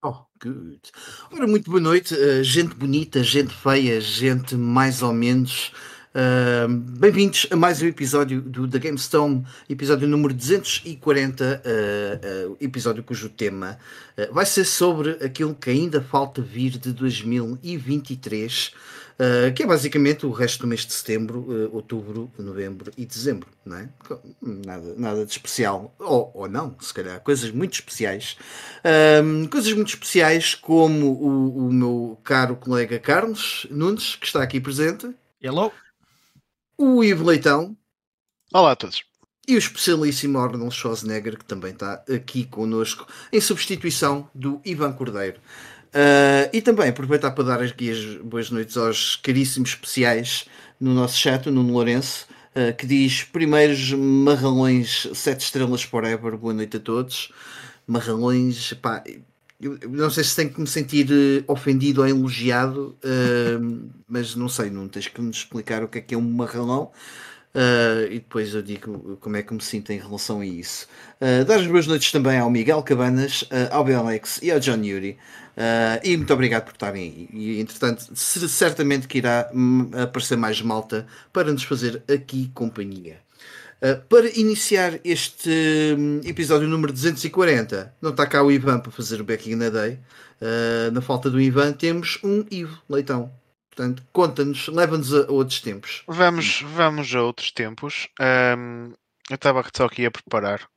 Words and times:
Oh, 0.00 0.14
good. 0.40 0.92
Ora, 1.32 1.48
muito 1.48 1.68
boa 1.68 1.80
noite, 1.80 2.14
uh, 2.14 2.44
gente 2.44 2.72
bonita, 2.72 3.20
gente 3.20 3.52
feia, 3.52 4.00
gente 4.00 4.54
mais 4.54 5.02
ou 5.02 5.12
menos. 5.12 5.72
Uh, 6.14 6.68
Bem-vindos 6.68 7.48
a 7.50 7.56
mais 7.56 7.82
um 7.82 7.86
episódio 7.86 8.40
do 8.40 8.68
The 8.68 8.78
GameStone, 8.78 9.44
episódio 9.68 10.06
número 10.06 10.32
240, 10.32 11.62
uh, 11.64 12.56
episódio 12.60 13.02
cujo 13.02 13.28
tema 13.28 13.76
vai 14.30 14.46
ser 14.46 14.64
sobre 14.64 15.18
aquilo 15.24 15.52
que 15.52 15.68
ainda 15.68 16.00
falta 16.00 16.40
vir 16.40 16.78
de 16.78 16.92
2023 16.92 18.72
uh, 19.18 19.52
que 19.54 19.62
é 19.62 19.66
basicamente 19.66 20.24
o 20.24 20.30
resto 20.30 20.60
do 20.60 20.66
mês 20.66 20.86
de 20.86 20.92
setembro, 20.92 21.40
uh, 21.40 21.74
outubro, 21.74 22.30
novembro 22.38 22.92
e 22.96 23.04
dezembro, 23.04 23.48
não 23.64 23.76
é? 23.76 23.88
Nada, 24.40 24.94
nada 24.96 25.26
de 25.26 25.32
especial, 25.32 25.94
ou, 25.98 26.30
ou 26.34 26.48
não, 26.48 26.76
se 26.80 26.94
calhar, 26.94 27.20
coisas 27.20 27.50
muito 27.50 27.74
especiais. 27.74 28.36
Uh, 28.80 29.48
coisas 29.48 29.72
muito 29.72 29.88
especiais 29.88 30.54
como 30.54 31.12
o, 31.12 31.68
o 31.68 31.72
meu 31.72 32.18
caro 32.22 32.56
colega 32.56 32.98
Carlos 32.98 33.66
Nunes, 33.70 34.16
que 34.16 34.26
está 34.26 34.42
aqui 34.42 34.60
presente. 34.60 35.14
Hello. 35.40 35.72
O 36.76 37.02
Ivo 37.02 37.24
Leitão. 37.24 37.76
Olá 38.52 38.72
a 38.72 38.76
todos. 38.76 39.02
E 39.48 39.54
o 39.54 39.58
especialíssimo 39.58 40.38
Arnold 40.38 40.74
Schwarzenegger, 40.74 41.38
que 41.38 41.44
também 41.44 41.72
está 41.72 42.04
aqui 42.14 42.44
connosco, 42.44 43.06
em 43.32 43.40
substituição 43.40 44.28
do 44.34 44.60
Ivan 44.62 44.92
Cordeiro. 44.92 45.40
Uh, 45.88 46.50
e 46.52 46.60
também 46.60 46.88
aproveitar 46.88 47.30
para 47.30 47.44
dar 47.44 47.62
as 47.62 47.72
boas 48.22 48.50
noites 48.50 48.76
aos 48.76 49.16
caríssimos 49.16 49.70
especiais 49.70 50.44
no 50.78 50.92
nosso 50.92 51.16
chat, 51.16 51.48
o 51.48 51.52
Nuno 51.52 51.72
Lourenço, 51.72 52.26
uh, 52.54 52.76
que 52.76 52.86
diz 52.86 53.24
primeiros 53.24 53.92
marralões 53.92 55.08
7 55.14 55.40
estrelas 55.40 55.82
forever, 55.82 56.36
boa 56.36 56.52
noite 56.52 56.76
a 56.76 56.80
todos. 56.80 57.32
Marralões, 57.86 58.74
pá, 58.74 59.02
eu, 59.58 59.78
não 59.88 60.10
sei 60.10 60.24
se 60.24 60.36
tenho 60.36 60.50
que 60.50 60.60
me 60.60 60.66
sentir 60.66 61.08
uh, 61.10 61.44
ofendido 61.50 62.02
ou 62.02 62.06
elogiado, 62.06 62.94
mas 64.06 64.34
não 64.34 64.48
sei, 64.48 64.70
não 64.70 64.88
tens 64.88 65.08
que 65.08 65.20
nos 65.22 65.38
explicar 65.38 65.82
o 65.82 65.88
que 65.88 65.98
é 65.98 66.00
que 66.02 66.14
é 66.14 66.18
um 66.18 66.20
marralão. 66.20 66.92
Uh, 67.54 68.06
e 68.10 68.14
depois 68.14 68.54
eu 68.54 68.62
digo 68.62 69.16
como 69.20 69.36
é 69.36 69.42
que 69.42 69.54
me 69.54 69.62
sinto 69.62 69.90
em 69.90 69.98
relação 69.98 70.40
a 70.40 70.46
isso. 70.46 70.86
Uh, 71.20 71.44
dar 71.44 71.58
as 71.58 71.66
boas 71.66 71.86
noites 71.86 72.12
também 72.12 72.38
ao 72.38 72.50
Miguel 72.50 72.82
Cabanas, 72.82 73.42
uh, 73.42 73.72
ao 73.72 73.86
Alex 73.86 74.38
e 74.42 74.50
ao 74.50 74.60
John 74.60 74.82
Yuri. 74.82 75.18
Uh, 75.56 75.98
e 76.04 76.16
muito 76.16 76.32
obrigado 76.32 76.64
por 76.64 76.74
estarem 76.74 77.02
aí. 77.02 77.28
E 77.32 77.60
entretanto, 77.60 78.14
certamente 78.14 79.08
que 79.08 79.18
irá 79.18 79.50
hum, 79.52 79.90
aparecer 79.94 80.36
mais 80.36 80.60
malta 80.62 81.06
para 81.32 81.50
nos 81.52 81.64
fazer 81.64 82.02
aqui 82.08 82.50
companhia. 82.54 83.18
Para 84.08 84.28
iniciar 84.36 84.98
este 85.04 85.50
um, 85.96 86.20
episódio 86.24 86.66
número 86.66 86.92
240, 86.92 87.94
não 88.02 88.10
está 88.10 88.26
cá 88.26 88.42
o 88.42 88.50
Ivan 88.50 88.80
para 88.80 88.90
fazer 88.90 89.20
o 89.20 89.24
Backing 89.24 89.54
na 89.54 89.68
Day. 89.68 90.00
Na 90.92 91.00
falta 91.00 91.30
do 91.30 91.40
Ivan, 91.40 91.72
temos 91.72 92.18
um 92.24 92.44
Ivo 92.50 92.76
Leitão. 92.88 93.30
Portanto, 93.78 94.02
conta-nos, 94.12 94.66
leva-nos 94.66 95.14
a 95.14 95.30
outros 95.30 95.60
tempos. 95.60 96.02
Vamos, 96.08 96.62
vamos 96.62 97.14
a 97.14 97.22
outros 97.22 97.52
tempos. 97.52 98.08
Um, 98.20 98.92
eu 99.30 99.36
estava 99.36 99.64
só 99.72 99.84
aqui 99.84 100.04
a 100.04 100.10
preparar, 100.10 100.68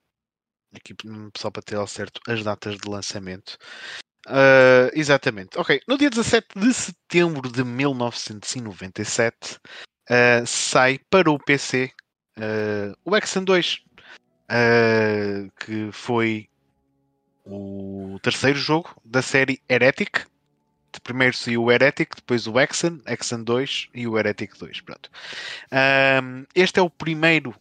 aqui 0.71 0.95
só 1.35 1.49
para 1.49 1.63
ter 1.63 1.77
ao 1.77 1.87
certo, 1.87 2.21
as 2.27 2.43
datas 2.43 2.77
de 2.77 2.87
lançamento. 2.87 3.57
Uh, 4.27 4.93
exatamente. 4.93 5.57
Ok. 5.57 5.81
No 5.87 5.97
dia 5.97 6.11
17 6.11 6.59
de 6.59 6.71
setembro 6.71 7.51
de 7.51 7.63
1997 7.63 9.55
uh, 9.55 9.59
ah, 10.07 10.45
sai 10.45 10.99
para 11.09 11.31
o 11.31 11.39
PC 11.39 11.91
uh, 12.37 12.91
ah, 12.93 12.95
o 13.03 13.17
Hexen 13.17 13.43
2, 13.43 13.79
que 15.59 15.89
foi 15.91 16.47
o 17.43 18.19
terceiro 18.21 18.59
jogo 18.59 18.95
da 19.03 19.23
série 19.23 19.59
Heretic. 19.67 20.29
Primeiro 20.99 21.35
saiu 21.35 21.63
o 21.63 21.71
Heretic, 21.71 22.15
depois 22.15 22.47
o 22.47 22.59
Hexen, 22.59 23.01
Hexen 23.07 23.43
2 23.43 23.89
e 23.93 24.07
o 24.07 24.17
Heretic 24.17 24.57
2. 24.57 24.81
Pronto. 24.81 25.09
este 26.55 26.79
é 26.79 26.81
o 26.81 26.89
primeiro 26.89 27.55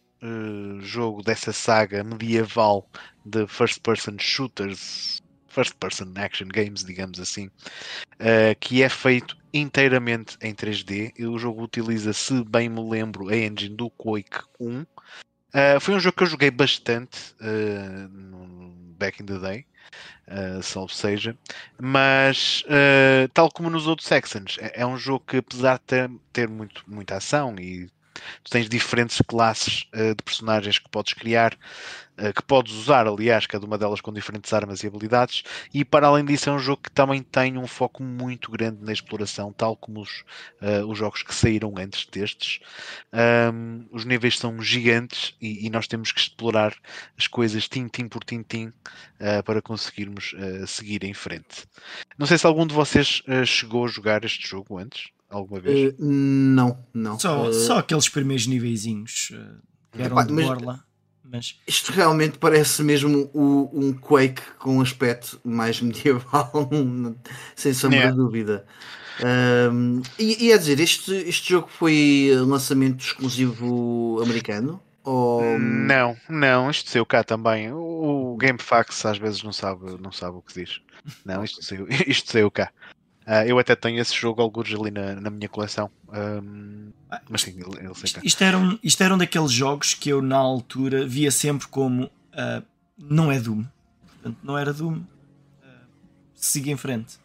jogo 0.81 1.23
dessa 1.23 1.51
saga 1.51 2.03
medieval 2.03 2.87
de 3.25 3.47
first 3.47 3.81
person 3.81 4.17
shooters 4.19 5.21
first 5.51 5.75
person 5.75 6.13
action 6.15 6.47
games, 6.47 6.83
digamos 6.83 7.19
assim, 7.19 7.47
uh, 7.47 8.55
que 8.59 8.81
é 8.81 8.89
feito 8.89 9.37
inteiramente 9.53 10.37
em 10.41 10.55
3D. 10.55 11.11
E 11.17 11.25
o 11.25 11.37
jogo 11.37 11.63
utiliza, 11.63 12.13
se 12.13 12.43
bem 12.45 12.69
me 12.69 12.81
lembro, 12.81 13.29
a 13.29 13.35
engine 13.35 13.75
do 13.75 13.89
Quake 13.91 14.39
1. 14.59 14.81
Uh, 14.81 14.85
eh, 15.53 15.79
foi 15.81 15.95
um 15.95 15.99
jogo 15.99 16.15
que 16.15 16.23
eu 16.23 16.27
joguei 16.27 16.49
bastante 16.49 17.35
uh, 17.41 18.07
no, 18.09 18.73
back 18.97 19.21
in 19.21 19.25
the 19.25 19.37
day, 19.37 19.65
uh, 20.27 20.61
salvo 20.63 20.93
seja, 20.93 21.35
mas 21.79 22.63
tal 23.33 23.51
como 23.51 23.69
nos 23.69 23.87
outros 23.87 24.07
sections, 24.07 24.57
é, 24.59 24.81
é, 24.81 24.85
um 24.85 24.97
jogo 24.97 25.23
que 25.27 25.37
apesar 25.37 25.77
de 25.77 25.83
ter, 25.85 26.11
ter 26.33 26.47
muito, 26.47 26.83
muita 26.87 27.17
ação 27.17 27.55
e 27.59 27.89
tu 28.43 28.51
tens 28.51 28.67
diferentes 28.67 29.21
classes 29.27 29.87
uh, 29.93 30.15
de 30.15 30.23
personagens 30.23 30.79
que 30.79 30.89
podes 30.89 31.13
criar, 31.13 31.53
uh, 32.17 32.33
que 32.33 32.43
podes 32.43 32.73
usar, 32.73 33.07
aliás, 33.07 33.45
cada 33.45 33.65
uma 33.65 33.77
delas 33.77 34.01
com 34.01 34.11
diferentes 34.11 34.51
armas 34.53 34.83
e 34.83 34.87
habilidades, 34.87 35.43
e 35.73 35.83
para 35.85 36.07
além 36.07 36.25
disso 36.25 36.49
é 36.49 36.53
um 36.53 36.59
jogo 36.59 36.83
que 36.83 36.91
também 36.91 37.21
tem 37.21 37.57
um 37.57 37.67
foco 37.67 38.03
muito 38.03 38.51
grande 38.51 38.83
na 38.83 38.91
exploração, 38.91 39.51
tal 39.53 39.75
como 39.75 40.01
os, 40.01 40.23
uh, 40.61 40.85
os 40.87 40.97
jogos 40.97 41.23
que 41.23 41.33
saíram 41.33 41.73
antes 41.77 42.05
destes. 42.05 42.59
Um, 43.53 43.85
os 43.91 44.05
níveis 44.05 44.37
são 44.37 44.61
gigantes 44.61 45.35
e, 45.41 45.65
e, 45.65 45.69
nós 45.69 45.87
temos 45.87 46.11
que 46.11 46.19
explorar 46.19 46.75
as 47.17 47.27
coisas 47.27 47.67
tintim 47.67 48.07
por 48.07 48.23
tintim 48.23 48.71
para 49.45 49.61
conseguirmos 49.61 50.33
seguir 50.67 51.03
em 51.03 51.13
frente. 51.13 51.65
Não 52.17 52.25
sei 52.25 52.37
se 52.37 52.47
algum 52.47 52.65
de 52.65 52.73
vocês 52.73 53.21
chegou 53.45 53.85
a 53.85 53.87
jogar 53.87 54.25
este 54.25 54.47
jogo 54.47 54.77
antes 54.77 55.11
alguma 55.31 55.59
vez? 55.59 55.93
Uh, 55.93 55.95
não, 55.99 56.77
não. 56.93 57.19
Só, 57.19 57.47
uh... 57.47 57.53
só 57.53 57.79
aqueles 57.79 58.09
primeiros 58.09 58.47
niveizinhos 58.47 59.31
uh, 59.33 59.61
que 59.91 60.01
eram 60.01 60.19
Epá, 60.19 60.23
de 60.23 60.33
borla. 60.33 60.83
Mas... 61.23 61.59
Isto 61.65 61.93
realmente 61.93 62.37
parece 62.37 62.83
mesmo 62.83 63.29
o, 63.33 63.69
um 63.73 63.93
Quake 63.93 64.41
com 64.59 64.77
um 64.77 64.81
aspecto 64.81 65.39
mais 65.43 65.79
medieval, 65.81 66.69
sem 67.55 67.73
sombra 67.73 67.97
yeah. 67.97 68.11
de 68.11 68.17
dúvida. 68.17 68.65
Um, 69.71 70.01
e, 70.17 70.47
e 70.47 70.53
a 70.53 70.57
dizer, 70.57 70.79
este, 70.79 71.13
este 71.13 71.49
jogo 71.49 71.69
foi 71.69 72.31
lançamento 72.45 73.03
exclusivo 73.05 74.19
americano? 74.21 74.81
Ou... 75.03 75.57
Não, 75.59 76.15
não, 76.29 76.69
isto 76.69 76.89
saiu 76.89 77.05
cá 77.05 77.23
também. 77.23 77.71
O 77.71 78.35
GameFAQs 78.37 79.05
às 79.05 79.17
vezes 79.17 79.43
não 79.43 79.51
sabe, 79.51 79.97
não 79.99 80.11
sabe 80.11 80.37
o 80.37 80.41
que 80.41 80.61
diz. 80.61 80.81
Não, 81.25 81.43
isto 81.43 81.63
saiu, 81.63 81.87
isto 82.05 82.31
saiu 82.31 82.51
cá. 82.51 82.71
Uh, 83.31 83.47
eu 83.47 83.57
até 83.57 83.77
tenho 83.77 83.97
esse 83.97 84.13
jogo, 84.13 84.41
alguns 84.41 84.73
ali 84.73 84.91
na, 84.91 85.15
na 85.15 85.29
minha 85.29 85.47
coleção. 85.47 85.89
Um, 86.09 86.91
mas 87.29 87.43
sim, 87.43 87.51
ele, 87.51 87.79
ele 87.79 87.93
isto, 88.03 88.19
isto, 88.21 88.43
era 88.43 88.57
um, 88.57 88.77
isto 88.83 89.01
era 89.01 89.15
um 89.15 89.17
daqueles 89.17 89.53
jogos 89.53 89.93
que 89.93 90.09
eu, 90.09 90.21
na 90.21 90.35
altura, 90.35 91.07
via 91.07 91.31
sempre 91.31 91.65
como 91.69 92.03
uh, 92.03 92.61
não 92.97 93.31
é 93.31 93.39
Doom. 93.39 93.63
Portanto, 94.05 94.37
não 94.43 94.57
era 94.57 94.73
Doom. 94.73 94.95
Uh, 94.95 95.05
siga 96.35 96.71
em 96.71 96.75
frente. 96.75 97.19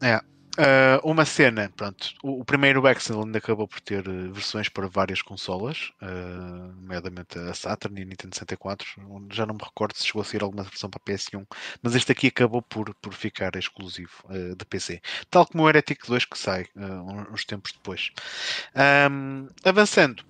É. 0.00 0.20
Uh, 0.58 0.98
uma 1.08 1.24
cena, 1.24 1.72
pronto, 1.76 2.12
o, 2.20 2.40
o 2.40 2.44
primeiro 2.44 2.84
Excellent 2.88 3.32
acabou 3.36 3.68
por 3.68 3.80
ter 3.80 4.08
uh, 4.08 4.32
versões 4.32 4.68
para 4.68 4.88
várias 4.88 5.22
consolas, 5.22 5.92
uh, 6.02 6.72
nomeadamente 6.80 7.38
a 7.38 7.54
Saturn 7.54 8.00
e 8.00 8.02
a 8.02 8.06
Nintendo 8.06 8.34
64. 8.34 8.84
Já 9.30 9.46
não 9.46 9.54
me 9.54 9.62
recordo 9.62 9.96
se 9.96 10.04
chegou 10.04 10.22
a 10.22 10.24
sair 10.24 10.42
alguma 10.42 10.64
versão 10.64 10.90
para 10.90 10.98
PS1, 10.98 11.46
mas 11.80 11.94
este 11.94 12.10
aqui 12.10 12.26
acabou 12.26 12.60
por, 12.60 12.92
por 12.96 13.14
ficar 13.14 13.54
exclusivo 13.54 14.10
uh, 14.24 14.56
de 14.56 14.64
PC, 14.64 15.00
tal 15.30 15.46
como 15.46 15.62
o 15.62 15.68
Heretic 15.68 16.04
2 16.04 16.24
que 16.24 16.36
sai 16.36 16.66
uns 17.30 17.44
tempos 17.44 17.70
depois. 17.70 18.10
Um, 19.08 19.46
avançando, 19.64 20.24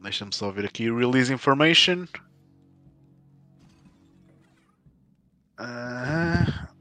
deixa-me 0.00 0.32
só 0.32 0.52
ver 0.52 0.66
aqui 0.66 0.84
Release 0.84 1.32
Information. 1.32 2.06
Uh, 5.58 6.73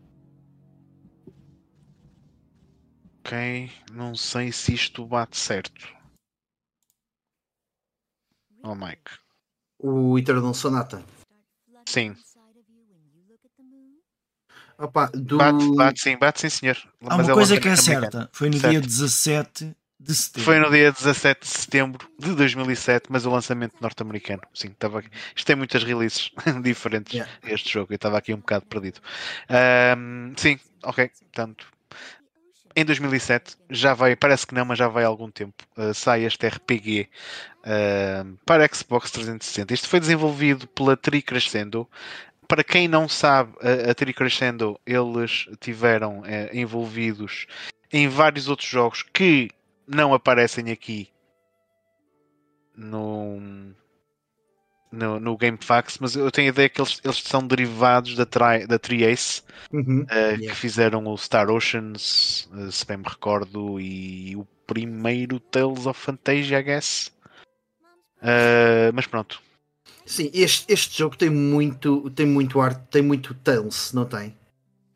Ok, 3.34 3.72
não 3.91 4.14
sei 4.14 4.52
se 4.52 4.76
isto 4.76 5.08
bate 5.08 5.35
certo. 5.35 5.88
Oh, 8.62 8.76
Mike. 8.76 9.12
O 9.80 10.20
Eternal 10.20 10.53
Sonata. 10.53 11.03
Sim. 11.88 12.16
Opa, 14.78 15.08
do... 15.16 15.38
bate, 15.38 15.76
bate 15.76 16.00
sim, 16.00 16.16
bate 16.16 16.41
sim, 16.41 16.50
senhor. 16.50 16.78
Há 17.02 17.16
uma 17.16 17.34
coisa 17.34 17.59
que 17.59 17.70
é 17.70 17.76
certa. 17.76 18.30
Foi 18.32 18.52
no 18.52 18.59
certo. 18.59 18.72
dia 18.72 18.82
17 18.82 19.76
de 20.00 20.16
setembro. 20.16 20.46
Foi 20.46 20.59
no 20.59 20.70
dia 20.70 20.91
17 20.91 21.41
de 21.41 21.47
setembro 21.47 22.09
de 22.20 22.36
2007, 22.36 23.08
mas 23.09 23.26
o 23.26 23.32
lançamento 23.32 23.74
norte-americano. 23.82 24.44
Sim, 24.53 24.68
estava 24.68 25.00
aqui. 25.00 25.09
Isto 25.36 25.47
tem 25.47 25.56
muitas 25.56 25.84
releases 25.84 26.29
diferentes, 26.62 27.14
yeah. 27.14 27.34
este 27.46 27.74
jogo. 27.74 27.94
Eu 27.94 27.96
estava 27.96 28.20
aqui 28.20 28.32
um 28.32 28.38
bocado 28.38 28.68
perdido. 28.68 29.02
Um, 29.50 30.34
sim, 30.38 30.59
ok. 30.84 31.09
Portanto, 31.32 31.72
em 32.75 32.85
2007, 32.85 33.58
já 33.70 33.93
vai, 33.93 34.16
parece 34.16 34.47
que 34.47 34.53
não, 34.53 34.66
mas 34.66 34.78
já 34.78 34.87
vai 34.87 35.03
há 35.03 35.08
algum 35.08 35.29
tempo, 35.29 35.64
uh, 35.78 35.93
sai 35.93 36.23
este 36.25 36.47
RPG 36.47 37.09
uh, 37.59 38.37
para 38.46 38.67
Xbox 38.73 39.11
360. 39.11 39.73
Isto 39.73 39.87
foi 39.87 39.99
desenvolvido 39.99 40.67
pela 40.67 40.97
Tri 40.97 41.22
Crescendo. 41.22 41.87
para 42.47 42.64
quem 42.64 42.87
não 42.87 43.08
sabe, 43.08 43.53
a, 43.61 43.91
a 43.91 43.96
Tri 43.96 44.14
Crescendo, 44.14 44.79
eles 44.85 45.47
tiveram 45.59 46.23
eh, 46.25 46.49
envolvidos 46.53 47.47
em 47.91 48.08
vários 48.08 48.47
outros 48.47 48.67
jogos 48.67 49.03
que 49.03 49.49
não 49.87 50.14
aparecem 50.14 50.72
aqui 50.72 51.09
no, 52.76 53.40
no, 54.93 55.19
no 55.19 55.35
GameFAQs, 55.35 55.97
mas 55.99 56.16
eu 56.16 56.29
tenho 56.31 56.47
a 56.49 56.53
ideia 56.53 56.69
que 56.69 56.79
eles, 56.79 57.01
eles 57.03 57.17
são 57.17 57.45
derivados 57.45 58.16
da, 58.16 58.25
tri, 58.25 58.67
da 58.67 58.78
Tri-Ace, 58.78 59.41
Uhum. 59.72 60.05
eh, 60.09 60.35
Yeah. 60.35 60.47
que 60.47 60.55
fizeram 60.55 61.05
o 61.07 61.17
Star 61.17 61.49
Oceans, 61.49 62.47
eh, 62.55 62.72
se 62.72 62.85
bem 62.85 62.97
me 62.97 63.05
recordo, 63.07 63.79
e 63.79 64.35
o 64.35 64.45
primeiro 64.67 65.40
Tales 65.40 65.85
of 65.85 65.99
Fantasia, 65.99 66.59
I 66.59 66.63
guess. 66.63 67.11
Eh, 68.22 68.91
mas 68.93 69.07
pronto, 69.07 69.41
Sim, 70.05 70.29
este, 70.34 70.72
este 70.72 70.97
jogo 70.97 71.17
tem 71.17 71.29
muito, 71.29 72.09
tem 72.11 72.25
muito 72.25 72.59
arte, 72.61 72.81
tem 72.91 73.01
muito 73.01 73.34
Tales, 73.35 73.91
não 73.93 74.05
tem? 74.05 74.35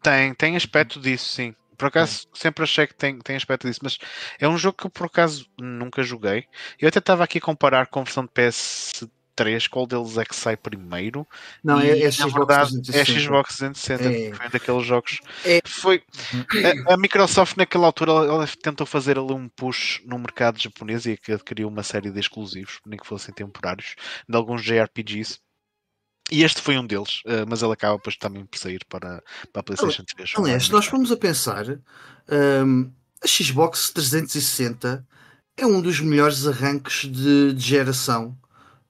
tem, 0.02 0.34
tem 0.34 0.56
aspecto 0.56 1.00
disso, 1.00 1.30
sim. 1.30 1.56
Por 1.78 1.88
acaso, 1.88 2.28
sempre 2.34 2.64
achei 2.64 2.88
que 2.88 2.96
tem, 2.96 3.20
tem 3.20 3.36
aspecto 3.36 3.68
disso, 3.68 3.80
mas 3.84 3.98
é 4.40 4.48
um 4.48 4.58
jogo 4.58 4.78
que 4.78 4.86
eu 4.88 4.90
por 4.90 5.06
acaso 5.06 5.46
nunca 5.60 6.02
joguei. 6.02 6.46
Eu 6.80 6.88
até 6.90 6.98
estava 7.00 7.24
aqui 7.24 7.38
a 7.38 7.42
comparar 7.42 7.88
com 7.88 8.00
a 8.00 8.04
versão 8.04 8.26
de 8.26 8.32
PS3, 9.38 9.70
qual 9.70 9.86
deles 9.86 10.18
é 10.18 10.26
que 10.26 10.36
sai 10.36 10.58
primeiro. 10.58 11.28
Não, 11.64 11.82
E, 11.82 11.90
é, 11.90 12.04
é 12.04 12.12
Xbox 12.12 12.34
verdade, 12.34 12.78
é 12.78 13.04
360. 13.04 13.20
Xbox 13.20 13.58
360, 13.58 14.04
É. 14.04 14.34
foi 14.34 14.48
um 14.48 14.50
daqueles 14.50 14.86
jogos. 14.86 15.20
É. 15.46 15.62
Foi, 15.66 16.04
a, 16.88 16.94
a 16.94 16.98
Microsoft 16.98 17.58
naquela 17.58 17.86
altura 17.86 18.12
ela, 18.12 18.48
tentou 18.62 18.86
fazer 18.88 19.18
ali 19.18 19.34
um 19.34 19.48
push 19.48 20.02
no 20.06 20.18
mercado 20.18 20.62
japonês 20.62 21.06
e 21.06 21.20
adquiriu 21.32 21.68
uma 21.68 21.84
série 21.84 22.12
de 22.12 22.20
exclusivos, 22.20 22.80
nem 22.86 23.00
que 23.00 23.08
fossem 23.08 23.34
temporários, 23.34 23.96
de 24.28 24.36
alguns 24.36 24.64
JRPGs. 24.64 25.40
E 26.30 26.44
este 26.44 26.62
foi 26.62 26.78
um 26.78 26.86
deles, 26.86 27.22
eh, 27.26 27.46
mas 27.48 27.64
ele 27.64 27.72
acaba 27.72 27.96
depois 27.96 28.18
também 28.18 28.46
por 28.46 28.58
sair 28.58 28.84
para, 28.90 29.24
para 29.54 29.62
a 29.62 29.64
PlayStation 29.64 30.04
3. 30.04 30.34
Aliás, 30.36 30.66
se 30.66 30.72
nós 30.74 30.86
formos 30.86 31.10
a 31.10 31.16
pensar, 31.16 31.66
hum, 32.66 32.92
a 33.24 33.28
Xbox 33.28 33.92
360 33.92 35.08
é 35.56 35.66
um 35.66 35.82
dos 35.82 36.02
melhores 36.02 36.46
arranques 36.46 37.10
de, 37.10 37.54
de 37.54 37.64
geração 37.64 38.38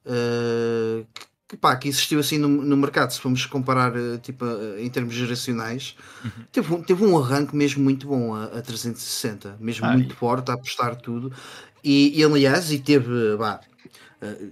uh, 0.08 1.06
que, 1.46 1.56
pá, 1.56 1.76
que 1.76 1.88
existiu 1.88 2.20
assim 2.20 2.38
no, 2.38 2.48
no 2.48 2.76
mercado. 2.76 3.10
Se 3.12 3.20
formos 3.20 3.44
comparar 3.46 3.94
uh, 3.96 4.18
tipo, 4.18 4.44
uh, 4.44 4.78
em 4.78 4.88
termos 4.90 5.14
geracionais, 5.14 5.94
teve, 6.52 6.74
um, 6.74 6.82
teve 6.82 7.04
um 7.04 7.18
arranque 7.18 7.54
mesmo 7.56 7.82
muito 7.82 8.06
bom 8.06 8.34
a, 8.34 8.44
a 8.44 8.62
360, 8.62 9.56
mesmo 9.60 9.86
Ah, 9.86 9.92
muito 9.92 10.14
forte 10.16 10.50
a 10.50 10.54
apostar 10.54 10.96
tudo. 10.96 11.32
E, 11.82 12.18
e, 12.18 12.24
aliás, 12.24 12.72
e 12.72 12.78
teve 12.78 13.36
bah, 13.38 13.60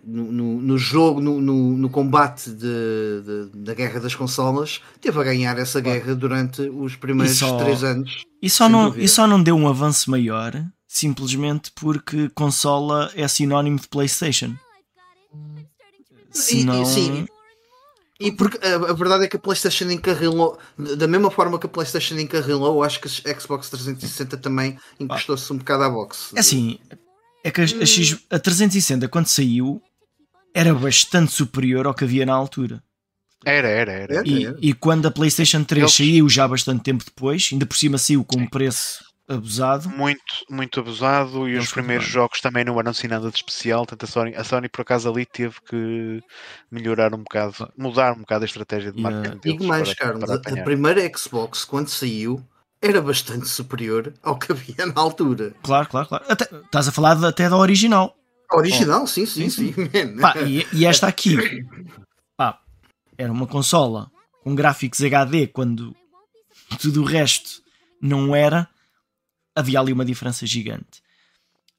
no, 0.04 0.30
no, 0.30 0.62
no 0.62 0.78
jogo, 0.78 1.20
no, 1.20 1.40
no, 1.40 1.90
combate 1.90 2.50
de, 2.50 2.56
de- 2.60 3.50
da 3.52 3.74
guerra 3.74 3.98
das 3.98 4.14
consolas, 4.14 4.80
teve 5.00 5.18
a 5.20 5.24
ganhar 5.24 5.58
essa 5.58 5.80
guerra 5.80 6.14
durante 6.14 6.62
os 6.62 6.94
primeiros 6.94 7.34
E 7.34 7.38
só- 7.40 7.56
três 7.56 7.82
anos. 7.82 8.22
E 8.40 8.48
só, 8.48 8.68
não, 8.68 8.84
dúvida. 8.84 9.04
e 9.04 9.08
só 9.08 9.26
não 9.26 9.42
deu 9.42 9.56
um 9.56 9.68
avanço 9.68 10.08
maior 10.10 10.52
simplesmente 10.86 11.72
porque 11.74 12.30
consola 12.30 13.10
é 13.16 13.26
sinónimo 13.26 13.78
de 13.78 13.88
PlayStation. 13.88 14.54
Senão, 16.36 16.84
sim. 16.84 17.26
E 18.18 18.32
porque 18.32 18.58
a, 18.66 18.76
a 18.76 18.92
verdade 18.94 19.24
é 19.24 19.28
que 19.28 19.36
a 19.36 19.38
PlayStation 19.38 19.90
encarrilou, 19.90 20.58
da 20.96 21.06
mesma 21.06 21.30
forma 21.30 21.58
que 21.58 21.66
a 21.66 21.68
PlayStation 21.68 22.14
encarrilou, 22.18 22.76
eu 22.76 22.82
acho 22.82 22.98
que 23.00 23.08
a 23.08 23.40
Xbox 23.40 23.68
360 23.68 24.36
também 24.38 24.78
encostou-se 24.98 25.52
um 25.52 25.58
bocado 25.58 25.82
à 25.82 25.90
box. 25.90 26.32
é 26.34 26.40
assim, 26.40 26.78
é 27.44 27.50
que 27.50 27.60
a, 27.60 27.64
a 27.64 27.86
X- 27.86 28.18
a 28.30 28.38
360 28.38 29.06
quando 29.08 29.26
saiu 29.26 29.82
era 30.54 30.72
bastante 30.74 31.30
superior 31.32 31.86
ao 31.86 31.92
que 31.94 32.04
havia 32.04 32.24
na 32.24 32.32
altura. 32.34 32.82
Era, 33.44 33.68
era, 33.68 33.92
era. 33.92 34.14
Era. 34.14 34.26
E, 34.28 34.54
e 34.70 34.72
quando 34.72 35.06
a 35.06 35.10
PlayStation 35.10 35.62
3 35.62 35.82
Eles- 35.82 35.92
saiu 35.94 36.28
já 36.28 36.48
bastante 36.48 36.82
tempo 36.82 37.04
depois, 37.04 37.50
ainda 37.52 37.66
por 37.66 37.76
cima 37.76 37.98
saiu 37.98 38.24
com 38.24 38.40
um 38.40 38.46
preço 38.48 39.04
abusado. 39.28 39.88
Muito, 39.88 40.23
muito 40.50 40.81
abusado 40.81 41.49
e 41.49 41.56
os 41.56 41.73
primeiros 41.73 42.05
bem. 42.06 42.14
jogos 42.14 42.40
também 42.40 42.64
não 42.64 42.78
eram 42.78 42.90
assim 42.90 43.08
nada 43.08 43.28
de 43.31 43.37
especial. 43.37 43.84
Tanto 43.87 44.05
a 44.05 44.08
Sony, 44.08 44.34
a 44.34 44.44
Sony 44.44 44.69
por 44.69 44.82
acaso 44.82 45.08
ali 45.11 45.26
teve 45.26 45.56
que 45.69 46.23
melhorar 46.70 47.14
um 47.14 47.19
bocado, 47.19 47.73
mudar 47.76 48.12
um 48.14 48.20
bocado 48.20 48.44
a 48.44 48.46
estratégia 48.46 48.93
de 48.93 49.00
marketing 49.02 49.38
Digo 49.43 49.64
mais, 49.64 49.93
para- 49.94 50.06
Carlos, 50.12 50.40
para 50.43 50.61
a, 50.61 50.64
primeira 50.64 51.19
Xbox, 51.19 51.64
quando 51.64 51.88
saiu, 51.88 52.43
era 52.81 53.00
bastante 53.00 53.49
superior 53.49 54.12
ao 54.23 54.38
que 54.38 54.52
havia 54.52 54.87
na 54.87 55.00
altura. 55.00 55.55
Claro, 55.62 55.88
claro, 55.88 56.08
claro. 56.08 56.25
Até- 56.28 56.49
estás 56.56 56.88
a 56.88 56.93
falar 56.93 57.14
de- 57.14 57.26
até 57.26 57.49
da 57.49 57.56
original. 57.56 58.17
A 58.49 58.56
original, 58.56 59.06
sim, 59.08 59.26
sim, 59.26 59.50
Sim, 59.50 59.73
sim. 59.73 59.75
man. 60.14 60.20
Pá, 60.20 60.34
e, 60.43 60.64
e 60.73 60.87
esta 60.87 61.08
aqui 61.08 61.37
pá, 62.37 62.61
era 63.19 63.32
uma 63.32 63.46
consola 63.49 64.08
com 64.44 64.55
gráficos 64.55 65.02
HD 65.02 65.49
quando 65.49 65.96
tudo 66.81 67.02
o 67.02 67.05
resto 67.05 67.61
não 68.00 68.37
era, 68.37 68.69
havia 69.56 69.80
ali 69.80 69.92
uma 69.92 70.04
diferença 70.04 70.46
gigante. 70.46 71.02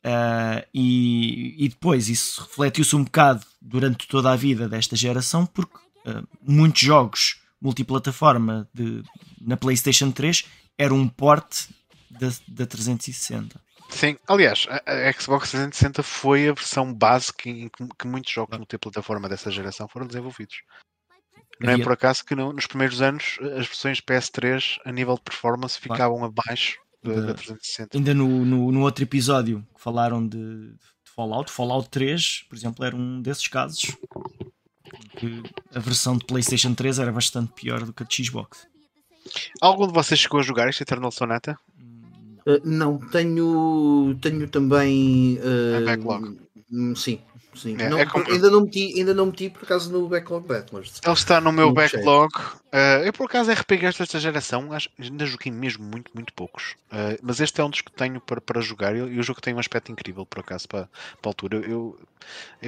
Ah, 0.03 0.65
e, 0.73 1.55
e 1.65 1.69
depois 1.69 2.09
isso 2.09 2.41
refletiu-se 2.41 2.95
um 2.95 3.03
bocado 3.03 3.45
durante 3.61 4.07
toda 4.07 4.31
a 4.31 4.35
vida 4.35 4.67
desta 4.67 4.95
geração, 4.95 5.45
porque 5.45 5.77
ah, 6.05 6.23
muitos 6.41 6.81
jogos 6.81 7.41
multiplataforma 7.61 8.69
de, 8.73 9.03
na 9.41 9.57
PlayStation 9.57 10.11
3 10.11 10.45
eram 10.77 10.97
um 10.97 11.07
porte 11.09 11.69
da, 12.09 12.29
da 12.47 12.65
360. 12.65 13.59
Sim, 13.89 14.17
aliás, 14.27 14.67
a, 14.69 15.07
a 15.09 15.13
Xbox 15.13 15.49
360 15.51 16.03
foi 16.03 16.49
a 16.49 16.53
versão 16.53 16.93
base 16.93 17.33
que, 17.33 17.49
em 17.49 17.69
que, 17.69 18.07
muitos 18.07 18.31
jogos 18.31 18.57
multiplataforma 18.57 19.27
dessa 19.29 19.49
geração 19.49 19.87
foram 19.87 20.05
desenvolvidos. 20.05 20.57
Não 21.59 21.73
é 21.73 21.77
por 21.81 21.93
acaso 21.93 22.23
que 22.23 22.35
no- 22.35 22.53
nos 22.53 22.67
primeiros 22.67 23.01
anos 23.01 23.39
as 23.57 23.65
versões 23.65 23.99
PS3 23.99 24.77
a 24.85 24.91
nível 24.91 25.15
de 25.15 25.21
performance 25.21 25.79
Claro. 25.81 25.95
ficavam 25.95 26.23
abaixo 26.23 26.77
da, 27.03 27.13
Da- 27.13 27.21
da 27.27 27.33
360. 27.33 27.97
ainda 27.97 28.13
no, 28.13 28.45
no, 28.45 28.71
no 28.71 28.81
outro 28.81 29.03
episódio 29.03 29.65
que 29.75 29.81
falaram 29.81 30.25
de, 30.27 30.37
de 30.71 30.77
Fallout, 31.15 31.51
Fallout 31.51 31.89
3, 31.89 32.45
por 32.49 32.55
exemplo, 32.55 32.85
era 32.85 32.95
um 32.95 33.21
desses 33.21 33.47
casos 33.47 33.95
que 35.17 35.43
a 35.73 35.79
versão 35.79 36.17
de 36.17 36.25
PlayStation 36.25 36.73
3 36.73 36.99
era 36.99 37.11
bastante 37.11 37.51
pior 37.53 37.83
do 37.83 37.93
que 37.93 38.03
a 38.03 38.05
de 38.05 38.23
Xbox. 38.25 38.67
Algum 39.61 39.87
de 39.87 39.93
vocês 39.93 40.19
chegou 40.19 40.39
a 40.39 40.43
jogar 40.43 40.69
este 40.69 40.83
Eternal 40.83 41.11
Sonata? 41.11 41.57
Uh, 42.45 42.61
não, 42.63 42.97
tenho, 42.97 44.17
tenho 44.21 44.47
também. 44.47 45.37
uh, 45.39 45.75
É 45.81 45.85
backlog. 45.85 46.39
hum, 46.71 46.95
Sim, 46.95 47.19
sim. 47.57 47.75
É, 47.79 47.89
Não, 47.89 47.99
é 47.99 48.05
como- 48.05 48.29
ainda, 48.31 48.49
não 48.49 48.61
meti, 48.61 48.93
ainda 48.97 49.13
não 49.13 49.25
meti 49.25 49.49
por 49.49 49.63
acaso 49.63 49.91
no 49.91 50.07
Backlog 50.07 50.47
Battlers. 50.47 51.01
Ele 51.03 51.13
está 51.13 51.41
no 51.41 51.51
meu 51.51 51.73
backlog. 51.73 52.31
Uh, 52.67 53.03
eu, 53.05 53.11
por 53.11 53.25
acaso, 53.25 53.51
RPGs 53.51 53.97
desta 53.97 54.19
geração, 54.19 54.71
acho- 54.71 54.89
ainda 54.99 55.25
joguei 55.25 55.51
mesmo 55.51 55.83
muito, 55.83 56.11
muito 56.13 56.31
poucos. 56.33 56.75
Uh, 56.91 57.17
mas 57.21 57.39
este 57.39 57.59
é 57.59 57.63
um 57.63 57.69
dos 57.69 57.81
que 57.81 57.91
tenho 57.91 58.21
para, 58.21 58.39
para 58.39 58.61
jogar 58.61 58.95
e 58.95 58.99
e 58.99 59.19
o 59.19 59.23
jogo 59.23 59.41
tem 59.41 59.53
um 59.53 59.59
aspecto 59.59 59.91
incrível, 59.91 60.25
por 60.25 60.39
acaso, 60.39 60.67
para, 60.67 60.83
para 61.21 61.25
a 61.25 61.29
altura. 61.29 61.57
Eu, 61.57 61.63
eu 61.69 61.99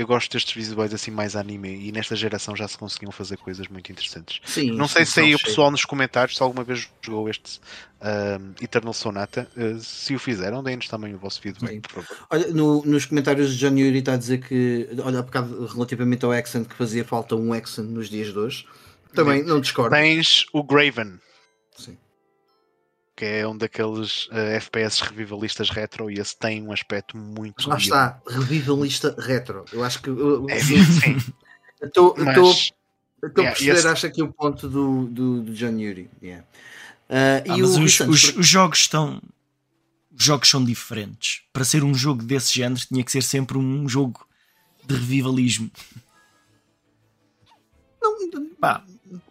gosto 0.06 0.32
destes 0.34 0.54
visuais 0.54 0.94
assim 0.94 1.12
mais 1.12 1.36
anime 1.36 1.88
e 1.88 1.92
nesta 1.92 2.16
geração 2.16 2.56
já 2.56 2.68
se 2.68 2.78
conseguiam 2.78 3.12
fazer 3.12 3.38
coisas 3.38 3.68
muito 3.68 3.92
interessantes. 3.92 4.40
Sim, 4.46 4.72
Não 4.72 4.88
sei 4.88 5.06
sim, 5.06 5.12
se 5.12 5.20
aí 5.22 5.36
o 5.36 5.40
pessoal 5.40 5.72
nos 5.72 5.86
comentários 5.86 6.38
se 6.38 6.44
alguma 6.44 6.64
vez 6.64 6.88
jogou 7.02 7.30
este 7.30 7.60
um, 8.02 8.54
Eternal 8.62 8.94
Sonata. 8.94 9.48
Uh, 9.58 9.80
se 9.80 10.16
o 10.16 10.20
fizeram, 10.20 10.64
deem-nos 10.64 10.88
também 10.88 11.14
o 11.14 11.18
vosso 11.18 11.42
feedback, 11.42 11.72
Sim. 11.74 11.82
por 11.82 12.04
favor. 12.04 12.28
Olha, 12.30 12.48
no- 12.48 12.84
nos 12.86 13.06
comentários 13.06 13.52
de 13.54 13.58
John 13.60 13.76
Yuri 13.78 14.00
está 14.00 14.14
a 14.14 14.18
dizer 14.18 14.40
que, 14.40 14.88
olha, 15.04 15.22
bocado 15.22 15.66
relativamente 15.68 16.24
ao 16.26 16.32
accent, 16.32 16.68
que 16.68 16.76
fazia 16.76 17.04
falta 17.04 17.36
um 17.36 17.52
accent 17.54 17.88
nos 17.90 18.10
dias 18.10 18.32
de 18.32 18.38
hoje. 18.40 18.66
Também 19.14 19.44
não 19.44 19.60
discordo. 19.60 19.96
Tens 19.96 20.46
o 20.54 20.64
Graven. 20.64 21.20
Que 23.20 23.26
é 23.26 23.46
um 23.46 23.58
daqueles 23.58 24.28
uh, 24.28 24.34
FPS 24.34 25.02
revivalistas 25.04 25.70
retro 25.70 26.10
e 26.10 26.20
esse 26.20 26.38
tem 26.40 26.64
um 26.64 26.72
aspecto 26.72 27.18
muito 27.18 27.68
Lá 27.70 27.76
está, 27.78 28.22
revivalista 28.26 29.14
retro. 29.20 29.66
Eu 29.74 29.84
acho 29.84 30.02
que. 30.02 30.10
eu- 30.10 30.46
É, 30.50 30.58
sim, 30.62 30.76
Estou 31.84 32.16
mas 32.18 32.28
estou- 32.30 32.52
estou 32.54 32.72
a 33.26 33.28
yeah, 33.42 33.50
perceber, 33.58 33.78
esse- 33.78 33.88
acho 33.90 34.06
aqui 34.08 34.22
o 34.24 34.32
ponto 34.32 34.70
do, 34.70 35.06
do, 35.08 35.42
do 35.42 35.54
John 35.54 35.78
Yuri. 35.78 36.10
Yeah. 36.24 36.46
Ah, 37.10 37.44
Ah, 37.46 37.58
e 37.58 37.62
mas 37.62 37.72
o 37.72 37.76
Rui 37.76 37.86
os, 37.88 38.00
os- 38.00 38.36
os 38.38 38.48
jogos 38.48 38.80
estão. 38.80 39.22
Os 40.18 40.24
jogos 40.24 40.48
são 40.50 40.64
diferentes. 40.64 41.42
Para 41.52 41.66
ser 41.66 41.84
um 41.84 41.94
jogo 41.94 42.24
desse 42.24 42.54
género, 42.56 42.80
tinha 42.88 43.04
que 43.04 43.12
ser 43.12 43.22
sempre 43.22 43.58
um 43.58 43.88
jogo 43.90 44.26
de 44.86 44.96
revivalismo. 44.96 45.70
Não, 48.02 48.16
Pá, 48.62 48.82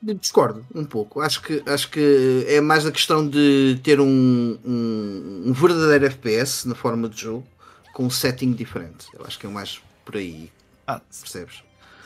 discordo 0.02 0.64
um 0.75 0.85
pouco. 0.85 1.20
Acho 1.20 1.40
que, 1.42 1.62
acho 1.66 1.90
que 1.90 2.44
é 2.49 2.61
mais 2.61 2.85
a 2.87 2.92
questão 2.92 3.26
de 3.28 3.78
ter 3.82 4.00
um, 4.00 4.58
um, 4.64 5.42
um 5.47 5.52
verdadeiro 5.52 6.06
FPS 6.06 6.66
na 6.66 6.75
forma 6.75 7.08
de 7.08 7.20
jogo 7.20 7.47
com 7.92 8.04
um 8.06 8.11
setting 8.11 8.52
diferente. 8.52 9.06
Eu 9.12 9.25
acho 9.26 9.38
que 9.38 9.47
é 9.47 9.49
mais 9.49 9.80
por 10.04 10.16
aí, 10.16 10.50
pá, 10.87 11.00
percebes? 11.20 11.62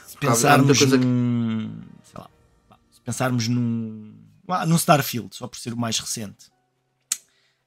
se 0.06 0.12
Porque 0.14 0.26
pensarmos 0.26 0.78
coisa 0.78 0.98
que- 0.98 1.04
num. 1.04 1.70
sei 2.04 2.20
lá, 2.20 2.30
se 2.90 3.00
pensarmos 3.00 3.48
num. 3.48 4.12
ah, 4.48 4.66
num 4.66 4.76
Starfield, 4.76 5.34
só 5.34 5.46
por 5.46 5.58
ser 5.58 5.72
o 5.72 5.76
mais 5.76 5.98
recente. 5.98 6.51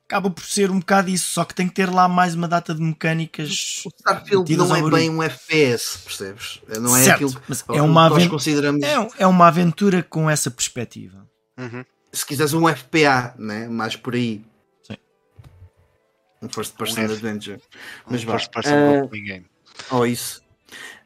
Acaba 0.07 0.29
por 0.29 0.43
ser 0.43 0.69
um 0.71 0.79
bocado 0.79 1.09
isso, 1.09 1.31
só 1.31 1.43
que 1.43 1.53
tem 1.55 1.67
que 1.67 1.73
ter 1.73 1.89
lá 1.89 2.07
mais 2.07 2.35
uma 2.35 2.47
data 2.47 2.73
de 2.73 2.81
mecânicas. 2.81 3.83
O 3.85 3.89
Starfield 3.89 4.55
não 4.57 4.75
é 4.75 4.89
bem 4.89 5.09
um 5.09 5.21
FPS, 5.23 5.99
percebes? 5.99 6.61
Não 6.79 6.95
é 6.95 7.03
Certo, 7.03 7.15
aquilo 7.25 7.41
mas 7.47 7.61
que 7.61 7.75
é 7.77 7.81
uma, 7.81 8.09
nós 8.09 8.27
consideramos, 8.27 8.83
é, 8.83 8.95
é 9.19 9.27
uma 9.27 9.47
aventura 9.47 10.03
com 10.03 10.29
essa 10.29 10.51
perspectiva. 10.51 11.25
Uhum. 11.57 11.83
se 12.11 12.25
quiseres, 12.25 12.53
um 12.53 12.67
FPA, 12.67 13.33
né? 13.37 13.67
mais 13.67 13.95
por 13.95 14.13
aí. 14.13 14.45
Sim. 14.83 14.97
Um 16.41 16.49
First 16.49 16.75
Person 16.75 17.01
Um. 17.01 17.05
Adventure. 17.05 17.61
Mas 18.07 18.23
Um 18.23 18.27
vá. 18.27 18.33
first 18.33 18.51
person 18.51 18.71
role-playing 18.99 19.23
game. 19.25 19.45
ou 19.89 20.05
isso. 20.05 20.41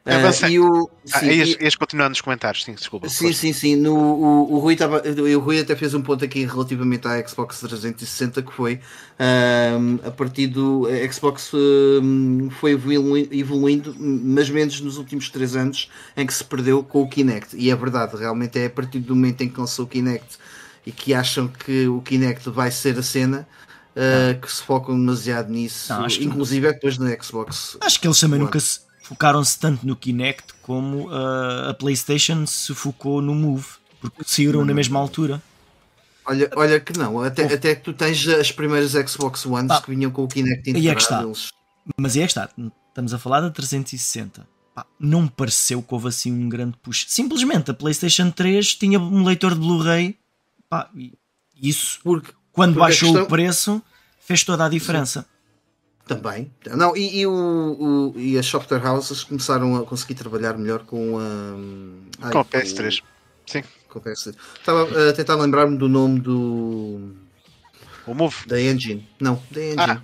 Ah, 0.06 0.12
é- 0.14 0.50
e 0.50 0.58
o, 0.58 0.90
Ah, 1.12 1.18
sim, 1.20 1.26
ias, 1.26 1.48
e- 1.50 1.62
ias 1.64 1.74
continuar 1.76 2.08
nos 2.08 2.20
comentários, 2.22 2.64
sim, 2.64 2.72
desculpa. 2.74 3.06
Sim, 3.08 3.26
força. 3.26 3.40
sim, 3.40 3.52
sim. 3.52 3.76
No, 3.76 3.94
o, 3.94 4.54
o, 4.54 4.58
Rui 4.58 4.74
tava, 4.74 5.02
o 5.06 5.38
Rui 5.40 5.60
até 5.60 5.76
fez 5.76 5.92
um 5.92 6.00
ponto 6.00 6.24
aqui 6.24 6.44
relativamente 6.46 7.06
à 7.06 7.26
Xbox 7.28 7.60
360 7.60 8.40
que 8.42 8.50
foi 8.52 8.80
a 10.02 10.10
partir 10.10 10.46
do 10.48 10.86
a 10.86 11.12
Xbox 11.12 11.50
foi 12.58 12.72
evolu- 12.72 13.18
evoluindo, 13.30 13.94
mas 13.98 14.48
menos 14.48 14.80
nos 14.80 14.96
últimos 14.96 15.28
3 15.28 15.54
anos 15.56 15.90
em 16.16 16.26
que 16.26 16.32
se 16.34 16.44
perdeu 16.44 16.82
com 16.82 17.02
o 17.02 17.08
Kinect. 17.08 17.56
E 17.56 17.70
é 17.70 17.76
verdade, 17.76 18.16
realmente 18.16 18.58
é 18.58 18.66
a 18.66 18.70
partir 18.70 19.00
do 19.00 19.14
momento 19.14 19.42
em 19.42 19.48
que 19.48 19.60
lançou 19.60 19.84
o 19.84 19.88
Kinect 19.88 20.38
e 20.86 20.92
que 20.92 21.12
acham 21.12 21.46
que 21.46 21.86
o 21.88 22.00
Kinect 22.00 22.48
vai 22.50 22.70
ser 22.70 22.98
a 22.98 23.02
cena. 23.02 23.46
ah, 23.96 24.34
que 24.40 24.50
se 24.50 24.62
focam 24.62 24.94
demasiado 24.94 25.50
nisso, 25.50 25.92
Não, 25.92 26.04
acho 26.04 26.18
que- 26.20 26.24
inclusive 26.24 26.66
é 26.68 26.72
depois 26.72 26.96
na 26.96 27.10
Xbox. 27.20 27.76
Acho 27.80 28.00
que 28.00 28.06
eles 28.06 28.20
também 28.20 28.38
nunca 28.38 28.58
se 28.60 28.78
focaram-se 29.10 29.58
tanto 29.58 29.84
no 29.84 29.96
Kinect 29.96 30.54
como 30.62 31.08
uh, 31.08 31.68
a 31.70 31.74
PlayStation 31.74 32.46
se 32.46 32.72
focou 32.74 33.20
no 33.20 33.34
Move, 33.34 33.66
porque 34.00 34.22
saíram 34.24 34.64
na 34.64 34.72
mesma 34.72 35.00
altura. 35.00 35.42
Olha, 36.24 36.48
olha 36.54 36.78
que 36.78 36.96
não, 36.96 37.20
até, 37.20 37.42
Houve- 37.42 37.54
até 37.56 37.74
que 37.74 37.82
tu 37.82 37.92
tens 37.92 38.26
as 38.28 38.52
primeiras 38.52 38.92
Xbox 38.92 39.44
Ones 39.46 39.66
Pá, 39.66 39.82
que 39.82 39.90
vinham 39.90 40.12
com 40.12 40.22
o 40.22 40.28
Kinect 40.28 40.58
aí 40.58 40.60
é 40.60 40.62
que 40.62 40.70
integrado. 40.70 41.00
está. 41.00 41.22
eles- 41.24 41.50
Mas 41.98 42.16
é 42.16 42.20
que 42.20 42.26
está, 42.26 42.48
estamos 42.88 43.12
a 43.12 43.18
falar 43.18 43.40
da 43.40 43.50
360. 43.50 44.46
Pá, 44.72 44.86
não 45.00 45.22
me 45.22 45.28
pareceu 45.30 45.82
que 45.82 45.92
houve 45.92 46.06
assim 46.06 46.30
um 46.30 46.48
grande 46.48 46.76
push. 46.80 47.06
Simplesmente 47.08 47.72
a 47.72 47.74
PlayStation 47.74 48.30
3 48.30 48.76
tinha 48.76 49.00
um 49.00 49.24
leitor 49.24 49.54
de 49.54 49.60
Blu-ray. 49.60 50.16
Pá, 50.68 50.88
e 50.94 51.12
isso, 51.60 51.98
Porque 52.04 52.32
quando 52.52 52.74
Porque 52.74 52.80
baixou 52.86 53.08
questão- 53.08 53.24
o 53.24 53.28
preço, 53.28 53.82
fez 54.20 54.44
toda 54.44 54.64
a 54.66 54.68
diferença. 54.68 55.26
Também. 56.14 56.50
Não, 56.76 56.96
e, 56.96 57.20
e, 57.20 57.26
o, 57.26 58.12
o- 58.14 58.18
e 58.18 58.36
as 58.38 58.44
software 58.46 58.84
houses 58.84 59.22
começaram 59.24 59.76
a 59.76 59.84
conseguir 59.84 60.14
trabalhar 60.14 60.58
melhor 60.58 60.80
com 60.84 61.18
a. 61.18 62.26
ai, 62.26 62.32
Com 62.32 62.38
a 62.40 62.44
PS3. 62.44 63.02
Sim. 63.46 63.62
Com 63.88 63.98
a 63.98 64.02
PS3. 64.02 64.34
Estava 64.58 65.08
a 65.08 65.12
tentar 65.12 65.36
lembrar-me 65.36 65.76
do 65.78 65.88
nome 65.88 66.20
do. 66.20 67.12
O 68.06 68.14
Move. 68.14 68.46
da 68.46 68.60
engine. 68.60 69.08
Não, 69.20 69.40
da 69.50 69.60
engine. 69.60 69.76
Ah. 69.78 70.02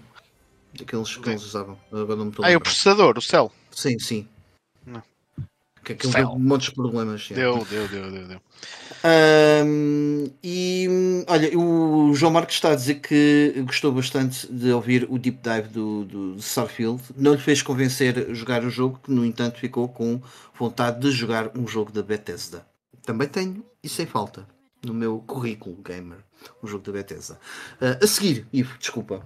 Daqueles 0.78 1.16
que 1.16 1.28
eles 1.28 1.42
usavam. 1.42 1.78
Agora 1.90 2.16
não 2.16 2.25
me 2.26 2.30
estou 2.30 2.44
Ah, 2.44 2.52
e 2.52 2.56
o 2.56 2.60
processador, 2.60 3.16
o 3.18 3.22
Cell. 3.22 3.50
Sim, 3.70 3.98
sim. 3.98 4.28
Não. 4.84 5.02
Que 5.86 5.92
aquilo 5.92 6.12
deu 6.12 6.36
montes 6.36 6.70
de 6.70 6.74
problemas. 6.74 7.28
Deu, 7.28 7.64
deu, 7.70 7.86
deu, 7.86 8.10
deu, 8.10 8.26
deu. 8.26 8.40
Ahm, 9.04 10.26
e 10.42 10.88
olha, 11.28 11.56
o 11.56 12.12
João 12.12 12.32
Marcos 12.32 12.56
está 12.56 12.72
a 12.72 12.74
dizer 12.74 12.96
que 12.96 13.54
gostou 13.64 13.92
bastante 13.92 14.52
de 14.52 14.72
ouvir 14.72 15.06
o 15.08 15.16
deep 15.16 15.38
dive 15.40 15.68
do, 15.68 16.04
do 16.04 16.36
Starfield. 16.38 17.00
Não 17.16 17.34
lhe 17.34 17.38
fez 17.38 17.62
convencer 17.62 18.30
a 18.30 18.34
jogar 18.34 18.64
o 18.64 18.70
jogo, 18.70 18.98
que 19.00 19.12
no 19.12 19.24
entanto 19.24 19.60
ficou 19.60 19.88
com 19.88 20.20
vontade 20.58 20.98
de 20.98 21.12
jogar 21.12 21.56
um 21.56 21.68
jogo 21.68 21.92
da 21.92 22.02
Bethesda. 22.02 22.66
Também 23.04 23.28
tenho, 23.28 23.64
e 23.80 23.88
sem 23.88 24.06
falta, 24.06 24.44
no 24.84 24.92
meu 24.92 25.22
currículo 25.24 25.76
gamer, 25.76 26.18
um 26.60 26.66
jogo 26.66 26.82
da 26.82 26.90
Bethesda. 26.90 27.38
Ah, 27.80 27.96
a 28.02 28.06
seguir, 28.08 28.44
Ivo, 28.52 28.76
desculpa. 28.76 29.24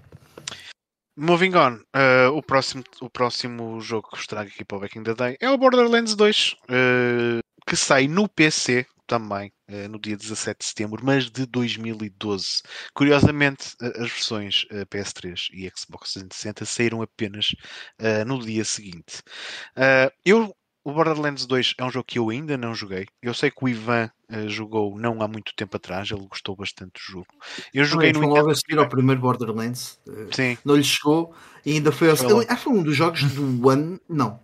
Moving 1.17 1.55
on, 1.57 1.75
uh, 1.95 2.31
o, 2.35 2.43
próximo, 2.43 2.85
o 3.01 3.11
próximo 3.11 3.81
jogo 3.81 4.09
que 4.09 4.17
vos 4.17 4.27
trago 4.27 4.49
aqui 4.49 4.65
para 4.65 4.77
o 4.77 4.81
Back 4.81 4.99
in 4.99 5.03
the 5.03 5.15
Day 5.15 5.37
é 5.41 5.51
o 5.51 5.59
Borderlands 5.59 6.15
2, 6.15 6.53
uh, 6.53 7.41
que 7.67 7.77
sai 7.77 8.07
no 8.07 8.29
PC 8.29 8.87
também, 9.07 9.53
uh, 9.69 9.89
no 9.89 9.99
dia 10.01 10.17
17 10.17 10.61
de 10.61 10.65
setembro, 10.65 11.05
mas 11.05 11.29
de 11.29 11.47
2012. 11.47 12.63
Curiosamente, 12.95 13.75
as 13.81 14.11
versões 14.11 14.65
uh, 14.71 14.87
PS3 14.87 15.49
e 15.53 15.71
Xbox 15.77 16.13
360 16.13 16.65
saíram 16.65 17.03
apenas 17.03 17.55
no 18.27 18.41
dia 18.41 18.65
seguinte. 18.65 19.21
Eu, 20.25 20.55
o 20.83 20.93
Borderlands 20.93 21.47
2 21.47 21.75
é 21.79 21.85
um 21.85 21.91
jogo 21.91 22.05
que 22.05 22.19
eu 22.19 22.31
ainda 22.31 22.57
não 22.57 22.75
joguei. 22.75 23.07
Eu 23.23 23.35
sei 23.35 23.51
que 23.51 23.63
o 23.63 23.69
Ivan 23.69 24.11
uh, 24.31 24.49
jogou 24.49 24.99
não 24.99 25.23
há 25.23 25.29
muito 25.29 25.55
tempo 25.55 25.77
atrás, 25.77 26.11
ele 26.11 26.27
gostou 26.27 26.57
bastante 26.57 26.93
do 26.93 27.01
jogo. 27.01 27.27
Eu 27.73 27.85
joguei 27.85 28.13
no 28.13 28.21
Foi 28.21 28.29
logo 28.29 28.51
a 28.51 28.55
seguir 28.55 28.79
ao 28.79 28.89
primeiro 28.89 29.21
Borderlands. 29.21 30.01
Ah, 30.09 30.13
Sim, 30.33 30.57
não 30.65 30.77
lhe 30.77 30.85
chegou 30.85 31.35
e 31.65 31.73
ainda 31.73 31.93
foi 31.93 32.11
ao. 32.11 32.17
Foi 32.17 32.29
logo. 32.29 32.47
Ah, 32.49 32.57
foi 32.57 32.73
um 32.73 32.83
dos 32.83 32.97
jogos 32.97 33.23
do 33.25 33.69
ano. 33.69 34.01
Não. 34.09 34.41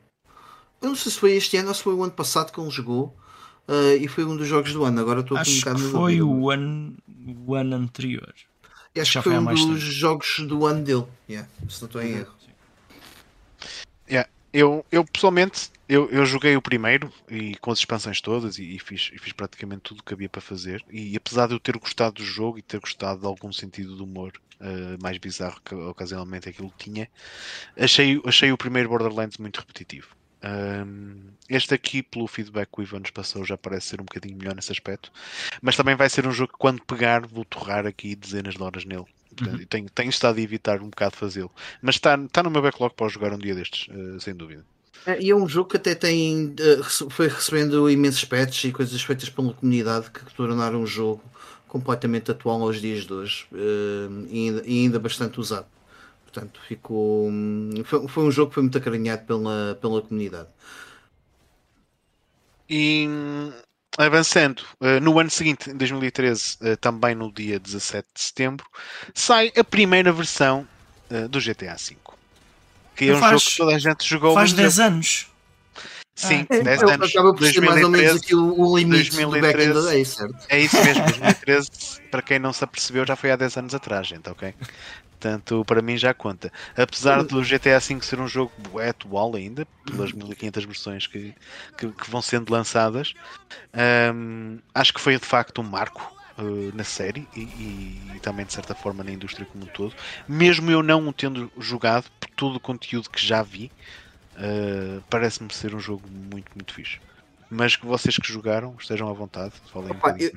Eu 0.82 0.90
não 0.90 0.96
sei 0.96 1.10
se 1.10 1.18
foi 1.18 1.32
este 1.32 1.56
ano 1.56 1.68
ou 1.68 1.74
se 1.74 1.82
foi 1.82 1.94
o 1.94 2.02
ano 2.02 2.12
passado 2.12 2.52
que 2.52 2.60
ele 2.60 2.70
jogou. 2.70 3.16
ah, 3.66 3.94
e 3.98 4.06
foi 4.06 4.24
um 4.24 4.36
dos 4.36 4.46
jogos 4.46 4.72
do 4.72 4.84
ano. 4.84 5.00
Agora 5.00 5.20
estou 5.20 5.36
um 5.38 5.40
Acho 5.40 5.58
bocado 5.58 5.82
que 5.82 5.90
foi 5.90 6.20
o 6.20 6.50
ano, 6.50 6.96
o 7.46 7.54
ano 7.54 7.76
anterior. 7.76 8.34
E 8.94 9.00
acho 9.00 9.12
já 9.12 9.22
que 9.22 9.28
foi 9.30 9.38
um 9.38 9.44
dos 9.44 9.64
tempo. 9.64 9.76
jogos 9.76 10.36
do 10.40 10.66
ano 10.66 10.84
dele. 10.84 11.04
Yeah, 11.28 11.48
se 11.68 11.80
não 11.80 11.86
estou 11.86 12.02
em 12.02 12.12
erro. 12.12 12.36
Eu, 14.52 14.86
eu 14.90 15.04
pessoalmente 15.04 15.70
eu, 15.88 16.10
eu 16.10 16.26
joguei 16.26 16.56
o 16.56 16.62
primeiro 16.62 17.12
e 17.30 17.56
com 17.58 17.70
as 17.70 17.78
expansões 17.78 18.20
todas 18.20 18.58
e, 18.58 18.76
e 18.76 18.78
fiz, 18.78 19.10
e 19.12 19.18
fiz 19.18 19.32
praticamente 19.32 19.82
tudo 19.82 20.00
o 20.00 20.02
que 20.04 20.14
havia 20.14 20.28
para 20.28 20.40
fazer. 20.40 20.84
E 20.90 21.16
apesar 21.16 21.46
de 21.48 21.54
eu 21.54 21.60
ter 21.60 21.76
gostado 21.78 22.16
do 22.16 22.24
jogo 22.24 22.58
e 22.58 22.62
ter 22.62 22.80
gostado 22.80 23.20
de 23.20 23.26
algum 23.26 23.52
sentido 23.52 23.96
de 23.96 24.02
humor 24.02 24.32
eh, 24.60 24.96
mais 25.00 25.18
bizarro 25.18 25.60
que 25.64 25.74
ocasionalmente 25.74 26.48
aquilo 26.48 26.72
tinha, 26.78 27.08
achei, 27.76 28.20
achei 28.24 28.52
o 28.52 28.58
primeiro 28.58 28.88
Borderlands 28.88 29.38
muito 29.38 29.58
repetitivo. 29.60 30.08
Ahm, 30.42 31.34
este 31.48 31.74
aqui, 31.74 32.02
pelo 32.02 32.26
feedback 32.26 32.70
que 32.72 32.80
o 32.80 32.82
Ivan 32.82 33.00
nos 33.00 33.10
passou, 33.10 33.44
já 33.44 33.56
parece 33.58 33.88
ser 33.88 34.00
um 34.00 34.04
bocadinho 34.04 34.36
melhor 34.38 34.54
nesse 34.54 34.72
aspecto, 34.72 35.10
mas 35.62 35.76
também 35.76 35.96
vai 35.96 36.08
ser 36.10 36.26
um 36.26 36.32
jogo 36.32 36.52
que, 36.52 36.58
quando 36.58 36.84
pegar, 36.84 37.26
vou 37.26 37.44
torrar 37.44 37.86
aqui 37.86 38.14
dezenas 38.16 38.54
de 38.54 38.62
horas 38.62 38.84
nele. 38.84 39.06
Portanto, 39.30 39.60
Uhum. 39.60 39.66
tenho, 39.68 39.90
tenho 39.90 40.10
estado 40.10 40.38
a 40.38 40.42
evitar 40.42 40.80
um 40.82 40.88
bocado 40.90 41.16
fazê-lo, 41.16 41.52
mas 41.82 41.96
está, 41.96 42.16
está 42.16 42.42
no 42.42 42.50
meu 42.50 42.62
backlog 42.62 42.94
para 42.94 43.08
jogar 43.08 43.32
um 43.34 43.38
dia 43.38 43.54
destes, 43.54 43.86
eh, 43.90 44.20
sem 44.20 44.34
dúvida. 44.36 44.64
É, 45.04 45.20
E 45.22 45.30
é 45.30 45.34
um 45.36 45.48
jogo 45.48 45.70
que 45.70 45.76
até 45.76 45.94
tem. 45.94 46.54
eh, 46.58 46.82
foi 47.10 47.28
recebendo 47.28 47.88
imensos 47.90 48.24
patches 48.24 48.64
e 48.70 48.72
coisas 48.72 49.00
feitas 49.02 49.28
pela 49.30 49.52
comunidade 49.54 50.10
que 50.10 50.34
tornaram 50.34 50.82
o 50.82 50.86
jogo 50.86 51.22
completamente 51.68 52.30
atual 52.30 52.62
aos 52.62 52.80
dias 52.80 53.04
de 53.06 53.12
hoje 53.12 53.46
eh, 53.54 54.08
e, 54.30 54.82
ainda, 54.84 54.98
bastante 54.98 55.38
usado. 55.40 55.66
Portanto, 56.24 56.60
ficou. 56.66 57.28
hum, 57.30 57.70
Foi, 57.84 58.08
foi 58.08 58.24
um 58.24 58.30
jogo 58.30 58.50
que 58.50 58.54
foi 58.54 58.62
muito 58.64 58.78
acarinhado 58.78 59.24
pela, 59.26 59.78
pela 59.80 60.02
comunidade. 60.02 60.48
E 62.68 63.06
hum, 63.08 63.52
avançando, 63.98 64.62
eh, 64.80 65.00
no 65.00 65.18
ano 65.18 65.30
seguinte, 65.30 65.70
em 65.70 65.76
2013, 65.76 66.56
eh, 66.62 66.76
também 66.76 67.14
no 67.14 67.32
dia 67.32 67.58
17 67.60 68.08
de 68.14 68.20
setembro, 68.22 68.66
sai 69.14 69.52
a 69.56 69.64
primeira 69.64 70.12
versão 70.12 70.68
do 71.30 71.40
GTA 71.40 71.76
V. 71.76 72.05
Que 72.96 73.10
é 73.10 73.14
um 73.14 73.18
Faz- 73.20 73.32
jogo 73.42 73.50
que 73.50 73.56
toda 73.58 73.76
a 73.76 73.78
gente 73.78 74.08
jogou. 74.08 74.34
Faz 74.34 74.50
mas 74.52 74.58
10 74.60 74.80
anos. 74.80 75.26
Sim, 76.14 76.46
É, 76.48 76.62
10 76.62 76.82
ele 76.82 76.92
anos. 76.92 77.10
acaba 77.10 77.34
por 77.34 77.46
ser 77.46 77.60
mais 77.60 77.84
ou 77.84 77.90
menos 77.90 78.10
2013, 78.12 78.16
aqui 78.16 78.34
o, 78.34 78.76
limite 78.78 79.10
do 79.10 79.30
back 79.32 79.58
in 79.62 79.66
the 79.66 79.72
2013. 79.74 79.90
day, 79.90 80.04
certo? 80.06 80.46
É 80.48 80.60
isso 80.60 80.82
mesmo, 80.82 81.04
2013, 81.04 81.70
para 82.10 82.22
quem 82.22 82.38
não 82.38 82.54
se 82.54 82.64
apercebeu, 82.64 83.06
já 83.06 83.14
foi 83.14 83.30
há 83.32 83.36
10 83.36 83.54
anos 83.58 83.74
atrás, 83.74 84.06
gente, 84.06 84.26
ok? 84.30 84.54
Portanto, 85.10 85.62
para 85.66 85.82
mim 85.82 85.98
já 85.98 86.14
conta. 86.14 86.50
Apesar 86.74 87.22
do 87.22 87.42
GTA 87.42 87.78
V 87.80 88.00
ser 88.00 88.18
um 88.18 88.26
jogo 88.28 88.50
bué 88.70 88.88
atual 88.90 89.34
ainda, 89.36 89.66
pelas 89.84 90.10
1500 90.12 90.64
versões 90.64 91.06
que, 91.06 91.34
que, 91.76 91.88
que 91.88 92.10
vão 92.10 92.22
sendo 92.22 92.50
lançadas, 92.50 93.12
hum, 94.14 94.58
acho 94.74 94.94
que 94.94 95.00
foi 95.00 95.18
de 95.18 95.24
facto 95.26 95.60
um 95.60 95.64
marco 95.64 96.15
uh, 96.38 96.76
na 96.76 96.84
série 96.84 97.28
e, 97.34 97.40
e 98.16 98.20
também 98.22 98.46
de 98.46 98.52
certa 98.52 98.74
forma 98.74 99.02
na 99.04 99.12
indústria 99.12 99.46
como 99.46 99.64
um 99.64 99.68
todo. 99.68 99.94
Mesmo 100.28 100.70
eu 100.70 100.82
não 100.82 101.08
o 101.08 101.12
tendo 101.12 101.50
jogado, 101.58 102.06
por 102.20 102.28
todo 102.30 102.56
o 102.56 102.60
conteúdo 102.60 103.10
que 103.10 103.24
já 103.24 103.42
vi, 103.42 103.70
uh, 104.36 105.02
parece-me 105.08 105.52
ser 105.52 105.74
um 105.74 105.80
jogo 105.80 106.02
muito, 106.08 106.50
muito 106.54 106.72
fixe. 106.72 106.98
Mas 107.50 107.76
que 107.76 107.86
vocês 107.86 108.16
que 108.16 108.26
jogaram 108.32 108.74
estejam 108.78 109.08
à 109.08 109.12
vontade, 109.12 109.54
falem 109.72 109.90
Opa, 109.90 110.16
eu, 110.18 110.32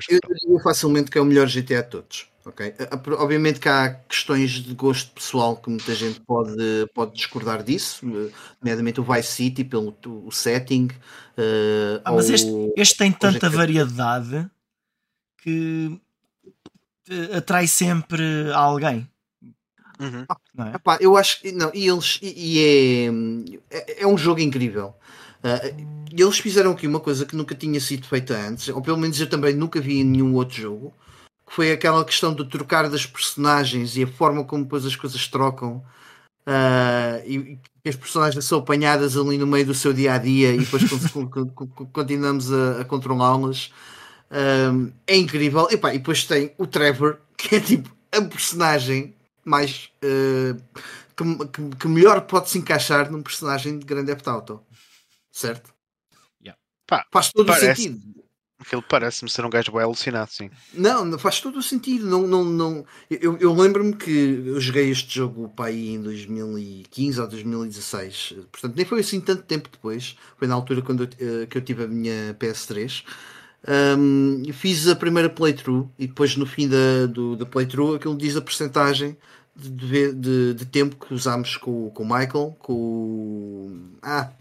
eu 0.48 0.60
facilmente 0.62 1.10
que 1.10 1.18
é 1.18 1.22
o 1.22 1.26
melhor 1.26 1.48
GTA 1.48 1.82
de 1.82 1.90
todos. 1.90 2.28
ok? 2.46 2.74
A- 2.80 2.96
a- 2.96 3.24
Obviamente 3.24 3.60
que 3.60 3.68
há 3.68 3.96
questões 4.08 4.52
de 4.52 4.74
gosto 4.76 5.12
pessoal 5.12 5.58
que 5.58 5.70
muita 5.70 5.94
gente 5.96 6.20
pode, 6.22 6.56
pode 6.94 7.14
discordar 7.16 7.64
disso, 7.64 8.06
eh, 8.06 8.32
nomeadamente 8.62 9.00
o 9.02 9.04
Vice 9.04 9.30
City, 9.32 9.64
pelo 9.64 9.96
o 10.06 10.32
setting. 10.32 10.90
eh, 11.38 12.02
Ah, 12.04 12.12
mas 12.12 12.30
ou- 12.30 12.36
este, 12.36 12.74
este 12.76 12.98
tem 12.98 13.12
tanta 13.12 13.48
GTA. 13.48 13.50
variedade 13.50 14.50
que 15.42 16.00
atrai 17.36 17.68
sempre 17.68 18.52
alguém. 18.54 19.08
Uhum. 20.00 20.26
É? 20.66 20.76
Epá, 20.76 20.98
eu 21.02 21.18
acho 21.18 21.42
que 21.42 21.52
não, 21.52 21.72
e 21.74 21.88
eles 21.88 22.20
e, 22.22 22.34
e 22.38 23.58
é, 23.70 23.78
é, 23.78 24.04
é 24.04 24.08
um 24.08 24.18
jogo 24.18 24.40
incrível. 24.40 24.96
E 26.12 26.22
eles 26.22 26.40
fizeram 26.40 26.72
aqui 26.72 26.88
uma 26.88 27.00
coisa 27.00 27.26
que 27.26 27.36
nunca 27.36 27.56
tinha 27.56 27.80
sido 27.80 28.08
feita 28.08 28.36
antes, 28.36 28.68
ou 28.70 28.82
pelo 28.82 28.98
menos 28.98 29.20
eu 29.20 29.30
também 29.30 29.54
nunca 29.54 29.80
vi 29.80 30.00
em 30.00 30.04
nenhum 30.04 30.34
outro 30.36 30.62
jogo, 30.62 30.94
que 31.48 31.54
foi 31.54 31.72
aquela 31.72 32.04
questão 32.04 32.34
de 32.34 32.46
trocar 32.46 32.90
das 32.90 33.06
personagens 33.06 33.96
e 33.96 34.04
a 34.04 34.08
forma 34.08 34.44
como 34.44 34.64
depois 34.64 34.86
as 34.86 34.96
coisas 34.96 35.28
trocam. 35.28 35.84
Uh, 36.48 37.22
e 37.28 37.60
que 37.84 37.90
as 37.90 37.96
personagens 37.96 38.44
são 38.46 38.60
apanhadas 38.60 39.16
ali 39.16 39.38
no 39.38 39.46
meio 39.46 39.68
do 39.68 39.74
seu 39.74 39.94
dia 39.94 40.14
a 40.14 40.18
dia 40.18 40.52
e 40.54 40.60
depois 40.60 40.84
continuamos 41.94 42.52
a, 42.52 42.82
a 42.82 42.86
controlá-las. 42.86 43.72
Um, 44.32 44.92
é 45.08 45.16
incrível. 45.16 45.68
E, 45.72 45.78
pá, 45.78 45.94
e 45.94 45.98
depois 45.98 46.24
tem 46.26 46.54
o 46.58 46.68
Trevor, 46.68 47.18
que 47.38 47.56
é 47.56 47.60
tipo 47.60 47.90
a 48.12 48.22
personagem 48.22 49.16
mais 49.44 49.90
uh, 50.04 50.62
que, 51.16 51.48
que, 51.48 51.76
que, 51.78 51.88
melhor 51.88 52.22
pode 52.22 52.50
se 52.50 52.58
encaixar 52.58 53.12
num 53.12 53.24
personagem 53.24 53.80
de 53.80 53.86
Grande 53.86 54.16
Auto, 54.26 54.62
certo? 55.32 55.74
Yeah. 56.42 56.60
Pá, 56.86 57.06
Faz 57.12 57.32
todo 57.32 57.48
parece, 57.48 57.66
o 57.66 57.76
sentido. 57.76 58.20
Aquilo 58.60 58.84
parece-me 58.84 59.32
ser 59.32 59.46
um 59.46 59.50
gajo 59.50 59.72
bem 59.72 59.82
alucinado, 59.82 60.30
sim. 60.32 60.52
Não, 60.74 61.18
faz 61.18 61.40
todo 61.40 61.58
o 61.60 61.64
sentido. 61.64 62.06
Não, 62.06 62.28
não, 62.28 62.44
não. 62.44 62.86
Eu, 63.10 63.38
eu 63.38 63.54
lembro-me 63.54 63.96
que 63.96 64.44
eu 64.46 64.60
joguei 64.60 64.92
este 64.92 65.16
jogo 65.16 65.48
pai 65.50 65.74
em 65.74 66.02
2015 66.02 67.22
ou 67.22 67.28
2016, 67.28 68.36
portanto 68.52 68.76
nem 68.76 68.86
foi 68.86 69.00
assim 69.00 69.22
tanto 69.22 69.44
tempo 69.44 69.70
depois. 69.72 70.18
Foi 70.38 70.48
na 70.48 70.56
altura 70.56 70.82
quando 70.82 71.04
eu, 71.04 71.44
eh, 71.44 71.46
que 71.46 71.58
eu 71.58 71.62
tive 71.62 71.86
a 71.86 71.88
minha 71.88 72.36
PS3. 72.38 73.06
Um, 73.68 74.44
fiz 74.54 74.88
a 74.88 74.96
primeira 74.96 75.30
playthrough 75.30 75.90
e 76.00 76.08
depois 76.08 76.36
no 76.38 76.46
fim 76.46 76.68
da, 76.68 77.06
do, 77.08 77.36
da 77.36 77.46
playthrough 77.46 77.96
aquilo 77.96 78.16
diz 78.16 78.38
a 78.38 78.42
percentagem 78.42 79.18
de, 79.54 80.14
de, 80.14 80.54
de, 80.54 80.66
tempo 80.66 80.96
que 80.96 81.14
usámos 81.14 81.58
com, 81.58 81.90
com 81.90 82.04
o 82.04 82.06
Michael, 82.06 82.56
com 82.60 82.74
o. 82.74 83.98
Ah, 84.02 84.32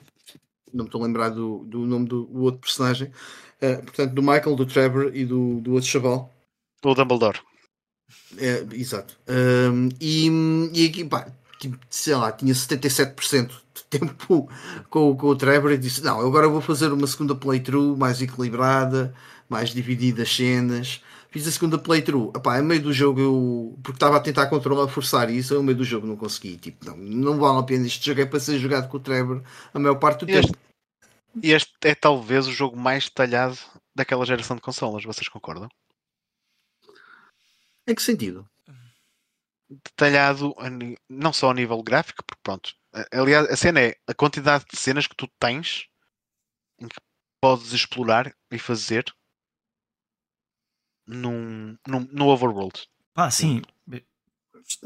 não 0.72 0.84
me 0.84 0.88
estou 0.88 1.02
a 1.02 1.06
lembrar 1.06 1.30
do, 1.30 1.64
do 1.64 1.80
nome 1.80 2.06
do, 2.06 2.24
do 2.26 2.42
outro 2.42 2.60
personagem. 2.60 3.08
Uh, 3.60 3.82
portanto, 3.82 4.12
do 4.12 4.22
Michael, 4.22 4.54
do 4.54 4.66
Trevor 4.66 5.10
e 5.12 5.24
do, 5.24 5.60
do 5.60 5.72
outro 5.72 5.88
chaval. 5.88 6.32
Do 6.80 6.94
Dumbledore. 6.94 7.40
É, 8.38 8.64
exato. 8.72 9.18
Um, 9.28 9.88
e, 10.00 10.28
e 10.72 10.86
aqui, 10.86 11.04
pá, 11.04 11.26
tipo, 11.58 11.76
sei 11.90 12.14
lá, 12.14 12.30
tinha 12.30 12.54
77% 12.54 13.48
de 13.48 13.54
tempo 13.90 14.48
com, 14.90 15.16
com 15.16 15.26
o 15.26 15.36
Trevor 15.36 15.72
e 15.72 15.78
disse: 15.78 16.02
Não, 16.02 16.20
agora 16.20 16.48
vou 16.48 16.60
fazer 16.60 16.92
uma 16.92 17.06
segunda 17.06 17.34
playthrough 17.34 17.96
mais 17.96 18.20
equilibrada, 18.20 19.14
mais 19.48 19.70
dividida 19.70 20.22
as 20.22 20.34
cenas. 20.34 21.02
Fiz 21.30 21.46
a 21.46 21.52
segunda 21.52 21.78
playthrough. 21.78 22.32
Epá, 22.34 22.58
a 22.58 22.62
meio 22.62 22.80
do 22.80 22.92
jogo 22.92 23.20
eu. 23.20 23.78
Porque 23.82 23.96
estava 23.96 24.16
a 24.16 24.20
tentar 24.20 24.46
controlar, 24.46 24.88
forçar 24.88 25.30
isso, 25.30 25.56
a 25.56 25.62
meio 25.62 25.76
do 25.76 25.84
jogo 25.84 26.06
não 26.06 26.16
consegui. 26.16 26.56
Tipo, 26.56 26.86
não, 26.86 26.96
não 26.96 27.38
vale 27.38 27.58
a 27.58 27.62
pena. 27.62 27.86
Este 27.86 28.06
jogo 28.06 28.20
é 28.22 28.26
para 28.26 28.40
ser 28.40 28.58
jogado 28.58 28.88
com 28.88 28.96
o 28.96 29.00
Trevor 29.00 29.42
a 29.74 29.78
maior 29.78 29.96
parte 29.96 30.24
do 30.24 30.30
este, 30.30 30.52
tempo. 30.52 30.58
Este 31.42 31.72
é 31.82 31.94
talvez 31.94 32.46
o 32.46 32.52
jogo 32.52 32.76
mais 32.76 33.04
detalhado 33.04 33.58
daquela 33.94 34.24
geração 34.24 34.56
de 34.56 34.62
consolas, 34.62 35.04
vocês 35.04 35.28
concordam? 35.28 35.68
Em 37.86 37.94
que 37.94 38.02
sentido? 38.02 38.48
Detalhado 39.68 40.54
não 41.08 41.32
só 41.32 41.50
a 41.50 41.54
nível 41.54 41.82
gráfico, 41.82 42.22
porque 42.24 42.40
pronto. 42.42 42.74
Aliás, 43.12 43.48
a 43.48 43.56
cena 43.56 43.80
é 43.80 43.96
a 44.06 44.14
quantidade 44.14 44.64
de 44.70 44.78
cenas 44.78 45.06
que 45.06 45.16
tu 45.16 45.28
tens 45.38 45.88
em 46.78 46.88
que 46.88 46.96
podes 47.40 47.72
explorar 47.72 48.34
e 48.50 48.58
fazer 48.58 49.04
num, 51.06 51.76
num, 51.86 52.08
no 52.12 52.28
overworld. 52.28 52.88
Ah, 53.14 53.30
sim. 53.30 53.62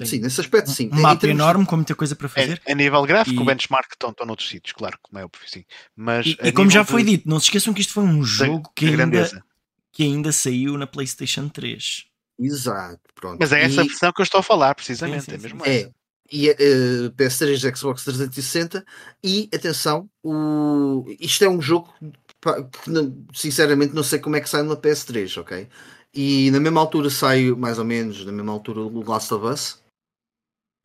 Sim, 0.04 0.20
nesse 0.20 0.40
aspecto, 0.40 0.70
sim. 0.70 0.88
Um 0.92 1.00
mapa 1.00 1.26
enorme 1.26 1.66
com 1.66 1.74
muita 1.74 1.94
coisa 1.94 2.14
para 2.14 2.28
fazer. 2.28 2.62
É, 2.64 2.72
a 2.72 2.74
nível 2.74 3.02
gráfico, 3.02 3.40
e... 3.40 3.42
o 3.42 3.44
benchmark 3.44 3.92
estão, 3.92 4.10
estão 4.10 4.24
noutros 4.24 4.48
sítios, 4.48 4.72
claro, 4.72 4.96
como 5.02 5.18
é 5.18 5.24
óbvio, 5.24 5.42
sim. 5.48 5.64
Mas 5.96 6.26
e, 6.26 6.38
e 6.40 6.52
como 6.52 6.70
já 6.70 6.84
foi 6.84 7.02
de... 7.02 7.10
dito, 7.10 7.28
não 7.28 7.40
se 7.40 7.46
esqueçam 7.46 7.74
que 7.74 7.80
isto 7.80 7.92
foi 7.92 8.04
um 8.04 8.22
jogo 8.22 8.70
que, 8.76 8.86
ainda, 8.86 9.44
que 9.90 10.04
ainda 10.04 10.30
saiu 10.30 10.78
na 10.78 10.86
PlayStation 10.86 11.48
3. 11.48 12.06
Exato, 12.38 13.00
pronto. 13.14 13.38
Mas 13.40 13.52
é 13.52 13.62
essa 13.62 13.82
e... 13.82 13.88
versão 13.88 14.12
que 14.12 14.20
eu 14.20 14.24
estou 14.24 14.38
a 14.38 14.42
falar, 14.42 14.74
precisamente. 14.76 15.24
Sim, 15.24 15.30
sim, 15.32 15.36
é 15.36 15.38
mesmo 15.38 15.66
é. 15.66 15.90
E 16.30 16.50
uh, 16.50 17.10
PS3 17.16 17.76
Xbox 17.76 18.04
360 18.04 18.84
e 19.22 19.50
atenção, 19.54 20.08
o... 20.22 21.04
isto 21.20 21.44
é 21.44 21.48
um 21.48 21.60
jogo 21.60 21.92
que 22.00 23.38
sinceramente 23.38 23.94
não 23.94 24.02
sei 24.02 24.18
como 24.18 24.36
é 24.36 24.40
que 24.40 24.48
sai 24.48 24.62
na 24.62 24.76
PS3, 24.76 25.40
ok? 25.40 25.68
E 26.14 26.50
na 26.50 26.60
mesma 26.60 26.80
altura 26.80 27.08
saiu, 27.08 27.56
mais 27.56 27.78
ou 27.78 27.84
menos, 27.84 28.24
na 28.24 28.32
mesma 28.32 28.52
altura, 28.52 28.80
o 28.80 29.08
Last 29.08 29.32
of 29.32 29.46
Us. 29.46 29.82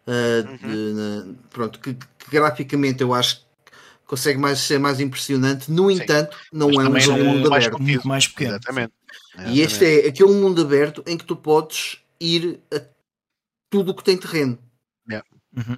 Uh, 0.07 0.47
uhum. 0.47 0.57
de, 0.57 0.93
na, 0.93 1.33
pronto, 1.49 1.79
que, 1.79 1.93
que, 1.93 2.31
graficamente 2.31 3.01
eu 3.01 3.13
acho 3.13 3.41
que 3.41 3.71
consegue 4.05 4.39
mais, 4.39 4.59
ser 4.59 4.79
mais 4.79 5.01
impressionante. 5.01 5.69
No 5.69 5.89
Sim. 5.89 6.01
entanto, 6.01 6.37
não 6.53 6.69
Mas 6.71 6.85
é 6.85 6.89
um 6.89 6.99
jogo 6.99 7.23
mundo 7.25 7.49
mais 7.49 7.65
aberto. 7.65 7.83
Muito 7.83 8.07
mais 8.07 8.27
pequeno. 8.27 8.51
Exatamente. 8.51 8.93
Exatamente. 9.33 9.57
E 9.57 9.61
este 9.61 9.85
é 9.85 10.07
aquele 10.07 10.31
mundo 10.31 10.61
aberto 10.61 11.03
em 11.05 11.17
que 11.17 11.25
tu 11.25 11.35
podes 11.35 11.99
ir 12.21 12.61
a 12.73 12.81
tudo 13.69 13.91
o 13.91 13.95
que 13.95 14.03
tem 14.03 14.17
terreno. 14.17 14.57
Yeah. 15.09 15.27
Uhum. 15.55 15.77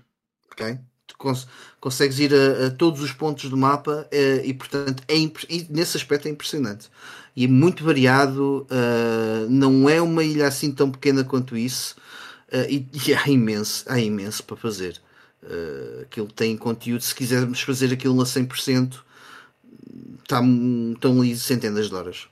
Ok? 0.51 0.79
Tu 1.07 1.17
cons 1.17 1.47
consegues 1.79 2.19
ir 2.19 2.33
a, 2.33 2.67
a, 2.67 2.71
todos 2.71 3.01
os 3.01 3.11
pontos 3.11 3.49
do 3.49 3.57
mapa 3.57 4.07
uh, 4.11 4.45
e, 4.45 4.53
portanto, 4.53 5.03
é 5.07 5.15
e 5.17 5.67
nesse 5.69 5.97
aspecto 5.97 6.27
é 6.27 6.31
impressionante 6.31 6.89
e 7.39 7.45
é 7.45 7.47
muito 7.47 7.85
variado. 7.85 8.67
Uh, 8.69 9.49
não 9.49 9.89
é 9.89 10.01
uma 10.01 10.23
ilha 10.23 10.45
assim 10.45 10.71
tão 10.71 10.91
pequena 10.91 11.23
quanto 11.23 11.55
isso. 11.55 11.95
Uh, 12.51 12.69
e, 12.69 12.87
e, 13.07 13.13
há 13.13 13.29
imenso, 13.29 13.85
há 13.87 13.97
imenso 13.97 14.43
para 14.43 14.57
fazer. 14.57 14.99
Uh, 15.41 16.01
aquilo 16.01 16.27
tem 16.27 16.57
conteúdo. 16.57 17.01
Se 17.01 17.15
quisermos 17.15 17.61
fazer 17.61 17.93
aquilo 17.93 18.21
a 18.21 18.25
100%, 18.25 18.99
tá, 20.27 20.41
estão 20.93 21.21
ali 21.21 21.33
centenas 21.37 21.87
de 21.87 21.95
horas. 21.95 22.27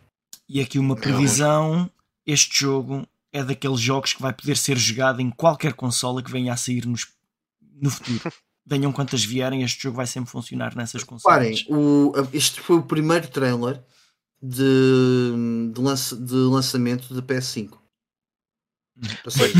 E 0.49 0.59
aqui 0.59 0.77
uma 0.77 0.97
previsão: 0.97 1.89
este 2.25 2.59
jogo 2.59 3.07
é 3.31 3.43
daqueles 3.43 3.79
jogos 3.79 4.13
que 4.13 4.21
vai 4.21 4.33
poder 4.33 4.57
ser 4.57 4.77
jogado 4.77 5.21
em 5.21 5.29
qualquer 5.29 5.73
consola 5.73 6.23
que 6.23 6.31
venha 6.31 6.53
a 6.53 6.57
sair 6.57 6.85
nos, 6.85 7.07
no 7.81 7.89
futuro. 7.89 8.21
Venham 8.69 8.91
quantas 8.91 9.23
vierem, 9.23 9.63
este 9.63 9.83
jogo 9.83 9.95
vai 9.95 10.05
sempre 10.05 10.29
funcionar 10.29 10.75
nessas 10.75 11.01
consolas. 11.01 11.37
Parem, 11.37 11.65
o, 11.69 12.11
este 12.33 12.59
foi 12.59 12.75
o 12.75 12.83
primeiro 12.83 13.25
trailer 13.29 13.81
de, 14.41 15.71
de, 15.73 15.81
lança, 15.81 16.17
de 16.17 16.35
lançamento 16.35 17.13
de 17.13 17.21
PS5. 17.21 17.77
Ou 19.23 19.31
seja, 19.31 19.53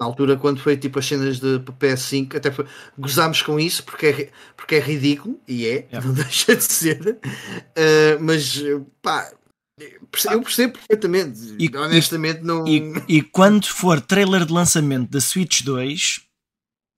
na 0.00 0.06
altura, 0.06 0.36
quando 0.36 0.60
foi 0.60 0.76
tipo 0.76 0.98
as 0.98 1.06
cenas 1.06 1.38
de 1.38 1.58
PS5, 1.60 2.36
até 2.36 2.50
foi, 2.50 2.66
gozámos 2.98 3.42
com 3.42 3.60
isso 3.60 3.84
porque 3.84 4.06
é, 4.06 4.30
porque 4.56 4.74
é 4.76 4.80
ridículo 4.80 5.40
e 5.46 5.66
é, 5.66 5.88
não 5.92 6.12
deixa 6.14 6.56
de 6.56 6.64
ser, 6.64 7.18
uh, 7.20 8.20
mas 8.20 8.60
pá. 9.00 9.30
Eu 9.78 10.40
percebo 10.42 10.72
perfeitamente, 10.72 11.54
e, 11.58 11.76
honestamente 11.76 12.42
não. 12.42 12.66
E, 12.66 12.80
e 13.06 13.22
quando 13.22 13.66
for 13.66 14.00
trailer 14.00 14.46
de 14.46 14.52
lançamento 14.52 15.10
da 15.10 15.20
Switch 15.20 15.62
2, 15.62 16.22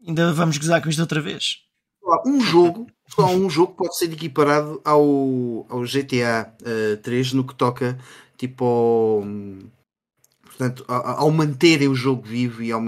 ainda 0.06 0.32
vamos 0.32 0.58
gozar 0.58 0.80
com 0.80 0.88
isto 0.88 1.00
outra 1.00 1.20
vez. 1.20 1.58
Um 2.24 2.40
jogo 2.40 2.86
só 3.08 3.26
um 3.26 3.48
jogo 3.48 3.74
pode 3.74 3.96
ser 3.96 4.12
equiparado 4.12 4.80
ao, 4.84 5.66
ao 5.68 5.82
GTA 5.82 6.54
uh, 6.62 6.96
3 6.98 7.32
no 7.32 7.44
que 7.44 7.54
toca 7.54 7.98
tipo 8.36 8.64
ao, 8.64 9.24
portanto, 10.42 10.84
ao, 10.86 11.30
manterem 11.30 11.88
o 11.88 11.94
jogo 11.94 12.22
vivo 12.22 12.62
e 12.62 12.70
ao, 12.70 12.80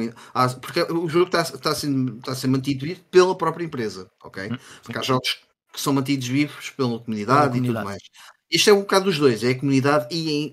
porque 0.61 0.83
o 0.92 1.09
jogo 1.09 1.26
está, 1.26 1.42
está, 1.42 1.70
a 1.70 1.74
ser, 1.74 1.90
está 2.18 2.33
a 2.33 2.35
ser 2.35 2.46
mantido 2.48 2.85
vivo 2.85 3.00
pela 3.11 3.37
própria 3.37 3.64
empresa, 3.64 4.09
ok? 4.22 4.50
Hum, 4.53 4.57
porque 4.83 4.98
há 4.98 5.03
jogos 5.03 5.40
que 5.72 5.81
são 5.81 5.92
mantidos 5.92 6.29
vivos 6.29 6.70
pela 6.70 6.98
comunidade, 6.98 7.40
pela 7.40 7.50
comunidade. 7.50 7.64
e 7.64 7.74
tudo 7.74 7.85
mais. 7.85 8.03
Isto 8.50 8.70
é 8.70 8.72
um 8.72 8.80
bocado 8.80 9.04
dos 9.04 9.18
dois, 9.18 9.44
é 9.44 9.50
a 9.50 9.58
comunidade 9.58 10.12
e 10.14 10.52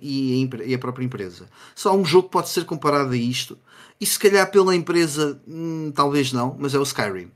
a, 0.54 0.64
e 0.64 0.74
a, 0.74 0.78
própria 0.78 1.04
empresa. 1.04 1.50
Só 1.74 1.96
um 1.96 2.06
jogo 2.06 2.30
pode 2.30 2.50
ser 2.50 2.64
comparado 2.64 3.12
a 3.12 3.18
isto, 3.18 3.58
e 4.00 4.06
se 4.06 4.20
calhar 4.20 4.50
pela 4.52 4.76
empresa, 4.76 5.42
hum, 5.48 5.92
talvez 5.96 6.32
não, 6.32 6.56
mas 6.60 6.76
é 6.76 6.80
o 6.80 6.84
Skyrim. 6.84 7.32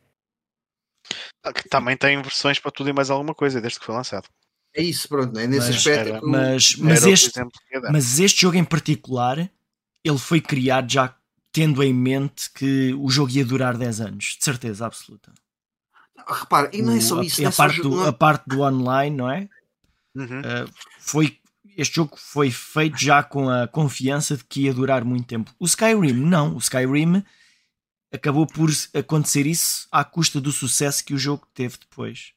Ah, 1.43 1.51
que 1.51 1.67
também 1.67 1.97
tem 1.97 2.21
versões 2.21 2.59
para 2.59 2.69
tudo 2.69 2.89
e 2.89 2.93
mais 2.93 3.09
alguma 3.09 3.33
coisa 3.33 3.59
desde 3.59 3.79
que 3.79 3.85
foi 3.85 3.95
lançado. 3.95 4.27
É 4.75 4.83
isso, 4.83 5.09
pronto, 5.09 5.37
é 5.37 5.47
nesse 5.47 5.67
mas, 5.67 5.75
aspecto. 5.77 6.09
Era, 6.09 6.21
mas, 6.21 6.75
mas, 6.75 7.03
este, 7.05 7.31
mas 7.91 8.19
este 8.19 8.41
jogo 8.41 8.55
em 8.55 8.63
particular, 8.63 9.49
ele 10.03 10.17
foi 10.17 10.39
criado 10.39 10.89
já 10.91 11.13
tendo 11.51 11.83
em 11.83 11.93
mente 11.93 12.49
que 12.51 12.93
o 12.93 13.09
jogo 13.09 13.31
ia 13.31 13.43
durar 13.43 13.75
10 13.75 14.01
anos, 14.01 14.37
de 14.39 14.45
certeza 14.45 14.85
absoluta. 14.85 15.33
Repara, 16.27 16.69
e 16.71 16.81
não 16.81 16.93
é 16.93 17.01
só 17.01 17.21
isso. 17.21 17.43
A, 17.45 17.49
a, 17.49 17.51
parte, 17.51 17.81
do, 17.81 18.03
a 18.05 18.13
parte 18.13 18.47
do 18.47 18.61
online, 18.61 19.15
não 19.15 19.29
é? 19.29 19.49
Uhum. 20.15 20.39
Uh, 20.39 20.71
foi, 20.99 21.37
este 21.77 21.95
jogo 21.95 22.17
foi 22.17 22.51
feito 22.51 22.97
já 22.97 23.23
com 23.23 23.49
a 23.49 23.67
confiança 23.67 24.37
de 24.37 24.43
que 24.43 24.61
ia 24.61 24.73
durar 24.73 25.03
muito 25.05 25.27
tempo. 25.27 25.53
O 25.59 25.65
Skyrim, 25.65 26.13
não. 26.13 26.55
O 26.55 26.57
Skyrim 26.57 27.23
acabou 28.11 28.45
por 28.45 28.69
acontecer 28.93 29.47
isso 29.47 29.87
à 29.91 30.03
custa 30.03 30.41
do 30.41 30.51
sucesso 30.51 31.03
que 31.03 31.13
o 31.13 31.17
jogo 31.17 31.47
teve 31.53 31.77
depois. 31.77 32.33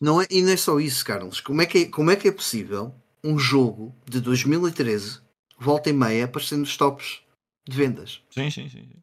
Não 0.00 0.20
é, 0.20 0.26
e 0.30 0.42
não 0.42 0.50
é 0.50 0.56
só 0.56 0.80
isso, 0.80 1.04
Carlos. 1.04 1.40
Como 1.40 1.62
é, 1.62 1.66
que 1.66 1.78
é, 1.78 1.84
como 1.86 2.10
é 2.10 2.16
que 2.16 2.26
é 2.26 2.32
possível 2.32 2.92
um 3.22 3.38
jogo 3.38 3.94
de 4.04 4.20
2013 4.20 5.20
volta 5.58 5.90
e 5.90 5.92
meia 5.92 6.24
aparecer 6.24 6.56
nos 6.56 6.76
tops 6.76 7.20
de 7.68 7.76
vendas? 7.76 8.20
Sim, 8.30 8.50
sim, 8.50 8.68
sim. 8.68 8.80
sim. 8.80 9.02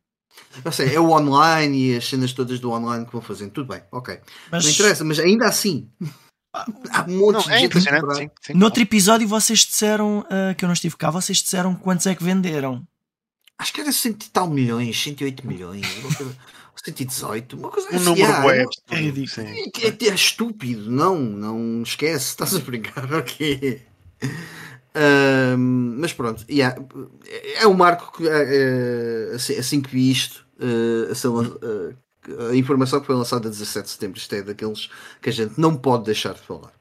Eu 0.64 0.72
sei, 0.72 0.94
é 0.94 1.00
o 1.00 1.12
online 1.12 1.92
e 1.92 1.96
as 1.96 2.08
cenas 2.08 2.34
todas 2.34 2.60
do 2.60 2.72
online 2.72 3.06
que 3.06 3.12
vão 3.14 3.22
fazendo. 3.22 3.52
Tudo 3.52 3.74
bem, 3.74 3.82
ok. 3.92 4.20
Mas... 4.52 4.66
Não 4.66 4.72
interessa, 4.72 5.04
mas 5.04 5.20
ainda 5.20 5.48
assim. 5.48 5.90
Há 6.54 7.06
um 7.08 7.18
monte 7.18 7.34
não, 7.34 7.42
de 7.42 7.52
é 7.52 7.60
gente 7.60 7.80
sim, 7.80 8.30
sim, 8.42 8.54
Noutro 8.54 8.82
episódio 8.82 9.28
vocês 9.28 9.60
disseram 9.60 10.20
uh, 10.22 10.56
que 10.58 10.66
eu 10.66 10.68
não 10.68 10.74
estive 10.74 10.98
cá, 10.98 11.12
vocês 11.12 11.38
disseram 11.40 11.76
quantos 11.76 12.08
é 12.08 12.16
que 12.16 12.24
venderam. 12.24 12.86
acho 13.58 13.72
que 13.72 13.82
era 13.82 13.92
100 13.92 14.12
e 14.12 14.16
tal 14.32 14.50
milhões, 14.50 15.00
108 15.00 15.48
milhões, 15.48 15.86
118, 16.76 17.54
uma 17.58 17.70
coisa 17.70 17.88
um 17.92 17.96
assim. 17.96 18.06
número 18.06 18.34
ah, 18.34 18.46
web. 18.46 18.70
é 18.90 18.96
ridículo. 18.96 19.48
é, 19.48 19.88
é, 19.88 20.10
é 20.10 20.16
estúpido, 20.16 20.90
não, 20.90 21.20
não 21.20 21.84
esquece, 21.84 22.30
estás 22.34 22.56
a 22.56 22.60
brincar, 22.60 23.06
ok. 23.14 23.84
Um, 25.56 25.98
mas 26.00 26.14
pronto, 26.14 26.44
yeah, 26.50 26.76
é 27.60 27.68
um 27.68 27.76
marco 27.76 28.18
que 28.18 28.28
é, 28.28 29.36
assim, 29.36 29.56
assim, 29.56 29.82
que 29.82 29.92
vi 29.92 30.10
isto, 30.10 30.48
uh, 30.60 31.12
a, 31.12 32.09
a, 32.52 32.56
informação 32.56 33.00
que 33.00 33.08
foi 33.08 33.16
lançada 33.16 33.48
a 33.48 33.52
17 33.52 33.86
de 33.86 33.92
setembro, 33.92 34.18
isto 34.18 34.36
é 34.36 34.42
daqueles 34.42 34.90
que 35.22 35.30
a 35.30 35.34
gente 35.34 35.60
não 35.60 35.76
pode 35.76 36.06
deixar 36.06 36.34
de 36.34 36.42
falar. 36.42 36.72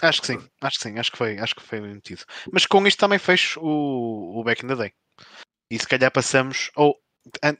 Acho 0.00 0.20
que 0.20 0.26
sim, 0.26 0.38
acho 0.60 0.78
que 0.78 0.88
sim, 0.88 0.98
acho 0.98 1.12
que 1.12 1.18
foi, 1.18 1.38
acho 1.38 1.54
que 1.54 1.62
foi 1.62 1.80
metido. 1.80 2.22
Mas 2.50 2.66
com 2.66 2.84
isto 2.86 2.98
também 2.98 3.18
fecho 3.18 3.60
o, 3.60 4.40
o 4.40 4.42
Back 4.44 4.64
in 4.64 4.68
the 4.68 4.74
Day. 4.74 4.92
E 5.70 5.78
se 5.78 5.86
calhar 5.86 6.10
passamos, 6.10 6.70
ou 6.74 6.96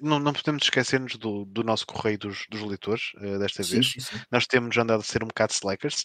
não, 0.00 0.18
não 0.18 0.32
podemos 0.32 0.64
esquecer-nos 0.64 1.16
do, 1.16 1.44
do 1.44 1.62
nosso 1.62 1.86
correio 1.86 2.18
dos, 2.18 2.46
dos 2.50 2.62
leitores, 2.62 3.12
uh, 3.16 3.38
desta 3.38 3.62
sim, 3.62 3.74
vez. 3.74 3.92
Sim. 3.92 4.20
Nós 4.30 4.46
temos 4.46 4.76
andado 4.76 5.00
a 5.00 5.04
ser 5.04 5.22
um 5.22 5.28
bocado 5.28 5.52
slackers, 5.52 6.04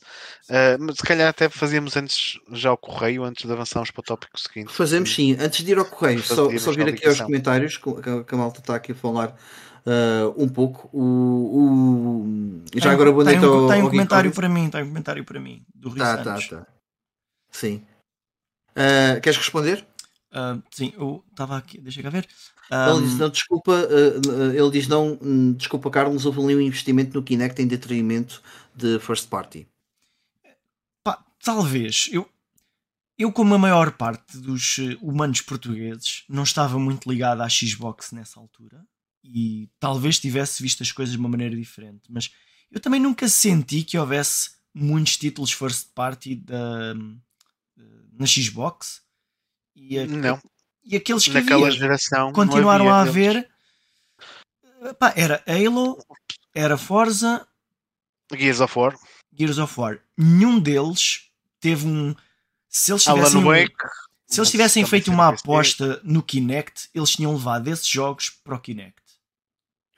uh, 0.50 0.78
mas 0.80 0.98
se 0.98 1.04
calhar 1.04 1.28
até 1.28 1.50
fazíamos 1.50 1.98
antes 1.98 2.40
já 2.52 2.72
o 2.72 2.78
correio, 2.78 3.24
antes 3.24 3.46
de 3.46 3.52
avançarmos 3.52 3.90
para 3.90 4.02
o 4.02 4.04
tópico 4.04 4.40
seguinte. 4.40 4.72
Fazemos 4.72 5.14
sim, 5.14 5.36
antes 5.40 5.66
de 5.66 5.72
ir 5.72 5.80
ao 5.80 5.86
correio, 5.86 6.22
só, 6.22 6.56
só 6.58 6.72
vir 6.72 6.90
aqui 6.90 7.08
aos 7.08 7.20
comentários, 7.20 7.78
que, 7.78 8.24
que 8.24 8.36
a 8.36 8.38
malta 8.38 8.60
está 8.60 8.76
aqui 8.76 8.92
a 8.92 8.96
falar 8.96 9.36
uh, 9.88 10.34
um 10.44 10.50
pouco. 10.50 10.90
O, 10.92 11.02
o... 11.60 12.62
Já 12.76 12.82
tem, 12.82 12.92
agora 12.92 13.12
boa 13.12 13.24
noite 13.24 13.40
tem 13.40 13.50
um, 13.50 13.54
ao, 13.54 13.68
tem 13.70 13.82
um 13.82 13.86
ao 13.86 13.90
comentário 13.90 14.32
para 14.32 14.50
mim, 14.50 14.70
tem 14.70 14.84
um 14.84 14.88
comentário 14.88 15.24
para 15.24 15.40
mim, 15.40 15.66
do 15.74 15.90
Rui 15.90 16.00
Tá, 16.00 16.24
Santos. 16.24 16.48
tá, 16.48 16.58
tá. 16.58 16.68
Sim. 17.50 17.86
Uh, 18.72 19.22
queres 19.22 19.38
responder? 19.38 19.88
Uh, 20.32 20.62
sim, 20.70 20.94
eu 20.98 21.24
estava 21.32 21.58
aqui, 21.58 21.80
deixa 21.80 22.04
cá 22.04 22.10
ver. 22.10 22.28
Ele 22.70 23.08
diz, 23.08 23.18
não, 23.18 23.30
desculpa, 23.30 23.88
ele 24.54 24.72
diz 24.72 24.90
não, 24.90 25.18
desculpa, 25.56 25.90
Carlos, 25.90 26.26
houve 26.26 26.42
ali 26.44 26.54
um 26.54 26.60
investimento 26.60 27.18
no 27.18 27.24
Kinect 27.24 27.62
em 27.62 27.66
detrimento 27.66 28.44
de 28.76 29.00
first 29.00 29.30
party. 29.30 29.66
Pá, 31.02 31.24
talvez. 31.42 32.10
Eu, 32.12 32.28
eu, 33.18 33.32
como 33.32 33.56
a 33.56 33.58
maior 33.58 33.94
parte 33.94 34.38
dos 34.38 34.80
humanos 35.02 35.40
portugueses, 35.40 36.26
não 36.28 36.44
estava 36.44 36.78
muito 36.78 37.10
ligado 37.10 37.40
à 37.40 37.48
Xbox 37.48 38.12
nessa 38.12 38.38
altura 38.38 38.86
e 39.28 39.70
talvez 39.80 40.20
tivesse 40.20 40.64
visto 40.64 40.82
as 40.84 40.92
coisas 40.92 41.14
de 41.14 41.20
uma 41.20 41.30
maneira 41.30 41.56
diferente, 41.56 42.04
mas 42.10 42.32
eu 42.72 42.80
também 42.80 43.00
nunca 43.00 43.28
senti 43.28 43.84
que 43.84 43.98
houvesse 43.98 44.52
muitos 44.74 45.18
títulos 45.18 45.52
first 45.52 45.90
party 45.94 46.36
da, 46.36 46.94
na 48.18 48.26
Xbox. 48.26 49.02
E 49.76 50.00
a, 50.00 50.08
não. 50.08 50.42
E 50.84 50.96
aqueles 50.96 51.26
que 51.26 51.34
Naquela 51.34 51.70
geração 51.70 52.32
continuaram 52.32 52.90
a 52.90 53.02
haver. 53.02 53.50
Pá, 55.00 55.14
era 55.16 55.44
Halo, 55.48 55.98
era 56.54 56.78
Forza, 56.78 57.46
Gears 58.34 58.62
of 58.62 58.78
War, 58.78 58.96
Gears 59.38 59.58
of 59.58 59.80
War. 59.80 60.00
Nenhum 60.16 60.60
deles 60.60 61.30
teve 61.60 61.88
um. 61.88 62.16
Se 62.70 62.92
eles 62.92 63.04
tivessem, 63.04 63.44
Wake. 63.44 63.74
se 64.28 64.40
eles 64.40 64.52
tivessem 64.52 64.86
feito 64.86 65.12
uma 65.12 65.30
aposta 65.30 66.00
no 66.04 66.22
Kinect, 66.22 66.90
eles 66.94 67.12
tinham 67.12 67.34
levado 67.34 67.68
esses 67.68 67.88
jogos 67.88 68.30
para 68.30 68.56
o 68.56 68.60
Kinect. 68.60 69.07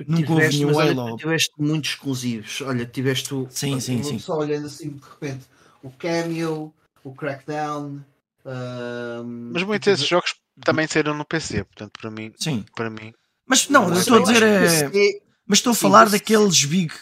Nunca 0.08 0.28
Tiveste, 0.28 0.58
nenhum 0.60 0.74
mas 0.74 0.98
olha, 0.98 1.18
tiveste 1.18 1.52
muitos 1.58 1.90
exclusivos. 1.92 2.62
Olha, 2.62 2.86
tiveste 2.86 3.34
o. 3.34 3.48
Sim, 3.50 3.80
sim, 3.80 3.98
eu 3.98 4.04
sim. 4.04 4.20
Só 4.20 4.38
olhando 4.38 4.68
assim 4.68 4.92
de 4.92 5.02
repente, 5.04 5.46
o 5.84 5.90
Cameo, 5.92 6.74
o 7.04 7.14
Crackdown. 7.14 8.00
hum, 8.46 9.52
Mas 9.54 9.64
muitos 9.64 9.86
desses 9.86 10.08
jogos 10.08 10.36
também 10.64 10.88
saíram 10.88 11.14
no 11.14 11.26
PC, 11.26 11.64
portanto, 11.66 11.92
para 12.00 12.12
mim, 12.12 12.32
Sim. 12.38 12.66
para 12.76 12.90
mim 12.90 13.14
Mas 13.46 13.68
não, 13.70 13.84
eu 13.84 13.90
Mas 13.90 14.00
estou 14.00 14.18
a 14.18 14.24
dizer 14.24 14.44
é. 14.44 14.90
Mas 15.46 15.60
estou 15.60 15.72
a 15.72 15.76
Sim, 15.76 15.82
falar 15.82 16.10
daqueles 16.10 16.64
big. 16.64 16.94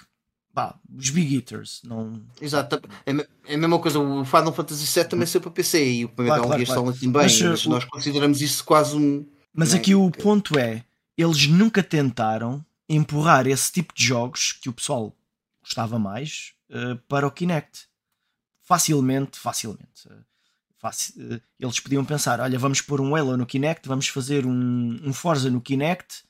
Pá, 0.54 0.74
os 0.98 1.10
big 1.12 1.36
eaters. 1.36 1.82
Não... 1.84 2.20
Exato, 2.42 2.82
é, 3.06 3.12
é 3.46 3.54
a 3.54 3.58
mesma 3.60 3.78
coisa. 3.78 4.00
O 4.00 4.26
Final 4.26 4.52
Fantasy 4.54 4.92
VII 5.00 5.08
também 5.08 5.28
saiu 5.28 5.42
para 5.42 5.52
PC 5.52 5.86
e 5.92 6.06
o 6.06 6.10
primeiro 6.10 6.42
Claro, 6.42 6.50
Metal 6.50 6.66
Gear 6.66 6.66
claro, 6.66 6.82
Solid 6.82 7.00
também. 7.00 7.22
Mas, 7.24 7.42
Mas, 7.42 7.66
uh, 7.66 7.70
nós 7.70 7.86
consideramos 7.86 8.42
isso 8.42 8.64
quase 8.66 8.96
um. 8.96 9.24
Mas 9.54 9.70
Não 9.70 9.78
é? 9.78 9.80
aqui 9.80 9.94
o 9.94 10.06
Ok. 10.08 10.24
ponto 10.24 10.58
é: 10.58 10.84
eles 11.16 11.46
nunca 11.46 11.84
tentaram 11.84 12.66
empurrar 12.90 13.48
esse 13.48 13.72
tipo 13.72 13.94
de 13.94 14.04
jogos 14.06 14.54
que 14.54 14.70
o 14.70 14.74
pessoal 14.74 15.16
gostava 15.62 15.98
mais 16.00 16.54
eh, 16.70 16.96
para 17.08 17.28
o 17.28 17.32
Kinect. 17.32 17.88
Facilmente, 18.62 19.40
facilmente. 19.40 20.10
faci- 20.78 21.14
eh, 21.20 21.42
eles 21.60 21.80
podiam 21.80 22.04
pensar: 22.06 22.40
olha, 22.40 22.60
vamos 22.60 22.82
pôr 22.82 23.00
um 23.02 23.16
Halo 23.16 23.38
no 23.38 23.46
Kinect, 23.46 23.88
vamos 23.88 24.08
fazer 24.08 24.46
um, 24.46 25.00
um 25.04 25.14
Forza 25.14 25.50
no 25.50 25.62
Kinect 25.62 26.24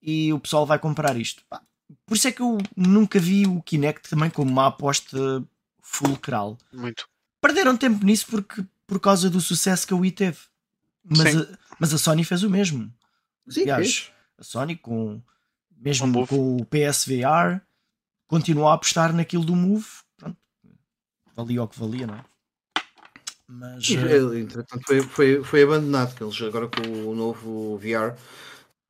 e 0.00 0.32
o 0.32 0.38
pessoal 0.40 0.64
vai 0.66 0.78
comprar 0.78 1.16
isto. 1.16 1.42
Pá, 1.48 1.60
por 2.06 2.16
isso 2.16 2.28
é 2.28 2.32
que 2.32 2.40
eu 2.42 2.58
nunca 2.76 3.18
vi 3.18 3.46
o 3.46 3.60
Kinect 3.62 4.08
também 4.08 4.30
como 4.30 4.50
uma 4.50 4.66
aposta 4.68 5.44
fulcral. 5.80 6.56
muito. 6.72 7.08
Perderam 7.40 7.76
tempo 7.76 8.04
nisso 8.04 8.26
porque, 8.30 8.64
por 8.86 9.00
causa 9.00 9.28
do 9.28 9.40
sucesso 9.40 9.86
que 9.86 9.92
a 9.92 9.96
Wii 9.96 10.12
teve. 10.12 10.38
Mas 11.04 11.32
Sim. 11.32 11.40
a, 11.40 11.58
mas 11.80 11.92
a 11.92 11.98
Sony 11.98 12.22
fez 12.22 12.44
o 12.44 12.50
mesmo. 12.50 12.92
Sim, 13.48 13.62
Aliás, 13.62 13.96
fez. 13.98 14.12
a 14.38 14.44
Sony 14.44 14.76
com 14.76 15.20
mesmo 15.82 16.06
Com 16.06 16.10
o 16.10 16.12
Move. 16.20 16.28
com 16.28 16.56
o 16.58 16.64
PSVR 16.66 17.60
continuou 18.26 18.68
a 18.68 18.74
apostar 18.74 19.12
naquilo 19.12 19.44
do 19.44 19.54
Move. 19.56 19.86
Pronto, 20.16 20.36
valia 21.36 21.62
o 21.62 21.68
que 21.68 21.78
valia, 21.78 22.06
não 22.06 22.14
é? 22.14 22.24
Mas 23.48 23.84
Sim, 23.86 23.98
eh, 23.98 24.16
ele, 24.16 24.40
entretanto, 24.40 24.82
foi, 24.86 25.02
foi, 25.02 25.44
foi 25.44 25.62
abandonado, 25.62 26.14
que 26.14 26.22
eles 26.24 26.40
agora 26.40 26.68
com 26.68 26.88
o 27.10 27.14
novo 27.14 27.76
VR. 27.76 28.16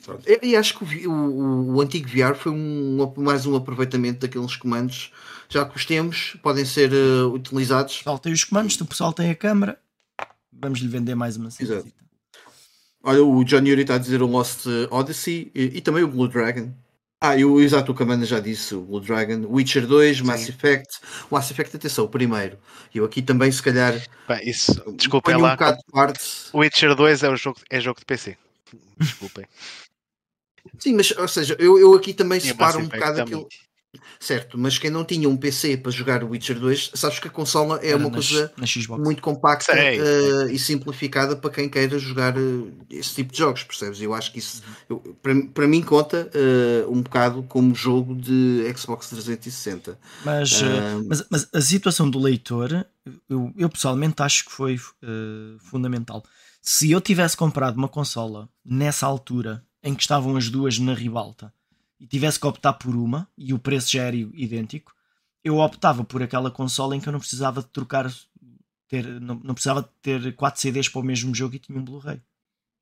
Pronto. 0.04 0.24
E, 0.28 0.48
e 0.50 0.56
acho 0.56 0.78
que 0.78 1.06
o, 1.06 1.10
o, 1.10 1.14
o- 1.14 1.74
o 1.76 1.80
antigo 1.80 2.08
VR 2.08 2.34
foi 2.36 2.52
um, 2.52 3.12
mais 3.16 3.46
um 3.46 3.56
aproveitamento 3.56 4.20
daqueles 4.20 4.54
comandos. 4.56 5.12
Já 5.48 5.64
que 5.64 5.76
os 5.76 5.84
temos, 5.84 6.36
podem 6.42 6.64
ser 6.64 6.92
eh, 6.92 7.22
o 7.24 7.34
utilizados. 7.34 7.96
pessoal 7.98 8.18
tem 8.18 8.32
os 8.32 8.44
comandos, 8.44 8.80
o 8.80 8.86
pessoal 8.86 9.12
tem 9.12 9.30
a 9.30 9.34
câmara. 9.34 9.78
Vamos 10.52 10.78
lhe 10.80 10.88
vender 10.88 11.14
mais 11.16 11.36
uma 11.36 11.48
Exato. 11.48 11.88
Olha, 13.02 13.22
o 13.24 13.44
John 13.44 13.64
Yuri 13.64 13.82
está 13.82 13.96
a 13.96 13.98
dizer 13.98 14.22
o 14.22 14.26
Lost 14.26 14.66
Odyssey 14.90 15.50
e, 15.54 15.78
e 15.78 15.80
também 15.80 16.02
o 16.04 16.08
Blue 16.08 16.28
Dragon. 16.28 16.70
Ah, 17.20 17.36
e 17.36 17.44
o, 17.44 17.60
exato, 17.60 17.92
o 17.92 17.94
Camanda 17.94 18.26
já 18.26 18.40
disse, 18.40 18.74
o 18.74 18.80
Blue 18.82 19.00
Dragon, 19.00 19.46
Witcher 19.48 19.86
2, 19.86 20.20
Mass 20.22 20.40
Sim. 20.42 20.50
Effect. 20.50 20.98
O 21.30 21.34
Mass 21.36 21.50
Effect, 21.50 21.76
atenção, 21.76 22.04
o 22.04 22.08
primeiro. 22.08 22.58
Eu 22.92 23.04
aqui 23.04 23.22
também, 23.22 23.50
se 23.52 23.62
calhar, 23.62 23.94
Pá, 24.26 24.40
isso, 24.42 24.72
desculpem 24.96 25.34
ponho 25.34 25.38
um 25.38 25.42
lá. 25.48 25.52
bocado 25.52 25.78
de 25.78 25.92
parte. 25.92 26.24
Witcher 26.52 26.94
2 26.96 27.22
é, 27.22 27.28
o 27.28 27.36
jogo, 27.36 27.60
é 27.70 27.80
jogo 27.80 28.00
de 28.00 28.06
PC. 28.06 28.36
Desculpem. 28.98 29.46
Sim, 30.78 30.94
mas, 30.94 31.10
ou 31.16 31.28
seja, 31.28 31.56
eu, 31.58 31.78
eu 31.78 31.94
aqui 31.94 32.12
também 32.14 32.38
E 32.38 32.40
separo 32.40 32.78
um 32.80 32.84
bocado 32.86 33.16
também. 33.18 33.34
aquilo. 33.34 33.48
Certo, 34.18 34.56
mas 34.56 34.78
quem 34.78 34.90
não 34.90 35.04
tinha 35.04 35.28
um 35.28 35.36
PC 35.36 35.76
para 35.76 35.90
jogar 35.90 36.24
o 36.24 36.30
Witcher 36.30 36.58
2, 36.58 36.92
sabes 36.94 37.18
que 37.18 37.28
a 37.28 37.30
consola 37.30 37.78
é 37.82 37.88
Era 37.88 37.98
uma 37.98 38.08
na, 38.08 38.14
coisa 38.14 38.52
na 38.56 38.96
muito 38.98 39.20
compacta 39.20 39.72
eh, 39.76 40.50
e 40.50 40.58
simplificada 40.58 41.36
para 41.36 41.50
quem 41.50 41.68
queira 41.68 41.98
jogar 41.98 42.34
eh, 42.36 42.40
esse 42.88 43.16
tipo 43.16 43.32
de 43.32 43.38
jogos, 43.38 43.64
percebes? 43.64 44.00
Eu 44.00 44.14
acho 44.14 44.32
que 44.32 44.38
isso, 44.38 44.62
eu- 44.88 44.98
para, 45.22 45.34
para 45.52 45.68
mim, 45.68 45.82
conta 45.82 46.30
eh, 46.32 46.86
um 46.88 47.02
bocado 47.02 47.42
como 47.42 47.74
jogo 47.74 48.14
de 48.14 48.64
Xbox 48.76 49.08
360. 49.10 49.98
Mas, 50.24 50.52
Ah, 50.62 51.02
mas, 51.06 51.24
mas 51.30 51.48
a 51.52 51.60
situação 51.60 52.08
do 52.08 52.18
leitor, 52.18 52.86
eu, 53.28 53.52
eu 53.56 53.68
pessoalmente 53.68 54.22
acho 54.22 54.46
que 54.46 54.52
foi 54.52 54.80
fundamental. 55.58 56.24
Se 56.62 56.90
eu 56.90 57.00
tivesse 57.00 57.36
comprado 57.36 57.76
uma 57.76 57.88
consola 57.88 58.48
nessa 58.64 59.06
altura 59.06 59.64
em 59.82 59.94
que 59.94 60.02
estavam 60.02 60.36
as 60.36 60.48
duas 60.48 60.78
na 60.78 60.94
ribalta 60.94 61.52
e 62.02 62.06
tivesse 62.08 62.40
que 62.40 62.46
optar 62.48 62.72
por 62.72 62.96
uma 62.96 63.28
e 63.38 63.54
o 63.54 63.58
preço 63.60 63.92
já 63.92 64.02
era 64.02 64.16
idêntico, 64.16 64.92
eu 65.44 65.58
optava 65.58 66.02
por 66.02 66.20
aquela 66.20 66.50
consola 66.50 66.96
em 66.96 67.00
que 67.00 67.08
eu 67.08 67.12
não 67.12 67.20
precisava 67.20 67.60
de 67.62 67.68
trocar, 67.68 68.12
ter, 68.88 69.06
não, 69.20 69.36
não 69.44 69.54
precisava 69.54 69.82
de 69.82 69.88
ter 70.02 70.34
4 70.34 70.60
CDs 70.60 70.88
para 70.88 71.00
o 71.00 71.04
mesmo 71.04 71.32
jogo 71.32 71.54
e 71.54 71.60
tinha 71.60 71.78
um 71.78 71.84
Blu-ray. 71.84 72.20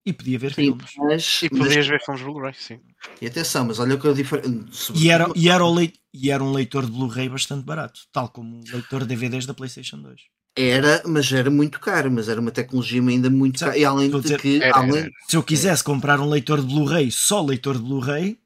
E 0.06 0.14
podia 0.14 0.38
ver 0.38 0.54
sim, 0.54 0.62
filmes. 0.64 0.92
mas, 0.96 1.42
E 1.42 1.48
mas- 1.52 1.59
podias 1.68 1.87
ver 1.87 2.00
filmes 2.02 2.22
Blu-ray, 2.22 2.54
sim. 2.54 2.80
e 3.20 3.26
atenção, 3.26 3.66
mas 3.66 3.78
olha 3.78 3.94
o 3.94 4.00
que 4.00 4.06
eu 4.06 4.14
diferente. 4.14 4.70
E 4.94 5.11
era, 5.11 5.30
e, 5.37 5.50
era 5.50 5.62
o 5.62 5.74
lei- 5.74 5.92
e 6.14 6.30
era 6.30 6.42
um 6.42 6.52
leitor 6.52 6.87
de 6.87 6.92
Blu-ray 6.92 7.28
bastante 7.28 7.62
barato, 7.66 8.00
tal 8.11 8.30
como 8.30 8.56
o 8.56 8.64
leitor 8.72 9.00
de 9.02 9.09
DVDs 9.09 9.44
da 9.44 9.52
PlayStation 9.52 9.98
2. 10.00 10.22
Era, 10.56 11.02
mas 11.06 11.30
era 11.30 11.50
muito 11.50 11.78
caro, 11.78 12.11
mas 12.11 12.28
era 12.30 12.40
uma 12.40 12.50
tecnologia 12.50 13.00
ainda 13.02 13.28
muito 13.28 13.61
cara. 13.61 13.76
E 13.76 13.85
além 13.85 14.11
de 14.11 14.20
dizer, 14.20 14.40
que, 14.40 14.62
Era, 14.62 14.78
além, 14.78 14.96
era. 15.02 15.11
se 15.28 15.37
eu 15.37 15.42
quisesse 15.42 15.85
comprar 15.85 16.18
um 16.18 16.28
leitor 16.30 16.61
de 16.62 16.66
Blu-ray, 16.66 17.11
só 17.11 17.42
leitor 17.42 17.76
de 17.76 17.83
Blu-ray, 17.85 18.39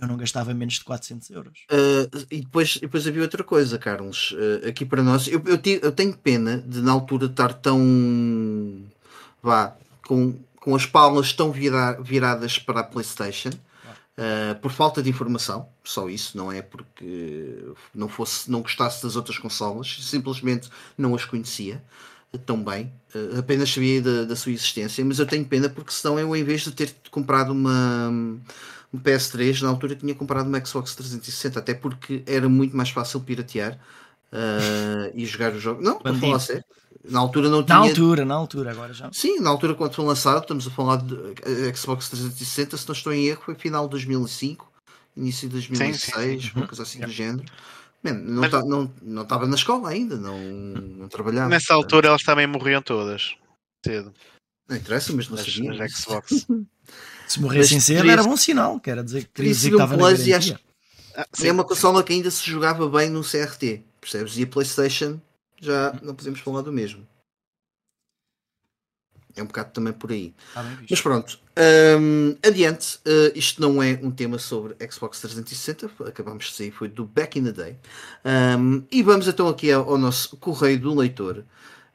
eu 0.00 0.08
não 0.08 0.16
gastava 0.16 0.52
menos 0.54 0.74
de 0.74 0.84
400 0.84 1.30
euros. 1.30 1.60
Uh, 1.70 2.26
e 2.30 2.40
depois, 2.40 2.76
depois 2.76 3.06
havia 3.06 3.22
outra 3.22 3.44
coisa, 3.44 3.78
Carlos. 3.78 4.32
Uh, 4.32 4.68
aqui 4.68 4.84
para 4.84 5.02
nós, 5.02 5.26
eu, 5.28 5.42
eu, 5.46 5.58
ti- 5.58 5.80
eu 5.82 5.92
tenho 5.92 6.16
pena 6.16 6.58
de 6.66 6.80
na 6.80 6.92
altura 6.92 7.26
estar 7.26 7.52
tão 7.54 8.82
vá 9.42 9.76
com, 10.06 10.34
com 10.56 10.74
as 10.74 10.86
palmas 10.86 11.32
tão 11.32 11.50
vira- 11.52 11.98
viradas 12.00 12.58
para 12.58 12.80
a 12.80 12.84
PlayStation 12.84 13.50
uh, 13.50 14.58
por 14.60 14.70
falta 14.72 15.02
de 15.02 15.10
informação. 15.10 15.68
Só 15.84 16.08
isso, 16.08 16.36
não 16.36 16.50
é 16.52 16.62
porque 16.62 17.58
não 17.94 18.08
fosse, 18.08 18.50
não 18.50 18.62
gostasse 18.62 19.02
das 19.02 19.16
outras 19.16 19.38
consolas, 19.38 19.98
simplesmente 20.02 20.68
não 20.96 21.14
as 21.14 21.24
conhecia. 21.24 21.82
tão 22.46 22.62
bem, 22.62 22.92
uh, 23.14 23.38
apenas 23.38 23.72
sabia 23.72 24.00
da, 24.02 24.24
da, 24.24 24.36
sua 24.36 24.52
existência, 24.52 25.04
mas 25.04 25.18
eu 25.18 25.26
tenho 25.26 25.44
pena 25.44 25.68
porque 25.68 25.92
senão 25.92 26.18
eu, 26.18 26.34
em 26.36 26.44
vez 26.44 26.62
de 26.62 26.72
ter 26.72 26.94
comprado 27.10 27.50
uma, 27.52 28.10
um 28.92 28.98
PS3, 28.98 29.62
na 29.62 29.68
altura 29.68 29.94
tinha 29.94 30.14
comprado 30.14 30.46
uma 30.46 30.64
Xbox 30.64 30.94
360, 30.94 31.58
até 31.58 31.74
porque 31.74 32.22
era 32.26 32.48
muito 32.48 32.76
mais 32.76 32.90
fácil 32.90 33.20
piratear 33.20 33.78
uh, 34.32 35.12
e 35.14 35.24
jogar 35.26 35.52
o 35.52 35.60
jogo. 35.60 35.82
Não, 35.82 35.98
para 35.98 36.14
falar 36.14 36.40
sério. 36.40 36.64
Na 37.08 37.20
altura 37.20 37.48
não 37.48 37.62
tinha. 37.62 37.78
Na 37.78 37.84
altura, 37.84 38.24
na 38.24 38.34
altura, 38.34 38.70
agora 38.72 38.92
já. 38.92 39.08
Sim, 39.12 39.40
na 39.40 39.48
altura 39.48 39.74
quando 39.74 39.94
foi 39.94 40.04
lançado, 40.04 40.42
estamos 40.42 40.66
a 40.66 40.70
falar 40.70 40.96
de 40.96 41.16
Xbox 41.76 42.08
360, 42.10 42.76
se 42.76 42.88
não 42.88 42.92
estou 42.92 43.12
em 43.12 43.26
erro, 43.26 43.42
foi 43.44 43.54
final 43.54 43.84
de 43.84 43.90
2005, 43.92 44.70
início 45.16 45.48
de 45.48 45.54
2006, 45.54 46.00
sim, 46.00 46.48
sim. 46.48 46.52
uma 46.56 46.66
coisa 46.66 46.82
assim 46.82 47.00
do 47.00 47.10
género. 47.10 47.44
Man, 48.02 48.14
não 48.14 48.44
estava 48.44 48.64
não, 48.64 48.92
não 49.02 49.46
na 49.46 49.54
escola 49.54 49.90
ainda, 49.90 50.16
não, 50.16 50.38
não 50.38 51.08
trabalhava. 51.08 51.48
Nessa 51.48 51.74
altura 51.74 52.08
elas 52.08 52.22
também 52.22 52.46
morriam 52.46 52.82
todas. 52.82 53.36
Cedo. 53.84 54.12
Não 54.68 54.76
interessa, 54.76 55.12
mas 55.12 55.28
não 55.28 55.36
nas, 55.36 55.46
sabia. 55.46 55.74
Nas 55.74 55.92
Xbox. 55.92 56.46
Se 57.30 57.40
morressem 57.40 57.78
cedo 57.78 58.10
era 58.10 58.24
bom 58.24 58.36
sinal, 58.36 58.80
quer 58.80 59.00
dizer 59.04 59.22
que 59.22 59.28
queria 59.34 59.52
dizer 59.52 59.68
que 59.68 59.74
estava 59.76 59.96
na 59.96 60.10
e 60.10 60.34
acho, 60.34 60.58
ah, 61.14 61.24
É 61.44 61.52
uma 61.52 61.62
consola 61.62 62.02
que 62.02 62.12
ainda 62.12 62.28
se 62.28 62.50
jogava 62.50 62.88
bem 62.88 63.08
no 63.08 63.22
CRT, 63.22 63.84
percebes? 64.00 64.36
E 64.36 64.42
a 64.42 64.46
Playstation 64.48 65.20
já 65.60 65.96
não 66.02 66.12
podemos 66.12 66.40
falar 66.40 66.62
do 66.62 66.72
mesmo. 66.72 67.06
É 69.36 69.42
um 69.44 69.46
bocado 69.46 69.70
também 69.70 69.92
por 69.92 70.10
aí. 70.10 70.34
Ah, 70.56 70.76
Mas 70.90 71.00
pronto, 71.00 71.38
um, 72.00 72.36
adiante. 72.44 72.96
Uh, 73.06 73.30
isto 73.36 73.60
não 73.60 73.80
é 73.80 73.96
um 74.02 74.10
tema 74.10 74.36
sobre 74.36 74.74
Xbox 74.90 75.20
360, 75.20 75.88
acabamos 76.08 76.46
de 76.46 76.54
sair, 76.54 76.72
foi 76.72 76.88
do 76.88 77.04
Back 77.04 77.38
in 77.38 77.44
the 77.44 77.52
Day. 77.52 77.78
Um, 78.58 78.82
e 78.90 79.04
vamos 79.04 79.28
então 79.28 79.46
aqui 79.46 79.70
ao, 79.70 79.88
ao 79.88 79.96
nosso 79.96 80.36
correio 80.36 80.80
do 80.80 80.98
leitor. 80.98 81.44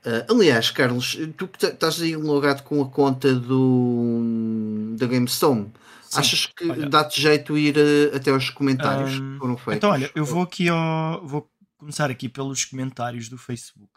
Uh, 0.05 0.31
aliás, 0.31 0.69
Carlos, 0.69 1.17
tu 1.35 1.47
que 1.47 1.65
estás 1.65 1.99
aí 1.99 2.15
logado 2.15 2.61
com 2.61 2.79
a 2.79 2.87
conta 2.87 3.33
do 3.33 4.93
da 4.99 5.07
GameStone, 5.07 5.71
Sim. 6.03 6.19
achas 6.19 6.45
que 6.45 6.85
dá-te 6.87 7.19
jeito 7.19 7.57
ir 7.57 7.75
uh, 7.75 8.15
até 8.15 8.29
aos 8.29 8.51
comentários 8.51 9.19
um, 9.19 9.33
que 9.33 9.39
foram 9.39 9.57
feitos? 9.57 9.77
Então, 9.77 9.89
olha, 9.89 10.11
eu 10.13 10.23
vou 10.23 10.43
aqui 10.43 10.69
ao, 10.69 11.25
vou 11.25 11.49
começar 11.75 12.11
aqui 12.11 12.29
pelos 12.29 12.65
comentários 12.65 13.29
do 13.29 13.37
Facebook. 13.37 13.91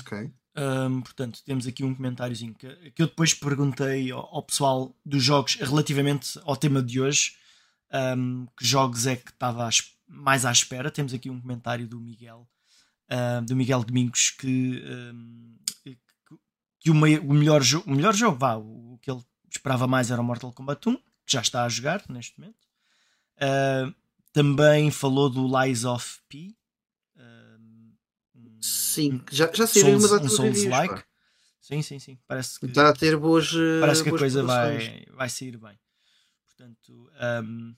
Ok. 0.00 0.32
Um, 0.56 1.00
portanto, 1.00 1.40
temos 1.44 1.66
aqui 1.66 1.84
um 1.84 1.94
comentáriozinho 1.94 2.54
que, 2.54 2.90
que 2.90 3.02
eu 3.02 3.06
depois 3.06 3.32
perguntei 3.32 4.10
ao, 4.10 4.34
ao, 4.34 4.42
pessoal 4.42 4.96
dos 5.06 5.22
jogos 5.22 5.54
relativamente 5.54 6.40
ao 6.42 6.56
tema 6.56 6.82
de 6.82 7.00
hoje. 7.00 7.36
Um, 7.92 8.46
que 8.56 8.64
jogos 8.64 9.06
é 9.06 9.16
que 9.16 9.30
estava 9.30 9.68
mais 10.08 10.44
à 10.44 10.50
espera? 10.50 10.90
Temos 10.90 11.14
aqui 11.14 11.30
um 11.30 11.40
comentário 11.40 11.86
do 11.86 12.00
Miguel, 12.00 12.48
uh, 13.10 13.44
do 13.44 13.56
Miguel 13.56 13.84
Domingos, 13.84 14.30
que, 14.30 14.82
um, 15.14 15.56
que 16.80 16.90
o, 16.90 16.92
o, 16.92 17.34
melhor 17.34 17.62
o 17.86 17.90
melhor 17.90 18.14
jogo, 18.14 18.38
vá, 18.38 18.56
o, 18.56 18.94
o, 18.94 18.98
que 18.98 19.10
ele 19.10 19.20
esperava 19.50 19.86
mais 19.86 20.10
era 20.10 20.20
o 20.20 20.24
Mortal 20.24 20.52
Kombat 20.52 20.88
1, 20.88 20.96
que 20.96 21.02
já 21.26 21.40
está 21.40 21.64
a 21.64 21.68
jogar 21.68 22.02
neste 22.08 22.38
momento. 22.38 22.68
Uh, 23.36 23.94
também 24.32 24.90
falou 24.90 25.28
do 25.28 25.46
Lies 25.46 25.84
of 25.84 26.20
P, 26.28 26.54
Sim, 28.60 29.22
já, 29.30 29.50
já 29.52 29.66
saiu 29.66 29.98
uma 29.98 30.08
data 30.08 30.24
um 30.24 30.28
Souls 30.28 30.64
like. 30.64 31.02
Sim, 31.60 31.82
sim, 31.82 31.98
sim. 31.98 32.18
Parece 32.26 32.58
que 32.58 32.66
está 32.66 32.88
a 32.88 32.92
ter 32.92 33.16
boas. 33.16 33.52
Eh, 33.54 33.80
parece 33.80 34.02
que 34.02 34.10
boas 34.10 34.20
a 34.20 34.24
coisa 34.24 34.42
vai, 34.42 35.06
vai 35.12 35.28
sair 35.28 35.56
bem. 35.56 35.78
Portanto, 36.46 37.10
um, 37.44 37.74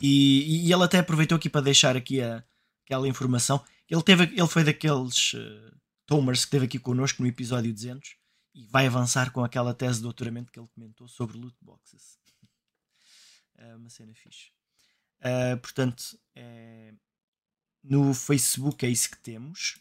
e, 0.00 0.66
e 0.66 0.72
ele 0.72 0.84
até 0.84 0.98
aproveitou 0.98 1.36
aqui 1.36 1.48
para 1.48 1.62
deixar 1.62 1.96
aqui 1.96 2.20
a, 2.20 2.44
aquela 2.84 3.08
informação. 3.08 3.62
Ele, 3.90 4.02
teve, 4.02 4.22
ele 4.24 4.46
foi 4.46 4.62
daqueles 4.62 5.34
uh, 5.34 5.76
Tomers 6.06 6.44
que 6.44 6.50
teve 6.52 6.66
aqui 6.66 6.78
connosco 6.78 7.22
no 7.22 7.28
episódio 7.28 7.72
200 7.72 8.16
e 8.54 8.64
vai 8.66 8.86
avançar 8.86 9.32
com 9.32 9.42
aquela 9.42 9.74
tese 9.74 9.98
de 9.98 10.04
doutoramento 10.04 10.52
que 10.52 10.60
ele 10.60 10.68
comentou 10.74 11.08
sobre 11.08 11.36
loot 11.36 11.56
boxes. 11.60 12.18
é 13.58 13.74
uma 13.76 13.90
cena 13.90 14.14
fixe. 14.14 14.52
Uh, 15.20 15.58
portanto, 15.60 16.18
é, 16.34 16.94
no 17.82 18.14
Facebook, 18.14 18.86
é 18.86 18.88
isso 18.88 19.10
que 19.10 19.18
temos. 19.18 19.78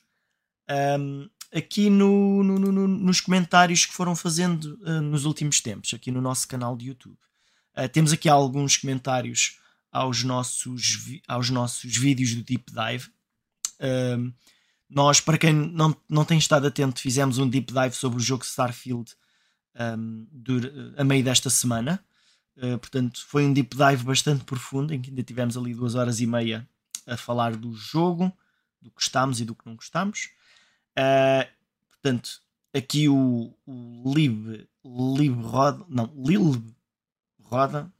Um, 0.69 1.29
aqui 1.53 1.89
no, 1.89 2.43
no, 2.43 2.59
no, 2.59 2.87
nos 2.87 3.21
comentários 3.21 3.85
que 3.85 3.93
foram 3.93 4.15
fazendo 4.15 4.79
uh, 4.83 5.01
nos 5.01 5.25
últimos 5.25 5.61
tempos, 5.61 5.93
aqui 5.93 6.11
no 6.11 6.21
nosso 6.21 6.47
canal 6.47 6.75
de 6.75 6.87
YouTube. 6.87 7.17
Uh, 7.75 7.89
temos 7.89 8.11
aqui 8.11 8.27
alguns 8.27 8.77
comentários 8.77 9.59
aos 9.91 10.23
nossos, 10.23 10.99
aos 11.27 11.49
nossos 11.49 11.95
vídeos 11.97 12.35
do 12.35 12.43
Deep 12.43 12.71
Dive. 12.71 13.11
Nós, 14.89 15.21
para 15.21 15.37
quem 15.37 15.53
não, 15.53 15.95
não 16.09 16.25
tem 16.25 16.37
estado 16.37 16.65
atento, 16.65 16.99
fizemos 16.99 17.37
um 17.37 17.47
Deep 17.47 17.71
Dive 17.71 17.95
sobre 17.95 18.17
o 18.17 18.21
jogo 18.21 18.43
Starfield 18.43 19.13
um, 19.79 20.27
a 20.97 21.03
meio 21.03 21.23
desta 21.23 21.49
semana. 21.49 22.03
Uh, 22.57 22.77
portanto, 22.77 23.25
foi 23.27 23.45
um 23.45 23.53
Deep 23.53 23.75
Dive 23.75 24.03
bastante 24.03 24.43
profundo, 24.43 24.93
em 24.93 25.01
que 25.01 25.09
ainda 25.09 25.23
tivemos 25.23 25.55
ali 25.55 25.73
duas 25.73 25.95
horas 25.95 26.19
e 26.19 26.27
meia 26.27 26.67
a 27.07 27.15
falar 27.15 27.55
do 27.55 27.73
jogo, 27.73 28.31
do 28.81 28.89
que 28.89 28.95
gostamos 28.95 29.39
e 29.39 29.45
do 29.45 29.55
que 29.55 29.65
não 29.65 29.75
gostamos. 29.75 30.29
Uh, 30.97 31.47
portanto, 31.89 32.41
aqui 32.73 33.07
o, 33.07 33.53
o 33.65 34.13
Lib, 34.13 34.67
Lib 34.83 35.41
Roda, 35.41 35.85
não, 35.87 36.11
Lil 36.17 36.61
Roda, 37.41 37.91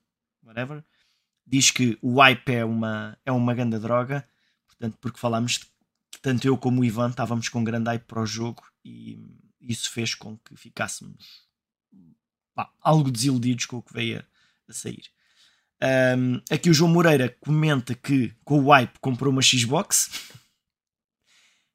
whatever, 0.43 0.83
diz 1.45 1.71
que 1.71 1.97
o 2.01 2.19
hype 2.19 2.49
é 2.49 2.65
uma, 2.65 3.17
é 3.25 3.31
uma 3.31 3.53
grande 3.53 3.79
droga, 3.79 4.27
portanto, 4.79 4.97
porque 5.01 5.19
falámos 5.19 5.57
que 5.57 5.67
tanto 6.21 6.47
eu 6.47 6.57
como 6.57 6.81
o 6.81 6.85
Ivan 6.85 7.09
estávamos 7.09 7.49
com 7.49 7.63
grande 7.63 7.89
hype 7.89 8.03
para 8.03 8.21
o 8.21 8.25
jogo 8.25 8.63
e 8.83 9.19
isso 9.61 9.91
fez 9.91 10.15
com 10.15 10.37
que 10.37 10.55
ficássemos 10.55 11.43
pá, 12.55 12.71
algo 12.81 13.11
desiludidos 13.11 13.65
com 13.65 13.77
o 13.77 13.81
que 13.81 13.93
veio 13.93 14.25
a, 14.67 14.73
sair. 14.73 15.03
Um, 16.17 16.41
aqui 16.51 16.69
o 16.69 16.73
João 16.73 16.91
Moreira 16.91 17.29
comenta 17.39 17.93
que 17.93 18.33
com 18.43 18.59
o 18.59 18.71
wipe 18.71 18.99
comprou 18.99 19.31
uma 19.31 19.41
Xbox 19.41 20.07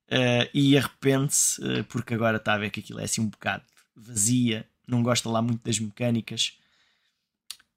uh, 0.09 0.49
e 0.53 0.77
arrepende-se 0.77 1.61
uh, 1.63 1.85
porque 1.85 2.15
agora 2.15 2.37
está 2.37 2.55
a 2.55 2.59
ver 2.59 2.71
que 2.71 2.81
aquilo 2.81 3.01
é 3.01 3.05
assim 3.05 3.21
um 3.21 3.29
bocado 3.29 3.65
vazia, 3.97 4.69
não 4.87 5.03
gosta 5.03 5.29
lá 5.29 5.41
muito 5.41 5.65
das 5.65 5.79
mecânicas. 5.79 6.59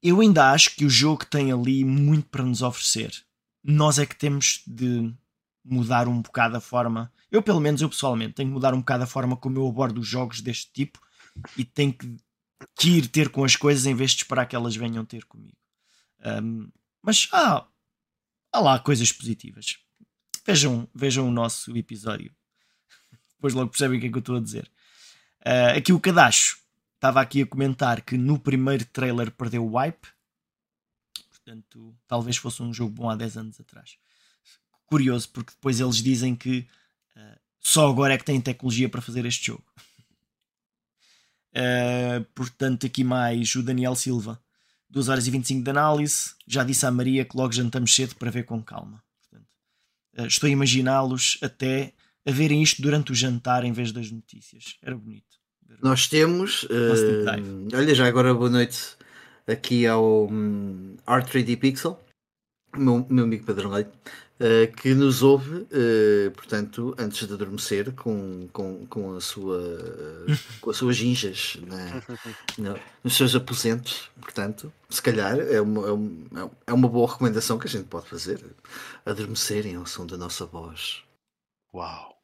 Eu 0.01 0.19
ainda 0.19 0.51
acho 0.51 0.75
que 0.75 0.85
o 0.85 0.89
jogo 0.89 1.25
tem 1.25 1.51
ali 1.51 1.83
muito 1.83 2.27
para 2.27 2.43
nos 2.43 2.61
oferecer. 2.61 3.26
Nós 3.69 3.99
é 3.99 4.06
que 4.06 4.15
temos 4.15 4.63
de 4.65 5.13
mudar 5.63 6.08
um 6.08 6.21
bocado 6.21 6.56
a 6.56 6.62
forma. 6.62 7.12
Eu, 7.30 7.43
pelo 7.43 7.60
menos, 7.60 7.82
eu 7.82 7.89
pessoalmente, 7.89 8.36
tenho 8.36 8.47
que 8.47 8.53
mudar 8.53 8.73
um 8.73 8.80
bocado 8.80 9.03
a 9.03 9.08
forma 9.08 9.36
como 9.36 9.58
eu 9.58 9.67
abordo 9.67 9.99
os 9.99 10.08
jogos 10.08 10.39
deste 10.39 10.71
tipo 10.71 10.99
e 11.58 11.65
tenho 11.65 11.93
que, 11.93 12.17
que 12.75 12.89
ir 12.91 13.08
ter 13.08 13.30
com 13.30 13.43
as 13.43 13.58
coisas 13.58 13.86
em 13.86 13.93
vez 13.93 14.12
de 14.12 14.17
esperar 14.17 14.45
que 14.45 14.56
elas 14.56 14.75
venham 14.75 15.03
ter 15.03 15.25
comigo. 15.25 15.58
Um, 16.25 16.71
mas 17.01 17.27
há, 17.34 17.67
há 18.53 18.60
lá 18.60 18.80
coisas 18.80 19.12
positivas. 19.12 19.77
Vejam, 20.45 20.88
vejam 20.95 21.27
o 21.27 21.32
nosso 21.32 21.75
episódio. 21.75 22.34
Depois 23.36 23.53
logo 23.53 23.69
percebem 23.69 23.97
o 23.97 24.01
que 24.01 24.08
é 24.08 24.10
que 24.10 24.15
eu 24.15 24.19
estou 24.19 24.38
a 24.38 24.41
dizer. 24.41 24.71
Uh, 25.41 25.77
aqui 25.77 25.91
o 25.91 25.99
Cadacho 25.99 26.58
estava 26.95 27.21
aqui 27.21 27.41
a 27.41 27.45
comentar 27.45 28.01
que 28.01 28.17
no 28.17 28.39
primeiro 28.39 28.86
trailer 28.86 29.32
perdeu 29.32 29.65
o 29.65 29.77
wipe. 29.77 30.08
Portanto, 31.47 31.95
talvez 32.05 32.36
fosse 32.36 32.62
um 32.62 32.73
jogo 32.73 32.91
bom 32.91 33.10
há 33.10 33.15
10 33.15 33.38
anos 33.38 33.60
atrás. 33.62 33.97
Curioso, 34.86 35.29
porque 35.29 35.53
depois 35.53 35.79
eles 35.79 35.95
dizem 35.95 36.36
que 36.36 36.67
uh, 37.15 37.39
só 37.62 37.89
agora 37.89 38.15
é 38.15 38.17
que 38.17 38.25
têm 38.25 38.41
tecnologia 38.41 38.89
para 38.89 39.01
fazer 39.01 39.25
este 39.25 39.45
jogo. 39.45 39.63
Uh, 41.53 42.25
portanto, 42.36 42.86
aqui 42.86 43.01
mais 43.01 43.55
o 43.55 43.63
Daniel 43.63 43.95
Silva 43.95 44.43
2 44.89 45.07
horas 45.07 45.25
e 45.25 45.31
25 45.31 45.63
de 45.63 45.69
análise. 45.69 46.33
Já 46.45 46.65
disse 46.65 46.86
à 46.86 46.91
Maria 46.91 47.23
que 47.23 47.38
logo 47.38 47.53
jantamos 47.53 47.95
cedo 47.95 48.15
para 48.15 48.29
ver 48.29 48.43
com 48.43 48.62
calma. 48.62 49.01
Portanto, 49.21 49.49
eh, 50.17 50.27
estou 50.27 50.47
a 50.47 50.51
imaginá-los 50.51 51.38
até 51.41 51.93
a 52.25 52.31
verem 52.31 52.62
isto 52.62 52.81
durante 52.81 53.13
o 53.13 53.15
jantar 53.15 53.63
em 53.63 53.71
vez 53.71 53.93
das 53.93 54.12
notícias. 54.12 54.77
Era 54.81 54.97
bonito. 54.97 55.38
Nós 55.81 56.07
temos. 56.07 56.63
Uh, 56.63 57.67
olha, 57.73 57.95
já 57.95 58.05
agora 58.05 58.33
boa 58.33 58.49
noite 58.49 58.97
aqui 59.47 59.88
ao 59.88 60.27
um, 60.27 60.95
R3D 61.07 61.57
Pixel, 61.57 61.99
meu, 62.75 63.05
meu 63.10 63.23
amigo 63.23 63.45
Pedro 63.45 63.69
Leite 63.69 63.91
uh, 64.39 64.71
que 64.75 64.93
nos 64.93 65.23
ouve, 65.23 65.62
uh, 65.62 66.31
portanto, 66.31 66.95
antes 66.97 67.27
de 67.27 67.33
adormecer, 67.33 67.91
com, 67.93 68.47
com, 68.51 68.86
com, 68.88 69.15
a 69.15 69.21
sua, 69.21 69.60
com 70.62 70.69
as 70.69 70.77
suas 70.77 70.95
ginjas 70.95 71.57
na, 71.65 72.01
na, 72.57 72.79
nos 73.03 73.15
seus 73.15 73.36
aposentos. 73.36 74.10
Portanto, 74.19 74.71
se 74.89 75.01
calhar 75.01 75.39
é 75.39 75.62
uma, 75.62 75.88
é, 75.88 75.91
uma, 75.91 76.51
é 76.67 76.73
uma 76.73 76.89
boa 76.89 77.10
recomendação 77.12 77.57
que 77.57 77.67
a 77.67 77.69
gente 77.69 77.86
pode 77.86 78.07
fazer: 78.07 78.43
adormecerem 79.05 79.75
ao 79.75 79.86
som 79.86 80.05
da 80.05 80.17
nossa 80.17 80.45
voz. 80.45 81.03
Uau! 81.73 82.15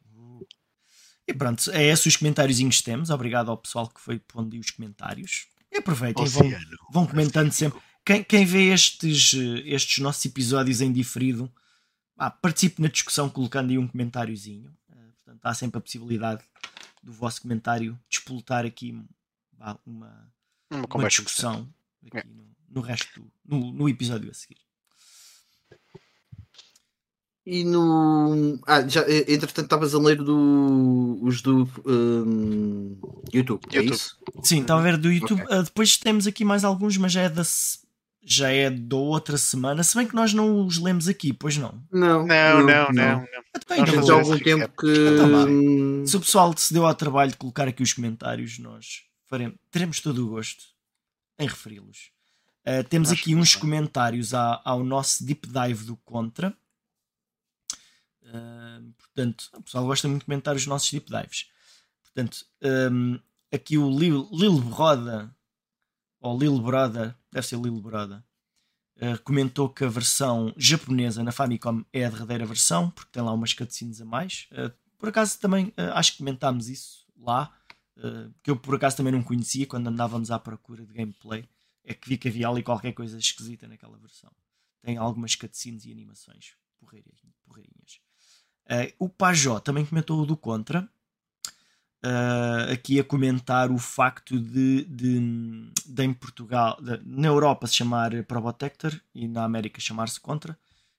E 1.25 1.33
pronto, 1.33 1.71
é 1.71 1.86
esses 1.86 2.05
os 2.07 2.17
comentários 2.17 2.59
que 2.59 2.83
temos. 2.83 3.09
Obrigado 3.09 3.49
ao 3.49 3.57
pessoal 3.57 3.88
que 3.88 4.01
foi 4.01 4.19
pondo 4.19 4.59
os 4.59 4.71
comentários. 4.71 5.47
E 5.73 5.77
aproveitem, 5.77 6.25
vão, 6.25 6.51
vão 6.91 7.07
comentando 7.07 7.51
sempre. 7.51 7.81
Quem, 8.05 8.23
quem 8.23 8.45
vê 8.45 8.71
estes, 8.71 9.33
estes 9.65 9.99
nossos 9.99 10.23
episódios 10.25 10.81
em 10.81 10.91
diferido, 10.91 11.51
ah, 12.17 12.29
participe 12.29 12.81
na 12.81 12.88
discussão 12.88 13.29
colocando 13.29 13.71
aí 13.71 13.77
um 13.77 13.88
comentáriozinho. 13.88 14.69
Uh, 14.89 15.13
Portanto, 15.23 15.45
há 15.45 15.53
sempre 15.53 15.77
a 15.77 15.81
possibilidade 15.81 16.43
do 17.01 17.12
vosso 17.12 17.41
comentário 17.41 17.99
despoltar 18.09 18.65
aqui 18.65 18.91
uma, 19.57 19.79
uma, 19.86 20.33
uma 20.69 21.07
discussão 21.07 21.67
aqui 22.05 22.17
é. 22.17 22.23
no, 22.23 22.55
no, 22.69 22.81
resto 22.81 23.31
no, 23.43 23.71
no 23.71 23.89
episódio 23.89 24.29
a 24.29 24.33
seguir. 24.33 24.62
E 27.45 27.65
no. 27.65 28.58
Ah, 28.65 28.88
já, 28.88 29.01
entretanto, 29.27 29.65
estavas 29.65 29.93
a 29.93 29.99
ler 29.99 30.15
do, 30.15 31.19
os 31.21 31.41
do 31.41 31.69
um, 31.86 32.97
YouTube, 33.34 33.62
é 33.71 33.77
YouTube, 33.77 33.93
isso? 33.93 34.17
Sim, 34.41 34.62
estava 34.62 34.79
a 34.79 34.84
ver 34.84 34.97
do 34.97 35.12
YouTube. 35.12 35.41
Okay. 35.43 35.58
Uh, 35.58 35.63
depois 35.63 35.97
temos 35.97 36.25
aqui 36.25 36.45
mais 36.45 36.63
alguns, 36.63 36.95
mas 36.95 37.12
já 37.12 37.23
é 37.23 37.29
da, 37.29 37.43
já 38.23 38.49
é 38.49 38.69
da 38.69 38.95
outra 38.95 39.38
semana. 39.38 39.84
Se 39.84 39.97
bem 39.97 40.08
que 40.08 40.15
nós 40.15 40.34
não 40.34 40.65
os 40.65 40.77
lemos 40.77 41.10
aqui, 41.10 41.34
pois 41.34 41.58
não? 41.58 41.84
Não, 41.91 42.25
não, 42.25 42.60
não. 42.60 42.65
não, 42.65 42.93
não. 42.93 43.19
não. 43.19 43.27
Então, 43.56 44.03
já 44.03 44.13
há 44.13 44.19
algum 44.19 44.39
tempo 44.39 44.73
que. 44.79 44.88
Então, 44.88 46.08
se 46.08 46.15
o 46.15 46.21
pessoal 46.21 46.53
se 46.56 46.73
deu 46.73 46.86
ao 46.86 46.95
trabalho 46.95 47.32
de 47.32 47.38
colocar 47.38 47.67
aqui 47.67 47.84
os 47.84 47.91
comentários, 47.91 48.58
nós 48.58 49.03
faremos, 49.27 49.58
teremos 49.69 49.99
todo 49.99 50.25
o 50.25 50.29
gosto 50.29 50.63
em 51.38 51.47
referi-los. 51.47 52.13
Uh, 52.65 52.88
temos 52.88 53.12
Acho 53.12 53.19
aqui 53.19 53.36
uns 53.36 53.53
comentários 53.53 54.34
à, 54.34 54.62
ao 54.63 54.82
nosso 54.82 55.25
deep 55.25 55.45
dive 55.45 55.84
do 55.84 55.97
Contra 55.97 56.56
portanto, 58.97 59.49
o 59.53 59.62
pessoal 59.62 59.86
gosta 59.86 60.07
muito 60.07 60.21
de 60.21 60.25
comentar 60.25 60.55
os 60.55 60.65
nossos 60.65 60.89
deep 60.91 61.09
dives. 61.09 61.49
Portanto, 62.03 62.45
um, 62.91 63.19
aqui 63.51 63.77
o 63.77 63.89
Lil, 63.89 64.29
Lil 64.31 64.59
Broda, 64.59 65.36
ou 66.19 66.38
Lil 66.38 66.59
Broda, 66.59 67.17
deve 67.31 67.45
ser 67.45 67.59
Lil 67.59 67.79
Broda, 67.81 68.23
uh, 68.97 69.21
comentou 69.23 69.69
que 69.69 69.83
a 69.83 69.89
versão 69.89 70.53
japonesa 70.57 71.23
na 71.23 71.31
Famicom 71.31 71.83
é 71.91 72.05
a 72.05 72.09
derradeira 72.09 72.45
versão, 72.45 72.89
porque 72.89 73.12
tem 73.12 73.21
lá 73.21 73.33
umas 73.33 73.53
cutscenes 73.53 73.99
a 73.99 74.05
mais. 74.05 74.47
Uh, 74.51 74.71
por 74.97 75.09
acaso 75.09 75.39
também 75.39 75.67
uh, 75.67 75.93
acho 75.93 76.13
que 76.13 76.19
comentámos 76.19 76.69
isso 76.69 77.05
lá, 77.17 77.53
que 78.41 78.49
eu 78.49 78.57
por 78.57 78.75
acaso 78.75 78.97
também 78.97 79.13
não 79.13 79.21
conhecia 79.21 79.67
quando 79.67 79.88
andávamos 79.88 80.31
à 80.31 80.39
procura 80.39 80.83
de 80.83 80.91
gameplay. 80.91 81.47
É 81.83 81.93
que 81.93 82.09
vi 82.09 82.17
que 82.17 82.27
havia 82.27 82.47
ali 82.47 82.63
qualquer 82.63 82.91
coisa 82.91 83.19
esquisita 83.19 83.67
naquela 83.67 83.97
versão. 83.99 84.31
Tem 84.81 84.97
algumas 84.97 85.36
cutscenes 85.36 85.86
e 85.86 85.91
animações 85.91 86.55
porreirinhas. 86.79 88.01
Uh, 88.65 88.93
o 88.97 89.10
Pajó 89.10 89.60
também 89.60 89.86
comentou 89.86 90.21
o 90.21 90.26
do 90.26 90.38
Contra. 90.38 90.88
Uh, 92.06 92.73
aqui 92.73 92.99
a 92.99 93.04
comentar 93.04 93.71
o 93.71 93.78
facto 93.78 94.38
de, 94.38 94.84
de, 94.84 95.71
de 95.86 96.04
em 96.04 96.13
Portugal, 96.13 96.78
de, 96.82 96.99
na 97.06 97.28
Europa 97.28 97.65
se 97.65 97.76
chamar 97.76 98.12
Probotector 98.26 98.99
e 99.15 99.26
na 99.28 99.45
América 99.45 99.80
chamar-se 99.80 100.19
Contra. 100.19 100.58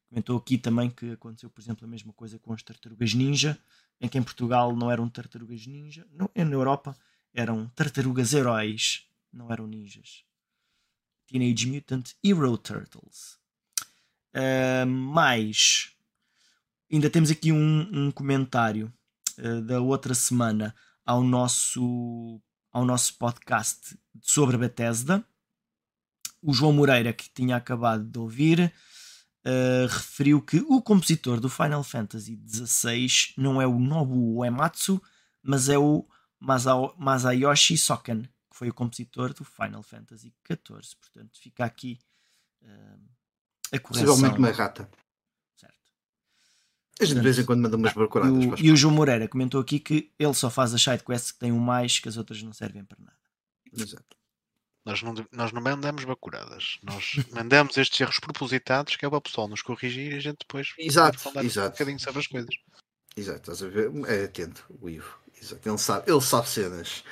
Comentou 0.09 0.39
aqui 0.39 0.57
também 0.57 0.89
que 0.89 1.13
aconteceu, 1.13 1.51
por 1.51 1.61
exemplo, 1.61 1.85
a 1.85 1.91
mesma 1.91 2.13
coisa 2.13 2.39
com 2.39 2.53
as 2.55 2.63
tartarugas 2.63 3.13
ninja, 3.13 3.59
em 4.01 4.09
que 4.09 4.17
em 4.17 4.23
Portugal 4.23 4.75
não 4.75 4.91
eram 4.91 5.09
tartarugas 5.09 5.67
ninja, 5.67 6.07
não, 6.11 6.31
na 6.35 6.53
Europa 6.53 6.97
eram 7.35 7.67
tartarugas 7.75 8.33
heróis, 8.33 9.07
não 9.33 9.51
eram 9.51 9.67
ninjas. 9.67 10.25
Teenage 11.27 11.67
Mutant 11.67 12.13
Hero 12.23 12.57
Turtles. 12.57 13.39
Uh, 14.35 14.87
mais 14.87 15.94
Ainda 16.91 17.11
temos 17.11 17.31
aqui 17.31 17.51
um, 17.53 17.89
um 17.93 18.11
comentário 18.11 18.93
uh, 19.39 19.63
da 19.63 19.81
outra 19.81 20.15
semana 20.15 20.75
ao 21.05 21.23
nosso, 21.23 22.41
ao 22.73 22.85
nosso 22.85 23.17
podcast 23.19 23.99
sobre 24.21 24.57
a 24.57 24.59
Bethesda. 24.59 25.25
O 26.43 26.53
João 26.53 26.73
Moreira, 26.73 27.13
que 27.13 27.31
tinha 27.31 27.57
acabado 27.57 28.05
de 28.05 28.19
ouvir, 28.19 28.73
uh, 29.45 29.87
referiu 29.89 30.41
que 30.41 30.59
o 30.69 30.81
compositor 30.83 31.41
do 31.41 31.49
Final 31.49 31.83
Fantasy 31.83 32.41
XVI 32.47 33.09
não 33.37 33.61
é 33.61 33.67
o 33.67 33.79
Nobu 33.79 34.39
Uematsu, 34.39 35.01
mas 35.43 35.69
é 35.69 35.79
o 35.79 36.07
Masao, 36.39 36.95
Masayoshi 36.99 37.77
Soken, 37.77 38.23
que 38.23 38.57
foi 38.57 38.69
o 38.69 38.75
compositor 38.75 39.33
do 39.33 39.45
Final 39.45 39.83
Fantasy 39.83 40.35
XIV. 40.47 40.97
Portanto, 41.01 41.39
fica 41.41 41.65
aqui 41.65 41.99
uh, 42.63 43.01
a 43.73 43.79
correção. 43.79 44.07
Possivelmente 44.07 44.39
uma 44.39 44.51
rata. 44.51 44.89
A 47.01 47.05
gente 47.05 47.17
de 47.17 47.23
vez 47.23 47.39
em 47.39 47.45
quando 47.45 47.61
manda 47.61 47.77
umas 47.77 47.93
procuradas. 47.93 48.45
E 48.45 48.47
o, 48.47 48.59
e 48.67 48.73
o 48.73 48.77
João 48.77 48.95
Moreira 48.95 49.27
comentou 49.27 49.61
aqui 49.61 49.81
que 49.81 50.13
ele 50.19 50.35
só 50.35 50.49
faz 50.49 50.73
as 50.73 50.83
sidequests 50.83 51.33
que 51.33 51.39
têm 51.39 51.53
um 51.53 51.59
mais, 51.59 51.99
que 51.99 52.09
as 52.09 52.17
outras 52.17 52.43
não 52.43 52.53
servem 52.53 52.85
para 52.85 52.99
nada. 53.01 53.17
Exato. 53.77 54.17
Nós 54.85 55.03
não, 55.03 55.15
nós 55.33 55.51
não 55.51 55.63
mandamos 55.63 56.05
bacuradas, 56.05 56.79
nós 56.83 57.17
mandamos 57.33 57.77
estes 57.79 57.99
erros 57.99 58.19
propositados 58.19 58.97
que 58.97 59.07
é 59.07 59.09
para 59.09 59.17
o 59.17 59.23
pessoal 59.23 59.49
nos 59.49 59.63
corrigir 59.63 60.13
e 60.13 60.17
a 60.17 60.21
gente 60.21 60.41
depois 60.41 60.75
exato, 60.79 61.19
exato. 61.43 61.69
um 61.69 61.71
bocadinho 61.71 62.01
sobre 62.01 62.21
as 62.21 62.27
coisas. 62.27 62.55
Exato, 63.17 63.53
estás 63.53 63.63
a 63.63 63.69
ver? 63.69 63.91
É 64.07 64.25
atento, 64.25 64.65
o 64.81 64.89
Ivo. 64.89 65.19
Exato. 65.41 65.69
Ele 65.69 65.79
sabe, 65.79 66.11
ele 66.11 66.21
sabe 66.21 66.49
cenas. 66.49 67.05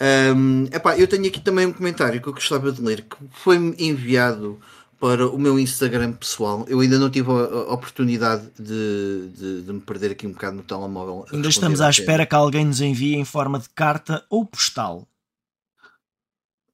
Um, 0.00 0.64
epá, 0.66 0.96
eu 0.96 1.08
tenho 1.08 1.26
aqui 1.26 1.40
também 1.40 1.66
um 1.66 1.72
comentário 1.72 2.20
que 2.22 2.28
eu 2.28 2.32
gostava 2.32 2.70
de 2.72 2.80
ler 2.80 3.02
que 3.02 3.16
foi-me 3.32 3.74
enviado 3.78 4.60
para 5.00 5.28
o 5.28 5.38
meu 5.38 5.58
Instagram 5.58 6.12
pessoal. 6.12 6.64
Eu 6.68 6.80
ainda 6.80 6.98
não 6.98 7.08
tive 7.08 7.30
a, 7.30 7.72
oportunidade 7.72 8.48
de, 8.58 9.28
de, 9.34 9.62
de, 9.62 9.72
me 9.72 9.80
perder 9.80 10.10
aqui 10.10 10.26
um 10.26 10.32
bocado 10.32 10.56
no 10.56 10.62
telemóvel. 10.62 11.24
Ainda 11.32 11.48
estamos 11.48 11.80
à 11.80 11.88
espera 11.88 12.26
que 12.26 12.34
alguém 12.34 12.64
nos 12.64 12.80
envie 12.80 13.14
em 13.14 13.24
forma 13.24 13.58
de 13.58 13.68
carta 13.70 14.24
ou 14.28 14.44
postal. 14.44 15.06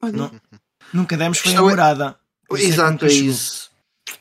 Não, 0.03 0.31
nunca 0.93 1.17
demos 1.17 1.39
foi 1.39 1.55
a 1.55 1.59
é- 1.59 1.61
morada. 1.61 2.17
É 2.51 2.63
Exato, 2.63 3.07
é, 3.07 3.09
isso. 3.09 3.71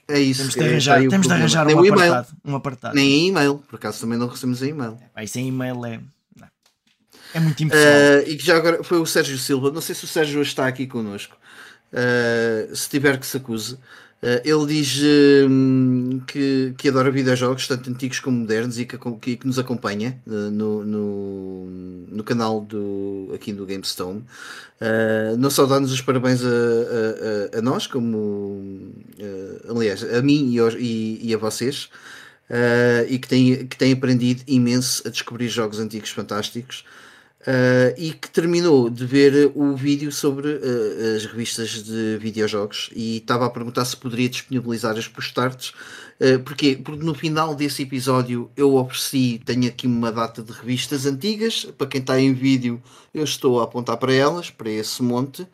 É 0.08 0.20
isso. 0.20 0.40
Temos 0.40 0.54
de 0.56 0.60
é, 0.62 0.68
arranjar, 0.70 1.04
é, 1.04 1.08
temos 1.08 1.28
de 1.28 1.34
arranjar 1.34 1.68
um, 1.68 1.94
apartado, 1.94 2.28
um 2.46 2.56
apartado. 2.56 2.96
Nem 2.96 3.28
e-mail, 3.28 3.58
por 3.70 3.76
acaso 3.76 4.00
também 4.02 4.18
não 4.18 4.28
recebemos 4.28 4.62
e-mail. 4.62 4.98
É, 5.16 5.24
isso 5.24 5.40
em 5.40 5.48
e-mail 5.48 5.86
é. 5.86 6.00
É 7.34 7.40
muito 7.40 7.64
impessoal. 7.64 8.24
Uh, 8.24 8.30
e 8.30 8.38
que 8.38 8.46
já 8.46 8.56
agora 8.56 8.84
foi 8.84 9.00
o 9.00 9.06
Sérgio 9.06 9.38
Silva. 9.38 9.72
Não 9.72 9.82
sei 9.82 9.96
se 9.96 10.06
o 10.06 10.08
Sérgio 10.08 10.42
está 10.42 10.68
aqui 10.68 10.86
connosco. 10.86 11.36
Uh, 11.94 12.76
se 12.76 12.90
tiver 12.90 13.20
que 13.20 13.26
se 13.26 13.38
acuse. 13.38 13.78
Uh, 14.24 14.40
ele 14.44 14.66
diz 14.66 15.00
uh, 15.00 16.22
que, 16.26 16.74
que 16.78 16.88
adora 16.88 17.12
videojogos, 17.12 17.68
tanto 17.68 17.90
antigos 17.90 18.20
como 18.20 18.40
modernos, 18.40 18.80
e 18.80 18.86
que, 18.86 18.98
que, 19.20 19.36
que 19.36 19.46
nos 19.46 19.60
acompanha 19.60 20.20
uh, 20.26 20.50
no, 20.50 20.84
no, 20.84 21.66
no, 22.10 22.24
canal 22.24 22.62
do, 22.62 23.32
aqui 23.36 23.54
do 23.54 23.66
GameStone. 23.66 24.24
não 25.38 25.50
só 25.50 25.66
dá-nos 25.66 25.92
os 25.92 26.02
parabéns 26.02 26.42
a, 26.44 26.48
a, 26.48 27.60
a 27.60 27.62
nós, 27.62 27.86
como 27.86 28.94
aliás, 29.70 30.04
a 30.04 30.22
mim 30.22 30.52
e, 30.52 30.60
aos, 30.60 30.74
e, 30.76 31.20
e 31.22 31.34
a 31.34 31.38
vocês, 31.38 31.90
e 33.10 33.20
que 33.20 33.28
tem, 33.28 33.68
que 33.68 33.78
tem 33.78 33.92
aprendido 33.92 34.42
imenso 34.48 35.06
a 35.06 35.12
descobrir 35.12 35.50
jogos 35.50 35.80
antigos 35.80 36.10
fantásticos. 36.10 36.86
Uh, 37.46 37.92
e 37.98 38.14
que 38.14 38.30
terminou 38.30 38.90
de 38.90 39.06
ver 39.06 39.52
o 39.54 39.76
vídeo 39.76 40.14
sobre 40.14 40.48
uh, 40.48 41.16
as 41.18 41.26
revistas 41.26 41.84
de 41.84 42.18
videojogos 42.18 42.90
e 42.96 43.18
estava 43.18 43.46
a 43.46 43.50
perguntar 43.50 43.84
se 43.84 43.98
poderia 43.98 44.30
disponibilizar 44.30 44.98
as 44.98 45.10
postartes. 45.10 45.74
Uh, 46.22 46.40
porquê? 46.40 46.80
Porque 46.82 47.04
no 47.04 47.14
final 47.14 47.54
desse 47.54 47.82
episódio 47.82 48.50
eu 48.56 48.76
ofereci, 48.76 49.42
tenho 49.44 49.68
aqui 49.68 49.86
uma 49.86 50.10
data 50.10 50.42
de 50.42 50.54
revistas 50.54 51.06
antigas, 51.06 51.66
para 51.78 51.88
quem 51.88 52.00
está 52.00 52.18
em 52.18 52.34
vídeo 52.34 52.82
eu 53.14 53.26
estou 53.26 53.60
a 53.60 53.66
apontar 53.66 53.98
para 53.98 54.14
elas, 54.14 54.50
para 54.50 54.72
esse 54.72 55.04
monte, 55.04 55.46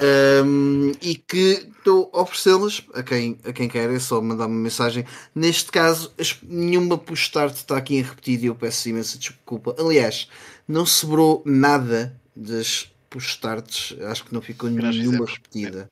um, 0.00 0.92
e 1.02 1.14
que 1.14 1.68
estou 1.76 2.10
a 2.14 2.22
oferecê-las 2.22 2.82
a 2.94 3.02
quem, 3.02 3.38
a 3.44 3.52
quem 3.52 3.68
quer, 3.68 3.90
é 3.90 3.98
só 3.98 4.20
mandar 4.20 4.46
uma 4.46 4.56
mensagem. 4.56 5.04
Neste 5.34 5.70
caso, 5.70 6.10
as, 6.18 6.38
nenhuma 6.42 6.96
postarte 6.96 7.58
está 7.58 7.76
aqui 7.76 7.96
em 7.96 8.02
repetido 8.02 8.44
e 8.44 8.46
eu 8.46 8.54
peço 8.54 8.88
imensa 8.88 9.18
desculpa. 9.18 9.76
Aliás, 9.78 10.26
não 10.70 10.86
sobrou 10.86 11.42
nada 11.44 12.18
das 12.34 12.90
postartes, 13.08 13.98
acho 14.02 14.24
que 14.24 14.32
não 14.32 14.40
ficou 14.40 14.70
nenhuma 14.70 15.26
repetida. 15.26 15.90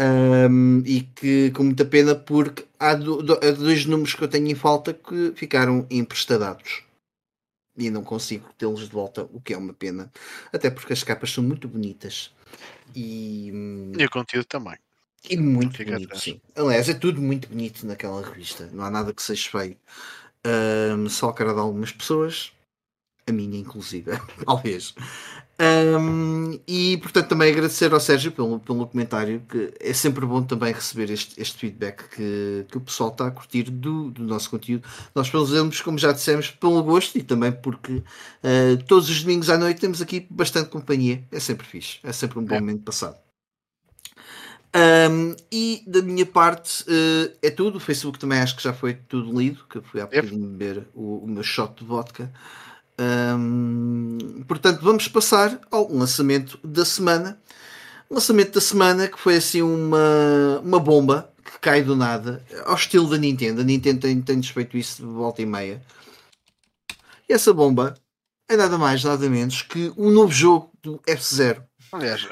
Um, 0.00 0.80
e 0.86 1.02
que 1.02 1.50
com 1.50 1.64
muita 1.64 1.84
pena 1.84 2.14
porque 2.14 2.64
há, 2.78 2.94
do, 2.94 3.20
do, 3.20 3.32
há, 3.34 3.50
dois 3.50 3.84
números 3.84 4.14
que 4.14 4.22
eu 4.22 4.28
tenho 4.28 4.46
em 4.46 4.54
falta 4.54 4.94
que 4.94 5.32
ficaram 5.34 5.86
emprestados 5.90 6.84
e 7.76 7.90
não 7.90 8.04
consigo 8.04 8.48
tê-los 8.56 8.82
de 8.82 8.92
volta, 8.92 9.28
o 9.32 9.40
que 9.40 9.52
é 9.52 9.58
uma 9.58 9.72
pena, 9.72 10.10
até 10.52 10.70
porque 10.70 10.92
as 10.92 11.02
capas 11.02 11.32
são 11.32 11.42
muito 11.42 11.66
bonitas 11.66 12.32
e, 12.94 13.52
e 13.96 14.04
o 14.04 14.10
conteúdo 14.10 14.46
também. 14.46 14.76
E 15.28 15.36
muito 15.36 15.84
bonito, 15.84 16.16
sim. 16.16 16.40
Aliás, 16.54 16.88
é 16.88 16.94
tudo 16.94 17.20
muito 17.20 17.48
bonito 17.48 17.84
naquela 17.84 18.24
revista, 18.24 18.68
não 18.72 18.84
há 18.84 18.90
nada 18.90 19.12
que 19.12 19.22
seja 19.22 19.50
feio. 19.50 19.76
Um, 20.46 21.08
só 21.08 21.30
a 21.30 21.34
cara 21.34 21.52
de 21.52 21.58
algumas 21.58 21.90
pessoas, 21.90 22.52
a 23.28 23.32
minha 23.32 23.58
inclusive, 23.58 24.10
talvez. 24.44 24.94
Um, 25.60 26.60
e 26.68 26.96
portanto 26.98 27.30
também 27.30 27.50
agradecer 27.50 27.92
ao 27.92 27.98
Sérgio 27.98 28.30
pelo, 28.30 28.60
pelo 28.60 28.86
comentário, 28.86 29.42
que 29.48 29.74
é 29.80 29.92
sempre 29.92 30.24
bom 30.24 30.40
também 30.40 30.72
receber 30.72 31.10
este, 31.10 31.40
este 31.40 31.58
feedback 31.58 32.08
que, 32.10 32.64
que 32.70 32.78
o 32.78 32.80
pessoal 32.80 33.10
está 33.10 33.26
a 33.26 33.30
curtir 33.32 33.64
do, 33.64 34.10
do 34.10 34.22
nosso 34.22 34.48
conteúdo. 34.50 34.86
Nós 35.12 35.26
fazemos, 35.28 35.80
como 35.80 35.98
já 35.98 36.12
dissemos, 36.12 36.48
pelo 36.50 36.80
gosto 36.84 37.18
e 37.18 37.24
também 37.24 37.50
porque 37.50 37.94
uh, 37.94 38.82
todos 38.86 39.10
os 39.10 39.22
domingos 39.22 39.50
à 39.50 39.58
noite 39.58 39.80
temos 39.80 40.00
aqui 40.00 40.24
bastante 40.30 40.70
companhia. 40.70 41.24
É 41.32 41.40
sempre 41.40 41.66
fixe, 41.66 41.98
é 42.04 42.12
sempre 42.12 42.38
um 42.38 42.44
bom 42.44 42.54
é. 42.54 42.60
momento 42.60 42.84
passado. 42.84 43.16
Um, 44.76 45.34
e 45.50 45.82
da 45.86 46.02
minha 46.02 46.26
parte 46.26 46.82
uh, 46.82 47.36
é 47.42 47.50
tudo. 47.50 47.76
O 47.76 47.80
Facebook 47.80 48.18
também 48.18 48.38
acho 48.38 48.56
que 48.56 48.62
já 48.62 48.72
foi 48.72 48.94
tudo 48.94 49.36
lido, 49.38 49.64
que 49.68 49.78
eu 49.78 49.82
fui 49.82 50.00
há 50.00 50.04
bocadinho 50.04 50.46
beber 50.46 50.86
o, 50.94 51.24
o, 51.24 51.26
meu 51.28 51.42
shot 51.42 51.74
de 51.78 51.84
vodka. 51.84 52.30
Um, 53.00 54.42
portanto, 54.46 54.80
vamos 54.82 55.06
passar 55.08 55.60
ao 55.70 55.90
lançamento 55.92 56.58
da 56.64 56.84
semana. 56.84 57.40
O 58.10 58.14
lançamento 58.14 58.54
da 58.54 58.60
semana 58.60 59.06
que 59.06 59.18
foi 59.18 59.36
assim 59.36 59.62
uma, 59.62 60.60
uma 60.62 60.80
bomba 60.80 61.32
que 61.44 61.58
cai 61.60 61.82
do 61.82 61.96
nada, 61.96 62.44
ao 62.64 62.74
estilo 62.74 63.08
da 63.08 63.16
Nintendo. 63.16 63.60
A 63.60 63.64
Nintendo 63.64 64.00
tem, 64.00 64.20
tem 64.20 64.42
feito 64.42 64.76
isso 64.76 65.02
de 65.02 65.08
volta 65.08 65.42
e 65.42 65.46
meia. 65.46 65.82
E 67.28 67.32
essa 67.32 67.52
bomba 67.52 67.94
é 68.48 68.56
nada 68.56 68.78
mais, 68.78 69.04
nada 69.04 69.28
menos 69.28 69.62
que 69.62 69.92
um 69.96 70.10
novo 70.10 70.32
jogo 70.32 70.72
do 70.82 71.00
F-Zero. 71.06 71.64
Aliás, 71.92 72.26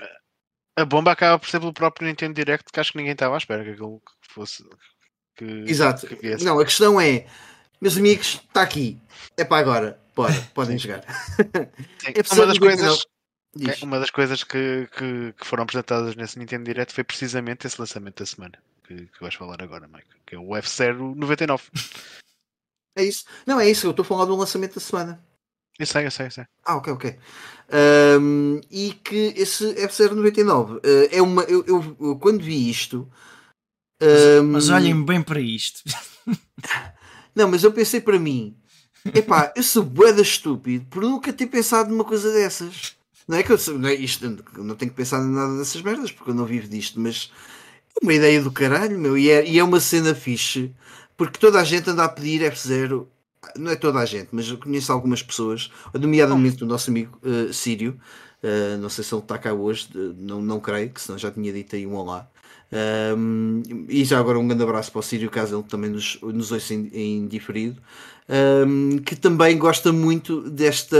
a 0.76 0.84
bomba 0.84 1.12
acaba 1.12 1.38
por 1.38 1.48
ser 1.48 1.60
pelo 1.60 1.72
próprio 1.72 2.06
Nintendo 2.06 2.34
Direct, 2.34 2.70
que 2.72 2.80
acho 2.80 2.92
que 2.92 2.98
ninguém 2.98 3.12
estava 3.12 3.34
à 3.34 3.38
espera 3.38 3.64
que 3.64 3.70
aquilo 3.70 4.02
fosse. 4.28 4.64
Que, 5.36 5.44
Exato. 5.66 6.06
Que 6.06 6.44
não, 6.44 6.58
a 6.58 6.64
questão 6.64 7.00
é, 7.00 7.26
meus 7.80 7.96
amigos, 7.96 8.42
está 8.46 8.62
aqui. 8.62 9.00
É 9.36 9.44
para 9.44 9.58
agora. 9.58 10.05
Pode, 10.16 10.40
podem 10.54 10.78
jogar. 10.78 11.04
é 12.02 12.34
uma 12.34 12.46
das 12.46 12.58
coisas. 12.58 13.06
É, 13.58 13.84
uma 13.84 14.00
das 14.00 14.10
coisas 14.10 14.44
que, 14.44 14.88
que, 14.96 15.32
que, 15.32 15.46
foram 15.46 15.62
apresentadas 15.62 16.14
nesse 16.14 16.38
Nintendo 16.38 16.64
Direct 16.64 16.92
foi 16.92 17.04
precisamente 17.04 17.66
esse 17.66 17.80
lançamento 17.80 18.18
da 18.18 18.26
semana 18.26 18.58
que, 18.86 19.06
que 19.06 19.20
vais 19.20 19.34
falar 19.34 19.62
agora, 19.62 19.88
Mike, 19.88 20.08
que 20.26 20.34
é 20.34 20.38
o 20.38 20.48
F0 20.48 21.14
99. 21.14 21.62
É 22.98 23.04
isso. 23.04 23.24
Não, 23.46 23.60
é 23.60 23.70
isso, 23.70 23.86
eu 23.86 23.92
estou 23.92 24.02
a 24.02 24.06
falar 24.06 24.24
do 24.24 24.36
lançamento 24.36 24.74
da 24.74 24.80
semana. 24.80 25.24
Eu 25.78 25.86
sei, 25.86 26.06
eu 26.06 26.10
sei, 26.10 26.26
eu 26.26 26.30
sei. 26.30 26.44
Ah, 26.64 26.76
ok, 26.76 26.92
ok. 26.92 27.18
Um, 28.20 28.60
e 28.70 28.92
que 28.92 29.34
esse 29.36 29.74
F099 29.74 30.76
uh, 30.76 30.80
é 31.10 31.20
uma. 31.20 31.42
Eu, 31.44 31.64
eu, 31.66 31.96
eu, 32.00 32.18
quando 32.18 32.42
vi 32.42 32.70
isto. 32.70 33.10
Um, 34.00 34.42
mas, 34.44 34.68
mas 34.68 34.70
olhem 34.70 35.04
bem 35.04 35.22
para 35.22 35.40
isto. 35.40 35.82
não, 37.34 37.48
mas 37.48 37.64
eu 37.64 37.72
pensei 37.72 38.00
para 38.00 38.18
mim. 38.18 38.56
Epá, 39.14 39.52
eu 39.56 39.62
sou 39.62 39.82
boeda 39.82 40.22
estúpido 40.22 40.86
por 40.90 41.02
nunca 41.02 41.32
ter 41.32 41.46
pensado 41.46 41.90
numa 41.90 42.04
coisa 42.04 42.32
dessas. 42.32 42.96
Não 43.26 43.36
é 43.38 43.42
que 43.42 43.50
eu 43.50 43.58
não, 43.78 43.88
é 43.88 43.94
isto, 43.94 44.28
não 44.58 44.76
tenho 44.76 44.90
que 44.90 44.96
pensar 44.96 45.20
em 45.20 45.30
nada 45.30 45.56
dessas 45.58 45.82
merdas 45.82 46.12
porque 46.12 46.30
eu 46.30 46.34
não 46.34 46.44
vivo 46.44 46.68
disto, 46.68 47.00
mas 47.00 47.30
é 48.00 48.04
uma 48.04 48.14
ideia 48.14 48.40
do 48.40 48.52
caralho, 48.52 48.98
meu. 48.98 49.18
E 49.18 49.30
é, 49.30 49.46
e 49.46 49.58
é 49.58 49.64
uma 49.64 49.80
cena 49.80 50.14
fixe 50.14 50.72
porque 51.16 51.38
toda 51.38 51.60
a 51.60 51.64
gente 51.64 51.90
anda 51.90 52.04
a 52.04 52.08
pedir 52.08 52.42
F0 52.52 53.06
não 53.56 53.70
é 53.70 53.76
toda 53.76 53.98
a 53.98 54.04
gente, 54.04 54.28
mas 54.32 54.48
eu 54.48 54.58
conheço 54.58 54.92
algumas 54.92 55.22
pessoas, 55.22 55.70
nomeadamente 55.94 56.62
o 56.64 56.66
nosso 56.66 56.90
amigo 56.90 57.18
uh, 57.22 57.52
Sírio. 57.52 57.98
Uh, 58.42 58.78
não 58.78 58.88
sei 58.88 59.02
se 59.02 59.14
ele 59.14 59.22
está 59.22 59.38
cá 59.38 59.52
hoje, 59.52 59.88
não, 59.94 60.40
não 60.40 60.60
creio, 60.60 60.90
que 60.90 61.00
senão 61.00 61.18
já 61.18 61.30
tinha 61.30 61.52
dito 61.52 61.74
aí 61.74 61.86
um 61.86 61.94
olá. 61.94 62.28
Um, 63.16 63.62
e 63.88 64.04
já 64.04 64.18
agora 64.18 64.38
um 64.38 64.46
grande 64.46 64.62
abraço 64.62 64.90
para 64.90 64.98
o 64.98 65.02
Sírio, 65.02 65.30
caso 65.30 65.56
ele 65.56 65.64
também 65.64 65.90
nos, 65.90 66.18
nos 66.20 66.50
ouça 66.52 66.74
em, 66.74 66.90
em 66.92 67.26
diferido. 67.26 67.80
Um, 68.28 68.98
que 68.98 69.14
também 69.14 69.56
gosta 69.56 69.92
muito 69.92 70.50
desta, 70.50 70.98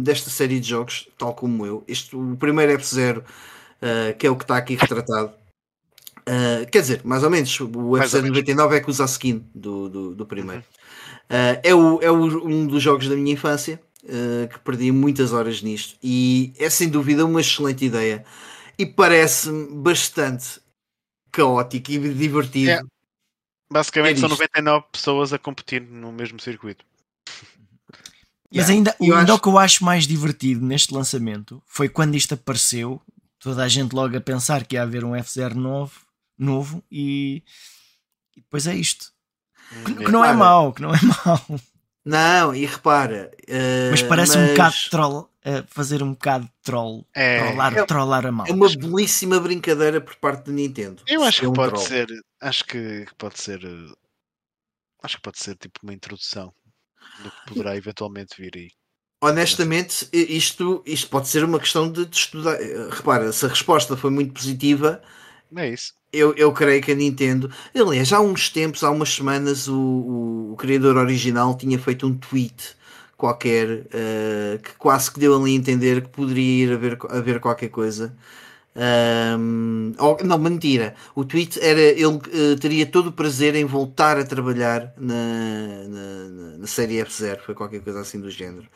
desta 0.00 0.30
série 0.30 0.60
de 0.60 0.68
jogos, 0.68 1.08
tal 1.18 1.34
como 1.34 1.66
eu. 1.66 1.84
Este, 1.88 2.14
o 2.14 2.36
primeiro 2.36 2.72
F0, 2.78 3.18
uh, 3.18 4.16
que 4.16 4.26
é 4.26 4.30
o 4.30 4.36
que 4.36 4.44
está 4.44 4.56
aqui 4.56 4.74
retratado. 4.76 5.32
Uh, 6.20 6.64
quer 6.70 6.82
dizer, 6.82 7.00
mais 7.04 7.24
ou 7.24 7.30
menos, 7.30 7.58
o 7.60 7.66
F0 7.66 8.22
99 8.22 8.76
é 8.76 8.80
que 8.80 8.88
usa 8.90 9.02
a 9.02 9.06
skin 9.06 9.44
do, 9.52 9.88
do, 9.88 10.14
do 10.14 10.24
primeiro. 10.26 10.62
Uhum. 10.62 10.81
Uh, 11.32 11.56
é 11.62 11.74
o, 11.74 12.02
é 12.02 12.10
o, 12.10 12.46
um 12.46 12.66
dos 12.66 12.82
jogos 12.82 13.08
da 13.08 13.16
minha 13.16 13.32
infância 13.32 13.80
uh, 14.04 14.46
que 14.48 14.58
perdi 14.58 14.92
muitas 14.92 15.32
horas 15.32 15.62
nisto 15.62 15.96
e 16.02 16.52
é 16.58 16.68
sem 16.68 16.90
dúvida 16.90 17.24
uma 17.24 17.40
excelente 17.40 17.86
ideia 17.86 18.22
e 18.78 18.84
parece-me 18.84 19.66
bastante 19.76 20.60
caótico 21.30 21.90
e 21.90 22.12
divertido. 22.12 22.70
É. 22.72 22.82
Basicamente 23.72 24.18
é 24.18 24.20
são 24.20 24.28
99 24.28 24.84
pessoas 24.92 25.32
a 25.32 25.38
competir 25.38 25.80
no 25.80 26.12
mesmo 26.12 26.38
circuito. 26.38 26.84
Mas 28.54 28.68
ainda, 28.68 28.94
ainda 29.00 29.22
acho... 29.22 29.34
o 29.34 29.40
que 29.40 29.48
eu 29.48 29.58
acho 29.58 29.82
mais 29.82 30.06
divertido 30.06 30.62
neste 30.62 30.92
lançamento 30.92 31.62
foi 31.64 31.88
quando 31.88 32.14
isto 32.14 32.34
apareceu, 32.34 33.00
toda 33.38 33.64
a 33.64 33.68
gente 33.68 33.94
logo 33.94 34.14
a 34.14 34.20
pensar 34.20 34.66
que 34.66 34.76
ia 34.76 34.82
haver 34.82 35.02
um 35.02 35.12
F0 35.12 35.54
novo, 35.54 35.98
novo 36.36 36.84
e, 36.90 37.42
e 38.36 38.42
depois 38.42 38.66
é 38.66 38.74
isto. 38.74 39.10
Que, 39.84 39.94
que 39.94 40.10
não 40.10 40.24
é 40.24 40.32
mau, 40.32 40.72
que 40.72 40.82
não 40.82 40.94
é 40.94 40.98
mau. 41.24 41.60
Não, 42.04 42.54
e 42.54 42.66
repara. 42.66 43.30
Uh, 43.48 43.90
mas 43.90 44.02
parece 44.02 44.36
mas... 44.36 44.48
um 44.48 44.52
bocado 44.52 44.74
troll, 44.90 45.18
uh, 45.20 45.66
fazer 45.68 46.02
um 46.02 46.12
bocado 46.12 46.44
de 46.44 46.52
troll. 46.62 47.06
É, 47.14 47.38
trollar, 47.38 47.78
é, 47.78 47.84
trollar 47.84 48.26
a 48.26 48.32
mal. 48.32 48.46
É 48.46 48.52
uma 48.52 48.68
belíssima 48.68 49.38
brincadeira 49.38 50.00
por 50.00 50.16
parte 50.16 50.46
da 50.46 50.52
Nintendo. 50.52 51.02
Eu 51.06 51.22
acho 51.22 51.40
que 51.40 51.46
um 51.46 51.52
pode 51.52 51.74
troll. 51.74 51.86
ser. 51.86 52.08
Acho 52.40 52.64
que 52.64 53.06
pode 53.16 53.40
ser. 53.40 53.64
Uh, 53.64 53.96
acho 55.02 55.16
que 55.16 55.22
pode 55.22 55.38
ser 55.38 55.56
tipo 55.56 55.78
uma 55.82 55.94
introdução 55.94 56.52
do 57.22 57.30
que 57.30 57.46
poderá 57.46 57.76
eventualmente 57.76 58.34
vir 58.36 58.52
aí. 58.56 58.70
Honestamente, 59.22 60.08
isto, 60.12 60.82
isto 60.84 61.08
pode 61.08 61.28
ser 61.28 61.44
uma 61.44 61.60
questão 61.60 61.90
de, 61.90 62.04
de 62.04 62.16
estudar. 62.16 62.58
Repara, 62.90 63.30
se 63.30 63.46
a 63.46 63.48
resposta 63.48 63.96
foi 63.96 64.10
muito 64.10 64.32
positiva, 64.32 65.00
é 65.56 65.70
isso 65.70 65.92
eu, 66.12 66.34
eu 66.34 66.52
creio 66.52 66.82
que 66.82 66.92
a 66.92 66.94
Nintendo. 66.94 67.50
Aliás, 67.74 68.12
há 68.12 68.20
uns 68.20 68.50
tempos, 68.50 68.84
há 68.84 68.90
umas 68.90 69.14
semanas, 69.14 69.66
o, 69.66 69.74
o, 69.74 70.52
o 70.52 70.56
criador 70.56 70.96
original 70.96 71.56
tinha 71.56 71.78
feito 71.78 72.06
um 72.06 72.14
tweet 72.14 72.76
qualquer 73.16 73.68
uh, 73.86 74.58
que 74.62 74.74
quase 74.76 75.10
que 75.10 75.20
deu 75.20 75.34
ali 75.34 75.52
a 75.52 75.54
entender 75.54 76.02
que 76.02 76.08
poderia 76.08 76.64
ir 76.64 76.72
haver, 76.72 76.98
haver 77.08 77.40
qualquer 77.40 77.68
coisa. 77.68 78.14
Um, 78.74 79.92
ou, 79.98 80.18
não, 80.24 80.38
mentira. 80.38 80.94
O 81.14 81.24
tweet 81.24 81.58
era 81.60 81.80
ele 81.80 82.04
uh, 82.06 82.20
teria 82.60 82.86
todo 82.86 83.08
o 83.08 83.12
prazer 83.12 83.54
em 83.54 83.64
voltar 83.64 84.18
a 84.18 84.24
trabalhar 84.24 84.92
na, 84.98 85.84
na, 85.88 86.58
na 86.58 86.66
série 86.66 86.96
F0, 86.96 87.40
foi 87.40 87.54
qualquer 87.54 87.80
coisa 87.80 88.00
assim 88.00 88.20
do 88.20 88.30
género. 88.30 88.66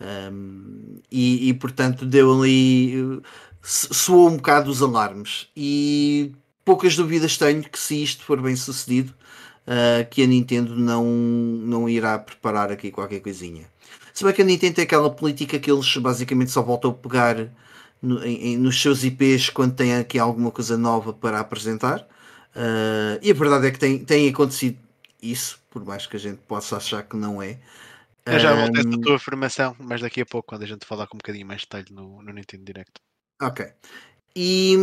Um, 0.00 1.00
e, 1.10 1.48
e, 1.48 1.54
portanto 1.54 2.04
deu 2.04 2.32
ali. 2.32 3.22
Soou 3.62 4.28
um 4.28 4.36
bocado 4.36 4.70
os 4.70 4.82
alarmes. 4.82 5.48
E 5.56 6.32
poucas 6.64 6.96
dúvidas 6.96 7.36
tenho 7.38 7.62
que 7.62 7.78
se 7.78 8.02
isto 8.02 8.24
for 8.24 8.40
bem 8.40 8.56
sucedido, 8.56 9.14
uh, 9.66 10.08
que 10.10 10.22
a 10.22 10.26
Nintendo 10.26 10.76
não, 10.76 11.04
não 11.04 11.88
irá 11.88 12.18
preparar 12.18 12.72
aqui 12.72 12.90
qualquer 12.90 13.20
coisinha. 13.20 13.66
Se 14.12 14.24
bem 14.24 14.32
que 14.32 14.42
a 14.42 14.44
Nintendo 14.44 14.74
tem 14.74 14.84
aquela 14.84 15.10
política 15.10 15.58
que 15.58 15.70
eles 15.70 15.96
basicamente 15.96 16.50
só 16.50 16.62
voltam 16.62 16.90
a 16.90 16.94
pegar 16.94 17.48
no, 18.00 18.24
em, 18.24 18.56
nos 18.58 18.80
seus 18.80 19.04
IPs 19.04 19.48
quando 19.50 19.74
tem 19.74 19.94
aqui 19.96 20.18
alguma 20.18 20.50
coisa 20.50 20.76
nova 20.76 21.12
para 21.12 21.40
apresentar. 21.40 22.00
Uh, 22.54 23.18
e 23.22 23.30
a 23.30 23.34
verdade 23.34 23.68
é 23.68 23.70
que 23.70 23.78
tem, 23.78 24.04
tem 24.04 24.28
acontecido 24.28 24.76
isso, 25.22 25.60
por 25.70 25.84
mais 25.84 26.06
que 26.06 26.16
a 26.16 26.20
gente 26.20 26.38
possa 26.48 26.76
achar 26.76 27.02
que 27.04 27.16
não 27.16 27.40
é. 27.40 27.58
Eu 28.26 28.38
já 28.38 28.54
voltei 28.54 28.80
essa 28.80 29.00
tua 29.00 29.16
afirmação, 29.16 29.74
mas 29.78 30.00
daqui 30.00 30.20
a 30.20 30.26
pouco, 30.26 30.48
quando 30.48 30.62
a 30.62 30.66
gente 30.66 30.86
falar 30.86 31.06
com 31.06 31.16
um 31.16 31.18
bocadinho 31.18 31.46
mais 31.46 31.62
de 31.62 31.66
detalhe 31.66 31.86
no, 31.90 32.22
no 32.22 32.32
Nintendo 32.32 32.64
Direct. 32.64 32.92
Ok. 33.42 33.66
E, 34.34 34.74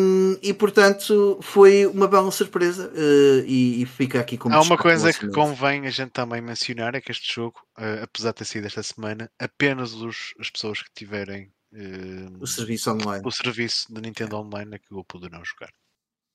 e 0.44 0.54
portanto 0.54 1.40
foi 1.42 1.88
uma 1.88 2.08
bela 2.08 2.30
surpresa 2.30 2.88
uh, 2.90 3.44
e, 3.48 3.82
e, 3.82 3.86
fica 3.88 4.20
aqui 4.20 4.38
como 4.38 4.54
Há 4.54 4.62
uma 4.62 4.78
coisa 4.78 5.12
que 5.12 5.28
convém 5.30 5.88
a 5.88 5.90
gente 5.90 6.12
também 6.12 6.40
mencionar 6.40 6.94
é 6.94 7.02
que 7.02 7.12
este 7.12 7.34
jogo, 7.34 7.60
uh, 7.76 8.04
apesar 8.04 8.30
de 8.30 8.36
ter 8.36 8.46
sido 8.46 8.68
esta 8.68 8.84
semana, 8.84 9.32
apenas 9.40 9.94
os, 9.94 10.36
as 10.40 10.52
pessoas 10.52 10.84
que 10.84 10.92
tiverem 10.94 11.52
uh, 11.74 12.38
o 12.40 12.46
serviço 12.46 12.92
online, 12.92 13.24
o 13.26 13.32
serviço 13.32 13.92
da 13.92 14.02
Nintendo 14.02 14.38
Online 14.38 14.76
é 14.76 14.78
que 14.78 14.94
o 14.94 15.04
poderão 15.04 15.44
jogar. 15.44 15.72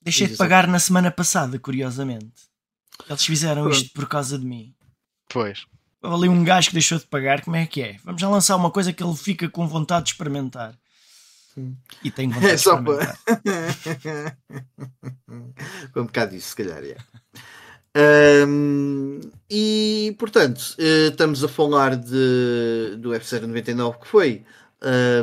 Deixei 0.02 0.26
de 0.26 0.36
pagar 0.36 0.66
na 0.66 0.80
semana 0.80 1.10
passada, 1.10 1.56
curiosamente. 1.56 2.42
Eles 3.08 3.24
fizeram 3.24 3.62
Pronto. 3.62 3.76
isto 3.76 3.92
por 3.94 4.08
causa 4.08 4.36
de 4.36 4.44
mim. 4.44 4.74
Pois. 5.28 5.66
Ali 6.02 6.28
um 6.28 6.44
gajo 6.44 6.68
que 6.68 6.74
deixou 6.74 6.98
de 6.98 7.06
pagar, 7.06 7.42
como 7.42 7.56
é 7.56 7.64
que 7.64 7.80
é? 7.80 7.96
Vamos 8.04 8.20
já 8.20 8.28
lançar 8.28 8.56
uma 8.56 8.70
coisa 8.70 8.92
que 8.92 9.02
ele 9.02 9.16
fica 9.16 9.48
com 9.48 9.66
vontade 9.66 10.06
de 10.06 10.12
experimentar. 10.12 10.76
E 12.02 12.10
tem 12.10 12.28
vontade 12.30 12.52
é 12.52 12.56
só 12.56 12.80
para... 12.82 13.16
Foi 15.92 16.02
um 16.02 16.06
bocado 16.06 16.34
isso, 16.34 16.48
se 16.50 16.56
calhar. 16.56 16.82
É. 16.84 16.96
Um, 18.46 19.20
e 19.48 20.16
portanto, 20.18 20.74
eh, 20.78 21.08
estamos 21.08 21.44
a 21.44 21.48
falar 21.48 21.96
de, 21.96 22.96
do 22.98 23.10
F099 23.10 24.00
que 24.00 24.08
foi 24.08 24.44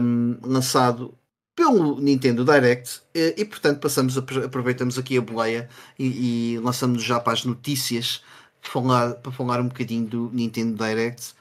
um, 0.02 0.38
lançado 0.42 1.14
pelo 1.54 2.00
Nintendo 2.00 2.46
Direct 2.46 3.02
eh, 3.14 3.36
e, 3.38 3.44
portanto 3.44 3.82
passamos 3.82 4.18
a, 4.18 4.22
aproveitamos 4.46 4.98
aqui 4.98 5.18
a 5.18 5.22
boleia 5.22 5.68
e, 6.00 6.54
e 6.56 6.60
lançamos 6.60 7.04
já 7.04 7.20
para 7.20 7.34
as 7.34 7.44
notícias 7.44 8.24
falar, 8.62 9.16
para 9.16 9.32
falar 9.34 9.60
um 9.60 9.68
bocadinho 9.68 10.06
do 10.08 10.30
Nintendo 10.34 10.78
Direct 10.82 11.34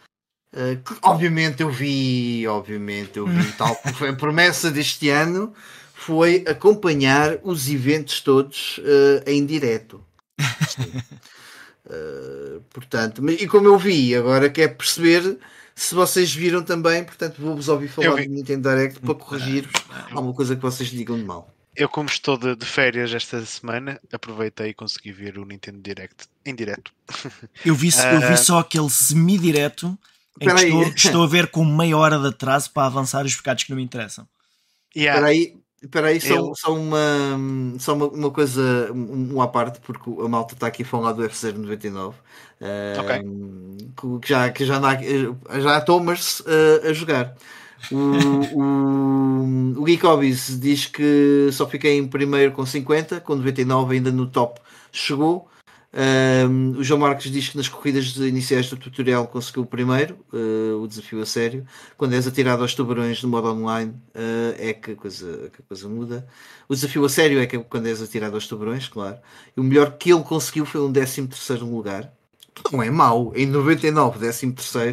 Uh, 0.53 0.83
obviamente 1.03 1.63
eu 1.63 1.71
vi, 1.71 2.45
obviamente 2.49 3.19
eu 3.19 3.27
vi, 3.27 3.53
tal 3.53 3.77
como 3.77 3.95
foi 3.95 4.09
a 4.09 4.17
promessa 4.17 4.71
deste 4.71 5.09
ano, 5.09 5.55
foi 5.95 6.45
acompanhar 6.49 7.39
os 7.43 7.71
eventos 7.71 8.21
todos 8.21 8.79
uh, 8.79 9.23
em 9.27 9.47
direto. 9.47 10.05
Uh, 11.87 12.61
portanto, 12.71 13.29
e 13.31 13.47
como 13.47 13.69
eu 13.69 13.79
vi, 13.79 14.15
agora 14.17 14.51
quer 14.51 14.77
perceber 14.77 15.39
se 15.75 15.95
vocês 15.95 16.35
viram 16.35 16.63
também, 16.63 17.05
portanto 17.05 17.41
vou-vos 17.41 17.69
ouvir 17.69 17.89
falar 17.89 18.23
do 18.23 18.29
Nintendo 18.29 18.69
Direct 18.69 19.01
para 19.01 19.15
corrigir 19.15 19.69
alguma 20.11 20.35
coisa 20.35 20.57
que 20.57 20.63
vocês 20.63 20.91
digam 20.91 21.17
de 21.17 21.25
mal. 21.25 21.55
Eu, 21.77 21.89
como 21.89 22.09
estou 22.09 22.37
de, 22.37 22.57
de, 22.57 22.67
férias 22.67 23.15
esta 23.15 23.45
semana, 23.47 24.01
aproveitei 24.13 24.71
e 24.71 24.75
consegui 24.75 25.13
ver 25.13 25.39
o 25.39 25.45
Nintendo 25.45 25.81
Direct 25.81 26.27
em 26.45 26.55
direto. 26.55 26.93
Eu 27.65 27.75
vi, 27.75 27.89
uh... 27.89 28.15
eu 28.15 28.29
vi 28.29 28.37
só 28.37 28.59
aquele 28.59 28.91
semi-direto 28.91 29.87
em 29.87 29.97
que 29.97 29.99
estou, 30.41 30.83
estou, 30.83 31.23
a 31.23 31.27
ver 31.27 31.49
com 31.53 31.65
meia 31.65 31.97
hora 31.97 32.19
de 32.19 32.29
atraso 32.29 32.71
para 32.73 32.87
avançar 32.87 33.25
os 33.25 33.35
pecados 33.37 33.65
que 33.65 33.71
não 33.71 33.77
me 33.77 33.83
interessam. 33.85 34.27
Yeah. 34.97 35.21
Espera 35.21 35.31
aí, 35.31 35.57
espera 35.83 36.07
aí 36.09 36.21
só, 36.21 36.35
eu... 36.35 36.53
só, 36.57 36.75
uma, 36.75 36.99
só 37.79 37.95
uma, 37.95 38.07
uma 38.09 38.31
coisa, 38.31 38.91
um, 38.93 39.35
um 39.35 39.43
à 39.43 39.49
parte, 39.49 39.81
porque 39.81 40.11
a 40.11 40.29
malta 40.29 40.55
está 40.55 40.67
aqui 40.67 40.83
a 40.83 40.87
falar 40.87 41.13
do 41.13 41.23
F099. 41.23 42.15
Uh, 42.61 43.01
okay. 43.01 44.21
que 44.21 44.29
já, 44.29 44.51
que 44.51 44.65
já, 44.67 44.81
já 45.61 45.77
há 45.77 45.81
Thomas 45.81 46.41
uh, 46.41 46.89
a 46.89 46.93
jogar. 46.93 47.35
O, 47.91 47.97
o, 48.61 49.81
o 49.81 49.85
Geek 49.85 50.05
Hobbies 50.05 50.61
diz 50.61 50.87
que 50.87 51.49
só 51.53 51.67
fiquei 51.67 51.97
em 51.97 52.07
primeiro 52.07 52.53
com 52.53 52.67
50, 52.67 53.21
com 53.21 53.37
99 53.37 53.95
ainda 53.95 54.11
no 54.11 54.27
top 54.27 54.61
chegou. 54.93 55.50
Um, 55.93 56.79
o 56.79 56.85
João 56.85 57.01
Marques 57.01 57.33
diz 57.33 57.49
que 57.49 57.57
nas 57.57 57.69
corridas 57.69 58.15
iniciais 58.17 58.71
do 58.71 58.77
tutorial 58.77 59.27
conseguiu 59.27 59.65
o 59.65 59.67
primeiro, 59.67 60.19
uh, 60.33 60.81
o 60.81 60.87
desafio 60.87 61.21
a 61.21 61.27
sério. 61.27 61.67
Quando 61.97 62.15
és 62.15 62.27
atirado 62.27 62.63
aos 62.63 62.75
tubarões 62.75 63.23
no 63.23 63.29
modo 63.29 63.49
online, 63.49 63.93
uh, 64.15 64.55
é 64.59 64.73
que 64.73 64.93
a, 64.93 64.97
coisa, 64.97 65.51
que 65.53 65.63
a 65.63 65.65
coisa 65.67 65.89
muda. 65.89 66.27
O 66.69 66.75
desafio 66.75 67.05
a 67.05 67.09
sério 67.09 67.41
é 67.41 67.47
que 67.47 67.59
quando 67.59 67.87
és 67.87 68.01
atirado 68.01 68.35
aos 68.35 68.47
tubarões, 68.47 68.89
claro. 68.89 69.19
E 69.57 69.61
o 69.61 69.65
melhor 69.65 69.97
que 69.99 70.13
ele 70.13 70.23
conseguiu 70.23 70.65
foi 70.65 70.81
um 70.81 70.93
13 70.93 71.29
lugar. 71.65 72.13
Não 72.73 72.83
é 72.83 72.91
mau, 72.91 73.33
em 73.35 73.47
99, 73.47 74.19
13 74.19 74.47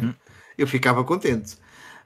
hum. 0.04 0.14
eu 0.56 0.66
ficava 0.66 1.04
contente. 1.04 1.56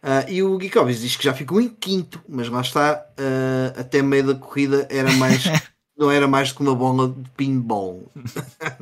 Uh, 0.03 0.29
e 0.29 0.43
o 0.43 0.59
Geekovis 0.61 1.01
diz 1.01 1.15
que 1.15 1.23
já 1.23 1.33
ficou 1.33 1.61
em 1.61 1.69
quinto, 1.69 2.21
mas 2.29 2.49
lá 2.49 2.61
está, 2.61 3.07
uh, 3.13 3.81
até 3.81 4.03
meio 4.03 4.27
da 4.27 4.35
corrida 4.35 4.85
era 4.91 5.13
mais, 5.13 5.45
não 6.03 6.11
era 6.11 6.27
mais 6.27 6.51
do 6.51 6.57
que 6.57 6.63
uma 6.63 6.75
bola 6.75 7.09
de 7.09 7.31
pinball. 7.31 8.11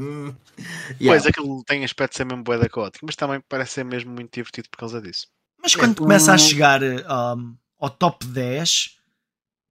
yeah. 1.00 1.06
Pois 1.06 1.26
aquilo 1.26 1.62
tem 1.64 1.84
aspecto 1.84 2.12
de 2.12 2.16
ser 2.16 2.24
mesmo 2.24 2.42
boeda 2.42 2.68
caótico, 2.68 3.04
mas 3.04 3.14
também 3.14 3.42
parece 3.48 3.74
ser 3.74 3.84
mesmo 3.84 4.10
muito 4.10 4.32
divertido 4.32 4.68
por 4.70 4.78
causa 4.78 5.00
disso. 5.00 5.28
Mas 5.62 5.74
quando 5.74 5.92
é, 5.92 5.96
começa 5.96 6.32
a 6.32 6.38
chegar 6.38 6.82
um, 6.82 7.54
ao 7.78 7.90
top 7.90 8.26
10, 8.26 8.96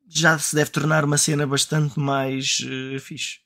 já 0.07 0.37
se 0.37 0.55
deve 0.55 0.69
tornar 0.69 1.03
uma 1.03 1.17
cena 1.17 1.47
bastante 1.47 1.99
mais 1.99 2.59
uh, 2.59 2.99
fixe. 2.99 3.39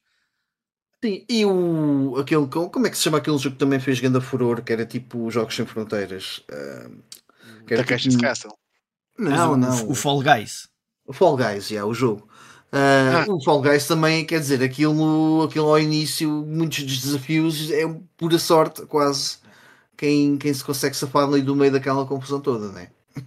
Sim, 1.01 1.25
e 1.29 1.45
o 1.45 2.15
aquele 2.17 2.47
como 2.47 2.87
é 2.87 2.89
que 2.89 2.97
se 2.97 3.03
chama 3.03 3.17
aquele 3.17 3.37
jogo 3.37 3.55
que 3.55 3.59
também 3.59 3.79
fez 3.79 3.99
grande 3.99 4.21
furor, 4.21 4.61
que 4.61 4.71
era 4.71 4.85
tipo 4.85 5.29
Jogos 5.31 5.55
Sem 5.55 5.65
Fronteiras? 5.65 6.43
Uh, 6.49 7.03
Takeshi's 7.67 8.13
tipo... 8.13 8.23
Castle. 8.23 8.53
Não, 9.17 9.55
não. 9.55 9.89
O 9.89 9.95
Fall 9.95 10.21
Guys. 10.21 10.67
O 11.05 11.13
Fall 11.13 11.35
Guys, 11.35 11.69
é, 11.69 11.75
yeah, 11.75 11.85
o 11.85 11.93
jogo. 11.93 12.27
Uh, 12.73 13.29
ah. 13.29 13.31
O 13.31 13.39
Fall 13.39 13.61
Guys 13.61 13.85
também, 13.85 14.25
quer 14.25 14.39
dizer, 14.39 14.63
aquilo, 14.63 15.43
aquilo 15.43 15.69
ao 15.69 15.79
início, 15.79 16.27
muitos 16.27 16.83
dos 16.83 17.01
desafios 17.01 17.69
é 17.69 17.83
pura 18.17 18.39
sorte, 18.39 18.83
quase. 18.87 19.37
Quem, 19.95 20.39
quem 20.39 20.51
se 20.51 20.63
consegue 20.63 20.95
safar 20.95 21.27
ali 21.27 21.43
do 21.43 21.55
meio 21.55 21.71
daquela 21.71 22.03
confusão 22.03 22.41
toda, 22.41 22.71
né? 22.71 22.89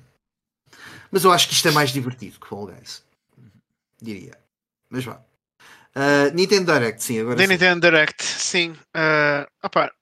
Mas 1.12 1.22
eu 1.22 1.30
acho 1.30 1.46
que 1.46 1.54
isto 1.54 1.68
é 1.68 1.70
mais 1.70 1.90
divertido 1.90 2.40
que 2.40 2.48
Fall 2.48 2.66
Guys. 2.66 3.04
Diria. 4.02 4.36
Mas 4.90 5.04
vá. 5.04 5.22
Uh, 5.94 6.34
Nintendo 6.34 6.72
Direct, 6.72 7.02
sim, 7.02 7.20
agora. 7.20 7.38
sim. 7.38 7.46
Nintendo 7.46 7.80
Direct, 7.80 8.24
sim. 8.24 8.72
Uh, 8.72 9.46
opa, 9.62 9.92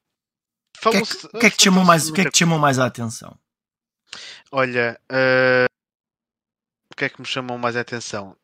o 0.87 0.91
que, 0.91 0.97
é 0.97 1.03
que, 1.03 1.29
que, 1.29 1.47
é 1.47 1.51
que 1.51 1.57
te 1.59 1.65
chamou 1.65 1.85
mais, 1.85 2.11
que 2.11 2.21
é 2.23 2.25
que 2.25 2.31
te 2.31 2.39
chamou 2.39 2.59
mais 2.59 2.79
a 2.79 2.87
atenção? 2.87 3.39
Olha, 4.51 4.99
uh, 5.13 5.67
o 6.91 6.97
que 6.97 7.05
é 7.05 7.09
que 7.11 7.21
me 7.21 7.27
chamou 7.27 7.59
mais 7.59 7.77
a 7.77 7.83
atenção? 7.83 8.37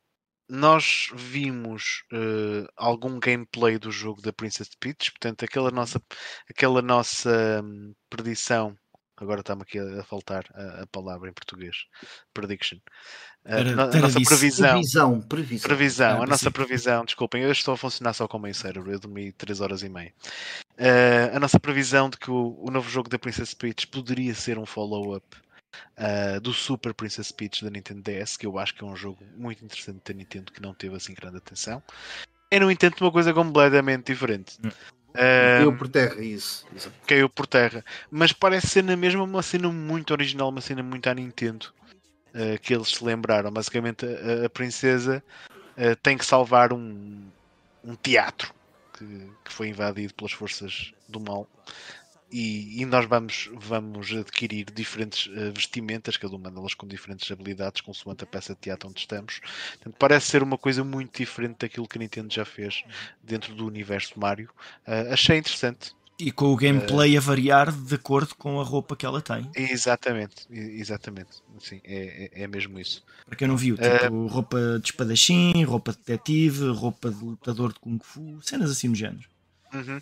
Nós 0.51 1.11
vimos 1.15 2.03
uh, 2.13 2.67
algum 2.77 3.21
gameplay 3.21 3.79
do 3.79 3.93
jogo 3.93 4.21
da 4.21 4.33
Princess 4.33 4.71
Peach, 4.81 5.13
portanto, 5.13 5.45
aquela 5.45 5.71
nossa, 5.71 6.03
aquela 6.51 6.83
nossa 6.83 7.63
um, 7.63 7.95
predição. 8.11 8.77
Agora 9.17 9.43
está-me 9.43 9.63
aqui 9.63 9.79
a, 9.79 10.01
a 10.01 10.03
faltar 10.03 10.45
a, 10.53 10.83
a, 10.83 10.87
palavra 10.89 11.31
em 11.31 11.33
português. 11.33 11.77
Prediction. 12.35 12.79
Uh, 13.45 13.81
a, 13.81 14.01
nossa 14.01 14.21
previsão. 14.21 14.73
Previsão, 14.73 15.21
previsão. 15.21 15.69
previsão 15.69 16.21
ah, 16.21 16.25
a 16.25 16.27
nossa 16.27 16.51
previsão, 16.51 17.05
desculpem, 17.05 17.43
eu 17.45 17.53
estou 17.53 17.75
a 17.75 17.77
funcionar 17.77 18.13
só 18.13 18.27
com 18.27 18.39
o 18.39 18.41
meio 18.41 18.55
cérebro, 18.55 18.91
eu 18.91 18.99
dormi 18.99 19.31
3 19.33 19.61
horas 19.61 19.85
e 19.85 19.89
meia. 19.89 20.13
Uh, 20.73 21.37
a 21.37 21.39
nossa 21.39 21.61
previsão 21.61 22.11
de 22.11 22.17
que 22.17 22.31
o, 22.31 22.57
o 22.59 22.73
novo 22.73 22.91
jogo 22.91 23.09
da 23.09 23.21
Princess 23.21 23.55
Peach 23.55 23.87
poderia 23.87 24.35
ser 24.35 24.59
um 24.59 24.67
follow-up 24.67 25.25
uh, 25.99 26.41
do 26.41 26.53
Super 26.53 26.95
Princess 26.95 27.31
Peach 27.33 27.65
da 27.65 27.71
Nintendo 27.71 28.03
DS, 28.03 28.37
que 28.37 28.47
eu 28.47 28.59
acho 28.59 28.75
que 28.75 28.83
é 28.83 28.87
um 28.87 28.97
jogo 28.97 29.25
muito 29.37 29.65
interessante 29.65 30.01
da 30.05 30.15
Nintendo 30.15 30.53
que 30.53 30.63
não 30.63 30.75
teve 30.75 30.97
assim 30.97 31.15
grande 31.15 31.39
atenção. 31.39 31.83
É, 32.51 32.59
no 32.59 32.71
entanto, 32.71 33.05
uma 33.05 33.13
coisa 33.13 33.33
completamente 33.33 34.07
diferente. 34.07 34.59
Hum. 34.65 34.71
Caiu 35.13 35.77
por 35.77 35.89
terra, 35.89 36.23
isso. 36.23 36.67
isso. 36.75 36.93
Caiu 37.07 37.29
por 37.29 37.47
terra. 37.47 37.85
Mas 38.11 38.33
parece 38.33 38.69
ser 38.69 38.85
na 38.85 38.97
mesma 38.97 39.23
uma 39.23 39.43
cena 39.43 39.69
muito 39.69 40.13
original, 40.13 40.49
uma 40.49 40.61
cena 40.61 40.83
muito 40.83 41.09
à 41.09 41.15
Nintendo. 41.15 41.73
Uh, 42.33 42.59
que 42.61 42.73
eles 42.73 42.89
se 42.89 43.05
lembraram. 43.05 43.51
Basicamente, 43.51 44.07
a, 44.07 44.47
a 44.47 44.51
princesa 44.51 45.23
uh, 45.51 45.97
tem 46.01 46.17
que 46.17 46.25
salvar 46.25 46.73
um, 46.73 47.29
um 47.85 47.97
teatro 47.97 48.55
que, 48.97 49.31
que, 49.45 49.53
foi 49.53 49.69
invadido 49.69 50.15
pelas 50.15 50.31
forças 50.31 50.93
do 51.09 51.19
mal 51.19 51.49
e, 52.31 52.81
e, 52.81 52.87
nós 52.87 53.07
vamos, 53.07 53.51
vamos 53.55 54.13
adquirir 54.13 54.67
diferentes 54.73 55.27
uh, 55.27 55.53
vestimentas, 55.53 56.17
cada 56.17 56.35
uma 56.35 56.51
delas 56.51 56.75
com 56.75 56.87
diferentes 56.87 57.31
habilidades, 57.31 57.81
consoante 57.81 58.25
a 58.25 58.27
peça 58.27 58.55
de 58.55 58.61
teatro 58.61 58.89
onde 58.89 59.01
estamos. 59.01 59.41
Portanto, 59.73 59.97
parece 59.99 60.27
ser 60.27 60.43
uma 60.43 60.57
coisa 60.57 60.85
muito 60.85 61.19
diferente 61.19 61.59
daquilo 61.61 61.89
que 61.89 61.99
a 61.99 62.01
Nintendo 62.01 62.33
já 62.33 62.45
fez 62.45 62.85
dentro 63.23 63.55
do 63.55 63.67
universo 63.67 64.19
Mario. 64.19 64.51
Uh, 64.87 65.13
achei 65.13 65.39
interessante. 65.39 65.93
E 66.19 66.31
com 66.31 66.53
o 66.53 66.57
gameplay 66.57 67.15
uh, 67.15 67.19
a 67.19 67.21
variar 67.21 67.73
de 67.73 67.95
acordo 67.95 68.35
com 68.37 68.61
a 68.61 68.65
roupa 68.65 68.95
que 68.95 69.07
ela 69.07 69.23
tem. 69.23 69.51
Exatamente, 69.57 70.47
exatamente. 70.51 71.31
Sim, 71.59 71.81
é, 71.83 72.31
é, 72.35 72.43
é 72.43 72.47
mesmo 72.47 72.79
isso. 72.79 73.03
Para 73.27 73.37
quem 73.37 73.49
não 73.49 73.57
viu, 73.57 73.77
tipo 73.77 74.27
roupa 74.27 74.79
de 74.79 74.91
espadachim, 74.91 75.65
roupa 75.65 75.93
de 75.93 75.99
detetive, 75.99 76.69
roupa 76.69 77.11
de 77.11 77.25
lutador 77.25 77.73
de 77.73 77.81
Kung 77.81 77.99
Fu, 78.03 78.39
cenas 78.43 78.71
assim 78.71 78.89
no 78.89 78.95
género. 78.95 79.29
Uhum. 79.73 80.01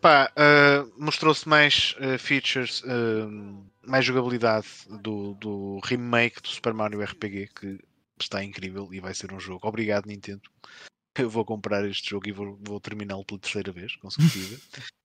Pá, 0.00 0.30
uh, 0.36 0.92
mostrou-se 1.02 1.48
mais 1.48 1.94
uh, 1.98 2.18
features, 2.18 2.82
uh, 2.82 3.66
mais 3.82 4.04
jogabilidade 4.04 4.66
do, 5.00 5.34
do 5.34 5.80
remake 5.84 6.40
do 6.42 6.48
Super 6.48 6.74
Mario 6.74 7.02
RPG 7.02 7.48
que 7.54 7.80
está 8.20 8.42
incrível 8.44 8.88
e 8.92 9.00
vai 9.00 9.14
ser 9.14 9.32
um 9.32 9.40
jogo. 9.40 9.66
Obrigado, 9.66 10.06
Nintendo. 10.06 10.42
Eu 11.18 11.30
vou 11.30 11.44
comprar 11.44 11.84
este 11.88 12.10
jogo 12.10 12.28
e 12.28 12.32
vou, 12.32 12.58
vou 12.60 12.78
terminá-lo 12.78 13.24
pela 13.24 13.40
terceira 13.40 13.72
vez 13.72 13.96
consecutiva. 13.96 14.58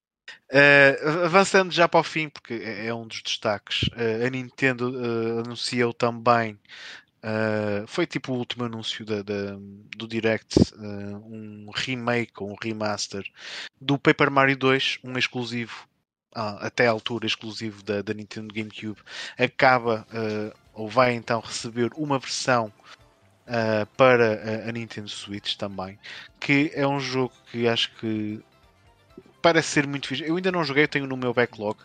Uh, 0.50 1.26
avançando 1.26 1.72
já 1.72 1.88
para 1.88 2.00
o 2.00 2.04
fim, 2.04 2.28
porque 2.28 2.54
é, 2.54 2.88
é 2.88 2.94
um 2.94 3.08
dos 3.08 3.22
destaques, 3.22 3.84
uh, 3.94 4.26
a 4.26 4.30
Nintendo 4.30 4.92
uh, 4.92 5.39
anunciou 5.39 5.94
também 5.94 6.60
Uh, 7.24 7.86
foi 7.86 8.07
tipo 8.07 8.34
o 8.34 8.38
último 8.38 8.65
anúncio 8.65 9.05
da, 9.05 9.22
da 9.22 9.55
do 9.95 10.07
Direct, 10.07 10.59
uh, 10.74 11.17
um 11.28 11.69
remake 11.72 12.34
ou 12.38 12.49
um 12.49 12.55
remaster 12.59 13.24
do 13.80 13.99
Paper 13.99 14.32
Mario 14.32 14.57
2, 14.57 14.99
um 15.03 15.15
exclusivo, 15.17 15.88
ah, 16.34 16.65
até 16.65 16.88
à 16.88 16.91
altura 16.91 17.28
exclusivo 17.28 17.84
da, 17.84 18.01
da 18.01 18.13
Nintendo 18.13 18.51
GameCube, 18.51 18.99
acaba 19.38 20.07
uh, 20.11 20.57
ou 20.74 20.89
vai 20.89 21.13
então 21.13 21.39
receber 21.41 21.91
uma 21.95 22.17
versão 22.17 22.74
para 23.97 24.63
a, 24.65 24.69
a 24.69 24.72
Nintendo 24.72 25.09
Switch 25.09 25.57
também, 25.57 25.99
que 26.39 26.72
é 26.74 26.88
um 26.88 27.01
jogo 27.01 27.34
que 27.51 27.67
acho 27.67 27.93
que 27.95 28.41
parece 29.42 29.70
ser 29.70 29.88
muito 29.88 30.08
fixe. 30.08 30.24
Eu 30.24 30.36
ainda 30.36 30.52
não 30.52 30.64
joguei, 30.64 30.88
tenho 30.88 31.08
no 31.08 31.18
meu 31.18 31.34
backlog, 31.34 31.78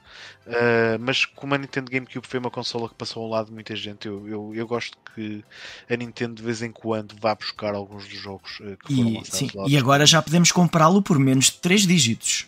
uh, 0.47 0.99
mas 1.01 1.25
como 1.25 1.55
a 1.55 1.59
Nintendo 1.59 1.91
GameCube 1.91 2.27
foi 2.27 2.39
uma 2.39 2.51
consola 2.51 2.89
que 2.89 2.95
passou 2.95 3.25
ao 3.25 3.31
lado 3.31 3.47
de 3.47 3.53
muita 3.53 3.75
gente, 3.75 4.07
eu, 4.07 4.29
eu, 4.29 4.53
eu, 4.55 4.67
gosto 4.67 4.97
que 5.15 5.45
a 5.89 5.97
Nintendo 5.97 6.35
de 6.35 6.43
vez 6.43 6.63
em 6.63 6.71
quando 6.71 7.17
vá 7.21 7.35
buscar 7.35 7.75
alguns 7.75 8.07
dos 8.07 8.19
jogos 8.19 8.61
uh, 8.61 8.77
que 8.77 8.95
foram 8.95 9.11
e, 9.11 9.15
lançados 9.15 9.39
sim. 9.39 9.51
E 9.67 9.77
agora 9.77 10.05
já 10.07 10.21
podemos 10.21 10.53
comprá-lo 10.53 11.01
por 11.03 11.19
menos 11.19 11.47
de 11.47 11.59
3 11.59 11.87
dígitos. 11.87 12.47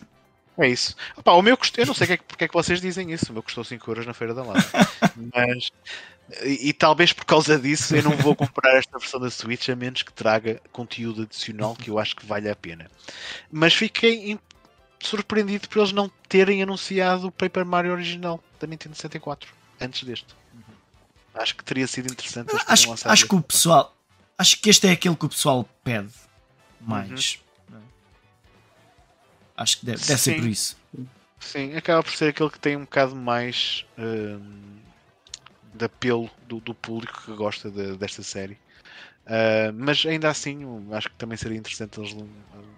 É 0.57 0.67
isso. 0.67 0.93
Opa, 1.15 1.31
o 1.31 1.41
meu 1.41 1.55
custou, 1.55 1.81
eu 1.81 1.87
não 1.87 1.93
sei 1.93 2.07
que 2.07 2.13
é, 2.13 2.17
porque 2.17 2.43
é 2.43 2.47
que 2.47 2.53
vocês 2.53 2.81
dizem 2.81 3.11
isso, 3.13 3.31
o 3.31 3.33
meu 3.33 3.41
custou 3.41 3.63
5 3.63 3.89
euros 3.89 4.05
na 4.05 4.13
Feira 4.13 4.33
da 4.33 4.43
Lata. 4.43 4.69
mas 5.33 5.71
e, 6.43 6.69
e, 6.69 6.73
talvez 6.73 7.11
por 7.11 7.25
causa 7.25 7.57
disso 7.57 7.95
eu 7.95 8.03
não 8.03 8.11
vou 8.11 8.35
comprar 8.35 8.77
esta 8.77 8.99
versão 8.99 9.19
da 9.19 9.31
Switch 9.31 9.69
a 9.69 9.75
menos 9.75 10.03
que 10.03 10.13
traga 10.13 10.61
conteúdo 10.71 11.23
adicional 11.23 11.75
que 11.75 11.89
eu 11.89 11.97
acho 11.97 12.15
que 12.15 12.25
vale 12.25 12.49
a 12.49 12.55
pena. 12.55 12.89
Mas 13.51 13.73
fiquei 13.73 14.37
surpreendido 15.01 15.67
por 15.67 15.79
eles 15.79 15.91
não 15.91 16.09
terem 16.27 16.61
anunciado 16.61 17.27
o 17.27 17.31
Paper 17.31 17.65
Mario 17.65 17.91
original 17.91 18.43
da 18.59 18.67
Nintendo 18.67 18.95
64 18.95 19.53
antes 19.79 20.03
deste. 20.03 20.27
Acho 21.33 21.55
que 21.55 21.63
teria 21.63 21.87
sido 21.87 22.11
interessante. 22.11 22.51
Acho, 22.67 22.93
acho 23.05 23.27
que 23.27 23.35
o 23.35 23.41
pessoal. 23.41 23.95
Acho 24.37 24.59
que 24.59 24.69
este 24.69 24.87
é 24.87 24.91
aquele 24.91 25.15
que 25.15 25.25
o 25.25 25.29
pessoal 25.29 25.67
pede 25.83 26.13
mais. 26.81 27.39
Uhum. 27.71 27.81
Acho 29.55 29.79
que 29.79 29.85
deve, 29.85 30.05
deve 30.05 30.19
ser 30.19 30.35
por 30.35 30.47
isso. 30.47 30.77
Sim, 31.39 31.75
acaba 31.75 32.03
por 32.03 32.11
ser 32.11 32.29
aquele 32.29 32.49
que 32.49 32.59
tem 32.59 32.75
um 32.75 32.81
bocado 32.81 33.15
mais 33.15 33.85
hum, 33.97 34.79
de 35.73 35.85
apelo 35.85 36.29
do, 36.47 36.59
do, 36.59 36.73
público 36.73 37.21
que 37.25 37.33
gosta 37.33 37.69
de, 37.69 37.95
desta 37.95 38.23
série. 38.23 38.57
Uh, 39.29 39.71
mas 39.75 40.03
ainda 40.07 40.27
assim, 40.27 40.65
acho 40.91 41.07
que 41.07 41.15
também 41.15 41.37
seria 41.37 41.55
interessante 41.55 41.99
eles 41.99 42.17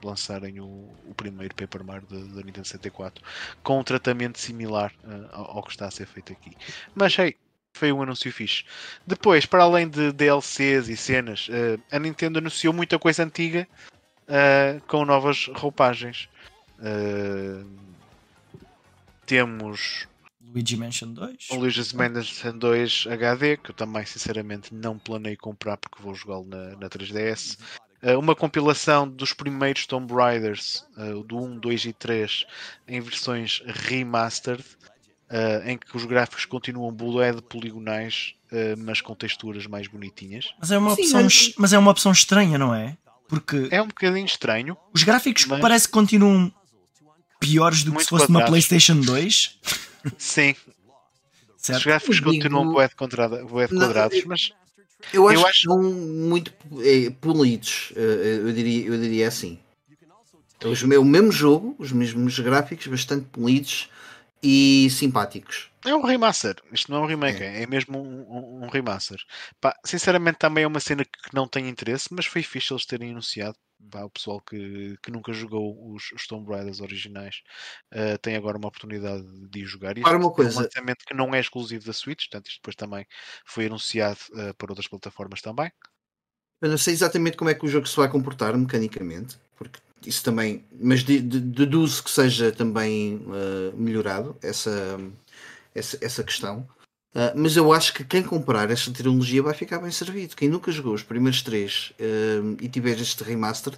lançarem 0.04 0.60
o, 0.60 0.66
o 1.06 1.14
primeiro 1.16 1.56
Paper 1.56 1.82
Mario 1.82 2.06
da 2.10 2.44
Nintendo 2.44 2.68
64 2.68 3.24
com 3.64 3.80
um 3.80 3.84
tratamento 3.84 4.38
similar 4.38 4.92
uh, 5.06 5.30
ao, 5.32 5.58
ao, 5.58 5.64
que 5.64 5.72
está 5.72 5.88
a 5.88 5.92
ser 5.92 6.06
feito 6.06 6.34
aqui. 6.34 6.52
Mas 6.94 7.18
hey, 7.18 7.38
foi 7.74 7.94
um 7.94 8.02
anúncio 8.02 8.30
fixe. 8.34 8.66
Depois, 9.08 9.46
para 9.46 9.64
além 9.64 9.88
de 9.88 10.12
DLCs 10.12 10.90
e 10.90 10.98
cenas, 10.98 11.48
uh, 11.48 11.82
a 11.90 11.98
Nintendo 11.98 12.40
anunciou 12.40 12.74
muita 12.74 13.00
coisa 13.00 13.24
antiga 13.24 13.66
com 14.88 15.04
novas 15.04 15.48
roupagens. 15.56 16.30
temos 19.26 20.08
Luigi 20.54 20.76
Mansion 20.76 21.14
2. 21.14 21.36
O 21.52 21.56
Luigi's 21.56 21.94
Mansion 21.94 22.58
2 22.58 23.08
HD, 23.10 23.58
que 23.58 23.72
eu 23.72 23.76
também 23.76 24.06
sinceramente 24.06 24.74
não 24.74 24.98
planei 25.00 25.36
comprar 25.36 25.78
porque 25.78 26.02
vou 26.02 26.14
jogá-lo 26.14 26.46
na, 26.46 26.76
na 26.76 26.90
3DS. 26.90 27.58
Uh, 27.58 27.60
eh, 28.02 28.18
uma 28.18 28.36
compilação 28.36 29.08
dos 29.08 29.34
primeiros 29.34 29.86
Tomb 29.86 30.14
Raiders, 30.14 30.86
uh, 30.98 31.24
do 31.24 31.38
1, 31.38 31.60
2 31.60 31.86
e 31.86 31.94
3, 31.94 32.46
em 32.88 33.00
versões 33.00 33.62
remastered, 33.66 34.64
uh, 35.30 35.68
em 35.68 35.78
que 35.78 35.96
os 35.96 36.06
gráficos 36.06 36.46
continuam 36.46 36.92
bullet 36.92 37.42
poligonais, 37.44 38.36
mas 38.80 39.00
com 39.00 39.16
texturas 39.16 39.66
mais 39.66 39.88
bonitinhas. 39.88 40.54
Mas 40.60 40.72
é, 40.72 40.78
uma 40.78 40.94
Sim, 40.94 41.04
opção, 41.04 41.24
mas... 41.24 41.54
mas 41.58 41.72
é 41.72 41.78
uma 41.80 41.90
opção 41.90 42.12
estranha, 42.12 42.58
não 42.58 42.76
é? 42.76 42.98
Porque 43.26 43.70
é 43.72 43.82
um 43.82 43.88
bocadinho 43.88 44.26
estranho. 44.26 44.76
Os 44.94 45.04
gráficos 45.04 45.46
mas... 45.46 45.62
parece 45.62 45.88
que 45.88 45.94
continuam 45.94 46.54
piores 47.40 47.86
do 47.86 47.94
que 47.94 48.04
se 48.04 48.10
fosse 48.10 48.28
uma 48.28 48.44
PlayStation 48.44 49.00
2. 49.00 49.60
Sim. 50.18 50.56
Certo? 51.58 51.78
Os 51.78 51.86
gráficos 51.86 52.16
digo... 52.16 52.32
continuam 52.32 52.74
bué 52.74 52.88
de, 52.88 52.96
quadrados, 52.96 53.40
não, 53.72 54.28
mas. 54.28 54.52
Eu 55.14 55.28
acho, 55.28 55.40
eu 55.40 55.48
acho 55.48 55.62
que 55.62 55.68
são 55.68 55.82
muito 55.82 56.54
é, 56.84 57.10
polidos, 57.10 57.92
eh, 57.96 58.00
eh, 58.00 58.38
eu 58.38 58.54
diria, 58.54 58.88
eu 58.88 59.00
diria 59.00 59.28
assim. 59.28 59.60
Os, 60.64 60.84
o 60.84 61.06
mesmo 61.06 61.32
jogo, 61.32 61.76
os 61.80 61.92
mesmos 61.92 62.38
gráficos, 62.40 62.86
bastante 62.86 63.26
polidos 63.26 63.90
e 64.44 64.88
simpáticos. 64.92 65.72
É 65.84 65.96
um 65.96 66.04
remaster, 66.04 66.56
isto 66.72 66.92
não 66.92 67.00
é 67.00 67.02
um 67.02 67.08
remake, 67.08 67.42
é, 67.42 67.64
é 67.64 67.68
mesmo 67.68 68.00
um, 68.00 68.22
um, 68.30 68.66
um 68.66 68.70
remaster. 68.70 69.20
Pá, 69.60 69.76
sinceramente, 69.84 70.38
também 70.38 70.64
é 70.64 70.68
uma 70.68 70.80
cena 70.80 71.04
que 71.04 71.34
não 71.34 71.48
tem 71.48 71.68
interesse, 71.68 72.10
mas 72.12 72.28
foi 72.28 72.44
fixe 72.44 72.72
eles 72.72 72.86
terem 72.86 73.10
anunciado 73.12 73.58
o 74.04 74.10
pessoal 74.10 74.42
que, 74.42 74.98
que 75.02 75.12
nunca 75.12 75.34
jogou 75.34 75.94
os, 75.94 76.12
os 76.12 76.28
Tomb 76.28 76.50
Raiders 76.50 76.82
originais 76.82 77.42
uh, 77.94 78.18
tem 78.22 78.36
agora 78.36 78.58
uma 78.58 78.68
oportunidade 78.68 79.24
de 79.50 79.66
jogar. 79.66 79.98
E 79.98 80.02
para 80.02 80.18
uma 80.18 80.32
coisa. 80.32 80.52
é 80.52 80.60
um 80.60 80.64
lançamento 80.64 81.06
que 81.06 81.14
não 81.14 81.34
é 81.34 81.40
exclusivo 81.40 81.86
da 81.86 81.94
Switch, 81.94 82.26
portanto, 82.30 82.48
isto 82.48 82.60
depois 82.60 82.76
também 82.76 83.06
foi 83.46 83.66
anunciado 83.66 84.20
uh, 84.32 84.54
para 84.56 84.72
outras 84.72 84.88
plataformas 84.88 85.42
também. 85.42 85.72
Eu 86.62 86.70
não 86.70 86.78
sei 86.78 86.94
exatamente 86.94 87.38
como 87.38 87.50
é 87.50 87.56
que 87.56 87.66
o 87.66 87.68
jogo 87.68 87.88
se 87.88 87.98
vai 87.98 88.08
comportar 88.08 88.56
mecanicamente, 88.56 89.40
porque 89.56 89.80
isso 90.06 90.24
também, 90.24 90.66
mas 90.72 91.04
deduzo 91.04 92.04
que 92.04 92.12
seja 92.12 92.52
também 92.52 93.16
uh, 93.18 93.76
melhorado 93.76 94.38
essa, 94.42 95.00
essa, 95.74 95.98
essa 96.02 96.24
questão. 96.24 96.68
Uh, 97.14 97.36
mas 97.36 97.58
eu 97.58 97.74
acho 97.74 97.94
que 97.94 98.06
quem 98.06 98.24
comprar 98.24 98.72
esta 98.72 98.90
trilogia 98.90 99.44
vai 99.44 99.54
ficar 99.54 99.80
bem 99.80 99.92
servido. 99.92 100.36
Quem 100.36 100.48
nunca 100.48 100.72
jogou 100.72 100.94
os 100.94 101.04
primeiros 101.04 101.42
três 101.42 101.92
uh, 102.00 102.58
e 102.62 102.70
tiver 102.70 102.98
este 103.00 103.22
remaster, 103.24 103.78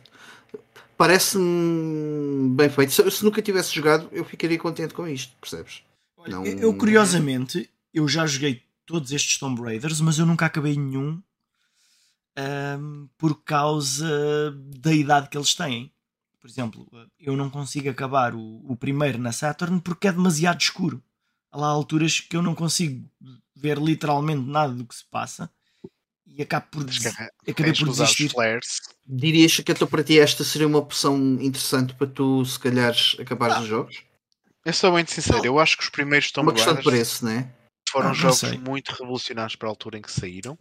parece-me 0.96 2.50
bem 2.56 2.70
feito. 2.70 2.92
Se, 2.92 3.10
se, 3.10 3.24
nunca 3.24 3.42
tivesse 3.42 3.74
jogado, 3.74 4.08
eu 4.12 4.24
ficaria 4.24 4.58
contente 4.60 4.94
com 4.94 5.08
isto, 5.08 5.36
percebes? 5.42 5.82
Não... 6.28 6.46
Eu, 6.46 6.74
curiosamente, 6.76 7.68
eu 7.92 8.08
já 8.08 8.26
joguei 8.28 8.62
todos 8.86 9.12
estes 9.12 9.40
Tomb 9.40 9.60
Raiders, 9.62 10.00
mas 10.00 10.20
eu 10.20 10.28
nunca 10.28 10.46
acabei 10.46 10.78
nenhum 10.78 11.20
um, 12.38 13.08
por 13.18 13.44
causa 13.44 14.56
da 14.78 14.94
idade 14.94 15.30
que 15.30 15.38
eles 15.38 15.56
têm. 15.56 15.92
Por 16.40 16.48
exemplo, 16.48 16.88
eu 17.20 17.36
não 17.36 17.50
consigo 17.50 17.90
acabar 17.90 18.36
o, 18.36 18.62
o 18.66 18.76
primeiro 18.76 19.18
na 19.18 19.32
Saturn 19.32 19.82
porque 19.82 20.08
é 20.08 20.12
demasiado 20.12 20.62
escuro 20.62 21.02
há 21.54 21.58
lá 21.58 21.68
alturas 21.68 22.20
que 22.20 22.36
eu 22.36 22.42
não 22.42 22.56
consigo 22.56 23.08
ver 23.56 23.78
literalmente 23.78 24.42
nada 24.42 24.74
do 24.74 24.86
que 24.86 24.96
se 24.96 25.06
passa 25.06 25.50
e 26.26 26.42
acabo 26.42 26.66
por, 26.72 26.84
des... 26.84 27.06
acabei 27.06 27.74
por 27.74 27.90
desistir. 27.90 28.30
Flares. 28.30 28.82
Dirias 29.08 29.56
que 29.58 29.72
então 29.72 29.88
para 29.88 30.04
ti 30.04 30.20
esta 30.20 30.44
seria 30.44 30.68
uma 30.68 30.80
opção 30.80 31.16
interessante 31.40 31.94
para 31.94 32.08
tu 32.08 32.44
se 32.44 32.60
calhar 32.60 32.96
acabares 33.20 33.58
ah. 33.58 33.62
os 33.62 33.68
jogos? 33.68 34.04
Eu 34.66 34.74
sou 34.74 34.92
muito 34.92 35.12
sincero, 35.12 35.40
não. 35.40 35.46
eu 35.46 35.60
acho 35.60 35.78
que 35.78 35.84
os 35.84 35.90
primeiros 35.90 36.32
Tomb 36.32 36.48
Uma 36.48 36.54
questão 36.54 36.74
de 36.74 36.84
preço, 36.84 37.26
né? 37.26 37.54
Foram 37.90 38.10
ah, 38.10 38.14
jogos 38.14 38.58
muito 38.58 38.90
revolucionários 38.92 39.56
para 39.56 39.68
a 39.68 39.72
altura 39.72 39.98
em 40.00 40.02
que 40.02 40.12
saíram 40.12 40.58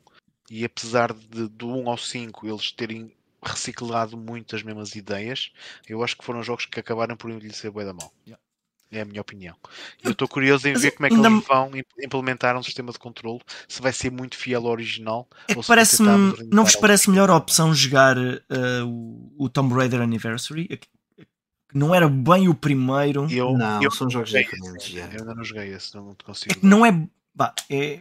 e 0.50 0.64
apesar 0.64 1.14
de 1.14 1.48
do 1.48 1.68
1 1.68 1.88
ao 1.88 1.96
5 1.96 2.46
eles 2.46 2.72
terem 2.72 3.16
reciclado 3.42 4.16
muito 4.16 4.54
as 4.54 4.62
mesmas 4.62 4.94
ideias, 4.94 5.52
eu 5.88 6.02
acho 6.04 6.16
que 6.16 6.24
foram 6.24 6.42
jogos 6.42 6.66
que 6.66 6.78
acabaram 6.78 7.16
por 7.16 7.30
envelhecer 7.30 7.72
bem 7.72 7.84
da 7.84 7.92
mão. 7.92 8.10
Yeah. 8.26 8.41
É 8.92 9.00
a 9.00 9.04
minha 9.06 9.22
opinião. 9.22 9.56
Eu 10.04 10.12
estou 10.12 10.28
curioso 10.28 10.68
em 10.68 10.74
ver 10.74 10.90
como 10.90 11.06
é 11.06 11.08
que 11.08 11.14
ainda... 11.14 11.28
eles 11.28 11.46
vão 11.46 11.70
implementar 12.02 12.56
um 12.58 12.62
sistema 12.62 12.92
de 12.92 12.98
controle, 12.98 13.40
se 13.66 13.80
vai 13.80 13.90
ser 13.90 14.12
muito 14.12 14.36
fiel 14.36 14.66
ao 14.66 14.72
original. 14.72 15.26
É 15.48 15.56
ou 15.56 15.64
parece 15.64 16.02
não 16.02 16.64
vos 16.64 16.76
parece 16.76 17.08
melhor 17.08 17.30
a 17.30 17.36
opção 17.36 17.74
jogar 17.74 18.18
uh, 18.18 18.86
o, 18.86 19.46
o 19.46 19.48
Tomb 19.48 19.74
Raider 19.74 20.02
Anniversary? 20.02 20.68
Que 20.68 20.86
não 21.72 21.94
era 21.94 22.06
bem 22.06 22.48
o 22.48 22.54
primeiro. 22.54 23.26
Eu, 23.30 23.56
não, 23.56 23.82
eu 23.82 23.90
são 23.90 24.10
jogos 24.10 24.28
diferentes. 24.28 24.94
Eu 24.94 25.04
ainda 25.04 25.34
não 25.34 25.42
joguei 25.42 25.72
esse, 25.72 25.94
não 25.94 26.14
consigo. 26.22 26.54
É 26.54 26.58
não 26.62 26.84
é, 26.84 27.08
bah, 27.34 27.54
é. 27.70 28.00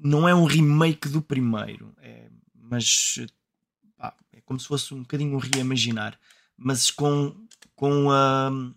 Não 0.00 0.28
é 0.28 0.34
um 0.34 0.44
remake 0.44 1.08
do 1.08 1.22
primeiro, 1.22 1.94
é, 2.02 2.26
mas 2.54 3.24
bah, 3.98 4.14
é 4.32 4.40
como 4.42 4.60
se 4.60 4.68
fosse 4.68 4.92
um 4.92 5.00
bocadinho 5.00 5.34
um 5.34 5.38
reimaginar, 5.38 6.18
mas 6.56 6.90
com, 6.90 7.34
com 7.74 8.10
a. 8.10 8.50
Uh, 8.50 8.74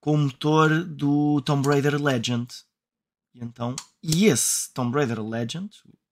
com 0.00 0.14
o 0.14 0.18
motor 0.18 0.84
do 0.84 1.40
Tomb 1.42 1.68
Raider 1.68 2.02
Legend. 2.02 2.48
E 3.34 3.44
então, 3.44 3.76
e 4.02 4.26
esse 4.26 4.72
Tomb 4.72 4.96
Raider 4.96 5.22
Legend, 5.22 5.70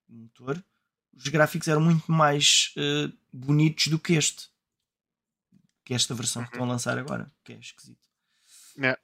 o 0.08 0.14
motor, 0.14 0.62
os 1.16 1.26
gráficos 1.28 1.66
eram 1.68 1.80
muito 1.80 2.10
mais 2.10 2.72
uh, 2.76 3.12
bonitos 3.32 3.88
do 3.88 3.98
que 3.98 4.14
este. 4.14 4.48
Que 5.84 5.94
esta 5.94 6.14
versão 6.14 6.42
que 6.42 6.50
estão 6.50 6.62
a 6.62 6.66
uhum. 6.66 6.72
lançar 6.72 6.98
agora, 6.98 7.30
que 7.42 7.52
é 7.52 7.58
esquisito. 7.58 7.98
Yeah. 8.76 8.98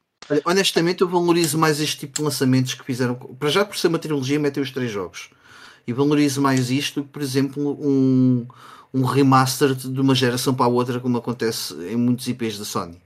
Honestamente, 0.44 1.00
eu 1.00 1.08
valorizo 1.08 1.58
mais 1.58 1.80
este 1.80 2.00
tipo 2.00 2.16
de 2.16 2.22
lançamentos 2.22 2.74
que 2.74 2.84
fizeram. 2.84 3.14
Para 3.14 3.48
já, 3.48 3.64
por 3.64 3.76
ser 3.76 3.88
uma 3.88 3.98
trilogia, 3.98 4.38
metem 4.38 4.62
os 4.62 4.70
três 4.70 4.90
jogos. 4.90 5.30
E 5.86 5.92
valorizo 5.92 6.40
mais 6.40 6.70
isto 6.70 7.00
do 7.00 7.06
que, 7.06 7.12
por 7.12 7.20
exemplo, 7.20 7.78
um, 7.80 8.46
um 8.92 9.02
remaster 9.04 9.74
de 9.74 10.00
uma 10.00 10.14
geração 10.14 10.54
para 10.54 10.66
a 10.66 10.68
outra, 10.68 11.00
como 11.00 11.18
acontece 11.18 11.74
em 11.88 11.96
muitos 11.96 12.26
IPs 12.28 12.58
da 12.58 12.64
Sony. 12.64 13.03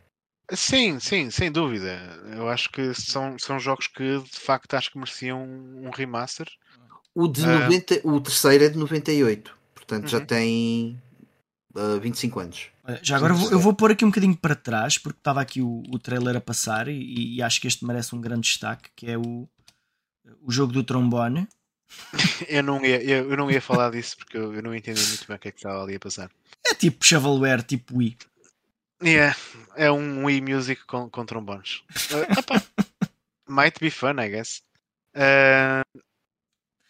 Sim, 0.53 0.99
sim, 0.99 1.31
sem 1.31 1.53
dúvida. 1.53 2.01
Eu 2.35 2.49
acho 2.49 2.71
que 2.71 2.95
são, 2.95 3.39
são 3.39 3.61
jogos 3.61 3.87
que 3.87 4.19
de 4.19 4.41
facto 4.41 4.75
acho 4.75 4.91
que 4.91 4.99
mereciam 4.99 5.43
um 5.43 5.91
remaster. 5.91 6.49
O, 7.15 7.29
de 7.29 7.43
uh, 7.43 7.61
90, 7.61 8.01
o 8.05 8.21
terceiro 8.21 8.65
é 8.65 8.69
de 8.69 8.79
98, 8.79 9.57
portanto 9.75 10.05
uh 10.05 10.07
-huh. 10.07 10.11
já 10.11 10.19
uhum. 10.19 10.27
tem 10.27 11.03
uh, 11.75 12.01
25 12.01 12.41
anos. 12.41 12.67
Já 13.03 13.17
agora 13.17 13.35
vou, 13.35 13.51
eu 13.51 13.61
vou 13.61 13.75
pôr 13.75 13.91
aqui 13.91 14.05
um 14.05 14.09
bocadinho 14.09 14.37
para 14.37 14.55
trás, 14.55 14.97
porque 14.97 15.19
estava 15.19 15.41
aqui 15.41 15.61
o, 15.61 15.83
o 15.91 15.99
trailer 15.99 16.37
a 16.37 16.41
passar 16.41 16.89
e, 16.89 17.37
e, 17.37 17.43
acho 17.43 17.61
que 17.61 17.67
este 17.67 17.85
merece 17.85 18.15
um 18.15 18.21
grande 18.21 18.49
destaque, 18.49 18.89
que 18.97 19.11
é 19.11 19.19
o, 19.19 19.47
o 20.43 20.51
jogo 20.51 20.73
do 20.73 20.83
trombone. 20.83 21.47
eu, 22.49 22.63
não 22.63 22.83
ia, 22.85 23.03
eu, 23.03 23.31
eu, 23.31 23.37
não 23.37 23.51
ia 23.51 23.61
falar 23.61 23.91
disso 23.91 24.17
porque 24.17 24.39
eu, 24.39 24.55
eu, 24.55 24.63
não 24.63 24.75
entendi 24.75 25.05
muito 25.07 25.27
bem 25.27 25.37
o 25.37 25.39
que 25.39 25.49
é 25.49 25.53
que 25.53 25.59
estava 25.59 25.83
ali 25.83 25.97
a 25.97 26.01
passar. 26.01 26.31
É 26.67 26.75
tipo 26.75 27.05
shovelware, 27.05 27.63
tipo 27.63 27.99
Wii. 27.99 28.17
Yeah, 29.03 29.37
é 29.77 29.91
um 29.93 30.25
Wii 30.25 30.41
Music 30.41 30.85
com, 30.87 31.09
com 31.09 31.25
trombones. 31.25 31.85
Uh, 32.11 32.61
might 33.49 33.79
be 33.81 33.91
fun, 33.91 34.19
I 34.19 34.29
guess. 34.29 34.61
Uh, 35.15 35.85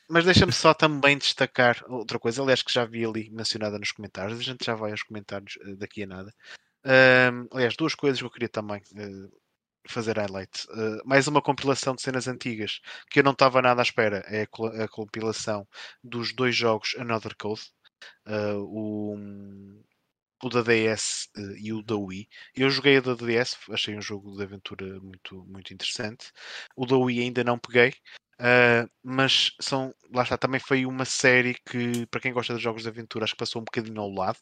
mas 0.09 0.25
deixa-me 0.25 0.53
só 0.53 0.73
também 0.73 1.19
destacar 1.19 1.85
outra 1.87 2.19
coisa, 2.19 2.41
aliás, 2.41 2.63
que 2.63 2.73
já 2.73 2.87
vi 2.87 3.05
ali 3.05 3.29
mencionada 3.31 3.79
nos 3.79 3.93
comentários. 3.93 4.39
A 4.39 4.43
gente 4.43 4.65
já 4.65 4.75
vai 4.75 4.91
aos 4.91 5.03
comentários 5.03 5.57
uh, 5.57 5.77
daqui 5.77 6.03
a 6.05 6.07
nada. 6.07 6.35
Uh, 6.83 7.47
aliás, 7.53 7.77
duas 7.77 7.95
coisas 7.95 8.19
que 8.19 8.25
eu 8.25 8.31
queria 8.31 8.49
também 8.49 8.83
fazer 9.87 10.19
highlight. 10.19 10.67
mais 11.05 11.27
uma 11.27 11.41
compilação 11.41 11.95
de 11.95 12.03
cenas 12.03 12.29
antigas 12.29 12.81
que 13.11 13.21
eu 13.21 13.25
não 13.25 13.33
estava 13.33 13.61
nada 13.61 13.83
à 13.83 13.85
espera. 13.85 14.25
É 14.27 14.43
a, 14.43 14.85
a 14.85 14.89
compilação 14.89 15.69
dos 16.03 16.35
dois 16.35 16.57
jogos 16.57 16.95
Another 16.99 17.35
Code. 17.37 17.63
o 18.27 19.17
o 20.43 20.49
da 20.49 20.63
DS 20.63 21.29
uh, 21.37 21.57
e 21.57 21.73
o 21.73 21.83
da 21.83 21.97
Wii. 21.97 22.29
Eu 22.55 22.71
joguei 22.71 22.99
a 22.99 23.01
da 23.01 23.15
DS, 23.15 23.57
achei 23.71 23.97
um 23.97 24.03
jogo 24.03 24.37
de 24.37 24.43
aventura 24.43 25.01
muito, 25.01 25.45
muito 25.47 25.73
interessante. 25.75 26.31
O 26.77 26.87
da 26.87 26.97
Wii 26.97 27.21
ainda 27.21 27.45
não 27.45 27.59
peguei. 27.59 27.95
Uh, 28.41 28.89
mas 29.03 29.51
são, 29.61 29.93
lá 30.15 30.23
está, 30.23 30.39
também 30.39 30.61
foi 30.61 30.87
uma 30.87 31.05
série 31.05 31.55
que, 31.55 32.07
para 32.07 32.21
quem 32.21 32.33
gosta 32.33 32.55
de 32.55 32.63
jogos 32.63 32.83
de 32.83 32.89
aventura, 32.89 33.25
acho 33.25 33.33
que 33.35 33.39
passou 33.39 33.61
um 33.61 33.65
bocadinho 33.65 34.01
ao 34.01 34.09
lado 34.09 34.39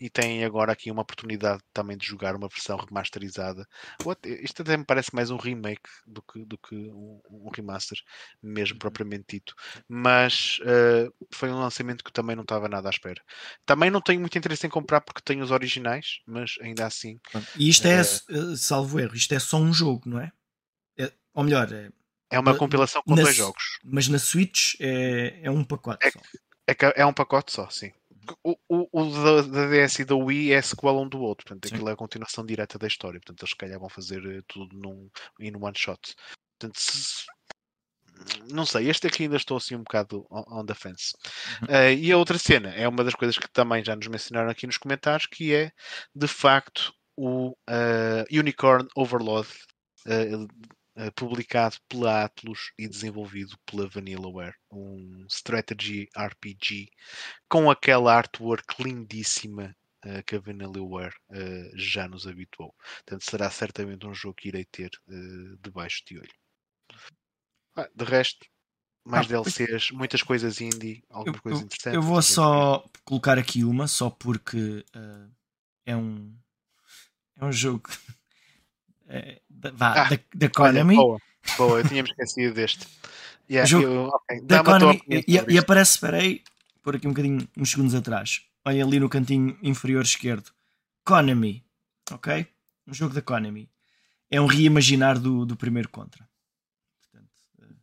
e 0.00 0.08
tem 0.08 0.44
agora 0.44 0.72
aqui 0.72 0.90
uma 0.90 1.02
oportunidade 1.02 1.62
também 1.72 1.96
de 1.96 2.06
jogar 2.06 2.34
uma 2.34 2.48
versão 2.48 2.78
remasterizada. 2.78 3.66
What? 4.02 4.20
Isto 4.42 4.62
até 4.62 4.76
me 4.76 4.84
parece 4.84 5.14
mais 5.14 5.30
um 5.30 5.36
remake 5.36 5.90
do 6.06 6.22
que, 6.22 6.44
do 6.46 6.56
que 6.56 6.74
um, 6.74 7.20
um 7.30 7.50
remaster, 7.54 7.98
mesmo 8.42 8.78
propriamente 8.78 9.36
dito. 9.36 9.54
Mas 9.86 10.58
uh, 10.60 11.12
foi 11.30 11.50
um 11.50 11.60
lançamento 11.60 12.02
que 12.02 12.12
também 12.12 12.34
não 12.34 12.44
estava 12.44 12.66
nada 12.66 12.88
à 12.88 12.90
espera. 12.90 13.20
Também 13.66 13.90
não 13.90 14.00
tenho 14.00 14.20
muito 14.20 14.38
interesse 14.38 14.66
em 14.66 14.70
comprar 14.70 15.02
porque 15.02 15.20
tenho 15.22 15.44
os 15.44 15.50
originais, 15.50 16.20
mas 16.26 16.54
ainda 16.62 16.86
assim. 16.86 17.20
E 17.58 17.68
isto 17.68 17.86
é, 17.86 18.00
uh, 18.00 18.56
salvo 18.56 18.98
erro, 18.98 19.14
isto 19.14 19.34
é 19.34 19.38
só 19.38 19.58
um 19.58 19.72
jogo, 19.72 20.08
não 20.08 20.18
é? 20.18 20.32
é 20.96 21.12
ou 21.34 21.44
melhor, 21.44 21.70
é 21.70 21.90
é 22.34 22.38
uma 22.38 22.56
compilação 22.56 23.02
com 23.02 23.14
na, 23.14 23.22
dois 23.22 23.36
jogos. 23.36 23.78
Mas 23.84 24.08
na 24.08 24.18
Switch 24.18 24.74
é, 24.80 25.40
é 25.42 25.50
um 25.50 25.64
pacote 25.64 26.06
é, 26.06 26.10
só. 26.10 26.20
É, 26.66 27.02
é 27.02 27.06
um 27.06 27.12
pacote 27.12 27.52
só, 27.52 27.68
sim. 27.70 27.92
O, 28.42 28.56
o, 28.68 28.88
o 28.90 29.10
da, 29.10 29.42
da, 29.42 29.86
DS 29.86 29.98
e 29.98 30.04
da 30.04 30.14
Wii 30.14 30.52
é 30.52 30.62
sequel 30.62 30.98
um 30.98 31.08
do 31.08 31.20
outro, 31.20 31.44
portanto 31.44 31.68
sim. 31.68 31.74
aquilo 31.74 31.90
é 31.90 31.92
a 31.92 31.96
continuação 31.96 32.44
direta 32.44 32.78
da 32.78 32.86
história, 32.86 33.20
portanto 33.20 33.42
eles 33.42 33.50
se 33.50 33.56
calhar 33.56 33.78
vão 33.78 33.90
fazer 33.90 34.24
eh, 34.24 34.40
tudo 34.48 34.74
num 34.74 35.10
in 35.38 35.52
one 35.60 35.76
shot. 35.76 36.14
Portanto, 36.58 36.80
se, 36.80 37.26
não 38.50 38.64
sei, 38.64 38.88
este 38.88 39.06
aqui 39.06 39.24
ainda 39.24 39.36
estou 39.36 39.56
assim 39.56 39.74
um 39.74 39.82
bocado 39.82 40.26
on, 40.30 40.60
on 40.60 40.66
the 40.66 40.74
fence. 40.74 41.12
Uh, 41.62 41.92
e 41.96 42.10
a 42.12 42.16
outra 42.16 42.38
cena 42.38 42.70
é 42.70 42.88
uma 42.88 43.04
das 43.04 43.14
coisas 43.14 43.38
que 43.38 43.50
também 43.52 43.84
já 43.84 43.94
nos 43.96 44.06
mencionaram 44.06 44.50
aqui 44.50 44.66
nos 44.66 44.78
comentários, 44.78 45.26
que 45.26 45.54
é 45.54 45.70
de 46.14 46.28
facto 46.28 46.94
o 47.16 47.50
uh, 47.50 48.24
Unicorn 48.30 48.88
Overload 48.96 49.48
uh, 50.06 50.48
publicado 51.16 51.76
pela 51.88 52.24
Atlus 52.24 52.72
e 52.78 52.88
desenvolvido 52.88 53.58
pela 53.66 53.88
Vanillaware, 53.88 54.54
um 54.70 55.26
strategy 55.28 56.08
RPG 56.16 56.88
com 57.48 57.70
aquela 57.70 58.14
artwork 58.14 58.82
lindíssima 58.82 59.76
uh, 60.04 60.22
que 60.24 60.36
a 60.36 60.40
Vanillaware 60.40 61.14
uh, 61.30 61.76
já 61.76 62.06
nos 62.06 62.26
habituou. 62.26 62.74
Portanto, 63.04 63.24
será 63.28 63.50
certamente 63.50 64.06
um 64.06 64.14
jogo 64.14 64.34
que 64.34 64.48
irei 64.48 64.64
ter 64.64 64.90
debaixo 65.60 66.02
de 66.06 66.18
olho. 66.18 66.34
Ah, 67.76 67.88
de 67.92 68.04
resto, 68.04 68.46
mais 69.04 69.26
ah, 69.26 69.28
DLCs, 69.30 69.90
muitas 69.90 70.22
coisas 70.22 70.60
indie, 70.60 71.02
algumas 71.10 71.36
eu, 71.36 71.42
coisas 71.42 71.64
interessantes. 71.64 71.94
Eu 71.96 72.02
vou 72.02 72.22
só 72.22 72.88
colocar 73.04 73.38
aqui 73.38 73.64
uma, 73.64 73.88
só 73.88 74.10
porque 74.10 74.84
é 75.84 75.96
um 75.96 76.32
é 77.36 77.44
um 77.44 77.52
jogo 77.52 77.90
vá, 79.74 79.92
ah, 79.92 80.08
da, 80.10 80.18
da 80.34 80.46
Economy. 80.46 80.96
Olha, 80.96 81.06
boa, 81.06 81.20
boa, 81.56 81.78
eu 81.80 81.88
tinha 81.88 82.02
me 82.02 82.08
esquecido 82.08 82.54
deste. 82.54 82.86
Yeah, 83.48 83.66
jogo 83.68 83.86
eu, 83.86 84.08
okay, 84.08 84.40
da 84.42 84.56
Economy, 84.60 85.02
e, 85.08 85.24
e, 85.48 85.58
aparece, 85.58 85.92
espera 85.92 86.18
aí, 86.18 86.42
por 86.82 86.96
aqui 86.96 87.06
um 87.06 87.10
bocadinho, 87.10 87.48
uns 87.56 87.70
segundos 87.70 87.94
atrás. 87.94 88.42
Olha 88.64 88.84
ali 88.84 88.98
no 88.98 89.08
cantinho 89.08 89.58
inferior 89.62 90.02
esquerdo. 90.02 90.50
Economy, 91.06 91.64
ok? 92.10 92.46
Um 92.86 92.94
jogo 92.94 93.12
da 93.12 93.20
Economy. 93.20 93.70
É 94.30 94.40
um 94.40 94.46
reimaginar 94.46 95.18
do, 95.18 95.44
do 95.44 95.54
primeiro 95.54 95.88
Contra. 95.90 96.26
Portanto, 97.02 97.30
uh, 97.60 97.76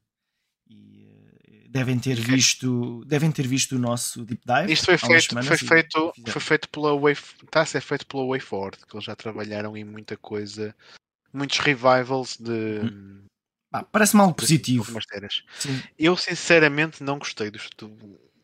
e, 0.68 1.06
uh, 1.06 1.70
devem 1.70 2.00
ter 2.00 2.16
visto 2.16 3.06
devem 3.06 3.32
ter 3.32 3.48
visto 3.48 3.76
o 3.76 3.80
nosso 3.80 4.26
deep 4.26 4.42
dive 4.44 4.74
isto 4.74 4.86
foi 4.86 4.98
feito 4.98 5.44
foi 5.44 5.58
feito 5.58 6.14
foi 6.28 6.42
feito 6.42 6.68
pela 6.70 6.94
Wave 6.94 7.22
está 7.46 7.62
a 7.62 7.66
ser 7.66 7.82
feito 7.82 8.06
pela 8.08 8.24
WayForward 8.24 8.80
que 8.86 8.96
eles 8.96 9.06
já 9.06 9.16
trabalharam 9.16 9.78
em 9.78 9.86
muita 9.86 10.18
coisa 10.18 10.76
muitos 11.34 11.60
revivals 11.60 12.38
de. 12.38 12.80
Hum. 12.84 13.22
Ah, 13.74 13.84
Parece-me 13.84 14.22
algo 14.22 14.36
positivo. 14.36 14.92
Eu 15.98 16.18
sinceramente 16.18 17.02
não 17.04 17.18
gostei 17.18 17.50
do, 17.50 17.60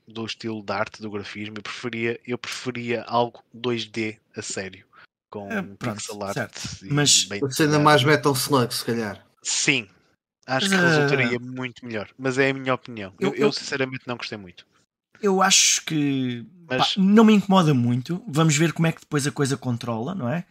do, 0.08 0.26
estilo 0.26 0.64
de 0.64 0.72
arte, 0.72 1.02
do 1.02 1.12
grafismo. 1.12 1.58
Eu 1.58 1.64
preferia, 1.64 2.20
eu 2.26 2.38
preferia 2.38 3.04
algo 3.04 3.44
2D 3.54 4.18
a 4.36 4.42
sério. 4.42 4.86
Com 5.30 5.52
é, 5.52 5.62
pronto, 5.62 5.98
pixel 5.98 6.24
art. 6.24 6.54
Mas 6.84 7.28
ser 7.50 7.68
mais 7.80 8.04
Metal 8.06 8.32
Slug, 8.32 8.74
se 8.74 8.86
calhar. 8.86 9.26
Sim. 9.44 9.90
Acho 10.46 10.70
que 10.70 10.76
uh... 10.76 10.80
resultaria 10.80 11.40
muito 11.40 11.86
melhor. 11.86 12.10
Mas 12.18 12.38
é 12.38 12.50
a 12.50 12.54
minha 12.54 12.74
opinião. 12.74 13.14
Eu, 13.20 13.34
eu, 13.34 13.48
eu 13.48 13.52
sinceramente 13.52 14.08
não 14.08 14.16
gostei 14.16 14.38
muito. 14.38 14.66
Eu 15.22 15.42
acho 15.42 15.84
que 15.84 16.46
mas... 16.70 16.94
pá, 16.94 17.02
não 17.02 17.26
me 17.26 17.34
incomoda 17.34 17.74
muito. 17.74 18.24
Vamos 18.28 18.56
ver 18.56 18.72
como 18.72 18.88
é 18.88 18.94
que 18.94 19.02
depois 19.02 19.28
a 19.28 19.32
coisa 19.32 19.58
controla, 19.58 20.16
não 20.16 20.30
é? 20.30 20.46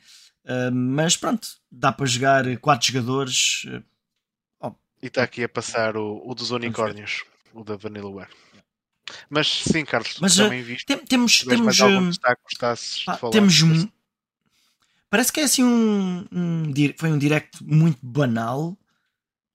Uh, 0.46 0.72
mas 0.72 1.16
pronto, 1.16 1.48
dá 1.70 1.90
para 1.92 2.06
jogar 2.06 2.56
quatro 2.58 2.86
jogadores. 2.86 3.64
Uh, 3.64 3.82
oh. 4.60 4.74
E 5.02 5.08
está 5.08 5.24
aqui 5.24 5.42
a 5.42 5.48
passar 5.48 5.96
o, 5.96 6.22
o 6.24 6.34
dos 6.34 6.52
unicórnios, 6.52 7.24
o 7.52 7.64
da 7.64 7.76
Vanillaware. 7.76 8.30
Mas 9.28 9.48
sim, 9.48 9.84
Carlos, 9.84 10.16
mas, 10.20 10.36
também 10.36 10.62
viste. 10.62 10.86
Tem, 10.86 10.98
temos. 10.98 11.44
temos 11.44 11.76
destaque, 11.76 12.42
pá, 12.58 13.30
temos 13.30 13.62
um, 13.62 13.88
Parece 15.08 15.32
que 15.32 15.40
é 15.40 15.44
assim 15.44 15.62
um, 15.64 16.26
um, 16.32 16.72
Foi 16.96 17.10
um 17.10 17.18
direct 17.18 17.62
muito 17.62 17.98
banal, 18.02 18.76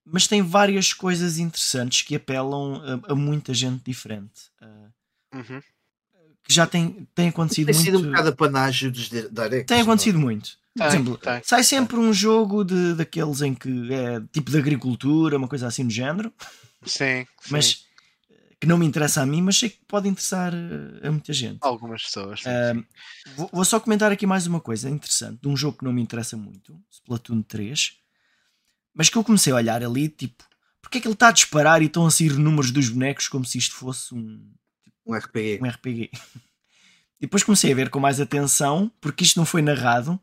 mas 0.05 0.27
tem 0.27 0.41
várias 0.41 0.93
coisas 0.93 1.37
interessantes 1.37 2.01
que 2.01 2.15
apelam 2.15 2.81
a, 3.07 3.11
a 3.11 3.15
muita 3.15 3.53
gente 3.53 3.83
diferente. 3.83 4.49
Uh, 4.61 5.37
uhum. 5.37 5.61
Que 6.43 6.53
já 6.53 6.65
tem, 6.65 7.07
tem 7.13 7.29
acontecido 7.29 7.67
tem 7.67 7.75
muito. 7.75 7.85
Tem 7.85 7.93
sido 7.93 8.07
um 8.07 8.11
bocado 8.11 8.29
a 8.29 8.31
panágio 8.31 8.91
dos 8.91 9.09
directs. 9.09 9.67
Tem 9.67 9.81
acontecido 9.81 10.15
não? 10.15 10.21
muito. 10.21 10.57
Por 10.75 10.85
exemplo, 10.85 11.17
tem, 11.17 11.41
sai 11.43 11.63
sempre 11.63 11.97
um 11.97 12.13
jogo 12.13 12.63
de, 12.63 12.95
daqueles 12.95 13.41
em 13.41 13.53
que 13.53 13.93
é 13.93 14.21
tipo 14.31 14.49
de 14.49 14.57
agricultura, 14.57 15.37
uma 15.37 15.47
coisa 15.47 15.67
assim 15.67 15.85
do 15.85 15.91
género. 15.91 16.33
Sim, 16.85 17.25
mas 17.49 17.65
sim. 17.65 17.77
que 18.59 18.65
não 18.65 18.77
me 18.77 18.85
interessa 18.85 19.21
a 19.21 19.25
mim, 19.25 19.41
mas 19.41 19.57
sei 19.57 19.69
que 19.69 19.79
pode 19.85 20.07
interessar 20.07 20.53
eh, 20.53 21.07
a 21.07 21.11
muita 21.11 21.33
gente. 21.33 21.59
Algumas 21.61 22.03
pessoas. 22.03 22.41
Sim, 22.41 22.49
uh, 22.49 22.85
vou, 23.35 23.49
vou, 23.51 23.65
só 23.65 23.79
comentar 23.79 24.11
aqui 24.11 24.25
mais 24.25 24.47
uma 24.47 24.61
coisa 24.61 24.89
interessante 24.89 25.41
de 25.41 25.47
um 25.47 25.57
jogo 25.57 25.77
que 25.77 25.83
não 25.83 25.93
me 25.93 26.01
interessa 26.01 26.37
muito, 26.37 26.79
Splatoon 26.89 27.41
3, 27.41 27.97
mas 28.93 29.09
que 29.09 29.17
eu 29.17 29.23
comecei 29.23 29.51
a 29.51 29.57
olhar 29.57 29.83
ali, 29.83 30.07
tipo, 30.07 30.43
porque 30.81 30.97
é 30.97 31.01
que 31.01 31.07
ele 31.07 31.13
está 31.13 31.27
a 31.27 31.33
disparar 31.33 31.81
e 31.81 31.85
estão 31.85 32.05
a 32.05 32.11
sair 32.11 32.33
números 32.33 32.71
dos 32.71 32.89
bonecos 32.89 33.27
como 33.27 33.45
se 33.45 33.57
isto 33.57 33.75
fosse 33.75 34.15
um, 34.15 34.41
tipo, 34.83 34.97
um 35.05 35.13
RPG. 35.13 35.59
Um 35.61 35.67
RPG. 35.67 36.11
E 37.21 37.27
depois 37.27 37.43
comecei 37.43 37.71
a 37.71 37.75
ver 37.75 37.91
com 37.91 37.99
mais 37.99 38.19
atenção, 38.19 38.91
porque 38.99 39.23
isto 39.23 39.37
não 39.37 39.45
foi 39.45 39.61
narrado, 39.61 40.19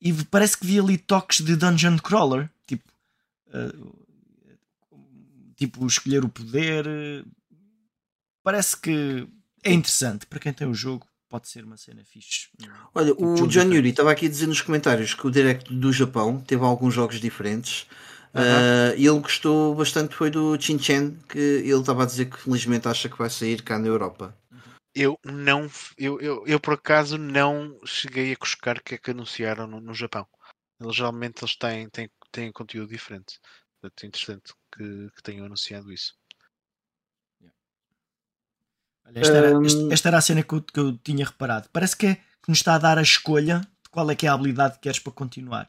e 0.00 0.12
parece 0.24 0.56
que 0.56 0.66
vi 0.66 0.78
ali 0.78 0.96
toques 0.96 1.40
de 1.40 1.56
dungeon 1.56 1.98
crawler, 1.98 2.48
tipo, 2.66 2.84
uh, 3.48 4.06
tipo 5.56 5.86
escolher 5.86 6.24
o 6.24 6.28
poder. 6.28 6.86
Parece 8.42 8.76
que 8.76 9.28
é 9.62 9.72
interessante 9.72 10.26
para 10.26 10.38
quem 10.38 10.52
tem 10.52 10.66
o 10.66 10.74
jogo. 10.74 11.06
Pode 11.28 11.48
ser 11.48 11.64
uma 11.64 11.76
cena 11.76 12.02
fixe. 12.04 12.48
Olha, 12.94 13.14
tipo 13.14 13.24
o 13.24 13.46
John 13.46 13.72
Yuri 13.72 13.90
estava 13.90 14.10
aqui 14.10 14.26
a 14.26 14.28
dizer 14.28 14.48
nos 14.48 14.62
comentários 14.62 15.14
que 15.14 15.26
o 15.26 15.30
Direct 15.30 15.72
do 15.72 15.92
Japão 15.92 16.40
teve 16.40 16.64
alguns 16.64 16.94
jogos 16.94 17.20
diferentes. 17.20 17.86
Uh, 18.32 18.94
e 18.96 19.06
ele 19.06 19.20
gostou 19.20 19.74
bastante 19.74 20.14
foi 20.14 20.30
do 20.30 20.56
Chin 20.60 20.78
Chen, 20.78 21.16
que 21.28 21.38
ele 21.38 21.72
estava 21.72 22.04
a 22.04 22.06
dizer 22.06 22.26
que 22.26 22.38
felizmente 22.38 22.88
acha 22.88 23.08
que 23.08 23.18
vai 23.18 23.28
sair 23.28 23.62
cá 23.62 23.78
na 23.78 23.88
Europa. 23.88 24.34
Eu 24.94 25.18
não, 25.24 25.70
eu, 25.96 26.20
eu, 26.20 26.46
eu 26.46 26.58
por 26.58 26.74
acaso 26.74 27.16
não 27.16 27.78
cheguei 27.84 28.32
a 28.32 28.36
cuscar 28.36 28.78
o 28.78 28.82
que 28.82 28.96
é 28.96 28.98
que 28.98 29.12
anunciaram 29.12 29.66
no, 29.66 29.80
no 29.80 29.94
Japão. 29.94 30.26
Eles 30.80 30.96
geralmente 30.96 31.42
eles 31.42 31.56
têm, 31.56 31.88
têm, 31.88 32.10
têm 32.32 32.52
conteúdo 32.52 32.90
diferente. 32.90 33.38
Portanto, 33.80 34.02
é 34.02 34.06
interessante 34.06 34.54
que, 34.72 35.10
que 35.14 35.22
tenham 35.22 35.46
anunciado 35.46 35.92
isso. 35.92 36.14
Olha, 39.06 39.20
esta, 39.20 39.36
era, 39.36 39.66
esta, 39.66 39.92
esta, 39.94 40.08
era, 40.08 40.18
a 40.18 40.20
cena 40.20 40.42
que 40.42 40.54
eu, 40.54 40.62
que 40.62 40.80
eu 40.80 40.98
tinha 40.98 41.24
reparado. 41.24 41.68
Parece 41.72 41.96
que, 41.96 42.06
é, 42.06 42.14
que 42.14 42.48
nos 42.48 42.58
está 42.58 42.74
a 42.74 42.78
dar 42.78 42.98
a 42.98 43.02
escolha 43.02 43.60
de 43.60 43.90
qual 43.90 44.10
é 44.10 44.16
que 44.16 44.26
é 44.26 44.28
a 44.28 44.34
habilidade 44.34 44.74
que 44.74 44.80
queres 44.80 44.98
para 44.98 45.12
continuar. 45.12 45.68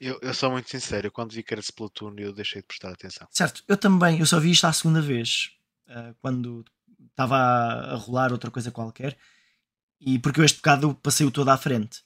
Eu, 0.00 0.18
eu 0.20 0.34
sou 0.34 0.50
muito 0.50 0.68
sincero, 0.68 1.12
quando 1.12 1.32
vi 1.32 1.44
que 1.44 1.54
era 1.54 1.60
Splatoon 1.60 2.14
eu 2.18 2.32
deixei 2.32 2.60
de 2.60 2.66
prestar 2.66 2.90
atenção. 2.90 3.28
Certo, 3.30 3.62
eu 3.68 3.76
também, 3.76 4.18
eu 4.18 4.26
só 4.26 4.40
vi 4.40 4.50
isto 4.50 4.66
à 4.66 4.72
segunda 4.72 5.00
vez. 5.00 5.56
Uh, 5.86 6.14
quando 6.20 6.64
estava 7.12 7.36
a, 7.36 7.94
rolar 7.96 8.32
outra 8.32 8.50
coisa 8.50 8.70
qualquer. 8.70 9.16
E 10.00 10.18
porque 10.18 10.40
eu 10.40 10.44
este 10.44 10.56
bocado 10.56 10.94
passei-o 10.96 11.30
todo 11.30 11.48
à 11.48 11.56
frente. 11.56 12.02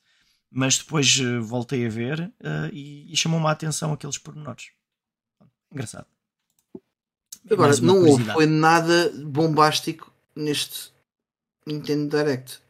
Mas 0.50 0.78
depois 0.78 1.18
uh, 1.18 1.42
voltei 1.42 1.86
a 1.86 1.88
ver 1.88 2.20
uh, 2.20 2.72
e, 2.72 3.12
e 3.12 3.16
chamou-me 3.16 3.46
a 3.46 3.50
atenção 3.50 3.92
aqueles 3.92 4.18
pormenores. 4.18 4.70
Engraçado. 5.72 6.07
Agora, 7.50 7.76
não 7.80 8.04
houve, 8.04 8.24
foi 8.24 8.46
nada 8.46 9.12
bombástico 9.24 10.12
neste 10.34 10.92
Nintendo 11.66 12.16
Direct. 12.16 12.61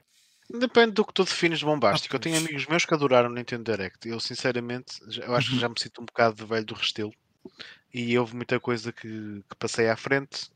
Depende 0.49 0.93
do 0.93 1.05
que 1.05 1.13
tu 1.13 1.25
defines 1.25 1.59
de 1.59 1.65
bombástico. 1.65 2.15
Ah, 2.15 2.17
eu 2.17 2.21
tenho 2.21 2.37
amigos 2.37 2.67
meus 2.67 2.85
que 2.85 2.95
adoraram 2.95 3.31
o 3.31 3.33
Nintendo 3.33 3.65
Direct. 3.65 4.09
Eu, 4.09 4.21
sinceramente, 4.21 5.01
eu 5.21 5.35
acho 5.35 5.49
que 5.49 5.55
uhum. 5.55 5.61
já 5.61 5.69
me 5.69 5.75
sinto 5.79 6.03
um 6.03 6.05
bocado 6.05 6.37
de 6.37 6.45
velho 6.45 6.65
do 6.65 6.75
restelo. 6.75 7.13
E 7.93 8.17
houve 8.19 8.37
muita 8.37 8.61
coisa 8.61 8.93
que, 8.93 9.43
que 9.49 9.57
passei 9.59 9.89
à 9.89 9.97
frente 9.97 10.51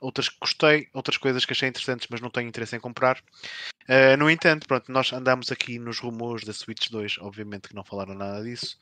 outras 0.00 0.28
que 0.28 0.36
gostei, 0.40 0.88
outras 0.92 1.16
coisas 1.16 1.44
que 1.44 1.52
achei 1.52 1.68
interessantes, 1.68 2.08
mas 2.10 2.20
não 2.20 2.30
tenho 2.30 2.48
interesse 2.48 2.76
em 2.76 2.80
comprar. 2.80 3.18
Uh, 3.82 4.16
no 4.18 4.30
entanto, 4.30 4.66
pronto, 4.66 4.90
nós 4.92 5.12
andamos 5.12 5.50
aqui 5.50 5.78
nos 5.78 5.98
rumores 5.98 6.44
da 6.44 6.52
Switch 6.52 6.88
2, 6.90 7.18
obviamente 7.18 7.68
que 7.68 7.74
não 7.74 7.84
falaram 7.84 8.14
nada 8.14 8.42
disso, 8.42 8.78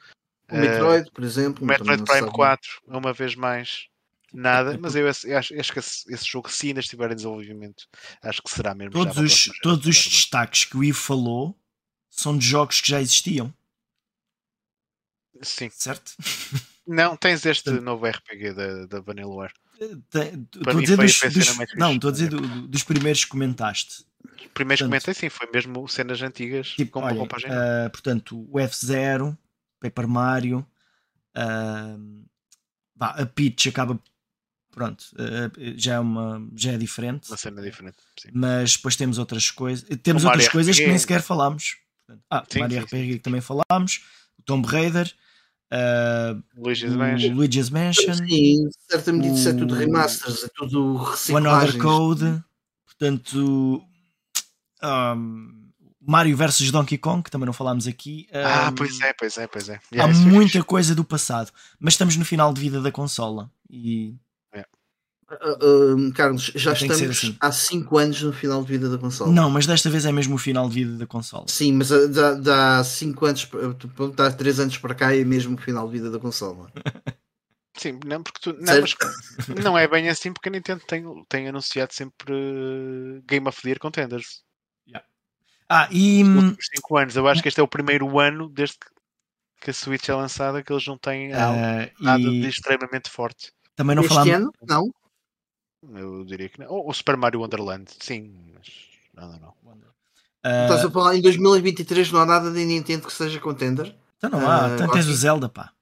O 0.51 0.57
Metroid, 0.57 1.11
por 1.11 1.25
exemplo. 1.25 1.65
O 1.65 1.67
Metroid 1.67 2.05
Prime 2.05 2.31
4, 2.31 2.83
uma 2.87 3.13
vez 3.13 3.35
mais, 3.35 3.89
nada, 4.33 4.77
mas 4.79 4.95
eu, 4.95 5.05
eu 5.05 5.09
acho, 5.39 5.55
acho, 5.59 5.73
que 5.73 5.79
esse, 5.79 6.13
esse, 6.13 6.27
jogo, 6.27 6.51
se 6.51 6.69
ainda 6.69 6.81
estiver 6.81 7.11
em 7.11 7.15
desenvolvimento, 7.15 7.87
acho 8.23 8.43
que 8.43 8.51
será 8.51 8.75
mesmo. 8.75 8.93
Todos 8.93 9.17
os, 9.17 9.51
todos 9.63 9.87
os 9.87 10.07
destaques 10.07 10.65
que 10.65 10.77
o 10.77 10.85
Ivo 10.85 10.99
falou 10.99 11.59
são 12.11 12.37
de 12.37 12.47
jogos 12.47 12.81
que 12.81 12.89
já 12.89 13.01
existiam. 13.01 13.53
Sim. 15.43 15.71
Certo? 15.71 16.13
Não, 16.87 17.17
tens 17.17 17.45
este 17.45 17.71
novo 17.71 18.07
RPG 18.07 18.53
da, 18.55 18.87
da 18.87 19.01
Vanillaware. 19.01 19.53
Estou 19.79 20.71
a 20.71 20.81
dizer 20.81 20.97
dos, 20.97 21.21
dos 21.21 21.75
não, 21.77 21.95
estou 21.95 22.09
a 22.09 22.13
dizer 22.13 22.31
do, 22.31 22.41
do, 22.41 22.69
dos 22.69 22.83
primeiros 22.83 23.25
que 23.25 23.31
comentaste. 23.31 24.05
Os 24.37 24.47
primeiros 24.53 24.81
que 24.83 24.89
comentei, 24.89 25.15
sim, 25.15 25.29
foi 25.29 25.49
mesmo 25.53 25.87
cenas 25.89 26.21
antigas 26.21 26.69
tipo, 26.69 26.91
com 26.91 27.05
olha, 27.05 27.23
uh, 27.23 27.91
portanto, 27.91 28.47
o 28.51 28.59
F0, 28.59 29.37
Paper 29.81 30.09
Mario, 30.09 30.67
uh, 31.37 32.25
a 32.99 33.27
Peach 33.27 33.69
acaba 33.69 34.01
pronto, 34.73 35.05
uh, 35.15 35.75
já 35.77 35.95
é 35.95 35.99
uma 36.01 36.45
já 36.57 36.73
é 36.73 36.79
diferente. 36.79 37.29
Uma 37.29 37.37
cena 37.37 37.63
diferente, 37.63 37.99
sim. 38.21 38.31
Mas 38.33 38.77
depois 38.77 38.97
temos 38.97 39.19
outras 39.19 39.51
coisas, 39.51 39.89
temos 40.03 40.25
outras 40.25 40.45
Mario 40.45 40.53
coisas 40.53 40.75
RPG. 40.75 40.85
que 40.85 40.91
nem 40.91 40.99
sequer 40.99 41.23
falámos. 41.23 41.77
Ah, 42.29 42.45
sim, 42.49 42.59
Mario 42.59 42.79
sim, 42.79 42.85
RPG 42.85 43.13
sim. 43.13 43.19
que 43.19 43.23
também 43.23 43.41
falámos, 43.41 44.05
o 44.39 44.43
Tomb 44.43 44.67
Raider, 44.67 45.15
Uh, 45.71 46.43
Luigi's 46.57 46.95
Mansion. 46.95 47.35
Luigi's 47.35 47.71
Mansion. 47.71 48.15
Sim, 48.15 48.69
certamente 48.89 49.35
isso 49.35 49.49
é 49.49 49.53
tudo 49.53 49.75
remasters, 49.75 50.45
é 50.45 50.49
tudo 50.55 50.97
reciclagens. 50.97 51.47
One 51.47 51.49
Other 51.49 51.79
Code. 51.79 52.43
Portanto, 52.87 53.83
um, 54.83 55.69
Mario 56.01 56.37
vs 56.37 56.71
Donkey 56.71 56.97
Kong, 56.97 57.23
que 57.23 57.31
também 57.31 57.47
não 57.47 57.53
falámos 57.53 57.87
aqui. 57.87 58.27
Um, 58.33 58.39
ah, 58.39 58.73
pois 58.75 59.01
é, 59.01 59.13
pois 59.13 59.37
é, 59.37 59.47
pois 59.47 59.69
é. 59.69 59.79
Yeah, 59.93 60.13
há 60.13 60.17
muita 60.27 60.65
coisa 60.65 60.95
do 60.95 61.05
passado, 61.05 61.53
mas 61.79 61.95
estamos 61.95 62.17
no 62.17 62.25
final 62.25 62.53
de 62.53 62.61
vida 62.61 62.81
da 62.81 62.91
consola 62.91 63.51
e 63.69 64.17
Uh, 65.31 66.11
Carlos, 66.15 66.51
já 66.55 66.73
estamos 66.73 67.03
assim. 67.03 67.37
há 67.39 67.53
5 67.53 67.99
anos 67.99 68.23
no 68.23 68.33
final 68.33 68.63
de 68.63 68.69
vida 68.69 68.89
da 68.89 68.97
consola. 68.97 69.31
Não, 69.31 69.51
mas 69.51 69.67
desta 69.67 69.91
vez 69.91 70.07
é 70.07 70.13
mesmo 70.13 70.37
o 70.37 70.39
final 70.39 70.67
de 70.69 70.75
vida 70.75 70.97
da 70.97 71.07
consola. 71.07 71.45
Sim, 71.49 71.75
mas 71.75 71.91
uh, 71.91 72.09
dá 72.41 72.83
5 72.83 73.27
anos, 73.27 73.49
dá 74.17 74.33
3 74.33 74.61
anos 74.61 74.79
para 74.79 74.95
cá 74.95 75.15
e 75.15 75.21
é 75.21 75.25
mesmo 75.25 75.55
o 75.55 75.61
final 75.61 75.87
de 75.87 75.93
vida 75.93 76.11
da 76.11 76.19
consola. 76.19 76.71
Sim, 77.77 78.01
não, 78.07 78.23
porque 78.23 78.41
tu, 78.41 78.53
não, 78.55 78.75
mas 78.81 78.97
não 79.65 79.79
é 79.79 79.87
bem 79.87 80.09
assim 80.09 80.33
porque 80.33 80.49
a 80.49 80.53
Nintendo 80.53 80.83
tem, 80.89 81.05
tem 81.29 81.47
anunciado 81.47 81.93
sempre 81.95 82.35
Game 83.25 83.47
of 83.47 83.63
the 83.63 83.69
Year 83.69 83.79
Contenders. 83.79 84.43
Yeah. 84.89 85.07
Ah, 85.69 85.89
e. 85.93 86.25
Nos 86.25 86.57
5 86.75 86.97
anos, 86.97 87.17
eu 87.17 87.29
acho 87.29 87.43
que 87.43 87.49
este 87.49 87.61
é 87.61 87.63
o 87.63 87.69
primeiro 87.69 88.19
ano 88.19 88.49
desde 88.49 88.79
que, 88.79 88.87
que 89.61 89.71
a 89.71 89.75
Switch 89.75 90.09
é 90.09 90.15
lançada 90.15 90.63
que 90.63 90.73
eles 90.73 90.87
não 90.87 90.99
têm 90.99 91.33
uh, 91.33 91.91
nada 92.01 92.23
e... 92.23 92.41
de 92.41 92.49
extremamente 92.49 93.11
forte. 93.11 93.53
Também 93.77 93.95
não 93.95 94.03
este 94.03 94.13
falamos. 94.13 94.35
ano? 94.35 94.53
Não. 94.67 94.93
Eu 95.83 96.25
diria 96.25 96.49
que 96.49 96.59
não. 96.59 96.69
Ou 96.69 96.89
o 96.89 96.93
Super 96.93 97.17
Mario 97.17 97.41
Wonderland, 97.41 97.91
sim, 98.01 98.35
mas 98.55 98.69
nada 99.15 99.39
não. 99.39 99.49
Uh... 100.45 100.65
Estás 100.65 100.85
a 100.85 100.91
falar 100.91 101.17
em 101.17 101.21
2023 101.21 102.13
não 102.13 102.21
há 102.21 102.27
nada 102.27 102.51
de 102.51 102.65
Nintendo 102.65 103.07
que 103.07 103.13
seja 103.13 103.41
contender? 103.41 103.95
Então 104.17 104.31
não 104.31 104.49
há, 104.49 104.69
uh, 104.69 104.75
então 104.75 104.91
tens 104.91 105.07
o 105.07 105.15
Zelda, 105.15 105.49
pá. 105.49 105.73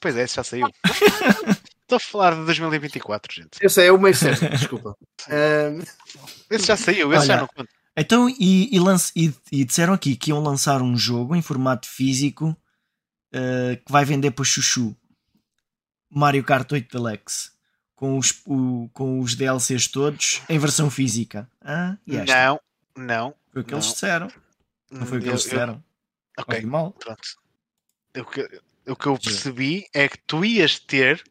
Pois 0.00 0.16
é, 0.16 0.22
esse 0.22 0.36
já 0.36 0.44
saiu. 0.44 0.68
Estou 1.82 1.96
a 1.96 2.00
falar 2.00 2.34
de 2.34 2.44
2024, 2.44 3.34
gente. 3.34 3.58
Esse 3.60 3.84
é 3.84 3.90
o 3.90 3.98
meio 3.98 4.14
certo, 4.14 4.48
desculpa. 4.50 4.96
Uh... 5.26 5.82
Esse 6.50 6.66
já 6.66 6.76
saiu, 6.76 7.12
esse 7.12 7.20
Olha, 7.20 7.26
já 7.26 7.36
não 7.40 7.46
conta. 7.46 7.70
Então, 7.96 8.28
e, 8.28 8.74
e, 8.74 8.80
lance, 8.80 9.12
e, 9.14 9.32
e, 9.52 9.64
disseram 9.64 9.92
aqui 9.92 10.16
que 10.16 10.30
iam 10.30 10.42
lançar 10.42 10.82
um 10.82 10.96
jogo 10.96 11.36
em 11.36 11.42
formato 11.42 11.88
físico 11.88 12.56
uh, 13.34 13.76
que 13.84 13.92
vai 13.92 14.04
vender 14.04 14.32
para 14.32 14.44
chuchu. 14.44 14.96
Mario 16.10 16.42
Kart 16.44 16.70
8 16.70 16.98
Deluxe 16.98 17.50
com 17.94 18.16
os, 18.16 18.42
o, 18.46 18.88
com 18.94 19.20
os 19.20 19.34
DLCs 19.34 19.86
todos 19.86 20.40
em 20.48 20.58
versão 20.58 20.90
física. 20.90 21.46
Ah, 21.60 21.98
não, 22.06 22.60
não. 22.96 23.34
Foi 23.52 23.60
o 23.60 23.64
que 23.64 23.72
não. 23.72 23.78
eles 23.78 23.92
disseram. 23.92 24.32
Não 24.90 25.06
foi 25.06 25.18
o 25.18 25.20
que 25.20 25.28
eu, 25.28 25.32
eles 25.32 25.42
disseram. 25.42 25.84
Eu, 26.38 26.44
ok, 26.44 26.62
mal. 26.62 26.92
pronto. 26.92 27.20
O 28.16 28.24
que, 28.24 28.60
o 28.86 28.96
que 28.96 29.06
eu 29.06 29.18
percebi 29.18 29.86
é 29.92 30.08
que 30.08 30.18
tu 30.26 30.44
ias 30.44 30.78
ter 30.78 31.22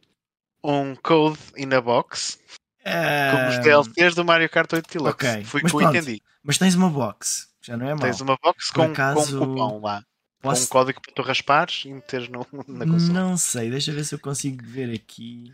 um 0.63 0.95
code 0.95 1.39
in 1.57 1.73
a 1.73 1.81
box 1.81 2.39
uh... 2.81 3.31
com 3.31 3.49
os 3.49 3.59
DLCs 3.63 4.13
do 4.13 4.23
Mario 4.23 4.49
Kart 4.49 4.71
8 4.71 4.87
Deluxe. 4.91 5.13
Okay. 5.13 5.43
Foi 5.43 5.61
o 5.61 5.65
que 5.65 5.75
eu 5.75 5.81
entendi. 5.81 6.21
Mas 6.43 6.59
tens 6.59 6.75
uma 6.75 6.89
box, 6.89 7.49
já 7.61 7.75
não 7.75 7.87
é 7.87 7.95
mal. 7.95 7.99
Tens 8.01 8.21
uma 8.21 8.37
box 8.41 8.71
com, 8.71 8.83
acaso... 8.83 9.39
com 9.39 9.43
um 9.43 9.47
cupom 9.47 9.81
lá. 9.81 10.05
Posso... 10.41 10.61
Com 10.61 10.77
um 10.77 10.81
código 10.81 11.01
para 11.01 11.13
tu 11.13 11.21
raspares 11.21 11.83
e 11.85 11.93
meteres 11.93 12.29
no, 12.29 12.45
na 12.67 12.85
consola. 12.85 13.13
Não 13.13 13.37
sei, 13.37 13.69
deixa 13.69 13.91
ver 13.91 14.05
se 14.05 14.15
eu 14.15 14.19
consigo 14.19 14.63
ver 14.65 14.93
aqui. 14.93 15.53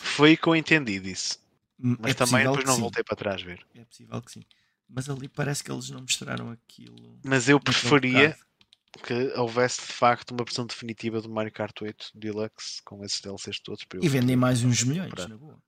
Foi 0.00 0.36
que 0.36 0.46
eu 0.46 0.56
entendi 0.56 1.00
disso. 1.00 1.38
Hum, 1.82 1.96
Mas 1.98 2.12
é 2.12 2.14
também 2.14 2.44
depois 2.44 2.64
não 2.64 2.74
sim. 2.74 2.80
voltei 2.80 3.02
para 3.02 3.16
trás 3.16 3.42
ver. 3.42 3.64
É 3.74 3.84
possível 3.84 4.22
que 4.22 4.32
sim. 4.32 4.44
Mas 4.88 5.08
ali 5.08 5.28
parece 5.28 5.64
que 5.64 5.72
eles 5.72 5.90
não 5.90 6.00
mostraram 6.00 6.50
aquilo. 6.50 7.18
Mas 7.24 7.48
eu 7.48 7.58
preferia 7.58 8.36
que 9.04 9.32
houvesse 9.36 9.80
de 9.80 9.92
facto 9.92 10.32
uma 10.32 10.44
versão 10.44 10.66
definitiva 10.66 11.20
do 11.20 11.30
Mario 11.30 11.50
Kart 11.50 11.80
8 11.80 12.10
Deluxe 12.14 12.82
com 12.84 13.02
esses 13.02 13.20
DLCs 13.20 13.58
todos. 13.60 13.86
e 14.00 14.08
vendem 14.08 14.36
mais 14.36 14.62
uns 14.62 14.82
milhões, 14.84 15.12
na 15.28 15.36
boa. 15.36 15.58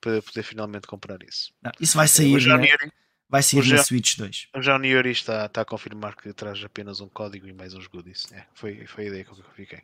Para 0.00 0.20
poder 0.20 0.42
finalmente 0.42 0.86
comprar 0.86 1.18
isso. 1.22 1.52
Não, 1.62 1.72
isso 1.80 1.96
vai 1.96 2.06
sair. 2.06 2.46
Né? 2.46 2.90
Vai 3.34 3.42
sair 3.42 3.66
na 3.66 3.82
Switch 3.82 4.16
2. 4.16 4.46
Já 4.60 4.76
o 4.76 4.78
Niori 4.78 5.10
está, 5.10 5.46
está 5.46 5.62
a 5.62 5.64
confirmar 5.64 6.14
que 6.14 6.32
traz 6.32 6.62
apenas 6.62 7.00
um 7.00 7.08
código 7.08 7.48
e 7.48 7.52
mais 7.52 7.74
uns 7.74 7.88
goodies. 7.88 8.28
É, 8.32 8.44
foi, 8.54 8.86
foi 8.86 9.06
a 9.06 9.08
ideia 9.08 9.24
que 9.24 9.32
eu 9.32 9.36
fiquei. 9.56 9.80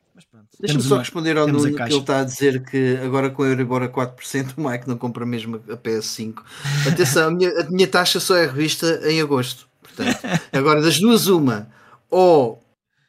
Deixa-me 0.60 0.80
só 0.80 0.98
responder 0.98 1.36
ao 1.36 1.48
Nuno 1.48 1.74
que 1.74 1.82
ele 1.82 1.96
está 1.96 2.20
a 2.20 2.24
dizer 2.24 2.64
que 2.64 2.96
agora 3.02 3.28
com 3.28 3.42
a 3.42 3.48
Euribor 3.48 3.82
a 3.82 3.88
4% 3.88 4.52
o 4.56 4.68
Mike 4.68 4.86
não 4.86 4.96
compra 4.96 5.26
mesmo 5.26 5.56
a 5.68 5.76
PS5. 5.76 6.44
Atenção, 6.86 7.26
a 7.26 7.30
minha, 7.32 7.50
a 7.60 7.68
minha 7.68 7.88
taxa 7.88 8.20
só 8.20 8.36
é 8.36 8.46
revista 8.46 9.00
em 9.02 9.20
agosto. 9.20 9.68
Portanto, 9.82 10.20
agora 10.52 10.80
das 10.80 11.00
duas, 11.00 11.26
uma, 11.26 11.68
ou 12.08 12.62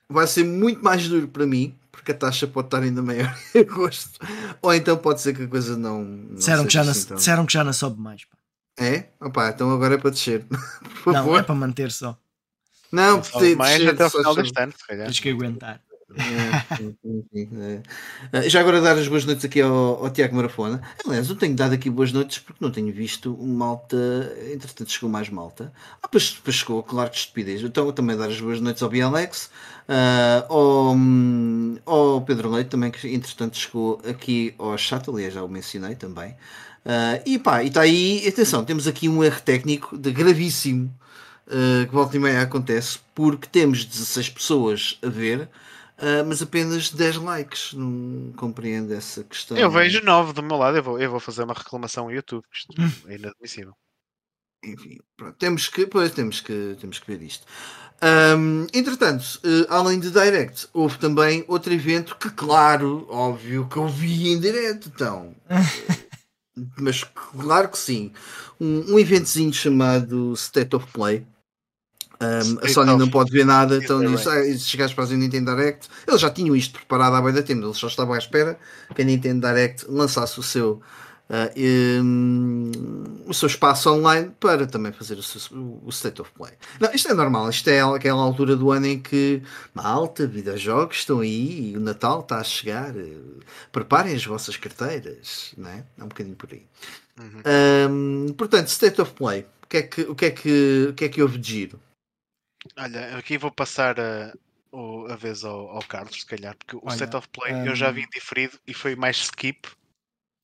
vai 0.09 0.25
ser 0.25 0.43
muito 0.43 0.83
mais 0.83 1.07
duro 1.07 1.27
para 1.27 1.45
mim, 1.45 1.75
porque 1.91 2.13
a 2.13 2.15
taxa 2.15 2.47
pode 2.47 2.65
estar 2.65 2.81
ainda 2.81 3.03
maior 3.03 3.31
em 3.53 3.59
agosto, 3.59 4.19
ou 4.59 4.73
então 4.73 4.97
pode 4.97 5.21
ser 5.21 5.35
que 5.35 5.43
a 5.43 5.47
coisa 5.47 5.77
não. 5.77 6.03
não 6.03 6.33
disseram, 6.33 6.65
que 6.65 6.73
já 6.73 6.81
assim, 6.81 7.09
não, 7.11 7.15
disseram 7.17 7.45
que 7.45 7.53
já 7.53 7.63
não 7.63 7.73
sobe 7.73 8.01
mais. 8.01 8.25
Pá. 8.25 8.40
É? 8.79 9.05
Opa, 9.19 9.49
então 9.49 9.71
agora 9.71 9.95
é 9.95 9.97
para 9.97 10.11
descer. 10.11 10.45
Por 11.03 11.13
não, 11.13 11.37
é 11.37 11.43
para 11.43 11.55
manter 11.55 11.91
só. 11.91 12.17
Não, 12.91 13.21
porque 13.21 13.55
mais 13.55 13.85
até 13.87 14.05
o 14.05 14.09
final 14.09 14.35
deste 14.35 14.61
ano, 14.61 14.73
se 14.73 14.87
Tens 14.87 15.19
que 15.19 15.29
aguentar. 15.29 15.81
É, 18.33 18.43
é. 18.43 18.49
Já 18.49 18.59
agora 18.59 18.81
dar 18.81 18.97
as 18.97 19.07
boas 19.07 19.25
noites 19.25 19.45
aqui 19.45 19.61
ao, 19.61 20.03
ao, 20.03 20.09
Tiago 20.09 20.35
Marafona. 20.35 20.81
Aliás, 21.05 21.29
eu 21.29 21.35
tenho 21.35 21.55
dado 21.55 21.73
aqui 21.73 21.89
boas 21.89 22.11
noites 22.11 22.39
porque 22.39 22.63
não 22.63 22.71
tenho 22.71 22.91
visto 22.93 23.37
malta. 23.37 23.97
Entretanto, 24.51 24.91
chegou 24.91 25.09
mais 25.09 25.29
malta. 25.29 25.71
Ah, 26.01 26.07
depois, 26.07 26.33
depois 26.33 26.55
chegou, 26.55 26.83
claro 26.83 27.09
que 27.09 27.17
estupidez. 27.17 27.61
Então, 27.61 27.85
eu 27.85 27.93
também 27.93 28.17
dar 28.17 28.27
as 28.27 28.39
boas 28.39 28.59
noites 28.59 28.83
ao 28.83 28.89
Bialex, 28.89 29.49
uh, 29.87 30.53
ao, 30.53 30.95
ao 31.85 32.21
Pedro 32.21 32.51
Leite, 32.51 32.69
também 32.69 32.91
que 32.91 33.07
entretanto 33.07 33.57
chegou 33.57 34.01
aqui 34.07 34.53
ao 34.57 34.77
chat. 34.77 35.09
Aliás, 35.09 35.33
já 35.33 35.43
o 35.43 35.47
mencionei 35.47 35.95
também. 35.95 36.35
Uh, 36.85 37.21
e 37.25 37.37
pá, 37.37 37.63
e 37.63 37.67
está 37.67 37.81
aí, 37.81 38.27
atenção, 38.27 38.65
temos 38.65 38.87
aqui 38.87 39.07
um 39.07 39.23
erro 39.23 39.39
técnico 39.41 39.95
de 39.97 40.11
gravíssimo 40.11 40.91
uh, 41.47 41.85
que 41.87 41.93
volta 41.93 42.15
e 42.15 42.19
meia 42.19 42.41
acontece 42.41 42.99
porque 43.13 43.47
temos 43.47 43.85
16 43.85 44.29
pessoas 44.29 44.99
a 45.03 45.07
ver, 45.07 45.41
uh, 45.99 46.25
mas 46.27 46.41
apenas 46.41 46.89
10 46.89 47.17
likes. 47.17 47.73
Não 47.73 48.33
compreendo 48.35 48.93
essa 48.93 49.23
questão. 49.23 49.57
Eu 49.57 49.69
vejo 49.69 50.03
9 50.03 50.33
do 50.33 50.41
meu 50.41 50.57
lado, 50.57 50.77
eu 50.77 50.83
vou, 50.83 50.99
eu 50.99 51.11
vou 51.11 51.19
fazer 51.19 51.43
uma 51.43 51.53
reclamação 51.53 52.05
ao 52.05 52.11
YouTube, 52.11 52.43
isto 52.51 52.73
é 53.07 53.15
inadmissível. 53.15 53.73
Enfim, 54.63 54.99
pronto, 55.17 55.35
temos 55.37 55.67
que, 55.67 55.87
pois, 55.87 56.11
temos 56.11 56.39
que, 56.39 56.77
temos 56.79 56.99
que 56.99 57.11
ver 57.11 57.23
isto. 57.23 57.45
Um, 58.03 58.65
entretanto, 58.73 59.39
uh, 59.43 59.67
além 59.69 59.99
de 59.99 60.09
Direct, 60.09 60.67
houve 60.73 60.97
também 60.97 61.45
outro 61.47 61.71
evento 61.71 62.15
que, 62.15 62.31
claro, 62.31 63.05
óbvio 63.09 63.67
que 63.67 63.77
eu 63.77 63.87
vi 63.87 64.29
em 64.29 64.39
direto, 64.39 64.91
então. 64.93 65.35
mas 66.79 67.03
claro 67.03 67.69
que 67.69 67.77
sim. 67.77 68.11
Um, 68.59 68.93
um 68.93 68.99
eventozinho 68.99 69.53
chamado 69.53 70.33
State 70.33 70.75
of 70.75 70.87
Play. 70.91 71.25
Um, 72.21 72.63
a 72.63 72.69
Sony 72.69 72.95
não 72.97 73.09
pode 73.09 73.31
ver 73.31 73.45
nada, 73.45 73.77
então 73.77 73.99
diz, 73.99 74.27
ah, 74.27 74.93
para 74.93 75.05
a 75.05 75.07
Nintendo 75.07 75.55
Direct, 75.55 75.89
eles 76.07 76.21
já 76.21 76.29
tinham 76.29 76.55
isto 76.55 76.73
preparado 76.73 77.15
há 77.15 77.21
bem 77.21 77.33
da 77.33 77.41
tempo, 77.41 77.65
eles 77.65 77.77
só 77.77 77.87
estavam 77.87 78.13
à 78.13 78.17
espera 78.19 78.59
que 78.93 79.01
a 79.01 79.05
Nintendo 79.05 79.47
Direct 79.47 79.85
lançasse 79.89 80.39
o 80.39 80.43
seu 80.43 80.79
uh, 81.29 82.03
um, 82.03 82.71
o 83.27 83.33
seu 83.33 83.47
espaço 83.47 83.89
online 83.91 84.31
para 84.39 84.67
também 84.67 84.91
fazer 84.91 85.17
o, 85.17 85.23
seu, 85.23 85.57
o, 85.83 85.89
State 85.89 86.21
of 86.21 86.31
Play. 86.33 86.53
Não, 86.79 86.91
isto 86.93 87.09
é 87.09 87.13
normal, 87.13 87.49
isto 87.49 87.69
é 87.69 87.81
aquela 87.81 88.21
altura 88.21 88.55
do 88.55 88.71
ano 88.71 88.87
em 88.87 88.99
que 88.99 89.41
malta, 89.73 90.27
videojogos 90.27 90.97
estão 90.97 91.19
aí 91.19 91.71
e 91.71 91.77
o 91.77 91.79
Natal 91.79 92.21
está 92.21 92.39
a 92.39 92.43
chegar. 92.43 92.95
Uh, 92.95 93.39
preparem 93.71 94.15
as 94.15 94.25
vossas 94.25 94.57
carteiras, 94.57 95.53
não 95.57 95.69
é? 95.69 95.83
É 95.97 96.03
um 96.03 96.07
bocadinho 96.07 96.35
por 96.35 96.51
aí. 96.51 96.65
Uhum. 97.19 98.27
Um, 98.27 98.33
portanto, 98.33 98.67
State 98.67 98.99
of 99.01 99.13
Play, 99.13 99.45
o 99.63 99.67
que 99.67 99.77
é 99.77 99.81
que, 99.83 100.01
o 100.01 100.15
que, 100.15 100.25
é 100.25 100.31
que, 100.31 100.87
o 100.89 100.93
que, 100.93 101.05
é 101.05 101.09
que 101.09 101.21
houve 101.21 101.37
de 101.37 101.49
giro? 101.49 101.79
Olha, 102.77 103.17
aqui 103.17 103.37
vou 103.37 103.51
passar 103.51 103.99
a, 103.99 104.33
a 105.09 105.15
vez 105.15 105.43
ao, 105.43 105.69
ao 105.69 105.81
Carlos, 105.83 106.19
se 106.19 106.25
calhar, 106.25 106.55
porque 106.57 106.75
o 106.75 106.81
Olha, 106.83 106.93
State 106.93 107.15
of 107.15 107.27
Play 107.29 107.67
eu 107.67 107.75
já 107.75 107.91
vi 107.91 108.07
diferido 108.09 108.57
e 108.67 108.73
foi 108.73 108.95
mais 108.95 109.17
skip 109.17 109.67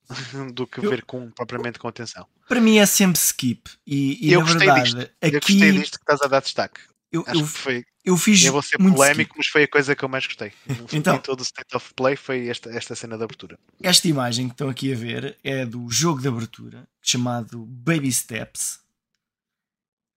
do 0.54 0.66
que 0.68 0.80
Eu- 0.80 0.90
ver 0.90 1.04
com, 1.04 1.30
propriamente 1.32 1.80
com 1.80 1.88
atenção. 1.88 2.28
Para 2.48 2.62
mim 2.62 2.78
é 2.78 2.86
sempre 2.86 3.20
skip. 3.20 3.70
E, 3.86 4.28
e 4.28 4.32
Eu 4.34 4.40
na 4.40 4.46
gostei 4.46 4.68
verdade, 4.68 4.84
disto. 4.96 5.12
Eu 5.22 5.28
aqui 5.28 5.40
gostei 5.54 5.72
disto 5.74 5.98
que 5.98 6.04
estás 6.04 6.22
a 6.22 6.28
dar 6.28 6.42
destaque. 6.42 6.80
eu, 7.12 7.24
Acho 7.28 7.40
eu, 7.40 7.44
que 7.44 7.50
foi. 7.50 7.86
eu 8.06 8.18
fiz 8.18 8.44
Eu 8.46 8.54
vou 8.54 8.62
ser 8.62 8.80
muito 8.80 8.96
polémico, 8.96 9.22
skip. 9.32 9.38
mas 9.38 9.48
foi 9.48 9.64
a 9.64 9.68
coisa 9.68 9.96
que 9.96 10.04
eu 10.06 10.10
mais 10.10 10.26
gostei. 10.26 10.54
Então. 10.94 11.16
Em 11.16 11.20
todo 11.20 11.40
o 11.42 11.44
State 11.44 11.76
of 11.76 11.94
Play 11.94 12.16
foi 12.16 12.48
esta, 12.48 12.70
esta 12.70 12.96
cena 12.96 13.18
de 13.18 13.24
abertura. 13.24 13.60
Esta 13.82 14.08
imagem 14.08 14.48
que 14.48 14.54
estão 14.54 14.70
aqui 14.70 14.94
a 14.94 14.96
ver 14.96 15.38
é 15.44 15.66
do 15.66 15.90
jogo 15.90 16.22
de 16.22 16.28
abertura 16.30 16.88
chamado 17.02 17.66
Baby 17.66 18.12
Steps, 18.12 18.80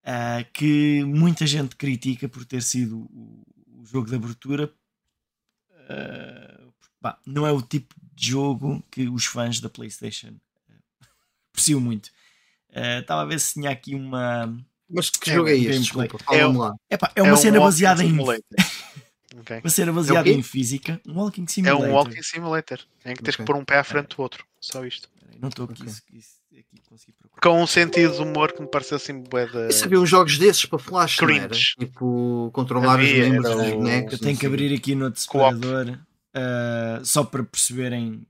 ah, 0.05 0.45
que 0.53 1.03
muita 1.05 1.47
gente 1.47 1.75
critica 1.77 2.29
por 2.29 2.45
ter 2.45 2.63
sido 2.63 3.01
o, 3.13 3.43
o 3.81 3.85
jogo 3.85 4.09
de 4.09 4.15
abertura. 4.15 4.73
Ah, 5.89 6.70
pá, 7.01 7.19
não 7.27 7.47
é 7.47 7.53
o 7.53 7.63
tipo 7.63 7.95
de 8.15 8.29
jogo 8.29 8.83
que 8.91 9.09
os 9.09 9.25
fãs 9.27 9.61
da 9.61 9.69
PlayStation 9.69 10.35
ah, 10.69 11.07
apreciam 11.53 11.81
muito. 11.81 12.11
Ah, 12.75 12.99
Estava 13.01 13.23
a 13.23 13.25
ver 13.25 13.41
se 13.41 13.55
tinha 13.55 13.71
aqui 13.71 13.95
uma. 13.95 14.55
Mas 14.89 15.09
que 15.11 15.31
É, 15.31 15.35
jogo 15.35 15.49
é 15.49 15.57
este? 15.57 15.81
Desculpa, 15.83 16.19
fala-me 16.19 16.59
lá. 16.59 16.75
Epá, 16.91 17.13
é 17.15 17.23
uma 17.23 17.35
um 17.35 17.37
cena 17.37 17.61
baseada 17.61 18.05
em. 18.05 18.09
simulator. 18.09 18.43
Ok. 19.39 19.59
Uma 19.63 19.71
cena 19.71 19.93
baseada 19.93 20.25
quê? 20.25 20.33
em 20.33 20.43
física. 20.43 21.01
Um 21.07 21.15
walking 21.15 21.45
É 21.45 21.47
simulator. 21.47 21.89
um 21.89 21.93
walking 21.93 22.23
simulator 22.23 22.81
em 23.07 23.15
que 23.15 23.23
tens 23.23 23.37
que 23.37 23.43
Ok. 23.43 23.55
pôr 23.55 23.61
um 23.61 23.65
pé 23.65 23.79
à 23.79 23.85
frente 23.85 24.17
do 24.17 24.21
outro. 24.23 24.45
Só 24.61 24.85
isto. 24.85 25.09
Não 25.41 25.49
estou 25.49 25.67
aqui, 25.67 25.83
Ok. 25.83 25.87
isso- 25.87 26.03
isso- 26.13 26.41
aqui 26.53 26.83
consegui 26.89 27.13
procurar. 27.13 27.41
Com 27.41 27.63
um 27.63 27.67
sentido 27.67 28.13
de 28.17 28.23
humor 28.23 28.53
que 28.53 28.61
me 28.61 28.69
pareceu 28.69 28.97
assim 28.97 29.23
bué 29.23 29.47
da... 29.47 29.69
E 29.69 29.73
sabia 29.73 30.01
uns 30.01 30.11
jogos 30.11 30.37
desses 30.37 30.67
para 30.67 30.81
flash? 30.81 31.17
Cringe. 31.17 31.75
Tipo, 31.79 32.51
controlar 32.53 32.95
Havia, 32.95 33.23
os 33.25 33.31
membros 33.31 33.57
dos 33.57 33.71
bonecos. 33.73 34.13
Eu 34.15 34.19
tenho 34.19 34.37
que 34.37 34.47
abrir 34.47 34.75
aqui 34.77 34.95
no 34.97 35.15
separador 35.15 35.97
uh, 36.37 37.05
só 37.05 37.25
para 37.25 37.43
perceberem. 37.43 38.27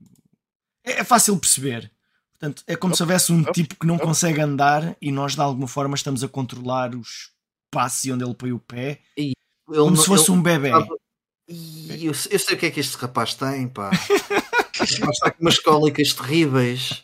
É, 0.83 0.99
é 0.99 1.03
fácil 1.03 1.37
perceber. 1.37 1.91
Portanto, 2.33 2.63
é 2.65 2.75
como 2.75 2.95
se 2.95 3.03
houvesse 3.03 3.31
um 3.31 3.43
tipo 3.43 3.75
que 3.75 3.85
não 3.85 3.99
consegue 3.99 4.41
andar 4.41 4.95
e 4.99 5.11
nós 5.11 5.35
de 5.35 5.41
alguma 5.41 5.67
forma 5.67 5.95
estamos 5.95 6.23
a 6.23 6.27
controlar 6.27 6.95
os 6.95 7.29
passos 7.69 8.03
e 8.05 8.11
onde 8.11 8.23
ele 8.23 8.33
põe 8.33 8.51
o 8.51 8.59
pé, 8.59 8.99
Ele 9.15 9.33
como 9.67 9.91
não- 9.91 9.95
se 9.97 10.05
fosse 10.07 10.29
ele- 10.31 10.39
um 10.39 10.41
bebê. 10.41 10.71
Ih, 11.47 12.05
eu, 12.05 12.11
eu 12.29 12.39
sei 12.39 12.55
o 12.55 12.57
que 12.57 12.65
é 12.65 12.71
que 12.71 12.79
este 12.79 12.95
rapaz 12.97 13.33
tem, 13.35 13.67
pá. 13.67 13.91
Este 14.81 14.99
rapaz 15.01 15.17
está 15.17 15.29
com 15.31 15.41
umas 15.41 15.59
cólicas 15.59 16.13
terríveis. 16.13 17.03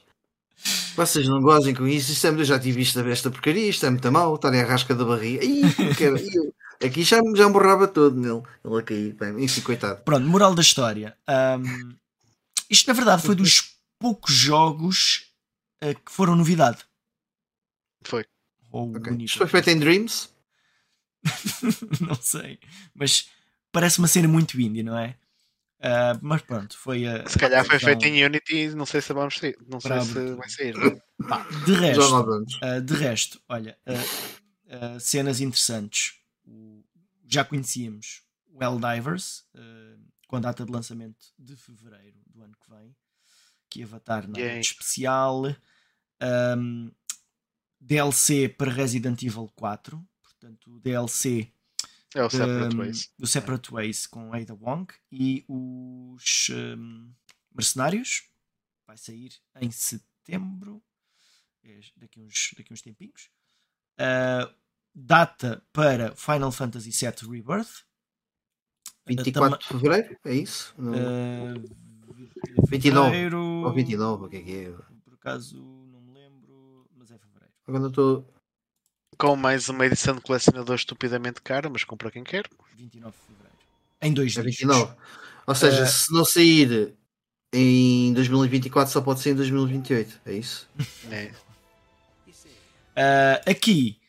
Vocês 0.95 1.27
não 1.27 1.39
gozem 1.41 1.75
com 1.75 1.85
isso. 1.87 2.11
Isto 2.11 2.25
é, 2.27 2.29
eu 2.31 2.43
já 2.43 2.57
tive 2.59 2.77
visto 2.77 2.99
esta 3.01 3.29
porcaria. 3.29 3.69
Isto 3.69 3.85
é 3.85 3.89
muito 3.91 4.11
mal. 4.11 4.33
Estarem 4.33 4.61
à 4.61 4.65
rasca 4.65 4.95
da 4.95 5.05
barriga. 5.05 5.45
Ih, 5.45 5.61
ih, 5.61 6.53
aqui 6.83 7.03
já, 7.03 7.19
já 7.35 7.49
morrava 7.49 7.87
todo 7.87 8.19
nele. 8.19 8.43
Ele 8.63 8.79
a 8.79 8.83
cair. 8.83 9.13
Bem, 9.13 9.43
enfim, 9.43 9.61
coitado. 9.61 10.01
Pronto, 10.03 10.27
moral 10.27 10.53
da 10.55 10.61
história. 10.61 11.17
Um, 11.27 11.95
isto 12.69 12.87
na 12.87 12.93
verdade 12.93 13.21
foi 13.21 13.35
dos 13.35 13.75
poucos 13.99 14.33
jogos 14.33 15.31
uh, 15.83 15.93
que 15.93 16.11
foram 16.11 16.35
novidade. 16.35 16.79
Foi. 18.03 18.25
Ou 18.71 18.87
o 18.87 18.97
Ok. 18.97 19.11
único. 19.11 19.25
Isto 19.25 19.37
foi 19.39 19.47
feito 19.47 19.69
em 19.69 19.79
Dreams. 19.79 20.29
não 21.99 22.15
sei. 22.15 22.59
Mas 22.93 23.29
parece 23.71 23.99
uma 23.99 24.07
cena 24.07 24.27
muito 24.27 24.59
indie, 24.59 24.83
não 24.83 24.97
é? 24.97 25.15
Ah, 25.79 26.17
mas 26.21 26.41
pronto, 26.41 26.77
foi 26.77 27.05
a. 27.05 27.27
Se 27.29 27.37
calhar 27.37 27.63
foi 27.65 27.75
a 27.75 27.79
feito 27.79 28.05
em 28.05 28.25
Unity, 28.25 28.69
não 28.69 28.85
sei 28.85 29.01
se 29.01 29.13
vamos 29.13 29.37
sair. 29.37 29.57
Não 29.67 29.79
sei 29.79 30.01
se 30.01 30.35
vai 30.35 30.49
sair. 30.49 30.75
não 30.75 30.99
de 31.65 31.73
Já 31.73 31.79
resto, 31.79 32.49
ah, 32.61 32.79
de 32.79 32.93
resto, 32.95 33.41
olha, 33.47 33.77
ah, 34.69 34.99
cenas 34.99 35.39
interessantes. 35.39 36.16
Já 37.27 37.43
conhecíamos 37.43 38.23
o 38.47 38.63
Helldivers, 38.63 39.45
ah, 39.55 39.97
com 40.27 40.37
a 40.37 40.39
data 40.39 40.65
de 40.65 40.71
lançamento 40.71 41.25
de 41.37 41.55
fevereiro 41.55 42.17
do 42.27 42.41
ano 42.41 42.55
que 42.57 42.69
vem. 42.69 42.95
Que 43.69 43.83
Avatar 43.83 44.27
nada 44.27 44.39
Yay. 44.39 44.59
de 44.59 44.65
especial. 44.65 45.43
Ahm, 46.19 46.89
DLC 47.79 48.49
para 48.49 48.71
Resident 48.71 49.21
Evil 49.23 49.51
4. 49.55 50.07
Portanto, 50.23 50.75
o 50.75 50.79
DLC 50.79 51.51
É 52.15 52.23
o 52.23 52.29
Separate 52.29 52.75
um, 52.75 52.79
Ways. 52.79 53.13
do 53.17 53.27
Separate 53.27 53.71
Ways 53.71 54.07
com 54.07 54.33
Ada 54.33 54.53
Wong 54.53 54.93
e 55.11 55.45
os 55.47 56.49
um, 56.49 57.11
Mercenários 57.53 58.29
vai 58.85 58.97
sair 58.97 59.33
em 59.59 59.69
setembro 59.69 60.81
é 61.63 61.79
daqui 61.97 62.21
uns, 62.21 62.53
daqui 62.55 62.73
uns 62.73 62.81
tempinhos 62.81 63.29
Uh, 63.97 64.53
data 64.99 65.61
para 65.71 66.15
Final 66.15 66.51
Fantasy 66.51 66.89
VII 66.89 67.29
Rebirth 67.29 67.85
24 69.05 69.59
de 69.59 69.67
Fevereiro, 69.67 70.17
é 70.25 70.33
isso? 70.33 70.73
Não- 70.77 70.91
uh, 70.93 71.63
29, 72.67 73.09
fevereiro, 73.11 73.39
Ou 73.39 73.73
29, 73.73 74.25
o 74.25 74.29
que 74.29 74.37
é 74.37 74.41
que 74.41 74.65
é? 74.65 74.71
por 75.03 75.13
acaso 75.13 75.55
não 75.91 76.01
me 76.01 76.13
lembro 76.13 76.87
mas 76.95 77.11
é 77.11 77.17
fevereiro 77.17 77.53
Agora 77.67 77.81
não 77.81 77.89
estou. 77.89 78.27
Com 79.17 79.35
mais 79.35 79.69
uma 79.69 79.85
edição 79.85 80.15
de 80.15 80.21
colecionador 80.21 80.75
estupidamente 80.75 81.41
cara, 81.41 81.69
mas 81.69 81.83
compra 81.83 82.11
quem 82.11 82.23
quer. 82.23 82.47
29 82.75 83.15
de 83.15 83.23
fevereiro 83.27 83.57
em 84.01 84.13
dois 84.13 84.31
É 84.37 84.41
dias 84.41 84.55
29. 84.57 84.93
Ou 85.45 85.55
seja, 85.55 85.83
Eh, 85.83 85.85
se 85.85 86.11
não 86.13 86.25
sair 86.25 86.93
em 87.53 88.13
2024, 88.13 88.91
só 88.91 89.01
pode 89.01 89.21
ser 89.21 89.31
em 89.31 89.35
2028. 89.35 90.19
É 90.25 90.33
isso? 90.33 90.67
É. 91.09 91.31
Uh, 92.97 93.51
aqui, 93.51 93.99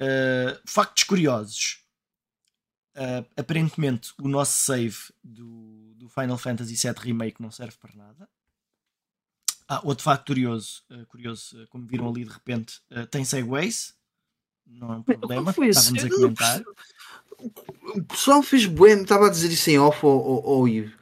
uh, 0.00 0.60
factos 0.66 1.04
curiosos. 1.04 1.82
Uh, 2.94 3.26
aparentemente, 3.36 4.12
o 4.18 4.26
nosso 4.26 4.52
save 4.52 4.96
do, 5.22 5.94
do 5.96 6.08
Final 6.08 6.38
Fantasy 6.38 6.74
VII 6.74 6.94
Remake 6.98 7.42
não 7.42 7.50
serve 7.50 7.76
para 7.78 7.94
nada. 7.94 8.28
Ah, 9.68 9.80
outro 9.82 10.04
facto 10.04 10.28
curioso, 10.28 10.82
uh, 10.90 11.04
curioso 11.06 11.60
uh, 11.60 11.66
como 11.68 11.86
viram 11.86 12.08
ali 12.08 12.24
de 12.24 12.30
repente, 12.30 12.80
uh, 12.90 13.06
tem 13.06 13.24
segways. 13.24 13.94
Não 14.64 14.92
é 14.92 14.96
um 14.96 15.02
problema. 15.02 15.52
foi 15.52 15.68
esse? 15.68 15.80
Estávamos 15.80 16.04
a 16.04 16.16
comentar. 16.16 16.64
O 17.38 18.02
pessoal 18.04 18.42
fez 18.42 18.64
bué, 18.66 18.92
estava 18.92 19.26
a 19.26 19.30
dizer 19.30 19.50
isso 19.50 19.68
em 19.70 19.78
off 19.78 20.04
ou, 20.06 20.24
ou, 20.24 20.44
ou 20.44 20.68
Ivo. 20.68 20.96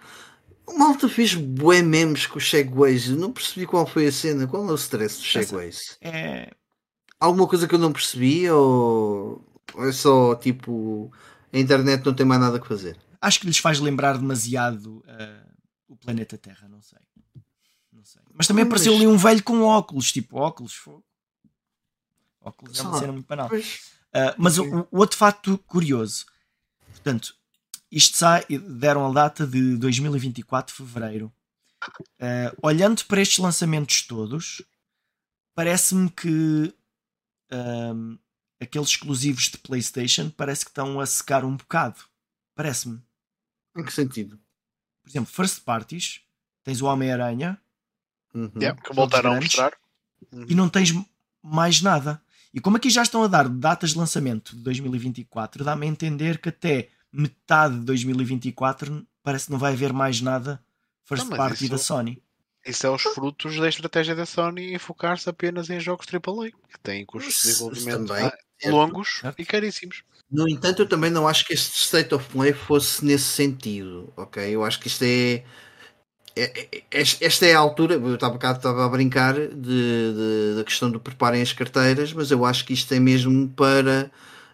O 0.67 0.79
malta 0.79 1.09
fez 1.09 1.35
bué 1.35 1.83
memes 1.83 2.27
com 2.27 2.39
os 2.39 2.49
segways. 2.49 3.09
Eu 3.09 3.17
não 3.17 3.33
percebi 3.33 3.67
qual 3.67 3.87
foi 3.87 4.07
a 4.07 4.13
cena. 4.13 4.47
Qual 4.47 4.67
é 4.69 4.73
o 4.73 4.75
stress 4.75 5.19
dos 5.19 5.31
segways? 5.31 5.99
É, 6.01 6.51
Alguma 7.21 7.47
coisa 7.47 7.67
que 7.67 7.75
eu 7.75 7.79
não 7.79 7.93
percebi 7.93 8.51
ou 8.51 9.45
é 9.79 9.93
só 9.93 10.35
tipo 10.35 11.11
a 11.53 11.59
internet 11.59 12.05
não 12.05 12.15
tem 12.15 12.27
mais 12.27 12.41
nada 12.41 12.61
que 12.61 12.69
fazer? 12.69 12.99
acho 13.25 13.41
que 13.41 13.47
lhes 13.47 13.59
faz 13.59 13.81
lembrar 13.81 14.19
demasiado 14.19 14.99
uh, 14.99 15.55
o 15.89 15.97
planeta 15.97 16.37
Terra, 16.37 16.69
não 16.69 16.83
sei. 16.83 16.99
Não 17.91 18.05
sei. 18.05 18.21
Mas 18.33 18.47
também 18.47 18.65
apareceu 18.65 18.93
mas- 18.93 19.01
ali 19.01 19.11
um 19.11 19.17
velho 19.17 19.43
com 19.43 19.63
óculos, 19.63 20.13
tipo 20.13 20.37
óculos. 20.39 20.75
fogo. 20.75 21.05
Óculos 22.41 22.79
é 22.79 22.83
uma 22.83 22.99
cena 22.99 23.13
muito 23.13 23.27
banal. 23.27 23.49
Uh, 23.49 24.35
mas 24.37 24.59
o, 24.59 24.87
o 24.91 24.99
outro 24.99 25.17
facto 25.17 25.57
curioso, 25.67 26.27
portanto, 26.91 27.35
isto 27.91 28.17
sai, 28.17 28.45
deram 28.47 29.07
a 29.07 29.13
data 29.13 29.47
de 29.47 29.77
2024 29.79 30.75
de 30.75 30.83
fevereiro. 30.83 31.33
Uh, 32.21 32.57
olhando 32.63 33.05
para 33.07 33.23
estes 33.23 33.39
lançamentos 33.39 34.03
todos, 34.03 34.63
parece-me 35.55 36.11
que 36.11 36.75
um, 37.53 38.19
aqueles 38.61 38.89
exclusivos 38.89 39.45
de 39.45 39.59
PlayStation 39.59 40.31
parece 40.31 40.65
que 40.65 40.71
estão 40.71 41.01
a 41.01 41.07
secar 41.07 41.45
um 41.45 41.57
bocado. 41.57 42.01
Parece-me. 42.55 43.03
Em 43.77 43.85
que 43.85 43.93
sentido? 43.93 44.39
Por 45.03 45.11
exemplo, 45.11 45.31
first 45.33 45.63
parties, 45.65 46.21
tens 46.63 46.81
o 46.81 46.87
Homem-Aranha 46.87 47.61
Uhum. 48.35 48.51
Yeah, 48.57 48.81
que 48.83 48.93
voltaram 48.93 49.33
a 49.33 49.37
mostrar. 49.37 49.73
e 50.49 50.57
não 50.57 50.69
tens 50.69 50.93
mais 51.41 51.81
nada. 51.81 52.21
E 52.53 52.61
como 52.61 52.77
aqui 52.77 52.91
já 52.91 53.03
estão 53.03 53.23
a 53.23 53.29
dar 53.29 53.49
datas 53.49 53.91
de 53.91 53.99
lançamento 53.99 54.57
de 54.57 54.63
2024, 54.63 55.63
dá-me 55.63 55.87
a 55.87 55.89
entender 55.89 56.39
que 56.39 56.49
até 56.49 56.89
metade 57.13 57.79
de 57.79 57.85
2024 57.85 59.07
parece 59.23 59.47
que 59.47 59.53
não 59.53 59.59
vai 59.59 59.73
haver 59.75 59.93
mais 59.93 60.21
nada 60.21 60.61
first 61.05 61.29
Não, 61.29 61.37
party 61.37 61.65
isso- 61.67 61.71
da 61.71 61.79
Sony. 61.79 62.21
Isso 62.67 62.87
é 62.87 62.91
os 62.91 63.03
frutos 63.03 63.57
da 63.59 63.69
estratégia 63.69 64.15
da 64.15 64.25
Sony 64.25 64.73
em 64.75 64.79
focar-se 64.79 65.29
apenas 65.29 65.69
em 65.71 65.79
jogos 65.81 66.07
AAA, 66.07 66.51
que 66.51 66.81
têm 66.83 67.05
custos 67.05 67.35
de 67.43 67.49
desenvolvimento 67.49 68.07
também, 68.07 68.25
ah, 68.27 68.39
certo. 68.59 68.75
longos 68.75 69.09
Certo. 69.21 69.41
e 69.41 69.45
caríssimos. 69.45 70.03
No 70.31 70.49
entanto, 70.49 70.81
eu 70.83 70.89
também 70.89 71.11
não 71.11 71.29
acho 71.29 71.45
que 71.45 71.53
este 71.53 71.77
State 71.85 72.15
of 72.15 72.27
Play 72.31 72.53
fosse 72.55 73.05
nesse 73.05 73.25
sentido, 73.27 74.13
ok? 74.17 74.43
Eu 74.55 74.65
acho 74.65 74.81
que 74.81 74.89
isto 74.89 75.03
é. 75.05 75.45
é- 76.37 76.69
é- 76.91 77.01
Esta 77.21 77.47
é 77.47 77.55
a 77.55 77.59
altura, 77.59 77.95
eu 77.95 78.15
estava 78.15 78.39
cá 78.39 78.53
estava 78.53 78.85
a 78.85 78.89
brincar 78.89 79.35
de, 79.35 79.53
de- 79.57 80.55
da 80.57 80.65
questão 80.65 80.91
do 80.91 80.99
preparem 81.01 81.43
as 81.43 81.53
carteiras, 81.53 82.13
mas 82.13 82.31
eu 82.31 82.45
acho 82.45 82.65
que 82.65 82.73
isto 82.73 82.93
é 82.95 82.99
mesmo 83.01 83.49
para 83.51 84.11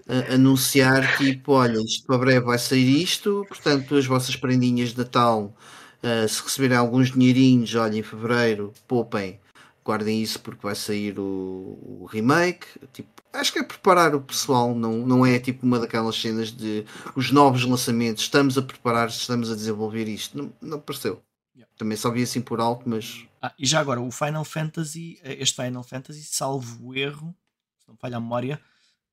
ah, 0.09 0.35
anunciar 0.35 1.17
tipo, 1.17 1.53
olha, 1.53 1.79
isto 1.81 2.07
para 2.07 2.19
breve 2.19 2.41
vai 2.47 2.59
sair 2.59 3.03
isto, 3.03 3.45
portanto 3.49 3.95
as 3.97 4.07
vossas 4.07 4.37
prendinhas 4.37 4.91
de 4.91 4.99
Natal, 4.99 5.55
ah, 6.03 6.29
se 6.29 6.43
receberem 6.43 6.77
alguns 6.77 7.13
dinheirinhos, 7.13 7.75
olha, 7.75 7.97
em 7.97 8.03
Fevereiro, 8.03 8.73
poupem 8.87 9.39
guardem 9.85 10.23
isso 10.23 10.39
porque 10.41 10.63
vai 10.63 10.75
sair 10.75 11.19
o, 11.19 11.79
o, 12.03 12.09
remake. 12.11 12.67
Tipo, 12.93 13.09
acho 13.33 13.53
que 13.53 13.59
é 13.59 13.63
preparar 13.63 14.15
o 14.15 14.21
pessoal, 14.21 14.75
não, 14.75 14.99
não 15.07 15.27
é 15.27 15.39
tipo 15.39 15.67
uma 15.67 15.79
daquelas 15.79 16.17
cenas 16.17 16.53
de 16.53 16.85
os 17.17 17.31
novos 17.31 17.65
lançamentos, 17.65 18.25
estamos 18.25 18.57
a 18.57 18.63
preparar, 18.63 19.09
estamos 19.09 19.51
a 19.51 19.55
desenvolver 19.55 20.09
isto. 20.09 20.37
Não, 20.37 20.53
não 20.61 20.81
pareceu. 20.81 21.23
Yeah. 21.55 21.73
Também 21.77 21.97
só 21.97 22.11
vi 22.11 22.23
assim 22.23 22.41
por 22.41 22.61
alto, 22.61 22.89
mas. 22.89 23.27
Ah, 23.43 23.53
e 23.59 23.67
já 23.67 23.81
agora, 23.81 24.01
o 24.01 24.11
Final 24.11 24.45
Fantasy, 24.45 25.19
este 25.25 25.63
Final 25.63 25.83
Fantasy, 25.83 26.23
salvo 26.23 26.95
erro, 26.95 27.35
se 27.79 27.89
não 27.89 27.97
falha 27.97 28.19
a 28.19 28.21
memória, 28.21 28.61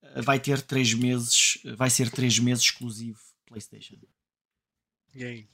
eh, 0.01 0.21
vai 0.21 0.39
ter 0.39 0.61
3 0.61 0.93
meses, 0.93 1.59
vai 1.77 1.89
ser 1.89 2.11
3 2.11 2.39
meses 2.39 2.65
exclusivo 2.65 3.19
PlayStation. 3.45 3.95
E 5.15 5.23
aí? 5.23 5.47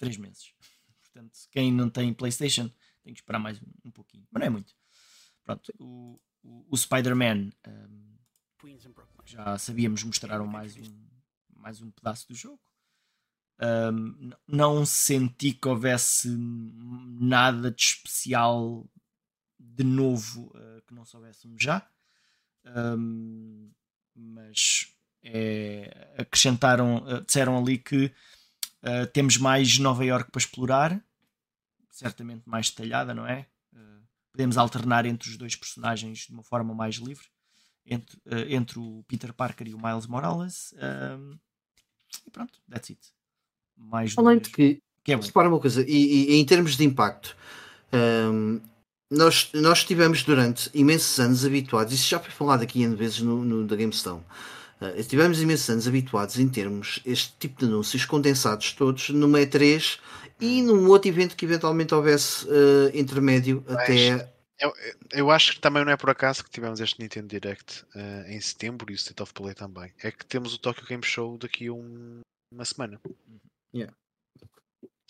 Portanto, 0.00 0.16
3 0.16 0.16
meses. 0.16 0.54
Portanto, 1.02 1.38
quem 1.50 1.72
não 1.72 1.90
tem 1.90 2.14
PlayStation 2.14 2.70
tem 3.02 3.12
que 3.12 3.20
esperar 3.20 3.38
mais 3.38 3.60
um, 3.60 3.66
um 3.84 3.90
pouquinho, 3.90 4.26
mas 4.30 4.40
não 4.40 4.46
é 4.46 4.50
muito. 4.50 4.74
Pronto, 5.44 5.72
o, 5.78 6.20
o, 6.42 6.66
o 6.70 6.76
Spider-Man 6.76 7.50
um, 7.66 8.10
já 9.24 9.58
sabíamos, 9.58 10.02
mostraram 10.02 10.46
mais 10.46 10.76
um, 10.76 11.06
mais 11.54 11.80
um 11.80 11.90
pedaço 11.90 12.26
do 12.28 12.34
jogo. 12.34 12.60
Um, 13.62 14.30
não 14.46 14.86
senti 14.86 15.52
que 15.52 15.68
houvesse 15.68 16.28
nada 16.34 17.70
de 17.70 17.82
especial 17.82 18.88
de 19.58 19.84
novo 19.84 20.50
uh, 20.56 20.82
que 20.86 20.94
não 20.94 21.04
soubéssemos 21.04 21.62
já. 21.62 21.86
Um, 22.64 23.70
mas 24.14 24.94
é, 25.22 26.14
acrescentaram, 26.18 27.04
uh, 27.04 27.24
disseram 27.24 27.58
ali 27.58 27.78
que 27.78 28.12
uh, 28.82 29.06
temos 29.12 29.36
mais 29.36 29.78
Nova 29.78 30.04
York 30.04 30.30
para 30.30 30.40
explorar 30.40 31.02
certamente 31.90 32.42
mais 32.46 32.70
detalhada, 32.70 33.14
não 33.14 33.26
é? 33.26 33.46
Uh, 33.72 34.02
podemos 34.32 34.56
alternar 34.56 35.04
entre 35.04 35.28
os 35.28 35.36
dois 35.36 35.54
personagens 35.54 36.20
de 36.20 36.32
uma 36.32 36.42
forma 36.42 36.74
mais 36.74 36.96
livre, 36.96 37.26
entre, 37.84 38.16
uh, 38.26 38.46
entre 38.48 38.78
o 38.78 39.04
Peter 39.06 39.32
Parker 39.32 39.68
e 39.68 39.74
o 39.74 39.80
Miles 39.80 40.06
Morales. 40.06 40.72
Uh, 40.72 41.38
e 42.26 42.30
pronto, 42.30 42.58
that's 42.70 42.90
it. 42.90 43.00
Mais 43.76 44.16
Além 44.16 44.38
de 44.38 44.50
que, 44.50 44.82
que 45.04 45.12
é 45.12 45.16
bom. 45.16 45.24
repara 45.24 45.48
uma 45.48 45.60
coisa, 45.60 45.82
e, 45.86 46.32
e, 46.32 46.36
em 46.36 46.44
termos 46.44 46.76
de 46.76 46.84
impacto, 46.84 47.36
um, 47.92 48.60
nós, 49.10 49.50
nós 49.54 49.78
estivemos 49.78 50.22
durante 50.22 50.70
imensos 50.72 51.18
anos 51.18 51.44
habituados, 51.44 51.92
isso 51.92 52.08
já 52.08 52.20
foi 52.20 52.30
falado 52.30 52.62
aqui 52.62 52.82
N 52.82 52.94
vezes 52.94 53.20
no, 53.20 53.44
no 53.44 53.66
da 53.66 53.74
GameStone. 53.74 54.22
Uh, 54.80 54.98
estivemos 54.98 55.40
imensos 55.40 55.68
anos 55.68 55.86
habituados 55.86 56.38
em 56.38 56.48
termos 56.48 57.00
este 57.04 57.34
tipo 57.38 57.60
de 57.60 57.66
anúncios 57.66 58.06
condensados 58.06 58.72
todos 58.72 59.10
numa 59.10 59.38
E3 59.38 60.00
e 60.40 60.62
num 60.62 60.88
outro 60.88 61.08
evento 61.08 61.36
que 61.36 61.44
eventualmente 61.44 61.94
houvesse 61.94 62.46
uh, 62.46 62.90
intermédio 62.94 63.62
Mas, 63.68 63.76
até. 63.76 64.32
Eu, 64.58 64.74
eu, 65.12 65.30
acho 65.30 65.54
que 65.54 65.60
também 65.60 65.84
não 65.84 65.92
é 65.92 65.96
por 65.96 66.10
acaso 66.10 66.44
que 66.44 66.50
tivemos 66.50 66.80
este 66.80 67.00
Nintendo 67.00 67.28
Direct 67.28 67.82
uh, 67.94 68.28
em 68.28 68.38
setembro 68.40 68.90
e 68.90 68.94
o 68.94 68.96
State 68.96 69.22
of 69.22 69.32
Play 69.32 69.54
também. 69.54 69.90
É 70.02 70.10
que 70.10 70.24
temos 70.26 70.54
o 70.54 70.58
Tokyo 70.58 70.86
Game 70.86 71.02
Show 71.02 71.38
daqui 71.38 71.68
a 71.68 71.72
um, 71.72 72.20
uma 72.52 72.64
semana. 72.64 73.00
Yeah. 73.74 73.94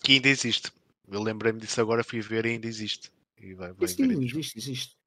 Que 0.03 0.15
ainda 0.15 0.29
existe. 0.29 0.71
Eu 1.09 1.21
lembrei-me 1.23 1.59
disso 1.59 1.81
agora, 1.81 2.05
fui 2.05 2.21
ver 2.21 2.47
e 2.47 2.51
ainda 2.51 2.69
existe. 2.69 3.11
E 3.41 3.55
vai, 3.55 3.73
vai 3.73 3.89
Sim, 3.89 4.23
existe, 4.23 4.57
existe. 4.57 5.00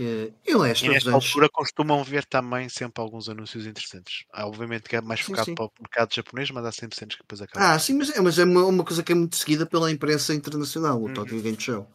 Uh, 0.00 0.32
eu 0.46 0.64
e 0.64 0.88
nesta 0.88 1.12
altura 1.12 1.46
costumam 1.52 2.02
ver 2.02 2.24
também 2.24 2.70
sempre 2.70 3.02
alguns 3.02 3.28
anúncios 3.28 3.66
interessantes. 3.66 4.24
Há, 4.32 4.46
obviamente 4.46 4.88
que 4.88 4.96
é 4.96 5.00
mais 5.02 5.20
focado 5.20 5.44
sim, 5.44 5.50
sim. 5.50 5.54
para 5.54 5.66
o 5.66 5.72
mercado 5.78 6.14
japonês, 6.14 6.50
mas 6.50 6.64
há 6.64 6.72
sempre 6.72 6.96
cenas 6.96 7.14
que 7.16 7.22
depois 7.22 7.42
acabam. 7.42 7.68
Ah, 7.68 7.78
sim, 7.78 7.94
mas 7.94 8.08
é, 8.08 8.20
mas 8.20 8.38
é 8.38 8.44
uma, 8.44 8.64
uma, 8.64 8.84
coisa 8.84 9.02
que 9.02 9.12
é 9.12 9.14
muito 9.14 9.36
seguida 9.36 9.66
pela 9.66 9.90
imprensa 9.90 10.34
internacional, 10.34 10.98
o 10.98 11.06
uhum. 11.06 11.12
Tokyo 11.12 11.42
Game 11.42 11.60
Show. 11.60 11.86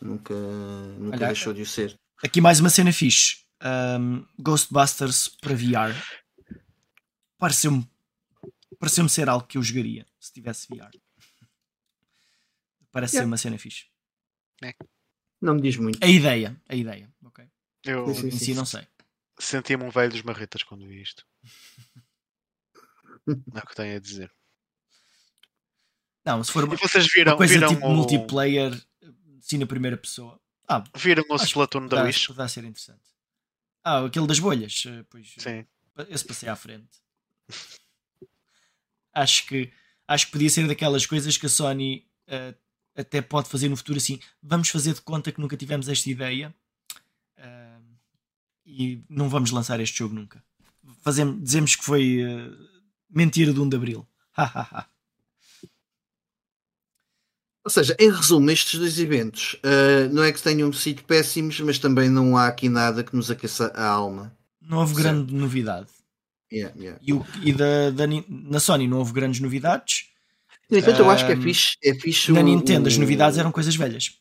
Nunca, 0.00 0.32
nunca 0.32 1.16
Olha, 1.16 1.26
deixou 1.26 1.52
de 1.52 1.60
o 1.60 1.66
ser. 1.66 1.94
Aqui 2.24 2.40
mais 2.40 2.60
uma 2.60 2.70
cena 2.70 2.92
fixe. 2.92 3.44
Um, 3.62 4.24
Ghostbusters 4.38 5.28
para 5.28 5.54
VR. 5.54 5.94
Pareceu-me 7.38 7.86
pareceu 8.78 9.06
ser 9.06 9.28
algo 9.28 9.46
que 9.46 9.58
eu 9.58 9.62
jogaria 9.62 10.06
se 10.18 10.32
tivesse 10.32 10.66
VR. 10.68 10.90
Parece 12.90 13.16
yeah. 13.16 13.24
ser 13.24 13.26
uma 13.26 13.36
cena 13.36 13.58
fixe. 13.58 13.84
É. 14.62 14.74
Não 15.40 15.54
me 15.54 15.62
diz 15.62 15.76
muito. 15.76 16.02
A 16.02 16.06
ideia, 16.06 16.60
a 16.68 16.74
ideia, 16.74 17.12
ok. 17.24 17.44
Eu 17.84 18.14
sim, 18.14 18.22
sim, 18.22 18.28
em 18.28 18.38
si 18.38 18.54
não 18.54 18.66
sei. 18.66 18.86
Sentia-me 19.38 19.84
um 19.84 19.90
velho 19.90 20.12
dos 20.12 20.22
marretas 20.22 20.62
quando 20.62 20.86
vi 20.86 21.00
isto. 21.00 21.26
não 23.26 23.56
é 23.56 23.60
o 23.60 23.66
que 23.66 23.74
tenho 23.74 23.96
a 23.96 24.00
dizer. 24.00 24.30
Não, 26.24 26.44
se 26.44 26.52
for 26.52 26.64
uma, 26.64 26.76
vocês 26.76 27.06
viram, 27.12 27.32
uma 27.32 27.38
coisa 27.38 27.54
viram 27.54 27.68
tipo 27.68 27.86
o... 27.86 27.94
multiplayer, 27.94 28.78
sim 29.40 29.56
na 29.58 29.66
primeira 29.66 29.96
pessoa. 29.96 30.38
Ah, 30.68 30.84
viram 30.94 31.24
o 31.28 31.36
Splatoon 31.36 31.86
da 31.86 32.02
Wish? 32.04 32.28
Poderá 32.28 32.46
ser 32.46 32.64
interessante. 32.64 33.02
Ah, 33.82 34.04
aquele 34.04 34.26
das 34.26 34.38
bolhas. 34.38 34.84
Eh, 34.86 35.04
pois, 35.08 35.34
sim. 35.38 35.66
Esse 36.08 36.24
passei 36.24 36.48
à 36.48 36.54
frente. 36.54 36.88
acho 39.12 39.46
que 39.46 39.72
acho 40.06 40.26
que 40.26 40.32
podia 40.32 40.50
ser 40.50 40.66
daquelas 40.68 41.06
coisas 41.06 41.36
que 41.36 41.46
a 41.46 41.48
Sony 41.48 42.06
uh, 42.28 42.54
até 42.96 43.22
pode 43.22 43.48
fazer 43.48 43.68
no 43.68 43.76
futuro 43.76 43.98
assim, 43.98 44.18
vamos 44.42 44.68
fazer 44.68 44.94
de 44.94 45.00
conta 45.00 45.32
que 45.32 45.40
nunca 45.40 45.56
tivemos 45.56 45.88
esta 45.88 46.10
ideia 46.10 46.54
uh, 47.38 47.82
e 48.66 49.02
não 49.08 49.28
vamos 49.28 49.50
lançar 49.50 49.80
este 49.80 49.98
jogo 49.98 50.14
nunca. 50.14 50.42
Fazemos, 51.02 51.42
dizemos 51.42 51.76
que 51.76 51.84
foi 51.84 52.24
uh, 52.24 52.56
mentira 53.08 53.52
de 53.52 53.60
1 53.60 53.68
de 53.68 53.76
Abril. 53.76 54.06
Ou 57.62 57.70
seja, 57.70 57.94
em 57.98 58.10
resumo, 58.10 58.50
estes 58.50 58.80
dois 58.80 58.98
eventos 58.98 59.54
uh, 59.54 60.12
não 60.12 60.22
é 60.22 60.32
que 60.32 60.42
tenham 60.42 60.72
sido 60.72 61.04
péssimos, 61.04 61.60
mas 61.60 61.78
também 61.78 62.08
não 62.08 62.36
há 62.36 62.46
aqui 62.46 62.68
nada 62.68 63.04
que 63.04 63.14
nos 63.14 63.30
aqueça 63.30 63.66
a 63.74 63.86
alma. 63.86 64.34
Não 64.60 64.78
houve 64.78 64.94
certo. 64.94 65.04
grande 65.04 65.34
novidade. 65.34 65.88
Yeah, 66.52 66.74
yeah. 66.76 67.00
E, 67.02 67.12
o, 67.12 67.24
e 67.42 67.52
da, 67.52 67.90
da, 67.90 68.06
na 68.28 68.58
Sony 68.58 68.88
não 68.88 68.98
houve 68.98 69.12
grandes 69.12 69.40
novidades. 69.40 70.09
No 70.70 70.78
entanto, 70.78 71.00
eu 71.00 71.10
acho 71.10 71.26
que 71.26 71.32
é 71.32 71.36
fixe. 71.36 71.76
É 71.82 71.94
fixe 71.94 72.32
na 72.32 72.40
o, 72.40 72.42
Nintendo, 72.42 72.88
as 72.88 72.96
novidades 72.96 73.38
eram 73.38 73.50
coisas 73.50 73.74
velhas. 73.74 74.20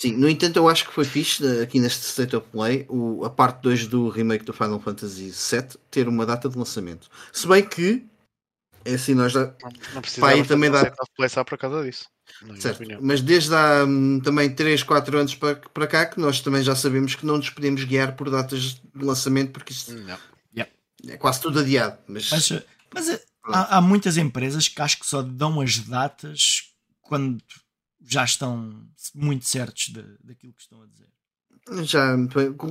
Sim, 0.00 0.12
no 0.12 0.28
entanto, 0.28 0.56
eu 0.56 0.68
acho 0.68 0.86
que 0.86 0.92
foi 0.92 1.04
fixe 1.04 1.44
aqui 1.60 1.80
neste 1.80 2.06
State 2.06 2.36
of 2.36 2.46
Play 2.52 2.86
o, 2.88 3.24
a 3.24 3.30
parte 3.30 3.62
2 3.62 3.88
do 3.88 4.08
remake 4.08 4.44
do 4.44 4.52
Final 4.52 4.78
Fantasy 4.78 5.32
VII 5.32 5.76
ter 5.90 6.06
uma 6.06 6.24
data 6.24 6.48
de 6.48 6.56
lançamento. 6.56 7.08
Se 7.32 7.48
bem 7.48 7.64
que 7.64 8.06
é 8.84 8.94
assim, 8.94 9.14
nós 9.14 9.32
já. 9.32 9.52
Não 9.92 10.00
precisa 10.00 10.44
também 10.44 10.70
dar. 10.70 10.78
State 10.78 11.00
of 11.00 11.10
Play 11.16 11.28
só 11.28 11.42
por 11.42 11.58
causa 11.58 11.82
disso. 11.82 12.06
Certo. 12.60 12.82
Mas 13.00 13.20
desde 13.20 13.54
há 13.54 13.84
hum, 13.84 14.20
também 14.20 14.50
3, 14.50 14.82
4 14.82 15.18
anos 15.18 15.34
para, 15.34 15.56
para 15.56 15.86
cá 15.86 16.06
que 16.06 16.20
nós 16.20 16.40
também 16.40 16.62
já 16.62 16.76
sabemos 16.76 17.14
que 17.14 17.26
não 17.26 17.38
nos 17.38 17.50
podemos 17.50 17.82
guiar 17.84 18.14
por 18.16 18.30
datas 18.30 18.80
de 18.94 19.04
lançamento 19.04 19.52
porque 19.52 19.72
isso 19.72 19.94
não. 19.94 20.18
é 21.08 21.16
quase 21.16 21.40
tudo 21.40 21.60
adiado. 21.60 21.98
Mas, 22.06 22.30
mas, 22.30 22.62
mas 22.94 23.08
eh, 23.08 23.22
há, 23.52 23.78
há, 23.78 23.80
muitas 23.80 24.16
empresas 24.16 24.68
que 24.68 24.80
acho 24.80 24.98
que 24.98 25.06
só 25.06 25.22
dão 25.22 25.60
as 25.60 25.78
datas 25.78 26.72
quando 27.00 27.42
já 28.04 28.24
estão 28.24 28.86
muito 29.14 29.46
certos 29.46 29.88
de, 29.88 30.02
daquilo 30.22 30.52
que 30.52 30.62
estão 30.62 30.82
a 30.82 30.86
dizer. 30.86 31.08
Já 31.84 32.16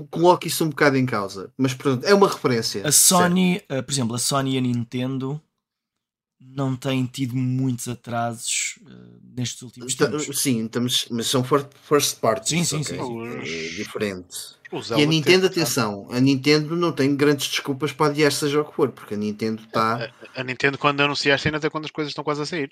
coloco 0.09 0.47
isso 0.47 0.65
um 0.65 0.69
bocado 0.69 0.97
em 0.97 1.05
causa, 1.05 1.53
mas 1.55 1.73
pronto, 1.73 2.03
é 2.03 2.13
uma 2.15 2.27
referência. 2.27 2.87
A 2.87 2.91
Sony, 2.91 3.57
uh, 3.69 3.83
por 3.83 3.91
exemplo, 3.91 4.15
a 4.15 4.19
Sony 4.19 4.55
e 4.55 4.57
a 4.57 4.61
Nintendo 4.61 5.39
não 6.39 6.75
têm 6.75 7.05
tido 7.05 7.35
muitos 7.35 7.87
atrasos 7.87 8.77
uh, 8.81 9.19
nestes 9.35 9.61
últimos 9.61 9.91
Está, 9.91 10.07
tempos. 10.07 10.39
Sim, 10.39 10.65
estamos, 10.65 11.07
mas 11.09 11.27
são 11.27 11.43
first 11.43 12.19
parties. 12.19 12.49
Sim, 12.49 12.63
sim, 12.63 12.81
okay? 12.81 12.97
sim. 12.97 13.39
É 13.41 13.69
diferente. 13.75 14.57
E 14.97 15.03
a 15.03 15.05
Nintendo, 15.05 15.47
atenção, 15.47 16.07
a 16.11 16.19
Nintendo 16.19 16.75
não 16.75 16.91
tem 16.91 17.15
grandes 17.15 17.47
desculpas 17.47 17.93
para 17.93 18.11
adiar 18.11 18.31
seja 18.31 18.61
o 18.61 18.65
que 18.65 18.75
for, 18.75 18.91
porque 18.91 19.13
a 19.13 19.17
Nintendo 19.17 19.63
está. 19.63 20.11
A, 20.35 20.41
a, 20.41 20.43
Nintendo, 20.43 20.77
quando 20.77 20.99
anuncia 20.99 21.33
as 21.33 21.41
cenas, 21.41 21.63
é 21.63 21.69
quando 21.69 21.85
as 21.85 21.91
coisas 21.91 22.11
estão 22.11 22.23
quase 22.23 22.41
a 22.41 22.45
sair, 22.45 22.69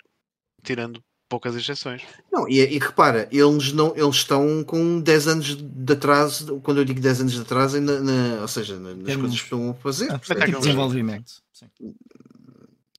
tirando 0.61 1.01
poucas 1.29 1.55
exceções. 1.55 2.01
Não, 2.31 2.47
e, 2.49 2.59
e, 2.59 2.79
repara, 2.79 3.29
eles, 3.31 3.71
não, 3.71 3.95
eles 3.95 4.15
estão 4.17 4.61
com 4.63 4.99
10 4.99 5.27
anos 5.27 5.55
de 5.57 5.93
atraso, 5.93 6.59
quando 6.61 6.79
eu 6.79 6.85
digo 6.85 6.99
10 6.99 7.21
anos 7.21 7.33
de 7.33 7.41
atraso, 7.41 7.79
na, 7.79 7.99
na, 8.01 8.41
ou 8.41 8.47
seja, 8.47 8.77
nas 8.77 8.95
Temos... 9.05 9.15
coisas 9.15 9.37
que 9.37 9.43
estão 9.43 9.69
a 9.69 9.73
fazer. 9.75 10.11
Ah, 10.11 10.19
tipo 10.19 10.59
desenvolvimento. 10.59 11.31
Sim. 11.53 11.67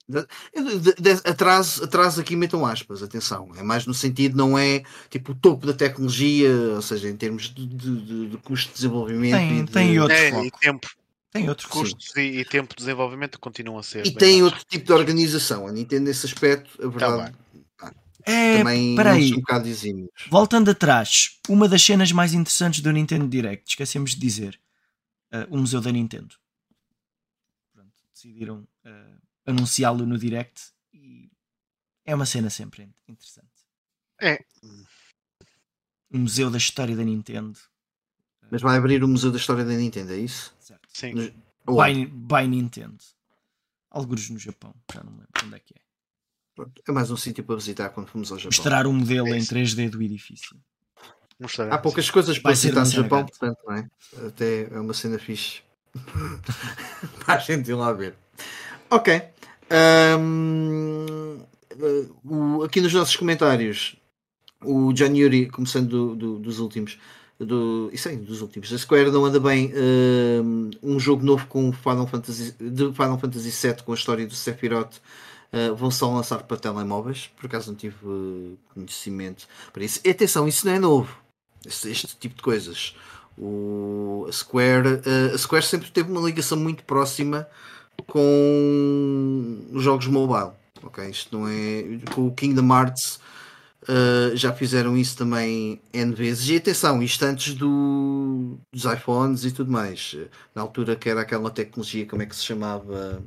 De, 0.08 0.24
de, 0.94 1.10
atraso, 1.24 1.82
atraso 1.82 2.20
aqui 2.20 2.36
metam 2.36 2.64
aspas, 2.64 3.02
atenção. 3.02 3.50
É 3.56 3.62
mais 3.62 3.86
no 3.86 3.94
sentido, 3.94 4.36
não 4.36 4.56
é 4.56 4.82
tipo 5.10 5.32
o 5.32 5.34
topo 5.34 5.66
da 5.66 5.72
tecnologia, 5.72 6.50
ou 6.74 6.82
seja, 6.82 7.08
em 7.08 7.16
termos 7.16 7.52
de, 7.52 7.66
de, 7.66 8.28
de 8.28 8.36
custo 8.38 8.68
de 8.68 8.74
desenvolvimento. 8.74 9.36
Tem, 9.36 9.58
e 9.60 9.66
tem 9.66 10.00
outro 10.00 10.16
é, 10.16 10.30
foco. 10.30 10.46
E 10.46 10.50
tempo. 10.60 10.88
Tem 11.32 11.48
outros 11.48 11.68
custos 11.68 12.16
e, 12.16 12.20
e, 12.20 12.44
tempo 12.44 12.74
de 12.74 12.78
desenvolvimento 12.78 13.38
continuam 13.38 13.78
a 13.78 13.82
ser. 13.82 14.06
E 14.06 14.14
tem 14.14 14.42
outro 14.42 14.64
tipo 14.64 14.86
de 14.86 14.92
organização. 14.92 15.66
A 15.66 15.72
Nintendo, 15.72 16.04
nesse 16.04 16.24
aspecto, 16.24 16.70
a 16.82 16.88
verdade. 16.88 17.34
Tá 17.76 17.92
é, 18.24 18.58
também 18.58 18.96
peraí, 18.96 19.32
um 19.34 19.36
bocado 19.36 19.68
Voltando 20.28 20.70
atrás, 20.70 21.38
uma 21.48 21.68
das 21.68 21.82
cenas 21.82 22.10
mais 22.10 22.32
interessantes 22.32 22.80
do 22.80 22.90
Nintendo 22.90 23.28
Direct, 23.28 23.68
esquecemos 23.68 24.12
de 24.12 24.20
dizer, 24.20 24.58
uh, 25.32 25.54
o 25.54 25.58
Museu 25.58 25.80
da 25.80 25.92
Nintendo. 25.92 26.34
Pronto, 27.72 27.92
decidiram 28.12 28.66
uh, 28.84 29.15
anunciá-lo 29.46 30.04
no 30.06 30.18
direct 30.18 30.72
e 30.92 31.30
é 32.04 32.14
uma 32.14 32.26
cena 32.26 32.50
sempre 32.50 32.88
interessante. 33.08 33.48
É. 34.20 34.38
o 36.12 36.18
Museu 36.18 36.50
da 36.50 36.58
História 36.58 36.96
da 36.96 37.04
Nintendo. 37.04 37.58
Mas 38.50 38.62
vai 38.62 38.76
abrir 38.76 39.02
o 39.04 39.08
Museu 39.08 39.30
da 39.30 39.38
História 39.38 39.64
da 39.64 39.72
Nintendo, 39.72 40.12
é 40.12 40.16
isso? 40.18 40.54
Certo. 40.60 40.88
Sim. 40.92 41.12
No- 41.14 41.46
By, 41.82 42.06
by 42.06 42.46
Nintendo. 42.46 43.02
Alguns 43.90 44.30
no 44.30 44.38
Japão, 44.38 44.72
já 44.92 45.02
não 45.02 45.12
lembro 45.12 45.28
onde 45.44 45.54
é 45.56 45.58
que 45.58 45.74
é. 45.74 45.80
Pronto, 46.54 46.80
É 46.88 46.92
mais 46.92 47.10
um 47.10 47.16
sítio 47.16 47.42
para 47.44 47.56
visitar 47.56 47.90
quando 47.90 48.06
fomos 48.08 48.30
ao 48.30 48.38
Japão. 48.38 48.56
Mostrar 48.56 48.86
o 48.86 48.92
modelo 48.92 49.28
É 49.28 49.32
em 49.32 49.38
isso. 49.38 49.52
3D 49.52 49.90
do 49.90 50.00
edifício. 50.02 50.56
Mostrar. 51.40 51.70
Há 51.72 51.76
poucas 51.78 52.08
coisas 52.08 52.38
para 52.38 52.52
visitar 52.52 52.80
no 52.84 52.90
Japão, 52.90 53.20
gato. 53.22 53.30
portanto, 53.38 53.58
não 53.66 53.74
é? 53.74 53.90
Até 54.28 54.62
é 54.72 54.80
uma 54.80 54.94
cena 54.94 55.18
fixe. 55.18 55.62
para 57.24 57.34
a 57.34 57.38
gente 57.38 57.68
ir 57.70 57.74
lá 57.74 57.92
ver. 57.92 58.16
Ok. 58.90 59.22
Eh, 59.70 60.16
o- 62.24 62.62
aqui 62.62 62.80
nos 62.80 62.92
nossos 62.92 63.16
comentários, 63.16 63.96
o 64.64 64.92
John 64.92 65.14
Yuri, 65.14 65.48
começando 65.50 65.88
do- 65.88 66.14
do- 66.16 66.38
dos 66.38 66.58
últimos, 66.58 66.98
do, 67.38 67.90
isso 67.92 68.08
aí, 68.08 68.16
dos 68.16 68.40
últimos, 68.40 68.72
a 68.72 68.78
Square 68.78 69.10
não 69.10 69.24
anda 69.24 69.38
bem 69.38 69.72
ahm, 69.74 70.70
um 70.82 70.98
jogo 70.98 71.24
novo 71.24 71.46
com 71.48 71.72
Final 71.72 72.06
Fantasy, 72.06 72.52
de 72.58 72.92
Final 72.92 73.18
Fantasy 73.18 73.50
VII 73.50 73.82
com 73.84 73.92
a 73.92 73.94
história 73.94 74.26
do 74.26 74.34
Sephiroth. 74.34 74.96
Uh, 75.52 75.74
vão 75.76 75.92
só 75.92 76.12
lançar 76.12 76.42
para 76.42 76.56
telemóveis, 76.56 77.30
por 77.36 77.46
acaso 77.46 77.70
não 77.70 77.76
tive 77.76 77.94
uh, 78.04 78.58
conhecimento 78.74 79.46
para 79.72 79.84
isso. 79.84 80.00
E 80.04 80.10
atenção, 80.10 80.46
isso 80.48 80.66
não 80.66 80.72
é 80.74 80.78
novo 80.78 81.16
este, 81.64 81.88
este 81.88 82.16
tipo 82.16 82.34
de 82.34 82.42
coisas. 82.42 82.96
O, 83.38 84.26
a, 84.28 84.32
Square, 84.32 84.88
uh, 84.88 85.34
a 85.34 85.38
Square 85.38 85.64
sempre 85.64 85.88
teve 85.90 86.10
uma 86.10 86.20
ligação 86.20 86.58
muito 86.58 86.82
próxima 86.82 87.46
com 88.06 89.66
os 89.72 89.82
jogos 89.82 90.06
mobile. 90.06 90.52
ok? 90.82 91.08
Isto 91.08 91.38
não 91.38 91.48
é. 91.48 91.84
Com 92.14 92.26
o 92.26 92.34
Kingdom 92.34 92.68
Hearts 92.74 93.20
uh, 93.82 94.36
já 94.36 94.52
fizeram 94.52 94.96
isso 94.96 95.16
também 95.16 95.80
N 95.92 96.14
vezes. 96.14 96.48
E 96.48 96.56
atenção, 96.56 97.02
isto 97.02 97.24
antes 97.24 97.54
do, 97.54 98.58
dos 98.72 98.84
iPhones 98.84 99.44
e 99.44 99.52
tudo 99.52 99.70
mais. 99.70 100.16
Na 100.54 100.62
altura 100.62 100.96
que 100.96 101.08
era 101.08 101.20
aquela 101.22 101.50
tecnologia, 101.50 102.06
como 102.06 102.22
é 102.22 102.26
que 102.26 102.36
se 102.36 102.44
chamava? 102.44 103.22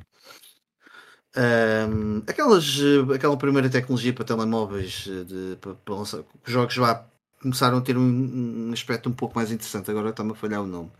Um, 1.36 2.22
aquelas, 2.26 2.78
aquela 3.14 3.36
primeira 3.36 3.70
tecnologia 3.70 4.12
para 4.12 4.24
telemóveis 4.24 5.04
de, 5.04 5.56
para, 5.60 5.74
para 5.74 5.94
lançar, 5.94 6.24
os 6.44 6.52
jogos 6.52 6.74
já 6.74 7.06
começaram 7.40 7.78
a 7.78 7.80
ter 7.80 7.96
um, 7.96 8.68
um 8.68 8.72
aspecto 8.72 9.08
um 9.08 9.12
pouco 9.12 9.36
mais 9.36 9.50
interessante. 9.50 9.90
Agora 9.90 10.10
está-me 10.10 10.32
a 10.32 10.34
falhar 10.34 10.62
o 10.62 10.66
nome. 10.66 10.90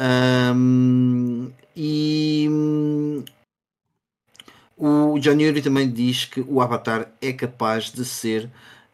Um, 0.00 1.52
e 1.76 2.46
hum, 2.50 3.24
o 4.76 5.18
John 5.18 5.38
Yuri 5.38 5.60
também 5.60 5.90
diz 5.90 6.24
que 6.24 6.40
o 6.40 6.62
Avatar 6.62 7.12
é 7.20 7.32
capaz 7.34 7.92
de 7.92 8.04
ser 8.04 8.46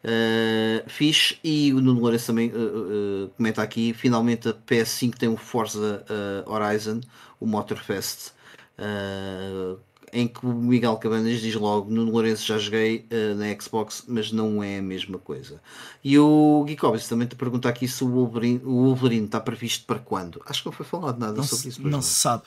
uh, 0.03 0.89
fixe 0.89 1.37
e 1.41 1.73
o 1.73 1.79
Nuno 1.79 2.01
Lourenço 2.01 2.27
também 2.27 2.51
uh, 2.51 3.25
uh, 3.25 3.29
comenta 3.37 3.61
aqui 3.61 3.93
finalmente 3.93 4.49
a 4.49 4.53
PS5 4.53 5.15
tem 5.15 5.29
o 5.29 5.37
Forza 5.37 6.05
uh, 6.09 6.51
Horizon 6.51 6.99
o 7.39 7.45
Motorfest. 7.45 8.31
Uh, 8.77 9.79
em 10.17 10.27
que 10.27 10.45
o 10.45 10.53
Miguel 10.53 10.97
Cabanas 10.97 11.39
diz 11.41 11.55
logo 11.55 11.89
Nuno 11.91 12.11
Lourenço 12.11 12.45
já 12.45 12.57
joguei 12.57 13.07
uh, 13.11 13.35
na 13.35 13.59
Xbox 13.61 14.05
mas 14.07 14.31
não 14.31 14.63
é 14.63 14.79
a 14.79 14.81
mesma 14.81 15.19
coisa 15.19 15.61
e 16.03 16.17
o 16.17 16.65
Geekovis 16.67 17.07
também 17.07 17.27
te 17.27 17.35
pergunta 17.35 17.69
aqui 17.69 17.87
se 17.87 18.03
o 18.03 18.09
Wolverine, 18.09 18.61
o 18.63 18.85
Wolverine 18.85 19.25
está 19.25 19.39
previsto 19.39 19.85
para 19.85 19.99
quando 19.99 20.41
acho 20.45 20.61
que 20.61 20.65
não 20.67 20.73
foi 20.73 20.85
falado 20.85 21.19
nada 21.19 21.37
Não, 21.37 21.43
sobre 21.43 21.63
se, 21.63 21.69
isso 21.69 21.81
pois 21.81 21.91
não 21.91 22.01
se 22.01 22.13
sabe. 22.13 22.43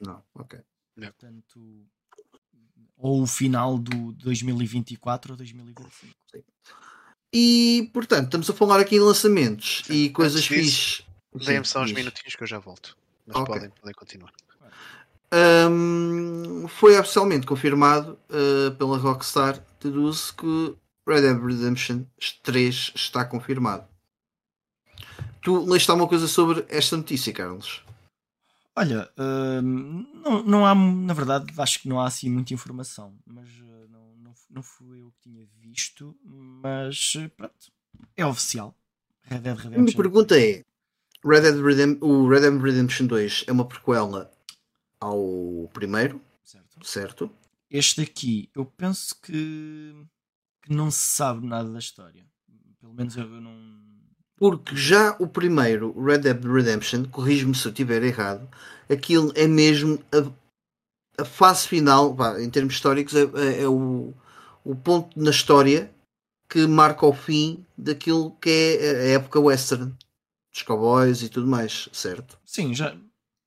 não, 0.00 0.22
ok 0.34 0.60
Portanto, 0.96 1.60
ou 2.96 3.22
o 3.22 3.26
final 3.26 3.76
do 3.78 4.12
2024 4.12 5.32
ou 5.32 5.36
2025. 5.36 6.14
E 7.32 7.90
portanto, 7.92 8.26
estamos 8.26 8.48
a 8.48 8.52
falar 8.52 8.78
aqui 8.78 8.94
em 8.94 9.00
lançamentos 9.00 9.82
e 9.90 10.08
coisas 10.10 10.46
fixes. 10.46 11.02
Deem-me 11.34 11.64
só 11.66 11.82
uns 11.82 11.92
minutinhos 11.92 12.36
que 12.36 12.42
eu 12.44 12.46
já 12.46 12.60
volto. 12.60 12.96
Mas 13.26 13.36
Ok. 13.36 13.54
podem, 13.54 13.70
podem 13.70 13.94
continuar. 13.94 14.32
Hum, 15.34 16.68
foi 16.68 16.98
oficialmente 16.98 17.46
confirmado 17.46 18.18
uh, 18.30 18.74
pela 18.76 18.96
Rockstar, 18.98 19.60
deduz 19.80 20.30
que 20.30 20.76
Red 21.06 21.22
Dead 21.22 21.40
Redemption 21.42 22.04
3 22.42 22.92
está 22.94 23.24
confirmado. 23.24 23.84
Tu 25.42 25.64
leste 25.64 25.90
alguma 25.90 26.08
coisa 26.08 26.28
sobre 26.28 26.64
esta 26.68 26.96
notícia, 26.96 27.32
Carlos? 27.32 27.82
Olha, 28.76 29.08
hum, 29.62 30.06
não, 30.24 30.42
não 30.42 30.66
há, 30.66 30.74
na 30.74 31.14
verdade, 31.14 31.52
acho 31.58 31.80
que 31.82 31.88
não 31.88 32.00
há 32.00 32.06
assim 32.06 32.30
muita 32.30 32.54
informação, 32.54 33.14
mas 33.26 33.46
uh, 33.60 33.88
não, 33.90 34.14
não, 34.22 34.34
não 34.50 34.62
fui 34.62 35.02
eu 35.02 35.12
que 35.20 35.28
tinha 35.30 35.46
visto, 35.60 36.16
mas 36.24 37.14
uh, 37.16 37.28
pronto, 37.36 37.72
é 38.16 38.24
oficial. 38.26 38.74
Red 39.22 39.38
Dead 39.40 39.52
A 39.52 39.62
minha 39.62 39.70
Redemption. 39.78 39.96
pergunta 39.96 40.38
é: 40.38 40.62
Red 41.24 41.40
Dead 41.42 41.56
Redem- 41.60 41.98
o 42.00 42.28
Red 42.28 42.40
Dead 42.40 42.60
Redemption 42.60 43.06
2 43.06 43.44
é 43.46 43.52
uma 43.52 43.64
prequela 43.66 44.30
ao 45.04 45.68
primeiro, 45.72 46.20
Certo? 46.44 46.78
certo? 46.86 47.30
Este 47.70 48.02
aqui, 48.02 48.50
eu 48.54 48.64
penso 48.64 49.14
que, 49.20 49.94
que 50.62 50.72
não 50.72 50.90
se 50.90 50.98
sabe 51.00 51.46
nada 51.46 51.70
da 51.70 51.78
história. 51.78 52.26
Pelo 52.80 52.94
menos 52.94 53.16
eu 53.16 53.26
não. 53.28 53.82
Porque 54.36 54.76
já 54.76 55.16
o 55.18 55.26
primeiro, 55.28 55.98
Red 56.00 56.18
Dead 56.18 56.44
Redemption, 56.44 57.04
corrijo-me 57.06 57.54
se 57.54 57.66
eu 57.66 57.70
estiver 57.72 58.02
errado, 58.02 58.48
aquilo 58.90 59.32
é 59.34 59.46
mesmo 59.46 59.98
a, 60.12 61.22
a 61.22 61.24
fase 61.24 61.68
final, 61.68 62.14
vá, 62.14 62.40
em 62.40 62.50
termos 62.50 62.74
históricos, 62.74 63.14
é, 63.14 63.22
é- 63.22 63.62
é 63.62 63.68
o, 63.68 64.12
o 64.64 64.74
ponto 64.76 65.18
na 65.18 65.30
história 65.30 65.92
que 66.48 66.66
marca 66.66 67.06
o 67.06 67.12
fim 67.12 67.64
daquilo 67.76 68.32
que 68.40 68.50
é 68.50 68.90
a 68.90 69.04
época 69.20 69.40
western, 69.40 69.92
dos 70.52 70.62
cowboys 70.62 71.22
e 71.22 71.28
tudo 71.28 71.46
mais, 71.46 71.88
certo? 71.92 72.38
Sim, 72.44 72.74
já, 72.74 72.96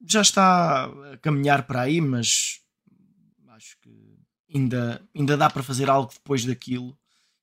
já 0.05 0.21
está 0.21 0.85
a 1.13 1.17
caminhar 1.17 1.65
para 1.67 1.81
aí, 1.81 1.99
mas 2.01 2.61
acho 3.49 3.77
que 3.81 3.89
ainda, 4.53 5.01
ainda 5.15 5.35
dá 5.37 5.49
para 5.49 5.63
fazer 5.63 5.89
algo 5.89 6.11
depois 6.13 6.45
daquilo 6.45 6.97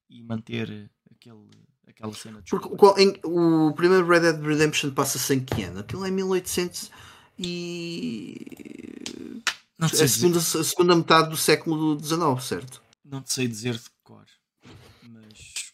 e 0.09 0.23
manter 0.23 0.91
aquele, 1.11 1.49
aquela 1.87 2.15
cena 2.15 2.41
de 2.41 2.51
Porque 2.51 2.69
o, 2.69 2.77
qual- 2.77 2.99
em- 2.99 3.19
o 3.25 3.73
primeiro 3.75 4.07
Red 4.07 4.21
Dead 4.21 4.41
Redemption 4.41 4.93
passa-se 4.93 5.35
em 5.35 5.45
que 5.45 5.63
ano? 5.65 5.81
Aquilo 5.81 6.07
é 6.07 6.11
1800 6.11 6.91
e... 7.39 9.43
não, 9.79 9.87
A 9.87 9.89
sei 9.89 10.07
dizer, 10.07 10.21
segunda, 10.21 10.39
a 10.39 10.65
segunda 10.65 10.97
metade 10.97 11.31
do 11.31 11.37
século 11.37 11.99
XIX, 11.99 12.43
certo? 12.43 12.83
não 13.05 13.23
te 13.23 13.33
sei 13.33 13.47
dizer 13.49 13.75
de 13.75 13.91
cor, 14.03 14.25
mas 15.03 15.73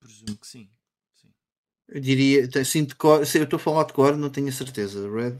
presumo 0.00 0.36
que 0.36 0.46
sim. 0.46 0.68
sim. 1.14 1.28
Eu 1.88 2.00
diria, 2.00 2.48
assim, 2.60 2.84
de 2.84 2.94
cor, 2.94 3.18
eu 3.18 3.22
estou 3.44 3.56
a 3.56 3.60
falar 3.60 3.84
de 3.84 3.92
cor, 3.92 4.16
não 4.16 4.30
tenho 4.30 4.48
a 4.48 4.52
certeza. 4.52 5.08
Red. 5.10 5.36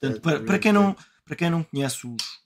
Portanto, 0.00 0.20
para, 0.20 0.42
para, 0.42 0.58
quem 0.58 0.72
não, 0.72 0.96
para 1.24 1.36
quem 1.36 1.50
não 1.50 1.62
conhece 1.62 2.06
os, 2.06 2.40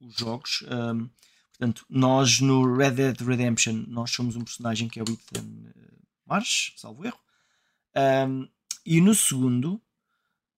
os 0.00 0.14
jogos, 0.16 0.64
hum, 0.70 1.08
portanto, 1.50 1.84
nós 1.88 2.40
no 2.40 2.76
Red 2.76 2.92
Dead 2.92 3.20
Redemption 3.20 3.84
nós 3.88 4.10
somos 4.10 4.36
um 4.36 4.44
personagem 4.44 4.88
que 4.88 5.00
é 5.00 5.02
o 5.02 5.10
Ethan 5.10 5.46
eh, 5.66 5.98
Marsh, 6.26 6.74
salvo 6.76 7.04
erro. 7.04 7.18
Hum, 8.28 8.48
e 8.84 9.00
no 9.00 9.14
segundo, 9.14 9.80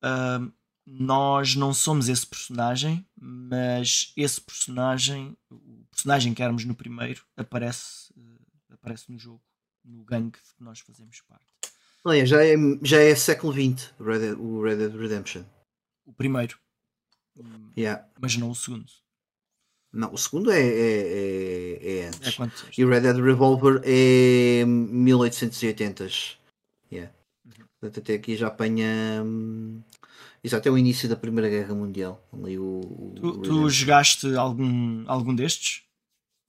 hum, 0.03 0.53
nós 0.85 1.55
não 1.55 1.73
somos 1.73 2.09
esse 2.09 2.27
personagem, 2.27 3.07
mas 3.17 4.13
esse 4.17 4.41
personagem, 4.41 5.37
o 5.51 5.87
personagem 5.91 6.35
que 6.35 6.43
éramos 6.43 6.65
no 6.65 6.75
primeiro, 6.75 7.25
aparece, 7.37 8.13
eh, 8.17 8.75
aparece 8.75 9.11
no 9.11 9.19
jogo, 9.19 9.43
no 9.85 10.05
gangue 10.05 10.39
de 10.39 10.55
que 10.55 10.63
nós 10.63 10.81
fazemos 10.81 11.21
parte. 11.23 11.47
Olha, 12.05 12.27
já 12.27 12.45
é, 12.45 12.55
já 12.83 12.99
é 12.99 13.15
século 13.15 13.53
XX 13.53 13.93
o 14.39 14.63
Red 14.63 14.77
Dead 14.77 14.95
Redemption. 14.95 15.45
O 16.07 16.13
primeiro, 16.13 16.59
Hum, 17.39 17.71
Yeah. 17.77 18.05
mas 18.21 18.37
não 18.37 18.51
o 18.51 18.55
segundo. 18.55 18.85
Não, 19.93 20.13
o 20.13 20.19
segundo 20.19 20.51
é, 20.51 20.61
é, 20.61 20.63
é, 20.63 21.87
é 21.87 21.99
É 22.01 22.07
antes. 22.09 22.19
disseste? 22.21 22.81
E 22.81 22.85
o 22.85 22.89
Red 22.89 23.01
Dead 23.01 23.17
Revolver 23.17 23.81
é 23.85 24.65
1880s. 24.67 26.37
Yeah. 26.91 27.13
Uhum. 27.45 27.65
Portanto, 27.81 28.01
até 28.01 28.15
aqui 28.15 28.37
já 28.37 28.49
apanha. 28.49 29.23
hum, 29.25 29.81
Exato, 30.45 30.69
é 30.69 30.73
o 30.73 30.79
início 30.79 31.09
da 31.09 31.15
Primeira 31.17 31.49
Guerra 31.49 31.75
Mundial. 31.75 32.21
Ali 32.33 32.59
o, 32.59 32.81
o 32.81 33.15
Tu, 33.21 33.39
tu 33.43 33.71
jogaste 33.71 34.35
algum, 34.35 35.05
algum 35.07 35.35
destes? 35.35 35.83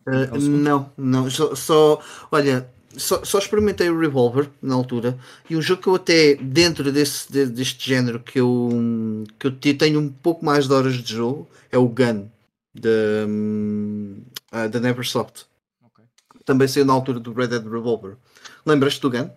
Uh, 0.07 0.35
É 0.35 0.37
não, 0.39 0.91
não, 0.97 1.29
só, 1.29 1.53
só- 1.55 2.01
olha, 2.31 2.67
só, 2.97 3.23
só 3.23 3.37
experimentei 3.39 3.89
o 3.89 3.99
Revolver 3.99 4.49
na 4.61 4.75
altura 4.75 5.17
e 5.49 5.55
um 5.55 5.61
jogo 5.61 5.81
que 5.81 5.87
eu 5.87 5.95
até 5.95 6.35
dentro 6.35 6.91
desse, 6.91 7.31
de- 7.31 7.47
deste 7.47 7.87
género 7.89 8.19
que 8.19 8.39
eu, 8.39 8.69
que 9.39 9.47
eu 9.47 9.51
te- 9.57 9.73
tenho 9.73 9.99
um 9.99 10.09
pouco 10.09 10.43
mais 10.45 10.67
de 10.67 10.73
horas 10.73 10.95
de 10.95 11.13
jogo 11.13 11.47
é 11.71 11.77
o 11.77 11.87
Gun 11.87 12.27
da, 12.73 12.89
hum, 13.27 14.23
ah, 14.51 14.67
da 14.67 14.79
Neversoft. 14.79 15.45
Ok. 15.83 16.03
Também 16.45 16.67
saiu 16.67 16.85
na 16.85 16.93
altura 16.93 17.19
do 17.19 17.33
Red 17.33 17.47
Dead 17.47 17.63
Revolver. 17.63 18.17
Lembras-te 18.65 19.01
do 19.01 19.09
Gun? 19.09 19.29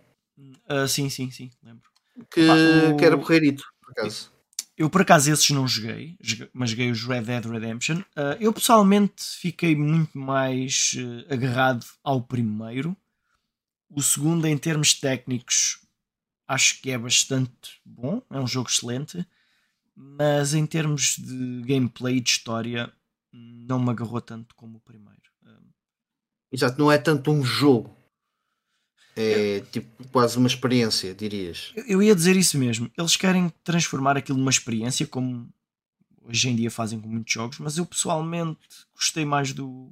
Ah, 0.68 0.86
sim, 0.88 1.08
sim, 1.08 1.30
sim, 1.30 1.50
lembro. 1.62 1.88
Que, 2.30 2.48
Ah, 2.48 2.92
o- 2.92 2.96
que 2.96 3.04
era 3.04 3.16
porreirito, 3.18 3.64
por 3.82 3.92
acaso. 3.92 4.30
Eu 4.78 4.90
por 4.90 5.00
acaso 5.00 5.30
esses 5.32 5.48
não 5.50 5.66
joguei, 5.66 6.16
joguei- 6.20 6.50
mas 6.52 6.70
joguei 6.70 6.90
os 6.90 7.02
Red 7.04 7.22
Dead 7.22 7.44
Redemption. 7.46 8.02
Ah, 8.14 8.36
eu 8.38 8.52
pessoalmente 8.52 9.22
fiquei 9.40 9.74
muito 9.74 10.18
mais 10.18 10.92
eh, 10.98 11.32
agarrado 11.34 11.84
ao 12.04 12.20
primeiro. 12.20 12.94
O 13.88 14.02
segundo, 14.02 14.46
em 14.46 14.58
termos 14.58 14.94
técnicos, 14.94 15.80
acho 16.46 16.80
que 16.80 16.90
é 16.90 16.98
bastante 16.98 17.80
bom, 17.84 18.22
é 18.30 18.38
um 18.40 18.46
jogo 18.46 18.68
excelente, 18.68 19.26
mas 19.94 20.54
em 20.54 20.66
termos 20.66 21.16
de 21.16 21.62
gameplay 21.62 22.16
e 22.16 22.20
de 22.20 22.30
história, 22.30 22.92
não 23.32 23.78
me 23.78 23.90
agarrou 23.90 24.20
tanto 24.20 24.54
como 24.54 24.78
o 24.78 24.80
primeiro. 24.80 25.16
Exato, 26.50 26.78
não 26.78 26.90
é 26.90 26.98
tanto 26.98 27.30
um 27.30 27.42
jogo, 27.44 27.96
é 29.16 29.60
tipo 29.72 30.06
quase 30.08 30.36
uma 30.36 30.46
experiência, 30.46 31.14
dirias. 31.14 31.72
Eu 31.74 32.02
ia 32.02 32.14
dizer 32.14 32.36
isso 32.36 32.58
mesmo. 32.58 32.90
Eles 32.96 33.16
querem 33.16 33.50
transformar 33.64 34.16
aquilo 34.16 34.38
numa 34.38 34.50
experiência, 34.50 35.06
como 35.06 35.50
hoje 36.22 36.50
em 36.50 36.56
dia 36.56 36.70
fazem 36.70 37.00
com 37.00 37.08
muitos 37.08 37.32
jogos, 37.32 37.58
mas 37.58 37.78
eu 37.78 37.86
pessoalmente 37.86 38.58
gostei 38.94 39.24
mais 39.24 39.54
do, 39.54 39.90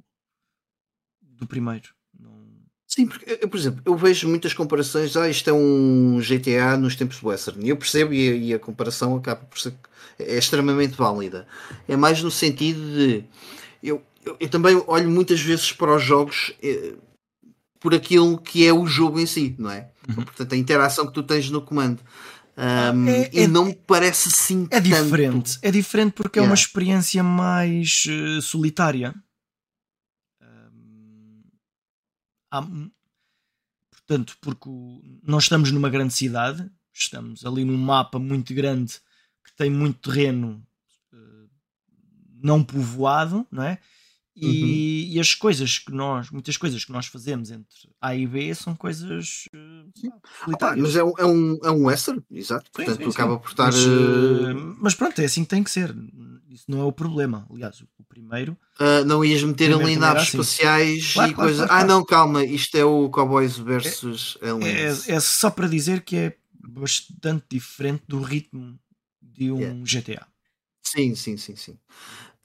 do 1.19 1.47
primeiro. 1.47 1.89
Não... 2.17 2.54
Sim, 2.87 3.07
porque, 3.07 3.39
eu, 3.41 3.49
por 3.49 3.57
exemplo, 3.57 3.81
eu 3.85 3.95
vejo 3.97 4.27
muitas 4.27 4.53
comparações. 4.53 5.17
Ah, 5.17 5.29
isto 5.29 5.49
é 5.49 5.53
um 5.53 6.19
GTA 6.21 6.77
nos 6.77 6.95
tempos 6.95 7.21
western. 7.21 7.65
E 7.65 7.69
eu 7.69 7.77
percebo, 7.77 8.13
e 8.13 8.29
a, 8.29 8.35
e 8.35 8.53
a 8.53 8.59
comparação 8.59 9.15
acaba 9.15 9.41
por 9.45 9.59
ser 9.59 9.73
é 10.17 10.37
extremamente 10.37 10.95
válida. 10.95 11.47
É 11.87 11.95
mais 11.95 12.21
no 12.21 12.31
sentido 12.31 12.79
de. 12.79 13.23
Eu, 13.83 14.01
eu, 14.25 14.37
eu 14.39 14.49
também 14.49 14.81
olho 14.87 15.09
muitas 15.09 15.41
vezes 15.41 15.71
para 15.71 15.95
os 15.95 16.03
jogos. 16.03 16.53
Eh, 16.63 16.93
por 17.79 17.93
aquilo 17.93 18.39
que 18.39 18.65
é 18.65 18.73
o 18.73 18.87
jogo 18.87 19.19
em 19.19 19.27
si, 19.27 19.55
não 19.59 19.69
é? 19.69 19.89
Uhum. 20.09 20.23
Portanto, 20.23 20.53
a 20.53 20.57
interação 20.57 21.05
que 21.05 21.13
tu 21.13 21.21
tens 21.21 21.49
no 21.51 21.61
comando. 21.61 22.01
Um, 22.57 23.07
é, 23.07 23.29
e 23.33 23.39
é, 23.41 23.47
não 23.47 23.65
me 23.65 23.75
parece 23.75 24.29
assim 24.29 24.65
é 24.71 24.79
diferente 24.79 25.59
é 25.61 25.69
diferente 25.69 26.13
porque 26.13 26.39
yeah. 26.39 26.47
é 26.47 26.49
uma 26.49 26.55
experiência 26.55 27.21
mais 27.21 28.05
uh, 28.07 28.41
solitária 28.41 29.13
um, 30.41 31.41
há, 32.59 32.67
portanto 33.91 34.37
porque 34.41 34.69
nós 35.23 35.43
estamos 35.43 35.71
numa 35.71 35.89
grande 35.89 36.13
cidade 36.13 36.69
estamos 36.93 37.45
ali 37.45 37.65
num 37.65 37.77
mapa 37.77 38.19
muito 38.19 38.53
grande 38.53 38.99
que 39.43 39.53
tem 39.55 39.69
muito 39.69 40.11
terreno 40.11 40.65
uh, 41.13 41.49
não 42.41 42.63
povoado 42.63 43.45
não 43.51 43.63
é 43.63 43.79
e, 44.35 44.45
uhum. 44.45 45.13
e, 45.15 45.19
as 45.19 45.33
coisas 45.33 45.79
que 45.79 45.93
nós, 45.93 46.29
muitas 46.29 46.57
coisas 46.57 46.83
que 46.83 46.91
nós 46.91 47.05
fazemos 47.07 47.51
entre 47.51 47.89
A 48.01 48.13
e 48.13 48.27
B 48.27 48.53
são 48.53 48.75
coisas 48.75 49.45
uh, 49.55 50.11
ah, 50.61 50.75
mas 50.75 50.95
é 50.95 51.03
um, 51.03 51.13
é, 51.17 51.25
um, 51.25 51.59
é 51.63 51.71
um 51.71 51.85
western, 51.85 52.21
exato. 52.29 52.65
Sim, 52.65 52.71
Portanto, 52.73 53.03
sim, 53.03 53.09
acaba 53.09 53.39
por 53.39 53.49
estar. 53.49 53.65
Mas, 53.65 53.85
uh... 53.85 54.75
mas, 54.79 54.93
pronto, 54.93 55.19
é 55.21 55.25
assim 55.25 55.43
que 55.43 55.49
tem 55.49 55.63
que 55.63 55.71
ser. 55.71 55.95
Isso 56.49 56.65
não 56.67 56.81
é 56.81 56.83
o 56.83 56.91
problema. 56.91 57.47
Aliás, 57.49 57.81
o 57.81 58.03
primeiro. 58.09 58.57
Uh, 58.79 59.05
não 59.05 59.23
ias 59.23 59.41
meter 59.43 59.73
ali 59.73 59.95
naves 59.95 60.23
assim. 60.23 60.39
espaciais 60.39 61.13
claro, 61.13 61.31
e 61.31 61.33
claro, 61.33 61.49
coisas. 61.49 61.67
Claro, 61.67 61.83
ah, 61.83 61.87
não, 61.87 62.03
calma, 62.03 62.43
isto 62.43 62.75
é 62.75 62.83
o 62.83 63.09
Cowboys 63.09 63.57
versus 63.57 64.37
é, 64.41 64.49
é, 64.49 65.15
é, 65.15 65.19
só 65.19 65.49
para 65.49 65.67
dizer 65.67 66.01
que 66.01 66.15
é 66.17 66.37
bastante 66.67 67.45
diferente 67.49 68.03
do 68.07 68.21
ritmo 68.21 68.77
de 69.21 69.51
um 69.51 69.59
yeah. 69.59 69.79
GTA. 69.83 70.27
Sim, 70.83 71.15
sim, 71.15 71.37
sim, 71.37 71.55
sim. 71.55 71.77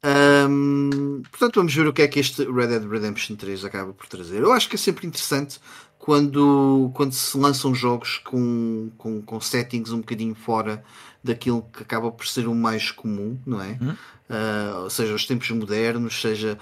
Um, 0.02 1.22
portanto, 1.30 1.56
vamos 1.56 1.74
ver 1.74 1.86
o 1.86 1.92
que 1.92 2.02
é 2.02 2.08
que 2.08 2.18
este 2.18 2.44
Red 2.44 2.68
Dead 2.68 2.90
Redemption 2.90 3.36
3 3.36 3.64
acaba 3.64 3.92
por 3.92 4.06
trazer. 4.06 4.42
Eu 4.42 4.52
acho 4.52 4.68
que 4.68 4.76
é 4.76 4.78
sempre 4.78 5.06
interessante 5.06 5.60
quando, 5.98 6.90
quando 6.94 7.12
se 7.12 7.36
lançam 7.36 7.74
jogos 7.74 8.18
com, 8.18 8.90
com, 8.96 9.20
com 9.20 9.40
settings 9.40 9.92
um 9.92 9.98
bocadinho 9.98 10.34
fora 10.34 10.82
daquilo 11.22 11.62
que 11.70 11.82
acaba 11.82 12.10
por 12.10 12.26
ser 12.26 12.48
o 12.48 12.54
mais 12.54 12.90
comum, 12.90 13.38
não 13.46 13.60
é? 13.60 13.78
Uhum. 13.80 13.96
Uh, 14.30 14.88
seja 14.88 15.12
os 15.12 15.26
tempos 15.26 15.50
modernos, 15.50 16.20
seja 16.20 16.56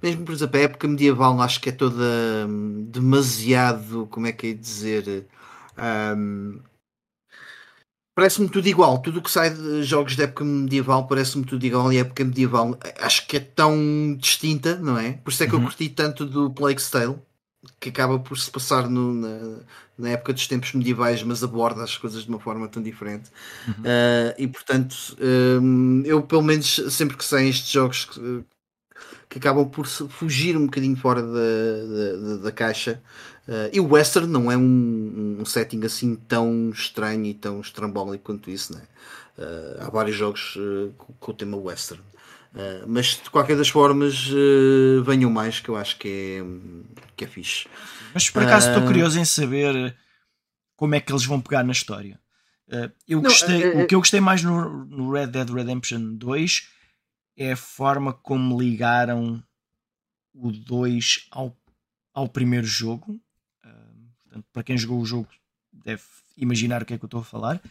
mesmo 0.00 0.24
por 0.24 0.32
exemplo 0.32 0.58
a 0.58 0.62
época 0.62 0.88
medieval, 0.88 1.40
acho 1.42 1.60
que 1.60 1.68
é 1.68 1.72
toda 1.72 2.04
um, 2.48 2.86
demasiado, 2.88 4.06
como 4.10 4.26
é 4.26 4.32
que 4.32 4.46
é 4.46 4.52
dizer, 4.54 5.26
um, 6.16 6.60
Parece-me 8.14 8.48
tudo 8.48 8.68
igual, 8.68 8.98
tudo 8.98 9.18
o 9.18 9.22
que 9.22 9.30
sai 9.30 9.50
de 9.50 9.82
jogos 9.82 10.14
da 10.14 10.22
época 10.22 10.44
medieval 10.44 11.04
parece-me 11.08 11.44
tudo 11.44 11.66
igual 11.66 11.92
e 11.92 11.96
a 11.96 12.02
época 12.02 12.24
medieval 12.24 12.78
acho 13.00 13.26
que 13.26 13.38
é 13.38 13.40
tão 13.40 14.16
distinta, 14.16 14.76
não 14.76 14.96
é? 14.96 15.14
Por 15.14 15.32
isso 15.32 15.42
é 15.42 15.46
que 15.48 15.54
uhum. 15.54 15.62
eu 15.62 15.66
curti 15.66 15.88
tanto 15.88 16.24
do 16.24 16.48
Plague's 16.50 16.88
Tale, 16.88 17.16
que 17.80 17.88
acaba 17.88 18.18
por 18.18 18.38
se 18.38 18.48
passar 18.50 18.88
no, 18.88 19.12
na, 19.14 19.58
na, 19.98 20.10
época 20.10 20.32
dos 20.32 20.46
tempos 20.46 20.72
medievais, 20.74 21.24
mas 21.24 21.42
aborda 21.42 21.82
as 21.82 21.96
coisas 21.96 22.22
de 22.22 22.28
uma 22.28 22.38
forma 22.38 22.68
tão 22.68 22.80
diferente. 22.80 23.30
Uhum. 23.66 23.74
Uh, 23.82 24.34
e 24.38 24.46
portanto, 24.46 24.96
um, 25.60 26.02
eu 26.04 26.22
pelo 26.22 26.42
menos 26.42 26.80
sempre 26.90 27.16
que 27.16 27.24
saem 27.24 27.48
estes 27.48 27.70
jogos 27.70 28.04
que, 28.04 28.44
que 29.28 29.38
acabam 29.38 29.68
por 29.68 29.86
fugir 29.86 30.56
um 30.56 30.66
bocadinho 30.66 30.96
fora 30.96 31.20
da, 31.20 31.28
da, 31.32 32.36
da 32.44 32.52
caixa, 32.52 33.02
Uh, 33.46 33.68
e 33.72 33.78
o 33.78 33.92
western 33.92 34.26
não 34.26 34.50
é 34.50 34.56
um, 34.56 35.36
um, 35.40 35.44
setting 35.44 35.84
assim 35.84 36.16
tão 36.16 36.70
estranho 36.70 37.26
e 37.26 37.34
tão 37.34 37.60
estrambólico 37.60 38.24
quanto 38.24 38.50
isso, 38.50 38.72
né? 38.74 38.82
Uh, 39.36 39.82
há 39.82 39.90
vários 39.90 40.16
jogos 40.16 40.56
uh, 40.56 40.94
com, 40.96 41.12
com, 41.12 41.30
o 41.30 41.34
tema 41.34 41.56
western. 41.58 42.02
mas 42.86 43.20
de 43.22 43.28
qualquer 43.28 43.56
das 43.56 43.68
formas, 43.68 44.30
venham 45.04 45.28
mais 45.28 45.60
que 45.60 45.68
eu 45.68 45.76
acho 45.76 45.98
que 45.98 46.08
é, 46.08 46.44
que 47.16 47.24
é 47.24 47.26
fixe. 47.26 47.66
Mas 48.14 48.30
por 48.30 48.42
acaso 48.42 48.68
estou 48.68 48.86
curioso 48.86 49.18
em 49.18 49.24
saber 49.24 49.94
como 50.76 50.94
é 50.94 51.00
que 51.00 51.12
eles 51.12 51.26
vão 51.26 51.40
pegar 51.40 51.64
na 51.64 51.72
história. 51.72 52.18
eu 53.08 53.20
não, 53.20 53.22
gostei, 53.22 53.82
o 53.82 53.86
que 53.86 53.94
eu 53.94 53.98
gostei 53.98 54.20
mais 54.20 54.42
no, 54.42 54.86
no 54.86 55.12
Red 55.12 55.26
Dead 55.26 55.50
Redemption 55.50 56.14
2 56.14 56.68
é 57.36 57.52
a 57.52 57.56
forma 57.56 58.12
como 58.12 58.58
ligaram 58.58 59.42
o 60.32 60.52
2 60.52 61.26
ao, 61.32 61.54
ao 62.14 62.28
primeiro 62.28 62.66
jogo 62.66 63.20
Portanto, 64.34 64.46
para 64.52 64.64
quem 64.64 64.76
jogou 64.76 65.00
o 65.00 65.06
jogo 65.06 65.28
deve 65.72 66.02
imaginar 66.36 66.82
o 66.82 66.84
que 66.84 66.94
é 66.94 66.98
que 66.98 67.04
eu 67.04 67.06
estou 67.06 67.20
a 67.20 67.24
falar. 67.24 67.62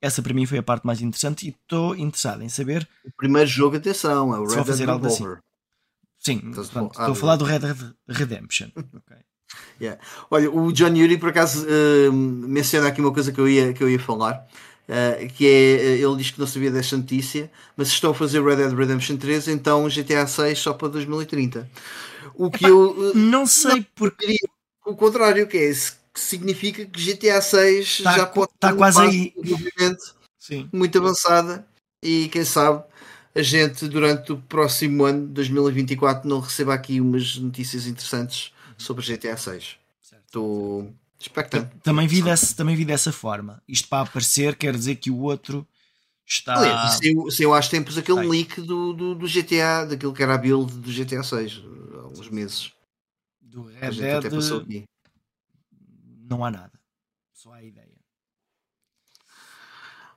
Essa 0.00 0.20
para 0.20 0.34
mim 0.34 0.44
foi 0.44 0.58
a 0.58 0.62
parte 0.62 0.86
mais 0.86 1.00
interessante 1.00 1.46
e 1.46 1.50
estou 1.50 1.96
interessado 1.96 2.42
em 2.42 2.48
saber. 2.48 2.86
O 3.04 3.12
primeiro 3.16 3.48
jogo, 3.48 3.76
atenção, 3.76 4.34
é 4.34 4.38
o 4.38 4.46
Red 4.46 4.64
Dead 4.64 4.80
Revolver. 4.80 5.08
Assim. 5.08 5.40
Sim, 6.18 6.38
portanto, 6.52 6.90
estou 6.90 7.12
a 7.12 7.14
falar 7.14 7.36
do 7.36 7.44
Red 7.44 7.60
Dead 7.60 7.94
Redemption. 8.08 8.68
okay. 8.76 9.18
yeah. 9.80 10.00
Olha, 10.30 10.50
o 10.50 10.72
John 10.72 10.94
Yuri 10.94 11.16
por 11.18 11.30
acaso 11.30 11.66
uh, 11.66 12.12
menciona 12.12 12.88
aqui 12.88 13.00
uma 13.00 13.12
coisa 13.12 13.32
que 13.32 13.40
eu 13.40 13.48
ia, 13.48 13.72
que 13.72 13.82
eu 13.82 13.88
ia 13.88 13.98
falar. 13.98 14.46
Uh, 14.82 15.32
que 15.34 15.46
é, 15.46 15.96
ele 15.98 16.16
diz 16.16 16.32
que 16.32 16.40
não 16.40 16.46
sabia 16.46 16.70
desta 16.70 16.96
notícia, 16.96 17.50
mas 17.76 17.88
estão 17.88 18.10
a 18.10 18.14
fazer 18.14 18.42
Red 18.42 18.56
Dead 18.56 18.72
Redemption 18.72 19.16
3, 19.16 19.48
então 19.48 19.88
GTA 19.88 20.26
6 20.26 20.58
só 20.58 20.74
para 20.74 20.88
2030. 20.88 21.70
O 22.34 22.50
que 22.50 22.66
Epá, 22.66 22.68
eu 22.68 22.90
uh, 22.90 23.16
não 23.16 23.46
sei 23.46 23.76
não 23.76 23.86
porque 23.94 24.36
o 24.84 24.96
contrário, 24.96 25.46
que 25.46 25.56
é 25.56 25.64
esse 25.70 26.01
que 26.12 26.20
significa 26.20 26.84
que 26.84 27.12
GTA 27.12 27.40
6 27.40 28.02
tá, 28.02 28.16
já 28.16 28.26
pode 28.26 28.52
tá 28.58 28.72
quase 28.74 29.00
aí. 29.00 29.34
Sim. 30.38 30.68
muito 30.72 30.98
avançada 30.98 31.66
e 32.02 32.28
quem 32.28 32.44
sabe 32.44 32.84
a 33.34 33.42
gente 33.42 33.86
durante 33.86 34.32
o 34.32 34.36
próximo 34.36 35.04
ano 35.04 35.26
2024 35.28 36.28
não 36.28 36.40
receba 36.40 36.74
aqui 36.74 37.00
umas 37.00 37.36
notícias 37.36 37.86
interessantes 37.86 38.52
sobre 38.76 39.04
GTA 39.04 39.36
6 39.36 39.82
estou 40.32 40.92
expectante. 41.20 41.70
Também 41.82 42.08
vi, 42.08 42.22
desse, 42.22 42.56
também 42.56 42.74
vi 42.74 42.84
dessa 42.84 43.12
forma. 43.12 43.62
Isto 43.68 43.88
para 43.88 44.08
aparecer 44.08 44.56
quer 44.56 44.74
dizer 44.74 44.96
que 44.96 45.10
o 45.10 45.20
outro 45.20 45.66
está 46.26 46.56
Aliás, 46.56 46.94
saiu, 46.94 47.30
saiu 47.30 47.54
há 47.54 47.60
tempos 47.60 47.98
aquele 47.98 48.20
Ai. 48.20 48.26
leak 48.26 48.60
do, 48.62 48.92
do, 48.94 49.14
do, 49.14 49.26
GTA 49.26 49.84
daquilo 49.84 50.14
que 50.14 50.22
era 50.22 50.34
a 50.34 50.38
build 50.38 50.72
do 50.72 50.90
GTA 50.90 51.22
6 51.22 51.62
há 51.94 52.06
uns 52.06 52.28
meses. 52.30 52.72
Do 53.40 53.64
Red 53.64 53.92
Dead 53.92 54.24
não 56.32 56.44
há 56.44 56.50
nada. 56.50 56.72
Só 57.32 57.52
há 57.52 57.56
a 57.56 57.62
ideia. 57.62 58.02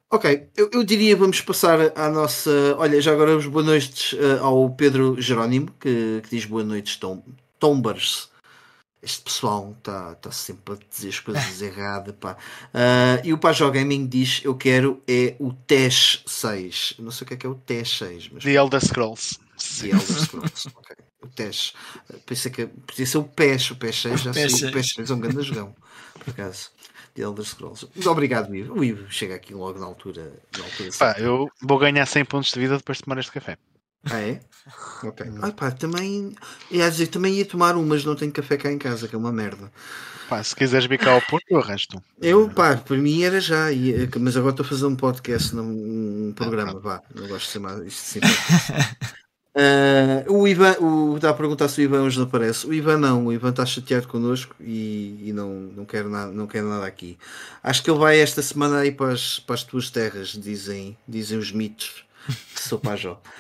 Ok, 0.10 0.50
eu, 0.56 0.70
eu, 0.72 0.84
diria 0.84 1.16
vamos 1.16 1.42
passar 1.42 1.92
à 1.98 2.10
nossa. 2.10 2.50
Olha, 2.78 3.02
já 3.02 3.12
agora 3.12 3.36
os 3.36 3.48
boas 3.48 3.66
noites 3.66 4.14
uh, 4.14 4.42
ao 4.42 4.70
Pedro 4.70 5.20
Jerónimo, 5.20 5.72
que, 5.80 6.22
que 6.24 6.30
diz 6.30 6.46
boas 6.46 6.66
noites, 6.66 6.96
tom, 6.96 7.24
Tombers. 7.60 8.30
Este 9.02 9.24
pessoal 9.24 9.76
está 9.78 10.16
tá 10.16 10.32
sempre 10.32 10.76
a 10.76 10.78
dizer 10.90 11.10
as 11.10 11.20
coisas 11.20 11.60
erradas. 11.62 12.16
Pá. 12.20 12.38
Uh, 12.74 13.26
e 13.26 13.34
o 13.34 13.38
Pajó 13.38 13.70
Gaming 13.70 14.08
diz: 14.08 14.42
Eu 14.44 14.56
quero 14.56 15.02
é 15.08 15.36
o 15.40 15.52
TES 15.52 16.24
6. 16.26 16.96
não 17.00 17.12
sei 17.12 17.26
o 17.26 17.28
que 17.28 17.34
é 17.34 17.38
que 17.38 17.46
é 17.46 17.50
o 17.50 17.56
TES 17.56 17.98
6. 17.98 18.30
Mas... 18.30 18.44
The 18.44 18.52
Elder 18.52 18.86
Scrolls. 18.86 19.40
The 19.82 19.88
Elder 19.88 20.00
Scrolls, 20.02 20.70
ok. 20.76 20.96
O 21.24 21.28
TES. 21.28 21.74
Pensei 22.26 22.52
que 22.52 22.68
podia 22.68 23.06
ser 23.06 23.18
o 23.18 23.24
PES, 23.24 23.72
o 23.72 23.76
PES 23.76 24.02
6, 24.02 24.22
já 24.22 24.34
sei. 24.34 24.70
O 24.70 24.72
PES 24.72 24.94
6 24.94 25.10
é 25.10 25.14
um 25.14 25.20
grande 25.20 25.42
jogão 25.42 25.76
por 26.26 26.32
acaso. 26.32 26.72
De 27.14 27.22
Elder 27.22 27.46
Scrolls. 27.46 27.88
Muito 27.96 28.10
obrigado, 28.12 28.54
Ivo. 28.54 28.78
O 28.78 28.84
Ivo 28.84 29.10
chega 29.10 29.36
aqui 29.36 29.54
logo 29.54 29.80
na 29.80 29.86
altura. 29.86 30.34
Na 30.58 30.66
altura 30.66 30.90
pá, 31.00 31.16
eu 31.18 31.50
vou 31.62 31.78
ganhar 31.80 32.06
100 32.06 32.26
pontos 32.26 32.52
de 32.52 32.60
vida 32.60 32.78
depois 32.78 32.98
de 32.98 33.06
tomar 33.06 33.18
este 33.20 33.32
café. 33.32 33.58
Ah, 34.10 34.22
é? 34.22 34.42
Ok. 35.04 35.26
Ai, 35.42 35.52
pá, 35.52 35.72
também. 35.72 36.36
Ia 36.72 36.90
dizer, 36.90 37.08
também 37.08 37.36
ia 37.36 37.46
tomar 37.46 37.76
um, 37.76 37.86
mas 37.86 38.04
não 38.04 38.16
tenho 38.16 38.32
café 38.32 38.58
cá 38.58 38.72
em 38.72 38.78
casa, 38.78 39.08
que 39.08 39.16
é 39.16 39.18
uma 39.18 39.32
merda. 39.32 39.72
Pá, 40.28 40.44
se 40.44 40.56
quiseres 40.56 40.88
bicar 40.88 41.16
o 41.16 41.22
ponto, 41.22 41.44
eu 41.48 41.60
arrasto. 41.60 42.02
Eu, 42.20 42.50
pá, 42.50 42.76
para 42.76 42.98
mim 42.98 43.22
era 43.22 43.40
já, 43.40 43.72
ia, 43.72 44.10
mas 44.20 44.36
agora 44.36 44.52
estou 44.52 44.66
a 44.66 44.70
fazer 44.70 44.86
um 44.88 44.96
podcast 44.96 45.56
num 45.56 46.30
um 46.30 46.34
programa, 46.34 46.72
ah, 46.78 46.80
vá. 46.80 47.02
Não 47.14 47.28
gosto 47.28 47.46
de 47.46 47.52
ser 47.52 47.60
mais. 47.60 47.86
Isto. 47.86 48.20
Uh, 49.56 50.30
o 50.34 50.46
Ivan, 50.46 50.76
o, 50.82 51.16
está 51.16 51.30
a 51.30 51.34
perguntar 51.34 51.70
se 51.70 51.80
o 51.80 51.84
Ivan 51.84 52.02
hoje 52.02 52.18
não 52.18 52.26
aparece. 52.26 52.68
O 52.68 52.74
Ivan 52.74 52.98
não, 52.98 53.28
o 53.28 53.34
Ivan 53.34 53.52
está 53.52 53.66
chateado 53.66 54.08
connosco 54.08 54.54
e, 54.60 55.30
e 55.30 55.34
não, 55.34 55.50
não, 55.50 55.86
quer 55.86 56.04
nada, 56.04 56.30
não 56.32 56.46
quer 56.46 56.62
nada 56.62 56.86
aqui. 56.86 57.18
Acho 57.64 57.82
que 57.82 57.90
ele 57.90 58.00
vai 58.00 58.20
esta 58.20 58.42
semana 58.42 58.80
aí 58.80 58.92
para 58.92 59.14
as, 59.14 59.40
para 59.40 59.56
as 59.56 59.64
tuas 59.64 59.90
terras, 59.90 60.30
dizem, 60.30 60.98
dizem 61.08 61.38
os 61.38 61.54
mitos. 61.54 62.04
Sou 62.56 62.80
Pajó. 62.80 63.22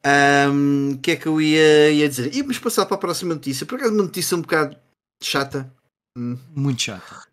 O 0.00 0.50
um, 0.52 0.98
que 1.02 1.10
é 1.10 1.16
que 1.16 1.26
eu 1.26 1.40
ia, 1.40 1.90
ia 1.90 2.08
dizer? 2.08 2.32
Íamos 2.32 2.58
passar 2.58 2.86
para 2.86 2.94
a 2.94 3.00
próxima 3.00 3.34
notícia. 3.34 3.66
Por 3.66 3.74
acaso, 3.74 3.92
uma 3.92 4.04
notícia 4.04 4.36
um 4.36 4.40
bocado 4.40 4.76
chata. 5.20 5.70
Hum. 6.16 6.38
Muito 6.54 6.80
chata. 6.80 7.26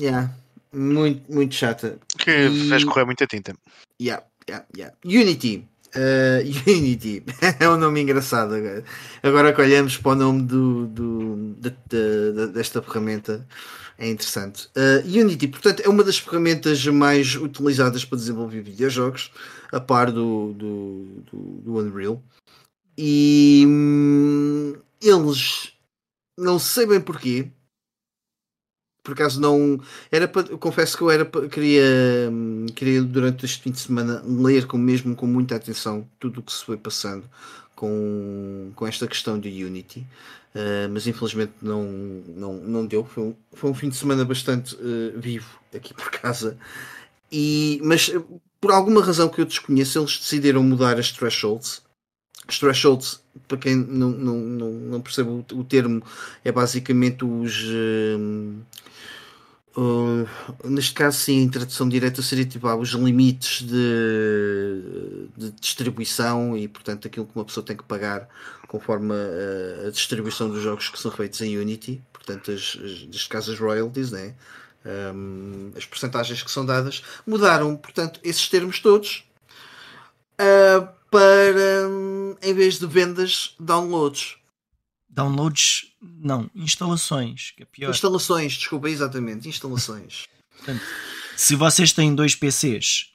Yeah. 0.00 0.32
Muito, 0.72 1.30
muito 1.30 1.54
chata. 1.54 1.98
Que 2.16 2.46
e... 2.46 2.68
fez 2.68 2.84
correr 2.84 3.04
muita 3.04 3.26
tinta. 3.26 3.54
Yeah, 4.00 4.24
yeah, 4.48 4.64
yeah. 4.74 4.96
Unity. 5.04 5.68
Uh, 5.94 6.42
Unity 6.68 7.22
é 7.60 7.68
um 7.68 7.76
nome 7.76 8.00
engraçado 8.00 8.54
agora. 8.54 8.84
Agora 9.22 9.52
que 9.52 9.60
olhamos 9.60 9.96
para 9.96 10.12
o 10.12 10.14
nome 10.14 10.42
do, 10.42 10.86
do, 10.86 11.54
de, 11.58 11.70
de, 11.70 12.32
de, 12.32 12.46
desta 12.48 12.82
ferramenta, 12.82 13.46
é 13.96 14.10
interessante. 14.10 14.68
Uh, 14.76 15.06
Unity, 15.06 15.48
portanto, 15.48 15.82
é 15.84 15.88
uma 15.88 16.02
das 16.02 16.18
ferramentas 16.18 16.84
mais 16.86 17.36
utilizadas 17.36 18.04
para 18.04 18.18
desenvolver 18.18 18.60
videojogos, 18.62 19.30
a 19.70 19.80
par 19.80 20.10
do, 20.10 20.52
do, 20.54 21.22
do, 21.30 21.38
do 21.62 21.78
Unreal. 21.78 22.20
E 22.98 23.64
hum, 23.66 24.74
eles 25.00 25.72
não 26.36 26.58
sei 26.58 26.86
bem 26.86 27.00
porquê, 27.00 27.48
por 29.04 29.12
acaso 29.12 29.40
não 29.40 29.78
era 30.10 30.26
para, 30.26 30.56
confesso 30.56 30.96
que 30.96 31.02
eu 31.04 31.10
era 31.10 31.24
queria 31.24 31.84
hum, 32.32 32.66
queria 32.74 33.02
durante 33.02 33.44
este 33.44 33.62
fim 33.62 33.70
de 33.70 33.78
semana 33.78 34.20
ler 34.26 34.66
com 34.66 34.76
mesmo 34.76 35.14
com 35.14 35.26
muita 35.26 35.54
atenção 35.54 36.08
tudo 36.18 36.40
o 36.40 36.42
que 36.42 36.52
se 36.52 36.64
foi 36.64 36.76
passando 36.76 37.24
com, 37.76 38.72
com 38.74 38.86
esta 38.86 39.06
questão 39.06 39.38
de 39.38 39.64
Unity 39.64 40.06
uh, 40.54 40.88
mas 40.90 41.06
infelizmente 41.06 41.52
não 41.60 41.82
não, 42.28 42.54
não 42.54 42.86
deu. 42.86 43.04
Foi 43.04 43.24
um, 43.24 43.34
foi 43.52 43.70
um 43.70 43.74
fim 43.74 43.88
de 43.88 43.96
semana 43.96 44.24
bastante 44.24 44.74
uh, 44.76 45.18
vivo 45.18 45.58
aqui 45.74 45.92
por 45.92 46.10
casa. 46.10 46.56
E 47.30 47.80
mas 47.82 48.10
eh, 48.14 48.22
por 48.60 48.70
alguma 48.70 49.02
razão 49.04 49.28
que 49.28 49.40
eu 49.40 49.44
desconheço 49.44 49.98
eles 49.98 50.18
decidiram 50.18 50.62
mudar 50.62 50.98
as 50.98 51.10
thresholds. 51.10 51.82
As 52.46 52.58
thresholds 52.58 53.22
para 53.48 53.58
quem 53.58 53.74
não, 53.74 54.10
não, 54.10 54.36
não, 54.36 54.70
não 54.72 55.00
percebe 55.00 55.30
o, 55.30 55.64
termo 55.64 56.02
é 56.44 56.52
basicamente 56.52 57.24
os 57.24 57.64
uh, 57.64 58.54
Uh, 59.76 60.24
neste 60.64 60.92
caso, 60.92 61.18
sim, 61.18 61.38
em 61.42 61.48
tradução 61.48 61.88
direta 61.88 62.22
seria 62.22 62.44
tipo 62.44 62.68
ah, 62.68 62.76
os 62.76 62.90
limites 62.90 63.62
de, 63.62 65.26
de, 65.36 65.50
distribuição 65.60 66.56
e, 66.56 66.68
portanto, 66.68 67.08
aquilo 67.08 67.26
que 67.26 67.34
uma 67.34 67.44
pessoa 67.44 67.66
tem 67.66 67.76
que 67.76 67.82
pagar 67.82 68.28
conforme 68.68 69.12
a, 69.12 69.88
a 69.88 69.90
distribuição 69.90 70.48
dos 70.48 70.62
jogos 70.62 70.88
que 70.88 70.98
são 70.98 71.10
feitos 71.10 71.40
em 71.40 71.58
Unity, 71.58 72.00
portanto, 72.12 72.52
as, 72.52 72.78
as, 72.84 73.02
neste 73.02 73.28
caso, 73.28 73.52
as 73.52 73.58
royalties, 73.58 74.12
né? 74.12 74.34
Um, 74.86 75.72
as 75.76 75.86
percentagens 75.86 76.42
que 76.42 76.50
são 76.50 76.64
dadas, 76.64 77.02
mudaram, 77.26 77.74
portanto, 77.74 78.20
esses 78.22 78.48
termos 78.48 78.78
todos 78.78 79.24
uh, 80.40 80.86
para, 81.10 81.88
um, 81.88 82.36
em 82.42 82.54
vez 82.54 82.78
de 82.78 82.86
vendas, 82.86 83.56
downloads. 83.58 84.36
Downloads, 85.14 85.92
não, 86.02 86.50
instalações, 86.54 87.52
que 87.52 87.62
é 87.62 87.66
pior. 87.66 87.90
Instalações, 87.90 88.54
desculpa, 88.54 88.90
exatamente, 88.90 89.48
instalações. 89.48 90.26
Portanto, 90.56 90.82
se 91.36 91.54
vocês 91.54 91.92
têm 91.92 92.14
dois 92.14 92.34
PCs 92.34 93.12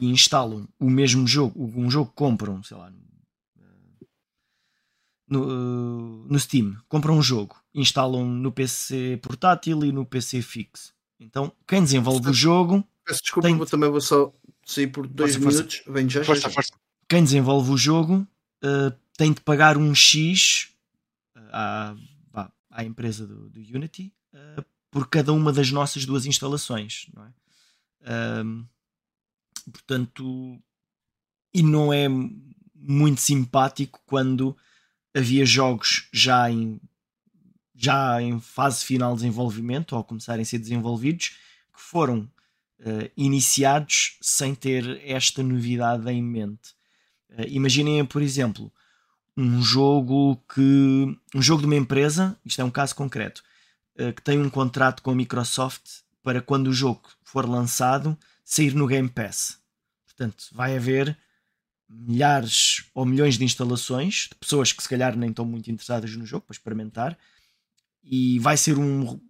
e 0.00 0.10
instalam 0.10 0.66
o 0.80 0.88
mesmo 0.88 1.26
jogo, 1.26 1.72
um 1.76 1.90
jogo 1.90 2.08
que 2.08 2.16
compram, 2.16 2.62
sei 2.62 2.76
lá, 2.76 2.90
no, 5.28 6.26
no 6.26 6.38
Steam, 6.38 6.76
compram 6.88 7.18
um 7.18 7.22
jogo, 7.22 7.56
instalam 7.74 8.24
no 8.24 8.50
PC 8.50 9.18
portátil 9.22 9.84
e 9.84 9.92
no 9.92 10.06
PC 10.06 10.40
fixo. 10.40 10.92
Então, 11.20 11.52
quem 11.66 11.82
desenvolve 11.82 12.30
o 12.30 12.34
jogo. 12.34 12.82
Peço 13.04 13.20
desculpa, 13.22 13.48
tem... 13.48 13.58
também 13.66 13.90
vou 13.90 14.00
só 14.00 14.32
sair 14.64 14.86
por 14.86 15.06
dois 15.06 15.34
força, 15.34 15.48
minutos. 15.48 15.76
Força. 15.76 15.92
Vem 15.92 16.08
já, 16.08 16.24
força, 16.24 16.50
força. 16.50 16.72
Quem 17.08 17.22
desenvolve 17.22 17.70
o 17.70 17.76
jogo 17.76 18.26
uh, 18.64 18.96
tem 19.16 19.32
de 19.32 19.40
pagar 19.40 19.76
um 19.76 19.94
X 19.94 20.71
à, 21.34 21.94
à 22.70 22.84
empresa 22.84 23.26
do, 23.26 23.50
do 23.50 23.60
Unity 23.60 24.12
uh, 24.32 24.64
por 24.90 25.08
cada 25.08 25.32
uma 25.32 25.52
das 25.52 25.70
nossas 25.70 26.04
duas 26.04 26.26
instalações. 26.26 27.06
Não 27.14 27.24
é? 27.24 27.32
portanto, 29.70 30.60
e 31.54 31.62
não 31.62 31.92
é 31.92 32.08
muito 32.74 33.20
simpático 33.20 34.00
quando 34.04 34.56
havia 35.14 35.44
jogos 35.44 36.08
já 36.12 36.50
em, 36.50 36.80
já 37.74 38.20
em 38.20 38.40
fase 38.40 38.84
final 38.84 39.12
de 39.12 39.22
desenvolvimento 39.22 39.94
ou 39.94 40.02
começarem 40.02 40.42
a 40.42 40.46
ser 40.46 40.58
desenvolvidos 40.58 41.36
que 41.72 41.80
foram 41.80 42.30
uh, 42.80 43.10
iniciados 43.16 44.16
sem 44.20 44.54
ter 44.54 45.00
esta 45.04 45.42
novidade 45.42 46.10
em 46.10 46.22
mente. 46.22 46.70
Uh, 47.30 47.46
imaginem, 47.48 48.04
por 48.04 48.22
exemplo, 48.22 48.72
um 49.36 49.62
jogo 49.62 50.36
que. 50.52 51.18
um 51.34 51.42
jogo 51.42 51.62
de 51.62 51.66
uma 51.66 51.76
empresa, 51.76 52.38
isto 52.44 52.60
é 52.60 52.64
um 52.64 52.70
caso 52.70 52.94
concreto, 52.94 53.42
eh, 53.96 54.12
que 54.12 54.22
tem 54.22 54.38
um 54.38 54.50
contrato 54.50 55.02
com 55.02 55.10
a 55.10 55.14
Microsoft 55.14 56.02
para 56.22 56.40
quando 56.40 56.68
o 56.68 56.72
jogo 56.72 57.02
for 57.24 57.48
lançado 57.48 58.16
sair 58.44 58.74
no 58.74 58.86
Game 58.86 59.08
Pass. 59.08 59.58
Portanto, 60.06 60.46
vai 60.52 60.76
haver 60.76 61.16
milhares 61.88 62.84
ou 62.94 63.04
milhões 63.04 63.36
de 63.36 63.44
instalações 63.44 64.28
de 64.30 64.34
pessoas 64.36 64.72
que 64.72 64.82
se 64.82 64.88
calhar 64.88 65.16
nem 65.16 65.30
estão 65.30 65.44
muito 65.44 65.70
interessadas 65.70 66.14
no 66.16 66.24
jogo 66.24 66.46
para 66.46 66.54
experimentar 66.54 67.18
e 68.02 68.38
vai 68.38 68.56
ser 68.56 68.78
um 68.78 69.20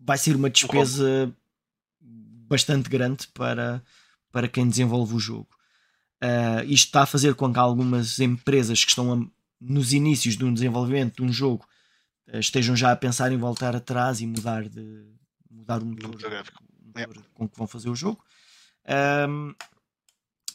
vai 0.00 0.16
ser 0.16 0.36
uma 0.36 0.48
despesa 0.48 1.34
bastante 2.00 2.88
grande 2.88 3.28
para, 3.28 3.82
para 4.32 4.48
quem 4.48 4.66
desenvolve 4.68 5.14
o 5.14 5.20
jogo. 5.20 5.48
Uh, 6.22 6.64
isto 6.64 6.86
está 6.86 7.02
a 7.02 7.06
fazer 7.06 7.34
com 7.34 7.52
que 7.52 7.58
algumas 7.58 8.18
empresas 8.18 8.82
que 8.82 8.90
estão 8.90 9.30
nos 9.60 9.92
inícios 9.92 10.36
de 10.36 10.44
um 10.44 10.52
desenvolvimento 10.52 11.16
de 11.16 11.22
um 11.22 11.32
jogo 11.32 11.66
eh, 12.28 12.38
estejam 12.38 12.76
já 12.76 12.92
a 12.92 12.96
pensar 12.96 13.32
em 13.32 13.36
voltar 13.36 13.74
atrás 13.74 14.20
e 14.20 14.26
mudar 14.26 14.68
de 14.68 15.06
mudar 15.50 15.82
o 15.82 15.86
motor, 15.86 16.10
motor 16.10 17.24
com 17.34 17.48
que 17.48 17.58
vão 17.58 17.66
fazer 17.66 17.88
o 17.88 17.96
jogo. 17.96 18.22
Um, 19.28 19.54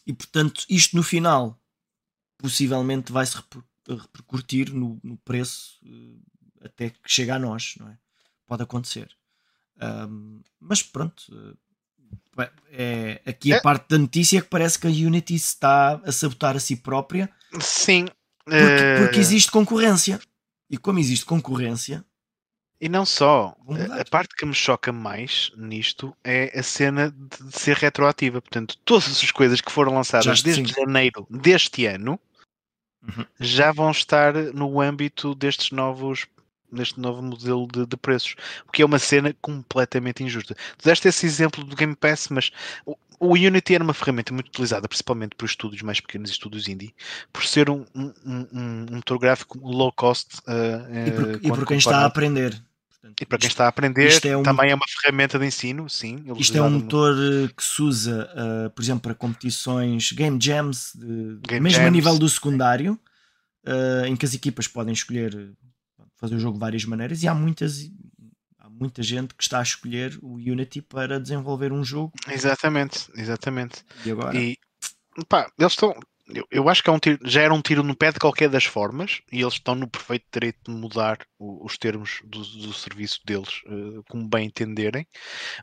e 0.06 0.14
portanto 0.14 0.66
isto 0.70 0.96
no 0.96 1.04
final 1.04 1.60
possivelmente 2.38 3.12
vai 3.12 3.26
se 3.26 3.36
repercutir 3.88 4.74
no, 4.74 5.00
no 5.04 5.18
preço 5.18 5.80
uh, 5.84 6.22
até 6.62 6.90
que 6.90 7.00
chegue 7.06 7.32
a 7.32 7.38
nós 7.38 7.76
não 7.80 7.90
é? 7.90 7.98
pode 8.48 8.64
acontecer. 8.64 9.10
Um, 9.82 10.42
mas 10.60 10.82
pronto 10.82 11.24
uh, 11.32 11.58
é, 12.70 13.22
aqui 13.26 13.54
a 13.54 13.58
é. 13.58 13.62
parte 13.62 13.90
da 13.90 13.98
notícia 13.98 14.42
que 14.42 14.50
parece 14.50 14.80
que 14.80 14.88
a 14.88 14.90
Unity 14.90 15.36
está 15.36 16.02
a 16.04 16.12
sabotar 16.12 16.56
a 16.56 16.60
si 16.60 16.76
própria. 16.76 17.30
Sim 17.60 18.06
porque, 18.46 18.96
porque, 19.00 19.20
existe 19.20 19.52
concorrência. 19.52 20.20
E 20.70 20.78
como 20.78 21.00
existe 21.00 21.26
concorrência. 21.26 22.04
E 22.82 22.90
não 22.90 23.06
só. 23.06 23.56
A 24.00 24.04
parte 24.10 24.36
que 24.36 24.46
me 24.46 24.54
choca 24.54 24.92
mais 24.92 25.52
nisto 25.56 26.16
é 26.24 26.58
a 26.58 26.64
cena 26.64 27.12
de 27.12 27.58
ser 27.58 27.78
retroativa. 27.78 28.42
Portanto, 28.42 28.78
todas 28.84 29.24
as 29.24 29.32
coisas 29.32 29.62
que 29.62 29.72
foram 29.72 29.94
lançadas 29.94 30.26
Já, 30.40 30.44
desde 30.44 30.68
sim. 30.68 30.74
janeiro 30.74 31.26
deste 31.30 31.86
ano 31.86 32.20
uhum. 33.02 33.26
já 33.40 33.72
vão 33.72 33.92
estar 33.92 34.34
no 34.34 34.82
âmbito 34.82 35.34
destes 35.36 35.72
novos 35.72 36.26
neste 36.74 37.00
novo 37.00 37.22
modelo 37.22 37.68
de, 37.68 37.86
de, 37.86 37.98
preços, 37.98 38.36
o 38.68 38.72
que 38.72 38.82
é 38.82 38.86
uma 38.86 39.00
cena 39.00 39.36
completamente 39.42 40.24
injusta. 40.24 40.56
Tu 40.78 40.86
deste 40.86 41.08
esse 41.08 41.26
exemplo 41.26 41.64
do 41.64 41.76
Game 41.76 41.96
Pass, 41.96 42.28
mas 42.30 42.52
o, 42.86 42.98
o 43.20 43.34
Unity 43.34 43.76
era 43.76 43.84
uma 43.84 43.94
ferramenta 43.94 44.34
muito 44.34 44.48
utilizada, 44.48 44.88
principalmente 44.88 45.36
por 45.36 45.46
estúdios 45.46 45.82
mais 45.82 46.00
pequenos 46.00 46.30
e 46.30 46.34
estúdios 46.34 46.68
indie, 46.68 46.94
por 47.32 47.46
ser 47.46 47.70
um, 47.70 47.86
um, 47.96 48.14
um, 48.26 48.48
um 48.54 48.86
motor 48.96 49.18
gráfico 49.20 49.60
low 49.60 49.92
cost. 49.94 50.40
Uh, 50.40 51.08
e, 51.08 51.12
por, 51.12 51.46
e 51.46 51.50
por 51.60 51.68
quem 51.68 51.78
está 51.78 52.00
a 52.00 52.06
aprender. 52.06 52.62
Portanto, 53.04 53.22
e 53.22 53.26
para 53.26 53.38
quem 53.38 53.48
está 53.50 53.66
a 53.66 53.68
aprender, 53.68 54.26
é 54.26 54.38
um, 54.38 54.44
também 54.44 54.72
é 54.72 54.76
uma 54.76 54.86
ferramenta 54.88 55.38
de 55.38 55.46
ensino, 55.46 55.90
sim. 55.90 56.24
Isto 56.38 56.58
é 56.58 56.62
um 56.62 56.70
motor 56.70 57.14
muito. 57.14 57.56
que 57.56 57.64
se 57.64 57.82
usa, 57.82 58.30
uh, 58.34 58.70
por 58.70 58.82
exemplo, 58.82 59.02
para 59.02 59.14
competições 59.14 60.14
game 60.14 60.40
jams, 60.42 60.94
de, 60.96 61.38
game 61.48 61.60
mesmo 61.60 61.78
jams. 61.78 61.88
a 61.88 61.92
nível 61.92 62.18
do 62.18 62.30
secundário, 62.30 62.98
uh, 63.68 64.06
em 64.06 64.16
que 64.16 64.26
as 64.26 64.34
equipas 64.34 64.70
podem 64.70 64.94
escolher 64.94 65.52
fazer 66.24 66.36
o 66.36 66.40
jogo 66.40 66.54
de 66.54 66.62
várias 66.62 66.86
maneiras 66.86 67.22
e 67.22 67.28
há 67.28 67.34
muitas 67.34 67.92
há 68.58 68.70
muita 68.70 69.04
gente 69.04 69.36
que 69.36 69.44
está 69.44 69.60
a 69.60 69.64
escolher 69.64 70.18
o 70.22 70.36
Unity 70.36 70.82
para 70.82 71.20
desenvolver 71.20 71.74
um 71.74 71.84
jogo. 71.84 72.14
Exatamente, 72.30 73.12
exatamente. 73.18 73.84
E 74.06 74.12
agora? 74.12 74.38
E, 74.38 74.58
pá, 75.28 75.52
eles 75.60 75.74
estão. 75.74 75.94
Eu, 76.34 76.48
eu 76.50 76.70
acho 76.70 76.82
que 76.82 76.90
é 76.90 76.94
um 76.94 77.00
tiro, 77.00 77.20
já 77.26 77.42
era 77.42 77.54
um 77.54 77.62
tiro 77.62 77.84
no 77.84 77.94
pé 77.94 78.14
de 78.14 78.20
qualquer 78.20 78.48
das 78.48 78.64
formas 78.64 79.22
e 79.30 79.42
eles 79.42 79.56
estão 79.56 79.76
no 79.76 79.86
perfeito 79.86 80.26
direito 80.32 80.72
de 80.72 80.72
mudar 80.72 81.18
o, 81.38 81.66
os 81.66 81.78
termos 81.78 82.22
do, 82.24 82.40
do 82.40 82.74
serviço 82.74 83.20
deles, 83.26 83.62
uh, 83.68 84.02
como 84.08 84.26
bem 84.30 84.48
entenderem. 84.48 85.06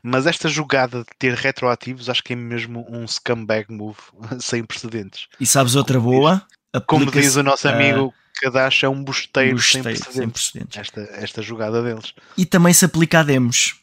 Mas 0.03 0.27
esta 0.27 0.47
jogada 0.47 0.99
de 0.99 1.09
ter 1.17 1.33
retroativos 1.33 2.07
acho 2.07 2.23
que 2.23 2.33
é 2.33 2.35
mesmo 2.35 2.85
um 2.87 3.07
scumbag 3.07 3.73
move 3.73 3.97
sem 4.39 4.63
precedentes. 4.63 5.27
E 5.39 5.45
sabes 5.47 5.75
outra 5.75 5.99
boa? 5.99 6.45
Como 6.85 7.05
aplica-se 7.05 7.27
diz 7.29 7.35
o 7.35 7.43
nosso 7.43 7.67
amigo 7.67 8.13
Kadash, 8.41 8.83
é 8.83 8.89
um 8.89 9.03
bosteiro, 9.03 9.59
sem 9.59 9.81
bosteiro, 9.81 9.97
sem 9.97 10.29
precedentes. 10.29 10.51
precedentes. 10.51 10.77
Esta, 10.77 11.01
esta 11.23 11.41
jogada 11.41 11.81
deles. 11.83 12.13
E 12.37 12.45
também 12.45 12.73
se 12.73 12.85
aplica 12.85 13.19
a 13.19 13.23
demos. 13.23 13.79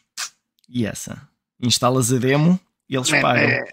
E 0.67 0.85
essa? 0.85 1.21
Instalas 1.61 2.11
a 2.13 2.17
demo 2.17 2.59
e 2.89 2.95
eles 2.95 3.09
Man, 3.09 3.21
pagam. 3.21 3.43
é, 3.49 3.65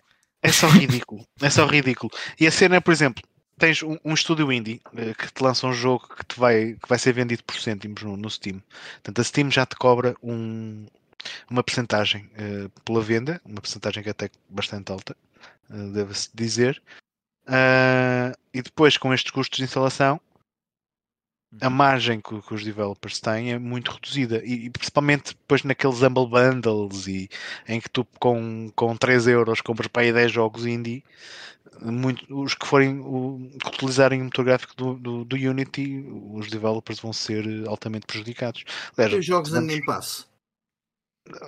é 0.43 0.53
só 0.53 0.69
ridículo. 0.69 1.27
é 1.41 1.51
só 1.51 1.67
ridículo. 1.67 2.13
E 2.39 2.47
a 2.47 2.51
cena, 2.51 2.81
por 2.81 2.93
exemplo, 2.93 3.23
tens 3.59 3.83
um, 3.83 3.97
um 4.05 4.15
estúdio 4.15 4.53
indie 4.53 4.81
eh, 4.97 5.15
que 5.15 5.33
te 5.33 5.43
lança 5.43 5.67
um 5.67 5.73
jogo 5.73 6.09
que, 6.17 6.25
te 6.25 6.39
vai, 6.39 6.75
que 6.75 6.89
vai 6.89 6.99
ser 6.99 7.13
vendido 7.13 7.43
por 7.45 7.57
cêntimos 7.57 8.03
no, 8.03 8.17
no 8.17 8.31
Steam. 8.31 8.63
Portanto, 9.03 9.21
a 9.21 9.25
Steam 9.25 9.51
já 9.51 9.65
te 9.67 9.77
cobra 9.77 10.15
um, 10.23 10.87
uma 11.51 11.63
percentagem 11.63 12.29
eh, 12.37 12.69
pela 12.85 13.01
venda, 13.03 13.41
uma 13.45 13.61
percentagem 13.61 14.03
que 14.03 14.09
é 14.09 14.13
até 14.13 14.31
bastante 14.49 14.93
alta, 14.93 15.17
eh, 15.71 15.91
deve-se 15.93 16.29
dizer. 16.35 16.81
Ah, 17.47 18.33
e 18.53 18.61
depois, 18.61 18.97
com 18.97 19.15
estes 19.15 19.31
custos 19.31 19.59
de 19.59 19.65
instalação, 19.65 20.21
a 21.61 21.71
margem 21.71 22.21
que, 22.21 22.41
que 22.43 22.55
os 22.55 22.65
developers 22.65 23.21
têm 23.21 23.53
é 23.53 23.59
muito 23.59 23.91
reduzida 23.93 24.43
e, 24.45 24.67
e 24.67 24.71
principalmente 24.71 25.29
depois 25.35 25.63
naqueles 25.63 26.03
Humble 26.03 26.27
Bundles 26.29 27.07
e 27.07 27.29
em 27.69 27.81
que 27.81 27.89
tu 27.89 28.05
com, 28.19 28.71
com 28.75 28.97
3 28.97 29.27
euros 29.27 29.61
compras 29.61 29.87
para 29.89 30.03
aí 30.03 30.13
10 30.13 30.31
jogos 30.33 30.67
indie 30.67 31.03
muito, 31.83 32.25
os 32.43 32.55
que 32.55 32.67
forem 32.67 32.99
o, 33.01 33.51
que 33.63 33.69
utilizarem 33.69 34.21
o 34.21 34.25
motor 34.25 34.45
gráfico 34.45 34.75
do, 34.77 34.95
do, 34.95 35.25
do 35.25 35.37
Unity 35.37 36.05
os 36.33 36.49
developers 36.51 36.99
vão 37.01 37.13
ser 37.13 37.67
altamente 37.69 38.07
prejudicados 38.07 38.65
Aliás, 38.97 39.15
Os 39.15 39.25
jogos 39.25 39.51
da 39.51 39.59
vamos- 39.61 39.73
Game 39.75 39.87
Pass. 39.87 40.27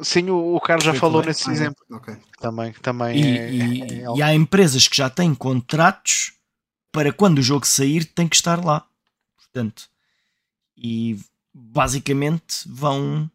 sim, 0.03 0.29
o, 0.31 0.55
o 0.55 0.61
Carlos 0.61 0.85
já 0.85 0.95
falou 0.95 1.21
também. 1.23 1.29
nesse 1.29 1.49
Ah, 1.49 1.53
é. 1.53 1.55
exemplo 1.57 1.85
Ok. 1.91 2.17
também, 2.41 2.73
também 2.75 3.17
E, 3.19 3.39
é, 3.39 3.51
e- 3.51 3.83
é- 3.83 4.03
é 4.05 4.17
e 4.17 4.23
há 4.23 4.35
empresas 4.35 4.87
que 4.89 4.97
já 4.97 5.09
têm 5.11 5.35
contratos 5.35 6.33
para 6.93 7.13
quando 7.13 7.39
o 7.39 7.43
jogo 7.43 7.67
sair 7.67 8.05
tem 8.05 8.27
que 8.29 8.37
estar 8.37 8.65
lá. 8.65 8.85
Portanto, 9.53 9.89
e 10.77 11.19
basicamente 11.55 12.69
vão 12.69 13.31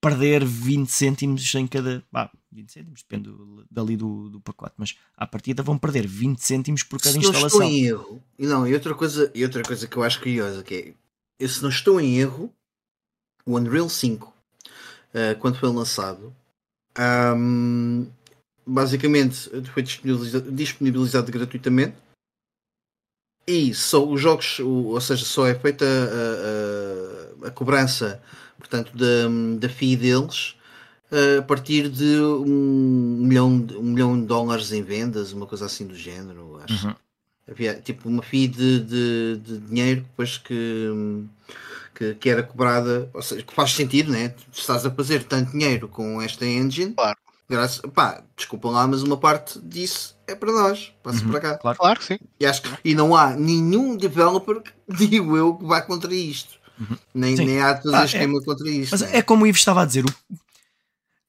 perder 0.00 0.44
20 0.44 0.88
cêntimos 0.90 1.54
em 1.54 1.66
cada. 1.66 2.02
Ah, 2.12 2.30
20 2.50 2.72
cêntimos, 2.72 3.02
depende 3.02 3.30
do- 3.30 3.66
dali 3.70 3.96
do, 3.96 4.28
do 4.30 4.40
pacote, 4.40 4.74
mas 4.76 4.96
à 5.16 5.26
partida 5.26 5.62
vão 5.62 5.76
perder 5.78 6.06
20 6.06 6.40
cêntimos 6.40 6.82
por 6.82 6.98
cada 7.00 7.12
se 7.12 7.18
não 7.18 7.30
estou 7.30 7.40
instalação. 7.44 7.62
em 7.62 7.84
erro, 7.84 8.22
e 8.38 8.46
não, 8.46 8.66
e 8.66 8.74
outra 8.74 8.94
coisa, 8.94 9.30
e 9.34 9.44
outra 9.44 9.62
coisa 9.62 9.86
que 9.86 9.96
eu 9.96 10.02
acho 10.02 10.20
curiosa 10.20 10.62
que 10.62 10.94
é, 11.38 11.48
se 11.48 11.62
não 11.62 11.68
estou 11.68 12.00
em 12.00 12.18
erro, 12.18 12.52
o 13.46 13.56
Unreal 13.56 13.88
5, 13.88 14.32
eh, 15.14 15.34
quando 15.34 15.58
foi 15.58 15.68
lançado, 15.70 16.34
ahm, 16.96 18.06
basicamente 18.66 19.48
foi 19.72 19.82
disponibilizado, 19.82 20.52
disponibilizado 20.52 21.32
gratuitamente 21.32 21.96
e 23.46 23.74
só 23.74 24.06
os 24.06 24.20
jogos, 24.20 24.60
ou 24.60 25.00
seja, 25.00 25.24
só 25.24 25.46
é 25.46 25.54
feita 25.54 25.84
a, 25.84 27.44
a- 27.44 27.48
a 27.48 27.50
cobrança, 27.50 28.22
portanto, 28.58 28.92
da, 28.96 29.28
da 29.58 29.68
fee 29.68 29.96
deles 29.96 30.54
a 31.38 31.42
partir 31.42 31.88
de 31.88 32.20
um 32.20 33.18
milhão, 33.26 33.60
de- 33.60 33.76
um 33.76 33.82
milhão 33.82 34.20
de 34.20 34.26
dólares 34.26 34.72
em 34.72 34.82
vendas, 34.82 35.32
uma 35.32 35.46
coisa 35.46 35.66
assim 35.66 35.86
do 35.86 35.94
género, 35.96 36.60
acho. 36.64 36.88
Uhum. 36.88 36.94
Havia 37.50 37.74
tipo 37.80 38.08
uma 38.08 38.22
fee 38.22 38.46
de, 38.48 38.80
de, 38.80 39.36
de 39.38 39.58
dinheiro 39.58 40.02
depois 40.02 40.38
que, 40.38 40.88
que, 41.94 42.14
que 42.14 42.30
era 42.30 42.42
cobrada, 42.42 43.10
ou 43.12 43.22
seja, 43.22 43.42
que 43.42 43.54
faz 43.54 43.72
sentido, 43.72 44.10
né? 44.12 44.30
Tu 44.30 44.58
estás 44.60 44.84
a 44.86 44.90
fazer 44.90 45.24
tanto 45.24 45.50
dinheiro 45.52 45.88
com 45.88 46.20
esta 46.22 46.46
engine, 46.46 46.94
Claro. 46.94 47.18
Graças, 47.50 47.80
pá, 47.92 48.22
desculpa 48.36 48.70
lá, 48.70 48.86
mas 48.86 49.02
uma 49.02 49.16
parte 49.16 49.58
disso 49.60 50.16
é 50.26 50.34
para 50.34 50.52
nós, 50.52 50.92
passa 51.02 51.22
Uhum, 51.24 51.30
para 51.32 51.40
cá. 51.40 51.58
Claro. 51.58 51.78
claro 51.78 51.98
que 51.98 52.04
sim 52.06 52.18
E, 52.38 52.46
acho 52.46 52.62
que- 52.62 52.70
e 52.84 52.94
não 52.94 53.14
há 53.16 53.30
nenhum 53.36 53.96
developer, 53.96 54.62
digo 54.88 55.36
eu, 55.36 55.54
que 55.56 55.64
vá 55.64 55.82
contra 55.82 56.14
isto. 56.14 56.54
Uhum. 56.78 56.96
Nem, 57.12 57.36
Sim. 57.36 57.44
nem 57.44 57.60
há 57.60 57.76
fazer 57.76 57.94
Ah, 57.96 58.02
é- 58.02 58.04
esquema 58.06 58.40
contra 58.42 58.70
isto. 58.70 58.92
Mas 58.92 59.00
né? 59.02 59.18
é 59.18 59.22
como 59.22 59.44
o 59.44 59.46
Ivo 59.46 59.58
estava 59.58 59.82
a 59.82 59.84
dizer: 59.84 60.04
o, 60.06 60.14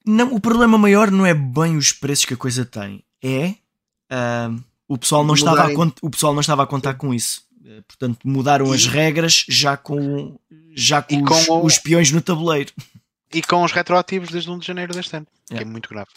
não, 0.06 0.32
o 0.34 0.40
problema 0.40 0.78
maior 0.78 1.10
não 1.10 1.26
é 1.26 1.34
bem 1.34 1.76
os 1.76 1.92
preços 1.92 2.24
que 2.24 2.34
a 2.34 2.36
coisa 2.38 2.64
tem, 2.64 3.04
é 3.22 3.54
ah, 4.10 4.50
o, 4.88 4.96
pessoal 4.96 5.24
não 5.24 5.34
estava 5.34 5.64
a, 5.64 5.92
o 6.00 6.10
pessoal 6.10 6.32
não 6.32 6.40
estava 6.40 6.62
a 6.62 6.66
contar 6.66 6.94
com 6.94 7.12
isso. 7.12 7.42
Eh, 7.64 7.82
Portanto, 7.86 8.18
mudaram 8.24 8.72
as 8.72 8.82
E- 8.82 8.88
regras 8.88 9.44
já 9.48 9.76
com, 9.76 10.36
já 10.74 11.00
com, 11.02 11.22
os, 11.22 11.46
com 11.46 11.52
o- 11.58 11.66
os 11.66 11.78
peões 11.78 12.10
no 12.10 12.20
tabuleiro. 12.20 12.72
E 13.32 13.42
com 13.42 13.62
os 13.64 13.72
retroativos 13.72 14.30
desde 14.30 14.50
1 14.50 14.58
de 14.58 14.66
janeiro 14.66 14.92
deste 14.94 15.16
ano 15.16 15.26
que 15.46 15.54
é 15.54 15.56
Yeah. 15.56 15.70
muito 15.70 15.88
grave 15.88 16.08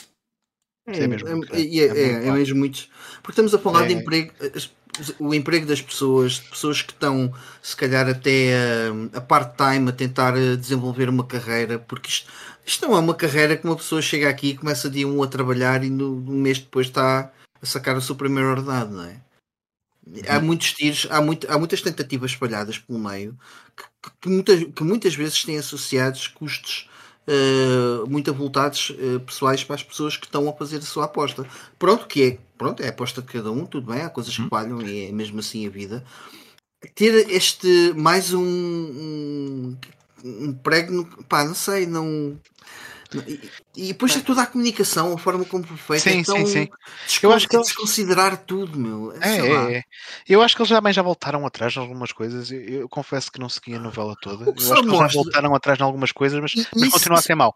É, 0.88 1.00
é 1.04 1.08
mesmo 1.08 1.28
é- 1.28 1.32
é- 1.32 1.62
é- 1.62 1.78
É 1.78 2.24
é- 2.26 2.28
é 2.28 2.32
mesmo 2.32 2.60
muito. 2.60 2.88
Porque 3.16 3.32
estamos 3.32 3.54
a 3.56 3.60
falar 3.60 3.88
de 3.88 3.94
É. 3.94 3.98
emprego, 3.98 4.32
o 5.20 5.34
emprego 5.34 5.66
das 5.66 5.82
pessoas, 5.82 6.34
de 6.34 6.42
pessoas 6.50 6.82
que 6.84 6.92
estão, 6.94 7.34
se 7.62 7.76
calhar, 7.76 8.08
até 8.08 8.54
a, 9.14 9.18
a 9.18 9.22
part-time 9.22 9.90
a 9.90 9.92
tentar 9.92 10.38
eh, 10.38 10.56
desenvolver 10.56 11.10
uma 11.10 11.26
carreira, 11.26 11.80
porque 11.80 12.10
isto, 12.10 12.32
isto 12.66 12.88
não 12.88 12.96
é 12.96 13.00
uma 13.00 13.16
carreira 13.16 13.58
que 13.58 13.66
uma 13.66 13.76
pessoa 13.76 14.00
chega 14.02 14.30
aqui 14.30 14.50
e 14.50 14.58
começa 14.58 14.88
dia 14.90 15.08
um 15.08 15.24
a 15.24 15.28
trabalhar 15.28 15.84
e 15.84 15.90
no, 15.90 16.20
no 16.22 16.34
mês 16.34 16.60
depois 16.60 16.86
está 16.88 17.32
a 17.62 17.66
sacar 17.66 17.98
o 17.98 18.02
seu 18.02 18.16
primeiro 18.16 18.50
ordenado, 18.52 18.92
não 18.96 19.06
é? 19.06 19.20
Há 20.30 20.40
muitos 20.40 20.72
tiros, 20.74 21.08
há, 21.10 21.20
muito, 21.20 21.52
há 21.52 21.58
muitas 21.58 21.82
tentativas 21.82 22.30
espalhadas 22.30 22.78
pelo 22.78 23.00
meio 23.00 23.36
que, 23.76 23.84
que- 24.04 24.16
que 24.22 24.30
muitas, 24.30 24.64
que 24.64 24.84
muitas 24.84 25.16
vezes 25.16 25.44
têm 25.44 25.58
associados 25.58 26.28
custos 26.28 26.88
eh, 27.28 28.04
muito 28.08 28.30
avultados 28.32 28.94
eh, 28.98 29.20
pessoais 29.20 29.64
para 29.64 29.76
as 29.76 29.84
pessoas 29.84 30.18
que 30.18 30.26
estão 30.26 30.48
a 30.50 30.54
fazer 30.54 30.78
a 30.78 30.82
sua 30.82 31.06
aposta. 31.06 31.46
Pronto, 31.80 32.08
que 32.08 32.24
é, 32.24 32.38
pronto, 32.58 32.82
é 32.84 32.88
a 32.88 32.90
aposta 32.90 33.22
de 33.22 33.28
cada 33.28 33.52
um, 33.52 33.66
tudo 33.66 33.92
bem, 33.92 34.02
há 34.04 34.10
coisas 34.10 34.38
que 34.38 34.48
falham 34.50 34.82
e 34.82 35.08
é 35.08 35.12
mesmo 35.12 35.40
assim 35.40 35.66
a 35.68 35.70
vida. 35.70 36.04
Ter 36.96 37.30
este 37.32 37.94
mais 37.96 38.34
um, 38.34 38.44
um, 38.44 39.78
um 40.24 40.54
prego, 40.54 40.94
no- 40.94 41.24
pá, 41.26 41.44
não 41.44 41.56
sei, 41.56 41.86
não. 41.86 42.40
E, 43.28 43.50
e 43.76 43.88
depois 43.90 44.16
é 44.16 44.20
toda 44.20 44.42
a 44.42 44.46
comunicação, 44.48 45.14
a 45.14 45.18
forma 45.18 45.46
como 45.46 45.64
foi 45.66 46.00
feita, 46.00 46.10
Sim, 46.10 46.22
é 46.22 46.24
tão 46.24 46.46
sim, 46.46 46.66
sim. 46.66 46.70
Eu 47.24 47.32
acho 47.34 47.48
que 47.48 47.56
eles- 47.56 47.68
desconsiderar 47.68 48.38
tudo, 48.38 48.78
meu. 48.80 49.12
É, 49.22 49.42
lá. 49.42 49.72
é, 49.72 49.78
é. 49.78 49.84
Eu 50.28 50.42
acho 50.42 50.56
que 50.56 50.62
eles 50.62 50.70
também 50.72 50.94
já 50.94 51.02
voltaram 51.02 51.46
atrás 51.46 51.76
em 51.76 51.80
algumas 51.80 52.12
coisas. 52.12 52.52
Eu, 52.52 52.60
eu 52.62 52.90
confesso 52.90 53.32
que 53.32 53.40
não 53.40 53.50
segui 53.50 53.76
a 53.76 53.80
novela 53.80 54.16
toda. 54.22 54.46
Eu 54.46 54.52
acho 54.54 54.84
que 54.84 54.88
eles 54.90 54.98
já 54.98 55.08
voltaram 55.08 55.56
atrás 55.56 55.80
em 55.80 55.84
algumas 55.84 56.12
coisas, 56.12 56.40
mas, 56.40 56.54
E- 56.56 56.68
mas 56.74 56.84
isso- 56.84 56.92
continua 56.92 57.20
a 57.20 57.22
ser 57.22 57.36
mau. 57.36 57.56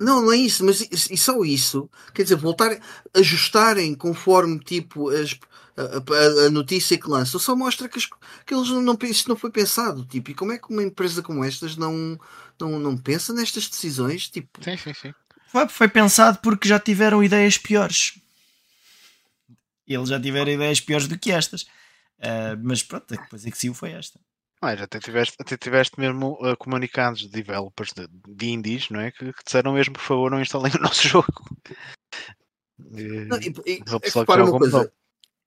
Não, 0.00 0.22
não 0.22 0.32
é 0.32 0.36
isso, 0.36 0.64
mas 0.64 0.80
e, 0.80 0.88
e 0.92 1.16
só 1.16 1.42
isso, 1.44 1.90
quer 2.14 2.22
dizer, 2.22 2.36
voltar, 2.36 2.78
ajustarem 3.14 3.94
conforme 3.94 4.58
tipo 4.60 5.08
as, 5.10 5.36
a, 5.76 5.82
a- 5.82 6.46
a 6.46 6.50
notícia 6.50 6.96
que 6.98 7.08
lançam, 7.08 7.40
só 7.40 7.56
mostra 7.56 7.88
que, 7.88 7.98
as- 7.98 8.08
que 8.46 8.54
eles 8.54 8.68
não, 8.68 8.80
não 8.82 8.96
pensam, 8.96 9.12
isto 9.12 9.28
não 9.28 9.36
foi 9.36 9.50
pensado, 9.50 10.04
tipo, 10.04 10.30
e 10.30 10.34
como 10.34 10.52
é 10.52 10.58
que 10.58 10.70
uma 10.72 10.82
empresa 10.82 11.22
como 11.22 11.44
estas 11.44 11.76
não, 11.76 12.18
não, 12.60 12.78
não 12.78 12.96
pensa 12.96 13.32
nestas 13.32 13.68
decisões, 13.68 14.28
tipo, 14.28 14.62
Sim, 14.62 14.76
sim, 14.76 14.94
sim. 14.94 15.14
Foi, 15.50 15.68
foi 15.68 15.88
pensado 15.88 16.38
porque 16.42 16.68
já 16.68 16.78
tiveram 16.78 17.24
ideias 17.24 17.56
piores. 17.58 18.18
Eles 19.86 20.08
já 20.10 20.20
tiveram 20.20 20.52
ideias 20.52 20.80
piores 20.80 21.08
do 21.08 21.18
que 21.18 21.32
estas. 21.32 21.66
Ah, 22.20 22.56
mas 22.62 22.82
pronto, 22.82 23.14
a 23.14 23.16
coisa 23.28 23.50
que 23.50 23.56
saiu 23.58 23.72
foi 23.72 23.92
esta. 23.92 24.20
Mas 24.60 24.80
até 24.80 24.98
tiveste, 24.98 25.36
até 25.38 25.56
tiveste 25.56 25.98
mesmo 26.00 26.32
uh, 26.44 26.56
comunicados 26.56 27.20
de 27.20 27.28
developers 27.28 27.92
de, 27.92 28.08
de 28.28 28.50
indies, 28.50 28.90
não 28.90 29.00
é? 29.00 29.12
Que, 29.12 29.32
que 29.32 29.44
disseram 29.44 29.72
mesmo, 29.72 29.94
por 29.94 30.02
favor, 30.02 30.30
não 30.30 30.40
instalem 30.40 30.72
o 30.76 30.82
nosso 30.82 31.06
jogo. 31.06 31.32
Eh, 32.80 33.24
não, 33.26 33.38
e, 33.38 33.46
e, 33.66 33.82
o 33.82 33.96
é 34.02 34.10
joga 34.10 34.44
uma 34.44 34.58
coisa, 34.58 34.92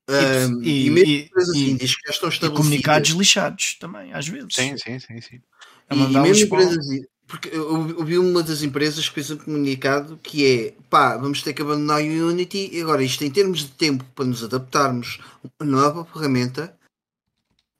ahm, 0.09 0.61
e, 0.63 0.89
mesmo 0.89 1.11
empresas 1.11 1.55
e- 1.55 1.69
indies 1.69 1.95
que 1.95 2.07
já 2.07 2.13
estão 2.13 2.29
e 2.29 2.33
estabelecidas, 2.33 2.67
comunicados 2.67 3.09
lixados 3.11 3.77
também, 3.79 4.13
às 4.13 4.27
vezes. 4.27 4.53
Sim, 4.55 4.77
sim, 4.77 4.99
sim, 4.99 5.21
sim. 5.21 5.41
A 5.89 5.95
E, 5.95 6.13
e 6.13 6.19
mesmo 6.19 6.49
para 6.49 6.63
empresas, 6.63 6.85
porque 7.27 7.49
eu 7.49 7.89
eu 7.89 8.05
vi 8.05 8.17
uma 8.17 8.43
das 8.43 8.61
empresas 8.61 9.07
que 9.07 9.15
fez 9.15 9.31
um 9.31 9.37
comunicado 9.37 10.19
que 10.21 10.45
é 10.45 10.73
pá, 10.89 11.17
vamos 11.17 11.41
ter 11.41 11.53
que 11.53 11.61
abandonar 11.61 12.01
o 12.01 12.27
Unity 12.29 12.69
e 12.73 12.81
agora 12.81 13.03
isto 13.03 13.23
em 13.23 13.31
termos 13.31 13.59
de 13.59 13.69
tempo 13.69 14.03
para 14.15 14.25
nos 14.25 14.43
adaptarmos 14.43 15.19
a 15.43 15.63
uma 15.63 15.71
nova 15.71 16.05
ferramenta 16.05 16.77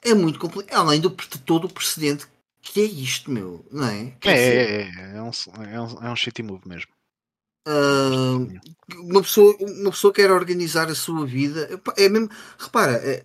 é 0.03 0.13
muito 0.13 0.39
complicado, 0.39 0.79
além 0.87 0.99
do, 1.01 1.09
de 1.09 1.39
todo 1.39 1.65
o 1.65 1.73
precedente 1.73 2.27
que 2.61 2.81
é 2.81 2.85
isto, 2.85 3.31
meu, 3.31 3.65
não 3.71 3.85
é? 3.87 4.17
É, 4.23 4.31
dizer, 4.33 4.69
é, 4.71 4.81
é, 4.81 5.17
é, 5.17 5.21
um, 5.21 5.31
é, 5.63 5.81
um, 5.81 6.05
é 6.07 6.11
um 6.11 6.15
shitty 6.15 6.43
move 6.43 6.67
mesmo. 6.67 6.91
ah, 7.67 8.37
uma, 8.99 9.21
pessoa, 9.21 9.55
uma 9.59 9.91
pessoa 9.91 10.13
quer 10.13 10.31
organizar 10.31 10.89
a 10.89 10.95
sua 10.95 11.25
vida, 11.25 11.69
é 11.97 12.09
mesmo, 12.09 12.29
repara, 12.57 12.93
é, 13.03 13.23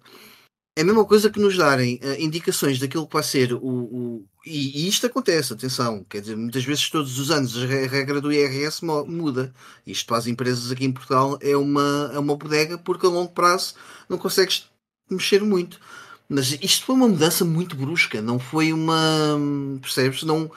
é 0.77 0.83
a 0.83 0.85
mesma 0.85 1.05
coisa 1.07 1.31
que 1.31 1.41
nos 1.41 1.57
darem 1.59 2.01
ah, 2.03 2.21
indicações 2.21 2.79
daquilo 2.81 3.07
que 3.07 3.15
vai 3.15 3.23
ser 3.25 3.55
o. 3.55 3.61
o- 3.65 4.27
e, 4.47 4.85
e 4.87 4.89
isto 4.89 5.07
acontece, 5.07 5.53
atenção, 5.55 6.05
quer 6.05 6.21
dizer, 6.23 6.37
muitas 6.37 6.65
vezes 6.65 6.91
todos 6.91 7.19
os 7.19 7.31
anos 7.33 7.57
a 7.59 7.67
re- 7.67 7.87
regra 7.89 8.21
do 8.21 8.33
IRS 8.33 8.85
muda. 8.85 9.55
Isto 9.87 10.07
para 10.07 10.19
as 10.19 10.27
empresas 10.29 10.73
aqui 10.73 10.85
em 10.87 10.93
Portugal 10.93 11.39
é 11.43 11.57
uma, 11.57 12.11
é 12.15 12.19
uma 12.19 12.37
bodega 12.37 12.79
porque 12.79 13.07
a 13.07 13.11
longo 13.11 13.33
prazo 13.33 13.75
não 14.09 14.19
consegues 14.19 14.69
mexer 15.11 15.43
muito. 15.43 15.81
Mas 16.29 16.53
isto 16.63 16.85
foi 16.85 16.95
uma 16.97 17.09
mudança 17.09 17.45
muito 17.45 17.77
brusca, 17.77 18.21
não 18.21 18.39
foi 18.39 18.73
uma. 18.73 19.39
Percebes? 19.81 20.23
Não, 20.25 20.51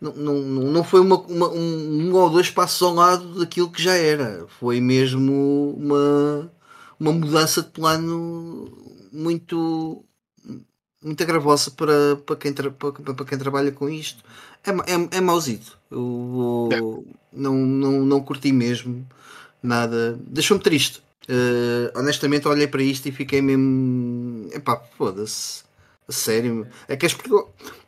não, 0.00 0.12
não, 0.14 0.34
não 0.72 0.84
foi 0.84 1.00
uma, 1.00 1.16
uma- 1.22 1.48
um, 1.50 2.08
um 2.10 2.14
ou 2.14 2.30
dois 2.30 2.50
passos 2.50 2.82
ao 2.82 2.94
lado 2.94 3.38
daquilo 3.38 3.70
que 3.70 3.82
já 3.82 3.94
era. 3.94 4.46
Foi 4.60 4.80
mesmo 4.80 5.74
uma, 5.78 6.52
uma 6.98 7.12
mudança 7.12 7.62
de 7.62 7.70
plano 7.70 8.70
muito, 9.12 10.04
muita 11.02 11.24
gravosa 11.24 11.70
para, 11.70 12.16
para, 12.16 12.36
quem, 12.36 12.52
tra, 12.52 12.70
para, 12.70 12.92
para 12.92 13.24
quem 13.26 13.38
trabalha 13.38 13.72
com 13.72 13.88
isto. 13.88 14.22
É, 14.64 14.70
é, 14.70 15.18
é 15.18 15.20
mauzito. 15.20 15.78
Eu, 15.90 16.70
eu 16.70 16.76
é. 16.76 17.02
não, 17.32 17.54
não, 17.54 18.04
não 18.04 18.20
curti 18.22 18.52
mesmo 18.52 19.06
nada. 19.62 20.18
Deixou-me 20.26 20.62
triste. 20.62 21.02
Uh, 21.28 21.98
honestamente, 21.98 22.48
olhei 22.48 22.66
para 22.68 22.82
isto 22.82 23.08
e 23.08 23.12
fiquei 23.12 23.42
mesmo. 23.42 23.62
Epá, 24.52 24.82
foda-se. 24.96 25.64
Sério, 26.08 26.66
é 26.88 26.96
que 26.96 27.06
a 27.06 27.08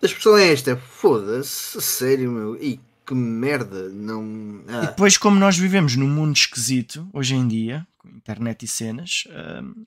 expressão 0.03 0.39
é 0.39 0.53
esta: 0.53 0.77
foda-se, 0.77 1.81
sério, 1.83 2.31
meu. 2.31 2.57
E 2.63 2.81
que 3.07 3.15
merda, 3.15 3.89
não. 3.91 4.63
Ah. 4.69 4.85
E 4.85 4.87
depois, 4.87 5.19
como 5.19 5.39
nós 5.39 5.59
vivemos 5.59 5.97
num 5.97 6.09
mundo 6.09 6.37
esquisito 6.37 7.09
hoje 7.13 7.35
em 7.35 7.47
dia, 7.47 7.87
com 7.99 8.09
internet 8.09 8.65
e 8.65 8.69
cenas, 8.69 9.25
uh, 9.27 9.81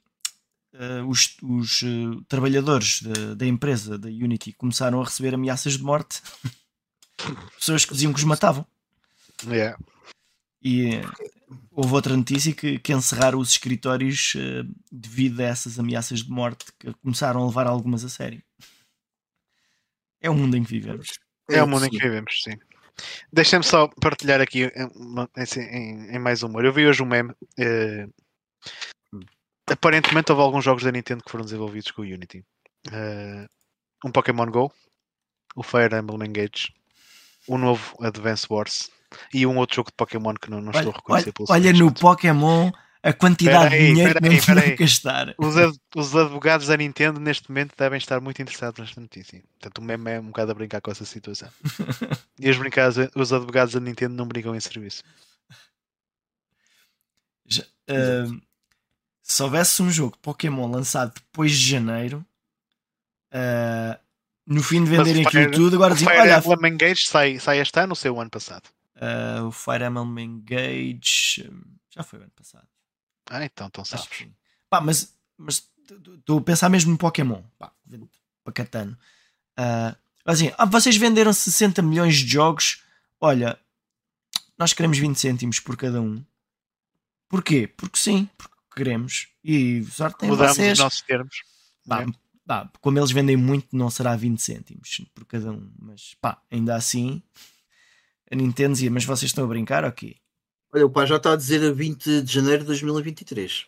uh, 0.75 1.07
os, 1.07 1.37
os 1.41 1.81
uh, 1.81 2.21
trabalhadores 2.27 3.01
de, 3.01 3.35
da 3.35 3.45
empresa 3.45 3.97
da 3.97 4.09
Unity 4.09 4.53
começaram 4.53 5.01
a 5.01 5.05
receber 5.05 5.33
ameaças 5.33 5.73
de 5.73 5.83
morte. 5.83 6.21
Pessoas 7.57 7.85
que 7.85 7.93
diziam 7.93 8.13
que 8.13 8.19
os 8.19 8.25
matavam. 8.25 8.65
Yeah. 9.45 9.77
E 10.61 11.01
houve 11.71 11.93
outra 11.93 12.15
notícia 12.15 12.53
que, 12.53 12.79
que 12.79 12.93
encerraram 12.93 13.39
os 13.39 13.51
escritórios 13.51 14.33
devido 14.91 15.39
a 15.41 15.45
essas 15.45 15.79
ameaças 15.79 16.23
de 16.23 16.29
morte 16.29 16.65
que 16.79 16.93
começaram 16.95 17.43
a 17.43 17.47
levar 17.47 17.67
algumas 17.67 18.03
a 18.03 18.09
sério. 18.09 18.41
É 20.21 20.29
o 20.29 20.35
mundo 20.35 20.57
em 20.57 20.63
que 20.63 20.71
vivemos. 20.71 21.19
É 21.49 21.63
o 21.63 21.67
mundo 21.67 21.85
em 21.85 21.89
que 21.89 21.97
vivemos, 21.97 22.41
sim. 22.43 22.57
Deixa-me 23.31 23.63
só 23.63 23.87
partilhar 24.01 24.41
aqui 24.41 24.63
em, 24.65 25.51
em, 25.57 26.15
em, 26.15 26.19
mais 26.19 26.43
humor. 26.43 26.65
Eu 26.65 26.73
vi 26.73 26.87
hoje 26.87 27.03
um 27.03 27.05
meme. 27.05 27.31
Uh, 27.59 28.11
aparentemente 29.69 30.31
houve 30.31 30.43
alguns 30.43 30.63
jogos 30.63 30.83
da 30.83 30.91
Nintendo 30.91 31.23
que 31.23 31.31
foram 31.31 31.45
desenvolvidos 31.45 31.91
com 31.91 32.01
o 32.01 32.05
Unity. 32.05 32.43
Uh, 32.87 33.47
um 34.03 34.11
Pokémon 34.11 34.47
Go, 34.47 34.71
o 35.55 35.63
Fire 35.63 35.95
Emblem 35.95 36.29
Engage, 36.29 36.73
um 37.47 37.57
novo 37.57 37.95
Advance 38.01 38.47
Wars 38.49 38.89
e 39.33 39.45
um 39.45 39.57
outro 39.57 39.77
jogo 39.77 39.89
de 39.89 39.95
Pokémon 39.95 40.33
que 40.33 40.49
não, 40.49 40.61
não 40.61 40.69
olha, 40.69 40.77
estou 40.77 40.93
a 40.93 40.95
reconhecer. 40.95 41.33
Olha, 41.49 41.69
olha 41.69 41.73
no 41.73 41.93
Pokémon 41.93 42.71
a 43.03 43.13
quantidade 43.13 43.77
de 43.77 43.87
dinheiro 43.87 44.15
que 44.15 44.29
não 44.29 44.39
tinham 44.39 44.75
gastar. 44.75 45.35
Os, 45.37 45.55
ad, 45.55 45.77
os, 45.95 46.15
advogados 46.15 46.67
da 46.67 46.75
Nintendo 46.75 47.19
neste 47.19 47.49
momento 47.49 47.73
devem 47.77 47.97
estar 47.97 48.19
muito 48.19 48.41
interessados 48.41 48.79
nesta 48.79 48.99
notícia. 48.99 49.41
Portanto, 49.59 49.77
o 49.77 49.81
meme 49.81 50.11
é 50.11 50.19
um 50.19 50.27
bocado 50.27 50.51
a 50.51 50.55
brincar 50.55 50.81
com 50.81 50.91
essa 50.91 51.05
situação. 51.05 51.49
e 52.39 52.49
os, 52.49 52.57
os 53.15 53.33
advogados 53.33 53.73
da 53.73 53.79
Nintendo 53.79 54.15
não 54.15 54.27
brincam 54.27 54.55
em 54.55 54.59
serviço. 54.59 55.03
Já, 57.45 57.63
uh, 57.63 58.41
se 59.21 59.43
houvesse 59.43 59.81
um 59.81 59.89
jogo 59.89 60.13
de 60.13 60.21
Pokémon 60.21 60.69
lançado 60.69 61.13
depois 61.13 61.51
de 61.51 61.69
janeiro, 61.69 62.25
uh, 63.31 63.97
no 64.45 64.61
fim 64.61 64.83
de 64.83 64.89
venderem 64.89 65.25
aquilo 65.25 65.51
tudo, 65.51 65.75
agora 65.77 65.93
diziam: 65.93 66.11
Olha, 66.11 66.41
o 66.45 66.53
Emblem 66.53 66.73
Engage 66.73 67.07
sai, 67.07 67.39
sai 67.39 67.59
este 67.59 67.79
ano 67.79 67.91
ou 67.91 67.95
saiu 67.95 68.15
o 68.15 68.21
ano 68.21 68.29
passado? 68.29 68.69
Uh, 68.97 69.45
o 69.45 69.51
Fire 69.51 69.83
Emblem 69.83 70.25
Engage 70.25 71.49
já 71.89 72.03
foi 72.03 72.19
o 72.19 72.21
ano 72.23 72.31
passado. 72.35 72.67
Ah, 73.29 73.45
então, 73.45 73.67
então 73.67 73.85
sabes. 73.85 74.27
Pá, 74.69 74.81
mas 74.81 75.13
estou 76.17 76.39
a 76.39 76.41
pensar 76.41 76.69
mesmo 76.69 76.91
no 76.91 76.97
Pokémon. 76.97 77.41
Pá, 77.59 77.71
para 78.43 78.53
Catano. 78.53 78.97
Uh, 79.59 79.95
assim, 80.25 80.51
ah, 80.57 80.65
vocês 80.65 80.97
venderam 80.97 81.31
60 81.31 81.81
milhões 81.81 82.15
de 82.15 82.27
jogos. 82.27 82.83
Olha, 83.19 83.59
nós 84.57 84.73
queremos 84.73 84.97
20 84.97 85.15
cêntimos 85.17 85.59
por 85.59 85.77
cada 85.77 86.01
um. 86.01 86.23
Porquê? 87.29 87.67
Porque 87.67 87.97
sim, 87.97 88.29
porque 88.37 88.55
queremos. 88.75 89.27
E 89.43 89.83
sorte 89.85 90.19
tem 90.19 90.29
Mudamos 90.29 90.55
vocês. 90.55 90.73
os 90.73 90.79
nossos 90.79 91.01
termos. 91.01 91.43
Pá, 91.87 92.03
é. 92.03 92.07
pá, 92.45 92.71
como 92.81 92.97
eles 92.97 93.11
vendem 93.11 93.35
muito, 93.35 93.75
não 93.75 93.89
será 93.89 94.15
20 94.15 94.41
cêntimos 94.41 95.01
por 95.13 95.25
cada 95.25 95.51
um. 95.51 95.71
Mas 95.79 96.15
pá, 96.21 96.41
ainda 96.49 96.75
assim, 96.75 97.21
a 98.31 98.35
Nintendo 98.35 98.73
dizia: 98.73 98.91
Mas 98.91 99.05
vocês 99.05 99.29
estão 99.29 99.45
a 99.45 99.47
brincar 99.47 99.83
ou 99.85 99.91
quê? 99.91 100.15
Olha, 100.73 100.85
o 100.85 100.89
pai 100.89 101.07
já 101.07 101.17
está 101.17 101.33
a 101.33 101.35
dizer 101.35 101.63
a 101.63 101.73
20 101.73 102.21
de 102.21 102.33
janeiro 102.33 102.61
de 102.61 102.67
2023. 102.67 103.67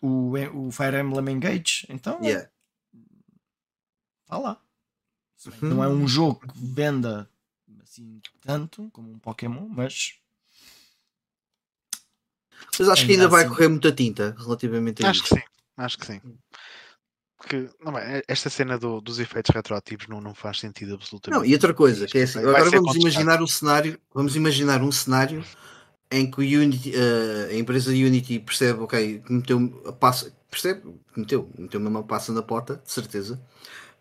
O, 0.00 0.32
o 0.54 0.70
Fire 0.70 0.96
Emblem 0.96 1.36
Engage, 1.36 1.86
então. 1.88 2.20
Yeah. 2.22 2.48
Está 4.24 4.38
lá. 4.38 4.60
Uhum. 5.46 5.68
Não 5.68 5.84
é 5.84 5.88
um 5.88 6.06
jogo 6.06 6.40
que 6.40 6.52
venda 6.56 7.28
assim 7.82 8.20
tanto 8.40 8.88
como 8.92 9.10
um 9.10 9.18
Pokémon, 9.18 9.68
mas. 9.68 10.14
Mas 12.78 12.88
acho 12.88 13.06
que 13.06 13.12
ainda 13.12 13.28
vai 13.28 13.44
assim... 13.44 13.54
correr 13.54 13.68
muita 13.68 13.92
tinta 13.92 14.36
relativamente 14.38 15.04
a 15.04 15.10
acho 15.10 15.24
isso. 15.24 15.34
Acho 15.34 15.34
que 15.34 15.40
sim, 15.40 15.62
acho 15.76 15.98
que 15.98 16.06
sim. 16.06 16.20
Porque 17.42 17.68
não, 17.84 17.92
esta 18.28 18.48
cena 18.48 18.78
do, 18.78 19.00
dos 19.00 19.18
efeitos 19.18 19.52
retroativos 19.52 20.06
não, 20.06 20.20
não 20.20 20.32
faz 20.32 20.60
sentido 20.60 20.94
absolutamente. 20.94 21.40
Não, 21.40 21.44
e 21.44 21.52
outra 21.52 21.74
coisa, 21.74 22.06
que 22.06 22.18
é 22.18 22.22
assim, 22.22 22.38
agora 22.38 22.70
vamos 22.70 22.94
imaginar 22.94 23.42
o 23.42 23.48
cenário, 23.48 23.98
vamos 24.14 24.36
imaginar 24.36 24.80
um 24.80 24.92
cenário 24.92 25.44
em 26.08 26.30
que 26.30 26.56
Unity, 26.56 26.90
uh, 26.90 27.50
a 27.50 27.54
empresa 27.54 27.90
Unity 27.90 28.38
percebe, 28.38 28.80
ok, 28.80 29.22
meteu 29.28 29.82
a 29.86 29.92
passa, 29.92 30.32
percebe, 30.48 30.82
meteu, 31.16 31.50
meteu 31.58 31.80
mesmo 31.80 31.98
a 31.98 32.02
passa 32.04 32.32
na 32.32 32.42
pota, 32.42 32.80
de 32.84 32.92
certeza, 32.92 33.42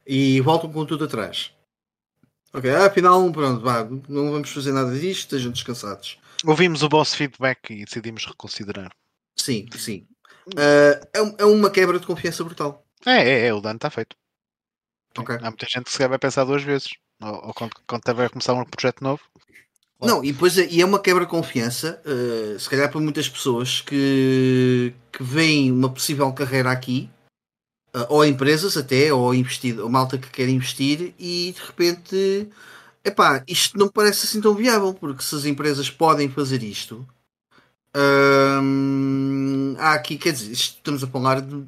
e 0.06 0.40
voltam 0.42 0.72
com 0.72 0.86
tudo 0.86 1.06
atrás. 1.06 1.52
Ok, 2.54 2.70
ah, 2.70 2.86
afinal, 2.86 3.32
pronto, 3.32 3.62
vá, 3.62 3.84
não 4.08 4.32
vamos 4.32 4.52
fazer 4.52 4.72
nada 4.72 4.94
disto, 4.94 5.22
estejam 5.22 5.52
descansados. 5.52 6.20
Ouvimos 6.46 6.84
o 6.84 6.90
vosso 6.90 7.16
feedback 7.18 7.72
e 7.72 7.86
decidimos 7.86 8.26
reconsiderar. 8.26 8.92
Sim, 9.36 9.66
sim. 9.76 10.06
Uh, 10.48 11.00
é, 11.14 11.36
é 11.40 11.46
uma 11.46 11.72
quebra 11.72 12.00
de 12.00 12.06
confiança 12.06 12.44
brutal. 12.44 12.86
É, 13.06 13.30
é, 13.30 13.48
é 13.48 13.54
o 13.54 13.62
dano 13.62 13.78
está 13.78 13.90
feito. 13.90 14.16
Okay. 15.18 15.36
Há 15.38 15.50
muita 15.50 15.66
gente 15.66 15.86
que 15.86 15.92
se 15.92 16.08
vai 16.08 16.20
pensar 16.20 16.44
duas 16.44 16.64
vezes. 16.64 16.90
Ou, 17.22 17.48
ou 17.48 17.54
quando, 17.54 17.72
quando 17.88 18.02
tiver 18.04 18.26
a 18.26 18.30
começar 18.30 18.54
um 18.54 18.66
projeto 18.66 19.04
novo. 19.04 19.22
Claro. 20.02 20.16
Não, 20.16 20.24
e 20.24 20.32
depois 20.32 20.58
é, 20.58 20.68
e 20.68 20.82
é 20.82 20.86
uma 20.86 21.00
quebra 21.00 21.26
de 21.26 21.30
confiança, 21.30 22.02
uh, 22.06 22.60
se 22.60 22.68
calhar 22.68 22.90
para 22.90 23.00
muitas 23.00 23.30
pessoas 23.30 23.82
que, 23.82 24.96
que 25.12 25.22
veem 25.22 25.72
uma 25.72 25.90
possível 25.90 26.32
carreira 26.34 26.72
aqui, 26.72 27.08
uh, 27.96 28.08
ou 28.10 28.26
empresas 28.26 28.76
até, 28.76 29.14
ou 29.14 29.36
investido, 29.36 29.84
ou 29.84 29.90
malta 29.90 30.18
que 30.18 30.30
quer 30.30 30.50
investir, 30.50 31.14
e 31.20 31.54
de 31.56 31.62
repente, 31.62 32.50
epá, 33.06 33.44
isto 33.48 33.78
não 33.78 33.90
parece 33.90 34.26
assim 34.26 34.42
tão 34.42 34.56
viável, 34.56 34.92
porque 34.92 35.22
se 35.22 35.36
as 35.36 35.46
empresas 35.46 35.88
podem 35.88 36.28
fazer 36.30 36.64
isto, 36.64 37.08
uh, 37.96 39.78
há 39.78 39.94
aqui, 39.94 40.18
quer 40.18 40.34
dizer, 40.34 40.52
estamos 40.52 41.04
a 41.04 41.08
falar 41.08 41.42
de, 41.42 41.64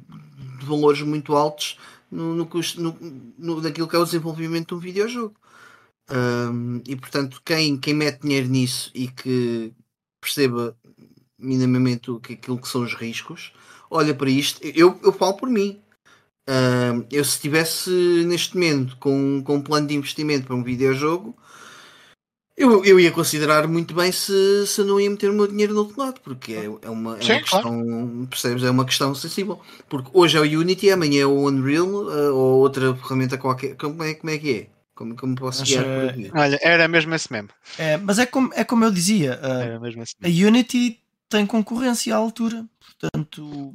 valores 0.64 1.02
muito 1.02 1.34
altos 1.34 1.78
no, 2.10 2.34
no, 2.34 2.46
custo, 2.46 2.80
no, 2.80 2.96
no, 3.38 3.60
naquilo 3.60 3.88
que 3.88 3.96
é 3.96 3.98
o 3.98 4.04
desenvolvimento 4.04 4.68
de 4.68 4.74
um 4.74 4.78
videojogo. 4.78 5.34
Um, 6.10 6.82
e 6.86 6.96
portanto, 6.96 7.40
quem, 7.44 7.78
quem 7.78 7.94
mete 7.94 8.22
dinheiro 8.22 8.48
nisso 8.48 8.90
e 8.94 9.08
que 9.08 9.72
perceba 10.20 10.76
minimamente 11.38 12.10
o 12.10 12.20
que, 12.20 12.34
aquilo 12.34 12.58
que 12.58 12.68
são 12.68 12.82
os 12.82 12.94
riscos, 12.94 13.52
olha 13.90 14.14
para 14.14 14.30
isto. 14.30 14.60
Eu, 14.62 14.98
eu 15.02 15.12
falo 15.12 15.34
por 15.34 15.48
mim. 15.48 15.80
Um, 16.48 17.06
eu, 17.10 17.24
se 17.24 17.36
estivesse 17.36 17.90
neste 18.26 18.54
momento 18.54 18.96
com, 18.98 19.42
com 19.42 19.56
um 19.56 19.62
plano 19.62 19.86
de 19.86 19.94
investimento 19.94 20.46
para 20.46 20.56
um 20.56 20.62
videojogo, 20.62 21.36
eu, 22.56 22.84
eu 22.84 23.00
ia 23.00 23.10
considerar 23.10 23.66
muito 23.66 23.94
bem 23.94 24.12
se, 24.12 24.66
se 24.66 24.82
não 24.84 25.00
ia 25.00 25.10
meter 25.10 25.28
o 25.28 25.34
meu 25.34 25.46
dinheiro 25.48 25.74
no 25.74 25.80
outro 25.80 26.00
lado, 26.00 26.20
porque 26.20 26.52
é, 26.52 26.64
é, 26.82 26.90
uma, 26.90 27.18
é 27.18 27.22
Sim, 27.22 27.32
uma 27.32 27.40
questão, 27.40 27.62
claro. 27.62 28.26
percebes? 28.30 28.62
É 28.62 28.70
uma 28.70 28.84
questão 28.84 29.14
sensível. 29.14 29.60
Porque 29.88 30.10
hoje 30.12 30.36
é 30.36 30.40
o 30.40 30.60
Unity, 30.60 30.90
amanhã 30.90 31.22
é 31.22 31.26
o 31.26 31.46
Unreal 31.46 31.88
uh, 31.88 32.34
ou 32.34 32.60
outra 32.60 32.94
ferramenta 32.94 33.36
qualquer. 33.36 33.74
Como 33.76 34.02
é, 34.04 34.14
como 34.14 34.30
é 34.30 34.38
que 34.38 34.52
é? 34.52 34.66
Como, 34.94 35.16
como 35.16 35.34
posso 35.34 35.64
guiar 35.64 35.84
por 35.84 36.08
aqui? 36.10 36.30
Olha, 36.32 36.58
era 36.62 36.86
mesmo 36.86 37.12
esse 37.12 37.32
mesmo. 37.32 37.48
É, 37.76 37.96
mas 37.96 38.20
é 38.20 38.26
como, 38.26 38.50
é 38.54 38.62
como 38.62 38.84
eu 38.84 38.92
dizia, 38.92 39.40
uh, 39.42 39.84
a 39.84 40.28
Unity 40.28 41.00
tem 41.28 41.44
concorrência 41.44 42.14
à 42.14 42.18
altura, 42.18 42.64
portanto, 42.78 43.74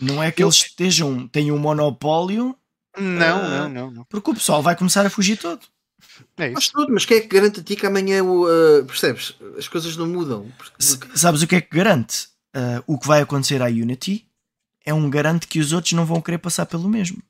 não 0.00 0.22
é 0.22 0.30
que 0.30 0.44
eu... 0.44 0.46
eles 0.46 0.56
estejam, 0.56 1.26
tenham 1.26 1.56
um 1.56 1.58
monopólio. 1.58 2.54
Não, 2.96 3.38
uh, 3.38 3.50
não, 3.50 3.68
não, 3.68 3.90
não. 3.90 4.04
Porque 4.04 4.30
o 4.30 4.34
pessoal 4.34 4.62
vai 4.62 4.76
começar 4.76 5.04
a 5.04 5.10
fugir 5.10 5.36
todo. 5.36 5.60
É 6.36 6.50
mas 6.50 6.68
tudo, 6.68 6.92
mas 6.92 7.04
quem 7.04 7.18
é 7.18 7.20
que 7.20 7.28
garante 7.28 7.60
a 7.60 7.62
ti 7.62 7.76
que 7.76 7.86
amanhã 7.86 8.22
uh, 8.24 8.84
percebes? 8.86 9.34
As 9.58 9.68
coisas 9.68 9.96
não 9.96 10.06
mudam. 10.06 10.50
Porque... 10.56 11.18
Sabes 11.18 11.42
o 11.42 11.46
que 11.46 11.56
é 11.56 11.60
que 11.60 11.76
garante? 11.76 12.28
Uh, 12.54 12.82
o 12.86 12.98
que 12.98 13.06
vai 13.06 13.20
acontecer 13.20 13.62
à 13.62 13.66
Unity 13.66 14.26
é 14.84 14.92
um 14.92 15.08
garante 15.08 15.46
que 15.46 15.60
os 15.60 15.72
outros 15.72 15.92
não 15.92 16.04
vão 16.04 16.20
querer 16.20 16.38
passar 16.38 16.66
pelo 16.66 16.88
mesmo. 16.88 17.22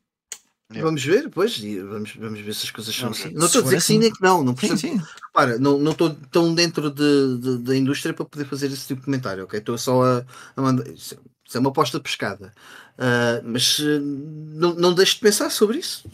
É. 0.73 0.83
Vamos 0.83 1.05
ver, 1.05 1.29
pois, 1.29 1.59
vamos, 1.59 2.15
vamos 2.15 2.41
ver 2.41 2.55
se 2.55 2.65
as 2.65 2.71
coisas 2.71 2.95
são 2.95 3.11
assim. 3.11 3.33
Não 3.33 3.47
estou 3.47 3.61
a 3.61 3.65
dizer 3.65 3.77
que 3.77 3.83
sim 3.83 3.99
nem 3.99 4.13
que 4.13 4.23
não, 4.23 4.45
não 4.45 4.55
percebo. 4.55 4.79
Sim, 4.79 4.99
sim. 4.99 5.05
Repara, 5.27 5.59
não 5.59 5.91
estou 5.91 6.11
tão 6.31 6.55
dentro 6.55 6.91
de, 6.91 7.39
de, 7.39 7.59
da 7.59 7.77
indústria 7.77 8.15
para 8.15 8.25
poder 8.25 8.45
fazer 8.45 8.69
esse 8.69 8.87
tipo 8.87 9.01
de 9.01 9.07
comentário, 9.07 9.45
ok? 9.45 9.59
Estou 9.59 9.77
só 9.77 10.03
a, 10.05 10.25
a 10.57 10.63
mandar. 10.63 10.87
Isso 10.89 11.17
é 11.53 11.59
uma 11.59 11.71
aposta 11.71 11.99
pescada. 11.99 12.53
Uh, 12.97 13.43
mas 13.45 13.81
uh, 13.81 14.01
não, 14.01 14.75
não 14.75 14.95
deixes 14.95 15.17
de 15.17 15.21
pensar 15.21 15.51
sobre 15.51 15.79
isso. 15.79 16.09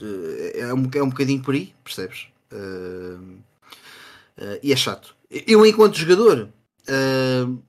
É, 0.54 0.72
um, 0.72 0.88
é 0.94 1.02
um 1.02 1.10
bocadinho 1.10 1.42
por 1.42 1.54
aí, 1.54 1.74
percebes? 1.84 2.28
Uh, 2.52 3.40
e 4.62 4.72
é 4.72 4.76
chato. 4.76 5.16
Eu, 5.30 5.64
enquanto 5.66 5.96
jogador, 5.96 6.48
uh, 6.88 7.62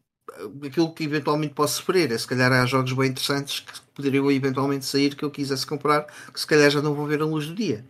aquilo 0.66 0.94
que 0.94 1.04
eventualmente 1.04 1.54
posso 1.54 1.78
sofrer 1.78 2.12
é 2.12 2.18
se 2.18 2.28
calhar 2.28 2.52
há 2.52 2.66
jogos 2.66 2.94
bem 2.94 3.10
interessantes 3.10 3.62
que 3.62 3.80
poderiam 3.96 4.30
eventualmente 4.32 4.86
sair 4.86 5.16
que 5.16 5.24
eu 5.24 5.32
quisesse 5.32 5.66
comprar, 5.66 6.06
que 6.32 6.40
se 6.40 6.46
calhar 6.46 6.70
já 6.70 6.82
não 6.82 6.94
vão 6.94 7.08
ver 7.08 7.22
a 7.22 7.26
luz 7.26 7.48
do 7.48 7.56
dia. 7.56 7.84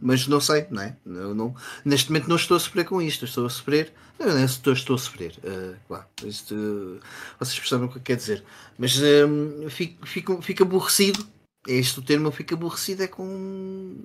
Mas 0.00 0.26
não 0.26 0.40
sei, 0.40 0.66
não 0.70 0.82
é? 0.82 0.96
Eu 1.06 1.34
não, 1.34 1.54
neste 1.84 2.10
momento 2.10 2.28
não 2.28 2.36
estou 2.36 2.56
a 2.56 2.60
sofrer 2.60 2.84
com 2.84 3.00
isto, 3.00 3.24
estou 3.24 3.46
a 3.46 3.50
sofrer. 3.50 3.92
Não, 4.18 4.28
não 4.28 4.44
estou, 4.44 4.72
estou 4.72 4.96
a 4.96 4.98
sofrer. 4.98 5.32
Uh, 5.38 5.76
claro, 5.86 6.06
isto, 6.24 6.54
uh, 6.54 7.00
vocês 7.38 7.58
percebem 7.58 7.86
o 7.86 7.92
que 7.92 8.00
quer 8.00 8.16
dizer. 8.16 8.44
Mas 8.78 8.96
um, 9.00 9.68
fico, 9.70 10.06
fico, 10.06 10.42
fico 10.42 10.62
aborrecido. 10.62 11.26
É 11.66 11.74
este 11.74 11.98
o 11.98 12.02
termo, 12.02 12.28
eu 12.28 12.32
fico 12.32 12.54
aborrecido 12.54 13.02
é 13.02 13.06
com 13.06 13.96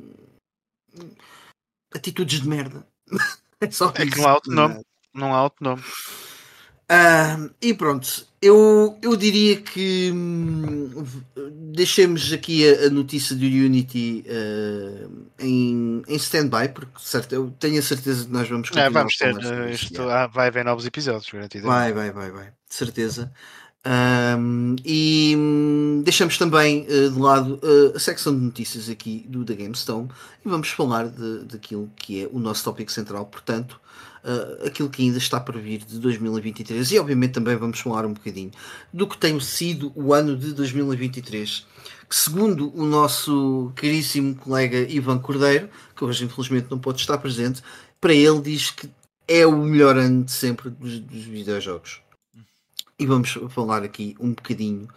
atitudes 1.93 2.41
de 2.41 2.47
merda. 2.47 2.85
é 3.61 3.71
só 3.71 3.91
é 3.95 4.05
que 4.05 4.17
não 4.17 4.27
há 4.27 4.33
outro 4.35 4.51
nome. 4.51 4.85
Não 5.13 5.33
há 5.33 5.43
outro 5.43 5.63
nome. 5.63 5.81
Uh, 6.91 7.53
e 7.61 7.71
pronto, 7.71 8.25
eu, 8.41 8.97
eu 8.99 9.15
diria 9.15 9.57
que 9.61 10.11
hum, 10.11 10.89
deixemos 11.71 12.33
aqui 12.33 12.67
a, 12.67 12.87
a, 12.87 12.89
notícia 12.89 13.35
do 13.35 13.45
Unity 13.45 14.25
uh, 14.25 15.27
em, 15.37 16.01
em 16.07 16.15
stand-by, 16.15 16.69
porque 16.69 16.97
certo, 16.97 17.33
eu 17.33 17.53
tenho 17.59 17.77
a 17.77 17.83
certeza 17.83 18.25
que 18.25 18.31
nós 18.31 18.49
vamos 18.49 18.69
continuar. 18.69 18.87
É, 18.87 18.89
vamos 18.89 19.15
ter, 19.17 19.35
uh, 19.35 19.69
isto, 19.69 20.01
ah, 20.01 20.25
vai 20.25 20.47
haver 20.47 20.65
novos 20.65 20.83
episódios, 20.87 21.29
garantido. 21.29 21.67
Vai, 21.67 21.93
vai, 21.93 22.11
vai, 22.11 22.31
vai, 22.31 22.45
de 22.45 22.75
certeza. 22.75 23.31
Um, 23.85 24.75
e 24.83 25.33
hum, 25.37 26.01
deixamos 26.03 26.37
também 26.37 26.81
uh, 26.81 27.11
de 27.11 27.17
lado 27.17 27.59
uh, 27.63 27.95
a 27.95 27.99
secção 27.99 28.37
de 28.37 28.41
notícias 28.41 28.89
aqui 28.89 29.25
do 29.29 29.45
The 29.45 29.55
GameStone 29.55 30.09
e 30.45 30.49
vamos 30.49 30.69
falar 30.69 31.07
de, 31.07 31.45
daquilo 31.45 31.89
que 31.95 32.23
é 32.23 32.29
o 32.29 32.39
nosso 32.39 32.65
tópico 32.65 32.91
central, 32.91 33.25
portanto, 33.27 33.79
uh, 34.23 34.67
aquilo 34.67 34.89
que 34.89 35.01
ainda 35.03 35.17
está 35.17 35.39
para 35.39 35.57
vir 35.57 35.85
de 35.85 35.97
2023 35.97 36.91
e 36.91 36.99
obviamente 36.99 37.31
também 37.31 37.55
vamos 37.55 37.79
falar 37.79 38.05
um 38.05 38.13
bocadinho 38.13 38.51
do 38.93 39.07
que 39.07 39.17
tem 39.17 39.39
sido 39.39 39.93
o 39.95 40.13
ano 40.13 40.35
de 40.35 40.53
2023 40.53 41.65
que 42.09 42.15
segundo 42.15 42.73
o 42.75 42.85
nosso 42.85 43.71
caríssimo 43.75 44.35
colega 44.35 44.79
Ivan 44.91 45.19
Cordeiro 45.19 45.69
que 45.95 46.03
hoje 46.03 46.25
infelizmente 46.25 46.67
não 46.69 46.79
pode 46.79 46.99
estar 46.99 47.17
presente 47.17 47.61
para 48.01 48.13
ele 48.13 48.41
diz 48.41 48.71
que 48.71 48.89
é 49.25 49.45
o 49.47 49.55
melhor 49.63 49.97
ano 49.97 50.25
de 50.25 50.31
sempre 50.31 50.69
dos, 50.69 50.99
dos 50.99 51.23
videojogos 51.23 52.01
e 52.99 53.05
vamos 53.05 53.37
falar 53.49 53.83
aqui 53.83 54.15
um 54.19 54.33
bocadinho 54.33 54.87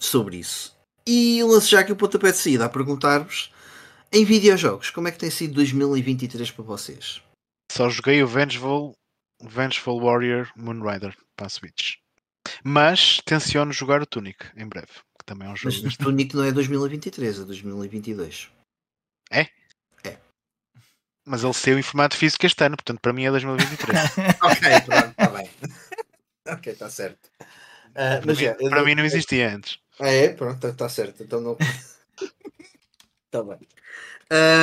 sobre 0.00 0.38
isso 0.38 0.74
e 1.06 1.42
lanço 1.42 1.68
já 1.68 1.80
aqui 1.80 1.92
o 1.92 1.96
pontapé 1.96 2.30
de 2.30 2.38
saída 2.38 2.64
a 2.64 2.68
perguntar-vos 2.68 3.52
em 4.12 4.24
videojogos, 4.24 4.90
como 4.90 5.08
é 5.08 5.10
que 5.10 5.18
tem 5.18 5.30
sido 5.30 5.54
2023 5.54 6.50
para 6.50 6.64
vocês? 6.64 7.22
Só 7.70 7.88
joguei 7.88 8.22
o 8.22 8.26
Vengeful, 8.26 8.94
Vengeful 9.42 10.00
Warrior 10.00 10.50
Moonrider 10.54 11.16
para 11.36 11.46
a 11.46 11.50
Switch. 11.50 11.94
Mas 12.62 13.18
tenciono 13.24 13.72
jogar 13.72 14.02
o 14.02 14.06
Tunic 14.06 14.44
em 14.56 14.68
breve, 14.68 14.92
que 15.18 15.24
também 15.24 15.48
é 15.48 15.50
um 15.50 15.56
jogo. 15.56 15.74
Mas 15.82 15.94
o 15.94 15.98
Tunic 15.98 16.36
não 16.36 16.44
é 16.44 16.52
2023, 16.52 17.40
é 17.40 17.44
2022. 17.44 18.50
É? 19.30 19.48
É. 20.04 20.18
Mas 21.24 21.42
ele 21.42 21.54
saiu 21.54 21.78
em 21.78 21.82
formato 21.82 22.16
físico 22.16 22.44
este 22.44 22.64
ano, 22.64 22.76
portanto 22.76 23.00
para 23.00 23.12
mim 23.12 23.24
é 23.24 23.30
2023. 23.30 23.98
ok, 24.42 24.80
pronto, 24.84 25.10
está 25.10 25.28
bem. 25.30 25.50
Ok, 26.46 26.72
está 26.72 26.90
certo. 26.90 27.30
Uh, 27.92 28.24
para, 28.24 28.34
mim, 28.34 28.44
é, 28.44 28.54
para 28.70 28.84
mim 28.84 28.94
não 28.94 29.04
existia 29.04 29.54
antes. 29.54 29.78
Ah, 30.00 30.08
é? 30.08 30.30
Pronto, 30.30 30.66
está 30.66 30.88
certo. 30.88 31.22
Então 31.22 31.42
não. 31.42 31.58
Está 33.26 33.42
bem. 33.44 33.58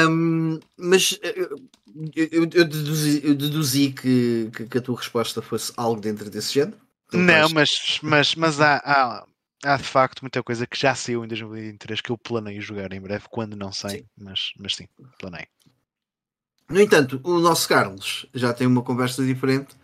Um, 0.09 0.59
mas 0.75 1.19
eh, 1.21 1.35
eu, 1.37 1.69
eu, 2.15 2.41
eu, 2.41 2.65
deduzi, 2.65 3.21
eu 3.23 3.35
deduzi 3.35 3.91
que, 3.91 4.49
que, 4.55 4.65
que, 4.65 4.77
a 4.79 4.81
tua 4.81 4.97
resposta 4.97 5.43
fosse 5.43 5.71
algo 5.77 6.01
dentro 6.01 6.27
desse 6.27 6.55
género. 6.55 6.77
Não, 7.13 7.49
mas, 7.49 7.99
mas, 8.01 8.33
mas 8.33 8.59
há, 8.59 8.77
há, 8.77 9.27
há, 9.63 9.77
de 9.77 9.83
facto 9.83 10.21
muita 10.21 10.41
coisa 10.41 10.65
que 10.65 10.79
já 10.79 10.95
saiu 10.95 11.23
em 11.23 11.27
2023 11.27 12.01
que 12.01 12.09
eu 12.09 12.17
planeio 12.17 12.59
jogar 12.61 12.91
em 12.93 13.01
breve, 13.01 13.25
quando 13.29 13.55
não 13.55 13.71
sei, 13.71 13.99
sim. 13.99 14.05
Mas, 14.17 14.51
mas 14.57 14.75
sim, 14.75 14.87
planeio. 15.19 15.47
No 16.67 16.81
entanto, 16.81 17.21
o 17.23 17.39
nosso 17.39 17.67
Carlos 17.67 18.25
já 18.33 18.53
tem 18.53 18.65
uma 18.65 18.81
conversa 18.81 19.23
diferente 19.23 19.75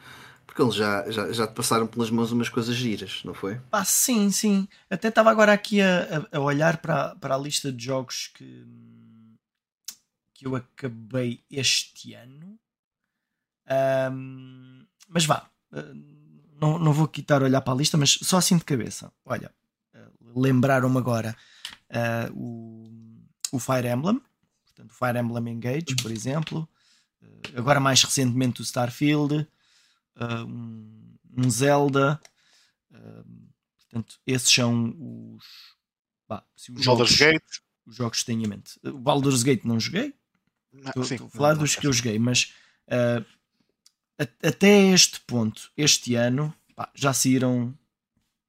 porque 0.55 0.61
eles 0.61 0.75
já, 0.75 1.11
já, 1.11 1.31
já 1.33 1.47
te 1.47 1.53
passaram 1.53 1.85
pelas 1.85 2.09
mãos 2.09 2.31
umas 2.31 2.47
coisas 2.47 2.73
giras, 2.73 3.21
não 3.25 3.33
foi? 3.33 3.59
Ah, 3.69 3.83
sim, 3.83 4.31
sim. 4.31 4.69
Até 4.89 5.09
estava 5.09 5.29
agora 5.29 5.51
aqui 5.51 5.81
a, 5.81 6.25
a, 6.31 6.39
olhar 6.39 6.77
para, 6.77 7.13
para 7.15 7.35
a 7.35 7.37
lista 7.37 7.73
de 7.73 7.83
jogos 7.83 8.31
que 8.33 8.65
que 10.33 10.47
eu 10.47 10.55
acabei 10.55 11.43
este 11.51 12.13
ano. 12.13 12.57
Um, 14.13 14.85
mas 15.09 15.25
vá, 15.25 15.49
ah, 15.73 15.93
não, 16.59 16.79
não 16.79 16.93
vou 16.93 17.07
quitar 17.09 17.43
olhar 17.43 17.59
para 17.59 17.73
a 17.73 17.77
lista, 17.77 17.97
mas 17.97 18.11
só 18.21 18.37
assim 18.37 18.57
de 18.57 18.63
cabeça. 18.63 19.11
Olha, 19.25 19.51
ah, 19.93 20.07
lembraram-me 20.21 20.97
agora 20.97 21.35
uh, 21.89 22.33
o, 22.33 22.89
o 23.51 23.59
Fire 23.59 23.89
Emblem, 23.89 24.21
portanto, 24.65 24.93
Fire 24.93 25.19
Emblem 25.19 25.53
Engage, 25.53 25.95
por 26.01 26.11
exemplo. 26.11 26.67
Agora, 27.57 27.81
mais 27.81 28.01
recentemente, 28.01 28.61
o 28.61 28.63
Starfield, 28.63 29.45
uh, 30.17 30.45
um, 30.45 31.17
um, 31.37 31.49
Zelda. 31.49 32.19
portanto, 33.79 34.19
esses 34.25 34.49
são 34.49 34.95
os. 35.35 35.45
Bah, 36.27 36.43
os 36.55 36.83
jogos, 36.83 37.15
Gate. 37.17 37.43
Os 37.85 37.95
jogos 37.95 38.19
que 38.19 38.25
tenho 38.25 38.43
em 38.43 38.47
mente. 38.47 38.79
O 38.83 38.97
Baldur's 38.97 39.43
Gate 39.43 39.63
não 39.63 39.79
joguei, 39.79 40.13
Estou 40.83 41.03
a 41.03 41.29
falar 41.29 41.53
não, 41.53 41.61
dos 41.61 41.75
não, 41.75 41.81
que 41.81 41.87
eu 41.87 41.93
joguei, 41.93 42.19
mas 42.19 42.53
uh, 42.87 43.25
até 44.43 44.89
este 44.91 45.19
ponto, 45.21 45.71
este 45.77 46.15
ano, 46.15 46.53
pá, 46.75 46.89
já 46.93 47.13
saíram 47.13 47.77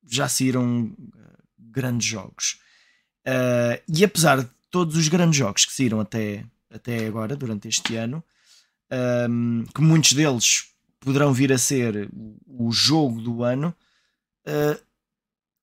já 0.08 0.28
saíram 0.28 0.84
uh, 0.84 1.42
grandes 1.58 2.06
jogos. 2.06 2.60
Uh, 3.26 3.82
e 3.88 4.04
apesar 4.04 4.42
de 4.42 4.50
todos 4.70 4.96
os 4.96 5.08
grandes 5.08 5.36
jogos 5.36 5.64
que 5.64 5.72
saíram 5.72 6.00
até, 6.00 6.44
até 6.70 7.06
agora, 7.06 7.34
durante 7.34 7.68
este 7.68 7.96
ano, 7.96 8.22
um, 9.28 9.64
que 9.74 9.80
muitos 9.80 10.12
deles 10.12 10.72
poderão 11.00 11.32
vir 11.32 11.52
a 11.52 11.58
ser 11.58 12.08
o, 12.46 12.70
jogo 12.72 13.20
do 13.20 13.42
ano, 13.42 13.74
uh, 14.46 14.82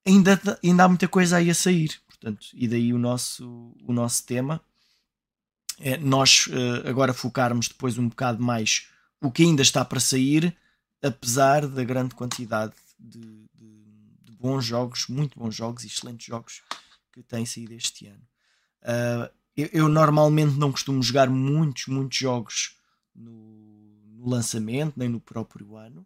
ainda, 0.05 0.39
ainda 0.63 0.83
há 0.83 0.87
muita 0.87 1.07
coisa 1.07 1.37
aí 1.37 1.49
a 1.49 1.55
sair. 1.55 1.99
Portanto, 2.07 2.47
e 2.53 2.67
daí 2.67 2.93
o 2.93 2.97
nosso, 2.97 3.75
o 3.83 3.91
nosso 3.91 4.25
tema 4.25 4.61
é, 5.79 5.97
nós 5.97 6.47
uh, 6.47 6.87
agora 6.87 7.13
focarmos 7.13 7.67
depois 7.67 7.97
um 7.97 8.07
bocado 8.07 8.41
mais 8.41 8.87
o 9.21 9.31
que 9.31 9.43
ainda 9.43 9.61
está 9.61 9.83
para 9.83 9.99
sair, 9.99 10.55
apesar 11.01 11.67
da 11.67 11.83
grande 11.83 12.13
quantidade 12.13 12.73
de, 12.99 13.19
de, 13.53 14.17
de 14.21 14.31
bons 14.33 14.65
jogos, 14.65 15.07
muito 15.07 15.39
bons 15.39 15.55
jogos 15.55 15.83
e 15.83 15.87
excelentes 15.87 16.25
jogos 16.25 16.61
que 17.11 17.23
têm 17.23 17.45
saído 17.45 17.73
este 17.73 18.07
ano. 18.07 18.23
Uh, 18.81 19.33
eu, 19.55 19.69
eu, 19.71 19.89
normalmente 19.89 20.57
não 20.57 20.71
costumo 20.71 21.01
jogar 21.01 21.29
muitos, 21.29 21.87
muitos 21.87 22.17
jogos 22.17 22.75
no, 23.15 23.72
no 24.23 24.29
lançamento, 24.29 24.93
nem 24.97 25.09
no 25.09 25.19
próprio 25.19 25.75
ano. 25.75 26.05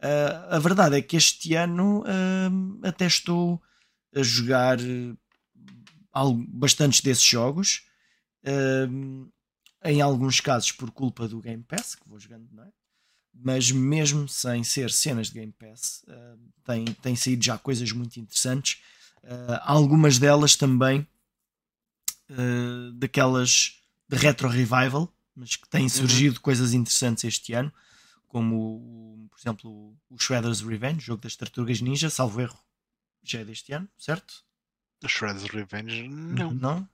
Uh, 0.00 0.54
a 0.54 0.58
verdade 0.58 0.96
é 0.96 1.02
que 1.02 1.16
este 1.16 1.54
ano 1.54 2.02
uh, 2.02 2.86
até 2.86 3.06
estou 3.06 3.62
a 4.14 4.22
jogar 4.22 4.78
algo, 6.12 6.44
bastantes 6.48 7.00
desses 7.00 7.24
jogos 7.24 7.82
em 9.84 10.00
alguns 10.00 10.40
casos 10.40 10.72
por 10.72 10.90
culpa 10.90 11.28
do 11.28 11.40
Game 11.40 11.62
Pass, 11.62 11.94
que 11.94 12.08
vou 12.08 12.18
jogando, 12.18 12.48
não 12.50 12.64
é? 12.64 12.72
Mas 13.34 13.70
mesmo 13.70 14.28
sem 14.28 14.64
ser 14.64 14.90
cenas 14.90 15.28
de 15.28 15.34
Game 15.34 15.52
Pass, 15.52 16.04
uh, 16.08 16.38
tem, 16.64 16.84
tem 16.84 17.14
saído 17.14 17.44
já 17.44 17.58
coisas 17.58 17.92
muito 17.92 18.18
interessantes. 18.18 18.80
Uh, 19.22 19.60
algumas 19.62 20.18
delas 20.18 20.56
também 20.56 21.06
uh, 22.30 22.92
daquelas 22.94 23.82
de 24.08 24.16
retro 24.16 24.48
revival, 24.48 25.12
mas 25.34 25.56
que 25.56 25.68
têm 25.68 25.82
uhum. 25.82 25.88
surgido 25.88 26.36
uhum. 26.36 26.42
coisas 26.42 26.72
interessantes 26.72 27.24
este 27.24 27.52
ano, 27.52 27.72
como 28.28 29.28
por 29.30 29.38
exemplo 29.38 29.96
o 30.10 30.18
Shredder's 30.18 30.60
Revenge, 30.60 31.04
jogo 31.04 31.22
das 31.22 31.36
Tartarugas 31.36 31.80
Ninja, 31.80 32.10
salvo 32.10 32.40
erro, 32.40 32.58
já 33.22 33.40
é 33.40 33.44
deste 33.44 33.72
ano, 33.72 33.88
certo? 33.98 34.44
Shredder's 35.06 35.50
Revenge, 35.50 36.08
não. 36.08 36.50
Não? 36.52 36.88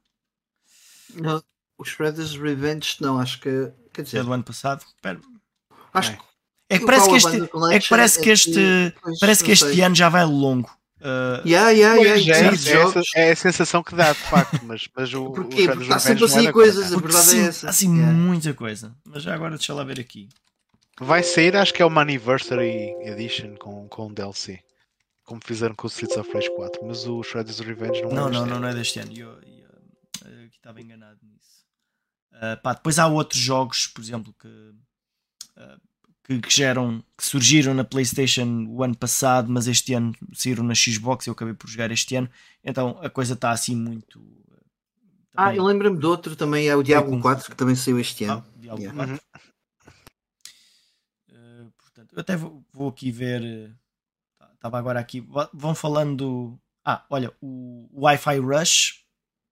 Não, 1.14 1.42
o 1.78 1.84
Shredder's 1.84 2.36
Revenge, 2.36 2.96
não, 3.00 3.18
acho 3.18 3.40
que. 3.40 3.72
Quer 3.92 4.02
dizer, 4.02 4.18
é 4.18 4.22
do 4.22 4.32
ano 4.32 4.44
passado. 4.44 4.84
Pera. 5.00 5.20
Acho 5.92 6.12
é. 6.12 6.16
que. 6.16 6.30
É 6.72 6.78
que 6.78 6.86
parece 6.86 7.08
que 7.08 7.16
este, 7.16 7.36
é 7.72 7.80
que 7.80 7.88
parece 7.88 8.20
que 8.20 8.30
este, 8.30 8.94
parece 9.18 9.44
que 9.44 9.50
este 9.50 9.80
ano 9.80 9.94
já 9.94 10.08
vai 10.08 10.24
longo. 10.24 10.70
Uh, 11.00 11.40
yeah, 11.48 11.70
yeah, 11.70 11.98
yeah, 11.98 12.54
é, 13.16 13.28
é, 13.28 13.32
a 13.32 13.36
sensação 13.36 13.82
que 13.82 13.94
dá, 13.94 14.12
de 14.12 14.18
facto, 14.18 14.60
mas, 14.64 14.86
mas 14.94 15.14
o, 15.14 15.30
Porquê? 15.32 15.66
Porque 15.66 15.84
está 15.84 15.98
sempre 15.98 16.24
assim 16.24 16.52
coisas, 16.52 16.92
a 16.92 16.98
verdade 16.98 17.24
sim, 17.24 17.40
é 17.40 17.46
essa. 17.46 17.70
assim 17.70 17.96
yeah. 17.96 18.12
muita 18.12 18.52
coisa. 18.52 18.94
Mas 19.04 19.22
já 19.22 19.34
agora 19.34 19.56
deixa 19.56 19.72
lá 19.72 19.82
ver 19.82 19.98
aqui. 19.98 20.28
Vai 21.00 21.22
sair, 21.22 21.56
acho 21.56 21.72
que 21.72 21.80
é 21.80 21.86
uma 21.86 22.02
Anniversary 22.02 22.94
Edition 23.00 23.56
com, 23.56 23.88
com 23.88 24.12
DLC. 24.12 24.62
Como 25.24 25.40
fizeram 25.42 25.74
com 25.74 25.86
o 25.86 25.90
Streets 25.90 26.18
of 26.18 26.30
Rage 26.32 26.50
4. 26.54 26.84
Mas 26.84 27.06
o 27.06 27.22
Shredder's 27.22 27.60
Revenge 27.60 28.02
não, 28.02 28.10
não 28.10 28.28
é 28.28 28.30
Não, 28.30 28.46
não, 28.46 28.60
não 28.60 28.68
é 28.68 28.74
deste 28.74 28.98
ano. 28.98 29.10
Eu, 29.16 29.30
eu, 29.40 30.30
eu 30.30 30.46
estava 30.48 30.80
enganado 30.82 31.18
nisso. 31.22 31.64
Uh, 32.32 32.60
pá, 32.62 32.74
depois 32.74 32.98
há 32.98 33.06
outros 33.06 33.40
jogos, 33.40 33.86
por 33.86 34.02
exemplo, 34.02 34.34
que, 34.38 34.48
uh, 34.48 35.80
que, 36.30 36.40
que, 36.40 36.56
geram, 36.56 37.02
que 37.16 37.24
surgiram 37.24 37.74
na 37.74 37.82
PlayStation 37.82 38.66
o 38.68 38.84
ano 38.84 38.96
passado, 38.96 39.50
mas 39.50 39.66
este 39.66 39.94
ano 39.94 40.14
saíram 40.32 40.62
na 40.62 40.74
Xbox. 40.76 41.26
Eu 41.26 41.32
acabei 41.32 41.54
por 41.54 41.68
jogar 41.68 41.90
este 41.90 42.14
ano, 42.14 42.30
então 42.62 42.96
a 43.02 43.10
coisa 43.10 43.34
está 43.34 43.50
assim 43.50 43.74
muito. 43.74 44.22
Ah, 45.34 45.54
eu 45.54 45.64
lembro-me 45.64 45.98
de 45.98 46.06
outro 46.06 46.36
também, 46.36 46.68
é 46.68 46.76
o 46.76 46.82
Diablo 46.82 47.10
com... 47.10 47.20
4, 47.20 47.50
que 47.50 47.56
também 47.56 47.74
saiu 47.74 47.98
este 47.98 48.24
ano. 48.24 48.44
Ah, 48.46 48.58
Diablo 48.58 48.82
yeah. 48.82 48.96
4. 48.96 49.12
Uhum. 49.12 49.18
Uh, 51.30 51.72
portanto, 51.72 52.12
eu 52.12 52.20
até 52.20 52.36
vou, 52.36 52.64
vou 52.72 52.88
aqui 52.88 53.10
ver. 53.10 53.74
Estava 54.54 54.78
agora 54.78 55.00
aqui. 55.00 55.26
Vão 55.52 55.74
falando. 55.74 56.60
Ah, 56.84 57.04
olha, 57.10 57.32
o 57.40 57.88
Wi-Fi 57.92 58.38
Rush, 58.38 59.04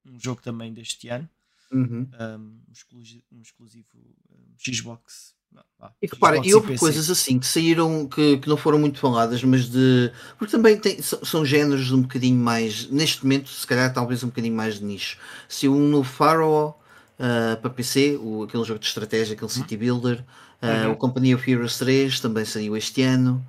um 0.05 0.19
jogo 0.19 0.41
também 0.41 0.73
deste 0.73 1.09
ano. 1.09 1.27
Uhum. 1.71 2.09
Um, 2.19 2.61
exclusivo, 2.71 3.23
um 3.31 3.41
exclusivo 3.41 3.87
um, 4.31 4.55
Xbox. 4.57 5.38
Ah, 5.81 5.91
e 6.01 6.07
reparem, 6.07 6.45
e 6.45 6.53
houve 6.53 6.77
coisas 6.77 7.09
assim 7.09 7.39
que 7.39 7.47
saíram 7.47 8.05
que, 8.05 8.37
que 8.37 8.49
não 8.49 8.57
foram 8.57 8.77
muito 8.77 8.99
faladas, 8.99 9.41
mas 9.43 9.69
de. 9.69 10.11
Porque 10.37 10.51
também 10.51 10.77
tem, 10.77 11.01
são, 11.01 11.23
são 11.23 11.45
géneros 11.45 11.91
um 11.91 12.01
bocadinho 12.01 12.37
mais. 12.37 12.89
Neste 12.89 13.23
momento, 13.23 13.49
se 13.49 13.65
calhar, 13.65 13.93
talvez 13.93 14.21
um 14.21 14.27
bocadinho 14.27 14.55
mais 14.55 14.79
de 14.79 14.83
nicho. 14.83 15.17
Se 15.47 15.69
um 15.69 15.87
novo 15.87 16.09
Pharaoh 16.09 16.75
uh, 17.17 17.61
para 17.61 17.69
PC, 17.69 18.19
o, 18.21 18.43
aquele 18.43 18.65
jogo 18.65 18.79
de 18.79 18.87
estratégia, 18.87 19.35
aquele 19.35 19.49
City 19.49 19.75
uhum. 19.75 19.79
Builder, 19.79 20.25
uh, 20.61 20.87
uhum. 20.87 20.91
o 20.91 20.95
Company 20.97 21.33
of 21.33 21.49
Heroes 21.49 21.77
3 21.77 22.19
também 22.19 22.43
saiu 22.43 22.75
este 22.75 23.01
ano. 23.01 23.45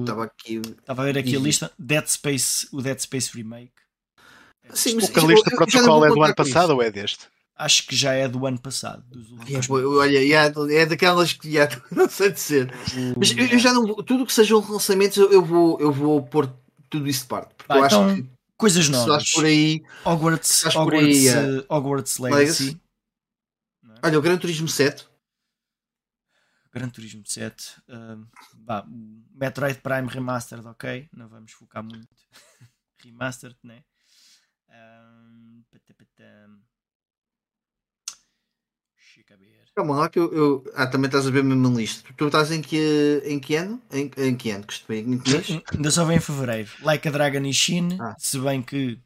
Estava 0.00 0.20
um, 0.20 0.22
aqui. 0.22 0.56
Estava 0.56 1.02
a 1.02 1.04
ver 1.04 1.18
aqui 1.18 1.36
a 1.36 1.38
lista. 1.38 1.70
Dead 1.78 2.06
Space, 2.06 2.66
o 2.72 2.80
Dead 2.80 2.98
Space 2.98 3.30
Remake. 3.36 3.72
Sim, 4.72 4.94
mas 4.94 5.10
o 5.10 5.12
Calista 5.12 5.50
Protocol 5.50 6.06
é 6.06 6.08
do 6.08 6.22
ano 6.22 6.34
passado 6.34 6.70
ou 6.70 6.82
é 6.82 6.90
deste? 6.90 7.26
Acho 7.54 7.86
que 7.86 7.94
já 7.94 8.12
é 8.12 8.26
do 8.26 8.46
ano 8.46 8.58
passado. 8.58 9.04
Yeah, 9.46 9.66
olha, 9.70 10.20
yeah, 10.20 10.52
é 10.72 10.86
daquelas 10.86 11.32
que 11.32 11.48
yeah, 11.48 11.82
não 11.92 12.08
sei 12.08 12.32
dizer. 12.32 12.72
Mas 13.16 13.30
eu, 13.36 13.46
eu, 13.46 13.58
já 13.58 13.72
não 13.72 13.94
tudo 14.02 14.26
que 14.26 14.32
sejam 14.32 14.58
lançamentos 14.68 15.16
eu 15.18 15.44
vou, 15.44 15.78
eu 15.78 15.92
vou 15.92 16.22
pôr 16.22 16.52
tudo 16.88 17.08
isso 17.08 17.22
de 17.22 17.28
parte. 17.28 17.54
Porque 17.54 17.72
ah, 17.72 17.76
eu 17.76 17.86
então, 17.86 18.06
acho 18.06 18.16
que 18.16 18.28
coisas 18.56 18.88
novas. 18.88 19.32
por 19.32 19.44
aí, 19.44 19.82
Hogwarts, 20.04 20.64
Hogwarts, 20.64 20.74
por 20.84 20.94
aí, 20.94 21.64
Hogwarts 21.68 22.18
Legacy. 22.18 22.64
Legacy. 22.64 22.82
Olha, 24.02 24.18
o 24.18 24.22
Gran 24.22 24.38
Turismo 24.38 24.66
7. 24.66 25.06
Gran 26.72 26.88
Turismo 26.88 27.22
7. 27.24 27.80
Uh, 27.88 28.26
bah, 28.54 28.84
Metroid 29.34 29.78
Prime 29.80 30.08
Remastered, 30.08 30.66
ok. 30.66 31.08
Não 31.12 31.28
vamos 31.28 31.52
focar 31.52 31.84
muito. 31.84 32.08
Remastered, 33.04 33.56
né? 33.62 33.84
Um, 34.68 35.62
Calma 39.74 39.96
lá 39.96 40.08
que 40.08 40.18
eu, 40.18 40.32
eu, 40.34 40.64
Ah, 40.74 40.86
também 40.86 41.06
estás 41.06 41.26
a 41.26 41.30
ver 41.30 41.42
mesmo 41.42 41.68
na 41.68 41.74
lista. 41.74 42.12
Tu 42.14 42.26
estás 42.26 42.52
em 42.52 42.60
que, 42.60 43.22
em 43.24 43.40
que 43.40 43.54
ano? 43.54 43.80
Em, 43.90 44.10
em 44.18 44.36
que 44.36 44.50
ano? 44.50 44.66
Que 44.66 44.94
em 44.94 45.18
que 45.18 45.30
mês? 45.30 45.48
Ainda 45.74 45.90
só 45.90 46.04
vem 46.04 46.18
em 46.18 46.20
Fevereiro. 46.20 46.70
Like 46.82 47.08
a 47.08 47.10
Dragon 47.10 47.44
Ishin, 47.46 47.98
ah. 47.98 48.14
se 48.18 48.38
bem 48.38 48.62
que. 48.62 48.98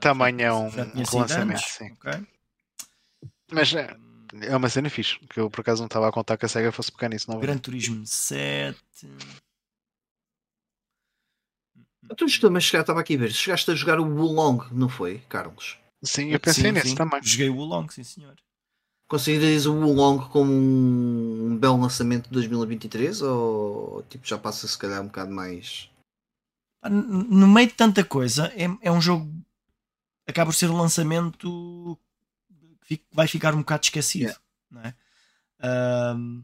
Também 0.00 0.42
é 0.42 0.52
um, 0.52 0.66
um 0.66 1.18
lançamento, 1.18 1.60
sim. 1.60 1.92
Okay. 1.92 2.26
Mas 3.50 3.72
é, 3.74 3.96
é 4.40 4.56
uma 4.56 4.68
cena 4.68 4.90
fixe, 4.90 5.18
que 5.30 5.40
eu 5.40 5.48
por 5.48 5.60
acaso 5.60 5.80
não 5.80 5.86
estava 5.86 6.08
a 6.08 6.12
contar 6.12 6.36
que 6.36 6.44
a 6.44 6.48
SEGA 6.48 6.72
fosse 6.72 6.92
pegar 6.92 7.08
nisso. 7.08 7.30
Não 7.30 7.38
Gran 7.38 7.56
Turismo 7.56 8.06
7. 8.06 8.78
Tu 12.16 12.40
também 12.40 12.60
chegaste, 12.60 12.76
estava 12.78 13.00
aqui 13.00 13.14
a 13.14 13.18
ver, 13.18 13.32
chegaste 13.32 13.70
a 13.70 13.74
jogar 13.74 14.00
o 14.00 14.04
Wulong, 14.04 14.66
não 14.72 14.88
foi, 14.88 15.22
Carlos? 15.28 15.78
Sim, 16.02 16.30
eu 16.30 16.40
pensei 16.40 16.64
sim, 16.64 16.72
nesse 16.72 16.88
sim. 16.90 16.94
também. 16.94 17.22
Joguei 17.22 17.48
o 17.48 17.56
Wulong, 17.56 17.90
sim 17.90 18.02
senhor. 18.02 18.34
Consideras 19.12 19.66
o 19.66 19.74
Wulong 19.74 20.26
como 20.30 20.50
um 20.50 21.54
belo 21.58 21.78
lançamento 21.78 22.28
de 22.28 22.30
2023 22.30 23.20
ou 23.20 24.02
tipo, 24.08 24.26
já 24.26 24.38
passa 24.38 24.66
se 24.66 24.78
calhar 24.78 25.02
um 25.02 25.08
bocado 25.08 25.30
mais. 25.30 25.90
No 26.88 27.46
meio 27.46 27.68
de 27.68 27.74
tanta 27.74 28.02
coisa, 28.02 28.50
é, 28.56 28.70
é 28.80 28.90
um 28.90 29.02
jogo. 29.02 29.30
Acaba 30.26 30.50
por 30.50 30.56
ser 30.56 30.70
um 30.70 30.78
lançamento 30.78 31.98
que 32.86 33.02
vai 33.12 33.28
ficar 33.28 33.54
um 33.54 33.58
bocado 33.58 33.84
esquecido. 33.84 34.22
Yeah. 34.22 34.40
Não 34.70 34.80
é? 34.80 34.94
Um, 36.16 36.42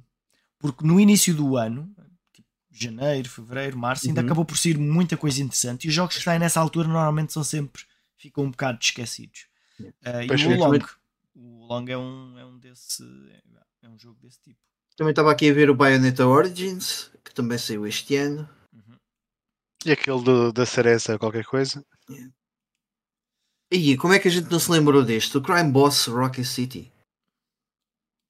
porque 0.59 0.86
no 0.86 1.01
início 1.01 1.35
do 1.35 1.57
ano, 1.57 1.90
tipo, 2.35 2.49
janeiro, 2.70 3.31
fevereiro, 3.31 3.78
março, 3.78 4.07
ainda 4.07 4.20
uhum. 4.20 4.27
acabou 4.27 4.45
por 4.45 4.59
sair 4.59 4.77
muita 4.77 5.16
coisa 5.16 5.40
interessante. 5.43 5.86
E 5.86 5.89
os 5.89 5.95
jogos 5.95 6.19
que 6.19 6.23
saem 6.23 6.39
nessa 6.39 6.61
altura 6.61 6.86
normalmente 6.86 7.32
são 7.32 7.43
sempre. 7.43 7.82
ficam 8.19 8.45
um 8.45 8.51
bocado 8.51 8.78
esquecidos. 8.78 9.47
Yeah. 9.81 10.35
Uh, 10.35 10.39
e 10.39 10.47
o 10.47 10.51
Wulong 10.51 10.85
o 11.39 11.66
Long 11.66 11.85
é 11.89 11.97
um, 11.97 12.39
é 12.39 12.44
um 12.44 12.59
desse. 12.59 13.05
É, 13.31 13.86
é 13.86 13.89
um 13.89 13.98
jogo 13.98 14.19
desse 14.20 14.40
tipo. 14.40 14.59
Também 14.97 15.12
estava 15.12 15.31
aqui 15.31 15.48
a 15.48 15.55
ver 15.55 15.70
o 15.70 15.74
Bayonetta 15.74 16.27
Origins, 16.27 17.10
que 17.24 17.32
também 17.32 17.56
saiu 17.56 17.86
este 17.86 18.16
ano. 18.16 18.48
Uhum. 18.73 18.97
E 19.85 19.93
aquele 19.93 20.23
do, 20.23 20.52
da 20.52 20.66
Cereza, 20.66 21.19
qualquer 21.19 21.44
coisa. 21.44 21.85
Yeah. 22.10 22.32
E 23.70 23.97
como 23.97 24.15
é 24.15 24.19
que 24.19 24.27
a 24.27 24.31
gente 24.31 24.51
não 24.51 24.59
se 24.59 24.70
lembrou 24.70 25.05
deste? 25.05 25.36
O 25.36 25.43
Crime 25.43 25.70
Boss 25.70 26.06
Rocket 26.06 26.44
City. 26.44 26.90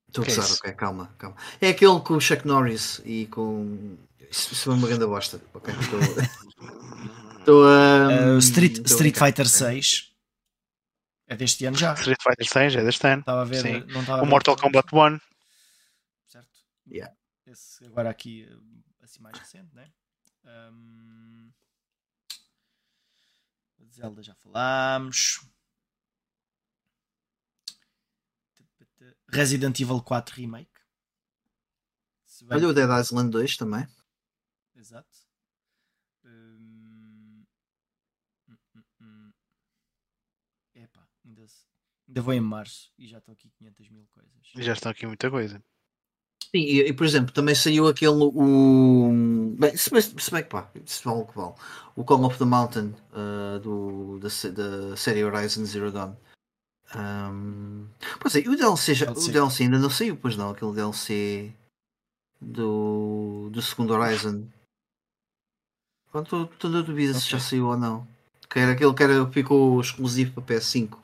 Estou 0.09 0.23
a 0.23 0.27
pensar, 0.27 0.43
é 0.43 0.53
ok, 0.53 0.73
calma, 0.73 1.15
calma. 1.19 1.37
É 1.61 1.69
aquele 1.69 2.01
com 2.01 2.15
o 2.15 2.21
Chuck 2.21 2.47
Norris 2.47 3.01
e 3.05 3.27
com. 3.27 3.97
Isso, 4.31 4.53
isso 4.53 4.71
é 4.71 4.75
uma 4.75 4.89
grande 4.89 5.07
bosta. 5.07 5.41
Okay, 5.55 5.75
estou... 5.75 6.01
estou 7.39 7.65
uh, 7.65 8.39
Street, 8.39 8.79
Street 8.85 9.17
Fighter 9.17 9.49
6 9.49 10.08
é 11.29 11.37
deste 11.37 11.65
ano 11.67 11.77
já. 11.77 11.93
Street 11.95 12.19
Fighter 12.23 12.49
6 12.49 12.77
é 12.77 12.85
deste 12.85 13.07
ano. 13.07 13.21
Estava 13.21 13.43
a 13.43 13.45
ver, 13.45 13.61
Sim. 13.63 13.81
não 13.93 14.01
estava 14.01 14.23
o 14.23 14.27
Mortal 14.27 14.57
Kombat 14.57 14.89
1. 14.93 15.21
Certo. 16.27 16.49
Yeah. 16.91 17.15
Esse 17.47 17.85
agora 17.85 18.11
aqui, 18.11 18.49
assim 19.03 19.21
mais 19.21 19.39
recente, 19.39 19.75
né? 19.75 19.93
Um... 20.45 21.53
Zelda 23.91 24.23
já 24.23 24.35
falámos. 24.35 25.41
Resident 29.31 29.79
Evil 29.81 30.01
4 30.03 30.37
Remake. 30.37 30.71
Olha 32.51 32.69
o 32.69 32.73
Dead 32.73 32.89
Island 32.89 33.31
2 33.31 33.57
também. 33.57 33.87
Exato. 34.75 35.28
Ainda, 41.39 41.53
ainda 42.09 42.23
vou 42.23 42.35
em 42.35 42.41
março 42.41 42.91
e 42.99 43.07
já 43.07 43.19
estão 43.19 43.33
aqui 43.33 43.49
500 43.59 43.91
mil 43.91 44.09
coisas. 44.13 44.33
Já 44.57 44.73
estão 44.73 44.91
aqui 44.91 45.07
muita 45.07 45.31
coisa. 45.31 45.63
Sim, 46.51 46.61
e, 46.61 46.81
e, 46.81 46.93
por 46.93 47.05
exemplo, 47.05 47.33
também 47.33 47.55
saiu 47.55 47.87
aquele. 47.87 48.13
O, 48.13 49.11
bem, 49.59 49.77
se, 49.77 49.91
bem, 49.91 50.01
se 50.01 50.31
bem 50.31 50.43
que 50.43 50.49
pá, 50.49 50.71
se 50.87 51.05
vale 51.05 51.21
o 51.21 51.27
que 51.27 51.37
vale. 51.37 51.55
O 51.95 52.05
Call 52.05 52.25
of 52.25 52.39
the 52.39 52.45
Mountain 52.45 52.95
uh, 53.13 53.59
do, 53.61 54.19
da, 54.19 54.29
da 54.29 54.97
série 54.97 55.25
Horizon 55.25 55.65
Zero 55.65 55.93
Dawn. 55.93 56.17
Um, 56.97 57.87
pois 58.19 58.35
é, 58.35 58.39
o 58.41 58.57
DLC, 58.57 58.95
já, 58.95 59.11
o 59.11 59.15
DLC 59.15 59.65
ainda 59.65 59.79
não 59.79 59.91
saiu, 59.91 60.17
pois 60.17 60.37
não? 60.37 60.51
Aquele 60.51 60.73
DLC 60.73 61.53
do, 62.41 63.51
do 63.53 63.61
segundo 63.61 63.93
Horizon. 63.93 64.49
Quanto 66.11 66.47
tu 66.59 66.71
duvidas 66.83 67.17
okay. 67.17 67.27
se 67.27 67.33
já 67.33 67.39
saiu 67.39 67.67
ou 67.67 67.77
não? 67.77 68.09
Que 68.49 68.59
era 68.61 68.73
aquele 68.73 68.95
que 68.95 69.03
era, 69.03 69.31
ficou 69.31 69.79
exclusivo 69.79 70.41
para 70.41 70.57
PS5. 70.57 70.97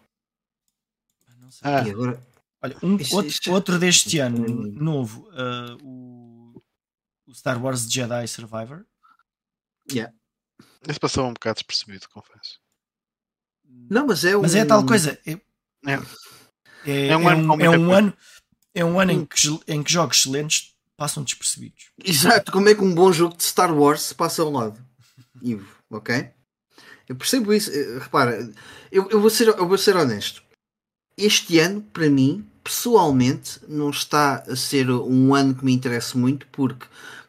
Ah. 1.63 1.81
agora... 1.81 2.23
Olha, 2.63 2.77
um, 2.83 2.97
isso, 2.97 3.15
outro, 3.15 3.31
isso... 3.31 3.53
outro, 3.53 3.79
deste 3.79 4.19
ano, 4.19 4.47
novo, 4.73 5.29
uh, 5.33 5.77
o, 5.83 6.63
o, 7.27 7.35
Star 7.35 7.63
Wars 7.63 7.83
Jedi 7.83 8.27
Survivor. 8.27 8.87
Yeah. 9.93 10.15
Esse 10.89 10.99
passou 10.99 11.27
um 11.27 11.35
bocado 11.35 11.57
despercebido, 11.57 12.09
confesso. 12.09 12.59
Não, 13.91 14.07
mas 14.07 14.25
é 14.25 14.35
um... 14.35 14.41
Mas 14.41 14.55
é 14.55 14.65
tal 14.65 14.87
coisa. 14.87 15.21
É, 15.27 15.33
é. 15.33 16.01
é, 16.87 17.07
é 17.09 17.17
um, 17.19 17.29
ano, 17.29 17.63
é 17.63 17.69
um 17.69 17.93
ano, 17.93 18.17
é 18.75 18.85
um 18.85 18.99
ano 18.99 19.13
em, 19.13 19.27
que, 19.27 19.61
em 19.69 19.83
que 19.83 19.93
jogos 19.93 20.21
excelentes 20.21 20.75
passam 20.97 21.23
despercebidos. 21.23 21.91
Exato, 22.03 22.51
como 22.51 22.71
é 22.71 22.75
que 22.75 22.83
um 22.83 22.95
bom 22.95 23.13
jogo 23.13 23.37
de 23.37 23.43
Star 23.43 23.77
Wars 23.77 24.01
se 24.01 24.15
passa 24.15 24.41
ao 24.41 24.51
lado? 24.51 24.83
Ivo, 25.43 25.69
ok? 25.91 26.31
Eu 27.07 27.17
percebo 27.17 27.53
isso. 27.53 27.71
Eh, 27.71 27.99
repara, 27.99 28.51
eu, 28.91 29.11
eu, 29.11 29.21
vou 29.21 29.29
ser, 29.29 29.49
eu 29.49 29.69
vou 29.69 29.77
ser 29.77 29.97
honesto 29.97 30.44
este 31.17 31.59
ano, 31.59 31.83
para 31.93 32.09
mim, 32.09 32.45
pessoalmente, 32.63 33.61
não 33.69 33.91
está 33.91 34.43
a 34.49 34.57
ser 34.57 34.91
um 34.91 35.35
ano 35.35 35.55
que 35.55 35.65
me 35.65 35.73
interessa 35.73 36.17
muito, 36.19 36.47
porque 36.51 36.87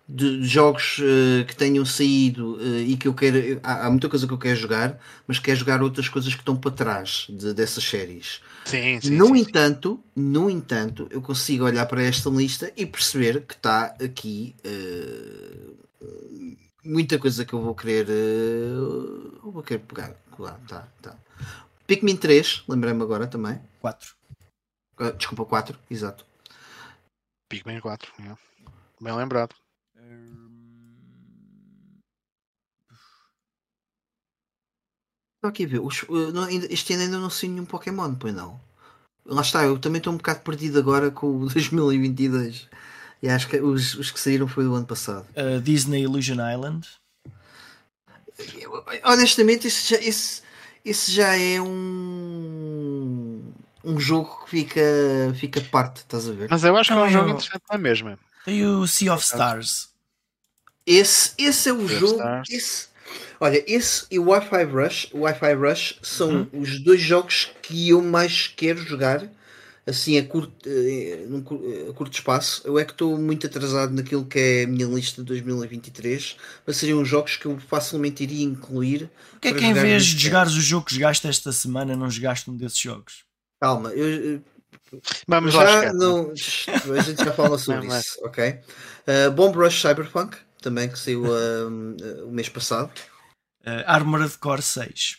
de 0.07 0.43
jogos 0.43 0.99
uh, 0.99 1.45
que 1.45 1.55
tenham 1.55 1.83
saído 1.83 2.57
uh, 2.57 2.79
e 2.79 2.95
que 2.95 3.07
eu 3.07 3.13
quero. 3.13 3.59
Há, 3.63 3.87
há, 3.87 3.89
muita 3.89 4.07
coisa 4.07 4.27
que 4.27 4.33
eu 4.33 4.37
quero 4.37 4.55
jogar, 4.55 4.99
mas 5.27 5.39
quero 5.39 5.57
jogar 5.57 5.81
outras 5.81 6.07
coisas 6.07 6.33
que 6.33 6.41
estão 6.41 6.55
para 6.55 6.71
trás 6.71 7.25
de, 7.29 7.53
dessas 7.53 7.83
séries. 7.83 8.39
Sim, 8.65 8.99
sim, 9.01 9.09
no 9.11 9.27
sim, 9.27 9.37
entanto, 9.37 9.99
sim. 10.15 10.21
no 10.21 10.49
entanto, 10.49 11.07
eu 11.09 11.21
consigo 11.21 11.65
olhar 11.65 11.85
para 11.87 12.03
esta 12.03 12.29
lista 12.29 12.71
e 12.77 12.85
perceber 12.85 13.41
que 13.47 13.55
está 13.55 13.95
aqui 13.99 14.55
uh, 14.63 15.75
muita 16.83 17.17
coisa 17.17 17.43
que 17.43 17.53
eu 17.53 17.61
vou 17.61 17.73
querer. 17.73 18.05
Vou 19.43 19.63
querer 19.63 19.79
pegar. 19.79 20.15
Lá, 20.37 20.59
tá, 20.67 20.87
tá. 21.01 21.15
Pikmin 21.87 22.17
3, 22.17 22.63
lembrei-me 22.67 23.03
agora 23.03 23.27
também. 23.27 23.59
4. 23.79 24.15
Uh, 24.99 25.13
desculpa, 25.13 25.45
4, 25.45 25.77
exato. 25.89 26.25
Pikmin 27.49 27.79
4, 27.79 28.11
yeah. 28.19 28.39
bem 28.99 29.15
lembrado. 29.15 29.55
Estou 35.35 35.49
aqui 35.49 35.65
a 35.65 35.67
ver. 35.67 35.79
Os, 35.79 36.01
uh, 36.03 36.31
não, 36.31 36.49
este 36.49 36.93
ano 36.93 37.03
ainda 37.03 37.19
não 37.19 37.29
sei 37.29 37.49
nenhum 37.49 37.65
Pokémon, 37.65 38.15
pois 38.15 38.33
não. 38.33 38.59
Lá 39.23 39.41
está, 39.41 39.63
eu 39.63 39.77
também 39.77 39.99
estou 39.99 40.13
um 40.13 40.17
bocado 40.17 40.41
perdido 40.41 40.79
agora 40.79 41.11
com 41.11 41.27
o 41.37 41.49
2022. 41.49 42.67
E 43.21 43.29
acho 43.29 43.47
que 43.47 43.59
os, 43.59 43.93
os 43.95 44.11
que 44.11 44.19
saíram 44.19 44.47
foi 44.47 44.63
do 44.63 44.73
ano 44.73 44.85
passado. 44.87 45.25
Uh, 45.31 45.61
Disney 45.61 46.01
Illusion 46.01 46.37
Island. 46.51 46.87
Eu- 48.59 48.83
honestamente, 49.03 49.67
esse 49.67 49.87
já, 49.89 49.97
esse, 49.97 50.41
esse 50.85 51.11
já 51.11 51.35
é 51.37 51.59
um. 51.59 53.41
Um 53.83 53.99
jogo 53.99 54.43
que 54.45 54.49
fica, 54.49 54.81
fica 55.35 55.61
de 55.61 55.69
parte, 55.69 55.97
estás 55.97 56.27
a 56.27 56.31
ver? 56.31 56.47
Mas 56.49 56.63
eu 56.63 56.75
acho 56.75 56.91
que 56.91 56.97
é 56.97 57.01
um 57.03 57.09
jogo 57.09 57.29
interessante 57.29 57.61
na 57.69 57.77
mesma. 57.77 58.19
Tem 58.43 58.65
o 58.65 58.87
Sea 58.87 59.13
of 59.13 59.23
Stars. 59.23 59.89
Esse, 60.85 61.33
esse 61.37 61.69
é 61.69 61.73
o 61.73 61.77
Deve 61.77 61.95
jogo. 61.99 62.21
Esse, 62.49 62.87
olha, 63.39 63.63
esse 63.67 64.05
e 64.09 64.17
o 64.17 64.29
Wi-Fi 64.29 64.63
Rush, 64.63 65.09
o 65.13 65.19
Wi-Fi 65.21 65.53
Rush 65.53 65.99
são 66.01 66.47
Uhum. 66.51 66.61
os 66.61 66.79
dois 66.79 67.01
jogos 67.01 67.51
que 67.61 67.89
eu 67.89 68.01
mais 68.01 68.47
quero 68.47 68.79
jogar 68.79 69.27
assim 69.85 70.17
a 70.17 70.25
curto, 70.25 70.67
eh, 70.67 71.25
eh, 71.27 71.89
a 71.89 71.93
curto 71.93 72.13
espaço. 72.13 72.61
Eu 72.65 72.79
é 72.79 72.85
que 72.85 72.91
estou 72.91 73.17
muito 73.17 73.45
atrasado 73.45 73.93
naquilo 73.93 74.25
que 74.25 74.39
é 74.39 74.63
a 74.63 74.67
minha 74.67 74.87
lista 74.87 75.21
de 75.21 75.27
2023, 75.27 76.37
mas 76.65 76.77
seriam 76.77 77.05
jogos 77.05 77.37
que 77.37 77.45
eu 77.45 77.59
facilmente 77.59 78.23
iria 78.23 78.43
incluir. 78.43 79.09
O 79.35 79.39
que 79.39 79.49
é 79.49 79.53
que 79.53 79.65
em 79.65 79.73
vez 79.73 80.05
de 80.05 80.23
jogares 80.23 80.53
o 80.53 80.61
jogo 80.61 80.85
que 80.85 80.95
jogaste 80.95 81.27
esta 81.27 81.51
semana, 81.51 81.95
não 81.95 82.09
jogaste 82.09 82.49
um 82.49 82.57
desses 82.57 82.79
jogos? 82.79 83.25
Calma, 83.61 83.89
eu, 83.91 84.41
Vamos 85.27 85.53
lá 85.53 85.65
já 85.65 85.79
chegar. 85.79 85.93
não, 85.93 86.31
a 86.31 87.01
gente 87.01 87.23
já 87.23 87.33
fala 87.33 87.57
sobre 87.57 87.81
Não, 87.81 87.87
mas- 87.87 88.05
isso, 88.05 88.25
ok? 88.25 88.59
Uh, 89.07 89.31
Bomb 89.31 89.55
Rush 89.55 89.81
Cyberpunk, 89.81 90.37
também 90.61 90.89
que 90.89 90.97
saiu 90.97 91.23
uh, 91.25 92.27
o 92.27 92.31
mês 92.31 92.49
passado. 92.49 92.91
Uh, 93.61 93.83
Armored 93.85 94.37
Core 94.37 94.61
6. 94.61 95.17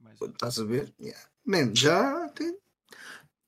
Mais 0.00 0.20
um. 0.20 0.26
Estás 0.26 0.58
a 0.58 0.64
ver? 0.64 0.92
Yeah. 1.00 1.20
Man, 1.44 1.74
já 1.74 2.28
tem. 2.34 2.56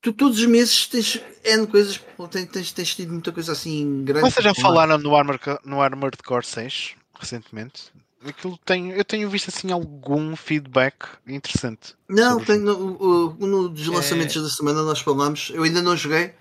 Tu 0.08 0.12
todos 0.14 0.38
os 0.38 0.46
meses 0.46 0.86
tens 0.86 1.20
N 1.44 1.66
coisas, 1.66 2.00
tens, 2.30 2.46
tens, 2.48 2.72
tens 2.72 2.94
tido 2.94 3.12
muita 3.12 3.30
coisa 3.30 3.52
assim 3.52 4.04
grande. 4.04 4.30
Vocês 4.30 4.42
já 4.42 4.54
falaram 4.54 4.96
no 4.96 5.14
Armored, 5.14 5.42
Co- 5.44 5.60
no 5.64 5.82
Armored 5.82 6.16
Core 6.22 6.46
6 6.46 6.94
recentemente? 7.18 7.92
Aquilo 8.24 8.56
tem, 8.64 8.90
eu 8.92 9.04
tenho 9.04 9.28
visto 9.28 9.48
assim 9.48 9.70
algum 9.70 10.34
feedback 10.34 11.06
interessante. 11.26 11.94
Não, 12.08 12.38
sobre 12.38 12.42
o 12.42 12.46
tem, 12.46 12.58
no, 12.58 13.34
no 13.34 13.68
dos 13.68 13.86
lançamentos 13.86 14.34
É. 14.36 14.40
da 14.40 14.48
semana 14.48 14.82
nós 14.82 15.00
falámos. 15.00 15.50
Eu 15.52 15.62
ainda 15.62 15.82
não 15.82 15.96
joguei, 15.96 16.34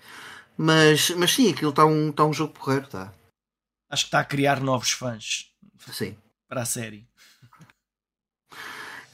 mas, 0.56 1.10
mas 1.10 1.30
sim, 1.32 1.50
aquilo 1.52 1.70
está 1.70 1.84
um, 1.84 2.10
tá 2.10 2.24
um 2.24 2.32
jogo 2.32 2.54
porreiro, 2.54 2.86
tá? 2.88 3.12
Acho 3.90 4.04
que 4.04 4.08
está 4.08 4.20
a 4.20 4.24
criar 4.24 4.60
novos 4.60 4.90
fãs 4.92 5.50
Sim. 5.92 6.16
para 6.48 6.62
a 6.62 6.66
série. 6.66 7.06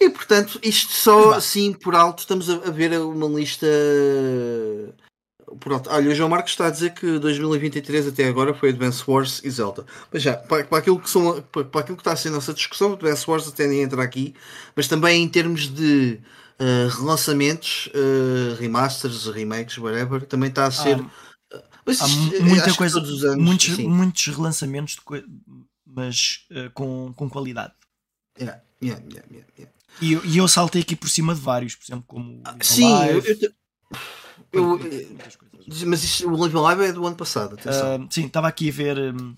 E 0.04 0.10
portanto, 0.10 0.58
isto 0.62 0.92
só 0.92 1.32
assim 1.32 1.72
por 1.72 1.94
alto, 1.94 2.18
estamos 2.20 2.50
a, 2.50 2.54
a 2.54 2.70
ver 2.70 2.92
uma 3.00 3.26
lista. 3.26 3.66
Por 5.60 5.72
alto. 5.72 5.88
Olha, 5.90 6.10
o 6.10 6.14
João 6.14 6.28
Marcos 6.28 6.52
está 6.52 6.66
a 6.66 6.70
dizer 6.70 6.94
que 6.94 7.18
2023 7.18 8.08
até 8.08 8.26
agora 8.26 8.52
foi 8.54 8.70
Advance 8.70 9.02
Wars 9.06 9.40
e 9.44 9.50
Zelda. 9.50 9.86
Mas 10.12 10.22
já, 10.22 10.36
para, 10.36 10.64
para 10.64 10.78
aquilo 10.78 10.98
que 10.98 11.08
são, 11.08 11.40
para, 11.42 11.64
para 11.64 11.80
aquilo 11.80 11.96
que 11.96 12.00
está 12.00 12.12
a 12.12 12.16
ser 12.16 12.28
a 12.28 12.32
nossa 12.32 12.52
discussão, 12.52 12.94
Advance 12.94 13.28
Wars 13.30 13.46
até 13.48 13.66
nem 13.66 13.82
entra 13.82 14.02
aqui, 14.02 14.34
mas 14.74 14.88
também 14.88 15.22
em 15.22 15.28
termos 15.28 15.68
de 15.72 16.20
eh, 16.58 16.88
relançamentos, 16.90 17.88
eh, 17.94 18.56
remasters, 18.58 19.26
remakes, 19.26 19.78
whatever, 19.78 20.26
também 20.26 20.48
está 20.48 20.66
a 20.66 20.70
ser. 20.70 21.02
mas 21.86 22.00
Há 22.00 22.06
eh, 22.06 22.40
muita 22.42 22.74
coisa, 22.74 22.98
anos, 22.98 23.36
muitos, 23.36 23.76
sim. 23.76 23.88
muitos 23.88 24.26
relançamentos, 24.26 24.96
coi- 25.04 25.24
mas 25.86 26.46
uh, 26.50 26.70
com, 26.72 27.12
com 27.14 27.28
qualidade. 27.30 27.72
Yeah, 28.40 28.60
yeah, 28.82 29.00
yeah, 29.08 29.28
yeah, 29.30 29.48
yeah. 29.58 29.72
E, 30.00 30.12
eu- 30.12 30.24
e 30.24 30.36
eu 30.38 30.48
saltei 30.48 30.82
aqui 30.82 30.96
por 30.96 31.08
cima 31.08 31.34
de 31.34 31.40
vários, 31.40 31.74
por 31.76 31.84
exemplo, 31.84 32.04
como 32.06 32.42
Live 32.42 32.44
Ah, 32.44 32.56
Sim, 32.62 32.82
eu, 32.82 32.94
Alive, 33.18 33.50
eu, 34.52 34.60
eu- 34.60 34.66
muitas 34.78 35.36
coisas. 35.36 35.82
mas 35.84 36.04
isso, 36.04 36.28
o 36.28 36.36
Live 36.36 36.56
Alive 36.56 36.84
é 36.84 36.92
do 36.92 37.06
ano 37.06 37.16
passado. 37.16 37.54
Uh, 37.54 38.06
sim, 38.10 38.26
estava 38.26 38.48
aqui 38.48 38.68
a 38.68 38.72
ver. 38.72 38.98
um, 39.14 39.36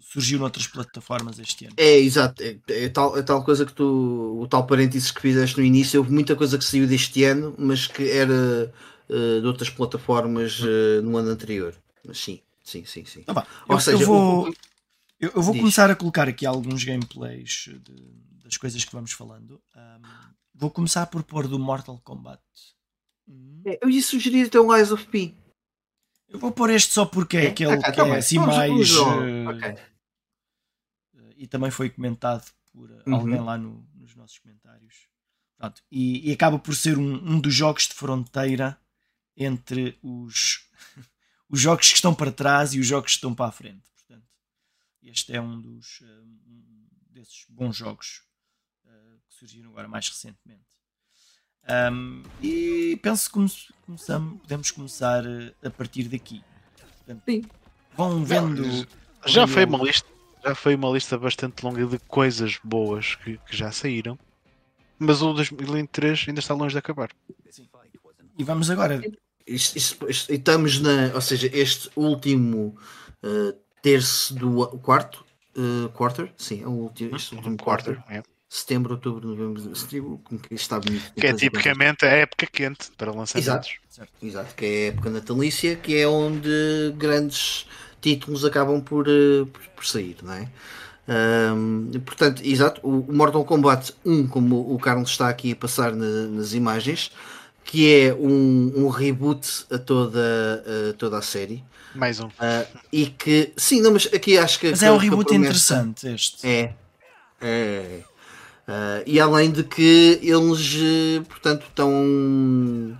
surgiu 0.00 0.38
noutras 0.38 0.66
plataformas 0.66 1.38
este 1.38 1.64
ano. 1.66 1.74
É, 1.78 1.96
exato. 1.98 2.42
É, 2.42 2.58
é 2.68 2.88
tal, 2.88 3.16
é 3.16 3.22
tal 3.22 3.42
coisa 3.44 3.64
que 3.64 3.72
tu. 3.72 4.38
O 4.40 4.46
tal 4.46 4.66
parênteses 4.66 5.10
que 5.10 5.20
fizeste 5.22 5.58
no 5.58 5.64
início. 5.64 6.00
Houve 6.00 6.12
muita 6.12 6.36
coisa 6.36 6.58
que 6.58 6.64
saiu 6.64 6.86
deste 6.86 7.24
ano, 7.24 7.54
mas 7.58 7.86
que 7.86 8.10
era 8.10 8.72
eh, 9.08 9.40
de 9.40 9.46
outras 9.46 9.70
plataformas 9.70 10.60
eh, 10.62 11.00
no 11.00 11.16
ano 11.16 11.30
anterior. 11.30 11.74
Mas 12.06 12.18
sim, 12.18 12.40
sim, 12.62 12.84
sim, 12.84 13.04
sim. 13.06 13.24
Bem, 13.26 13.34
Ou 13.68 13.74
eu, 13.76 13.80
seja, 13.80 14.02
eu 14.02 14.06
vou, 14.06 14.48
o- 14.48 14.54
eu, 15.18 15.32
eu 15.36 15.42
vou 15.42 15.54
começar 15.56 15.90
a 15.90 15.96
colocar 15.96 16.28
aqui 16.28 16.44
alguns 16.44 16.84
gameplays 16.84 17.70
de- 17.82 18.31
das 18.42 18.56
coisas 18.56 18.84
que 18.84 18.92
vamos 18.92 19.12
falando. 19.12 19.62
Um, 19.74 20.02
vou 20.54 20.70
começar 20.70 21.06
por 21.06 21.22
pôr 21.22 21.46
do 21.48 21.58
Mortal 21.58 21.98
Kombat. 22.00 22.42
Hum. 23.28 23.62
eu 23.80 23.88
ia 23.88 24.02
sugerir 24.02 24.46
até 24.48 24.58
o 24.58 24.74
Lies 24.76 24.90
of 24.90 25.06
P. 25.06 25.34
Eu 26.28 26.38
vou 26.40 26.50
pôr 26.50 26.70
este 26.70 26.92
só 26.92 27.04
porque 27.06 27.36
é, 27.36 27.44
É? 27.44 27.48
aquele 27.50 27.72
Ok, 27.76 27.82
que 27.90 27.96
tá 27.96 28.02
é 28.02 28.10
bem. 28.10 28.18
assim 28.18 28.38
Vamos- 28.38 28.56
mais. 28.56 28.90
eh, 28.90 29.48
ok. 29.48 29.92
e 31.36 31.46
também 31.46 31.70
foi 31.70 31.90
comentado 31.90 32.48
por 32.72 32.90
Uhum. 32.90 33.14
alguém 33.14 33.40
lá 33.40 33.58
no- 33.58 33.88
nos 33.94 34.14
nossos 34.14 34.38
comentários. 34.38 35.08
Pronto, 35.56 35.82
e, 35.90 36.28
e 36.28 36.32
acaba 36.32 36.58
por 36.58 36.74
ser 36.74 36.98
um, 36.98 37.14
um 37.14 37.40
dos 37.40 37.54
jogos 37.54 37.86
de 37.88 37.94
fronteira 37.94 38.80
entre 39.36 39.98
os, 40.02 40.68
os 41.48 41.60
jogos 41.60 41.88
que 41.90 41.96
estão 41.96 42.14
para 42.14 42.32
trás 42.32 42.74
e 42.74 42.80
os 42.80 42.86
jogos 42.86 43.12
que 43.12 43.16
estão 43.16 43.34
para 43.34 43.46
a 43.48 43.52
frente. 43.52 43.88
Portanto, 43.96 44.26
este 45.02 45.32
é 45.34 45.40
um 45.40 45.60
dos 45.60 46.00
eh, 46.02 46.20
um 46.22 46.88
desses 47.10 47.44
bons 47.48 47.76
jogos 47.76 48.22
surgiram 49.42 49.70
agora 49.70 49.88
mais 49.88 50.08
recentemente. 50.08 50.62
Um, 51.92 52.22
e 52.42 52.98
penso 53.02 53.26
que 53.26 53.32
come- 53.34 53.50
começamos, 53.86 54.40
podemos 54.42 54.70
começar 54.70 55.24
eh, 55.24 55.52
a 55.64 55.70
partir 55.70 56.04
daqui. 56.04 56.42
Portanto, 56.98 57.22
Sim. 57.28 57.42
vão 57.96 58.24
vendo. 58.24 58.64
Já 59.26 59.44
vão 59.46 59.54
foi 59.54 59.64
uma 59.64 59.78
lista, 59.78 60.08
já 60.44 60.54
foi 60.54 60.74
uma 60.76 60.90
lista 60.90 61.18
bastante 61.18 61.64
longa 61.64 61.84
de 61.86 61.98
coisas 62.00 62.58
boas 62.62 63.14
que, 63.16 63.38
que 63.38 63.56
já 63.56 63.70
saíram. 63.72 64.18
Mas 64.98 65.22
o 65.22 65.32
2023 65.32 66.26
ainda 66.28 66.40
está 66.40 66.54
longe 66.54 66.72
de 66.74 66.78
acabar. 66.78 67.10
E 68.38 68.44
vamos 68.44 68.70
agora 68.70 69.00
Isto- 69.46 69.76
isto- 69.76 70.08
isto- 70.10 70.32
estamos 70.32 70.80
na. 70.80 71.12
Ou 71.14 71.20
seja, 71.20 71.48
este 71.52 71.90
último 71.96 72.76
eh, 73.22 73.54
terço 73.82 74.34
do 74.34 74.78
quarto. 74.78 75.24
eh, 75.56 75.88
quarter? 75.94 76.32
Sim, 76.36 76.62
é 76.62 76.66
o 76.66 76.70
último, 76.70 77.14
este 77.16 77.34
último 77.34 77.56
quarter. 77.56 77.96
Quarter, 77.96 78.18
é. 78.18 78.31
Setembro, 78.54 78.92
outubro, 78.92 79.26
novembro, 79.28 79.74
setembro, 79.74 80.20
que 80.46 80.54
está 80.54 80.78
bonito. 80.78 81.10
Que 81.18 81.26
é 81.26 81.32
tipicamente 81.32 82.04
a 82.04 82.08
época 82.10 82.46
quente 82.52 82.90
para 82.98 83.10
lançamentos. 83.10 83.78
Exato, 84.22 84.54
que 84.54 84.66
é 84.66 84.68
a 84.68 84.88
época 84.88 85.08
natalícia, 85.08 85.74
que 85.76 85.96
é 85.96 86.06
onde 86.06 86.92
grandes 86.98 87.66
títulos 88.02 88.44
acabam 88.44 88.78
por, 88.82 89.08
eh, 89.08 89.46
por, 89.50 89.62
por 89.76 89.86
sair, 89.86 90.16
não 90.22 90.34
é? 90.34 90.48
Ahm, 91.08 91.92
portanto, 92.04 92.42
exato, 92.44 92.78
o 92.86 93.10
Mortal 93.10 93.42
Kombat 93.46 93.94
1, 94.04 94.26
como 94.26 94.70
o 94.74 94.78
Carlos 94.78 95.10
está 95.12 95.30
aqui 95.30 95.52
a 95.52 95.56
passar 95.56 95.92
na- 95.96 96.26
nas 96.26 96.52
imagens, 96.52 97.10
que 97.64 97.90
é 97.90 98.12
um, 98.12 98.70
um 98.84 98.88
reboot 98.90 99.64
a 99.70 99.78
toda, 99.78 100.62
a 100.90 100.92
toda 100.92 101.16
a 101.16 101.22
série. 101.22 101.64
Mais 101.94 102.20
um. 102.20 102.28
Ah, 102.38 102.66
e 102.92 103.06
que, 103.06 103.50
sim, 103.56 103.80
não, 103.80 103.92
mas 103.92 104.10
aqui 104.12 104.36
acho 104.36 104.58
que. 104.60 104.68
Mas 104.70 104.82
é 104.82 104.92
um 104.92 104.98
reboot 104.98 105.24
promessa- 105.28 105.76
interessante 105.76 106.06
este. 106.14 106.46
É. 106.46 106.74
É. 107.40 108.00
Ah, 108.66 109.02
e 109.06 109.18
além 109.20 109.50
de 109.50 109.64
que 109.64 110.18
eles, 110.22 110.74
eh, 110.76 111.20
portanto, 111.28 111.64
estão, 111.68 112.96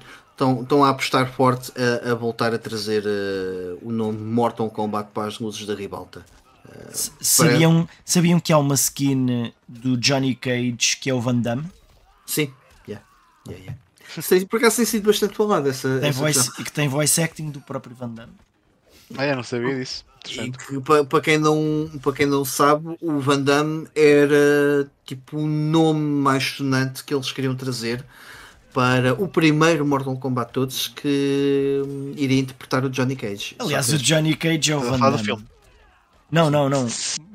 estão, 0.60 0.84
a 0.84 0.88
apostar 0.90 1.30
forte 1.32 1.72
a, 1.80 2.10
a 2.10 2.14
voltar 2.14 2.52
a 2.52 2.58
trazer 2.58 3.04
eh, 3.06 3.76
o 3.80 3.92
nome 3.92 4.18
Mortal 4.18 4.68
Kombat 4.70 5.10
para 5.14 5.28
as 5.28 5.38
luzes 5.38 5.64
da 5.66 5.74
ribalta. 5.74 6.24
S- 6.90 7.12
Sabiam, 7.20 7.88
sabiam 8.04 8.40
que 8.40 8.52
há 8.52 8.58
uma 8.58 8.74
skin 8.74 9.52
do 9.68 9.96
Johnny 9.96 10.34
Cage 10.34 10.96
que 11.00 11.10
é 11.10 11.14
o 11.14 11.20
Van 11.20 11.36
Damme? 11.36 11.64
Sim. 12.26 12.52
Yeah. 12.88 13.04
Yeah, 13.48 13.64
yeah. 13.64 14.46
Por 14.48 14.56
acaso 14.58 14.76
tem 14.76 14.84
sido 14.84 15.06
bastante 15.06 15.34
falado 15.36 15.68
essa, 15.68 15.98
Tem 16.00 16.10
essa 16.10 16.18
voice, 16.18 16.50
e 16.60 16.64
que 16.64 16.72
tem 16.72 16.88
voice 16.88 17.22
acting 17.22 17.50
do 17.50 17.60
próprio 17.60 17.94
Van 17.94 18.10
Damme. 18.10 18.32
Ah, 19.16 19.26
eu 19.26 19.36
não 19.36 19.42
sabia 19.42 19.74
disso. 19.76 20.04
Que, 20.24 20.52
para, 20.84 21.04
para, 21.04 21.20
quem 21.20 21.36
não, 21.36 21.90
para 22.00 22.12
quem 22.12 22.26
não 22.26 22.44
sabe, 22.44 22.96
o 23.00 23.18
Van 23.18 23.40
Damme 23.42 23.88
era 23.94 24.88
tipo 25.04 25.36
o 25.38 25.46
nome 25.48 26.00
mais 26.00 26.44
sonante 26.44 27.02
que 27.02 27.12
eles 27.12 27.32
queriam 27.32 27.56
trazer 27.56 28.04
para 28.72 29.14
o 29.14 29.26
primeiro 29.28 29.84
Mortal 29.84 30.16
Kombat 30.16 30.52
todos 30.52 30.88
que 30.88 31.82
hum, 31.84 32.12
iria 32.16 32.38
interpretar 32.38 32.84
o 32.84 32.88
Johnny 32.90 33.16
Cage. 33.16 33.56
Aliás, 33.58 33.92
o 33.92 33.98
Johnny 33.98 34.36
Cage 34.36 34.70
é 34.72 34.76
o 34.76 34.80
Van 34.80 34.98
Damme. 34.98 35.24
filme. 35.24 35.44
Não, 36.30 36.48
não, 36.50 36.68
não. 36.68 36.86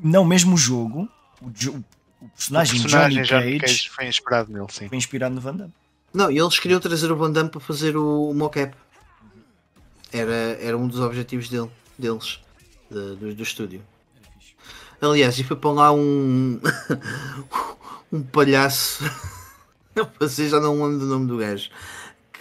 Não, 0.01 0.23
mesmo 0.25 0.55
o 0.55 0.57
jogo, 0.57 1.07
o, 1.41 1.49
jo- 1.51 1.73
o 2.21 2.25
O 2.25 2.29
personagem, 2.29 2.81
personagem 2.81 3.21
Johnny, 3.23 3.41
Johnny 3.43 3.59
Cage, 3.59 3.73
Cage 3.73 3.89
foi 3.89 4.07
inspirado 4.07 4.51
nele, 4.51 4.65
sim. 4.69 4.87
foi 4.87 4.97
inspirado 4.97 5.35
no 5.35 5.41
Van 5.41 5.55
Damme. 5.55 5.73
Não, 6.13 6.31
e 6.31 6.39
eles 6.39 6.57
queriam 6.57 6.79
trazer 6.79 7.11
o 7.11 7.15
Van 7.17 7.31
Damme 7.31 7.49
para 7.49 7.59
fazer 7.59 7.95
o, 7.97 8.29
o 8.29 8.33
mocap. 8.33 8.73
Era, 10.11 10.57
era 10.61 10.77
um 10.77 10.87
dos 10.87 10.99
objetivos 10.99 11.49
dele, 11.49 11.69
deles, 11.97 12.39
de- 12.89 13.15
do, 13.15 13.35
do 13.35 13.43
estúdio. 13.43 13.81
Aliás, 15.01 15.37
e 15.37 15.43
foi 15.43 15.55
para 15.57 15.71
lá 15.71 15.91
um. 15.91 16.59
um 18.11 18.21
palhaço. 18.23 19.03
Você 20.19 20.47
já 20.49 20.59
não 20.59 20.73
lembro 20.75 20.99
do 20.99 21.05
nome 21.05 21.27
do 21.27 21.37
gajo. 21.37 21.69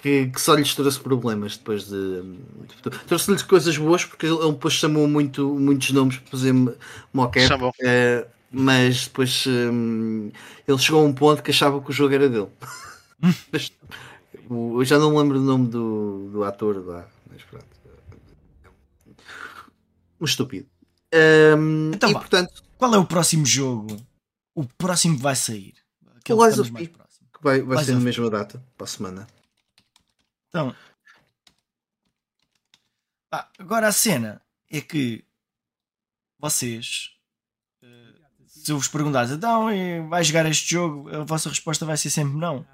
Que, 0.03 0.27
que 0.29 0.41
só 0.41 0.55
lhes 0.55 0.75
trouxe 0.75 1.01
problemas 1.01 1.57
depois 1.57 1.85
de. 1.89 2.23
de- 2.23 2.99
Trouxe-lhes 3.07 3.43
coisas 3.43 3.77
boas 3.77 4.05
porque 4.05 4.27
ele 4.27 4.39
depois 4.53 4.75
chamou 4.75 5.09
muito, 5.09 5.49
muitos 5.59 5.91
nomes 5.91 6.17
para 6.19 6.31
fazer 6.31 6.53
mock-up. 7.13 7.47
Chamou. 7.47 7.73
eh, 7.83 8.27
mas 8.51 9.07
depois 9.07 9.45
hum, 9.49 10.31
ele 10.69 10.79
chegou 10.79 11.03
a 11.03 11.05
um 11.05 11.13
ponto 11.13 11.43
que 11.43 11.51
achava 11.51 11.81
que 11.81 11.91
o 11.91 11.93
jogo 11.93 12.15
era 12.15 12.29
dele. 12.29 12.49
O- 14.49 14.81
eu 14.81 14.85
já 14.85 14.99
não 14.99 15.17
lembro 15.17 15.39
do 15.39 15.45
nome 15.45 15.67
do, 15.69 16.29
do 16.33 16.45
ator 16.45 16.81
lá, 16.87 17.05
mas 17.37 17.45
pronto. 17.45 17.67
Um 20.19 20.25
estúpido. 20.25 20.67
Hum, 21.59 21.91
Então 21.95 22.09
e 22.09 22.13
vá. 22.15 22.21
portanto, 22.21 22.65
Qual 22.79 22.95
é 22.95 22.99
o 22.99 23.05
próximo 23.07 23.45
jogo? 23.45 23.95
O 24.55 24.65
próximo 24.67 25.17
que 25.19 25.23
vai 25.23 25.37
sair? 25.37 25.75
Aquele 26.17 26.39
O 26.39 26.43
que 26.43 26.47
Lies 26.49 26.59
of 26.59 26.71
mais 26.73 26.89
P. 26.89 26.95
próximo. 26.95 27.29
que 27.33 27.43
vai, 27.43 27.61
vai 27.61 27.85
ser 27.85 27.93
na 27.93 28.01
mesma 28.01 28.31
data, 28.31 28.65
para 28.79 28.85
a 28.85 28.89
semana. 28.89 29.27
Então, 30.49 30.75
pá, 33.29 33.51
agora 33.59 33.89
a 33.89 33.93
cena 33.93 34.41
é 34.71 34.81
que 34.81 35.23
vocês, 36.39 37.11
eh, 37.83 38.15
se 38.47 38.73
eu 38.73 38.79
vos 38.79 38.89
perguntasse, 38.89 39.35
então 39.35 39.67
vai 40.09 40.25
jogar 40.25 40.47
este 40.47 40.71
jogo, 40.71 41.15
a 41.15 41.25
vossa 41.25 41.51
resposta 41.51 41.85
vai 41.85 41.97
ser 41.99 42.09
sempre 42.11 42.37
não. 42.39 42.67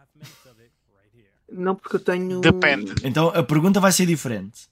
Não, 1.53 1.75
porque 1.75 1.97
eu 1.97 2.01
tenho. 2.01 2.41
Depende. 2.41 2.95
Então 3.05 3.29
a 3.29 3.43
pergunta 3.43 3.79
vai 3.81 3.93
ser 3.93 4.07
diferente. 4.07 4.71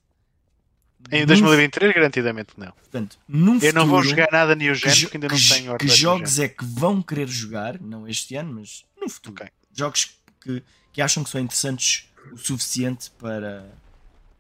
Em 1.11 1.21
Num- 1.21 1.27
2023, 1.27 1.95
garantidamente 1.95 2.51
não. 2.59 2.73
Portanto, 2.73 3.19
num 3.27 3.59
Eu 3.59 3.73
não 3.73 3.87
vou 3.87 4.03
jogar 4.03 4.29
nada 4.31 4.55
New 4.55 4.75
Gen 4.75 4.91
porque 5.03 5.17
ainda 5.17 5.29
não 5.29 5.37
que 5.37 5.49
tenho 5.49 5.79
que 5.79 5.89
jogos 5.89 6.39
é 6.39 6.49
que 6.49 6.65
vão 6.65 7.01
querer 7.01 7.27
jogar, 7.27 7.81
não 7.81 8.07
este 8.07 8.37
ano, 8.37 8.55
mas 8.61 8.85
no 9.01 9.09
futuro. 9.09 9.35
Ok. 9.41 9.49
Jogos 9.75 10.11
que, 10.43 10.63
que 10.93 11.01
acham 11.01 11.25
que 11.25 11.31
são 11.31 11.41
interessantes 11.41 12.07
o 12.33 12.37
suficiente 12.37 13.11
para, 13.19 13.67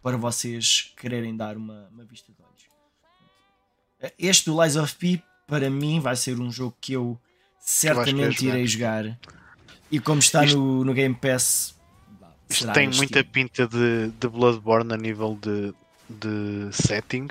para 0.02 0.18
vocês 0.18 0.92
quererem 0.98 1.34
dar 1.34 1.56
uma, 1.56 1.88
uma 1.92 2.04
vista 2.04 2.30
de 2.30 2.38
olhos. 2.42 4.12
Este 4.18 4.44
do 4.50 4.62
Lies 4.62 4.76
of 4.76 4.94
P, 4.96 5.22
para 5.46 5.70
mim, 5.70 5.98
vai 5.98 6.14
ser 6.14 6.38
um 6.38 6.50
jogo 6.52 6.76
que 6.78 6.92
eu 6.92 7.18
certamente 7.58 8.40
jogar. 8.40 8.54
irei 8.54 8.66
jogar. 8.66 9.18
E 9.90 9.98
como 9.98 10.18
está 10.20 10.44
Isto- 10.44 10.58
no, 10.58 10.84
no 10.84 10.92
Game 10.94 11.14
Pass, 11.14 11.74
Isto 12.50 12.72
tem 12.72 12.88
este 12.88 12.96
muita 12.98 13.20
ano. 13.20 13.28
pinta 13.32 13.66
de, 13.66 14.08
de 14.08 14.28
Bloodborne 14.28 14.92
a 14.92 14.96
nível 14.96 15.38
de, 15.40 15.72
de 16.08 16.68
setting, 16.72 17.28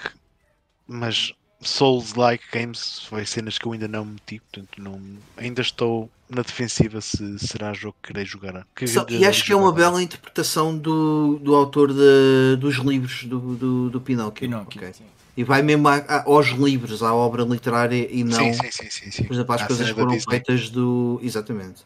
mas 0.88 1.34
Souls-like 1.62 2.44
games 2.54 3.02
foi 3.10 3.26
cenas 3.26 3.58
que 3.58 3.66
eu 3.66 3.74
ainda 3.74 3.88
não 3.88 4.06
meti, 4.06 4.40
portanto 4.40 4.82
não, 4.82 5.00
ainda 5.36 5.62
estou 5.62 6.10
na 6.30 6.42
defensiva 6.42 7.02
se 7.02 7.38
será 7.40 7.74
jogo 7.74 7.96
que 8.02 8.08
querei 8.14 8.26
jogar. 8.26 8.66
Que 8.76 8.88
Só- 8.88 9.06
e 9.10 9.26
acho 9.26 9.44
que 9.44 9.52
é 9.52 9.56
uma 9.56 9.74
bela 9.74 10.02
interpretação 10.02 10.78
do, 10.78 11.38
do 11.44 11.54
autor 11.56 11.94
de- 11.94 12.56
dos 12.60 12.76
livros 12.78 13.26
do, 13.26 13.40
do, 13.56 13.90
do 13.90 14.00
Pinóquio. 14.02 14.48
Pinóquio, 14.48 14.80
Ok. 14.82 14.94
sim. 14.94 15.04
E 15.36 15.44
vai 15.44 15.62
mesmo 15.62 15.88
a- 15.88 15.96
a- 16.08 16.24
aos 16.26 16.48
livros, 16.50 17.04
à 17.04 17.14
obra 17.14 17.44
literária 17.44 18.08
e 18.10 18.24
não, 18.24 18.38
Sim, 18.38 18.54
sim, 18.54 18.72
sim, 18.72 18.90
sim, 18.90 19.12
sim. 19.12 19.24
por 19.26 19.34
exemplo, 19.34 19.56
às 19.56 19.64
coisas 19.68 19.88
que 19.90 19.94
foram 19.96 20.20
feitas 20.20 20.70
do. 20.70 21.20
Exatamente. 21.24 21.84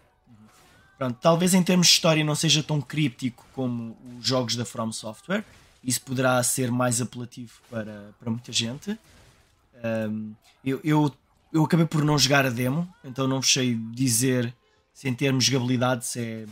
Pronto, 1.04 1.18
talvez 1.20 1.54
em 1.54 1.62
termos 1.62 1.88
de 1.88 1.94
história 1.94 2.24
não 2.24 2.34
seja 2.34 2.64
tão 2.64 2.80
críptico 2.80 3.46
como 3.52 3.98
os 4.18 4.26
jogos 4.26 4.56
da 4.56 4.64
From 4.64 4.90
Software. 4.94 5.44
Isso 5.84 6.00
poderá 6.00 6.42
ser 6.42 6.72
mais 6.72 7.02
apelativo 7.02 7.52
para, 7.70 8.12
para 8.18 8.32
muita 8.32 8.54
gente. 8.54 8.98
Um, 9.84 10.34
eu, 10.64 10.80
eu, 10.82 11.14
eu 11.52 11.66
acabei 11.66 11.86
por 11.86 12.06
não 12.06 12.18
jogar 12.18 12.46
a 12.46 12.50
demo, 12.50 12.88
então 13.04 13.28
não 13.28 13.42
sei 13.42 13.76
dizer 13.92 14.56
se 14.94 15.10
em 15.10 15.14
termos 15.14 15.44
de 15.44 15.52
jogabilidade 15.52 16.06
se 16.06 16.22
é 16.22 16.46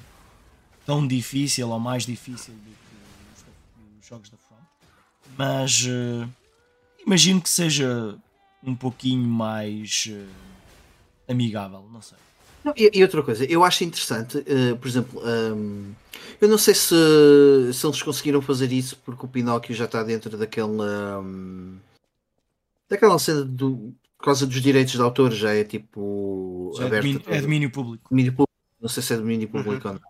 tão 0.85 1.07
difícil 1.07 1.69
ou 1.69 1.79
mais 1.79 2.05
difícil 2.05 2.53
do 2.53 2.59
que 2.59 4.01
os, 4.01 4.05
jogos 4.05 4.29
da 4.29 4.35
From. 4.35 4.57
Mas 5.37 5.85
eh, 5.87 6.27
imagino 7.07 7.39
que 7.39 7.49
seja 7.49 8.17
um 8.61 8.75
pouquinho 8.75 9.25
mais 9.25 10.09
eh, 10.11 11.31
amigável, 11.31 11.87
não 11.89 12.01
sei. 12.01 12.17
Não, 12.63 12.73
e, 12.77 12.91
e 12.93 13.03
outra 13.03 13.23
coisa, 13.23 13.45
eu 13.45 13.63
acho 13.63 13.83
interessante, 13.83 14.43
eh, 14.45 14.75
por 14.75 14.87
exemplo, 14.87 15.21
ehm, 15.27 15.93
eu 16.39 16.47
não 16.47 16.57
sei 16.57 16.73
se, 16.73 16.95
se 17.73 17.85
eles 17.85 18.01
conseguiram 18.01 18.41
fazer 18.41 18.71
isso 18.71 18.97
porque 19.05 19.25
o 19.25 19.29
Pinóquio 19.29 19.75
já 19.75 19.85
está 19.85 20.03
dentro 20.03 20.37
daquela. 20.37 21.19
ehm, 21.19 21.77
daquela 22.89 23.17
cena 23.17 23.43
do. 23.43 23.93
por 24.17 24.25
causa 24.25 24.45
dos 24.45 24.61
direitos 24.61 24.93
de 24.93 25.01
autor, 25.01 25.31
já 25.31 25.53
é 25.53 25.63
tipo. 25.63 26.73
Já 26.77 26.83
é, 26.83 26.87
aberto 26.87 27.05
a 27.05 27.09
domínio, 27.09 27.23
é 27.27 27.41
domínio 27.41 27.71
público. 27.71 28.09
domínio 28.09 28.31
público. 28.33 28.51
Não 28.79 28.89
sei 28.89 29.03
se 29.03 29.13
é 29.13 29.17
domínio 29.17 29.47
público 29.47 29.87
ou 29.87 29.93
não. 29.93 30.01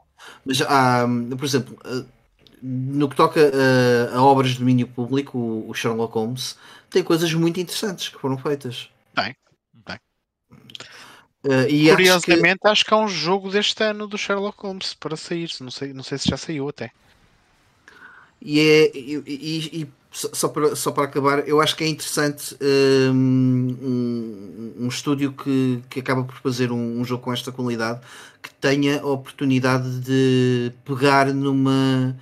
Mas 0.45 0.61
há, 0.61 1.05
por 1.37 1.45
exemplo, 1.45 1.77
eh, 1.85 2.05
no 2.61 3.09
que 3.09 3.15
toca 3.15 3.39
eh, 3.39 4.09
a 4.13 4.21
obras 4.21 4.51
de 4.51 4.59
domínio 4.59 4.87
público, 4.87 5.37
o, 5.37 5.69
o 5.69 5.73
Sherlock 5.73 6.13
Holmes 6.13 6.57
tem 6.89 7.03
coisas 7.03 7.33
muito 7.33 7.59
interessantes 7.59 8.09
que 8.09 8.19
foram 8.19 8.37
feitas. 8.37 8.89
Tem, 9.15 9.35
tem. 11.43 11.51
Eh, 11.51 11.69
e 11.69 11.89
acho 11.91 11.97
que- 11.97 12.03
Curiosamente, 12.03 12.59
acho 12.63 12.85
que 12.85 12.93
há 12.93 12.97
um 12.97 13.07
jogo 13.07 13.49
deste 13.49 13.83
ano 13.83 14.07
do 14.07 14.17
Sherlock 14.17 14.57
Holmes 14.61 14.93
para 14.93 15.15
sair. 15.15 15.49
Não 15.61 15.71
sei, 15.71 15.93
não 15.93 16.03
sei 16.03 16.17
se 16.17 16.29
já 16.29 16.37
saiu 16.37 16.67
até. 16.69 16.91
E, 18.41 18.59
é, 18.59 18.91
e, 18.97 19.23
e- 19.27 19.81
e 19.83 19.87
só, 20.11 20.49
para, 20.49 20.75
só 20.75 20.91
para 20.91 21.03
acabar, 21.05 21.47
eu 21.47 21.61
acho 21.61 21.75
que 21.75 21.83
é 21.83 21.87
interessante 21.87 22.57
hum, 23.13 23.77
um, 24.79 24.85
um 24.85 24.87
estúdio 24.87 25.31
que, 25.31 25.81
que 25.89 25.99
acaba 25.99 26.23
por 26.23 26.35
fazer 26.37 26.71
um, 26.71 26.99
um 26.99 27.05
jogo 27.05 27.23
com 27.23 27.31
esta 27.31 27.51
qualidade 27.51 28.01
que 28.41 28.49
tenha 28.55 28.99
a 29.01 29.05
oportunidade 29.05 29.99
de 30.01 30.71
pegar 30.83 31.27
numa 31.33 32.15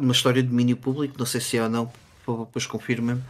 uma 0.00 0.12
história 0.12 0.42
de 0.42 0.48
domínio 0.48 0.76
público, 0.76 1.14
não 1.16 1.26
sei 1.26 1.40
se 1.40 1.56
é 1.56 1.62
ou 1.62 1.68
não, 1.68 1.92
depois 2.26 2.66
confirmem 2.66 3.22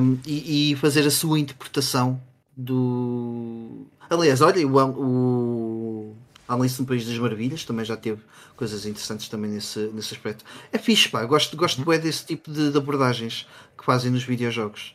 hum, 0.00 0.18
e, 0.26 0.72
e 0.72 0.76
fazer 0.76 1.06
a 1.06 1.10
sua 1.10 1.38
interpretação 1.38 2.20
do. 2.54 3.86
Aliás, 4.12 4.40
olha, 4.40 4.66
o, 4.66 4.76
o 4.88 6.16
Alice 6.48 6.80
no 6.80 6.86
País 6.86 7.06
das 7.06 7.18
Maravilhas 7.18 7.64
também 7.64 7.84
já 7.84 7.96
teve 7.96 8.20
coisas 8.56 8.84
interessantes 8.86 9.28
também 9.28 9.50
nesse, 9.50 9.78
nesse 9.94 10.14
aspecto. 10.14 10.44
É 10.72 10.78
fixe, 10.78 11.08
pá. 11.08 11.24
Gosto, 11.24 11.56
gosto 11.56 11.82
bué 11.82 11.98
desse 11.98 12.24
tipo 12.26 12.50
de, 12.52 12.70
de 12.70 12.76
abordagens 12.78 13.46
que 13.76 13.84
fazem 13.84 14.10
nos 14.10 14.22
videojogos. 14.24 14.94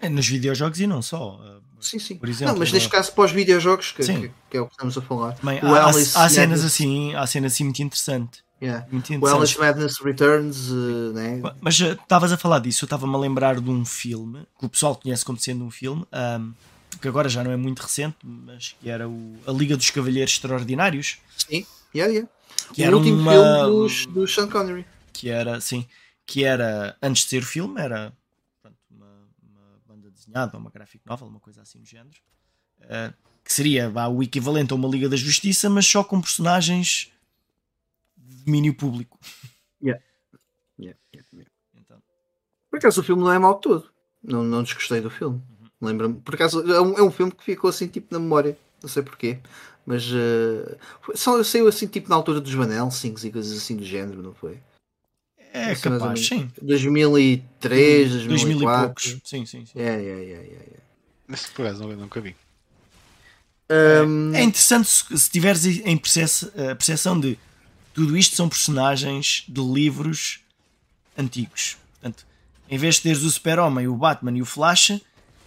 É, 0.00 0.08
nos 0.08 0.26
videojogos 0.26 0.80
e 0.80 0.86
não 0.86 1.02
só. 1.02 1.36
Uh, 1.36 1.60
Sim, 1.80 1.98
sim. 1.98 2.16
Por 2.16 2.28
exemplo, 2.28 2.52
não, 2.52 2.58
mas 2.58 2.72
neste 2.72 2.88
agora- 2.88 3.02
caso, 3.02 3.14
para 3.14 3.24
os 3.24 3.32
videojogos, 3.32 3.92
que, 3.92 4.02
que, 4.04 4.30
que 4.50 4.56
é 4.56 4.60
o 4.60 4.66
que 4.66 4.72
estamos 4.72 4.96
a 4.98 5.00
falar. 5.02 5.34
O 5.42 5.66
há, 5.74 5.78
há- 5.80 5.86
Alice 5.88 6.16
há 6.16 6.28
cenas 6.28 6.60
Madness- 6.60 6.64
assim, 6.64 7.14
há 7.14 7.26
cenas 7.26 7.52
assim 7.54 7.64
muito 7.64 7.82
interessante. 7.82 8.42
Yeah. 8.62 8.86
Muito 8.92 9.08
O 9.10 9.14
interessante. 9.14 9.38
Alice 9.38 9.58
Madness 9.58 9.98
Returns, 10.04 10.68
eh, 10.70 11.12
né? 11.14 11.42
Mas 11.62 11.80
uh, 11.80 11.92
estavas 11.92 12.30
a 12.32 12.36
falar 12.36 12.58
disso, 12.58 12.84
eu 12.84 12.86
estava-me 12.86 13.14
a 13.14 13.18
lembrar 13.18 13.58
de 13.58 13.70
um 13.70 13.82
filme 13.86 14.46
que 14.58 14.66
o 14.66 14.68
pessoal 14.68 14.94
conhece 14.94 15.24
como 15.24 15.38
sendo 15.38 15.64
um 15.64 15.70
filme, 15.70 16.04
um, 16.12 16.52
que 16.98 17.08
agora 17.08 17.28
já 17.28 17.42
não 17.44 17.50
é 17.50 17.56
muito 17.56 17.80
recente, 17.80 18.16
mas 18.22 18.74
que 18.80 18.88
era 18.88 19.08
o 19.08 19.38
A 19.46 19.52
Liga 19.52 19.76
dos 19.76 19.90
Cavalheiros 19.90 20.32
Extraordinários, 20.32 21.18
Sim, 21.36 21.66
yeah, 21.94 22.12
yeah. 22.12 22.30
que 22.74 22.82
o 22.82 22.84
era 22.84 22.96
último 22.96 23.18
uma, 23.20 23.32
filme 23.32 23.62
dos, 23.66 24.06
do 24.06 24.26
Sean 24.26 24.48
Connery. 24.48 24.86
que 25.12 25.28
era 25.28 25.60
sim, 25.60 25.86
que 26.26 26.44
era 26.44 26.96
antes 27.02 27.24
de 27.24 27.28
ser 27.30 27.42
filme, 27.42 27.80
era 27.80 28.12
portanto, 28.60 28.78
uma, 28.90 29.28
uma 29.42 29.78
banda 29.86 30.10
desenhada, 30.10 30.56
uma 30.58 30.70
graphic 30.70 31.04
novel, 31.06 31.28
uma 31.28 31.40
coisa 31.40 31.62
assim 31.62 31.80
do 31.80 31.86
género, 31.86 32.16
uh, 32.82 33.12
que 33.44 33.52
seria 33.52 33.88
vá, 33.90 34.06
o 34.08 34.22
equivalente 34.22 34.72
a 34.72 34.76
uma 34.76 34.88
Liga 34.88 35.08
da 35.08 35.16
Justiça, 35.16 35.68
mas 35.70 35.86
só 35.86 36.04
com 36.04 36.20
personagens 36.20 37.10
de 38.16 38.44
domínio 38.44 38.74
público. 38.74 39.18
Yeah, 39.82 40.02
yeah, 40.78 40.98
yeah. 41.12 41.50
Então, 41.74 42.00
Por 42.70 42.78
acaso 42.78 43.00
o 43.00 43.04
filme 43.04 43.22
não 43.22 43.32
é 43.32 43.38
mau 43.38 43.54
todo. 43.58 43.90
Não, 44.22 44.44
não 44.44 44.62
desgostei 44.62 45.00
do 45.00 45.08
filme. 45.10 45.42
Lembra-me. 45.80 46.14
Por 46.20 46.34
acaso 46.34 46.60
é 46.72 46.80
um, 46.80 46.98
é 46.98 47.02
um 47.02 47.10
filme 47.10 47.32
que 47.32 47.42
ficou 47.44 47.70
assim 47.70 47.86
tipo 47.86 48.12
na 48.12 48.18
memória. 48.20 48.56
Não 48.82 48.88
sei 48.88 49.02
porquê. 49.02 49.38
Mas 49.86 50.04
eh, 50.12 50.76
foi- 51.00 51.16
só 51.16 51.42
saiu 51.42 51.66
assim 51.68 51.86
tipo 51.86 52.08
na 52.08 52.16
altura 52.16 52.40
dos 52.40 52.52
Van 52.52 52.70
Helsings 52.72 53.24
e 53.24 53.30
coisas 53.30 53.56
assim 53.56 53.76
do 53.76 53.84
género, 53.84 54.22
não 54.22 54.34
foi? 54.34 54.58
é 55.52 55.72
Assim, 55.72 55.82
capaz, 55.82 56.02
menos. 56.02 56.26
sim. 56.28 56.50
2003, 56.62 58.10
2000 58.12 58.24
e 58.24 58.28
2004. 58.28 58.84
poucos. 58.86 59.16
Sim, 59.28 59.44
sim, 59.46 59.66
sim. 59.66 59.72
É, 59.80 59.82
é, 59.82 59.86
é, 59.88 60.32
é, 60.32 60.68
é. 60.74 60.76
Nesse 61.26 61.50
por 61.50 61.66
acaso, 61.66 61.86
nunca- 61.88 62.20
vi. 62.20 62.36
Ahm, 63.68 64.34
É 64.34 64.42
interessante 64.42 64.88
se, 64.88 65.18
se 65.18 65.30
tiveres 65.30 65.64
em 65.64 65.96
perce- 65.96 66.46
a 66.56 66.74
percepção 66.74 67.18
de 67.18 67.38
tudo 67.94 68.16
isto 68.16 68.36
são 68.36 68.48
personagens 68.48 69.44
de 69.48 69.60
livros 69.60 70.40
antigos. 71.16 71.76
Portanto, 71.94 72.26
em 72.68 72.78
vez 72.78 72.96
de 72.96 73.02
teres 73.02 73.22
o 73.22 73.30
Super-Homem, 73.30 73.86
o 73.88 73.96
Batman 73.96 74.36
e 74.36 74.42
o 74.42 74.46
Flash, 74.46 75.00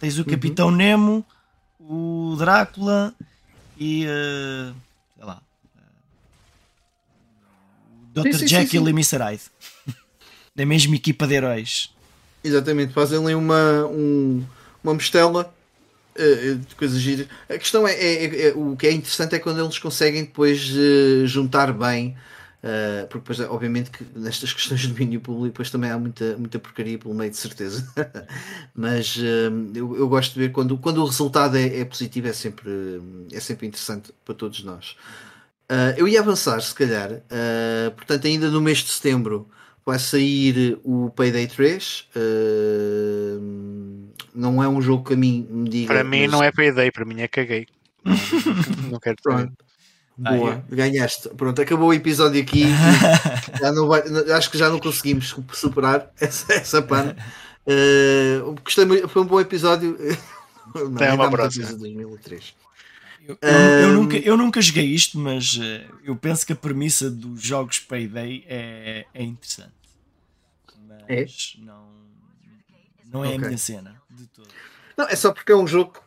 tens 0.03 0.19
o 0.19 0.25
Capitão 0.25 0.69
Nemo, 0.69 1.25
o 1.79 2.35
Drácula 2.37 3.15
e 3.79 4.05
eh, 4.05 4.73
sei 5.15 5.25
lá, 5.25 5.41
eh, 5.77 5.81
o 8.17 8.21
Dr. 8.21 8.23
Sim, 8.23 8.33
sim, 8.33 8.39
sim, 8.39 8.47
Jekyll 8.47 8.83
sim. 8.83 8.89
e 8.89 8.91
Mr. 8.91 9.17
Hyde. 9.19 9.43
da 10.53 10.65
mesma 10.65 10.93
equipa 10.95 11.25
de 11.25 11.35
heróis. 11.35 11.89
Exatamente, 12.43 12.91
fazem 12.91 13.17
ali 13.17 13.33
uma, 13.33 13.85
um, 13.85 14.43
uma 14.83 14.93
mostela 14.93 15.55
uh, 16.19 16.55
de 16.55 16.75
coisas 16.75 16.99
giras. 16.99 17.25
A 17.49 17.57
questão 17.57 17.87
é, 17.87 17.93
é, 17.93 18.25
é, 18.25 18.47
é, 18.49 18.53
o 18.53 18.75
que 18.75 18.87
é 18.87 18.91
interessante 18.91 19.35
é 19.35 19.39
quando 19.39 19.63
eles 19.63 19.79
conseguem 19.79 20.25
depois 20.25 20.69
uh, 20.69 21.25
juntar 21.27 21.71
bem. 21.71 22.17
Uh, 22.63 23.05
porque 23.07 23.31
depois, 23.31 23.51
obviamente, 23.51 23.91
que 23.91 24.05
nestas 24.15 24.53
questões 24.53 24.79
de 24.79 24.87
domínio 24.87 25.19
público 25.19 25.47
depois 25.47 25.69
também 25.69 25.91
há 25.91 25.97
muita, 25.97 26.37
muita 26.37 26.57
porcaria 26.59 26.97
pelo 26.97 27.13
meio 27.13 27.29
de 27.29 27.35
certeza. 27.35 27.85
Mas 28.73 29.17
eu, 29.75 29.97
eu, 29.97 30.07
gosto 30.07 30.33
de 30.33 30.39
ver 30.39 30.51
quando, 30.53 30.77
quando 30.77 31.01
o 31.01 31.05
resultado 31.05 31.57
é, 31.57 31.81
é, 31.81 31.85
positivo, 31.85 32.27
é 32.27 32.33
sempre, 32.33 32.71
é 33.31 33.39
sempre 33.41 33.67
interessante 33.67 34.13
para 34.23 34.33
todos 34.33 34.63
nós. 34.63 34.95
eu 35.97 36.07
ia 36.07 36.21
avançar, 36.21 36.61
se 36.61 36.73
calhar, 36.73 37.21
portanto, 37.97 38.27
ainda 38.27 38.49
no 38.49 38.61
mês 38.61 38.77
de 38.77 38.91
setembro 38.91 39.49
vai 39.85 39.99
sair 39.99 40.79
o 40.83 41.09
Payday 41.09 41.47
3. 41.47 42.07
Uh, 42.15 43.73
não 44.33 44.63
é 44.63 44.67
um 44.67 44.81
jogo 44.81 45.03
que 45.03 45.13
a 45.13 45.17
mim 45.17 45.47
me 45.49 45.69
diga. 45.69 45.93
Para 45.93 46.03
mim 46.03 46.21
mas... 46.23 46.31
não 46.31 46.43
é 46.43 46.51
Payday, 46.51 46.91
para 46.91 47.05
mim 47.05 47.21
é 47.21 47.27
caguei. 47.27 47.67
Não, 48.03 48.91
não 48.91 48.99
quero 48.99 49.15
Pronto. 49.23 49.53
Boa, 50.17 50.63
ah, 50.69 50.75
ganhaste. 50.75 51.29
Pronto, 51.29 51.61
acabou 51.61 51.89
o 51.89 51.93
episódio 51.93 52.41
aqui. 52.41 52.65
já 53.59 53.71
não 53.71 53.87
vai, 53.87 54.01
acho 54.35 54.51
que 54.51 54.57
já 54.57 54.69
não 54.69 54.79
conseguimos 54.79 55.35
superar 55.53 56.11
essa, 56.19 56.53
essa 56.53 56.81
pana. 56.81 57.15
Uh, 57.65 58.55
gostei 58.63 58.85
muito, 58.85 59.07
foi 59.07 59.21
um 59.21 59.25
bom 59.25 59.39
episódio. 59.39 59.97
Não, 60.75 60.95
Tem 60.95 61.11
uma 61.11 61.29
próxima. 61.29 61.67
2003. 61.67 62.55
Eu, 63.27 63.37
eu, 63.41 63.51
eu, 63.51 63.93
nunca, 63.93 64.17
eu 64.17 64.35
nunca 64.35 64.59
joguei 64.59 64.85
isto, 64.85 65.19
mas 65.19 65.55
uh, 65.55 65.95
eu 66.03 66.15
penso 66.15 66.45
que 66.45 66.51
a 66.51 66.55
premissa 66.55 67.11
dos 67.11 67.43
jogos 67.43 67.79
Payday 67.79 68.43
é, 68.47 69.05
é 69.13 69.23
interessante. 69.23 69.71
Mas 71.07 71.55
é? 71.57 71.61
não, 71.63 71.89
não 73.05 73.23
é 73.23 73.27
okay. 73.27 73.37
a 73.37 73.47
minha 73.47 73.57
cena 73.57 74.01
de 74.09 74.25
todo. 74.27 74.47
Não, 74.97 75.07
é 75.07 75.15
só 75.15 75.31
porque 75.31 75.51
é 75.51 75.55
um 75.55 75.67
jogo 75.67 76.02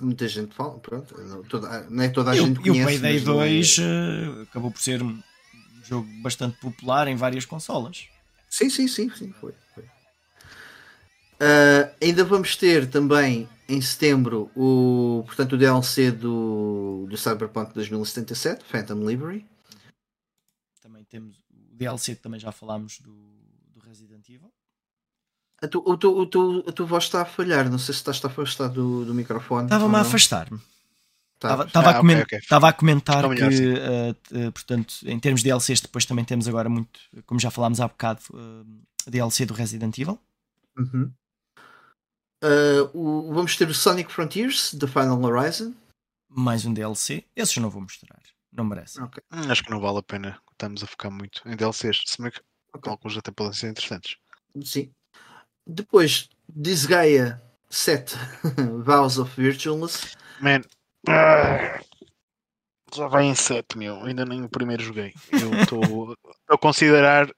muita 0.00 0.28
gente 0.28 0.54
fala, 0.54 0.78
pronto, 0.78 1.18
não, 1.22 1.42
toda, 1.42 1.88
não 1.88 2.02
é 2.02 2.08
toda 2.08 2.30
a 2.30 2.34
gente 2.34 2.60
conhece. 2.60 2.78
E 2.78 2.82
o 2.82 2.86
Payday 2.86 3.20
2 3.20 3.78
é... 3.78 3.82
uh, 3.82 4.42
acabou 4.42 4.70
por 4.70 4.80
ser 4.80 5.02
um 5.02 5.20
jogo 5.84 6.08
bastante 6.22 6.58
popular 6.58 7.08
em 7.08 7.16
várias 7.16 7.44
consolas. 7.44 8.08
Sim, 8.48 8.70
sim, 8.70 8.88
sim, 8.88 9.10
sim, 9.10 9.32
foi. 9.40 9.54
foi. 9.74 9.84
Uh, 9.84 11.90
ainda 12.02 12.24
vamos 12.24 12.56
ter 12.56 12.88
também 12.88 13.48
em 13.68 13.80
setembro 13.80 14.50
o, 14.54 15.24
portanto, 15.26 15.54
o 15.54 15.58
DLC 15.58 16.10
do, 16.10 17.06
do 17.08 17.16
Cyberpunk 17.16 17.74
2077, 17.74 18.64
Phantom 18.64 19.06
Liberty. 19.06 19.44
Também 20.80 21.04
temos 21.04 21.36
o 21.50 21.76
DLC 21.76 22.14
que 22.14 22.22
também 22.22 22.40
já 22.40 22.52
falámos 22.52 23.00
do. 23.00 23.35
A 25.62 25.68
tu, 25.68 25.96
tu, 25.96 26.26
tu, 26.26 26.64
a 26.66 26.72
tua 26.72 26.86
voz 26.86 27.04
está 27.04 27.22
a 27.22 27.24
falhar, 27.24 27.70
não 27.70 27.78
sei 27.78 27.94
se 27.94 28.00
estás 28.00 28.22
a 28.22 28.28
afastar 28.28 28.68
do, 28.68 29.04
do 29.04 29.14
microfone. 29.14 29.64
Estava-me 29.64 29.96
a 29.96 30.00
afastar-me. 30.00 30.60
Estava, 31.34 31.64
estava, 31.64 31.88
ah, 31.88 31.90
a, 31.90 31.94
coment 31.98 32.14
okay, 32.14 32.24
okay. 32.24 32.38
estava 32.38 32.68
a 32.68 32.72
comentar 32.72 33.22
que, 33.34 33.44
uh, 33.44 34.48
uh, 34.48 34.52
portanto, 34.52 34.94
em 35.04 35.18
termos 35.20 35.42
de 35.42 35.50
DLCs, 35.50 35.82
depois 35.82 36.06
também 36.06 36.24
temos 36.24 36.48
agora 36.48 36.68
muito, 36.68 36.98
como 37.26 37.38
já 37.38 37.50
falámos 37.50 37.78
há 37.78 37.86
bocado, 37.86 38.22
uh, 38.32 38.66
a 39.06 39.10
DLC 39.10 39.44
do 39.44 39.52
Resident 39.52 39.98
Evil. 39.98 40.18
Uhum. 40.78 41.12
Uh, 42.42 42.90
o, 42.94 43.34
vamos 43.34 43.56
ter 43.56 43.68
o 43.68 43.74
Sonic 43.74 44.10
Frontiers, 44.10 44.74
The 44.78 44.86
Final 44.86 45.22
Horizon. 45.22 45.74
Mais 46.28 46.64
um 46.64 46.72
DLC. 46.72 47.24
Esses 47.34 47.56
eu 47.56 47.62
não 47.62 47.70
vou 47.70 47.82
mostrar. 47.82 48.20
Não 48.52 48.64
merece. 48.64 49.00
Okay. 49.00 49.22
Hum, 49.32 49.50
acho 49.50 49.62
que 49.62 49.70
não 49.70 49.80
vale 49.80 49.98
a 49.98 50.02
pena. 50.02 50.38
Estamos 50.52 50.82
a 50.82 50.86
focar 50.86 51.10
muito 51.10 51.42
em 51.46 51.54
DLCs. 51.54 52.02
Se 52.06 52.20
bem 52.20 52.30
que 52.30 52.40
okay. 52.74 52.90
alguns 52.90 53.16
até 53.16 53.30
podem 53.30 53.52
ser 53.52 53.68
interessantes. 53.68 54.16
Sim. 54.64 54.90
Depois, 55.66 56.28
Disgaea 56.48 57.42
7 57.68 58.14
Vows 58.84 59.18
of 59.18 59.40
Virtualness. 59.40 60.16
Man. 60.40 60.62
Ah, 61.08 61.80
já 62.94 63.08
vai 63.08 63.24
em 63.24 63.34
7, 63.34 63.76
meu. 63.76 64.02
Ainda 64.04 64.24
nem 64.24 64.44
o 64.44 64.48
primeiro 64.48 64.82
joguei. 64.82 65.12
Eu 65.32 65.52
estou 65.60 66.16
a 66.48 66.58
considerar 66.58 67.28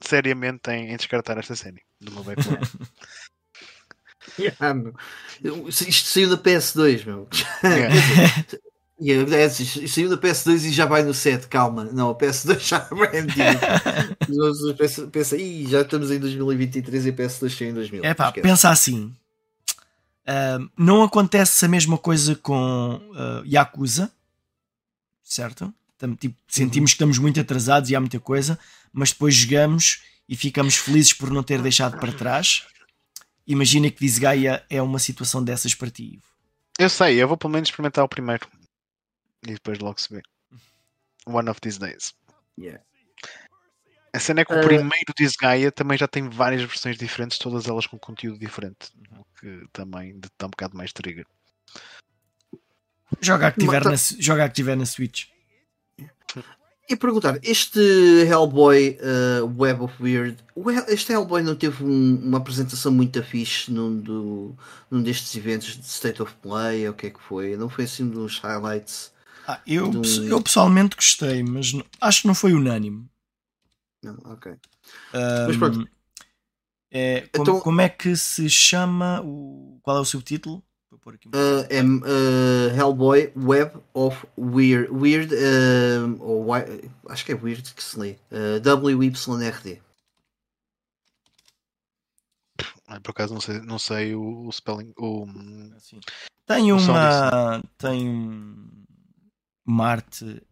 seriamente 0.00 0.70
em, 0.70 0.92
em 0.92 0.96
descartar 0.96 1.38
esta 1.38 1.56
série 1.56 1.82
do 2.00 2.12
meu 2.12 2.24
backlog. 2.24 2.60
Yeah, 4.38 4.92
Isto 5.42 6.06
saiu 6.06 6.28
da 6.28 6.36
PS2, 6.36 7.06
meu. 7.06 7.26
Yeah. 7.64 7.94
é, 9.00 9.48
saiu 9.48 10.08
da 10.08 10.16
PS2 10.16 10.64
e 10.64 10.72
já 10.72 10.86
vai 10.86 11.02
no 11.02 11.14
7, 11.14 11.46
calma. 11.48 11.84
Não, 11.84 12.10
a 12.10 12.14
PS2 12.14 12.58
já 12.66 12.88
é 13.12 13.18
antiga. 13.18 14.74
pensa, 14.76 15.06
pensa, 15.06 15.36
Ih, 15.36 15.66
já 15.68 15.82
estamos 15.82 16.10
em 16.10 16.18
2023 16.18 17.06
e 17.06 17.08
a 17.10 17.12
PS2 17.12 17.56
saiu 17.56 17.70
em 17.70 17.74
2000. 17.74 18.04
É 18.04 18.14
pá, 18.14 18.32
pensa 18.32 18.70
assim. 18.70 19.12
Uh, 20.26 20.68
não 20.76 21.02
acontece 21.02 21.64
a 21.64 21.68
mesma 21.68 21.96
coisa 21.96 22.34
com 22.34 23.00
uh, 23.12 23.46
Yakuza, 23.46 24.10
certo? 25.22 25.72
tipo, 26.20 26.36
sentimos 26.46 26.90
que 26.90 26.96
estamos 26.96 27.18
muito 27.18 27.40
atrasados 27.40 27.90
e 27.90 27.96
há 27.96 28.00
muita 28.00 28.20
coisa, 28.20 28.58
mas 28.92 29.10
depois 29.10 29.34
jogamos 29.34 30.02
e 30.28 30.36
ficamos 30.36 30.76
felizes 30.76 31.12
por 31.12 31.30
não 31.30 31.42
ter 31.42 31.62
deixado 31.62 31.98
para 31.98 32.12
trás 32.12 32.64
imagina 33.48 33.90
que 33.90 34.00
Disgaea 34.00 34.62
é 34.68 34.80
uma 34.82 34.98
situação 34.98 35.42
dessas 35.42 35.74
para 35.74 35.90
ti. 35.90 36.20
Eu 36.78 36.90
sei, 36.90 37.20
eu 37.20 37.26
vou 37.26 37.36
pelo 37.36 37.52
menos 37.52 37.70
experimentar 37.70 38.04
o 38.04 38.08
primeiro 38.08 38.46
e 39.46 39.52
depois 39.52 39.78
logo 39.78 40.00
se 40.00 40.12
vê. 40.12 40.22
One 41.26 41.48
of 41.50 41.60
these 41.60 41.78
days. 41.78 42.14
Yeah. 42.58 42.82
A 44.12 44.18
cena 44.18 44.40
é 44.40 44.44
que 44.44 44.52
o 44.52 44.58
uh... 44.58 44.62
primeiro 44.62 45.14
Disgaea 45.16 45.70
também 45.70 45.98
já 45.98 46.08
tem 46.08 46.28
várias 46.28 46.62
versões 46.62 46.96
diferentes, 46.96 47.38
todas 47.38 47.66
elas 47.66 47.86
com 47.86 47.98
conteúdo 47.98 48.38
diferente, 48.38 48.90
o 49.12 49.24
que 49.38 49.68
também 49.72 50.18
dá 50.38 50.46
um 50.46 50.50
bocado 50.50 50.76
mais 50.76 50.92
trigger. 50.92 51.26
Joga 53.20 53.48
a 53.48 53.52
que 53.52 53.60
tiver, 53.60 53.84
na, 53.84 53.94
joga 53.96 54.44
a 54.44 54.48
que 54.48 54.54
tiver 54.54 54.76
na 54.76 54.86
Switch. 54.86 55.26
E 56.88 56.96
perguntar, 56.96 57.38
este 57.42 57.78
Hellboy 58.26 58.98
uh, 59.02 59.60
Web 59.60 59.82
of 59.82 60.02
Weird, 60.02 60.38
este 60.88 61.12
Hellboy 61.12 61.42
não 61.42 61.54
teve 61.54 61.84
um, 61.84 62.16
uma 62.16 62.38
apresentação 62.38 62.90
muito 62.90 63.22
fixe 63.22 63.70
num, 63.70 64.00
do, 64.00 64.56
num 64.90 65.02
destes 65.02 65.36
eventos 65.36 65.76
de 65.76 65.84
State 65.84 66.22
of 66.22 66.34
Play, 66.40 66.86
ou 66.86 66.94
o 66.94 66.96
que 66.96 67.08
é 67.08 67.10
que 67.10 67.20
foi? 67.20 67.56
Não 67.58 67.68
foi 67.68 67.84
assim 67.84 68.04
um 68.04 68.08
dos 68.08 68.38
highlights? 68.38 69.12
Ah, 69.50 69.62
eu, 69.66 69.88
um... 69.88 70.02
eu 70.26 70.42
pessoalmente 70.42 70.94
gostei, 70.94 71.42
mas 71.42 71.72
acho 71.98 72.20
que 72.20 72.26
não 72.26 72.34
foi 72.34 72.52
unânime. 72.52 73.08
Não, 74.02 74.14
ok. 74.26 74.52
Um, 74.52 74.58
mas 75.46 75.56
pronto. 75.56 75.88
É, 76.90 77.22
como, 77.32 77.42
então... 77.42 77.60
como 77.60 77.80
é 77.80 77.88
que 77.88 78.14
se 78.14 78.50
chama? 78.50 79.22
O, 79.24 79.80
qual 79.82 79.96
é 79.96 80.00
o 80.00 80.04
subtítulo? 80.04 80.62
pôr 80.98 81.14
aqui 81.14 81.28
uh, 81.28 81.66
é 81.70 81.82
uh, 81.82 82.76
Hellboy 82.76 83.32
Web 83.34 83.78
of 83.94 84.26
Weird. 84.36 84.90
Weird, 84.92 85.34
uh, 85.34 86.22
ou 86.22 86.52
acho 87.08 87.24
que 87.24 87.32
é 87.32 87.34
Weird 87.34 87.72
que 87.74 87.82
se 87.82 87.98
lê. 87.98 88.18
Uh, 88.30 88.60
WYRD. 88.60 89.80
Por 93.02 93.10
acaso 93.10 93.32
não 93.32 93.40
sei, 93.40 93.60
não 93.60 93.78
sei 93.78 94.14
o, 94.14 94.46
o 94.46 94.52
spelling. 94.52 94.92
O, 94.98 95.26
assim. 95.74 96.00
Tem 96.46 96.70
uma. 96.70 97.62
Tem 97.78 98.77
uma 99.68 99.86
arte 99.86 100.42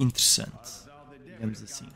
interessante. 0.00 0.84
Digamos 1.22 1.62
assim. 1.62 1.86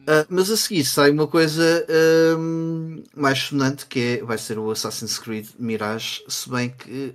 Uh, 0.00 0.24
mas 0.30 0.50
a 0.50 0.56
seguir 0.56 0.84
sai 0.84 1.10
uma 1.10 1.26
coisa 1.26 1.86
uh, 1.86 3.04
mais 3.14 3.38
sonante 3.38 3.86
que 3.86 4.00
é, 4.00 4.24
vai 4.24 4.38
ser 4.38 4.58
o 4.58 4.70
Assassin's 4.70 5.18
Creed 5.18 5.46
Mirage, 5.58 6.22
se 6.26 6.48
bem 6.48 6.70
que 6.70 7.14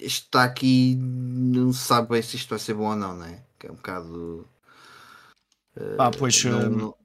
está 0.00 0.42
aqui, 0.42 0.96
não 0.96 1.72
se 1.72 1.86
sabe 1.86 2.08
bem 2.08 2.20
se 2.20 2.36
isto 2.36 2.50
vai 2.50 2.58
ser 2.58 2.74
bom 2.74 2.90
ou 2.90 2.96
não, 2.96 3.16
né? 3.16 3.44
Que 3.58 3.68
é 3.68 3.70
um 3.70 3.76
bocado. 3.76 4.48
Uh, 5.76 5.96
ah, 5.98 6.10
pois 6.10 6.44
não, 6.44 6.68
não... 6.68 6.96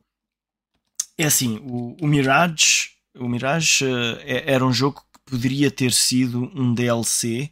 é 1.18 1.26
assim, 1.26 1.60
o, 1.60 1.96
o, 2.02 2.08
Mirage, 2.08 2.96
o 3.16 3.30
Mirage 3.30 3.86
é, 4.24 4.52
era 4.52 4.66
um 4.66 4.74
jogo 4.74 5.02
que 5.02 5.32
poderia 5.32 5.70
ter 5.70 5.94
sido 5.94 6.52
um 6.56 6.74
DLC 6.74 7.52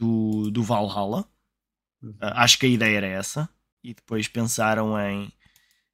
do, 0.00 0.50
do 0.50 0.62
Valhalla. 0.62 1.28
Uhum. 2.02 2.14
acho 2.20 2.58
que 2.58 2.64
a 2.64 2.68
ideia 2.68 2.96
era 2.96 3.06
essa. 3.06 3.48
E 3.84 3.92
depois 3.94 4.26
pensaram 4.26 4.98
em 4.98 5.30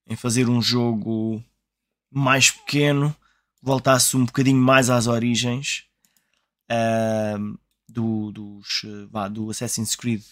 em 0.07 0.15
fazer 0.15 0.49
um 0.49 0.63
jogo 0.63 1.43
mais 2.11 2.51
pequeno, 2.51 3.15
voltasse 3.61 4.17
um 4.17 4.25
bocadinho 4.25 4.61
mais 4.61 4.89
às 4.89 5.07
origens 5.07 5.85
uh, 6.71 7.59
do, 7.89 8.31
dos, 8.31 8.85
vá, 9.11 9.29
do 9.29 9.51
Assassin's 9.51 9.97
Creed 9.97 10.23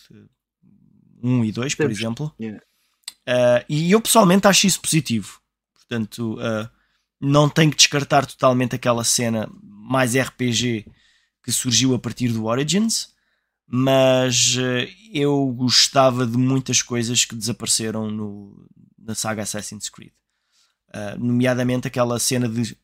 1 1.23 1.45
e 1.45 1.53
2, 1.53 1.75
por 1.75 1.91
exemplo. 1.91 2.33
Yeah. 2.41 2.63
Uh, 3.27 3.65
e 3.69 3.91
eu 3.91 4.01
pessoalmente 4.01 4.47
acho 4.47 4.67
isso 4.67 4.81
positivo. 4.81 5.41
Portanto, 5.73 6.39
uh, 6.39 6.69
não 7.21 7.49
tenho 7.49 7.71
que 7.71 7.77
descartar 7.77 8.27
totalmente 8.27 8.77
aquela 8.77 9.03
cena 9.03 9.51
mais 9.63 10.17
RPG 10.17 10.87
que 11.43 11.51
surgiu 11.51 11.95
a 11.95 11.99
partir 11.99 12.29
do 12.29 12.45
Origins, 12.45 13.13
mas 13.67 14.57
uh, 14.57 14.89
eu 15.13 15.47
gostava 15.57 16.27
de 16.27 16.37
muitas 16.37 16.83
coisas 16.83 17.25
que 17.25 17.35
desapareceram 17.35 18.11
no, 18.11 18.69
na 18.99 19.15
saga 19.15 19.43
Assassin's 19.43 19.89
Creed. 19.89 20.13
Uh, 20.89 21.19
nomeadamente 21.19 21.89
aquela 21.89 22.19
cena 22.19 22.49
de, 22.49 22.77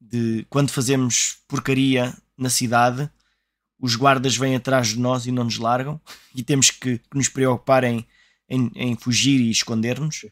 de 0.00 0.46
quando 0.50 0.70
fazemos 0.70 1.38
porcaria 1.46 2.16
na 2.36 2.50
cidade, 2.50 3.10
os 3.78 3.96
guardas 3.96 4.36
vêm 4.36 4.56
atrás 4.56 4.88
de 4.88 4.98
nós 4.98 5.26
e 5.26 5.32
não 5.32 5.44
nos 5.44 5.58
largam, 5.58 6.00
e 6.34 6.42
temos 6.42 6.70
que, 6.70 6.98
que 6.98 7.16
nos 7.16 7.28
preocupar 7.28 7.84
em, 7.84 8.06
em, 8.48 8.70
em 8.74 8.96
fugir 8.96 9.40
e 9.40 9.50
esconder-nos. 9.50 10.26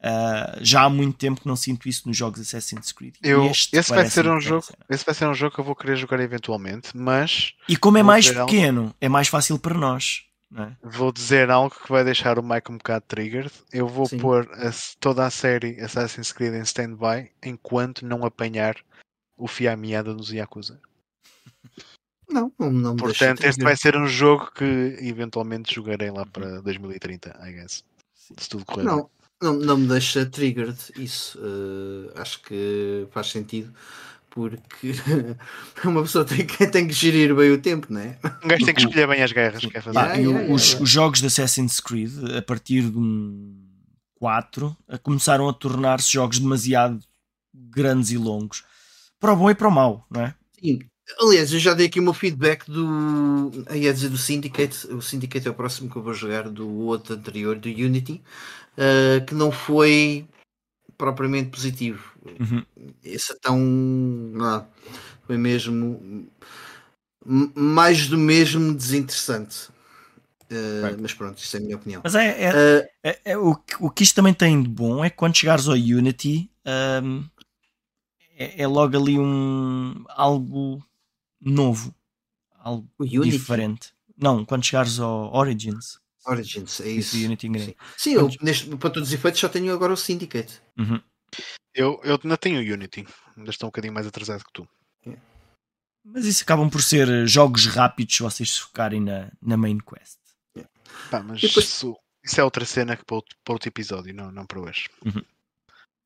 Uh, 0.00 0.56
já 0.62 0.84
há 0.84 0.88
muito 0.88 1.18
tempo 1.18 1.42
que 1.42 1.46
não 1.46 1.56
sinto 1.56 1.86
isso 1.86 2.08
nos 2.08 2.16
jogos 2.16 2.40
Assassin's 2.40 2.90
Creed. 2.90 3.16
Eu, 3.22 3.50
esse 3.50 3.90
vai 3.90 4.08
ser 4.08 4.26
um 4.26 4.40
jogo, 4.40 4.64
esse 4.88 5.04
vai 5.04 5.14
ser 5.14 5.26
um 5.26 5.34
jogo 5.34 5.54
que 5.54 5.60
eu 5.60 5.64
vou 5.64 5.76
querer 5.76 5.96
jogar 5.96 6.20
eventualmente, 6.20 6.96
mas 6.96 7.52
e 7.68 7.76
como 7.76 7.98
é 7.98 8.02
mais 8.02 8.30
pequeno, 8.30 8.80
algo, 8.82 8.94
é 8.98 9.08
mais 9.10 9.28
fácil 9.28 9.58
para 9.58 9.74
nós. 9.74 10.24
É? 10.56 10.72
Vou 10.82 11.12
dizer 11.12 11.50
algo 11.50 11.74
que 11.74 11.92
vai 11.92 12.02
deixar 12.02 12.38
o 12.38 12.42
Mike 12.42 12.72
um 12.72 12.78
bocado 12.78 13.04
triggered. 13.06 13.52
Eu 13.72 13.86
vou 13.86 14.06
Sim. 14.06 14.18
pôr 14.18 14.50
a, 14.54 14.72
toda 14.98 15.24
a 15.24 15.30
série 15.30 15.78
Assassin's 15.80 16.32
Creed 16.32 16.54
em 16.54 16.62
stand-by 16.62 17.30
enquanto 17.44 18.04
não 18.04 18.24
apanhar 18.24 18.76
o 19.36 19.46
fio 19.46 19.70
à 19.70 19.76
meada 19.76 20.12
nos 20.12 20.32
Yakuza. 20.32 20.80
Não, 22.32 22.52
não, 22.56 22.70
não 22.70 22.94
Portanto, 22.94 23.42
este 23.42 23.60
vai 23.60 23.76
ser 23.76 23.96
um 23.96 24.06
jogo 24.06 24.52
que 24.52 24.64
eventualmente 25.00 25.74
jogarei 25.74 26.12
lá 26.12 26.24
para 26.24 26.62
2030, 26.62 27.36
I 27.42 27.52
guess. 27.52 27.84
Se 28.14 28.48
tudo 28.48 28.64
correr 28.64 28.84
não. 28.84 29.10
Não, 29.42 29.54
não 29.54 29.78
me 29.78 29.88
deixa 29.88 30.26
triggered 30.26 30.78
isso. 30.96 31.38
Uh, 31.38 32.10
acho 32.16 32.42
que 32.42 33.06
faz 33.10 33.28
sentido 33.28 33.72
porque 34.30 34.92
uma 35.84 36.02
pessoa 36.02 36.24
tem 36.24 36.46
que, 36.46 36.66
tem 36.66 36.86
que 36.86 36.94
gerir 36.94 37.34
bem 37.34 37.50
o 37.50 37.60
tempo, 37.60 37.92
não 37.92 38.00
é? 38.00 38.18
Um 38.44 38.48
gajo 38.48 38.64
tem 38.64 38.74
que 38.74 38.80
escolher 38.80 39.08
bem 39.08 39.22
as 39.22 39.32
guerras 39.32 39.60
que 39.60 39.70
quer 39.70 39.82
fazer. 39.82 39.98
Ah, 39.98 40.14
os, 40.48 40.74
os, 40.74 40.88
jogos 40.88 41.20
de 41.20 41.26
Assassin's 41.26 41.80
Creed, 41.80 42.12
a 42.36 42.42
partir 42.42 42.82
de 42.82 42.96
um 42.96 43.70
4, 44.14 44.76
começaram 45.02 45.48
a 45.48 45.52
tornar-se 45.52 46.12
jogos 46.12 46.38
demasiado 46.38 47.00
grandes 47.52 48.10
e 48.10 48.16
longos. 48.16 48.62
Para 49.18 49.32
o 49.32 49.36
bom 49.36 49.50
e 49.50 49.54
para 49.54 49.68
o 49.68 49.72
mau, 49.72 50.06
não 50.10 50.22
é? 50.22 50.34
Sim. 50.58 50.78
Aliás, 51.18 51.52
eu 51.52 51.58
já 51.58 51.74
dei 51.74 51.86
aqui 51.86 51.98
o 51.98 52.02
meu 52.02 52.14
feedback 52.14 52.70
do. 52.70 53.50
ia 53.74 53.92
dizer 53.92 54.08
do 54.08 54.18
Syndicate. 54.18 54.86
O 54.88 55.00
Syndicate 55.00 55.48
é 55.48 55.50
o 55.50 55.54
próximo 55.54 55.90
que 55.90 55.96
eu 55.96 56.02
vou 56.02 56.14
jogar 56.14 56.48
do 56.48 56.68
outro 56.68 57.14
anterior, 57.14 57.58
do 57.58 57.68
Unity 57.68 58.22
uh, 58.76 59.24
que 59.24 59.34
não 59.34 59.50
foi 59.50 60.26
propriamente 60.96 61.50
positivo. 61.50 62.12
Uhum. 62.24 62.64
Esse 63.02 63.32
é 63.32 63.36
tão. 63.40 63.58
Não, 63.58 64.66
foi 65.26 65.36
mesmo 65.36 66.28
mais 67.24 68.06
do 68.06 68.18
mesmo 68.18 68.74
desinteressante. 68.74 69.68
Uh, 70.50 70.98
mas 71.00 71.14
pronto, 71.14 71.38
isto 71.38 71.56
é 71.56 71.60
a 71.60 71.62
minha 71.62 71.76
opinião. 71.76 72.00
Mas 72.02 72.14
é, 72.16 72.44
é, 72.44 72.50
uh, 72.50 72.88
é, 73.04 73.20
é 73.24 73.38
o, 73.38 73.56
o 73.78 73.90
que 73.90 74.02
isto 74.02 74.16
também 74.16 74.34
tem 74.34 74.60
de 74.60 74.68
bom 74.68 75.04
é 75.04 75.08
quando 75.08 75.36
chegares 75.36 75.68
ao 75.68 75.74
Unity 75.74 76.50
um, 76.66 77.24
é, 78.36 78.62
é, 78.62 78.66
logo 78.66 78.96
ali 78.96 79.16
um 79.16 80.04
algo 80.08 80.84
novo, 81.40 81.94
algo 82.58 82.88
diferente. 83.24 83.92
Não, 84.16 84.44
quando 84.44 84.64
chegares 84.64 84.98
ao 84.98 85.34
Origins 85.34 86.00
Origins, 86.26 86.80
é 86.80 86.88
isso. 86.88 87.16
Unity 87.16 87.48
Sim, 87.48 87.74
Sim 87.96 88.12
eu, 88.14 88.28
neste, 88.42 88.76
para 88.76 88.90
todos 88.90 89.08
os 89.08 89.14
efeitos, 89.14 89.40
só 89.40 89.48
tenho 89.48 89.72
agora 89.72 89.92
o 89.92 89.96
Syndicate. 89.96 90.60
Uhum. 90.78 91.00
Eu, 91.74 92.00
eu 92.04 92.18
ainda 92.22 92.36
tenho 92.36 92.60
o 92.60 92.74
Unity, 92.74 93.06
ainda 93.36 93.50
estou 93.50 93.68
um 93.68 93.70
bocadinho 93.70 93.94
mais 93.94 94.06
atrasado 94.06 94.44
que 94.44 94.52
tu. 94.52 94.68
É. 95.06 95.16
Mas 96.04 96.26
isso 96.26 96.42
acabam 96.42 96.68
por 96.68 96.82
ser 96.82 97.08
eh, 97.08 97.26
jogos 97.26 97.66
rápidos 97.66 98.16
se 98.16 98.22
vocês 98.22 98.50
se 98.50 98.60
focarem 98.60 99.00
na, 99.00 99.30
na 99.40 99.56
main 99.56 99.78
quest. 99.78 100.18
É. 100.56 100.64
Pá, 101.10 101.22
mas 101.22 101.40
depois... 101.40 101.66
isso, 101.66 101.96
isso, 102.24 102.40
é 102.40 102.44
outra 102.44 102.64
cena 102.64 102.96
que 102.96 103.04
para 103.04 103.16
outro, 103.16 103.36
para 103.42 103.54
outro 103.54 103.68
episódio, 103.68 104.14
não, 104.14 104.30
não 104.30 104.44
para 104.44 104.60
hoje. 104.60 104.88
Uhum. 105.04 105.22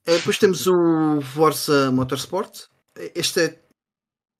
É, 0.07 0.17
depois 0.17 0.39
temos 0.39 0.67
o 0.67 1.21
Forza 1.23 1.91
Motorsport. 1.91 2.67
Este 3.15 3.41
é. 3.41 3.64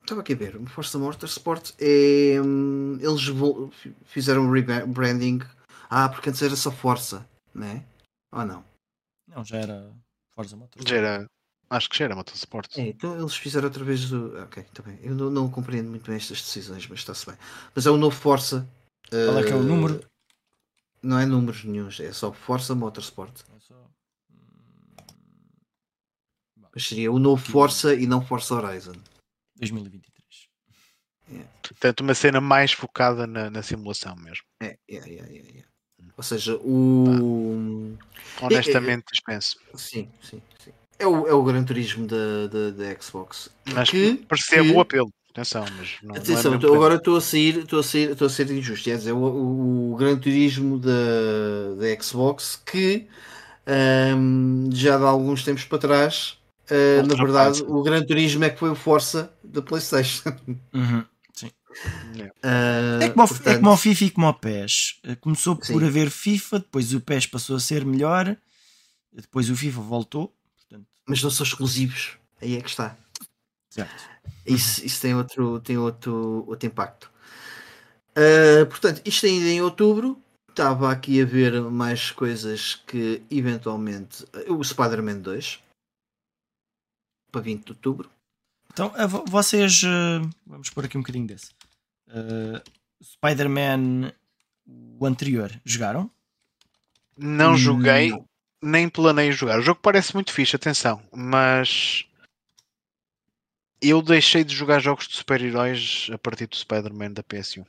Estava 0.05 0.21
aqui 0.21 0.35
a 0.35 0.37
ver. 0.37 0.57
O 0.57 0.67
Forza 0.67 0.99
Motorsport 0.99 1.73
é. 1.81 2.39
Hum, 2.39 2.99
eles 3.01 3.23
fizeram 4.05 4.43
um 4.43 4.51
rebranding 4.51 5.41
ah, 5.97 6.09
porque 6.09 6.29
antes 6.29 6.43
era 6.43 6.57
só 6.57 6.71
Força, 6.71 7.25
né? 7.55 7.85
Ou 8.33 8.45
não? 8.45 8.65
Não, 9.29 9.45
já 9.45 9.59
era 9.59 9.93
Forza 10.35 10.57
Motorsport. 10.57 10.89
Já 10.89 10.97
era. 10.97 11.31
Acho 11.71 11.89
que 11.89 11.97
já 11.97 12.05
era 12.05 12.17
Motorsport. 12.17 12.79
É, 12.79 12.89
então 12.89 13.19
eles 13.19 13.37
fizeram 13.37 13.67
outra 13.67 13.85
vez 13.85 14.11
do. 14.11 14.37
Ok, 14.43 14.63
está 14.63 14.83
bem. 14.83 14.99
Eu 15.03 15.15
não, 15.15 15.31
não, 15.31 15.49
compreendo 15.49 15.89
muito 15.89 16.07
bem 16.07 16.17
estas 16.17 16.43
decisões, 16.43 16.87
mas 16.89 16.99
está-se 16.99 17.27
bem. 17.27 17.37
Mas 17.75 17.87
é 17.87 17.91
o 17.91 17.97
novo 17.97 18.15
Força. 18.15 18.69
Qual 19.09 19.39
é 19.39 19.43
que 19.45 19.53
é 19.53 19.55
o 19.55 19.61
eh, 19.61 19.63
número? 19.63 20.05
Não 21.03 21.19
é 21.19 21.25
números 21.25 21.65
nenhum, 21.65 21.89
é 21.89 22.13
só 22.13 22.33
Força 22.33 22.75
Motorsport. 22.75 23.41
É 23.57 23.61
só... 23.61 23.75
Hum, 24.31 24.37
mas 26.75 26.87
seria 26.87 27.11
o 27.13 27.19
novo 27.19 27.45
Força 27.45 27.95
e 27.95 28.07
não 28.07 28.21
Força 28.21 28.55
Horizon. 28.55 28.97
2023. 29.57 30.15
É. 31.33 31.45
Portanto, 31.63 32.01
uma 32.01 32.15
cena 32.15 32.41
mais 32.41 32.73
focada 32.73 33.27
na, 33.27 33.51
na 33.51 33.63
simulação 33.63 34.15
mesmo. 34.17 34.45
É, 34.61 34.77
é, 34.89 34.97
é, 34.97 35.15
é. 35.15 35.59
é. 35.61 35.65
Ou 36.17 36.23
seja, 36.23 36.57
o. 36.57 37.97
Honestamente, 38.41 39.05
dispenso. 39.11 39.59
Sim, 39.75 40.09
sim, 40.23 40.41
sim. 40.59 40.73
É 40.99 41.07
o, 41.07 41.27
é 41.27 41.33
o 41.33 41.43
Gran 41.43 41.65
Turismo 41.65 42.07
da, 42.07 42.47
da, 42.47 42.71
da 42.71 43.01
Xbox. 43.01 43.51
Mas 43.73 43.91
que, 43.91 44.15
percebo 44.29 44.71
que... 44.71 44.77
o 44.77 44.81
apelo. 44.81 45.13
Atenção, 45.31 45.65
mas 45.77 45.97
não, 46.01 46.15
Atenção, 46.15 46.53
não 46.53 46.73
é 46.73 46.77
agora 46.77 46.95
estou 46.95 47.17
a 47.17 47.21
sair, 47.21 47.59
estou 47.59 47.81
a 47.81 47.83
ser, 47.83 48.13
estou 48.13 48.29
a 48.29 48.31
ser 48.31 48.49
injusto. 48.53 48.85
Quer 48.85 48.99
dizer, 48.99 49.11
o, 49.11 49.93
o 49.93 49.97
Gran 49.97 50.17
Turismo 50.17 50.79
da, 50.79 51.75
da 51.77 52.01
Xbox 52.01 52.63
que 52.65 53.09
um, 54.17 54.71
já 54.73 54.97
de 54.97 55.05
alguns 55.05 55.43
tempos 55.43 55.65
para 55.65 55.79
trás, 55.79 56.39
uh, 56.71 57.07
na 57.07 57.15
verdade, 57.15 57.63
o 57.63 57.83
Gran 57.83 58.03
Turismo 58.05 58.45
é 58.45 58.51
que 58.51 58.59
foi 58.59 58.71
o 58.71 58.75
Força 58.75 59.33
da 59.43 59.63
PlayStation. 59.63 60.35
Uhum. 60.73 61.05
Uh, 61.75 63.03
é, 63.03 63.09
como 63.09 63.27
portanto... 63.27 63.49
é 63.49 63.59
como 63.59 63.71
o 63.73 63.77
FIFA 63.77 64.05
e 64.05 64.11
como 64.11 64.29
o 64.29 64.35
PES. 64.35 65.01
Eh, 65.03 65.15
começou 65.17 65.57
por 65.57 65.67
Sim. 65.67 65.85
haver 65.85 66.09
FIFA, 66.11 66.61
depois 66.61 66.95
o 66.95 67.01
PES 67.01 67.27
passou 67.27 67.57
a 67.57 67.61
ser 67.61 67.85
melhor, 67.85 68.37
depois 69.13 69.51
o 69.51 69.57
FIFA 69.57 69.81
voltou. 69.81 70.33
Portanto... 70.57 70.87
Mas 71.07 71.23
não 71.23 71.31
são 71.31 71.45
exclusivos, 71.45 72.13
aí 72.41 72.57
é 72.57 72.61
que 72.61 72.69
está. 72.69 72.97
Certo. 73.71 74.05
Isso, 74.47 74.85
isso 74.85 75.01
tem, 75.01 75.15
outro, 75.15 75.59
tem 75.61 75.77
outro, 75.77 76.45
outro 76.47 76.67
impacto. 76.67 77.11
Uh, 78.11 78.65
portanto, 78.67 79.03
isto 79.05 79.27
ainda 79.27 79.49
em 79.49 79.61
outubro. 79.61 80.21
Estava 80.49 80.93
aqui 80.93 81.21
a 81.21 81.25
ver 81.25 81.61
mais 81.63 82.13
coisas 82.13 82.81
que 82.87 83.23
eventualmente. 83.29 84.25
O 84.49 84.63
Spider-Man 84.63 85.19
2 85.19 85.64
para 87.35 87.41
20 87.41 87.65
de 87.65 87.73
outubro. 87.73 88.11
Então, 88.73 88.93
vocês. 89.27 89.83
Vamos 90.47 90.71
pôr 90.71 90.85
aqui 90.85 90.97
um 90.97 91.01
bocadinho 91.01 91.27
desse. 91.27 91.51
Uh, 92.09 92.63
Spider-Man, 93.03 94.13
o 94.67 95.05
anterior, 95.05 95.51
jogaram? 95.65 96.11
Não 97.17 97.57
joguei, 97.57 98.11
não. 98.11 98.29
nem 98.63 98.89
planeio 98.89 99.33
jogar. 99.33 99.59
O 99.59 99.63
jogo 99.63 99.81
parece 99.83 100.15
muito 100.15 100.33
fixe, 100.33 100.57
atenção, 100.57 101.03
mas 101.13 102.05
eu 103.81 104.01
deixei 104.01 104.43
de 104.45 104.55
jogar 104.55 104.81
jogos 104.81 105.09
de 105.09 105.17
super-heróis 105.17 106.09
a 106.13 106.19
partir 106.19 106.47
do 106.47 106.57
Spider-Man 106.57 107.13
da 107.13 107.23
PS1. 107.23 107.63
Uh, 107.63 107.67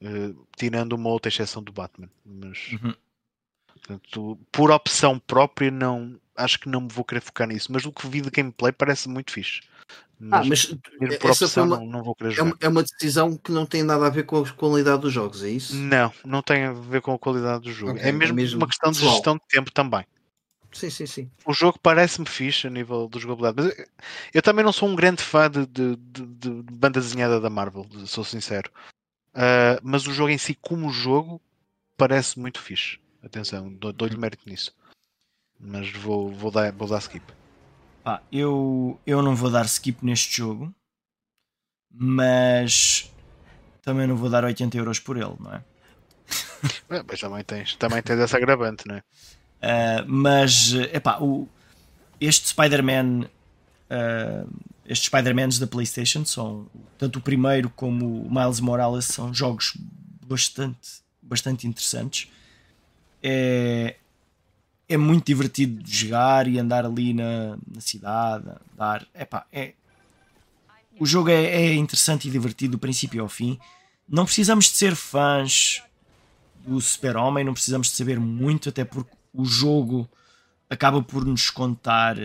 eh, 0.00 0.34
tirando 0.56 0.92
uma 0.92 1.10
outra 1.10 1.28
exceção 1.28 1.62
do 1.62 1.72
Batman. 1.72 2.10
Mas 2.24 2.72
uhum. 2.72 2.94
Portanto, 3.88 4.38
por 4.52 4.70
opção 4.70 5.18
própria, 5.18 5.70
não 5.70 6.20
acho 6.36 6.60
que 6.60 6.68
não 6.68 6.82
me 6.82 6.88
vou 6.88 7.04
querer 7.04 7.20
focar 7.20 7.48
nisso. 7.48 7.72
Mas 7.72 7.84
o 7.86 7.92
que 7.92 8.06
vi 8.06 8.20
de 8.20 8.30
gameplay 8.30 8.70
parece 8.70 9.08
muito 9.08 9.32
fixe. 9.32 9.62
Ah, 10.30 10.42
mas 10.44 10.74
essa 11.22 11.44
opção, 11.44 11.64
uma, 11.64 11.76
não, 11.78 11.86
não, 11.86 12.02
vou 12.02 12.14
querer 12.14 12.32
é 12.32 12.34
jogar. 12.34 12.56
É 12.60 12.68
uma 12.68 12.82
decisão 12.82 13.36
que 13.36 13.52
não 13.52 13.64
tem 13.64 13.84
nada 13.84 14.06
a 14.06 14.10
ver 14.10 14.24
com 14.24 14.38
a 14.38 14.50
qualidade 14.50 15.02
dos 15.02 15.12
jogos, 15.12 15.44
é 15.44 15.48
isso? 15.48 15.74
Não, 15.76 16.12
não 16.24 16.42
tem 16.42 16.64
a 16.64 16.72
ver 16.72 17.00
com 17.00 17.14
a 17.14 17.18
qualidade 17.18 17.62
do 17.62 17.72
jogo. 17.72 17.92
Okay, 17.92 18.08
é, 18.08 18.12
mesmo 18.12 18.34
é, 18.34 18.42
mesmo 18.42 18.58
uma 18.58 18.66
questão 18.66 18.90
de 18.90 18.98
gestão 18.98 19.34
de 19.36 19.42
tempo 19.48 19.70
também. 19.70 20.04
Sim, 20.72 20.90
sim, 20.90 21.06
sim. 21.06 21.30
O 21.46 21.52
jogo 21.52 21.78
parece-me 21.80 22.28
fixe 22.28 22.66
a 22.66 22.70
nível 22.70 23.08
de 23.08 23.18
jogabilidade, 23.18 23.62
mas 23.62 23.88
eu 24.34 24.42
também 24.42 24.64
não 24.64 24.72
sou 24.72 24.88
um 24.88 24.96
grande 24.96 25.22
fã 25.22 25.48
de, 25.48 25.66
de, 25.66 25.96
de, 25.96 26.26
de 26.26 26.50
banda 26.74 27.00
desenhada 27.00 27.40
da 27.40 27.48
Marvel, 27.48 27.86
sou 28.04 28.24
sincero. 28.24 28.70
Uh, 29.34 29.78
mas 29.82 30.06
o 30.06 30.12
jogo 30.12 30.30
em 30.30 30.38
si, 30.38 30.54
como 30.54 30.90
jogo, 30.90 31.40
parece 31.96 32.38
muito 32.38 32.60
fixe. 32.60 32.98
Atenção, 33.22 33.72
dou-lhe 33.72 34.16
mérito 34.16 34.48
nisso. 34.48 34.74
Mas 35.58 35.90
vou, 35.90 36.32
vou, 36.32 36.50
dar, 36.50 36.72
vou 36.72 36.88
dar 36.88 36.98
skip. 36.98 37.24
Pá, 38.04 38.22
eu, 38.30 38.98
eu 39.06 39.22
não 39.22 39.34
vou 39.34 39.50
dar 39.50 39.64
skip 39.66 40.04
neste 40.04 40.36
jogo, 40.36 40.72
mas 41.90 43.10
também 43.82 44.06
não 44.06 44.16
vou 44.16 44.30
dar 44.30 44.44
80 44.44 44.76
euros 44.76 45.00
por 45.00 45.16
ele, 45.16 45.34
não 45.40 45.52
é? 45.52 45.64
é 46.90 47.02
mas 47.06 47.20
também 47.20 47.42
tens, 47.42 47.74
também 47.76 48.02
tens 48.02 48.20
essa 48.20 48.36
agravante, 48.36 48.86
não 48.86 48.96
é? 48.96 48.98
Uh, 48.98 50.04
mas, 50.06 50.72
epá, 50.92 51.18
o, 51.20 51.48
este 52.20 52.48
Spider-Man, 52.48 53.22
uh, 53.90 54.48
estes 54.86 55.06
Spider-Mans 55.06 55.58
da 55.58 55.66
PlayStation 55.66 56.24
são, 56.24 56.66
tanto 56.96 57.18
o 57.18 57.22
primeiro 57.22 57.68
como 57.70 58.22
o 58.22 58.30
Miles 58.32 58.60
Morales, 58.60 59.06
são 59.06 59.34
jogos 59.34 59.76
bastante, 60.26 61.02
bastante 61.20 61.66
interessantes. 61.66 62.30
É, 63.22 63.96
é 64.88 64.96
muito 64.96 65.26
divertido 65.26 65.82
jogar 65.86 66.48
e 66.48 66.58
andar 66.58 66.84
ali 66.84 67.12
na, 67.12 67.58
na 67.72 67.80
cidade, 67.80 68.46
dar. 68.76 69.06
Epá, 69.14 69.46
é, 69.52 69.74
o 70.98 71.06
jogo 71.06 71.30
é, 71.30 71.44
é 71.44 71.74
interessante 71.74 72.28
e 72.28 72.30
divertido 72.30 72.72
do 72.72 72.78
princípio 72.78 73.22
ao 73.22 73.28
fim. 73.28 73.58
Não 74.08 74.24
precisamos 74.24 74.66
de 74.66 74.76
ser 74.76 74.96
fãs 74.96 75.82
do 76.66 76.80
Super-Homem, 76.80 77.44
não 77.44 77.52
precisamos 77.52 77.88
de 77.88 77.94
saber 77.94 78.18
muito, 78.18 78.68
até 78.68 78.84
porque 78.84 79.14
o 79.32 79.44
jogo 79.44 80.08
acaba 80.68 81.02
por 81.02 81.24
nos 81.24 81.50
contar 81.50 82.16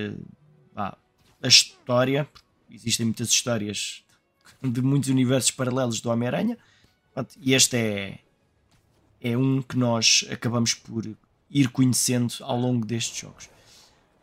ah, 0.75 0.97
a 1.41 1.47
história. 1.47 2.27
Existem 2.71 3.05
muitas 3.05 3.29
histórias 3.29 4.03
de 4.61 4.81
muitos 4.81 5.09
universos 5.09 5.51
paralelos 5.51 6.01
do 6.01 6.09
Homem-Aranha. 6.09 6.57
E 7.39 7.53
este 7.53 7.77
é, 7.77 8.19
é 9.23 9.37
um 9.37 9.61
que 9.61 9.77
nós 9.77 10.25
acabamos 10.29 10.73
por 10.73 11.05
ir 11.49 11.69
conhecendo 11.69 12.33
ao 12.41 12.59
longo 12.59 12.85
destes 12.85 13.17
jogos. 13.17 13.49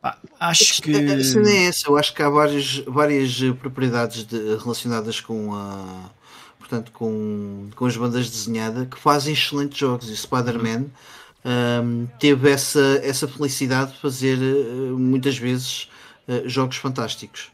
Pá, 0.01 0.19
acho 0.39 0.83
que. 0.83 0.95
A 0.95 1.25
cena 1.25 1.51
é 1.51 1.67
essa, 1.67 1.89
eu 1.89 1.97
acho 1.97 2.15
que 2.15 2.23
há 2.23 2.29
várias, 2.29 2.79
várias 2.87 3.39
propriedades 3.61 4.25
de, 4.25 4.57
relacionadas 4.57 5.21
com 5.21 5.55
a. 5.55 6.11
Portanto, 6.59 6.93
com, 6.93 7.69
com 7.75 7.87
as 7.87 7.97
bandas 7.97 8.31
desenhadas 8.31 8.87
que 8.89 8.99
fazem 8.99 9.33
excelentes 9.33 9.77
jogos 9.77 10.09
e 10.09 10.17
Spider-Man 10.17 10.87
um, 11.45 12.07
teve 12.19 12.51
essa, 12.51 13.01
essa 13.03 13.27
felicidade 13.27 13.93
de 13.93 13.99
fazer 13.99 14.39
uh, 14.39 14.99
muitas 14.99 15.37
vezes 15.37 15.89
uh, 16.29 16.49
jogos 16.49 16.77
fantásticos. 16.77 17.51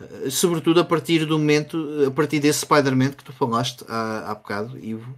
Uh, 0.00 0.30
sobretudo 0.30 0.80
a 0.80 0.84
partir 0.84 1.24
do 1.24 1.38
momento, 1.38 2.04
a 2.06 2.10
partir 2.10 2.40
desse 2.40 2.60
Spider-Man 2.60 3.12
que 3.12 3.24
tu 3.24 3.32
falaste 3.32 3.84
há, 3.88 4.30
há 4.30 4.34
bocado, 4.34 4.78
Ivo, 4.78 5.16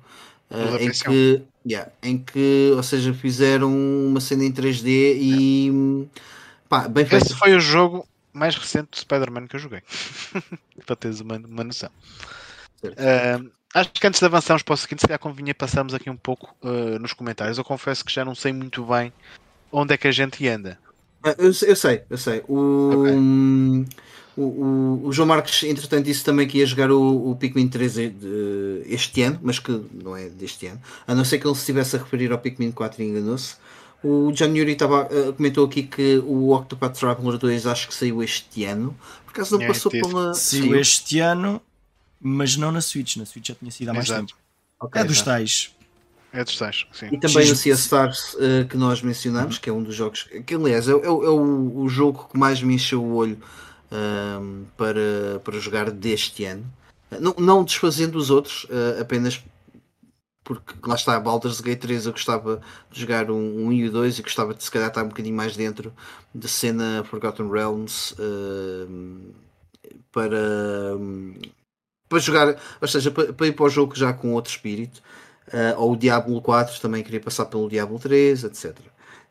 em 0.80 0.90
que, 0.90 1.42
yeah, 1.66 1.90
em 2.02 2.18
que, 2.18 2.72
ou 2.74 2.82
seja, 2.82 3.14
fizeram 3.14 3.72
uma 3.72 4.20
cena 4.20 4.44
em 4.44 4.52
3D 4.52 4.86
e 5.18 6.08
pá, 6.68 6.88
bem 6.88 7.04
feito. 7.04 7.24
Esse 7.24 7.34
foi 7.34 7.54
o 7.54 7.60
jogo 7.60 8.06
mais 8.32 8.56
recente 8.56 8.90
do 8.90 8.96
Spider-Man 8.96 9.46
que 9.46 9.56
eu 9.56 9.60
joguei, 9.60 9.82
para 10.86 10.96
teres 10.96 11.20
uma, 11.20 11.36
uma 11.36 11.64
noção. 11.64 11.90
Uh, 12.84 13.50
acho 13.74 13.92
que 13.92 14.06
antes 14.06 14.20
de 14.20 14.26
avançarmos 14.26 14.62
para 14.62 14.74
o 14.74 14.76
seguinte, 14.76 15.00
se 15.00 15.06
calhar 15.06 15.18
convinha 15.18 15.54
passarmos 15.54 15.94
aqui 15.94 16.10
um 16.10 16.16
pouco 16.16 16.54
uh, 16.62 16.98
nos 16.98 17.12
comentários. 17.12 17.58
Eu 17.58 17.64
confesso 17.64 18.04
que 18.04 18.12
já 18.12 18.24
não 18.24 18.34
sei 18.34 18.52
muito 18.52 18.84
bem 18.84 19.12
onde 19.70 19.94
é 19.94 19.96
que 19.96 20.08
a 20.08 20.12
gente 20.12 20.46
anda. 20.48 20.78
Ah, 21.22 21.34
eu, 21.38 21.46
eu 21.46 21.76
sei, 21.76 22.02
eu 22.10 22.18
sei. 22.18 22.42
O, 22.48 22.90
okay. 23.00 23.14
O, 24.36 24.42
o, 24.42 25.06
o, 25.06 25.12
João 25.12 25.28
Marques, 25.28 25.62
entretanto, 25.64 26.04
disse 26.04 26.24
também 26.24 26.48
que 26.48 26.59
ia 26.59 26.66
jogar 26.66 26.90
o, 26.90 27.30
o 27.30 27.36
Pikmin 27.36 27.68
3 27.68 27.94
de, 27.94 28.82
este 28.86 29.22
ano, 29.22 29.38
mas 29.42 29.59
que 29.59 29.80
não 29.92 30.16
é 30.16 30.28
deste 30.28 30.66
ano, 30.66 30.80
a 31.06 31.14
não 31.14 31.24
ser 31.24 31.38
que 31.38 31.46
ele 31.46 31.54
se 31.54 31.60
estivesse 31.60 31.96
a 31.96 31.98
referir 31.98 32.32
ao 32.32 32.38
Pikmin 32.38 32.70
4 32.70 33.02
e 33.02 33.06
enganou-se. 33.06 33.56
O 34.02 34.32
John 34.32 34.54
Yuri 34.56 34.74
tava, 34.74 35.06
uh, 35.12 35.32
comentou 35.32 35.64
aqui 35.64 35.84
que 35.84 36.18
o 36.18 36.52
Octopath 36.52 36.98
Traveler 36.98 37.38
2 37.38 37.66
acho 37.66 37.86
que 37.86 37.94
saiu 37.94 38.22
este 38.22 38.64
ano. 38.64 38.96
Por 39.24 39.30
acaso 39.30 39.56
não 39.56 39.64
é, 39.64 39.68
passou 39.68 39.92
teve. 39.92 40.09
pela. 40.09 40.34
Saiu 40.34 40.76
este 40.76 41.20
ano, 41.20 41.62
mas 42.20 42.56
não 42.56 42.72
na 42.72 42.80
Switch. 42.80 43.16
Na 43.16 43.24
Switch 43.24 43.46
já 43.46 43.54
tinha 43.54 43.70
sido 43.70 43.90
há 43.90 43.94
mais 43.94 44.06
Exato. 44.06 44.26
tempo. 44.26 44.38
Okay, 44.80 45.02
é 45.02 45.04
dos 45.04 45.22
tais. 45.22 45.72
É 46.32 46.42
dos 46.42 46.56
tais, 46.56 46.86
sim. 46.92 47.10
E 47.12 47.18
também 47.18 47.46
X... 47.46 47.50
o 47.52 47.56
Sea 47.56 47.74
Stars 47.74 48.34
uh, 48.34 48.66
que 48.68 48.76
nós 48.76 49.02
mencionamos, 49.02 49.59
que 49.59 49.70
é 49.70 49.72
um 49.72 49.82
dos 49.82 49.94
jogos. 49.94 50.26
Que 50.44 50.54
aliás 50.54 50.88
é, 50.88 50.92
é, 50.92 50.94
é 50.94 51.09
o, 51.09 51.82
o, 51.82 51.88
jogo 51.88 52.28
que 52.32 52.36
mais 52.36 52.60
me 52.60 52.74
encheu 52.74 53.04
o 53.04 53.14
olho 53.14 53.38
um, 53.93 54.64
para, 54.77 55.40
para 55.44 55.59
jogar 55.59 55.90
deste 55.90 56.44
ano. 56.44 56.64
Não, 57.20 57.35
não 57.39 57.64
desfazendo 57.64 58.16
os 58.16 58.31
outros, 58.31 58.64
uh, 58.64 59.01
apenas 59.01 59.43
porque 60.44 60.74
lá 60.85 60.97
está, 60.97 61.20
Baldur's 61.20 61.60
Gate 61.60 61.81
3 61.81 62.06
eu 62.06 62.12
gostava 62.12 62.60
de 62.90 63.01
jogar 63.01 63.31
um, 63.31 63.66
um 63.66 63.73
e 63.73 63.86
o 63.86 63.93
2 63.93 64.19
e 64.19 64.23
gostava 64.23 64.52
de 64.52 64.64
se 64.64 64.70
calhar 64.70 64.89
estar 64.89 65.05
um 65.05 65.09
bocadinho 65.09 65.36
mais 65.36 65.56
dentro 65.56 65.93
da 66.35 66.48
cena 66.48 67.05
Forgotten 67.05 67.48
Realms 67.48 68.12
uh, 68.14 69.35
para, 70.10 70.97
um, 70.97 71.35
para 72.09 72.19
jogar, 72.19 72.56
ou 72.81 72.89
seja, 72.89 73.10
para, 73.10 73.32
para, 73.32 73.47
ir 73.47 73.52
para 73.52 73.64
o 73.66 73.70
jogo 73.70 73.94
já 73.94 74.12
com 74.12 74.32
outro 74.32 74.51
espírito. 74.51 75.01
Uh, 75.48 75.78
ou 75.78 75.93
o 75.93 75.97
Diablo 75.97 76.40
4 76.40 76.81
também 76.81 77.02
queria 77.02 77.20
passar 77.20 77.47
pelo 77.47 77.69
Diablo 77.69 77.98
3, 77.98 78.44
etc. 78.44 78.77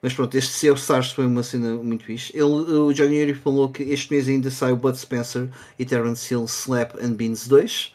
Mas 0.01 0.13
pronto, 0.13 0.35
este 0.35 0.51
Sea 0.53 0.73
Stars 0.73 1.11
foi 1.11 1.27
uma 1.27 1.43
cena 1.43 1.75
muito 1.75 2.03
fixe. 2.03 2.35
Ele, 2.35 2.43
o 2.43 2.91
Johnny 2.91 3.17
Yuri 3.19 3.35
falou 3.35 3.71
que 3.71 3.83
este 3.83 4.11
mês 4.11 4.27
ainda 4.27 4.49
sai 4.49 4.71
o 4.71 4.75
Bud 4.75 4.97
Spencer 4.97 5.47
e 5.77 5.85
Terence 5.85 6.33
Hill 6.33 6.45
Slap 6.45 6.95
and 6.95 7.13
Beans 7.13 7.47
2. 7.47 7.93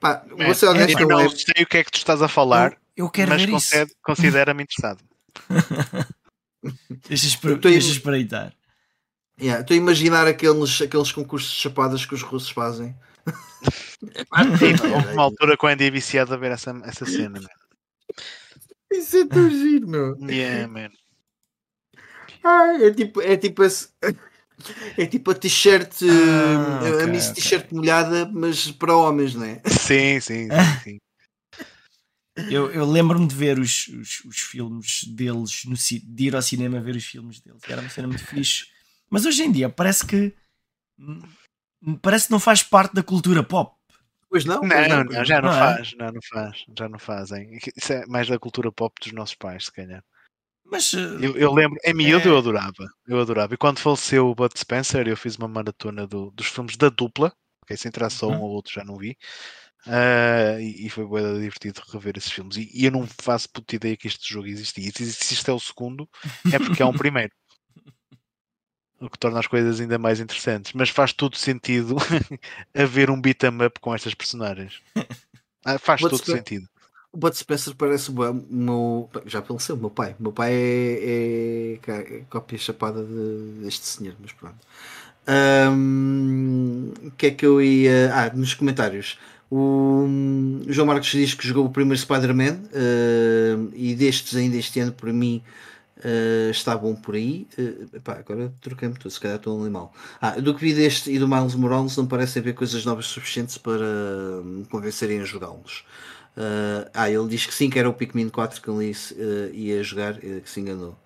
Pá, 0.00 0.24
vou 0.28 0.54
ser 0.54 0.66
honesto, 0.66 0.98
é, 0.98 1.02
eu 1.02 1.08
não 1.08 1.20
é... 1.20 1.28
sei 1.28 1.62
o 1.62 1.66
que 1.66 1.78
é 1.78 1.84
que 1.84 1.90
tu 1.92 1.98
estás 1.98 2.22
a 2.22 2.28
falar, 2.28 2.72
eu, 2.96 3.06
eu 3.06 3.10
quero 3.10 3.30
mas 3.30 3.46
considera-me 4.02 4.64
interessado. 4.64 5.00
Deixa 7.08 7.26
espreitar. 7.78 8.52
Yeah, 9.40 9.60
Estou 9.60 9.74
a 9.74 9.78
imaginar 9.78 10.26
aqueles, 10.26 10.82
aqueles 10.82 11.12
concursos 11.12 11.52
de 11.52 11.60
chapadas 11.60 12.04
que 12.04 12.14
os 12.14 12.22
russos 12.22 12.50
fazem. 12.50 12.96
Houve 14.92 15.12
uma 15.12 15.22
altura 15.22 15.56
com 15.56 15.68
a 15.68 15.72
Andy 15.72 15.90
viciado 15.90 16.34
a 16.34 16.36
ver 16.36 16.50
essa, 16.50 16.76
essa 16.84 17.06
cena, 17.06 17.40
man. 17.40 17.48
Isso 18.90 19.18
é 19.18 19.26
tão 19.26 19.48
giro, 19.48 19.86
meu. 19.86 20.16
Yeah, 20.28 20.66
man. 20.66 20.90
Ah, 22.44 22.78
é 22.80 22.90
tipo, 22.90 23.20
é 23.20 23.36
tipo 23.36 23.62
esse. 23.62 23.88
É 24.96 25.06
tipo 25.06 25.30
a 25.30 25.34
t-shirt, 25.36 26.02
ah, 26.02 26.84
a 26.84 26.96
okay, 26.96 27.06
Miss 27.06 27.30
okay. 27.30 27.34
t-shirt 27.36 27.70
molhada, 27.70 28.28
mas 28.34 28.68
para 28.72 28.96
homens, 28.96 29.32
não 29.32 29.44
é? 29.44 29.62
Sim, 29.70 30.18
sim, 30.18 30.48
sim. 30.50 30.80
sim. 30.82 30.98
Eu, 32.50 32.68
eu 32.72 32.84
lembro-me 32.84 33.28
de 33.28 33.36
ver 33.36 33.56
os, 33.56 33.86
os, 33.86 34.24
os, 34.24 34.38
filmes 34.38 35.04
deles, 35.04 35.64
no, 35.64 35.76
de 35.76 36.24
ir 36.24 36.34
ao 36.34 36.42
cinema 36.42 36.80
ver 36.80 36.96
os 36.96 37.04
filmes 37.04 37.40
deles. 37.40 37.62
Era 37.68 37.80
uma 37.80 37.88
cena 37.88 38.08
muito 38.08 38.26
fixe. 38.26 38.66
Mas 39.08 39.24
hoje 39.24 39.44
em 39.44 39.52
dia 39.52 39.68
parece 39.68 40.04
que 40.04 40.34
parece 42.02 42.26
que 42.26 42.32
não 42.32 42.40
faz 42.40 42.62
parte 42.62 42.94
da 42.94 43.02
cultura 43.02 43.42
pop. 43.42 43.76
Pois 44.28 44.44
não? 44.44 44.60
Não, 44.60 44.88
não, 44.88 45.04
não, 45.04 45.24
já 45.24 45.40
não, 45.40 45.48
não 45.48 45.56
é? 45.56 45.60
faz, 45.60 45.92
é? 45.92 45.96
não, 45.96 46.12
não 46.12 46.20
faz, 46.22 46.66
já 46.78 46.88
não 46.88 46.98
fazem. 46.98 47.58
Isso 47.76 47.92
é 47.92 48.06
mais 48.06 48.28
da 48.28 48.38
cultura 48.38 48.70
pop 48.70 48.94
dos 49.02 49.12
nossos 49.12 49.34
pais, 49.34 49.66
se 49.66 49.72
calhar. 49.72 50.04
Mas 50.70 50.92
uh, 50.92 51.18
eu, 51.20 51.36
eu, 51.36 51.52
lembro, 51.52 51.78
em 51.84 51.94
miúdo 51.94 52.28
é... 52.28 52.30
eu 52.30 52.38
adorava. 52.38 52.88
Eu 53.06 53.20
adorava. 53.20 53.54
E 53.54 53.56
quando 53.56 53.78
faleceu 53.78 54.28
o 54.28 54.34
Bud 54.34 54.52
Spencer, 54.58 55.06
eu 55.08 55.16
fiz 55.16 55.36
uma 55.36 55.48
maratona 55.48 56.06
do, 56.06 56.30
dos 56.32 56.46
filmes 56.48 56.76
da 56.76 56.88
dupla. 56.88 57.32
Okay, 57.64 57.76
se 57.76 57.88
entrar 57.88 58.10
só 58.10 58.28
um 58.28 58.32
uhum. 58.32 58.40
ou 58.42 58.50
outro 58.50 58.72
já 58.72 58.84
não 58.84 58.96
vi. 58.96 59.16
Uh, 59.86 60.60
e, 60.60 60.86
e, 60.86 60.90
foi 60.90 61.06
bem 61.06 61.40
divertido 61.40 61.82
rever 61.90 62.18
esses 62.18 62.30
filmes. 62.30 62.56
E, 62.56 62.70
e, 62.72 62.84
eu 62.84 62.90
não 62.90 63.06
faço 63.06 63.48
puta 63.50 63.76
ideia 63.76 63.96
que 63.96 64.06
este 64.06 64.32
jogo 64.32 64.46
existia. 64.46 64.88
E 64.88 64.92
se 64.92 65.34
isto 65.34 65.50
é 65.50 65.54
o 65.54 65.60
segundo, 65.60 66.08
é 66.52 66.58
porque 66.58 66.82
é 66.82 66.86
um 66.86 66.92
primeiro. 66.96 67.32
o 69.00 69.08
que 69.08 69.18
torna 69.18 69.38
as 69.38 69.46
coisas 69.46 69.80
ainda 69.80 69.98
mais 69.98 70.20
interessantes. 70.20 70.72
Mas 70.74 70.90
faz 70.90 71.12
todo 71.12 71.36
sentido 71.36 71.96
haver 72.74 73.10
um 73.10 73.20
beat 73.20 73.42
'em 73.44 73.64
up 73.64 73.80
com 73.80 73.94
estas 73.94 74.14
personagens. 74.14 74.82
Ah, 75.64 75.78
faz 75.78 76.00
todo 76.00 76.24
sentido. 76.24 76.68
O 77.18 77.20
Bud 77.20 77.36
Spencer 77.36 77.74
parece 77.74 78.12
o 78.12 78.44
meu. 78.48 79.10
Já 79.26 79.42
faleceu, 79.42 79.74
o 79.74 79.78
meu 79.78 79.90
pai. 79.90 80.14
O 80.20 80.22
meu 80.22 80.32
pai 80.32 80.52
é, 80.52 81.80
é, 81.84 81.90
é 81.90 82.22
cópia 82.30 82.56
chapada 82.56 83.02
de, 83.02 83.64
deste 83.64 83.86
senhor, 83.86 84.14
mas 84.20 84.30
pronto. 84.30 84.54
O 85.26 85.72
um, 85.72 86.92
que 87.16 87.26
é 87.26 87.30
que 87.32 87.44
eu 87.44 87.60
ia. 87.60 88.14
Ah, 88.14 88.30
nos 88.32 88.54
comentários. 88.54 89.18
O, 89.50 90.06
João 90.68 90.86
Marcos 90.86 91.08
diz 91.08 91.34
que 91.34 91.44
jogou 91.44 91.64
o 91.64 91.70
primeiro 91.70 91.98
Spider-Man 91.98 92.60
uh, 92.70 93.72
e 93.74 93.96
destes 93.96 94.36
ainda 94.36 94.56
este 94.56 94.78
ano, 94.78 94.92
para 94.92 95.12
mim, 95.12 95.42
uh, 95.96 96.50
está 96.52 96.76
bom 96.76 96.94
por 96.94 97.16
aí. 97.16 97.48
Uh, 97.58 97.96
epá, 97.96 98.12
agora 98.12 98.52
troquei-me 98.60 98.94
tudo, 98.94 99.10
se 99.10 99.18
calhar 99.18 99.38
estou 99.38 99.60
ali 99.60 99.70
mal. 99.70 99.92
Ah, 100.20 100.38
do 100.38 100.54
que 100.54 100.60
vi 100.60 100.72
deste 100.72 101.10
e 101.10 101.18
do 101.18 101.26
Miles 101.26 101.56
Morales, 101.56 101.96
não 101.96 102.06
parecem 102.06 102.38
haver 102.40 102.54
coisas 102.54 102.84
novas 102.84 103.06
suficientes 103.06 103.58
para 103.58 104.40
me 104.44 104.64
convencerem 104.66 105.18
a 105.18 105.24
jogá-los. 105.24 105.84
Uh, 106.38 106.88
ah, 106.94 107.10
ele 107.10 107.26
diz 107.26 107.44
que 107.44 107.52
sim, 107.52 107.68
que 107.68 107.80
era 107.80 107.90
o 107.90 107.92
Pikmin 107.92 108.28
4 108.28 108.62
que 108.62 108.70
ele 108.70 108.92
uh, 108.92 109.52
ia 109.52 109.82
jogar, 109.82 110.14
uh, 110.18 110.40
que 110.40 110.48
se 110.48 110.60
enganou. 110.60 110.96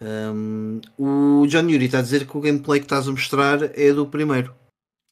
Um, 0.00 0.80
o 0.96 1.46
John 1.46 1.68
Yuri 1.68 1.84
está 1.84 1.98
a 1.98 2.02
dizer 2.02 2.26
que 2.26 2.34
o 2.34 2.40
gameplay 2.40 2.80
que 2.80 2.86
estás 2.86 3.06
a 3.06 3.10
mostrar 3.10 3.78
é 3.78 3.92
do 3.92 4.06
primeiro. 4.06 4.56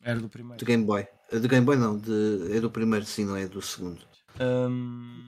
Era 0.02 0.18
do 0.18 0.28
primeiro. 0.30 0.58
Do 0.58 0.64
Game 0.64 0.82
Boy. 0.82 1.06
Do 1.30 1.46
Game 1.46 1.66
Boy 1.66 1.76
não, 1.76 1.98
de, 1.98 2.56
é 2.56 2.60
do 2.60 2.70
primeiro, 2.70 3.04
sim, 3.04 3.26
não 3.26 3.36
é 3.36 3.46
do 3.46 3.60
segundo. 3.60 4.00
Um... 4.40 5.26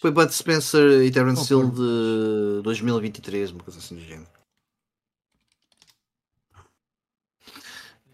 Foi 0.00 0.12
Bud 0.12 0.32
Spencer 0.32 1.02
e 1.02 1.10
Terence 1.10 1.52
Hill 1.52 1.70
de 1.70 2.62
2023, 2.62 3.50
uma 3.50 3.64
coisa 3.64 3.80
assim 3.80 3.96
do 3.96 4.00
género. 4.02 4.28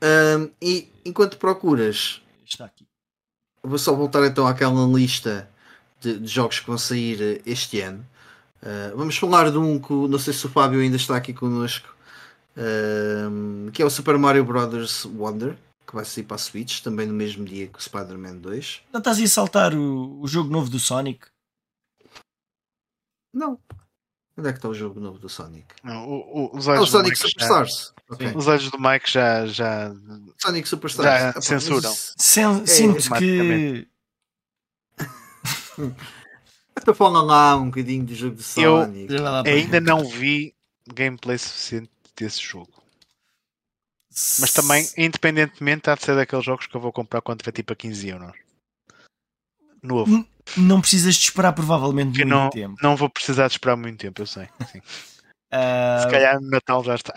Um, 0.02 0.50
e 0.62 0.90
enquanto 1.04 1.36
procuras, 1.36 2.22
está 2.46 2.64
aqui. 2.64 2.89
Vou 3.62 3.78
só 3.78 3.94
voltar 3.94 4.24
então 4.26 4.46
àquela 4.46 4.86
lista 4.86 5.48
de, 6.00 6.18
de 6.18 6.26
jogos 6.26 6.60
que 6.60 6.66
vão 6.66 6.78
sair 6.78 7.20
eh, 7.20 7.42
este 7.44 7.80
ano. 7.80 8.06
Uh, 8.62 8.96
vamos 8.96 9.16
falar 9.16 9.50
de 9.50 9.56
um 9.58 9.78
que 9.78 9.92
não 9.92 10.18
sei 10.18 10.32
se 10.34 10.44
o 10.46 10.50
Fábio 10.50 10.80
ainda 10.80 10.96
está 10.96 11.16
aqui 11.16 11.32
connosco, 11.32 11.88
uh, 12.56 13.70
que 13.70 13.82
é 13.82 13.84
o 13.84 13.90
Super 13.90 14.18
Mario 14.18 14.44
Bros. 14.44 15.04
Wonder, 15.06 15.56
que 15.86 15.94
vai 15.94 16.04
sair 16.04 16.24
para 16.24 16.36
a 16.36 16.38
Switch, 16.38 16.80
também 16.82 17.06
no 17.06 17.14
mesmo 17.14 17.44
dia 17.44 17.66
que 17.68 17.78
o 17.78 17.82
Spider-Man 17.82 18.36
2. 18.36 18.82
Não 18.92 18.98
estás 18.98 19.18
a 19.20 19.26
saltar 19.26 19.74
o, 19.74 20.20
o 20.20 20.26
jogo 20.28 20.50
novo 20.50 20.68
do 20.70 20.78
Sonic? 20.78 21.26
Não. 23.32 23.58
Onde 24.36 24.48
é 24.48 24.52
que 24.52 24.58
está 24.58 24.68
o 24.68 24.74
jogo 24.74 25.00
novo 25.00 25.18
do 25.18 25.28
Sonic? 25.28 25.66
Não, 25.84 26.08
o- 26.08 26.50
o- 26.54 26.56
os 26.56 26.68
Ah, 26.68 26.80
o 26.80 26.86
Sonic 26.86 27.16
Superstars. 27.16 27.92
Ok. 28.10 28.32
os 28.34 28.46
olhos 28.48 28.70
do 28.70 28.78
Mike 28.80 29.10
já, 29.10 29.46
já 29.46 29.92
Sonic 30.38 30.68
Superstars. 30.68 31.34
Já 31.34 31.40
censuram. 31.40 31.92
Sen- 31.94 32.66
sinto 32.66 32.96
que 32.96 33.08
automaticamente. 33.08 33.90
Então 36.82 36.94
fala 36.94 37.20
lá 37.22 37.56
um 37.56 37.66
bocadinho 37.66 38.04
do 38.06 38.14
jogo 38.14 38.36
de 38.36 38.42
Eu- 38.60 38.82
Sonic. 38.82 39.06
Para 39.14 39.50
ainda 39.50 39.80
não 39.80 40.04
vi 40.08 40.54
gameplay 40.94 41.36
suficiente 41.36 41.90
desse 42.16 42.40
jogo. 42.42 42.72
Mas 44.38 44.52
também, 44.52 44.88
independentemente, 44.96 45.88
há 45.90 45.94
de 45.94 46.02
ser 46.04 46.16
daqueles 46.16 46.44
jogos 46.44 46.66
que 46.66 46.74
eu 46.74 46.80
vou 46.80 46.92
comprar 46.92 47.20
quando 47.20 47.40
tiver 47.40 47.52
tipo 47.52 47.72
a 47.72 47.76
15 47.76 48.08
euros. 48.08 48.32
Novo. 49.82 50.26
não 50.56 50.80
precisas 50.80 51.14
de 51.14 51.24
esperar 51.24 51.52
provavelmente 51.52 52.18
muito 52.18 52.26
não, 52.28 52.50
tempo. 52.50 52.74
não 52.82 52.96
vou 52.96 53.08
precisar 53.08 53.46
de 53.46 53.52
esperar 53.54 53.76
muito 53.76 53.98
tempo, 53.98 54.20
eu 54.22 54.26
sei. 54.26 54.48
sim. 54.70 54.80
Ah, 55.52 56.00
Se 56.04 56.10
calhar 56.10 56.40
no 56.40 56.48
Natal 56.50 56.82
já 56.84 56.94
está. 56.96 57.14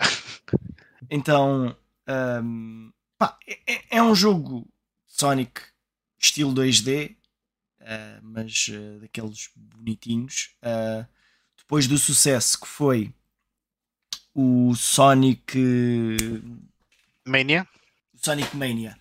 Então, 1.10 1.76
ahm, 2.06 2.90
pá, 3.18 3.38
é, 3.46 3.58
é- 3.74 3.84
é 3.98 4.02
um 4.02 4.14
jogo 4.14 4.66
Sonic 5.06 5.60
estilo 6.18 6.52
2D, 6.54 7.16
ah, 7.80 8.18
mas 8.22 8.70
ah, 8.72 9.00
daqueles 9.00 9.50
bonitinhos. 9.54 10.50
Ah, 10.62 11.06
depois 11.56 11.86
do 11.86 11.96
sucesso 11.98 12.60
que 12.60 12.66
foi 12.66 13.12
o 14.34 14.74
Sonic, 14.74 15.56
Mania? 17.26 17.66
Sonic 18.16 18.56
Mania. 18.56 18.98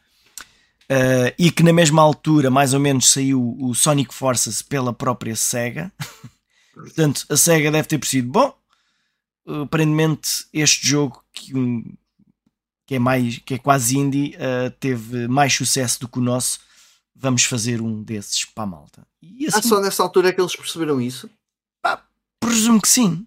e 1.40 1.50
que 1.52 1.64
na 1.64 1.74
mesma 1.74 2.02
altura, 2.02 2.50
mais 2.52 2.74
ou 2.74 2.80
menos, 2.80 3.10
saiu 3.12 3.58
o 3.60 3.74
Sonic 3.74 4.14
Forces 4.14 4.62
pela 4.62 4.94
própria 4.94 5.36
SEGA. 5.36 5.92
Portanto, 6.74 7.26
a 7.30 7.36
SEGA 7.38 7.72
deve 7.72 7.88
ter 7.88 7.98
percebido 7.98 8.32
bom. 8.32 8.63
Aparentemente, 9.46 10.46
este 10.54 10.88
jogo 10.88 11.24
que, 11.34 11.52
que 12.88 12.96
é 12.96 13.00
mais 13.00 13.40
que 13.40 13.56
é 13.56 13.58
quase 13.58 13.98
indie 13.98 14.36
ah, 14.38 14.72
teve 14.80 15.28
mais 15.28 15.54
sucesso 15.54 16.00
do 16.00 16.08
que 16.08 16.20
o 16.20 16.22
nosso. 16.22 16.60
Vamos 17.16 17.44
fazer 17.46 17.82
um 17.82 18.02
desses 18.04 18.44
para 18.46 18.64
a 18.64 18.68
malta. 18.68 19.08
E 19.22 19.46
Ah, 19.46 19.58
assim, 19.58 19.70
só 19.70 19.80
nessa 19.80 20.02
altura 20.04 20.30
é 20.30 20.34
que 20.34 20.42
eles 20.42 20.56
perceberam 20.56 21.00
isso? 21.00 21.30
presumo 22.40 22.82
que 22.82 22.90
sim. 22.90 23.26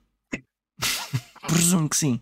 presumo 1.48 1.88
que 1.88 1.97
sim. 1.97 2.20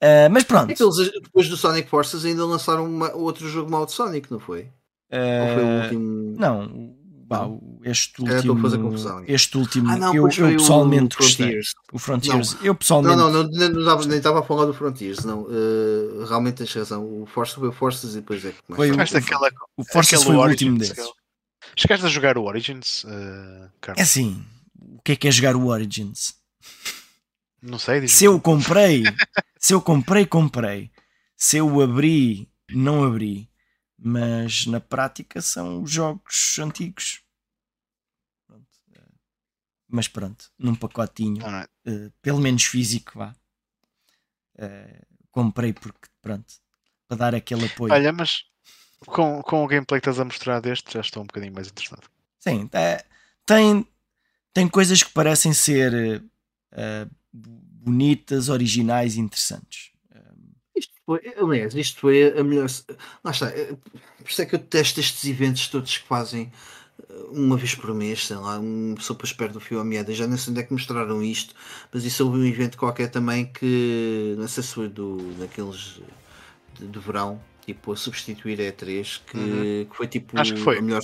Ah, 0.00 0.28
mas 0.30 0.44
pronto. 0.44 0.70
É 0.70 0.82
eles, 0.82 1.12
depois 1.22 1.48
do 1.48 1.56
Sonic 1.56 1.88
Forces, 1.88 2.24
ainda 2.24 2.44
lançaram 2.44 2.84
uma- 2.86 3.12
outro 3.14 3.48
jogo 3.48 3.70
mal 3.70 3.86
de 3.86 3.92
Sonic, 3.92 4.30
não 4.30 4.40
foi? 4.40 4.68
Ou 5.10 5.48
foi 5.54 5.62
o 5.62 5.68
Ah, 5.68 5.82
último. 5.82 6.36
Não, 6.38 6.96
pá, 7.38 7.46
o- 7.46 7.80
este 7.84 8.26
É, 8.28 8.36
estou 8.38 8.56
a 8.56 8.60
fazer 8.60 8.76
último, 8.76 8.90
confusão. 8.90 9.24
este 9.26 9.58
último, 9.58 9.90
Ah, 9.90 9.96
não, 9.96 10.14
eu, 10.14 10.28
eu 10.28 10.56
pessoalmente 10.56 11.16
o 11.16 11.18
gostei. 11.18 11.46
Frontiers. 11.46 11.74
O 11.92 11.98
Frontiers, 11.98 12.56
eu 12.62 12.74
pessoalmente 12.74 13.16
Não, 13.16 13.30
não, 13.30 13.42
não, 13.44 13.50
nem, 13.50 13.68
não 13.70 14.14
estava 14.16 14.40
a 14.40 14.42
falar 14.42 14.66
do 14.66 14.74
Frontiers, 14.74 15.24
não. 15.24 15.42
Uh, 15.42 16.24
realmente 16.28 16.56
tens 16.56 16.72
razão. 16.74 17.04
O 17.22 17.26
Force 17.26 17.54
foi 17.54 17.68
o 17.68 17.72
Forces 17.72 18.12
e 18.12 18.16
depois 18.16 18.44
é 18.44 18.52
que 18.52 18.58
Foi 18.74 18.88
o- 18.88 18.92
Chegaste 18.92 19.16
aquela, 19.16 19.50
o 19.76 19.84
Forces 19.84 20.22
foi 20.22 20.36
o 20.36 20.46
último 20.46 20.78
desses. 20.78 21.08
Chegaste 21.76 22.06
a 22.06 22.08
jogar 22.08 22.36
o 22.38 22.44
Origins, 22.44 23.04
uh, 23.04 23.70
Carlos? 23.80 23.98
É 24.00 24.02
assim, 24.02 24.44
o 24.78 25.00
que 25.02 25.12
é 25.12 25.16
que 25.16 25.28
é 25.28 25.30
jogar 25.30 25.56
o 25.56 25.66
Origins? 25.66 26.34
Não 27.62 27.78
sei, 27.78 28.06
Se 28.06 28.26
eu 28.26 28.38
comprei, 28.40 29.02
se 29.58 29.72
eu 29.72 29.80
comprei, 29.80 30.26
comprei. 30.26 30.90
Se 31.36 31.56
eu 31.56 31.80
abri, 31.80 32.48
não 32.70 33.04
abri. 33.04 33.48
Mas 33.98 34.66
na 34.66 34.80
prática 34.80 35.40
são 35.40 35.86
jogos 35.86 36.58
antigos. 36.58 37.20
Mas 39.94 40.08
pronto, 40.08 40.50
num 40.58 40.74
pacotinho, 40.74 41.40
eh, 41.86 42.10
pelo 42.20 42.40
menos 42.40 42.64
físico, 42.64 43.12
vá. 43.16 43.32
Eh, 44.58 45.02
comprei 45.30 45.72
porque, 45.72 46.08
pronto, 46.20 46.52
para 47.06 47.16
dar 47.16 47.34
aquele 47.36 47.66
apoio. 47.66 47.94
Olha, 47.94 48.12
mas 48.12 48.42
com, 49.06 49.40
com 49.40 49.62
o 49.62 49.68
gameplay 49.68 50.00
que 50.00 50.08
estás 50.08 50.18
a 50.18 50.24
mostrar 50.24 50.58
deste, 50.58 50.92
já 50.92 51.00
estou 51.00 51.22
um 51.22 51.26
bocadinho 51.26 51.54
mais 51.54 51.68
interessado. 51.68 52.10
Sim, 52.40 52.68
é- 52.72 53.04
tem, 53.46 53.86
tem 54.52 54.66
coisas 54.66 55.00
que 55.00 55.12
parecem 55.12 55.52
ser 55.52 56.24
eh, 56.72 57.06
bonitas, 57.32 58.48
originais 58.48 59.14
e 59.14 59.20
interessantes. 59.20 59.92
Isto 60.76 60.94
foi, 61.06 61.20
aliás, 61.36 61.72
isto 61.76 62.00
foi 62.00 62.36
a 62.36 62.42
melhor. 62.42 62.68
Lá 63.22 63.30
está. 63.30 63.48
Por 63.48 64.28
isso 64.28 64.42
é 64.42 64.46
que 64.46 64.56
eu 64.56 64.58
detesto 64.58 64.98
estes 64.98 65.24
eventos 65.24 65.68
todos 65.68 65.98
que 65.98 66.08
fazem 66.08 66.46
uh, 66.46 66.50
uma 67.30 67.56
vez 67.56 67.74
por 67.74 67.92
mês, 67.94 68.26
sei 68.26 68.36
lá, 68.36 68.58
uma 68.58 68.94
pessoa 68.96 69.16
para 69.16 69.26
espera 69.26 69.52
do 69.52 69.60
fio 69.60 69.80
à 69.80 69.84
meada. 69.84 70.12
Já 70.12 70.26
não 70.26 70.36
sei 70.36 70.50
onde 70.52 70.60
é 70.60 70.64
que 70.64 70.72
mostraram 70.72 71.22
isto, 71.22 71.54
mas 71.92 72.04
isso 72.04 72.24
houve 72.24 72.38
um 72.38 72.44
evento 72.44 72.76
qualquer 72.78 73.08
também 73.10 73.46
que 73.46 74.34
não 74.38 74.46
sei 74.48 74.62
se 74.62 74.74
foi 74.74 74.88
do, 74.88 75.18
daqueles 75.38 76.00
de, 76.78 76.86
de 76.86 76.98
verão, 76.98 77.40
tipo 77.64 77.92
a 77.92 77.96
substituir 77.96 78.60
a 78.60 78.64
E3, 78.72 79.20
que, 79.26 79.36
Uhum. 79.36 79.86
que 79.90 79.96
foi 79.96 80.06
tipo 80.06 80.38
Acho 80.38 80.54
que 80.54 80.60
foi. 80.60 80.78
a 80.78 80.82
melhor. 80.82 81.00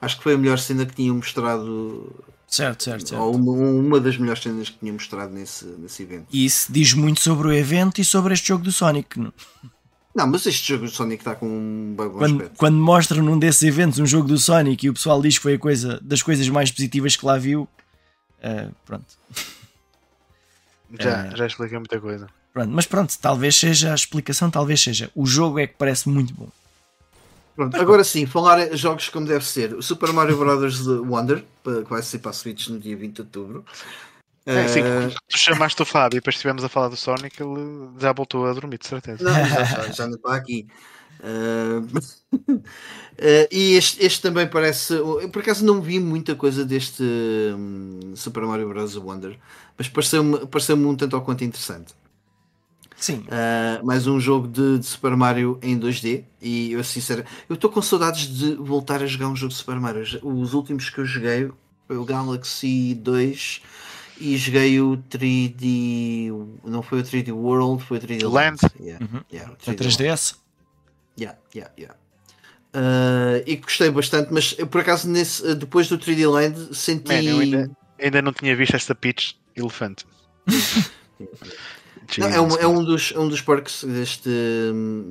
Acho 0.00 0.16
que 0.16 0.22
foi 0.22 0.34
a 0.34 0.38
melhor 0.38 0.58
cena 0.58 0.84
que 0.86 0.94
tinham 0.94 1.16
mostrado, 1.16 2.14
Certo, 2.46 2.82
certo, 2.84 3.08
certo. 3.10 3.20
ou 3.22 3.34
uma, 3.36 3.52
uma 3.52 4.00
das 4.00 4.16
melhores 4.16 4.42
cenas 4.42 4.70
que 4.70 4.78
tinham 4.78 4.94
mostrado 4.94 5.32
nesse, 5.34 5.64
nesse 5.66 6.02
evento. 6.02 6.26
E 6.32 6.44
isso 6.44 6.72
diz 6.72 6.92
muito 6.94 7.20
sobre 7.20 7.48
o 7.48 7.52
evento 7.52 8.00
e 8.00 8.04
sobre 8.04 8.32
este 8.34 8.48
jogo 8.48 8.64
do 8.64 8.72
Sonic. 8.72 9.18
não? 9.20 9.32
Não, 10.18 10.26
mas 10.26 10.44
este 10.46 10.66
jogo 10.72 10.86
de 10.86 10.90
Sonic 10.92 11.20
está 11.20 11.36
com 11.36 11.46
um 11.46 11.94
bom 11.96 12.10
Quando, 12.10 12.34
aspecto. 12.40 12.58
quando 12.58 12.76
mostram 12.76 13.22
num 13.22 13.38
desses 13.38 13.62
eventos 13.62 14.00
um 14.00 14.06
jogo 14.06 14.26
do 14.26 14.36
Sonic 14.36 14.84
e 14.84 14.90
o 14.90 14.94
pessoal 14.94 15.22
diz 15.22 15.36
que 15.36 15.42
foi 15.44 15.54
a 15.54 15.58
coisa 15.60 16.00
das 16.02 16.20
coisas 16.22 16.48
mais 16.48 16.72
positivas 16.72 17.14
que 17.14 17.24
lá 17.24 17.38
viu, 17.38 17.68
eh, 18.42 18.68
pronto. 18.84 19.06
Já, 20.98 21.26
É. 21.26 21.36
já 21.36 21.46
expliquei 21.46 21.78
muita 21.78 22.00
coisa. 22.00 22.26
pronto. 22.52 22.70
Mas 22.72 22.86
pronto, 22.86 23.14
talvez 23.20 23.54
seja 23.56 23.92
a 23.92 23.94
explicação, 23.94 24.50
talvez 24.50 24.80
seja. 24.82 25.08
O 25.14 25.24
jogo 25.24 25.58
é 25.60 25.66
que 25.68 25.74
parece 25.78 26.08
muito 26.08 26.34
bom. 26.34 26.48
Pronto, 27.54 27.76
agora 27.76 28.02
sim, 28.02 28.24
falar 28.26 28.72
em 28.72 28.76
jogos 28.76 29.08
como 29.10 29.24
deve 29.26 29.44
ser. 29.44 29.74
O 29.74 29.82
Super 29.82 30.12
Mario 30.12 30.36
Bros. 30.38 30.84
Wonder, 30.86 31.44
que 31.62 31.90
vai 31.90 32.02
ser 32.02 32.18
para 32.20 32.30
a 32.30 32.34
Switch 32.34 32.68
no 32.68 32.78
dia 32.80 32.96
20 32.96 33.14
de 33.16 33.20
outubro. 33.20 33.64
É, 34.48 34.66
sim, 34.68 34.80
Eh, 34.80 35.08
tu 35.28 35.38
chamaste 35.38 35.82
o 35.82 35.84
Fábio 35.84 36.16
e 36.16 36.20
depois 36.20 36.36
estivemos 36.36 36.64
a 36.64 36.68
falar 36.68 36.88
do 36.88 36.96
Sonic, 36.96 37.42
ele 37.42 37.90
já 37.98 38.12
voltou 38.12 38.46
a 38.46 38.52
dormir, 38.54 38.78
de 38.78 38.86
certeza. 38.86 39.22
não, 39.22 39.32
já, 39.44 39.64
já, 39.64 39.90
já 39.92 40.06
não 40.06 40.14
está 40.14 40.34
aqui. 40.34 40.66
Eh, 41.22 41.80
e 43.50 43.74
este, 43.74 44.04
este 44.04 44.22
também 44.22 44.46
parece. 44.46 44.94
Eu 44.94 45.28
por 45.30 45.42
acaso 45.42 45.64
não 45.64 45.82
vi 45.82 45.98
muita 46.00 46.34
coisa 46.34 46.64
deste 46.64 47.02
hum, 47.02 48.12
Super 48.14 48.44
Mario 48.44 48.68
Bros. 48.68 48.96
Wonder, 48.96 49.38
mas 49.76 49.88
pareceu-me 49.88 50.46
pareceu 50.46 50.76
um 50.76 50.96
tanto 50.96 51.16
ao 51.16 51.22
quanto 51.22 51.44
interessante. 51.44 51.94
Sim, 52.96 53.24
Uh, 53.28 53.86
mais 53.86 54.08
um 54.08 54.18
jogo 54.18 54.48
de, 54.48 54.78
de 54.78 54.86
Super 54.86 55.14
Mario 55.16 55.56
em 55.62 55.78
2D 55.78 56.24
e 56.42 56.72
eu 56.72 56.82
sincero, 56.82 57.24
eu 57.48 57.54
estou 57.54 57.70
com 57.70 57.80
saudades 57.80 58.26
de 58.26 58.56
voltar 58.56 59.00
a 59.00 59.06
jogar 59.06 59.28
um 59.28 59.36
jogo 59.36 59.52
de 59.52 59.58
Super 59.58 59.78
Mario. 59.78 60.02
Os 60.20 60.52
últimos 60.52 60.90
que 60.90 60.98
eu 60.98 61.04
joguei 61.04 61.48
foi 61.86 61.96
o 61.96 62.04
Galaxy 62.04 62.96
2 62.96 63.62
e 64.20 64.36
joguei 64.36 64.80
o 64.80 64.96
3D. 65.10 66.30
Não 66.64 66.82
foi 66.82 67.00
o 67.00 67.02
3D 67.02 67.32
World, 67.32 67.82
foi 67.84 67.98
o 67.98 68.00
3D 68.00 68.22
Land. 68.28 68.58
Land. 68.62 68.74
Yeah, 68.80 69.04
Uhum. 69.04 69.20
yeah, 69.32 69.52
o 69.52 69.56
para 69.56 69.74
3D 69.74 69.80
Land. 69.84 70.12
3DS. 70.12 70.36
Yeah, 71.18 71.38
yeah, 71.54 71.72
yeah. 71.78 71.96
Uh, 72.74 73.42
e 73.46 73.56
gostei 73.56 73.90
bastante, 73.90 74.32
mas 74.32 74.54
eu, 74.58 74.66
por 74.66 74.80
acaso 74.82 75.08
nesse, 75.08 75.42
uh, 75.42 75.54
depois 75.54 75.88
do 75.88 75.98
3D 75.98 76.30
Land 76.30 76.76
senti. 76.76 77.08
Man, 77.12 77.22
eu 77.22 77.38
ainda, 77.38 77.70
ainda 78.00 78.22
não 78.22 78.32
tinha 78.32 78.54
visto 78.54 78.76
esta 78.76 78.94
Peach 78.94 79.36
elefante. 79.56 80.04
Não, 82.16 82.28
é, 82.28 82.40
um, 82.40 82.56
é 82.56 82.66
um 82.66 82.82
dos, 82.82 83.12
é 83.14 83.18
um 83.18 83.28
dos 83.28 83.42
perks 83.42 83.84
deste, 83.84 84.30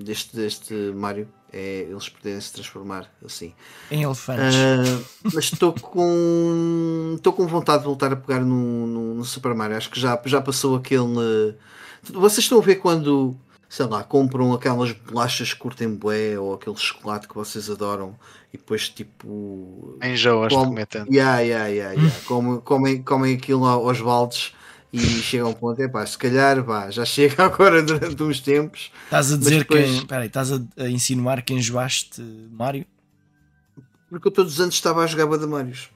deste, 0.03 0.35
deste 0.35 0.73
Mario. 0.95 1.27
É 1.57 1.88
eles 1.89 2.07
poderem 2.07 2.39
se 2.39 2.53
transformar 2.53 3.11
assim. 3.25 3.53
Em 3.89 4.03
elefantes. 4.03 4.55
Ah, 4.55 5.01
mas 5.34 5.45
estou 5.45 5.73
com 5.73 7.13
estou 7.15 7.34
com 7.34 7.47
vontade 7.47 7.79
de 7.79 7.85
voltar 7.85 8.13
a 8.13 8.15
pegar 8.15 8.41
no, 8.41 8.85
no, 8.88 9.13
no 9.15 9.25
Super 9.25 9.55
Mario. 9.55 9.75
Acho 9.77 9.89
que 9.89 9.99
já, 9.99 10.19
já 10.25 10.39
passou 10.39 10.75
aquele. 10.75 11.55
Vocês 12.03 12.39
estão 12.45 12.59
a 12.59 12.61
ver 12.61 12.75
quando, 12.75 13.35
sei 13.67 13.85
lá, 13.88 14.03
compram 14.03 14.53
aquelas 14.53 14.91
bolachas 14.91 15.53
que 15.53 15.59
curtem 15.59 15.89
bué 15.95 16.38
ou 16.39 16.53
aquele 16.53 16.77
chocolate 16.77 17.27
que 17.27 17.34
vocês 17.35 17.69
adoram 17.69 18.15
e 18.53 18.57
depois 18.57 18.88
tipo. 18.89 19.97
Enjoas 20.03 20.49
de 20.49 20.55
Como- 20.55 20.69
comer 20.69 20.85
tanto. 20.85 21.11
Yeah, 21.11 21.39
yeah, 21.39 21.67
yeah, 21.67 21.93
yeah. 21.93 22.15
Comem, 22.25 22.59
comem, 22.59 23.01
comem 23.01 23.35
aquilo 23.35 23.65
aos 23.65 23.99
baldes 23.99 24.53
e 24.93 24.99
chegam 24.99 25.47
a 25.47 25.49
um 25.49 25.53
ponto, 25.53 25.81
é 25.81 25.88
pá, 25.88 26.05
se 26.05 26.18
calhar 26.18 26.64
vá, 26.64 26.89
já 26.89 27.03
chega 27.05 27.43
agora 27.45 27.81
durante 27.84 28.22
uns 28.23 28.39
tempos. 28.39 28.91
Estás 29.05 29.31
a 29.34 29.38
dizer 29.38 29.59
depois- 29.59 29.85
que. 29.85 29.97
Espera 29.97 30.26
estás 30.26 30.51
a, 30.51 30.59
a 30.77 30.88
insinuar 30.89 31.41
que 31.43 31.53
enjoaste 31.53 32.22
Mario? 32.51 32.85
Porque 34.09 34.27
eu 34.27 34.31
todos 34.31 34.53
os 34.53 34.61
anos 34.61 34.76
estava 34.76 35.03
a 35.03 35.07
jogar 35.07 35.26
Badamarios. 35.27 35.89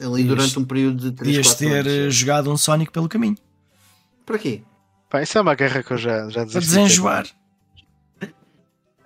Ali 0.00 0.24
durante 0.24 0.58
um 0.58 0.64
período 0.64 0.96
de 1.10 1.12
3, 1.12 1.18
Podias 1.36 1.46
4 1.46 1.66
ter 1.68 1.74
anos. 1.80 1.92
eh, 1.92 2.10
jogado 2.10 2.50
um 2.50 2.56
Sonic 2.56 2.90
pelo 2.90 3.08
caminho. 3.08 3.36
Para 4.26 4.38
quê? 4.38 4.62
Pá, 5.10 5.22
isso 5.22 5.36
é 5.38 5.40
uma 5.40 5.54
guerra 5.54 5.82
que 5.82 5.92
eu 5.92 5.98
já, 5.98 6.28
já 6.30 6.40
Para 6.40 6.44
desisti. 6.46 6.66
desenjoar. 6.74 7.26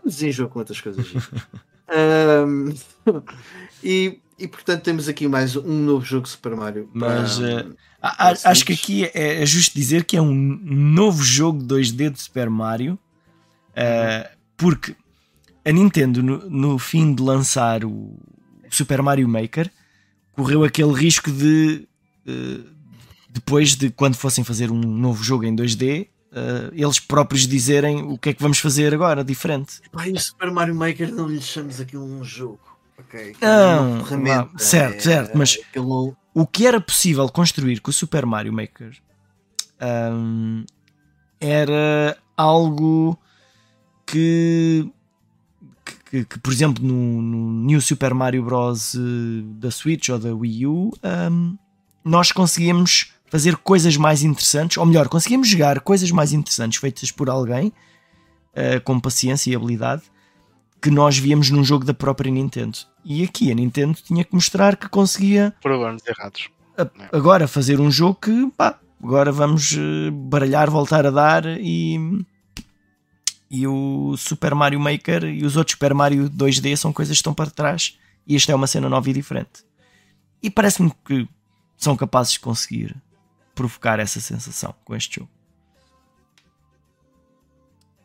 Desenjoa 0.05 0.49
com 0.49 0.59
outras 0.61 0.81
coisas. 0.81 1.07
Ahm, 1.90 2.74
e, 3.82 4.20
e 4.39 4.47
portanto 4.49 4.82
temos 4.82 5.09
aqui 5.09 5.27
mais 5.27 5.57
um 5.57 5.82
novo 5.85 6.05
jogo 6.05 6.27
Super 6.28 6.55
Mario. 6.55 6.89
Mas, 6.95 7.39
para- 7.39 7.51
eh, 7.51 7.66
A, 8.01 8.29
a, 8.29 8.51
acho 8.51 8.65
que 8.65 8.73
aqui 8.73 9.05
é, 9.07 9.43
é, 9.43 9.47
justo 9.47 9.75
dizer 9.75 10.05
que 10.05 10.16
é 10.16 10.23
um 10.23 10.35
novo 10.35 11.23
jogo 11.23 11.62
2D 11.65 12.11
de 12.11 12.20
Super 12.20 12.49
Mario, 12.49 12.99
uh, 13.73 14.29
porque 14.57 14.95
a 15.65 15.73
Nintendo, 15.73 16.23
no, 16.23 16.49
no, 16.49 16.79
fim 16.79 17.12
de 17.12 17.23
lançar 17.23 17.85
o 17.85 18.16
Super 18.70 19.03
Mario 19.03 19.29
Maker, 19.29 19.70
correu 20.33 20.62
aquele 20.62 20.93
risco 20.93 21.31
de 21.31 21.89
uh, 22.27 22.65
depois 23.29 23.75
de 23.75 23.91
quando 23.91 24.15
fossem 24.15 24.45
fazer 24.45 24.70
um 24.70 24.81
novo 24.81 25.23
jogo 25.23 25.45
em 25.45 25.55
2D, 25.55 26.07
uh, 26.33 26.73
eles 26.73 27.01
próprios 27.01 27.47
dizerem 27.47 28.03
o 28.03 28.16
que 28.16 28.31
é 28.31 28.33
que 28.33 28.43
vamos 28.43 28.59
fazer 28.59 28.95
agora, 28.95 29.25
diferente. 29.25 29.81
Pai, 29.91 30.12
o 30.12 30.19
Super 30.19 30.51
Mario 30.53 30.75
Maker 30.75 31.12
não 31.12 31.29
lhe 31.29 31.41
chamamos 31.41 31.81
aquilo 31.81 32.05
um 32.05 32.23
jogo. 32.23 32.61
Okay, 32.99 33.35
não, 33.41 33.99
não 33.99 34.59
certo, 34.59 34.97
é, 34.97 35.01
certo, 35.01 35.39
mas 35.39 35.59
aquilo... 35.69 36.16
o 36.40 36.47
que 36.47 36.69
era 36.69 36.81
possível 36.81 37.28
construir 37.28 37.81
com 37.81 37.90
o 37.90 37.93
Super 37.93 38.24
Mario 38.24 38.52
Maker 38.52 38.97
um, 40.12 40.65
era 41.40 42.16
algo 42.36 43.19
que, 44.06 44.89
que, 46.09 46.24
que, 46.24 46.39
por 46.39 46.52
exemplo, 46.52 46.85
no, 46.85 47.20
no, 47.20 47.65
New 47.65 47.81
Super 47.81 48.15
Mario 48.15 48.44
Bros. 48.44 48.97
Da 49.56 49.70
Switch 49.73 50.10
ou 50.10 50.19
da 50.19 50.32
Wii 50.32 50.66
U, 50.66 50.93
um, 51.31 51.59
nós 52.05 52.31
conseguíamos 52.31 53.12
fazer 53.27 53.56
coisas 53.56 53.97
mais 53.97 54.23
interessantes, 54.23 54.78
ou 54.78 54.86
melhor, 54.86 55.09
conseguimos 55.09 55.48
jogar 55.48 55.81
coisas 55.81 56.12
mais 56.12 56.32
interessantes 56.32 56.78
feitas 56.78 57.10
por 57.10 57.28
alguém 57.28 57.69
uh, 58.52 58.81
com 58.85 59.01
paciência 59.01 59.51
e 59.51 59.56
habilidade 59.56 60.02
que 60.81 60.91
nós 60.91 61.19
víamos 61.19 61.51
num 61.51 61.65
jogo 61.65 61.85
da 61.85 61.95
própria 61.95 62.31
Nintendo. 62.31 62.79
E 63.05 63.25
aqui 63.25 63.51
a 63.51 63.55
Nintendo 63.55 63.99
tinha 64.03 64.25
que 64.25 64.35
mostrar 64.35 64.77
que 64.77 64.89
conseguia 64.89 65.55
programas 65.61 66.03
errados. 66.07 66.49
A, 66.77 67.17
agora 67.17 67.49
fazer 67.49 67.81
um 67.81 67.91
jogo 67.91 68.19
que 68.21 68.51
pá, 68.57 68.79
agora 69.03 69.33
vamos 69.33 69.73
uh, 69.73 70.11
baralhar, 70.13 70.71
voltar 70.71 71.07
a 71.07 71.11
dar 71.11 71.45
e 71.47 72.25
e 73.51 73.67
o 73.67 74.15
Super 74.19 74.55
Mario 74.55 74.79
Maker 74.79 75.25
e 75.25 75.45
os 75.45 75.57
outros 75.57 75.73
Super 75.73 75.95
Mario 75.95 76.29
2D 76.29 76.77
são 76.77 76.93
coisas 76.93 77.13
que 77.13 77.21
estão 77.21 77.33
para 77.33 77.51
trás 77.51 77.99
e 78.27 78.37
esta 78.37 78.53
é 78.53 78.55
uma 78.55 78.67
cena 78.67 78.89
nova 78.89 79.09
e 79.09 79.13
diferente. 79.13 79.65
E 80.43 80.51
parece-me 80.51 80.93
que 81.05 81.27
são 81.77 81.97
capazes 81.97 82.33
de 82.33 82.41
conseguir 82.41 82.95
provocar 83.55 83.99
essa 83.99 84.21
sensação 84.21 84.75
com 84.85 84.95
este 84.95 85.17
jogo. 85.17 85.31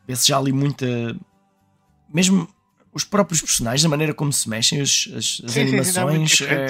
Vê-se 0.06 0.28
já 0.28 0.38
ali 0.38 0.52
muita. 0.52 0.86
Mesmo 2.12 2.48
os 2.94 3.04
próprios 3.04 3.40
personagens, 3.40 3.84
a 3.84 3.88
maneira 3.88 4.14
como 4.14 4.32
se 4.32 4.48
mexem, 4.48 4.80
as, 4.80 5.08
as, 5.08 5.42
as 5.44 5.52
sim, 5.52 5.60
animações. 5.62 6.36
Sim, 6.36 6.44
é, 6.44 6.66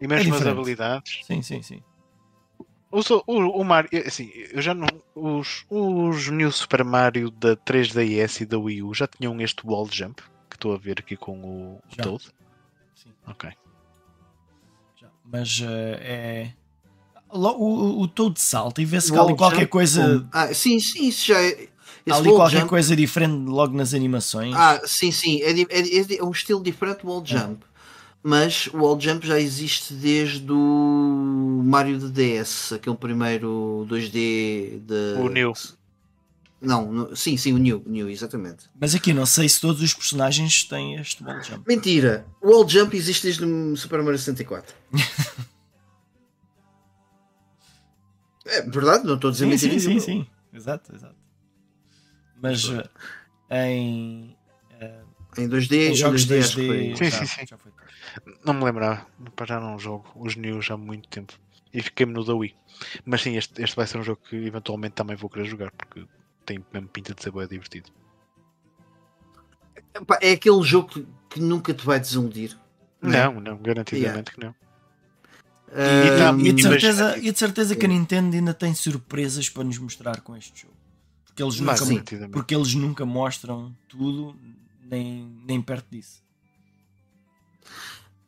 e 0.00 0.06
mesmo 0.06 0.34
é 0.34 0.38
as 0.38 0.46
habilidades. 0.46 1.20
Sim, 1.24 1.42
sim, 1.42 1.62
sim. 1.62 1.82
O, 2.92 3.00
o, 3.26 3.60
o 3.60 3.64
Mario, 3.64 3.88
assim, 4.06 4.30
eu 4.34 4.60
já 4.60 4.74
não. 4.74 4.88
Os, 5.14 5.64
os 5.70 6.28
New 6.28 6.50
Super 6.50 6.84
Mario 6.84 7.30
da 7.30 7.56
3DS 7.56 8.42
e 8.42 8.46
da 8.46 8.58
Wii 8.58 8.82
U 8.82 8.94
já 8.94 9.06
tinham 9.06 9.40
este 9.40 9.66
wall 9.66 9.88
jump 9.90 10.20
que 10.48 10.56
estou 10.56 10.74
a 10.74 10.78
ver 10.78 10.98
aqui 10.98 11.16
com 11.16 11.40
o, 11.40 11.80
já. 11.88 12.02
Toad. 12.02 12.24
Sim. 12.94 13.10
Ok. 13.26 13.50
Já. 15.00 15.08
Mas 15.24 15.60
uh, 15.60 15.64
é 16.00 16.52
o, 17.32 18.02
o 18.02 18.08
Toad 18.08 18.40
salta 18.40 18.82
e 18.82 18.84
vê-se 18.84 19.12
que 19.12 19.18
há 19.18 19.22
ali 19.22 19.36
qualquer 19.36 19.66
coisa. 19.66 20.28
Ah, 20.32 20.52
sim, 20.52 20.80
sim, 20.80 21.06
isso 21.08 21.26
já 21.26 21.40
é. 21.40 21.68
Há 22.08 22.16
ali 22.16 22.30
qualquer 22.30 22.60
jump... 22.60 22.70
coisa 22.70 22.96
diferente 22.96 23.48
logo 23.48 23.76
nas 23.76 23.94
animações. 23.94 24.54
Ah, 24.54 24.80
sim, 24.84 25.10
sim. 25.12 25.40
É, 25.42 25.50
é, 25.50 26.18
é 26.18 26.24
um 26.24 26.30
estilo 26.30 26.62
diferente 26.62 27.02
do 27.02 27.08
wall 27.08 27.24
jump. 27.24 27.64
É. 27.64 27.70
Mas 28.22 28.66
o 28.68 28.78
wall 28.78 29.00
jump 29.00 29.26
já 29.26 29.40
existe 29.40 29.94
desde 29.94 30.50
o 30.50 31.62
Mario 31.64 31.98
de 31.98 32.10
DS, 32.10 32.72
aquele 32.72 32.96
primeiro 32.96 33.86
2D 33.88 34.80
de. 34.80 35.18
O 35.18 35.28
New. 35.28 35.52
Não, 36.60 36.92
no, 36.92 37.16
sim, 37.16 37.38
sim, 37.38 37.54
o 37.54 37.58
New, 37.58 37.82
New, 37.86 38.10
exatamente. 38.10 38.68
Mas 38.78 38.94
aqui 38.94 39.14
não 39.14 39.24
sei 39.24 39.48
se 39.48 39.58
todos 39.58 39.80
os 39.80 39.94
personagens 39.94 40.64
têm 40.64 40.96
este 40.96 41.24
wall 41.24 41.42
jump. 41.42 41.64
Mentira! 41.66 42.26
O 42.42 42.50
wall 42.50 42.68
jump 42.68 42.94
existe 42.94 43.22
desde 43.22 43.44
o 43.44 43.74
Super 43.76 44.02
Mario 44.02 44.18
64. 44.18 44.74
É 48.50 48.62
verdade, 48.62 49.04
não 49.06 49.14
estou 49.14 49.28
a 49.28 49.32
dizer 49.32 49.44
sim, 49.44 49.50
mentira. 49.50 49.80
Sim, 49.80 50.00
sim, 50.00 50.00
sim, 50.00 50.26
exato, 50.52 50.92
exato. 50.94 51.14
Mas 52.40 52.64
uh, 52.64 52.82
em. 53.50 54.36
Uh, 54.80 55.10
em 55.38 55.48
2D, 55.48 55.90
em 55.90 55.94
jogos 55.94 56.26
2D, 56.26 56.96
2D 56.96 56.96
sim, 56.96 57.10
sim, 57.10 57.26
sim. 57.26 57.54
Não 58.44 58.52
me 58.52 58.64
lembrava, 58.64 59.06
já 59.46 59.60
não 59.60 59.78
jogo 59.78 60.10
os 60.16 60.34
News 60.34 60.68
há 60.70 60.76
muito 60.76 61.08
tempo 61.08 61.34
e 61.72 61.82
fiquei-me 61.82 62.12
no 62.12 62.24
da 62.24 62.34
Wii. 62.34 62.54
Mas 63.04 63.22
sim, 63.22 63.36
este, 63.36 63.62
este 63.62 63.76
vai 63.76 63.86
ser 63.86 63.98
um 63.98 64.02
jogo 64.02 64.20
que 64.28 64.36
eventualmente 64.36 64.94
também 64.94 65.16
vou 65.16 65.30
querer 65.30 65.46
jogar 65.46 65.70
porque 65.70 66.04
tem 66.44 66.64
mesmo 66.72 66.88
pinta 66.88 67.14
de 67.14 67.22
ser 67.22 67.30
bem 67.30 67.46
divertido. 67.46 67.90
É 70.20 70.32
aquele 70.32 70.62
jogo 70.62 70.88
que, 70.88 71.06
que 71.28 71.40
nunca 71.40 71.72
te 71.72 71.84
vai 71.84 72.00
desiludir. 72.00 72.56
Não, 73.00 73.34
não, 73.34 73.40
não 73.40 73.58
garantidamente 73.58 74.32
yeah. 74.32 74.32
que 74.32 74.40
não. 74.40 74.54
E, 75.72 76.18
tá, 76.18 76.36
e, 76.36 76.52
de 76.52 76.62
certeza, 76.62 77.18
e 77.18 77.30
de 77.30 77.38
certeza 77.38 77.76
que 77.76 77.86
a 77.86 77.88
Nintendo 77.88 78.34
ainda 78.34 78.52
tem 78.52 78.74
surpresas 78.74 79.48
para 79.48 79.62
nos 79.62 79.78
mostrar 79.78 80.20
com 80.20 80.36
este 80.36 80.62
jogo. 80.62 80.74
Porque 81.30 81.42
eles, 81.42 81.60
nunca, 81.60 82.28
porque 82.28 82.54
eles 82.54 82.74
nunca 82.74 83.06
mostram 83.06 83.74
tudo, 83.88 84.36
nem, 84.82 85.26
nem 85.46 85.62
perto 85.62 85.86
disso. 85.90 86.22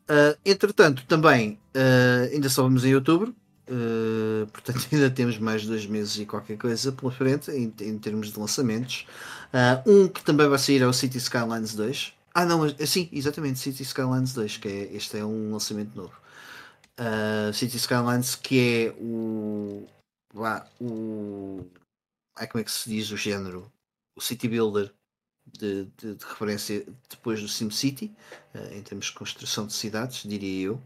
Uh, 0.09 0.37
entretanto, 0.45 1.03
também 1.07 1.59
uh, 1.75 2.33
ainda 2.33 2.49
só 2.49 2.63
vamos 2.63 2.83
em 2.83 2.95
outubro, 2.95 3.35
uh, 3.69 4.47
portanto, 4.51 4.87
ainda 4.91 5.09
temos 5.09 5.37
mais 5.37 5.65
dois 5.65 5.85
meses 5.85 6.17
e 6.17 6.25
qualquer 6.25 6.57
coisa 6.57 6.91
pela 6.91 7.11
frente 7.11 7.51
em, 7.51 7.73
em 7.81 7.97
termos 7.97 8.31
de 8.31 8.39
lançamentos. 8.39 9.05
um 9.85 10.07
que 10.07 10.23
também 10.23 10.47
vai 10.47 10.59
sair 10.59 10.81
é 10.81 10.87
o 10.87 10.93
City 10.93 11.17
Skylines 11.17 11.75
2. 11.75 12.13
Ah, 12.33 12.45
não, 12.45 12.67
sim, 12.85 13.07
exatamente, 13.11 13.59
City 13.59 13.83
Skylines 13.83 14.33
2, 14.33 14.57
que 14.57 14.67
é, 14.67 14.95
este 14.95 15.17
é 15.17 15.25
um 15.25 15.51
lançamento 15.51 15.95
novo 15.95 16.23
uh, 16.99 17.53
City 17.53 17.77
Skylines, 17.77 18.35
que 18.35 18.59
é 18.59 18.93
o. 18.99 19.87
Lá, 20.33 20.65
o. 20.79 21.65
Ai, 22.35 22.47
como 22.47 22.61
é 22.61 22.63
que 22.63 22.71
se 22.71 22.89
diz 22.89 23.11
o 23.11 23.17
género? 23.17 23.71
O 24.15 24.21
City 24.21 24.47
Builder 24.47 24.91
de, 25.45 25.85
de, 25.97 26.15
de 26.15 26.25
referência 26.25 26.85
depois 27.09 27.41
do 27.41 27.47
SimCity, 27.47 28.13
uh, 28.55 28.73
em 28.73 28.81
termos 28.81 29.07
de 29.07 29.13
construção 29.13 29.67
de 29.67 29.73
cidades, 29.73 30.23
diria 30.23 30.67
eu. 30.67 30.81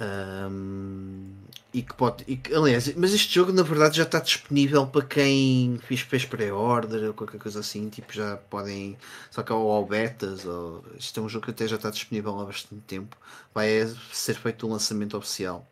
Um, 0.00 1.30
e 1.74 1.82
que 1.82 1.92
pode. 1.94 2.24
E 2.26 2.36
que, 2.36 2.54
aliás, 2.54 2.94
mas 2.94 3.12
este 3.12 3.34
jogo 3.34 3.52
na 3.52 3.62
verdade 3.62 3.98
já 3.98 4.04
está 4.04 4.18
disponível 4.18 4.86
para 4.86 5.04
quem 5.04 5.78
fez, 5.82 6.00
fez 6.00 6.24
pré-order 6.24 7.08
ou 7.08 7.14
qualquer 7.14 7.38
coisa 7.38 7.60
assim. 7.60 7.88
Tipo, 7.90 8.12
já 8.12 8.36
podem. 8.36 8.96
Só 9.30 9.42
que 9.42 9.52
ou 9.52 9.86
betas. 9.86 10.46
Ou, 10.46 10.84
isto 10.98 11.20
é 11.20 11.22
um 11.22 11.28
jogo 11.28 11.44
que 11.44 11.50
até 11.50 11.68
já 11.68 11.76
está 11.76 11.90
disponível 11.90 12.38
há 12.40 12.46
bastante 12.46 12.82
tempo. 12.86 13.16
Vai 13.54 13.68
ser 14.12 14.34
feito 14.36 14.66
um 14.66 14.70
lançamento 14.70 15.16
oficial 15.16 15.68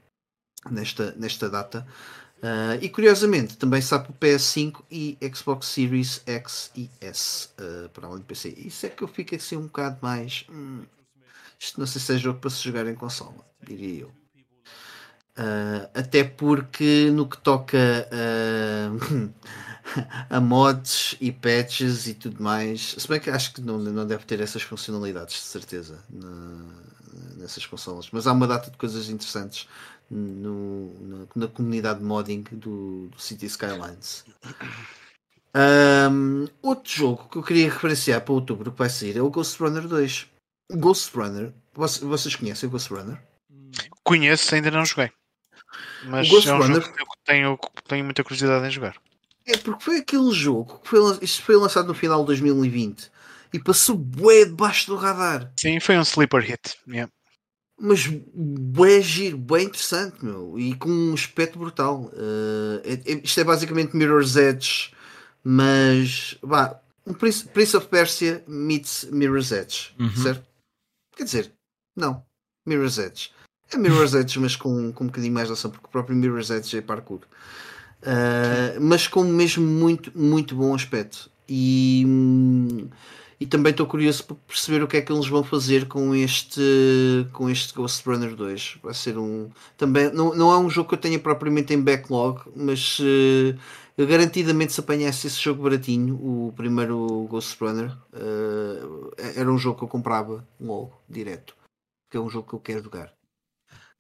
nesta, 0.70 1.12
nesta 1.16 1.48
data. 1.48 1.86
Uh, 2.38 2.78
e 2.80 2.88
curiosamente 2.88 3.56
também 3.56 3.80
sabe 3.80 4.04
para 4.04 4.12
o 4.12 4.16
PS5 4.16 4.84
e 4.88 5.18
Xbox 5.34 5.66
Series 5.66 6.22
X 6.24 6.70
e 6.76 6.88
S 7.00 7.48
uh, 7.58 7.88
para 7.88 8.06
além 8.06 8.20
do 8.20 8.24
PC. 8.24 8.54
Isso 8.56 8.86
é 8.86 8.88
que 8.88 9.02
eu 9.02 9.08
fico 9.08 9.34
assim 9.34 9.56
um 9.56 9.62
bocado 9.62 9.98
mais. 10.00 10.46
Hum, 10.48 10.84
isto 11.58 11.80
não 11.80 11.86
sei 11.86 12.00
se 12.00 12.14
é 12.14 12.18
jogo 12.18 12.38
para 12.38 12.50
se 12.50 12.62
jogar 12.62 12.86
em 12.86 12.94
consola, 12.94 13.44
diria 13.60 14.02
eu. 14.02 14.08
Uh, 15.36 15.88
até 15.94 16.22
porque 16.22 17.10
no 17.10 17.28
que 17.28 17.38
toca 17.38 17.78
a 20.30 20.40
mods 20.40 21.16
e 21.20 21.32
patches 21.32 22.06
e 22.06 22.14
tudo 22.14 22.40
mais, 22.40 22.94
se 22.98 23.08
bem 23.08 23.18
que 23.18 23.30
acho 23.30 23.52
que 23.52 23.60
não, 23.60 23.78
não 23.78 24.06
deve 24.06 24.24
ter 24.24 24.40
essas 24.40 24.62
funcionalidades 24.62 25.34
de 25.34 25.40
certeza 25.40 25.98
na, 26.08 26.66
nessas 27.36 27.66
consolas, 27.66 28.08
mas 28.12 28.26
há 28.26 28.32
uma 28.32 28.46
data 28.46 28.70
de 28.70 28.76
coisas 28.76 29.08
interessantes 29.08 29.68
no, 30.10 30.92
na, 31.00 31.26
na, 31.34 31.48
comunidade 31.48 32.02
modding 32.02 32.44
do, 32.52 33.08
do 33.08 33.20
City 33.20 33.46
Skylines. 33.46 34.24
Um, 35.54 36.46
outro 36.62 36.90
jogo 36.90 37.28
que 37.28 37.38
eu 37.38 37.42
queria 37.42 37.70
referenciar 37.70 38.20
para 38.20 38.34
outubro 38.34 38.70
que 38.72 38.78
vai 38.78 38.88
sair 38.88 39.16
é 39.16 39.22
o 39.22 39.30
Ghost 39.30 39.60
Runner 39.62 39.86
2. 39.86 40.26
Ghost 40.72 41.16
Runner, 41.16 41.52
vocês 41.74 42.36
conhecem 42.36 42.68
o 42.68 42.72
Ghost 42.72 42.92
Runner? 42.92 43.18
Conheço, 44.02 44.54
ainda 44.54 44.70
não 44.70 44.84
joguei. 44.84 45.10
Mas 46.04 46.28
é 46.28 46.54
um 46.54 46.58
Runner... 46.58 46.80
jogo 46.80 46.94
que 46.94 47.02
eu 47.02 47.06
tenho, 47.24 47.58
tenho 47.86 48.04
muita 48.04 48.22
curiosidade 48.22 48.66
em 48.66 48.70
jogar. 48.70 48.96
É 49.46 49.56
porque 49.56 49.84
foi 49.84 49.96
aquele 49.98 50.30
jogo 50.32 50.78
que 50.80 50.88
foi, 50.88 51.18
isto 51.22 51.42
foi 51.42 51.56
lançado 51.56 51.88
no 51.88 51.94
final 51.94 52.20
de 52.20 52.26
2020 52.26 53.10
e 53.52 53.58
passou 53.58 53.96
bué 53.96 54.44
debaixo 54.44 54.86
do 54.88 54.96
radar. 54.96 55.50
Sim, 55.58 55.80
foi 55.80 55.96
um 55.96 56.02
sleeper 56.02 56.42
hit. 56.42 56.76
Yeah. 56.86 57.10
Mas 57.80 58.06
bué 58.06 59.00
giro, 59.00 59.38
bué 59.38 59.62
interessante, 59.62 60.24
meu, 60.24 60.58
e 60.58 60.74
com 60.74 60.90
um 60.90 61.14
aspecto 61.14 61.58
brutal. 61.58 62.10
Uh, 62.12 62.80
é, 62.84 62.94
é, 63.12 63.20
isto 63.22 63.40
é 63.40 63.44
basicamente 63.44 63.96
Mirror's 63.96 64.34
Edge, 64.34 64.92
mas 65.44 66.36
vá, 66.42 66.80
um 67.06 67.14
Prince, 67.14 67.44
Prince 67.46 67.76
of 67.76 67.86
Persia 67.86 68.42
meets 68.48 69.06
Mirror's 69.12 69.52
Edge, 69.52 69.94
uhum. 69.98 70.10
certo? 70.16 70.44
Quer 71.16 71.24
dizer, 71.24 71.52
não, 71.96 72.22
Mirror's 72.66 72.98
Edge 72.98 73.32
É 73.72 73.76
Mirror's 73.76 74.14
Edge, 74.14 74.38
mas 74.38 74.56
com, 74.56 74.92
com 74.92 75.04
um 75.04 75.06
bocadinho 75.06 75.32
mais 75.32 75.46
de 75.46 75.54
ação, 75.54 75.70
porque 75.70 75.86
o 75.86 75.90
próprio 75.90 76.16
Mirror's 76.16 76.50
Edge 76.50 76.76
é 76.76 76.80
parkour. 76.80 77.20
Uh, 78.02 78.80
mas 78.80 79.08
com 79.08 79.24
mesmo 79.24 79.64
muito, 79.64 80.16
muito 80.16 80.54
bom 80.54 80.74
aspecto. 80.74 81.30
E, 81.48 82.04
e 83.40 83.46
também 83.46 83.70
estou 83.70 83.86
curioso 83.86 84.24
para 84.24 84.36
perceber 84.48 84.82
o 84.82 84.88
que 84.88 84.96
é 84.96 85.02
que 85.02 85.12
eles 85.12 85.28
vão 85.28 85.44
fazer 85.44 85.86
com 85.86 86.14
este, 86.14 86.60
com 87.32 87.48
este 87.48 87.72
Ghost 87.72 88.08
Runner 88.08 88.34
2. 88.34 88.78
Vai 88.82 88.94
ser 88.94 89.16
um. 89.16 89.48
Também, 89.76 90.12
não, 90.12 90.34
não 90.34 90.52
é 90.52 90.58
um 90.58 90.68
jogo 90.68 90.88
que 90.88 90.94
eu 90.96 90.98
tenha 90.98 91.18
propriamente 91.18 91.72
em 91.72 91.80
backlog, 91.80 92.40
mas 92.56 92.98
uh, 92.98 93.56
eu 93.96 94.06
garantidamente 94.08 94.72
se 94.72 94.80
apanhasse 94.80 95.28
esse 95.28 95.40
jogo 95.40 95.62
baratinho, 95.62 96.16
o 96.16 96.52
primeiro 96.56 97.28
Ghost 97.30 97.56
Runner, 97.60 97.96
uh, 98.12 99.12
era 99.36 99.50
um 99.50 99.58
jogo 99.58 99.78
que 99.78 99.84
eu 99.84 99.88
comprava 99.88 100.46
logo, 100.60 101.00
direto. 101.08 101.54
Que 102.10 102.16
é 102.16 102.20
um 102.20 102.28
jogo 102.28 102.48
que 102.48 102.54
eu 102.54 102.60
quero 102.60 102.82
jogar. 102.82 103.12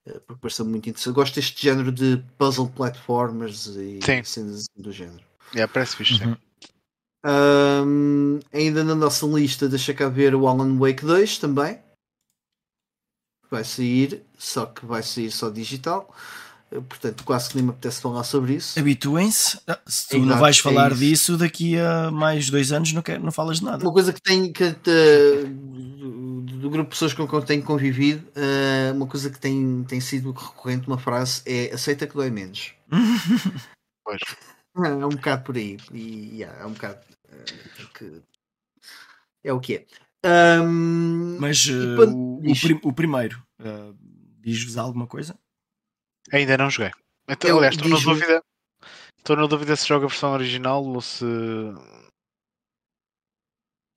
Uh, 0.04 0.20
porque 0.26 0.40
parece 0.40 0.64
muito 0.64 0.88
interessante. 0.88 1.06
Eu 1.06 1.14
gosto 1.14 1.36
deste 1.36 1.62
género 1.62 1.92
de 1.92 2.24
puzzle 2.36 2.68
platformers 2.70 3.66
e 3.66 4.00
cenas 4.24 4.66
assim 4.66 4.82
do 4.82 4.90
género. 4.90 5.22
É, 5.54 5.64
parece 5.68 5.94
fixe. 5.94 6.24
Uhum. 6.24 6.36
Um, 7.24 8.38
ainda 8.52 8.84
na 8.84 8.94
nossa 8.94 9.26
lista, 9.26 9.68
deixa 9.68 9.92
cá 9.92 10.08
ver 10.08 10.34
o 10.34 10.46
Alan 10.46 10.78
Wake 10.78 11.04
2 11.04 11.38
também. 11.38 11.78
Vai 13.50 13.64
sair, 13.64 14.22
só 14.38 14.66
que 14.66 14.84
vai 14.84 15.02
sair 15.02 15.30
só 15.30 15.48
digital. 15.48 16.14
Portanto, 16.70 17.24
quase 17.24 17.48
que 17.48 17.56
nem 17.56 17.64
me 17.64 17.70
apetece 17.70 18.02
falar 18.02 18.22
sobre 18.24 18.54
isso. 18.54 18.78
Habituem-se. 18.78 19.58
Ah, 19.66 19.80
se 19.86 20.08
tu 20.08 20.16
Exato, 20.16 20.30
não 20.30 20.38
vais 20.38 20.58
é 20.58 20.62
falar 20.62 20.94
disso, 20.94 21.38
daqui 21.38 21.78
a 21.78 22.10
mais 22.10 22.50
dois 22.50 22.72
anos 22.72 22.92
não, 22.92 23.00
quer, 23.00 23.18
não 23.18 23.32
falas 23.32 23.58
de 23.58 23.64
nada. 23.64 23.82
Uma 23.82 23.92
coisa 23.92 24.12
que 24.12 24.20
tem 24.20 24.52
que 24.52 24.72
do, 24.72 26.42
do 26.42 26.68
grupo 26.68 26.90
de 26.90 26.90
pessoas 26.90 27.14
com 27.14 27.26
quem 27.26 27.40
tenho 27.42 27.62
convivido, 27.62 28.22
uh, 28.36 28.94
uma 28.94 29.06
coisa 29.06 29.30
que 29.30 29.38
tem, 29.38 29.82
tem 29.88 29.98
sido 29.98 30.30
recorrente, 30.30 30.86
uma 30.86 30.98
frase 30.98 31.40
é 31.46 31.72
aceita 31.72 32.06
que 32.06 32.14
dói 32.14 32.30
menos. 32.30 32.74
pois. 34.04 34.20
É 34.84 35.06
um 35.06 35.10
bocado 35.10 35.44
por 35.44 35.56
aí. 35.56 35.76
E 35.92 36.36
yeah, 36.36 36.62
é 36.62 36.66
um 36.66 36.72
bocado 36.72 37.00
uh, 37.28 37.88
que 37.94 38.22
é 39.44 39.52
o 39.52 39.60
que 39.60 39.74
é. 39.76 39.86
Um, 40.60 41.38
Mas 41.38 41.66
uh, 41.66 42.10
o, 42.10 42.38
o, 42.38 42.60
prim, 42.60 42.80
o, 42.82 42.92
primeiro 42.92 43.42
diz-vos 44.40 44.76
alguma 44.76 45.06
coisa? 45.06 45.38
Ainda 46.32 46.58
não 46.58 46.70
joguei. 46.70 46.92
Então, 47.28 47.56
aliás, 47.56 47.74
estou 47.74 47.90
na 47.90 47.98
dúvida. 47.98 48.42
Estou 49.18 49.36
na 49.36 49.46
dúvida 49.46 49.76
se 49.76 49.86
joga 49.86 50.06
a 50.06 50.08
versão 50.08 50.32
original 50.32 50.84
ou 50.84 51.00
se 51.02 51.24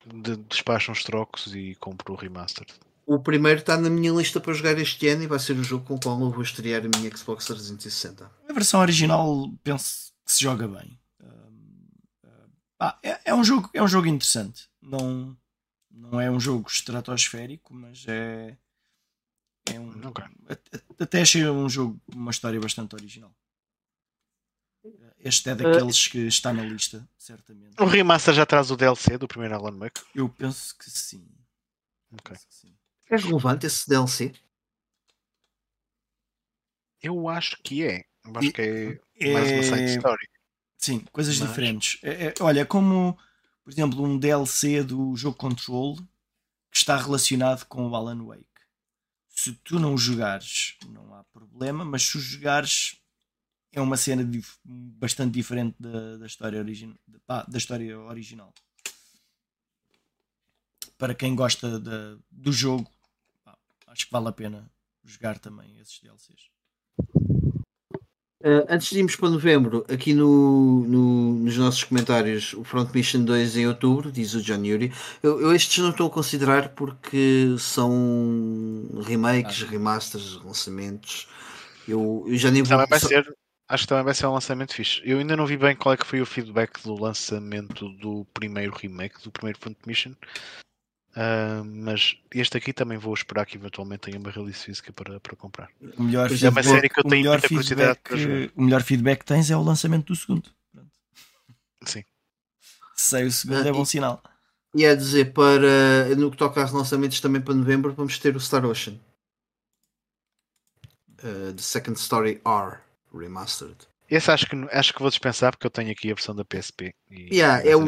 de, 0.05 0.35
despacham 0.37 0.93
os 0.93 1.03
trocos 1.03 1.53
e 1.55 1.75
compro 1.75 2.13
o 2.13 2.17
remaster. 2.17 2.65
O 3.05 3.19
primeiro 3.19 3.59
está 3.59 3.77
na 3.77 3.89
minha 3.89 4.11
lista 4.11 4.39
para 4.39 4.53
jogar 4.53 4.77
este 4.77 5.07
ano 5.07 5.23
e 5.23 5.27
vai 5.27 5.39
ser 5.39 5.53
o 5.53 5.63
jogo 5.63 5.85
com 5.85 5.95
o 5.95 5.99
qual 5.99 6.19
eu 6.19 6.31
vou 6.31 6.41
estrear 6.41 6.83
a 6.85 6.97
minha 6.97 7.15
Xbox 7.15 7.45
360. 7.45 8.31
A 8.47 8.53
versão 8.53 8.79
original 8.79 9.49
penso 9.63 10.10
que 10.31 10.37
se 10.37 10.43
joga 10.43 10.67
bem. 10.67 10.97
Uh, 11.19 12.93
é, 13.03 13.21
é, 13.25 13.33
um 13.33 13.43
jogo, 13.43 13.69
é 13.73 13.83
um 13.83 13.87
jogo 13.87 14.07
interessante. 14.07 14.69
Não, 14.81 15.37
não 15.89 16.21
é 16.21 16.31
um 16.31 16.39
jogo 16.39 16.69
estratosférico, 16.69 17.73
mas 17.73 18.05
é, 18.07 18.57
é 19.71 19.79
um, 19.79 20.07
okay. 20.07 20.25
Até 20.99 21.21
achei 21.21 21.47
um 21.47 21.67
jogo, 21.67 22.01
uma 22.15 22.31
história 22.31 22.59
bastante 22.59 22.95
original. 22.95 23.35
Este 25.19 25.51
é 25.51 25.55
daqueles 25.55 26.07
que 26.07 26.19
está 26.19 26.51
na 26.51 26.63
lista, 26.63 27.07
certamente. 27.17 27.79
O 27.79 27.85
remaster 27.85 28.33
já 28.33 28.45
traz 28.45 28.71
o 28.71 28.77
DLC 28.77 29.17
do 29.17 29.27
primeiro 29.27 29.53
Alan 29.53 29.77
Wake? 29.77 30.01
Eu 30.15 30.27
penso 30.29 30.75
que 30.77 30.89
sim. 30.89 31.27
Okay. 32.11 32.35
Que 32.35 32.55
sim. 32.55 32.75
É 33.07 33.17
relevante 33.17 33.67
esse 33.67 33.87
DLC? 33.87 34.33
Eu 37.01 37.29
acho 37.29 37.57
que 37.61 37.83
é. 37.83 38.05
Acho 38.35 38.53
que 38.53 38.61
é, 38.61 38.99
é... 39.19 39.33
mais 39.33 39.51
uma 39.51 39.63
side 39.63 39.91
story. 39.95 40.27
Sim, 40.77 40.99
coisas 41.11 41.39
Mas... 41.39 41.49
diferentes. 41.49 41.99
É, 42.03 42.27
é, 42.27 42.33
olha, 42.39 42.65
como 42.65 43.17
por 43.63 43.71
exemplo 43.71 44.03
um 44.03 44.17
DLC 44.17 44.83
do 44.83 45.15
jogo 45.15 45.37
Control 45.37 45.95
que 46.71 46.77
está 46.77 46.97
relacionado 46.97 47.65
com 47.65 47.87
o 47.87 47.95
Alan 47.95 48.23
Wake 48.25 48.51
se 49.41 49.53
tu 49.63 49.79
não 49.79 49.97
jogares, 49.97 50.77
não 50.87 51.15
há 51.15 51.23
problema, 51.23 51.83
mas 51.83 52.03
se 52.03 52.19
jogares, 52.19 53.01
é 53.71 53.81
uma 53.81 53.97
cena 53.97 54.23
dif 54.23 54.59
bastante 54.63 55.33
diferente 55.33 55.75
da, 55.79 56.17
da, 56.17 56.25
história 56.27 56.59
origin 56.59 56.95
da, 57.07 57.57
história 57.57 57.97
original. 57.99 58.53
Para 60.97 61.15
quem 61.15 61.35
gosta 61.35 61.79
do 62.29 62.51
jogo, 62.51 62.87
pá, 63.43 63.57
acho 63.87 64.05
que 64.05 64.11
vale 64.11 64.27
a 64.27 64.31
pena 64.31 64.71
jogar 65.03 65.39
também 65.39 65.79
esses 65.79 65.99
DLCs. 65.99 66.51
Uh, 68.43 68.65
antes 68.67 68.89
de 68.89 68.97
irmos 68.97 69.15
para 69.15 69.29
novembro, 69.29 69.85
aqui 69.87 70.15
no, 70.15 70.83
no, 70.87 71.33
nos 71.33 71.57
nossos 71.57 71.83
comentários, 71.83 72.53
o 72.53 72.63
Front 72.63 72.91
Mission 72.91 73.23
2 73.23 73.57
em 73.57 73.67
outubro, 73.67 74.11
diz 74.11 74.33
o 74.33 74.41
John 74.41 74.65
Yuri. 74.65 74.91
Eu, 75.21 75.39
eu 75.39 75.55
estes 75.55 75.77
não 75.77 75.91
estou 75.91 76.07
a 76.07 76.09
considerar 76.09 76.69
porque 76.69 77.55
são 77.59 78.89
remakes, 79.05 79.63
ah. 79.63 79.69
remasters, 79.69 80.41
lançamentos. 80.43 81.27
Eu, 81.87 82.25
eu 82.27 82.35
já 82.35 82.49
nem 82.49 82.63
vou. 82.63 82.87
Vai 82.87 82.99
ser, 82.99 83.31
acho 83.69 83.83
que 83.83 83.87
também 83.87 84.05
vai 84.05 84.15
ser 84.15 84.25
um 84.25 84.33
lançamento 84.33 84.73
fixe. 84.73 85.01
Eu 85.05 85.19
ainda 85.19 85.37
não 85.37 85.45
vi 85.45 85.55
bem 85.55 85.75
qual 85.75 85.93
é 85.93 85.97
que 85.97 86.07
foi 86.07 86.19
o 86.19 86.25
feedback 86.25 86.81
do 86.83 86.95
lançamento 86.95 87.89
do 87.89 88.25
primeiro 88.33 88.75
remake, 88.75 89.21
do 89.23 89.31
primeiro 89.31 89.59
Front 89.59 89.77
Mission. 89.85 90.13
Uh, 91.11 91.63
mas 91.65 92.15
este 92.33 92.57
aqui 92.57 92.71
também 92.71 92.97
vou 92.97 93.13
esperar 93.13 93.45
que 93.45 93.57
eventualmente 93.57 94.01
tenha 94.03 94.17
uma 94.17 94.31
release 94.31 94.63
física 94.63 94.93
para, 94.93 95.19
para 95.19 95.35
comprar. 95.35 95.69
O 95.97 96.03
melhor, 96.03 96.29
é 96.31 96.49
uma 96.49 96.63
série 96.63 96.87
que 96.87 96.99
eu 96.99 97.03
tenho 97.03 97.29
muita 97.29 97.47
curiosidade 97.47 97.99
para 98.01 98.17
jogar. 98.17 98.49
O 98.55 98.63
melhor 98.63 98.81
feedback 98.81 99.19
que 99.19 99.25
tens 99.25 99.51
é 99.51 99.57
o 99.57 99.61
lançamento 99.61 100.07
do 100.07 100.15
segundo. 100.15 100.49
Pronto. 100.71 100.89
Sim. 101.83 102.03
Sei 102.95 103.25
o 103.25 103.31
segundo 103.31 103.65
ah, 103.65 103.67
é 103.67 103.71
bom 103.73 103.83
e, 103.83 103.85
sinal. 103.85 104.23
E 104.73 104.85
é 104.85 104.95
dizer, 104.95 105.33
para 105.33 106.15
no 106.15 106.31
que 106.31 106.37
toca 106.37 106.63
a 106.63 106.71
lançamentos 106.71 107.19
também 107.19 107.41
para 107.41 107.55
novembro, 107.55 107.93
vamos 107.93 108.17
ter 108.17 108.35
o 108.35 108.39
Star 108.39 108.65
Ocean. 108.65 108.93
Uh, 111.23 111.53
the 111.53 111.61
Second 111.61 111.99
Story 111.99 112.41
R 112.45 112.77
Remastered. 113.13 113.75
Esse 114.09 114.31
acho 114.31 114.47
que, 114.47 114.55
acho 114.71 114.93
que 114.93 114.99
vou 114.99 115.09
dispensar 115.09 115.51
porque 115.51 115.67
eu 115.67 115.71
tenho 115.71 115.91
aqui 115.91 116.09
a 116.09 116.13
versão 116.13 116.35
da 116.35 116.45
PSP. 116.45 116.95
E 117.09 117.35
yeah, 117.35 117.65
é 117.67 117.75
o. 117.75 117.83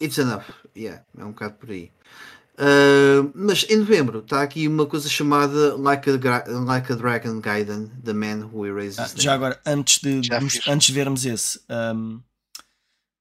It's 0.00 0.18
enough, 0.18 0.44
yeah, 0.74 1.04
é 1.16 1.24
um 1.24 1.32
bocado 1.32 1.54
por 1.54 1.70
aí. 1.70 1.92
Uh, 2.60 3.32
mas 3.34 3.64
em 3.70 3.78
novembro 3.78 4.18
está 4.18 4.42
aqui 4.42 4.68
uma 4.68 4.84
coisa 4.84 5.08
chamada 5.08 5.74
Like 5.76 6.10
a, 6.10 6.58
like 6.60 6.92
a 6.92 6.94
Dragon 6.94 7.40
Gaiden, 7.40 7.88
The 8.04 8.12
Man 8.12 8.50
Who 8.52 8.66
Erases 8.66 8.98
ah, 8.98 9.10
Já 9.14 9.32
agora, 9.32 9.58
antes 9.64 9.98
de, 9.98 10.20
antes 10.68 10.86
de 10.88 10.92
vermos 10.92 11.24
esse, 11.24 11.60
um, 11.70 12.20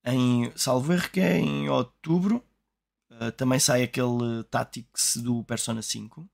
em 0.05 0.51
salvo 0.55 0.91
erro 0.91 1.09
que 1.09 1.21
é 1.21 1.37
em 1.37 1.69
outubro, 1.69 2.43
uh, 3.11 3.31
também 3.31 3.59
sai 3.59 3.83
aquele 3.83 4.43
Tactics 4.49 5.17
do 5.17 5.41
Persona 5.45 5.81
5. 5.81 6.29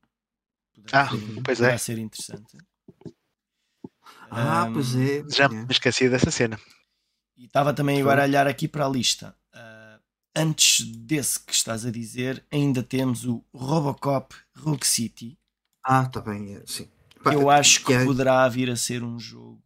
ah, 0.91 1.09
pois 1.43 1.61
é. 1.61 1.69
Vai 1.69 1.77
ser 1.77 1.99
interessante. 1.99 2.57
Ah, 4.31 4.65
um, 4.65 4.73
pois 4.73 4.95
é. 4.95 5.23
Já 5.29 5.47
me 5.47 5.67
esqueci 5.69 6.09
dessa 6.09 6.31
cena. 6.31 6.59
E 7.37 7.45
estava 7.45 7.73
também 7.73 8.01
agora 8.01 8.23
a 8.23 8.25
olhar 8.25 8.47
aqui 8.47 8.67
para 8.67 8.85
a 8.85 8.89
lista 8.89 9.35
antes 10.35 10.85
desse 10.85 11.39
que 11.39 11.53
estás 11.53 11.85
a 11.85 11.91
dizer, 11.91 12.43
ainda 12.51 12.83
temos 12.83 13.25
o 13.25 13.43
Robocop 13.53 14.35
Rogue 14.57 14.85
City. 14.85 15.37
Ah, 15.83 16.03
está 16.03 16.19
bem, 16.19 16.55
é, 16.55 16.63
sim. 16.65 16.87
Eu 17.25 17.49
acho 17.49 17.83
que 17.83 17.91
yeah. 17.91 18.05
poderá 18.05 18.47
vir 18.47 18.69
a 18.69 18.75
ser 18.75 19.03
um 19.03 19.19
jogo. 19.19 19.61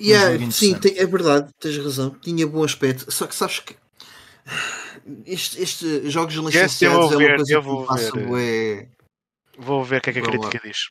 Yeah, 0.00 0.36
um 0.36 0.38
jogo 0.40 0.52
sim, 0.52 0.74
tem, 0.78 0.96
é 0.96 1.06
verdade, 1.06 1.50
tens 1.58 1.76
razão. 1.78 2.10
Tinha 2.20 2.46
bom 2.46 2.62
aspecto. 2.62 3.10
Só 3.10 3.26
que 3.26 3.34
sabes 3.34 3.60
que 3.60 3.76
estes 5.26 5.58
este 5.58 6.10
jogos 6.10 6.34
licenciados 6.34 7.12
é 7.12 7.16
uma 7.16 7.36
coisa 7.36 7.52
eu 7.52 7.62
vou 7.62 7.82
que 7.82 7.88
faço 7.88 8.12
ver. 8.14 8.88
É... 8.88 8.88
Vou 9.58 9.84
ver 9.84 9.98
o 9.98 10.00
que 10.00 10.10
é 10.10 10.12
que 10.12 10.18
a 10.20 10.22
crítica 10.22 10.60
diz. 10.62 10.88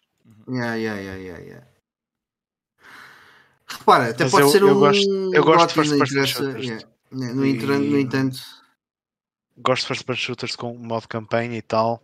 Yeah, 0.49 0.75
yeah, 0.75 0.99
yeah, 0.99 1.21
yeah, 1.21 1.43
yeah. 1.43 1.67
Repara, 3.65 4.09
até 4.09 4.23
Mas 4.25 4.31
pode 4.31 4.43
eu, 4.43 4.49
ser 4.49 4.61
eu 4.61 4.75
um. 4.75 4.79
Gosto, 4.79 5.35
eu 5.35 5.43
gosto 5.43 5.67
de 5.67 5.89
first 5.89 6.13
person 6.13 6.57
yeah. 6.57 6.85
No, 7.11 7.45
e... 7.45 7.53
no 7.53 7.99
entanto, 7.99 8.39
gosto 9.57 9.83
de 9.83 9.87
first 9.87 10.05
person 10.05 10.21
shooters 10.21 10.55
com 10.55 10.73
modo 10.77 11.07
campanha 11.07 11.57
e 11.57 11.61
tal. 11.61 12.01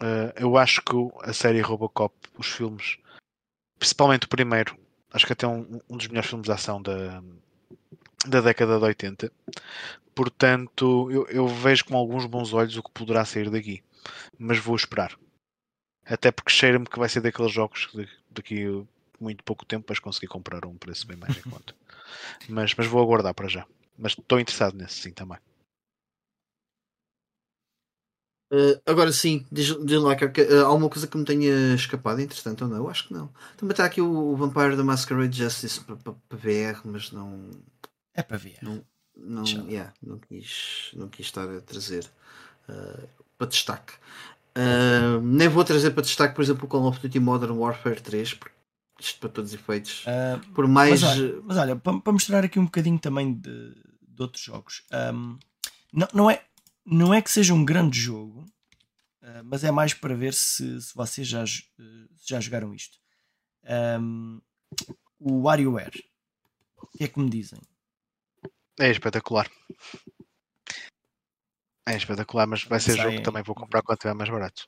Uh, 0.00 0.32
eu 0.36 0.56
acho 0.56 0.82
que 0.82 0.96
a 1.22 1.32
série 1.32 1.60
Robocop, 1.60 2.14
os 2.36 2.46
filmes, 2.46 2.96
principalmente 3.78 4.24
o 4.24 4.28
primeiro, 4.28 4.76
acho 5.12 5.26
que 5.26 5.32
até 5.32 5.46
um, 5.46 5.80
um 5.88 5.96
dos 5.96 6.08
melhores 6.08 6.28
filmes 6.28 6.46
de 6.46 6.52
ação 6.52 6.80
da, 6.80 7.22
da 8.26 8.40
década 8.40 8.78
de 8.78 8.84
80. 8.84 9.32
Portanto, 10.14 11.10
eu, 11.10 11.26
eu, 11.28 11.46
vejo 11.46 11.84
com 11.84 11.96
alguns 11.96 12.26
bons 12.26 12.52
olhos 12.52 12.76
o 12.76 12.82
que 12.82 12.90
poderá 12.90 13.24
sair 13.24 13.50
daqui. 13.50 13.82
Mas 14.38 14.58
vou 14.58 14.74
esperar. 14.74 15.16
Até 16.04 16.32
porque 16.32 16.50
cheira-me 16.50 16.86
que 16.86 16.98
vai 16.98 17.08
ser 17.08 17.20
daqueles 17.20 17.52
jogos 17.52 17.86
que 17.86 18.08
daqui 18.30 18.64
a 18.66 19.22
muito 19.22 19.44
pouco 19.44 19.66
tempo 19.66 19.86
vais 19.86 19.98
conseguir 19.98 20.28
comprar 20.28 20.64
um 20.64 20.76
preço 20.76 21.06
bem 21.06 21.16
mais 21.16 21.36
em 21.38 21.42
conta. 21.42 21.74
mas, 22.48 22.74
mas 22.74 22.86
vou 22.86 23.02
aguardar 23.02 23.34
para 23.34 23.48
já. 23.48 23.66
Mas 23.96 24.12
estou 24.12 24.40
interessado 24.40 24.74
nesse 24.74 24.94
sim 24.94 25.12
também. 25.12 25.38
Uh, 28.50 28.80
agora 28.84 29.12
sim, 29.12 29.46
diz, 29.50 29.76
diz 29.84 30.00
lá 30.00 30.16
que, 30.16 30.28
que 30.28 30.42
uh, 30.42 30.64
há 30.64 30.68
alguma 30.68 30.88
coisa 30.88 31.06
que 31.06 31.16
me 31.16 31.24
tenha 31.24 31.72
escapado, 31.74 32.20
entretanto, 32.20 32.62
ou 32.64 32.68
não? 32.68 32.78
Eu 32.78 32.90
acho 32.90 33.06
que 33.06 33.14
não. 33.14 33.30
Também 33.56 33.72
está 33.72 33.84
aqui 33.84 34.00
o, 34.00 34.10
o 34.10 34.36
Vampire 34.36 34.76
da 34.76 34.82
Masquerade 34.82 35.38
Justice 35.38 35.80
para 35.80 36.14
VR, 36.36 36.80
mas 36.84 37.12
não. 37.12 37.48
É 38.12 38.22
para 38.22 38.38
VR. 38.38 38.58
Não, 38.62 38.84
não, 39.16 39.44
yeah, 39.44 39.92
não, 40.02 40.18
quis, 40.18 40.90
não 40.94 41.08
quis 41.08 41.26
estar 41.26 41.48
a 41.48 41.60
trazer 41.60 42.04
uh, 42.68 43.08
para 43.38 43.46
destaque. 43.46 43.92
nem 45.22 45.46
vou 45.46 45.64
trazer 45.64 45.92
para 45.92 46.02
destaque, 46.02 46.34
por 46.34 46.42
exemplo, 46.42 46.64
o 46.64 46.68
Call 46.68 46.88
of 46.88 46.98
Duty 47.00 47.20
Modern 47.20 47.52
Warfare 47.52 48.00
3, 48.00 48.34
porque 48.34 48.56
isto 48.98 49.20
para 49.20 49.28
todos 49.28 49.52
os 49.52 49.60
efeitos. 49.60 50.04
por 50.56 50.66
mais. 50.66 51.02
Mas 51.02 51.12
olha, 51.12 51.40
mas 51.44 51.56
olha 51.56 51.76
para, 51.76 52.00
para, 52.00 52.12
mostrar 52.12 52.44
aqui 52.44 52.58
um 52.58 52.64
bocadinho 52.64 52.98
também 52.98 53.32
de, 53.32 53.74
de 54.08 54.22
outros 54.22 54.42
jogos. 54.42 54.82
Um, 55.14 55.38
não, 55.92 56.08
não 56.12 56.30
é 56.30 56.42
não 56.84 57.12
é 57.12 57.22
que 57.22 57.30
seja 57.30 57.54
um 57.54 57.64
grande 57.64 57.98
jogo, 57.98 58.44
uh, 59.22 59.44
mas 59.44 59.64
é 59.64 59.70
mais 59.70 59.94
para 59.94 60.14
ver 60.14 60.34
se, 60.34 60.80
se 60.80 60.94
vocês 60.94 61.26
já, 61.26 61.44
já 62.26 62.40
jogaram 62.40 62.74
isto. 62.74 62.98
Um, 64.00 64.40
o 65.18 65.42
WarioWare. 65.42 66.02
O 66.76 66.86
que 66.86 67.04
é 67.04 67.08
que 67.08 67.20
me 67.20 67.28
dizem? 67.28 67.60
É 68.78 68.90
espetacular. 68.90 69.48
É 71.86 71.96
espetacular, 71.96 72.46
mas 72.46 72.64
vai 72.64 72.80
ser 72.80 72.96
jogo 72.96 73.16
que 73.16 73.22
também 73.22 73.42
vou 73.42 73.54
comprar 73.54 73.82
quando 73.82 73.98
estiver 73.98 74.14
mais 74.14 74.30
barato. 74.30 74.66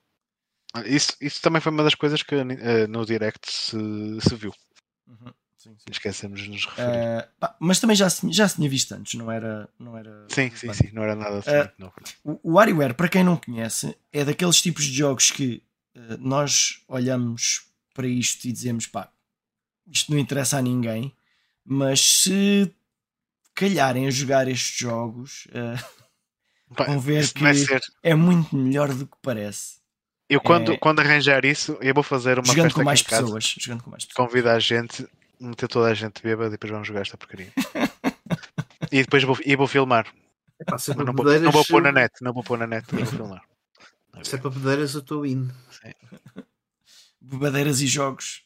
Isso, 0.87 1.17
isso 1.21 1.41
também 1.41 1.61
foi 1.61 1.71
uma 1.71 1.85
das 1.85 1.95
coisas 1.95 2.23
que 2.23 2.35
uh, 2.35 2.89
no 2.89 3.05
Direct 3.05 3.51
se, 3.51 3.77
se 4.21 4.35
viu. 4.35 4.53
Uhum. 5.07 5.33
Sim, 5.63 5.77
sim. 5.79 5.93
Esquecemos 5.93 6.41
de 6.41 6.51
nos 6.51 6.67
referir. 6.67 6.89
Uh, 6.89 7.29
pá, 7.39 7.55
mas 7.61 7.79
também 7.79 7.95
já 7.95 8.11
se, 8.11 8.33
já 8.33 8.49
se 8.49 8.57
tinha 8.57 8.69
visto 8.69 8.91
antes, 8.93 9.15
não 9.15 9.31
era. 9.31 9.69
Não 9.79 9.97
era 9.97 10.27
sim, 10.29 10.51
sim, 10.57 10.73
sim, 10.73 10.91
não 10.93 11.05
era 11.05 11.15
nada 11.15 11.39
uh, 11.39 11.93
O, 12.25 12.41
o 12.43 12.53
WarioWare, 12.55 12.95
para 12.95 13.09
quem 13.09 13.23
não 13.23 13.37
conhece, 13.37 13.97
é 14.13 14.25
daqueles 14.25 14.61
tipos 14.61 14.85
de 14.85 14.93
jogos 14.93 15.31
que 15.31 15.63
uh, 15.95 16.19
nós 16.19 16.83
olhamos 16.89 17.69
para 17.95 18.09
isto 18.09 18.45
e 18.45 18.51
dizemos 18.51 18.89
pá, 18.89 19.09
isto 19.87 20.11
não 20.11 20.19
interessa 20.19 20.59
a 20.59 20.63
ninguém, 20.63 21.15
mas 21.65 22.01
se 22.01 22.75
calharem 23.55 24.09
a 24.09 24.11
jogar 24.11 24.49
estes 24.49 24.77
jogos, 24.77 25.47
uh, 25.55 26.85
vão 26.87 26.99
ver 26.99 27.33
que 27.33 27.45
é 28.03 28.17
muito 28.17 28.57
melhor 28.57 28.93
do 28.93 29.07
que 29.07 29.17
parece. 29.23 29.81
Eu 30.29 30.41
quando, 30.41 30.73
é... 30.73 30.77
quando 30.77 30.99
arranjar 30.99 31.45
isso, 31.45 31.79
eu 31.81 31.95
vou 31.95 32.03
fazer 32.03 32.41
uma 32.41 32.47
jogando 32.47 32.75
com 32.75 32.83
mais 32.83 33.03
pessoas, 33.03 33.55
jogando 33.61 33.85
com 33.85 33.91
mais 33.91 34.05
pessoas. 34.05 34.27
Convida 34.27 34.53
a 34.55 34.59
gente 34.59 35.07
meter 35.43 35.69
toda 35.69 35.91
a 35.91 35.95
gente 35.95 36.23
bêbada 36.23 36.49
e 36.49 36.53
depois 36.53 36.71
vamos 36.71 36.87
jogar 36.87 37.01
esta 37.01 37.17
porcaria. 37.17 37.53
e 38.91 39.03
depois 39.03 39.23
vou, 39.25 39.37
e 39.45 39.57
vou 39.57 39.67
filmar. 39.67 40.07
Epá, 40.61 40.77
é 40.77 40.95
não, 41.05 41.13
vou, 41.13 41.41
não 41.41 41.51
vou 41.51 41.65
pôr 41.65 41.83
na 41.83 41.93
net, 41.93 42.15
não 42.23 42.33
vou 42.33 42.45
pôr 42.45 42.59
na 42.59 42.67
net, 42.67 42.87
vou 42.95 43.05
filmar. 43.05 43.43
Se 44.23 44.37
é 44.37 44.39
para 44.39 44.51
bebedeiras, 44.51 44.95
eu 44.95 45.01
estou 45.01 45.27
indo. 45.27 45.53
Bebedeiras 47.21 47.81
e 47.81 47.87
jogos. 47.87 48.45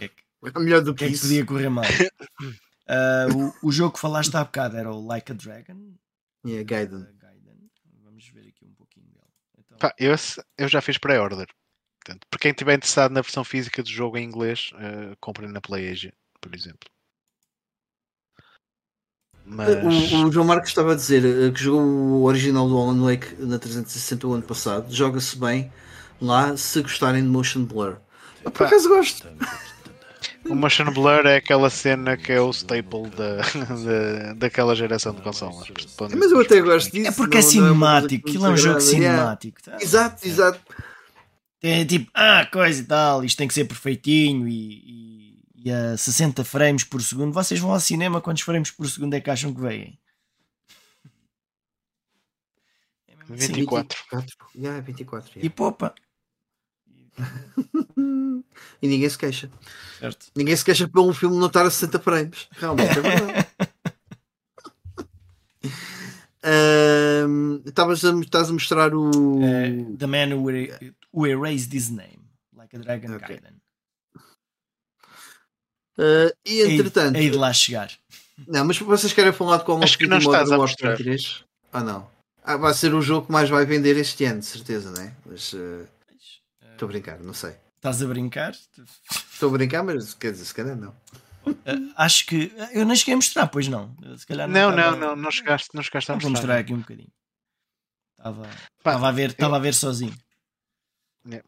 É, 0.00 0.08
que, 0.08 0.14
é 0.42 0.58
melhor 0.58 0.82
do 0.82 0.94
que, 0.94 1.06
que 1.06 1.12
isso. 1.12 1.26
É 1.26 1.28
que 1.28 1.44
podia 1.44 1.46
correr 1.46 1.68
mal. 1.68 1.84
uh, 1.84 3.54
o, 3.62 3.68
o 3.68 3.72
jogo 3.72 3.94
que 3.94 4.00
falaste 4.00 4.36
há 4.36 4.44
bocado 4.44 4.76
era 4.76 4.90
o 4.90 5.06
Like 5.06 5.32
a 5.32 5.34
Dragon. 5.34 5.94
Yeah, 6.44 6.64
Gaiden. 6.64 7.02
Uh, 7.02 7.16
Gaiden. 7.18 7.70
Vamos 8.02 8.28
ver 8.28 8.48
aqui 8.48 8.64
um 8.64 8.74
pouquinho 8.74 9.06
dele. 9.06 9.26
Então... 9.58 9.78
Pá, 9.78 9.94
eu, 9.98 10.14
eu 10.58 10.68
já 10.68 10.80
fiz 10.80 10.98
pré-order. 10.98 11.46
Portanto, 12.04 12.26
para 12.28 12.40
quem 12.40 12.50
estiver 12.50 12.74
interessado 12.74 13.12
na 13.12 13.20
versão 13.20 13.44
física 13.44 13.82
do 13.82 13.88
jogo 13.88 14.18
em 14.18 14.24
inglês, 14.24 14.72
uh, 14.74 15.16
comprem 15.20 15.48
na 15.48 15.60
PlayAsia, 15.60 16.12
por 16.40 16.52
exemplo. 16.52 16.90
Mas... 19.44 19.68
O, 20.12 20.26
o, 20.26 20.32
João 20.32 20.46
Marcos 20.46 20.70
estava 20.70 20.92
a 20.92 20.96
dizer 20.96 21.24
uh, 21.24 21.52
que 21.52 21.62
jogou 21.62 21.82
o 21.82 22.24
original 22.24 22.68
do 22.68 22.76
Alan 22.76 23.04
Wake 23.04 23.34
na 23.38 23.58
360 23.58 24.26
o 24.26 24.34
ano 24.34 24.42
passado. 24.42 24.92
Joga-se 24.92 25.36
bem 25.38 25.72
lá 26.20 26.56
se 26.56 26.82
gostarem 26.82 27.22
de 27.22 27.28
Motion 27.28 27.64
Blur. 27.64 27.98
Eu, 28.44 28.50
por 28.50 28.66
acaso 28.66 28.88
gosto. 28.88 29.28
O 30.44 30.56
Motion 30.56 30.92
Blur 30.92 31.24
é 31.24 31.36
aquela 31.36 31.70
cena 31.70 32.16
que 32.16 32.32
é 32.32 32.40
o 32.40 32.50
staple 32.50 33.08
da, 33.10 33.36
da, 33.86 34.32
daquela 34.34 34.74
geração 34.74 35.14
de 35.14 35.22
consolas. 35.22 35.68
Mas 36.16 36.32
eu 36.32 36.40
até 36.40 36.60
gosto 36.60 36.90
disso. 36.90 37.08
É 37.08 37.12
porque 37.12 37.36
é 37.36 37.40
não, 37.40 37.46
é 37.46 37.50
cinemático, 37.50 38.28
aquilo 38.28 38.46
é, 38.46 38.50
um 38.50 38.56
jogo 38.56 38.80
cinemático. 38.80 39.60
Yeah. 39.64 39.78
Tá? 39.78 39.84
Exato, 39.84 40.26
exato. 40.26 40.60
É 41.62 41.84
tipo, 41.84 42.10
ah, 42.12 42.44
coisa 42.46 42.82
e 42.82 42.84
tal, 42.84 43.24
isto 43.24 43.38
tem 43.38 43.46
que 43.46 43.54
ser 43.54 43.64
perfeitinho 43.64 44.48
e, 44.48 45.38
e, 45.54 45.66
e, 45.66 45.70
a 45.70 45.96
60 45.96 46.44
frames 46.44 46.82
por 46.82 47.00
segundo. 47.00 47.32
Vocês 47.32 47.60
vão 47.60 47.72
ao 47.72 47.78
cinema, 47.78 48.20
quantos 48.20 48.42
frames 48.42 48.70
por 48.70 48.88
segundo 48.88 49.14
é 49.14 49.20
que 49.20 49.30
acham 49.30 49.54
que 49.54 49.60
vêm? 49.60 49.96
24. 53.28 53.96
24. 54.10 54.36
Yeah, 54.56 54.80
24 54.80 55.30
yeah. 55.30 55.46
E 55.46 55.50
poupa. 55.50 55.94
e 58.82 58.88
ninguém 58.88 59.08
se 59.08 59.16
queixa. 59.16 59.48
Certo. 60.00 60.26
Ninguém 60.34 60.56
se 60.56 60.64
queixa 60.64 60.88
pelo 60.88 61.14
filme 61.14 61.36
não 61.36 61.46
estar 61.46 61.64
a 61.64 61.70
60 61.70 62.00
frames. 62.00 62.48
Realmente 62.52 62.98
é 62.98 63.00
verdade. 63.00 63.48
Estavas 67.64 68.02
um, 68.02 68.18
a, 68.18 68.20
estás 68.20 68.50
a 68.50 68.52
mostrar 68.52 68.92
o. 68.94 69.10
Uh, 69.10 69.96
the 69.96 70.06
Man 70.08 70.34
Who, 70.34 70.50
who 71.12 71.26
Erased 71.26 71.72
His 71.72 71.90
Name, 71.90 72.30
like 72.56 72.74
a 72.74 72.78
Dragon 72.78 73.14
okay. 73.14 73.36
Gaiden. 73.36 73.60
Uh, 75.98 76.32
e 76.44 76.62
entretanto. 76.62 77.16
Hei 77.16 77.30
de 77.30 77.36
lá 77.36 77.52
chegar. 77.52 77.90
Não, 78.46 78.64
mas 78.64 78.78
vocês 78.78 79.12
querem 79.12 79.32
falar 79.32 79.58
de 79.58 79.64
como 79.64 79.84
Acho 79.84 79.98
que 79.98 80.06
não 80.06 80.18
estás 80.18 80.50
a 80.50 80.56
mostrar. 80.56 80.96
3? 80.96 81.44
Ah, 81.72 81.82
não. 81.82 82.10
Ah, 82.42 82.56
vai 82.56 82.74
ser 82.74 82.94
o 82.94 83.02
jogo 83.02 83.26
que 83.26 83.32
mais 83.32 83.48
vai 83.48 83.64
vender 83.64 83.96
este 83.96 84.24
ano, 84.24 84.40
de 84.40 84.46
certeza, 84.46 84.90
não 84.90 85.02
é? 85.02 85.14
Mas. 85.24 85.52
Uh, 85.52 85.86
estou 86.72 86.88
uh, 86.88 86.90
a 86.90 86.92
brincar, 86.92 87.20
não 87.20 87.34
sei. 87.34 87.54
Estás 87.76 88.02
a 88.02 88.06
brincar? 88.06 88.52
Estou 89.32 89.48
a 89.50 89.52
brincar, 89.52 89.82
mas 89.82 90.14
quer 90.14 90.32
dizer, 90.32 90.44
se 90.44 90.54
calhar 90.54 90.76
não. 90.76 90.90
Uh, 91.46 91.92
acho 91.96 92.26
que 92.26 92.52
eu 92.72 92.84
nem 92.84 92.96
cheguei 92.96 93.14
a 93.14 93.16
mostrar, 93.16 93.46
pois 93.48 93.68
não. 93.68 93.94
Se 94.16 94.26
calhar 94.26 94.48
não, 94.48 94.70
não, 94.70 94.76
não, 94.76 94.96
não, 94.96 95.16
não, 95.16 95.30
chegaste, 95.30 95.68
não 95.74 95.82
chegaste 95.82 96.10
a 96.10 96.14
mostrar. 96.14 96.30
Vou 96.30 96.30
mostrar 96.30 96.58
aqui 96.58 96.72
um 96.72 96.80
bocadinho. 96.80 97.12
Estava, 98.18 98.48
estava, 98.78 99.08
a, 99.08 99.12
ver, 99.12 99.30
estava 99.30 99.56
a 99.56 99.58
ver 99.58 99.74
sozinho. 99.74 100.14
É, 101.30 101.42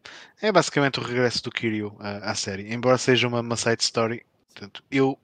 é 0.49 0.53
basicamente 0.53 1.01
o 1.01 1.03
regresso 1.03 1.43
do 1.43 1.51
Kiryu 1.51 1.97
à, 1.99 2.31
à 2.31 2.35
série, 2.35 2.73
embora 2.73 2.97
seja 2.99 3.27
uma, 3.27 3.41
uma 3.41 3.57
side 3.57 3.83
story. 3.83 4.25
Portanto, 4.49 4.85
eu 4.91 5.19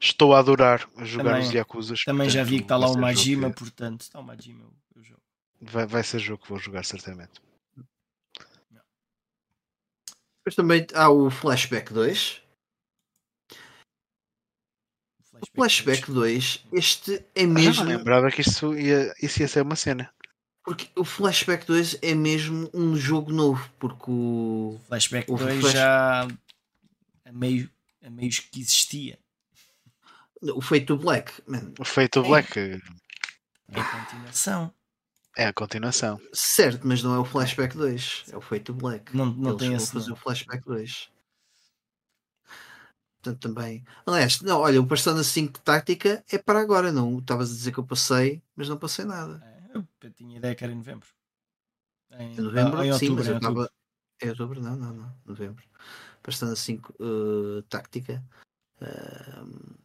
estou 0.00 0.34
a 0.34 0.40
adorar 0.40 0.88
jogar 0.98 1.34
também, 1.34 1.46
os 1.46 1.52
Yakuza. 1.52 1.94
Também 2.04 2.26
portanto, 2.26 2.32
já 2.32 2.44
vi 2.44 2.56
que 2.56 2.62
está 2.62 2.76
lá 2.76 2.88
o 2.88 2.98
Majima, 2.98 3.50
que... 3.50 3.58
portanto, 3.58 4.00
está 4.00 4.18
o 4.18 4.24
Majima. 4.24 4.68
Eu 4.96 5.02
jogo. 5.04 5.20
Vai, 5.60 5.86
vai 5.86 6.02
ser 6.02 6.18
jogo 6.18 6.42
que 6.42 6.48
vou 6.48 6.58
jogar 6.58 6.84
certamente. 6.84 7.40
Depois 10.38 10.56
também 10.56 10.84
há 10.94 11.08
o 11.08 11.30
Flashback 11.30 11.92
2. 11.92 12.42
O 15.40 15.46
Flashback 15.54 16.10
2, 16.10 16.66
este 16.72 17.24
é 17.34 17.46
mesmo. 17.46 17.82
Ah, 17.82 17.86
lembrava 17.86 18.30
que 18.30 18.40
isso 18.40 18.76
ia, 18.76 19.12
isso 19.20 19.40
ia 19.40 19.48
ser 19.48 19.62
uma 19.62 19.76
cena. 19.76 20.12
Porque 20.64 20.88
o 20.96 21.04
Flashback 21.04 21.66
2 21.66 21.98
é 22.02 22.14
mesmo 22.14 22.70
um 22.72 22.96
jogo 22.96 23.32
novo. 23.32 23.68
Porque 23.78 24.04
o. 24.08 24.78
Flashback 24.88 25.30
o 25.30 25.36
2 25.36 25.60
flash... 25.60 25.72
já. 25.72 26.28
A 27.24 27.32
meio, 27.32 27.70
a 28.04 28.10
meios 28.10 28.38
que 28.38 28.60
existia. 28.60 29.18
O 30.40 30.60
Feito 30.60 30.96
Black. 30.96 31.32
Man. 31.46 31.72
O 31.78 31.84
Feito 31.84 32.20
é. 32.20 32.22
Black. 32.22 32.58
É 32.58 33.80
a 33.80 33.84
continuação. 33.84 34.74
É 35.36 35.46
a 35.46 35.52
continuação. 35.52 36.20
Certo, 36.32 36.86
mas 36.86 37.02
não 37.02 37.14
é 37.14 37.18
o 37.18 37.24
Flashback 37.24 37.76
2. 37.76 38.24
É 38.32 38.36
o 38.36 38.40
Feito 38.40 38.74
Black. 38.74 39.16
Não, 39.16 39.26
não 39.26 39.50
Eles 39.50 39.60
tem 39.60 39.72
esse. 39.74 39.92
fazer 39.92 40.12
o 40.12 40.16
Flashback 40.16 40.64
2. 40.64 41.10
Portanto, 43.22 43.40
também. 43.40 43.84
Aliás, 44.04 44.40
não, 44.42 44.60
olha, 44.60 44.80
o 44.80 44.86
Persona 44.86 45.22
5 45.22 45.60
Tática 45.60 46.24
é 46.28 46.36
para 46.38 46.60
agora, 46.60 46.92
não. 46.92 47.18
Estavas 47.18 47.50
a 47.50 47.54
dizer 47.54 47.72
que 47.72 47.78
eu 47.78 47.86
passei, 47.86 48.42
mas 48.56 48.68
não 48.68 48.76
passei 48.76 49.04
nada. 49.04 49.40
É, 49.46 49.51
eu 49.74 50.10
tinha 50.12 50.38
ideia 50.38 50.54
que 50.54 50.64
era 50.64 50.72
em 50.72 50.76
novembro. 50.76 51.08
Em, 52.12 52.36
novembro, 52.36 52.84
em 52.84 52.92
sim, 52.92 53.10
outubro, 53.10 53.14
mas 53.16 53.28
eu 53.28 53.36
estava. 53.36 53.72
É 54.20 54.28
outubro, 54.30 54.60
não, 54.60 54.76
não, 54.76 54.92
não. 54.92 55.16
Novembro. 55.24 55.64
Persona 56.22 56.54
5 56.54 56.94
uh, 57.00 57.62
Tática. 57.62 58.22
Uh, 58.80 59.76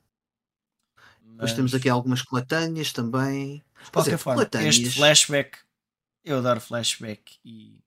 mas... 1.22 1.32
Depois 1.34 1.54
temos 1.54 1.76
aqui 1.76 1.90
algumas 1.90 2.22
coletâneas 2.22 2.92
também. 2.92 3.64
De 3.84 3.92
qualquer 3.92 4.12
dizer, 4.12 4.18
forma, 4.18 4.38
coletâneas... 4.38 4.76
este 4.76 4.90
flashback, 4.92 5.60
eu 6.24 6.38
adoro 6.38 6.60
flashback 6.60 7.38
e 7.44 7.80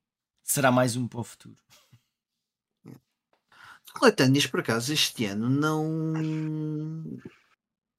será 0.43 0.71
mais 0.71 0.97
um 0.97 1.07
para 1.07 1.21
o 1.21 1.25
futuro 1.25 1.57
coletâneas, 3.93 4.47
por 4.47 4.61
acaso, 4.61 4.93
este 4.93 5.27
ano 5.27 5.49
não 5.49 7.21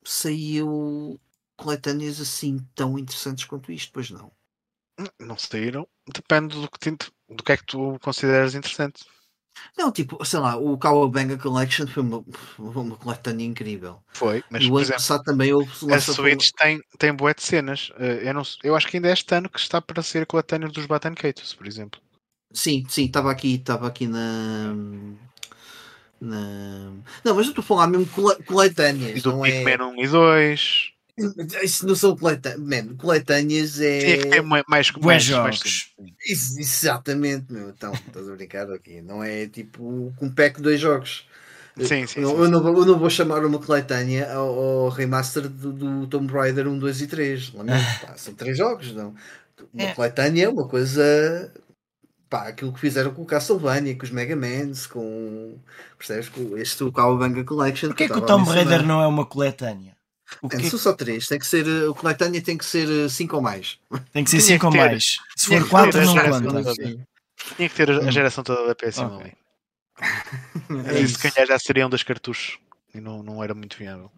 saiu 0.04 1.20
coletâneas 1.62 2.20
assim 2.20 2.60
tão 2.76 2.98
interessantes 2.98 3.46
quanto 3.46 3.72
isto, 3.72 3.92
pois 3.94 4.10
não. 4.10 4.32
Não 5.20 5.38
saíram. 5.38 5.88
Depende 6.14 6.60
do 6.60 6.70
que, 6.70 6.80
te, 6.80 7.12
do 7.30 7.44
que 7.44 7.52
é 7.52 7.58
que 7.58 7.66
tu 7.66 7.98
consideras 8.02 8.56
interessante. 8.56 9.04
Não, 9.78 9.92
tipo, 9.92 10.24
sei 10.26 10.40
lá, 10.40 10.56
o 10.56 10.78
Cowabunga 10.78 11.38
Collection 11.38 11.86
foi 11.88 12.04
uma, 12.04 12.24
uma 12.58 12.96
coletânea 12.96 13.46
incrível. 13.46 14.02
Foi, 14.14 14.44
mas 14.50 14.64
e 14.64 14.68
o 14.68 14.76
ano 14.76 14.82
exemplo, 14.82 15.02
passado 15.02 15.24
também 15.24 15.54
houve 15.54 15.70
a 15.94 16.00
Switch 16.00 16.52
tem, 16.58 16.82
tem 16.98 17.14
boé 17.14 17.34
de 17.34 17.44
cenas. 17.44 17.92
Eh, 17.98 18.30
Eu, 18.30 18.34
não, 18.34 18.44
eu 18.64 18.76
acho 18.76 18.88
que 18.88 18.98
ainda 18.98 19.10
é 19.10 19.14
este 19.14 19.34
ano 19.36 19.50
que 19.50 19.60
está 19.60 19.82
para 19.82 20.02
ser 20.02 20.24
a 20.24 20.26
coletânea 20.26 20.70
dos 20.70 20.86
Button 20.86 21.16
Katos, 21.16 21.54
por 21.54 21.68
exemplo. 21.68 22.02
Sim, 22.54 22.86
sim, 22.90 23.06
estava 23.06 23.32
aqui, 23.32 23.56
estava 23.56 23.88
aqui 23.88 24.08
na. 24.08 24.74
na... 26.20 26.92
Não, 27.24 27.36
mas 27.36 27.46
eu 27.46 27.52
estou 27.52 27.62
a 27.62 27.66
falar 27.66 27.88
mesmo 27.88 28.08
cole- 28.08 28.44
coletâneas. 28.44 29.18
E 29.18 29.22
do 29.22 29.46
é... 29.46 29.64
Pikmin 29.64 29.86
1 29.86 30.04
e 30.04 30.08
2. 30.08 30.94
Isso 31.64 31.86
não 31.86 31.96
são 31.96 32.16
coletâneas. 32.16 32.88
Coletâneas 32.98 33.80
é. 33.80 34.00
Tinha 34.00 34.18
que 34.18 34.26
ter 34.28 34.42
mais, 34.42 34.64
mais, 34.68 35.24
jogos. 35.24 35.94
mais. 35.98 36.16
Isso, 36.26 36.60
exatamente, 36.60 37.52
meu. 37.52 37.70
Então, 37.70 37.92
estás 37.94 38.28
a 38.30 38.32
brincar 38.36 38.72
aqui. 38.72 39.02
Não 39.02 39.24
é 39.24 39.48
tipo 39.48 40.14
com 40.18 40.26
um 40.26 40.32
pack 40.32 40.58
de 40.58 40.64
dois 40.64 40.80
jogos. 40.80 41.28
Sim, 41.78 42.06
sim, 42.06 42.20
eu, 42.22 42.30
sim, 42.30 42.36
eu 42.36 42.50
não, 42.50 42.62
vou- 42.62 42.78
eu 42.80 42.86
não 42.86 43.00
vou 43.00 43.10
chamar 43.10 43.46
uma 43.46 43.58
coletânea 43.58 44.32
ao, 44.34 44.60
ao 44.86 44.90
remaster 44.90 45.48
do, 45.48 45.72
do 45.72 46.08
Tomb 46.08 46.32
Raider 46.32 46.68
1, 46.68 46.78
2 46.78 47.02
e 47.02 47.08
3. 47.08 47.54
Lamento, 47.54 47.84
pá, 48.06 48.14
são 48.18 48.34
três 48.34 48.58
jogos, 48.58 48.94
não. 48.94 49.16
Uma 49.74 49.84
É. 49.84 49.94
coletânea 49.94 50.46
é 50.46 50.50
uma 50.50 50.68
coisa. 50.68 51.54
Pá, 52.30 52.48
aquilo 52.48 52.72
que 52.74 52.80
fizeram 52.80 53.14
com 53.14 53.22
o 53.22 53.26
Castlevania, 53.26 53.96
com 53.96 54.04
os 54.04 54.10
Mega 54.12 54.36
Mans, 54.36 54.86
com. 54.88 55.58
Percebes? 55.98 56.30
Com 56.30 56.58
este 56.58 56.84
o 56.84 56.92
Cowabunga 56.92 57.44
Collection. 57.44 57.90
Porquê 57.90 58.08
que 58.08 58.14
o 58.14 58.20
estava 58.20 58.42
a 58.42 58.46
Tomb 58.46 58.50
Raider 58.50 58.86
não 58.86 59.02
é 59.02 59.08
uma 59.08 59.26
coletânea? 59.26 59.96
O 60.42 60.48
Man, 60.48 60.58
que 60.62 60.70
são 60.70 60.80
só 60.80 60.94
três, 60.94 61.28
tem 61.28 61.38
que 61.40 61.46
ser. 61.48 61.68
eh, 61.68 61.88
O 61.88 61.96
coletânea 61.96 62.42
tem 62.42 62.58
que 62.58 62.66
ser 62.66 63.10
5 63.10 63.36
ou 63.36 63.42
mais. 63.42 63.80
tem 64.14 64.24
que 64.24 64.30
ser 64.30 64.40
5 64.42 64.68
ou 64.68 64.74
mais. 64.76 65.18
Se 65.36 65.48
for 65.48 65.64
que 65.64 65.70
4, 65.70 65.92
ter 65.92 66.06
não 66.06 66.16
conta. 66.16 66.74
Tinha 67.56 67.70
que 67.70 67.76
ter 67.76 67.90
a- 67.92 68.00
Hum. 68.00 68.12
geração 68.12 68.44
toda 68.44 68.68
da 68.68 68.76
PS1 68.76 69.06
Ok. 69.18 69.22
ali. 69.22 69.38
É 70.88 70.94
Isso, 70.94 71.04
isso. 71.14 71.20
se 71.20 71.32
calhar 71.32 71.48
já 71.48 71.60
seriam 71.60 71.90
das 71.90 72.04
cartuchos. 72.04 72.60
E 72.94 73.00
não, 73.02 73.22
não 73.24 73.44
era 73.44 73.54
muito 73.54 73.78
viável. 73.78 74.12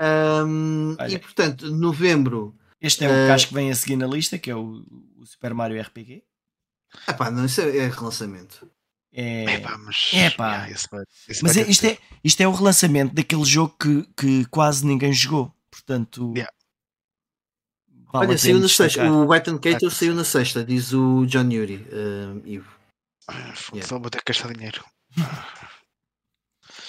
Olha. 0.00 1.08
e 1.12 1.18
portanto, 1.18 1.70
novembro. 1.70 2.54
Este 2.80 3.04
é 3.04 3.08
o 3.08 3.12
Eh, 3.12 3.26
que 3.26 3.32
acho 3.32 3.48
que 3.48 3.54
vem 3.54 3.70
a 3.70 3.74
seguir 3.74 3.96
na 3.96 4.06
lista, 4.06 4.38
que 4.38 4.50
é 4.50 4.54
o, 4.54 4.84
o 5.16 5.26
Super 5.26 5.52
Mario 5.52 5.80
RPG. 5.82 6.22
Epá, 7.08 7.30
não, 7.30 7.44
isso 7.44 7.60
é, 7.60 7.76
é 7.78 7.88
relançamento. 7.88 8.70
É... 9.12 9.44
Epá, 9.54 9.78
mas. 9.78 9.96
Epá. 10.12 10.48
yeah, 10.52 10.70
esse 10.70 10.88
vai- 10.90 11.04
esse 11.28 11.42
Mas 11.42 11.56
é- 11.56 11.64
ter 11.64 11.70
isto, 11.70 11.84
é, 11.86 11.98
isto 12.22 12.40
é 12.40 12.46
o 12.48 12.52
relançamento 12.52 13.14
daquele 13.14 13.44
jogo 13.44 13.74
que, 13.80 14.02
que 14.16 14.44
quase 14.46 14.84
ninguém 14.86 15.12
jogou. 15.12 15.52
Portanto, 15.70 16.32
Yeah. 16.36 16.52
vale 18.12 18.26
Olha, 18.28 18.38
saiu 18.38 18.58
na 18.60 18.68
sexta. 18.68 19.10
O 19.10 19.30
White 19.32 19.50
and 19.50 19.58
Cato 19.58 19.86
Ah, 19.86 19.90
saiu 19.90 20.14
na 20.14 20.24
sexta, 20.24 20.64
diz 20.64 20.92
o 20.92 21.24
John 21.26 21.50
Yuri. 21.50 21.86
Ivo. 22.44 22.68
Ah, 23.26 23.32
foda-se, 23.54 23.74
Yeah. 23.76 23.98
Vou 23.98 24.10
ter 24.10 24.18
que 24.22 24.32
gastar 24.32 24.52
dinheiro. 24.52 24.84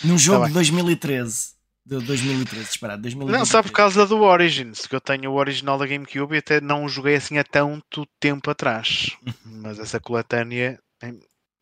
Num 0.04 0.18
jogo 0.18 0.42
Tá 0.44 0.48
de 0.48 0.54
2013. 0.54 1.58
De 1.86 1.98
2013, 2.06 2.66
disparado. 2.68 3.02
2023. 3.02 3.40
Não, 3.40 3.46
só 3.46 3.64
por 3.64 3.72
causa 3.72 4.06
do 4.06 4.22
Origins, 4.22 4.86
que 4.86 4.96
eu 4.96 5.02
tenho 5.02 5.32
o 5.32 5.36
original 5.36 5.78
da 5.78 5.88
GameCube 5.88 6.36
e 6.36 6.38
até 6.38 6.62
não 6.62 6.86
o 6.86 6.90
joguei 6.90 7.16
assim 7.16 7.38
há 7.38 7.44
tanto 7.44 8.06
tempo 8.20 8.50
atrás. 8.52 9.18
Mas 9.44 9.80
essa 9.80 10.00
coletânea 10.00 10.80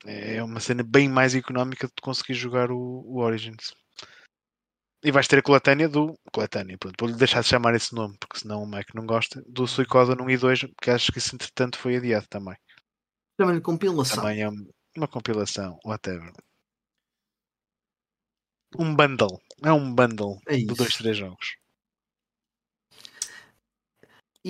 é, 0.07 0.41
uma 0.41 0.59
cena 0.59 0.83
bem 0.83 1.09
mais 1.09 1.35
económica 1.35 1.87
de 1.87 2.01
conseguir 2.01 2.33
jogar 2.33 2.71
o, 2.71 3.03
o 3.05 3.19
Origins. 3.19 3.75
E 5.03 5.11
vais 5.11 5.27
ter 5.27 5.39
a 5.39 5.43
coletânea 5.43 5.87
do. 5.87 6.17
Coletânea, 6.33 6.77
pronto, 6.77 6.95
vou-lhe 6.99 7.15
deixar 7.15 7.41
de 7.41 7.47
chamar 7.47 7.75
esse 7.75 7.93
nome, 7.93 8.17
porque 8.19 8.39
senão 8.39 8.63
o 8.63 8.67
Mike 8.67 8.95
não 8.95 9.05
gosta. 9.05 9.43
Do 9.47 9.67
Suicoden 9.67 10.23
1 10.23 10.29
e 10.29 10.37
2, 10.37 10.59
que 10.81 10.89
acho 10.89 11.11
que 11.11 11.19
isso 11.19 11.35
entretanto 11.35 11.77
foi 11.77 11.97
adiado 11.97 12.25
também. 12.27 12.55
Chama-lhe 13.39 13.61
compilação. 13.61 14.23
Também 14.23 14.41
é 14.41 14.49
uma 14.97 15.07
compilação, 15.07 15.77
whatever. 15.85 16.31
Um 18.77 18.95
bundle. 18.95 19.39
É 19.63 19.71
um 19.71 19.93
bundle 19.93 20.39
É 20.47 20.55
de 20.55 20.65
dois, 20.65 20.93
três 20.95 21.17
jogos. 21.17 21.57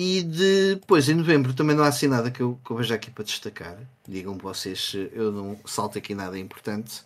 E 0.00 0.22
depois, 0.22 1.08
em 1.08 1.14
novembro, 1.16 1.52
também 1.52 1.74
não 1.74 1.82
há 1.82 1.88
assim 1.88 2.06
nada 2.06 2.30
que 2.30 2.40
eu, 2.40 2.56
que 2.64 2.70
eu 2.70 2.76
veja 2.76 2.94
aqui 2.94 3.10
para 3.10 3.24
destacar. 3.24 3.76
Digam-me 4.06 4.40
vocês 4.40 4.90
se 4.92 5.10
eu 5.12 5.32
não 5.32 5.58
salto 5.66 5.98
aqui 5.98 6.14
nada 6.14 6.38
importante. 6.38 7.02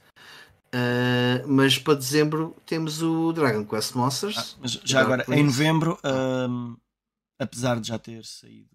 Ah, 0.71 1.43
mas 1.47 1.79
para 1.79 1.95
dezembro 1.95 2.55
temos 2.67 3.01
o 3.01 3.33
Dragon 3.33 3.65
Quest 3.65 3.95
Monsters. 3.95 4.37
Ah, 4.37 4.59
mas 4.61 4.73
já 4.85 5.01
agora, 5.01 5.25
em 5.31 5.43
novembro, 5.43 5.99
ahm, 6.05 6.77
apesar 7.39 7.81
de 7.81 7.89
já 7.89 7.99
ter 7.99 8.27
saído 8.27 8.69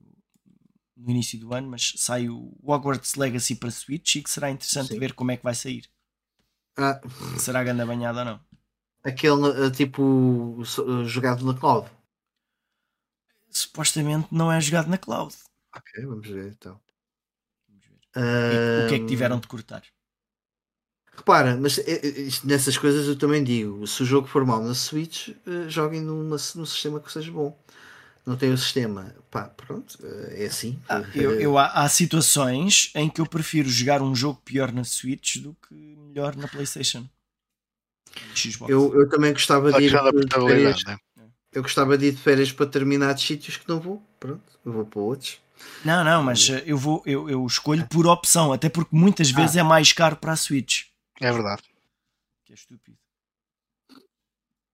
no 0.96 1.12
início 1.12 1.40
do 1.40 1.54
ano, 1.54 1.70
mas 1.70 1.94
sai 1.98 2.28
o 2.28 2.58
Hogwarts 2.64 3.14
Legacy 3.14 3.54
para 3.54 3.70
Switch 3.70 4.16
e 4.16 4.24
que 4.24 4.32
será 4.32 4.50
interessante 4.50 4.94
Sim. 4.94 5.00
ver 5.00 5.14
como 5.14 5.30
é 5.30 5.38
que 5.38 5.44
vai 5.44 5.54
sair. 5.54 5.86
Ah, 6.76 7.00
Se 7.38 7.46
Será 7.46 7.64
ganda 7.64 7.86
banhada 7.86 8.20
ou 8.22 8.26
não. 8.26 8.40
aquele 9.04 9.68
ah, 9.68 9.70
tipo 9.70 10.58
jogado 11.06 11.46
na 11.46 11.54
cloud. 11.54 11.88
Supostamente 13.50 14.28
não 14.32 14.52
é 14.52 14.60
jogado 14.62 14.90
na 14.90 14.98
cloud. 14.98 15.34
Ok, 15.76 16.06
vamos 16.06 16.28
ver 16.28 16.48
então. 16.48 16.80
Vamos 17.68 17.86
ver. 17.86 18.00
E 18.54 18.84
o 18.84 18.88
que 18.88 18.96
é 18.96 19.00
que 19.00 19.06
tiveram 19.06 19.40
de 19.40 19.48
cortar? 19.48 19.84
Repara, 21.16 21.58
mas 21.58 21.80
é- 21.80 22.06
isto- 22.06 22.48
nessas 22.48 22.78
coisas 22.78 23.08
eu 23.08 23.18
também 23.18 23.44
digo: 23.44 23.86
se 23.88 24.04
o 24.04 24.06
jogo 24.06 24.28
for 24.28 24.46
mau 24.46 24.64
na 24.64 24.76
Switch, 24.76 25.30
eh, 25.30 25.68
joguem 25.68 26.02
numa, 26.02 26.38
num 26.56 26.66
sistema 26.66 27.00
que 27.00 27.12
seja 27.12 27.32
bom. 27.32 27.58
Não 28.26 28.36
tem 28.36 28.52
o 28.52 28.58
sistema, 28.58 29.16
pá, 29.32 29.46
pronto, 29.46 29.98
eh, 30.06 30.44
é 30.44 30.46
assim. 30.48 30.80
Ah, 30.90 31.02
eu, 31.16 31.32
eu- 31.40 31.58
há, 31.58 31.68
há 31.68 31.90
situações 31.90 32.92
em 32.94 33.10
que 33.10 33.22
eu 33.22 33.26
prefiro 33.26 33.70
jogar 33.70 34.02
um 34.02 34.14
jogo 34.14 34.42
pior 34.44 34.72
na 34.72 34.84
Switch 34.84 35.38
do 35.38 35.56
que 35.68 35.74
melhor 35.74 36.36
na 36.36 36.48
PlayStation. 36.48 37.08
Xbox. 38.36 38.70
Eu, 38.72 38.94
eu 38.94 39.10
também 39.10 39.34
gostava 39.34 39.72
Só 39.72 39.80
de 39.80 39.86
ir 39.86 39.90
de 39.90 40.84
né? 40.86 40.98
Eu 41.52 41.62
gostava 41.62 41.98
de 41.98 42.08
ir 42.08 42.12
de 42.12 42.18
férias 42.22 42.52
para 42.52 42.66
determinados 42.66 43.24
sítios 43.26 43.58
que 43.58 43.68
não 43.68 43.80
vou. 43.80 44.04
Pronto, 44.20 44.44
eu 44.66 44.72
vou 44.72 44.86
para 44.86 45.00
outros. 45.00 45.40
Não, 45.84 46.04
não, 46.04 46.22
mas 46.24 46.50
eh, 46.50 46.64
eu, 46.66 46.78
vou, 46.78 47.02
eu, 47.06 47.30
eu 47.30 47.46
escolho 47.46 47.88
por 47.88 48.06
opção, 48.06 48.54
até 48.54 48.70
porque 48.70 48.96
muitas 48.96 49.32
vezes 49.32 49.56
é 49.56 49.64
mais 49.64 49.92
caro 49.92 50.16
para 50.16 50.34
a 50.34 50.36
Switch. 50.36 50.84
É 51.20 51.32
verdade. 51.32 51.64
Que 52.46 52.54
é 52.54 52.56
estúpido. 52.56 52.98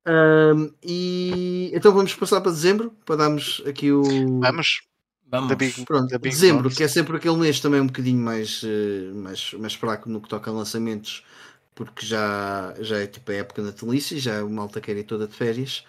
Ahm, 0.06 0.74
e 0.84 1.72
então 1.74 1.93
vamos 1.93 2.14
passar 2.14 2.42
para 2.42 2.52
dezembro 2.52 2.92
para 3.06 3.16
darmos 3.16 3.61
aqui 3.66 3.92
o. 3.92 4.40
Vamos. 4.42 4.82
Vamos. 5.27 5.50
Da 5.50 5.56
Big, 5.56 5.85
Pronto, 5.85 6.10
da 6.10 6.18
Big 6.19 6.35
dezembro, 6.35 6.64
Box. 6.64 6.76
que 6.76 6.84
é 6.84 6.88
sempre 6.88 7.16
aquele 7.18 7.38
mês 7.38 7.60
também 7.60 7.80
um 7.82 7.88
bocadinho 7.88 8.19
mais, 8.19 8.61
eh, 8.64 9.11
mais, 9.14 9.53
mais 9.53 9.74
fraco 9.74 10.10
no 10.10 10.22
que 10.22 10.27
toca 10.30 10.52
a 10.52 10.53
lançamentos, 10.53 11.24
porque 11.74 12.06
já, 12.06 12.76
já 12.80 12.98
é 13.00 13.08
tipo 13.08 13.32
a 13.32 13.35
época 13.35 13.64
natalícia, 13.64 14.19
já 14.19 14.43
o 14.43 14.50
malta 14.50 14.80
quer 14.82 14.98
ir 14.98 15.06
toda 15.06 15.26
de 15.27 15.34
férias. 15.34 15.85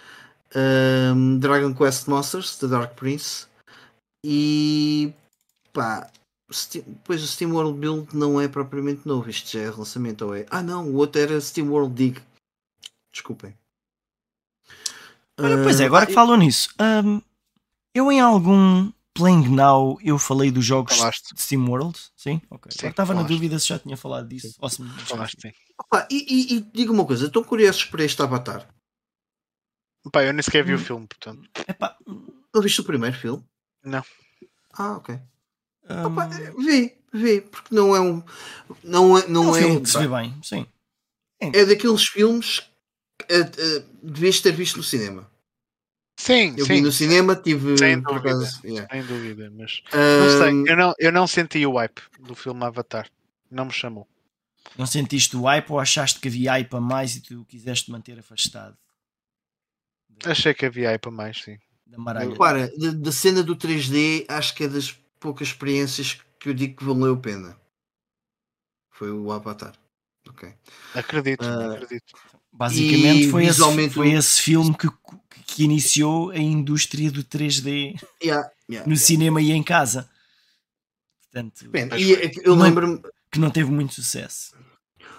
Ahm, 0.55 1.39
Dragon 1.39 1.75
Quest 1.75 2.09
Monsters, 2.09 2.57
The 2.59 2.69
Dark 2.69 2.95
Prince, 2.95 3.47
e 4.25 5.13
pá, 5.73 6.09
Steam, 6.53 6.85
pois 7.05 7.23
o 7.23 7.27
Steam 7.27 7.53
World 7.53 7.79
Build 7.79 8.17
não 8.17 8.41
é 8.41 8.47
propriamente 8.49 9.07
novo, 9.07 9.29
isto 9.29 9.51
já 9.51 9.61
é 9.61 9.71
lançamento, 9.71 10.23
ou 10.27 10.35
é? 10.35 10.47
Ah 10.51 10.63
não, 10.63 10.89
o 10.89 10.95
outro 10.97 11.21
era 11.21 11.41
Steam 11.41 11.71
World 11.71 11.95
Dig. 11.95 12.23
Desculpem. 13.13 13.55
Olha, 15.39 15.63
pois 15.63 15.81
é, 15.81 15.85
agora 15.87 16.05
Ah, 16.05 16.07
que 16.07 16.13
falam 16.15 16.37
nisso, 16.37 16.69
hum, 17.05 17.21
eu 17.95 18.11
em 18.13 18.21
algum 18.21 18.93
Playing 19.15 19.49
Now 19.49 19.99
eu 20.03 20.19
falei 20.19 20.51
dos 20.51 20.65
jogos 20.65 20.97
Falaste. 20.97 21.35
de 21.35 21.41
Steam 21.41 21.69
World? 21.69 21.99
Sim? 22.17 22.41
Ok. 22.51 22.71
Sim, 22.73 22.89
estava 22.89 23.15
na 23.15 23.23
dúvida 23.23 23.59
se 23.59 23.69
já 23.69 23.79
tinha 23.79 23.97
falado 23.97 24.29
disso. 24.29 24.55
ou 24.61 24.69
se 24.69 24.83
me 24.83 24.89
Falaste 24.91 25.41
sim. 25.41 25.53
E, 26.11 26.17
e, 26.55 26.57
e 26.57 26.61
diga 26.61 26.93
uma 26.93 27.05
coisa, 27.05 27.27
estou 27.27 27.45
curioso 27.45 27.89
por 27.91 28.01
este 28.01 28.21
Avatar. 28.23 28.69
Pá, 30.13 30.23
eu 30.25 30.33
nem 30.33 30.43
sequer 30.43 30.65
vi 30.65 30.75
o 30.75 30.77
Hum. 30.77 30.81
filme, 30.81 31.07
portanto. 31.07 31.49
Epá, 31.67 31.97
Não 32.07 32.63
viste 32.63 32.81
o 32.81 32.85
primeiro 32.85 33.17
filme? 33.17 33.43
Não. 33.83 34.05
Ah, 34.73 34.97
ok. 34.97 35.15
hum, 35.15 36.07
Opa, 36.07 36.27
vê, 36.63 36.97
vê, 37.13 37.41
porque 37.41 37.75
não 37.75 37.95
é 37.97 38.01
um. 38.01 38.23
Não 38.83 39.19
é. 39.19 39.23
é 39.25 39.29
Não 39.29 39.51
um 39.51 39.57
é, 39.57 39.59
filme 39.61 39.81
que 39.83 39.91
se 39.91 39.99
vê 39.99 40.09
bem, 40.09 40.35
sim. 40.43 40.67
é 41.41 41.65
daqueles 41.65 42.05
filmes 42.07 42.61
que 43.19 43.33
eh, 43.33 43.85
devias 44.03 44.41
ter 44.41 44.53
visto 44.53 44.77
no 44.77 44.83
cinema. 44.83 45.31
Sim, 46.19 46.55
Eu 46.57 46.65
vi 46.65 46.77
sim. 46.77 46.83
no 46.83 46.93
cinema, 46.93 47.35
tive 47.35 47.77
Sem 47.77 48.01
dúvida. 48.01 48.39
yeah. 48.65 48.89
Sem 48.91 49.05
dúvida, 49.05 49.51
mas. 49.51 49.83
Não 49.93 50.29
sei, 50.29 50.49
Ahm, 50.49 50.65
eu 50.67 50.77
não, 50.77 50.95
eu 50.99 51.13
não 51.13 51.27
senti 51.27 51.67
o 51.67 51.77
hype 51.77 52.01
do 52.21 52.35
filme 52.35 52.65
Avatar. 52.65 53.11
Não 53.51 53.65
me 53.67 53.73
chamou. 53.73 54.07
Não 54.79 54.87
sentiste 54.87 55.37
o 55.37 55.43
hype 55.43 55.71
ou 55.73 55.79
achaste 55.81 56.21
que 56.21 56.29
havia 56.29 56.53
hype 56.53 56.75
a 56.75 56.81
mais 56.81 57.17
e 57.17 57.21
tu 57.21 57.45
quiseste 57.47 57.91
manter 57.91 58.19
afastado 58.19 58.77
Achei 60.25 60.55
que 60.55 60.67
havia 60.67 60.89
hype 60.91 61.07
a 61.07 61.11
mais, 61.11 61.43
sim. 61.43 61.59
da 61.87 61.99
maralha? 61.99 62.31
Repara, 62.31 62.73
da, 62.77 63.13
cena 63.13 63.43
do 63.43 63.57
3D, 63.57 64.25
acho 64.29 64.55
que 64.55 64.65
é 64.65 64.69
das 64.69 64.93
poucas 65.21 65.49
experiências 65.49 66.21
que 66.39 66.49
eu 66.49 66.55
digo 66.55 66.77
que 66.77 66.85
valeu 66.85 67.15
a 67.15 67.17
pena. 67.17 67.57
Foi 68.91 69.11
o 69.11 69.33
Avatar. 69.33 69.75
Ok. 70.29 70.49
Acredito, 70.95 71.45
Ah, 71.45 71.75
acredito. 71.75 72.15
Basicamente 72.53 73.31
foi, 73.31 73.47
esse, 73.47 73.91
foi 73.91 74.13
esse 74.13 74.41
filme 74.41 74.77
que, 74.77 74.89
que 75.45 75.65
iniciou 75.65 76.31
a 76.31 76.39
indústria 76.39 77.11
do 77.11 77.25
3D 77.25 78.01
Yeah, 78.23 78.49
yeah, 78.71 78.87
no 78.87 78.95
yeah. 78.95 78.97
cinema 78.97 79.43
e 79.43 79.51
em 79.51 79.63
casa. 79.63 80.09
Portanto, 81.23 81.65
e 81.99 82.15
foi. 82.15 82.43
eu 82.45 82.55
lembro-me. 82.55 83.03
que 83.31 83.41
não 83.41 83.51
teve 83.51 83.71
muito 83.71 83.95
sucesso. 83.95 84.55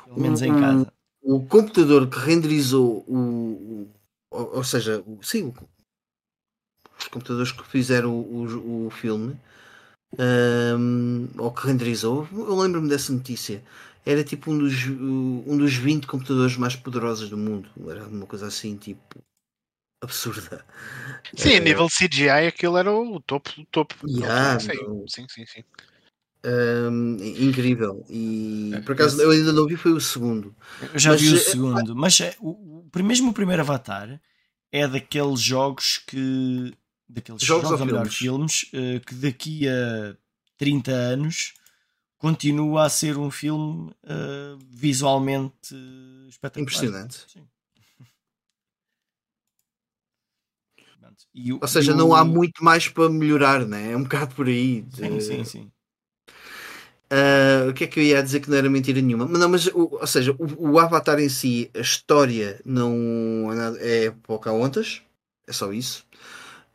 Pelo 0.06 0.22
menos 0.22 0.42
em 0.42 0.54
casa. 0.54 0.94
O 1.22 1.46
computador 1.46 2.10
que 2.10 2.18
renderizou 2.18 3.04
o. 3.08 3.92
ou, 4.36 4.58
ou, 4.58 4.64
seja, 4.64 5.04
o, 5.06 5.22
sim, 5.24 5.54
os 6.98 7.08
computadores 7.08 7.52
que 7.52 7.66
fizeram 7.68 8.14
o, 8.14 8.88
o, 8.88 8.90
filme 8.90 9.38
um, 10.18 11.28
ou 11.38 11.52
que 11.52 11.68
renderizou, 11.68 12.28
eu 12.32 12.56
lembro-me 12.56 12.90
dessa 12.90 13.12
notícia. 13.12 13.64
Era 14.06 14.24
tipo 14.24 14.52
um 14.52 14.58
dos, 14.60 14.86
um 14.86 15.58
dos 15.58 15.74
20 15.74 16.06
computadores 16.06 16.56
mais 16.58 16.76
poderosos 16.76 17.28
do 17.30 17.38
mundo. 17.38 17.70
Era 17.90 18.08
uma 18.08 18.28
coisa 18.28 18.48
assim, 18.48 18.78
tipo 18.78 19.02
absurda. 20.02 20.64
Sim, 21.36 21.56
a 21.56 21.60
nível 21.60 21.88
de 21.88 21.94
CGI 21.94 22.48
aquilo 22.48 22.78
era 22.78 22.92
o 22.92 23.20
topo 23.20 23.52
do 23.56 23.66
topo. 23.66 23.96
Yeah, 24.08 24.60
sim, 24.60 25.06
sim, 25.08 25.26
sim, 25.28 25.46
sim. 25.48 25.64
Um, 26.46 27.18
incrível. 27.22 28.06
E 28.08 28.72
por 28.86 28.92
acaso 28.92 29.20
eu 29.20 29.32
ainda 29.32 29.52
não 29.52 29.66
vi, 29.66 29.76
foi 29.76 29.94
o 29.94 30.00
segundo. 30.00 30.56
Eu 30.94 31.00
já 31.00 31.12
mas, 31.12 31.22
vi 31.22 31.34
o 31.34 31.38
segundo, 31.38 31.96
mas 31.96 32.22
é, 32.22 32.36
o, 32.40 32.84
o, 32.94 33.04
mesmo 33.04 33.32
o 33.32 33.34
primeiro 33.34 33.64
Avatar 33.64 34.22
é 34.72 34.88
daqueles 34.88 35.40
jogos 35.42 35.98
que. 36.06 36.72
Daqueles 37.10 37.42
jogos, 37.42 37.70
jogos 37.70 37.82
ou 37.82 37.86
melhor, 37.86 38.08
filmes, 38.08 38.62
filmes 38.70 38.98
uh, 38.98 39.06
que 39.06 39.16
daqui 39.16 39.68
a 39.68 40.16
30 40.58 40.92
anos 40.92 41.54
continua 42.18 42.86
a 42.86 42.90
ser 42.90 43.18
um 43.18 43.32
filme 43.32 43.92
uh, 44.04 44.60
visualmente 44.70 45.76
espetacular. 46.30 46.64
Impressionante. 46.64 47.26
Sim. 47.28 47.48
O, 51.54 51.60
Ou 51.62 51.68
seja, 51.68 51.94
o... 51.94 51.96
não 51.96 52.14
há 52.14 52.24
muito 52.24 52.64
mais 52.64 52.88
para 52.88 53.10
melhorar, 53.10 53.66
né? 53.66 53.92
é 53.92 53.98
um 53.98 54.04
bocado 54.04 54.36
por 54.36 54.48
aí. 54.48 54.82
De... 54.82 54.98
Sim, 54.98 55.20
sim, 55.20 55.44
sim. 55.44 55.72
Uh, 57.06 57.69
o 57.69 57.74
que 57.74 57.84
é 57.84 57.88
que 57.88 58.00
eu 58.00 58.03
ia 58.03 58.24
dizer 58.24 58.40
que 58.40 58.50
não 58.50 58.58
era 58.58 58.69
mentira 58.69 59.00
nenhuma? 59.00 59.27
Mas, 59.27 59.40
não, 59.40 59.50
mas 59.50 59.67
o, 59.67 59.98
ou 60.01 60.08
seja, 60.08 60.32
o, 60.32 60.72
o, 60.72 60.80
Avatar 60.80 61.19
em 61.19 61.30
si, 61.30 61.69
a 61.75 61.80
história 61.80 62.59
não 62.66 63.50
é, 63.51 63.56
nada, 63.56 63.77
é 63.80 64.11
Pocahontas, 64.24 65.03
é 65.48 65.53
só 65.53 65.72
isso. 65.72 66.03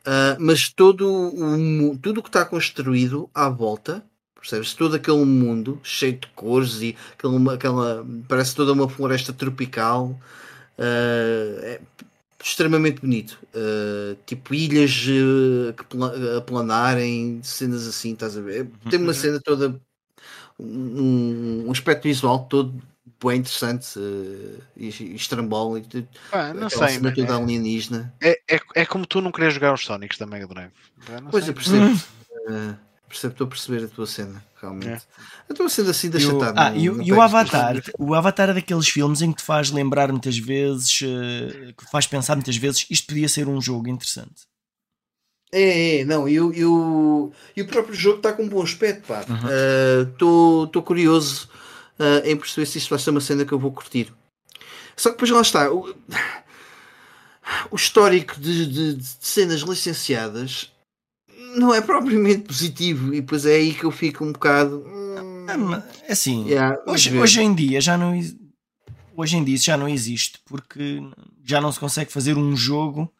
Uh, 0.01 0.39
mas 0.39 0.69
todo 0.69 1.05
o, 1.05 1.97
tudo 1.97 2.19
o 2.19 2.23
que 2.23 2.29
está 2.29 2.45
construído 2.45 3.29
à 3.33 3.49
volta, 3.49 4.03
percebes? 4.33 4.73
Todo 4.73 4.95
aquele 4.95 5.25
mundo 5.25 5.79
cheio 5.83 6.13
de 6.13 6.27
cores 6.27 6.81
e 6.81 6.95
aquela, 7.13 7.53
aquela 7.53 8.07
parece 8.27 8.55
toda 8.55 8.71
uma 8.71 8.87
floresta 8.87 9.33
tropical. 9.33 10.17
Uh, 10.79 11.59
é 11.61 11.81
extremamente 12.43 13.01
bonito. 13.01 13.37
Tipo 14.25 14.55
ilhas 14.55 15.05
que 15.75 15.97
aplanarem, 16.37 17.39
cenas 17.43 17.85
assim, 17.85 18.13
estás 18.13 18.35
a 18.35 18.41
ver? 18.41 18.67
Tem 18.89 18.97
uma 18.97 19.09
uhum. 19.09 19.13
cena 19.13 19.39
toda 19.39 19.79
um, 20.61 21.65
um 21.67 21.71
aspecto 21.71 22.03
visual 22.03 22.45
todo 22.45 22.81
bem 23.23 23.39
interessante 23.39 23.99
uh, 23.99 24.61
e, 24.75 24.89
e 24.89 25.15
estrambólico. 25.15 25.87
Ah, 26.31 26.53
não 26.53 26.69
sei, 26.69 26.99
mas 26.99 27.15
toda 27.15 27.33
é, 27.33 27.35
alienígena. 27.35 28.13
É, 28.21 28.39
é, 28.49 28.59
é 28.75 28.85
como 28.85 29.05
tu 29.05 29.21
não 29.21 29.31
queres 29.31 29.53
jogar 29.53 29.73
os 29.73 29.83
Sonics 29.83 30.17
da 30.17 30.25
Mega 30.25 30.47
Drive. 30.47 30.71
Pois 31.29 31.45
sei. 31.45 31.51
eu 31.51 31.55
percebo. 31.55 31.85
Uh, 31.85 32.75
percebo, 33.07 33.33
estou 33.33 33.45
a 33.45 33.49
perceber 33.49 33.85
a 33.85 33.87
tua 33.87 34.07
cena, 34.07 34.43
realmente. 34.59 34.87
É. 34.87 35.01
A 35.49 35.53
tua 35.53 35.69
cena 35.69 35.91
assim 35.91 36.09
deixa 36.09 36.31
estar. 36.31 36.53
Ah, 36.55 36.73
e, 36.75 36.89
o, 36.89 37.01
e 37.01 37.11
o 37.11 37.21
Avatar, 37.21 37.75
o 37.99 38.13
Avatar 38.15 38.49
é 38.49 38.53
daqueles 38.53 38.87
filmes 38.87 39.21
em 39.21 39.31
que 39.31 39.39
te 39.41 39.45
faz 39.45 39.69
lembrar 39.69 40.11
muitas 40.11 40.37
vezes, 40.37 41.01
uh, 41.01 41.73
que 41.73 41.85
te 41.85 41.91
faz 41.91 42.07
pensar 42.07 42.35
muitas 42.35 42.55
vezes, 42.55 42.85
isto 42.89 43.07
podia 43.07 43.27
ser 43.27 43.47
um 43.47 43.61
jogo 43.61 43.89
interessante. 43.89 44.50
É, 45.53 45.99
é, 45.99 46.05
não, 46.05 46.29
e, 46.29 46.35
e, 46.35 46.65
o, 46.65 47.31
e 47.55 47.61
o 47.61 47.67
próprio 47.67 47.93
jogo 47.93 48.17
está 48.17 48.31
com 48.31 48.43
um 48.43 48.49
bom 48.49 48.61
aspecto, 48.61 49.07
pá. 49.07 49.25
Estou 50.09 50.61
uhum. 50.61 50.71
uh, 50.73 50.81
curioso 50.81 51.49
uh, 51.99 52.25
em 52.25 52.37
perceber 52.37 52.65
se 52.65 52.77
isto 52.77 52.89
vai 52.89 52.99
ser 52.99 53.09
uma 53.09 53.19
cena 53.19 53.43
que 53.43 53.51
eu 53.51 53.59
vou 53.59 53.71
curtir. 53.71 54.13
Só 54.95 55.09
que 55.09 55.15
depois 55.15 55.31
lá 55.31 55.41
está. 55.41 55.71
O, 55.71 55.93
o 57.69 57.75
histórico 57.75 58.39
de, 58.39 58.65
de, 58.65 58.93
de, 58.95 59.07
cenas 59.19 59.61
licenciadas 59.61 60.71
não 61.55 61.73
é 61.73 61.81
propriamente 61.81 62.43
positivo, 62.43 63.13
e 63.13 63.19
depois 63.19 63.45
é 63.45 63.55
aí 63.55 63.73
que 63.73 63.83
eu 63.83 63.91
fico 63.91 64.23
um 64.23 64.31
bocado. 64.31 64.85
É 66.07 66.13
assim, 66.13 66.47
yeah, 66.47 66.81
hoje, 66.87 67.17
hoje 67.17 67.41
em 67.41 67.53
dia 67.53 67.81
já 67.81 67.97
não 67.97 68.13
hoje 69.17 69.35
em 69.35 69.43
dia 69.43 69.57
já 69.57 69.75
não 69.75 69.89
existe 69.89 70.39
porque 70.45 71.01
já 71.43 71.59
não 71.59 71.71
se 71.71 71.79
consegue 71.79 72.11
fazer 72.11 72.37
um 72.37 72.55
jogo 72.55 73.11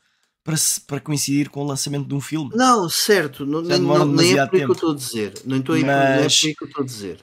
para, 0.43 0.55
para 0.87 0.99
coincidir 0.99 1.49
com 1.49 1.61
o 1.61 1.67
lançamento 1.67 2.07
de 2.07 2.13
um 2.13 2.21
filme. 2.21 2.51
Não, 2.55 2.89
certo, 2.89 3.45
não, 3.45 3.61
nem, 3.61 3.79
não, 3.79 4.05
nem 4.05 4.37
é 4.37 4.45
por 4.45 4.57
que 4.57 4.63
eu 4.63 4.71
estou 4.71 4.91
a 4.91 4.95
dizer. 4.95 5.33
Não, 5.45 5.57
estou 5.57 5.75
mas, 5.75 5.85
não 5.85 5.91
é 5.91 6.23
aí 6.23 6.55
que 6.55 6.63
eu 6.63 6.67
estou 6.67 6.83
a 6.83 6.85
dizer. 6.85 7.19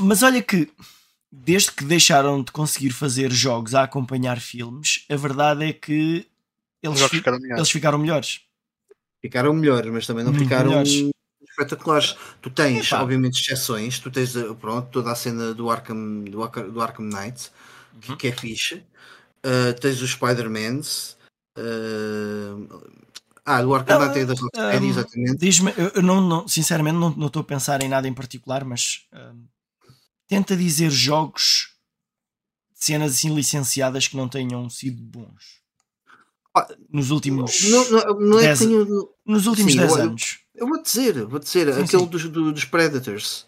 Mas 0.00 0.22
olha 0.22 0.42
que 0.42 0.70
desde 1.30 1.72
que 1.72 1.84
deixaram 1.84 2.42
de 2.42 2.52
conseguir 2.52 2.90
fazer 2.90 3.32
jogos 3.32 3.74
a 3.74 3.82
acompanhar 3.82 4.40
filmes, 4.40 5.04
a 5.10 5.16
verdade 5.16 5.64
é 5.64 5.72
que 5.72 6.26
eles, 6.82 7.00
fi 7.02 7.16
ficaram 7.16 7.38
eles 7.44 7.70
ficaram 7.70 7.98
melhores. 7.98 8.40
Ficaram 9.20 9.52
melhores, 9.54 9.90
mas 9.90 10.06
também 10.06 10.24
não 10.24 10.32
Muito 10.32 10.44
ficaram 10.44 10.70
melhores. 10.70 11.10
espetaculares. 11.48 12.16
Tu 12.40 12.50
tens, 12.50 12.86
Epa. 12.86 13.02
obviamente, 13.02 13.40
exceções. 13.40 13.98
Tu 13.98 14.10
tens 14.10 14.36
eh, 14.36 14.54
pronto, 14.60 14.88
toda 14.90 15.10
a 15.10 15.14
cena 15.14 15.54
do 15.54 15.70
Arkham, 15.70 16.24
do, 16.24 16.46
do 16.46 16.80
Arkham 16.80 17.06
Knight, 17.06 17.50
que, 18.00 18.10
uhum. 18.10 18.16
que 18.16 18.26
é 18.28 18.32
fixe. 18.32 18.82
Uh, 19.44 19.72
tens 19.80 20.00
os 20.02 20.10
Spider-Mans. 20.10 21.16
Ah, 23.46 23.60
do 23.60 23.74
Arcana 23.74 24.10
tem 24.10 24.24
das 24.24 24.40
Rocksteady, 24.40 24.86
um, 24.86 24.88
exatamente. 24.88 25.36
Diz-me, 25.36 25.72
eu 25.94 26.02
não, 26.02 26.20
não, 26.20 26.48
sinceramente 26.48 26.96
não, 26.96 27.26
estou 27.26 27.40
a 27.40 27.44
pensar 27.44 27.82
em 27.82 27.88
nada 27.88 28.08
em 28.08 28.14
particular, 28.14 28.64
mas 28.64 29.06
um, 29.12 29.44
tenta 30.26 30.56
dizer 30.56 30.90
jogos, 30.90 31.74
cenas 32.74 33.12
assim 33.12 33.34
licenciadas 33.34 34.08
que 34.08 34.16
não 34.16 34.28
tenham 34.28 34.68
sido 34.70 35.02
bons. 35.02 35.62
Ah, 36.56 36.68
nos 36.88 37.10
últimos 37.10 37.68
não, 37.68 37.90
não, 37.90 38.20
não 38.20 38.38
é 38.38 38.42
dez, 38.42 38.60
tenho... 38.60 39.10
nos 39.26 39.46
últimos 39.46 39.74
10 39.74 39.96
anos. 39.96 40.38
Eu, 40.54 40.68
vou 40.68 40.80
dizer, 40.80 41.26
vou 41.26 41.40
dizer, 41.40 41.74
sim, 41.74 41.82
aquele 41.82 42.02
sim. 42.02 42.08
Dos, 42.08 42.24
dos 42.28 42.64
Predators. 42.64 43.46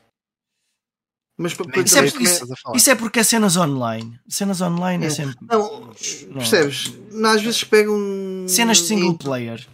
Mas 1.38 1.52
isso, 1.52 1.98
é, 1.98 2.06
isso, 2.06 2.46
isso, 2.74 2.90
é 2.90 2.94
porque 2.94 3.18
é 3.18 3.22
cenas 3.22 3.58
online. 3.58 4.18
Cenas 4.26 4.62
online 4.62 5.04
é, 5.04 5.08
é 5.08 5.10
sempre. 5.10 5.36
Não, 5.42 5.92
percebes? 6.32 6.94
Não. 7.10 7.30
Às 7.30 7.42
vezes 7.42 7.62
pegam. 7.62 8.46
Cenas 8.48 8.78
de 8.78 8.84
single 8.84 9.18
player. 9.18 9.66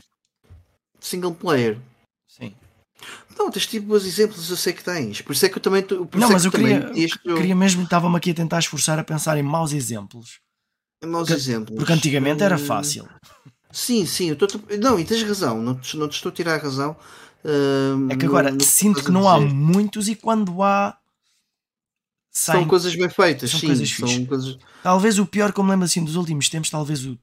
Single 0.98 1.34
player. 1.34 1.78
Sim. 2.26 2.52
Não, 3.38 3.48
tens 3.48 3.66
tipo 3.66 3.86
bons 3.86 4.04
exemplos, 4.04 4.50
eu 4.50 4.56
sei 4.56 4.72
que 4.72 4.82
tens. 4.82 5.20
Por 5.20 5.32
isso 5.32 5.46
é 5.46 5.48
que 5.48 5.56
eu 5.56 5.62
também. 5.62 5.82
Por 5.82 6.08
não, 6.16 6.30
é 6.30 6.32
mas 6.32 6.44
eu 6.44 6.50
queria, 6.50 6.90
eu 7.24 7.36
queria 7.36 7.54
mesmo, 7.54 7.84
estava-me 7.84 8.16
aqui 8.16 8.32
a 8.32 8.34
tentar 8.34 8.58
esforçar 8.58 8.98
a 8.98 9.04
pensar 9.04 9.38
em 9.38 9.42
maus 9.42 9.72
exemplos. 9.72 10.40
Em 11.02 11.06
maus 11.06 11.28
porque, 11.28 11.40
exemplos. 11.40 11.76
Porque 11.76 11.92
antigamente 11.92 12.42
era 12.42 12.58
fácil. 12.58 13.08
Sim, 13.70 14.04
sim, 14.04 14.30
eu 14.30 14.36
tô, 14.36 14.46
não, 14.80 14.98
e 14.98 15.04
tens 15.04 15.22
razão, 15.22 15.62
não 15.62 15.76
te, 15.76 15.96
não 15.96 16.08
te 16.08 16.16
estou 16.16 16.30
a 16.30 16.34
tirar 16.34 16.54
a 16.56 16.62
razão. 16.62 16.96
Uh, 17.44 18.12
é 18.12 18.16
que 18.16 18.26
agora 18.26 18.50
no, 18.50 18.58
no 18.58 18.64
sinto 18.64 19.02
que 19.02 19.10
não 19.10 19.28
há 19.28 19.40
muitos 19.40 20.08
e 20.08 20.14
quando 20.14 20.62
há 20.62 20.96
são 22.32 22.66
coisas 22.66 22.96
bem 22.96 23.08
feitas, 23.08 23.50
são 23.50 23.60
sim, 23.60 23.66
coisas 23.66 23.90
são 23.90 24.26
coisas... 24.26 24.58
Talvez 24.82 25.18
o 25.18 25.26
pior, 25.26 25.52
como 25.52 25.70
lembro 25.70 25.84
assim 25.84 26.02
dos 26.02 26.16
últimos 26.16 26.48
tempos, 26.48 26.70
talvez 26.70 27.04
o 27.04 27.18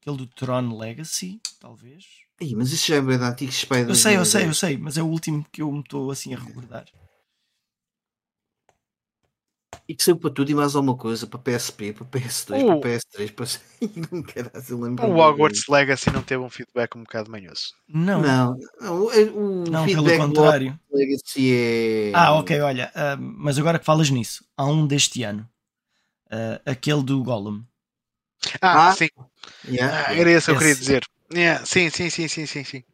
aquele 0.00 0.16
do 0.16 0.26
Tron 0.26 0.78
Legacy, 0.78 1.40
talvez. 1.60 2.04
Ih, 2.40 2.54
mas 2.54 2.70
isso 2.70 2.88
já 2.88 2.96
é 2.96 2.98
antiga 2.98 3.50
Spider. 3.50 3.88
Eu 3.88 3.94
sei, 3.94 4.16
eu 4.16 4.24
sei, 4.24 4.46
eu 4.46 4.54
sei, 4.54 4.76
mas 4.76 4.96
é 4.96 5.02
o 5.02 5.06
último 5.06 5.44
que 5.50 5.62
eu 5.62 5.72
me 5.72 5.80
estou 5.80 6.10
assim 6.10 6.32
a 6.34 6.38
recordar. 6.38 6.84
E 9.88 9.94
que 9.94 10.02
saiu 10.02 10.16
para 10.16 10.30
tudo 10.30 10.50
e 10.50 10.54
mais 10.54 10.74
alguma 10.74 10.96
coisa, 10.96 11.26
para 11.26 11.38
PSP, 11.38 11.92
para 11.92 12.06
PS2, 12.06 12.62
uh. 12.62 12.80
para 12.80 12.90
PS3, 12.90 13.32
para 14.94 15.06
O 15.06 15.16
Hogwarts 15.18 15.68
Legacy 15.68 16.10
não 16.10 16.22
teve 16.22 16.42
um 16.42 16.50
feedback 16.50 16.96
um 16.96 17.02
bocado 17.02 17.30
manhoso. 17.30 17.72
Não. 17.88 18.20
Não, 18.20 18.56
não, 18.80 19.06
o, 19.06 19.64
não 19.70 19.86
pelo 19.86 20.16
contrário. 20.16 20.78
Legacy 20.90 21.52
é. 21.52 22.12
Ah, 22.14 22.34
ok, 22.34 22.60
olha, 22.60 22.90
uh, 22.94 23.20
mas 23.20 23.58
agora 23.58 23.78
que 23.78 23.84
falas 23.84 24.10
nisso, 24.10 24.44
há 24.56 24.64
um 24.66 24.86
deste 24.86 25.22
ano, 25.22 25.48
uh, 26.32 26.60
aquele 26.64 27.02
do 27.02 27.22
Gollum. 27.22 27.62
Ah, 28.60 28.88
ah 28.88 28.92
sim. 28.92 29.08
Yeah. 29.68 30.06
Ah, 30.08 30.14
era 30.14 30.32
isso 30.32 30.46
que 30.46 30.52
eu 30.52 30.58
queria 30.58 30.74
dizer. 30.74 31.02
Yeah, 31.32 31.64
sim, 31.64 31.90
sim, 31.90 32.10
sim, 32.10 32.28
sim, 32.28 32.46
sim, 32.46 32.64
sim. 32.64 32.84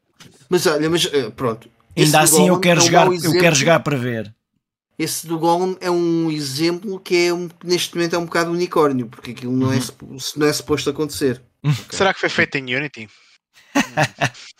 Mas 0.49 0.67
olha, 0.67 0.89
mas 0.89 1.05
uh, 1.07 1.31
pronto. 1.33 1.71
Ainda 1.97 2.21
assim 2.21 2.49
eu 2.49 2.59
quero, 2.59 2.81
é 2.81 2.85
jogar, 2.85 3.07
eu 3.13 3.33
quero 3.33 3.55
jogar 3.55 3.81
para 3.81 3.97
ver. 3.97 4.35
Esse 4.99 5.27
do 5.27 5.39
Golem 5.39 5.77
é 5.81 5.91
um 5.91 6.31
exemplo 6.31 7.01
que 7.01 7.27
é 7.27 7.33
um, 7.33 7.49
neste 7.65 7.95
momento 7.95 8.15
é 8.15 8.19
um 8.19 8.27
bocado 8.27 8.51
unicórnio, 8.51 9.09
porque 9.09 9.31
aquilo 9.33 9.57
não, 9.57 9.73
é, 9.73 9.79
uhum. 10.03 10.19
não 10.37 10.47
é 10.47 10.53
suposto 10.53 10.91
acontecer. 10.91 11.43
Okay. 11.65 11.97
Será 11.97 12.13
que 12.13 12.21
foi 12.21 12.29
feito 12.29 12.57
em 12.57 12.75
Unity? 12.75 13.09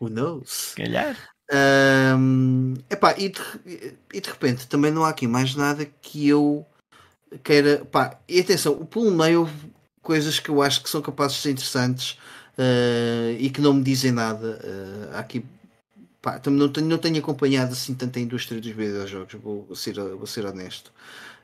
Who 0.00 0.10
knows? 0.10 0.74
Calhar. 0.76 1.16
Um, 1.50 2.74
epá, 2.90 3.14
e, 3.16 3.28
de, 3.28 3.40
e 4.12 4.20
de 4.20 4.28
repente 4.28 4.66
também 4.66 4.90
não 4.90 5.04
há 5.04 5.10
aqui 5.10 5.26
mais 5.26 5.54
nada 5.54 5.86
que 6.02 6.28
eu 6.28 6.66
queira. 7.42 7.84
Pá, 7.84 8.18
e 8.28 8.40
atenção, 8.40 8.72
o 8.74 8.84
pelo 8.84 9.10
meio 9.10 9.40
houve 9.40 9.72
coisas 10.02 10.38
que 10.38 10.48
eu 10.48 10.60
acho 10.60 10.82
que 10.82 10.90
são 10.90 11.00
capazes 11.00 11.36
de 11.36 11.42
ser 11.42 11.50
interessantes 11.52 12.18
uh, 12.58 13.36
e 13.38 13.48
que 13.50 13.60
não 13.60 13.74
me 13.74 13.82
dizem 13.82 14.12
nada. 14.12 14.60
Uh, 14.62 15.14
há 15.14 15.20
aqui 15.20 15.44
pá, 16.26 16.40
não 16.50 16.68
tenho, 16.68 16.88
não 16.88 16.98
tenho 16.98 17.18
acompanhado 17.18 17.72
assim 17.72 17.94
tanto 17.94 18.18
a 18.18 18.22
indústria 18.22 18.60
dos 18.60 18.70
videojogos, 18.72 19.34
vou 19.34 19.76
ser, 19.76 19.94
vou 19.94 20.26
ser 20.26 20.44
honesto. 20.44 20.92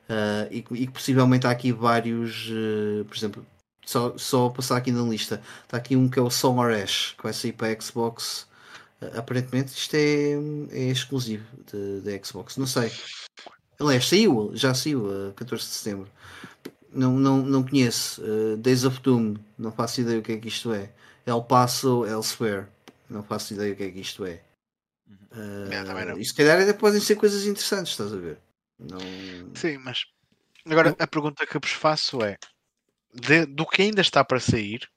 Uh, 0.09 0.51
e, 0.51 0.57
e 0.57 0.87
que 0.87 0.91
possivelmente 0.91 1.47
há 1.47 1.51
aqui 1.51 1.71
vários, 1.71 2.49
uh, 2.49 3.05
por 3.05 3.15
exemplo, 3.15 3.45
só, 3.85 4.17
só 4.17 4.49
passar 4.49 4.75
aqui 4.77 4.91
na 4.91 5.01
lista, 5.03 5.41
está 5.63 5.77
aqui 5.77 5.95
um 5.95 6.09
que 6.09 6.19
é 6.19 6.21
o 6.21 6.29
Summer 6.29 6.83
Ash, 6.83 7.13
que 7.17 7.23
vai 7.23 7.31
sair 7.31 7.53
para 7.53 7.67
a 7.67 7.81
Xbox. 7.81 8.45
Uh, 9.01 9.19
aparentemente 9.19 9.71
isto 9.73 9.95
é, 9.95 10.33
é 10.77 10.91
exclusivo 10.91 11.45
da 12.03 12.25
Xbox, 12.25 12.57
não 12.57 12.67
sei. 12.67 12.91
Aliás, 13.79 14.05
saiu, 14.07 14.51
já 14.53 14.73
saiu 14.73 15.29
a 15.29 15.33
14 15.33 15.63
de 15.63 15.69
setembro. 15.69 16.09
Não, 16.93 17.13
não, 17.13 17.37
não 17.37 17.63
conheço. 17.63 18.21
Days 18.59 18.83
of 18.83 18.99
Doom, 19.01 19.35
não 19.57 19.71
faço 19.71 20.01
ideia 20.01 20.19
o 20.19 20.21
que 20.21 20.33
é 20.33 20.37
que 20.37 20.49
isto 20.49 20.73
é. 20.73 20.91
El 21.25 21.41
Paso 21.41 22.05
Elsewhere, 22.05 22.67
não 23.09 23.23
faço 23.23 23.53
ideia 23.53 23.73
o 23.73 23.75
que 23.75 23.83
é 23.83 23.91
que 23.91 24.01
isto 24.01 24.25
é. 24.25 24.41
Uh, 25.33 26.19
e 26.19 26.25
se 26.25 26.33
calhar 26.33 26.59
ainda 26.59 26.73
podem 26.73 27.01
ser 27.01 27.15
coisas 27.15 27.45
interessantes, 27.45 27.91
estás 27.93 28.13
a 28.13 28.17
ver? 28.17 28.39
Não... 28.77 28.99
Sim, 29.55 29.77
mas 29.79 30.05
agora 30.65 30.89
eu... 30.89 30.95
a 30.99 31.07
pergunta 31.07 31.45
que 31.45 31.57
eu 31.57 31.61
vos 31.61 31.71
faço 31.71 32.21
é 32.23 32.37
de, 33.13 33.45
do 33.45 33.65
que 33.65 33.81
ainda 33.81 34.01
está 34.01 34.23
para 34.23 34.39
sair, 34.39 34.89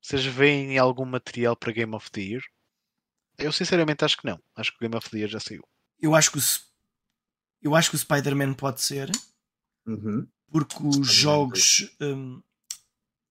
vocês 0.00 0.24
veem 0.24 0.78
algum 0.78 1.04
material 1.04 1.56
para 1.56 1.72
Game 1.72 1.94
of 1.94 2.10
the 2.10 2.20
Year? 2.20 2.42
Eu 3.38 3.52
sinceramente 3.52 4.04
acho 4.04 4.16
que 4.16 4.26
não. 4.26 4.40
Acho 4.54 4.70
que 4.70 4.76
o 4.76 4.80
Game 4.80 4.96
of 4.96 5.10
the 5.10 5.18
Year 5.18 5.28
já 5.28 5.40
saiu. 5.40 5.66
Eu 6.00 6.14
acho 6.14 6.30
que 6.30 6.38
o, 6.38 6.42
eu 7.62 7.74
acho 7.74 7.90
que 7.90 7.96
o 7.96 7.98
Spider-Man 7.98 8.54
pode 8.54 8.80
ser. 8.80 9.10
Uhum. 9.86 10.28
Porque 10.50 10.76
os 10.86 11.12
jogos, 11.12 11.90
um, 12.00 12.40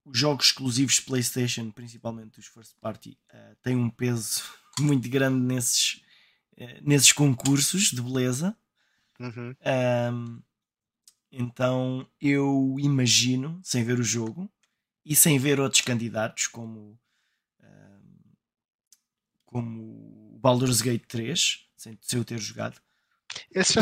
os 0.04 0.18
jogos 0.18 0.46
exclusivos 0.46 0.96
de 0.96 1.02
PlayStation, 1.02 1.70
principalmente 1.70 2.38
os 2.38 2.46
first 2.46 2.74
party, 2.80 3.16
uh, 3.32 3.56
têm 3.62 3.76
um 3.76 3.88
peso 3.88 4.42
muito 4.78 5.08
grande 5.08 5.40
nesses, 5.40 6.02
nesses 6.82 7.12
concursos 7.12 7.90
de 7.90 8.00
beleza. 8.00 8.56
Uhum. 9.18 9.54
Um, 10.12 10.42
então 11.30 12.06
eu 12.20 12.76
imagino, 12.78 13.60
sem 13.62 13.84
ver 13.84 13.98
o 13.98 14.04
jogo 14.04 14.50
e 15.04 15.14
sem 15.14 15.38
ver 15.38 15.60
outros 15.60 15.82
candidatos 15.82 16.46
como, 16.46 16.98
um, 17.60 18.32
como 19.44 20.38
Baldur's 20.40 20.80
Gate 20.80 21.04
3, 21.06 21.66
sem, 21.76 21.98
sem 22.00 22.18
eu 22.18 22.24
ter 22.24 22.38
jogado, 22.38 22.80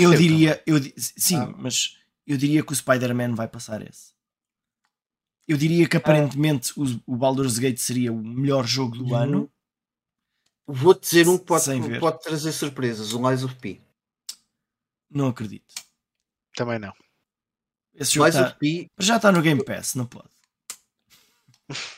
eu 0.01 0.15
diria, 0.15 0.62
eu, 0.67 0.76
sim, 0.97 1.36
ah. 1.36 1.55
mas 1.59 1.99
eu 2.26 2.36
diria 2.36 2.62
que 2.62 2.73
o 2.73 2.76
Spider-Man 2.76 3.34
vai 3.34 3.49
passar 3.49 3.83
esse. 3.83 4.12
Eu 5.47 5.57
diria 5.57 5.89
que 5.89 5.97
aparentemente 5.97 6.73
o, 6.76 6.84
o 7.07 7.17
Baldur's 7.17 7.59
Gate 7.59 7.78
seria 7.78 8.12
o 8.12 8.23
melhor 8.23 8.67
jogo 8.67 8.97
do 8.97 9.07
uhum. 9.07 9.15
ano. 9.15 9.52
Vou-te 10.66 11.02
dizer 11.02 11.28
um 11.28 11.39
que 11.39 11.44
pode, 11.44 11.99
pode 11.99 12.23
trazer 12.23 12.52
surpresas: 12.52 13.12
o 13.12 13.28
Lies 13.28 13.44
of 13.44 13.55
P. 13.57 13.81
Não 15.10 15.28
acredito. 15.28 15.74
Também 16.55 16.78
não. 16.78 16.92
Esse 17.94 18.15
jogo 18.15 18.32
tá, 18.32 18.50
P... 18.52 18.91
já 18.99 19.16
está 19.16 19.31
no 19.31 19.42
Game 19.42 19.62
Pass, 19.65 19.94
não 19.94 20.07
pode. 20.07 20.28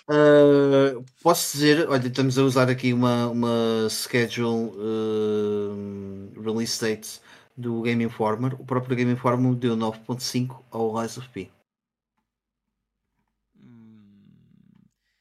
Uh, 0.09 1.05
posso 1.23 1.57
dizer, 1.57 1.89
olha, 1.89 2.07
estamos 2.07 2.39
a 2.39 2.43
usar 2.43 2.69
aqui 2.69 2.93
uma, 2.93 3.29
uma 3.29 3.89
schedule 3.89 4.73
uh, 4.77 6.43
release 6.43 6.81
date 6.81 7.21
do 7.57 7.83
Game 7.83 8.05
Informer. 8.05 8.55
O 8.55 8.65
próprio 8.65 8.97
Game 8.97 9.13
Informer 9.13 9.55
deu 9.55 9.77
9.5 9.77 10.63
ao 10.71 11.01
Lies 11.01 11.17
of 11.17 11.29
P. 11.29 11.51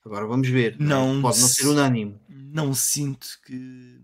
Agora 0.06 0.28
vamos 0.28 0.50
ver. 0.50 0.74
É? 0.74 0.84
Não 0.84 1.22
Pode 1.22 1.40
não 1.40 1.48
ser 1.48 1.68
unânime. 1.68 2.20
Não 2.54 2.72
sinto 2.76 3.28
que, 3.44 4.00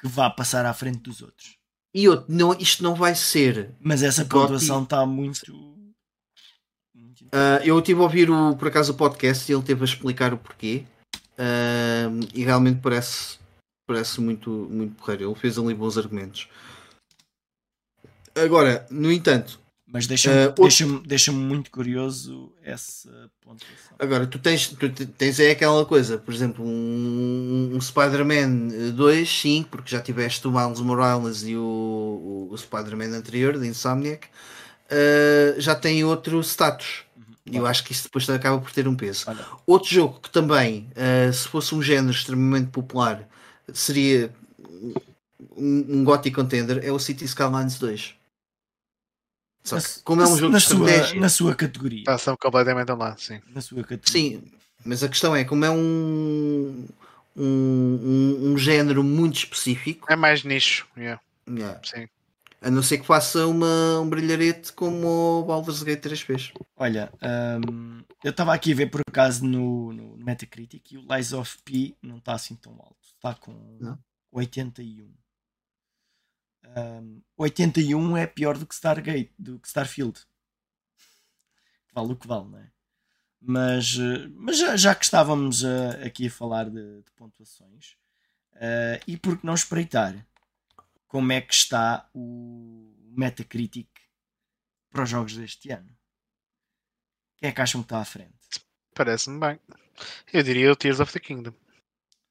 que 0.00 0.06
vá 0.06 0.30
passar 0.30 0.64
à 0.64 0.72
frente 0.72 1.00
dos 1.00 1.20
outros. 1.20 1.56
E 1.92 2.08
outro, 2.08 2.26
não, 2.28 2.52
isto 2.52 2.80
não 2.84 2.94
vai 2.94 3.16
ser. 3.16 3.74
Mas 3.80 4.04
essa 4.04 4.24
pontuação 4.24 4.84
está 4.84 5.04
muito. 5.04 5.52
Uh, 7.32 7.58
eu 7.64 7.76
estive 7.80 7.98
a 7.98 8.04
ouvir 8.04 8.30
o, 8.30 8.54
por 8.56 8.68
acaso 8.68 8.92
o 8.92 8.96
podcast 8.96 9.50
e 9.50 9.54
ele 9.54 9.64
teve 9.64 9.82
a 9.82 9.84
explicar 9.84 10.32
o 10.32 10.38
porquê. 10.38 10.84
Uh, 11.32 12.28
e 12.32 12.44
realmente 12.44 12.80
parece, 12.80 13.40
parece 13.84 14.20
muito, 14.20 14.48
muito 14.70 14.94
porreiro. 14.94 15.28
Ele 15.28 15.34
fez 15.34 15.58
ali 15.58 15.74
bons 15.74 15.98
argumentos. 15.98 16.48
Agora, 18.32 18.86
no 18.90 19.10
entanto, 19.10 19.60
mas 19.92 20.06
deixa-me 20.06 20.46
uh, 20.46 20.54
deixa 20.62 20.86
deixa 21.04 21.32
muito 21.32 21.70
curioso 21.70 22.52
essa 22.62 23.10
pontuação. 23.40 23.96
Agora, 23.98 24.26
tu 24.26 24.38
tens, 24.38 24.68
tu 24.68 24.88
tens 24.88 25.40
é 25.40 25.50
aquela 25.50 25.84
coisa, 25.84 26.16
por 26.16 26.32
exemplo, 26.32 26.64
um, 26.64 27.72
um 27.74 27.80
Spider-Man 27.80 28.92
2, 28.94 29.28
sim, 29.28 29.66
porque 29.68 29.90
já 29.90 30.00
tiveste 30.00 30.46
o 30.46 30.52
Miles 30.52 30.80
Morales 30.80 31.42
e 31.42 31.56
o, 31.56 31.60
o, 31.60 32.48
o 32.52 32.56
Spider-Man 32.56 33.16
anterior, 33.16 33.58
de 33.58 33.66
Insomniac, 33.66 34.26
uh, 34.26 35.60
já 35.60 35.74
tem 35.74 36.04
outro 36.04 36.40
status. 36.40 37.02
E 37.44 37.50
uhum. 37.50 37.58
eu 37.58 37.66
acho 37.66 37.82
que 37.82 37.92
isso 37.92 38.04
depois 38.04 38.30
acaba 38.30 38.60
por 38.60 38.70
ter 38.70 38.86
um 38.86 38.94
peso. 38.94 39.24
Olha. 39.26 39.44
Outro 39.66 39.92
jogo 39.92 40.20
que 40.20 40.30
também, 40.30 40.88
uh, 40.92 41.32
se 41.32 41.48
fosse 41.48 41.74
um 41.74 41.82
género 41.82 42.12
extremamente 42.12 42.68
popular, 42.68 43.28
seria 43.72 44.32
um, 45.56 45.84
um 45.88 46.04
Gothic 46.04 46.36
Contender, 46.36 46.80
é 46.84 46.92
o 46.92 46.98
City 47.00 47.24
Skylines 47.24 47.76
2. 47.78 48.19
Só 49.62 49.78
que, 49.78 50.00
como 50.02 50.22
é 50.22 50.26
um 50.26 50.36
jogo 50.36 50.52
na 50.52 50.58
de 50.58 50.64
sua, 50.64 50.90
estratégia. 50.90 51.20
Na 51.20 51.28
sua 51.28 51.54
categoria. 51.54 52.04
Passam 52.04 52.36
completamente 52.36 52.90
lá, 52.92 53.16
sim. 53.16 53.40
Na 53.52 53.60
sua 53.60 53.82
categoria. 53.82 54.40
Sim, 54.40 54.42
mas 54.84 55.02
a 55.02 55.08
questão 55.08 55.34
é, 55.36 55.44
como 55.44 55.64
é 55.64 55.70
um. 55.70 56.86
Um, 57.36 57.42
um, 57.42 58.52
um 58.52 58.58
género 58.58 59.04
muito 59.04 59.36
específico. 59.36 60.12
É 60.12 60.16
mais 60.16 60.42
nicho, 60.42 60.86
yeah. 60.96 61.20
Yeah. 61.48 61.80
Sim. 61.84 62.08
A 62.60 62.70
não 62.70 62.82
ser 62.82 62.98
que 62.98 63.06
faça 63.06 63.46
uma, 63.46 64.00
um 64.00 64.08
brilharete 64.08 64.72
como 64.72 65.40
o 65.40 65.44
Baldur's 65.44 65.82
Gate 65.82 66.00
3 66.00 66.20
fez. 66.20 66.52
Olha, 66.76 67.10
um, 67.66 68.02
eu 68.22 68.30
estava 68.30 68.52
aqui 68.52 68.72
a 68.72 68.76
ver 68.76 68.90
por 68.90 69.00
acaso 69.08 69.44
no, 69.46 69.92
no 69.92 70.16
Metacritic 70.18 70.92
e 70.92 70.98
o 70.98 71.06
Lies 71.10 71.32
of 71.32 71.56
P 71.64 71.94
não 72.02 72.18
está 72.18 72.34
assim 72.34 72.54
tão 72.56 72.72
alto. 72.72 72.96
Está 73.02 73.34
com 73.34 73.78
não? 73.80 73.98
81. 74.30 75.08
Um, 76.76 77.20
81 77.36 78.16
é 78.16 78.26
pior 78.26 78.56
do 78.56 78.66
que 78.66 78.74
Stargate, 78.74 79.32
do 79.38 79.58
que 79.58 79.68
Starfield. 79.68 80.20
Vale 81.92 82.12
o 82.12 82.16
que 82.16 82.26
vale, 82.26 82.48
não 82.48 82.58
é? 82.58 82.70
Mas, 83.40 83.96
eh, 83.98 84.28
mas 84.34 84.58
já, 84.58 84.76
já 84.76 84.94
que 84.94 85.04
estávamos 85.04 85.62
uh, 85.62 86.04
aqui 86.04 86.26
a 86.26 86.30
falar 86.30 86.68
de, 86.68 87.02
de 87.02 87.10
pontuações, 87.16 87.96
uh, 88.52 89.02
e 89.06 89.16
por 89.16 89.38
que 89.38 89.46
não 89.46 89.54
espreitar 89.54 90.14
como 91.08 91.32
é 91.32 91.40
que 91.40 91.54
está 91.54 92.08
o 92.14 92.94
Metacritic 93.16 93.88
para 94.90 95.04
os 95.04 95.08
jogos 95.08 95.36
deste 95.36 95.70
ano? 95.70 95.90
Quem 97.38 97.48
é 97.48 97.52
que 97.52 97.60
acham 97.60 97.80
que 97.80 97.86
está 97.86 97.98
à 97.98 98.04
frente? 98.04 98.34
Parece-me 98.94 99.40
bem. 99.40 99.58
Eu 100.32 100.42
diria 100.42 100.70
o 100.70 100.76
Tears 100.76 101.00
of 101.00 101.12
the 101.12 101.18
Kingdom. 101.18 101.54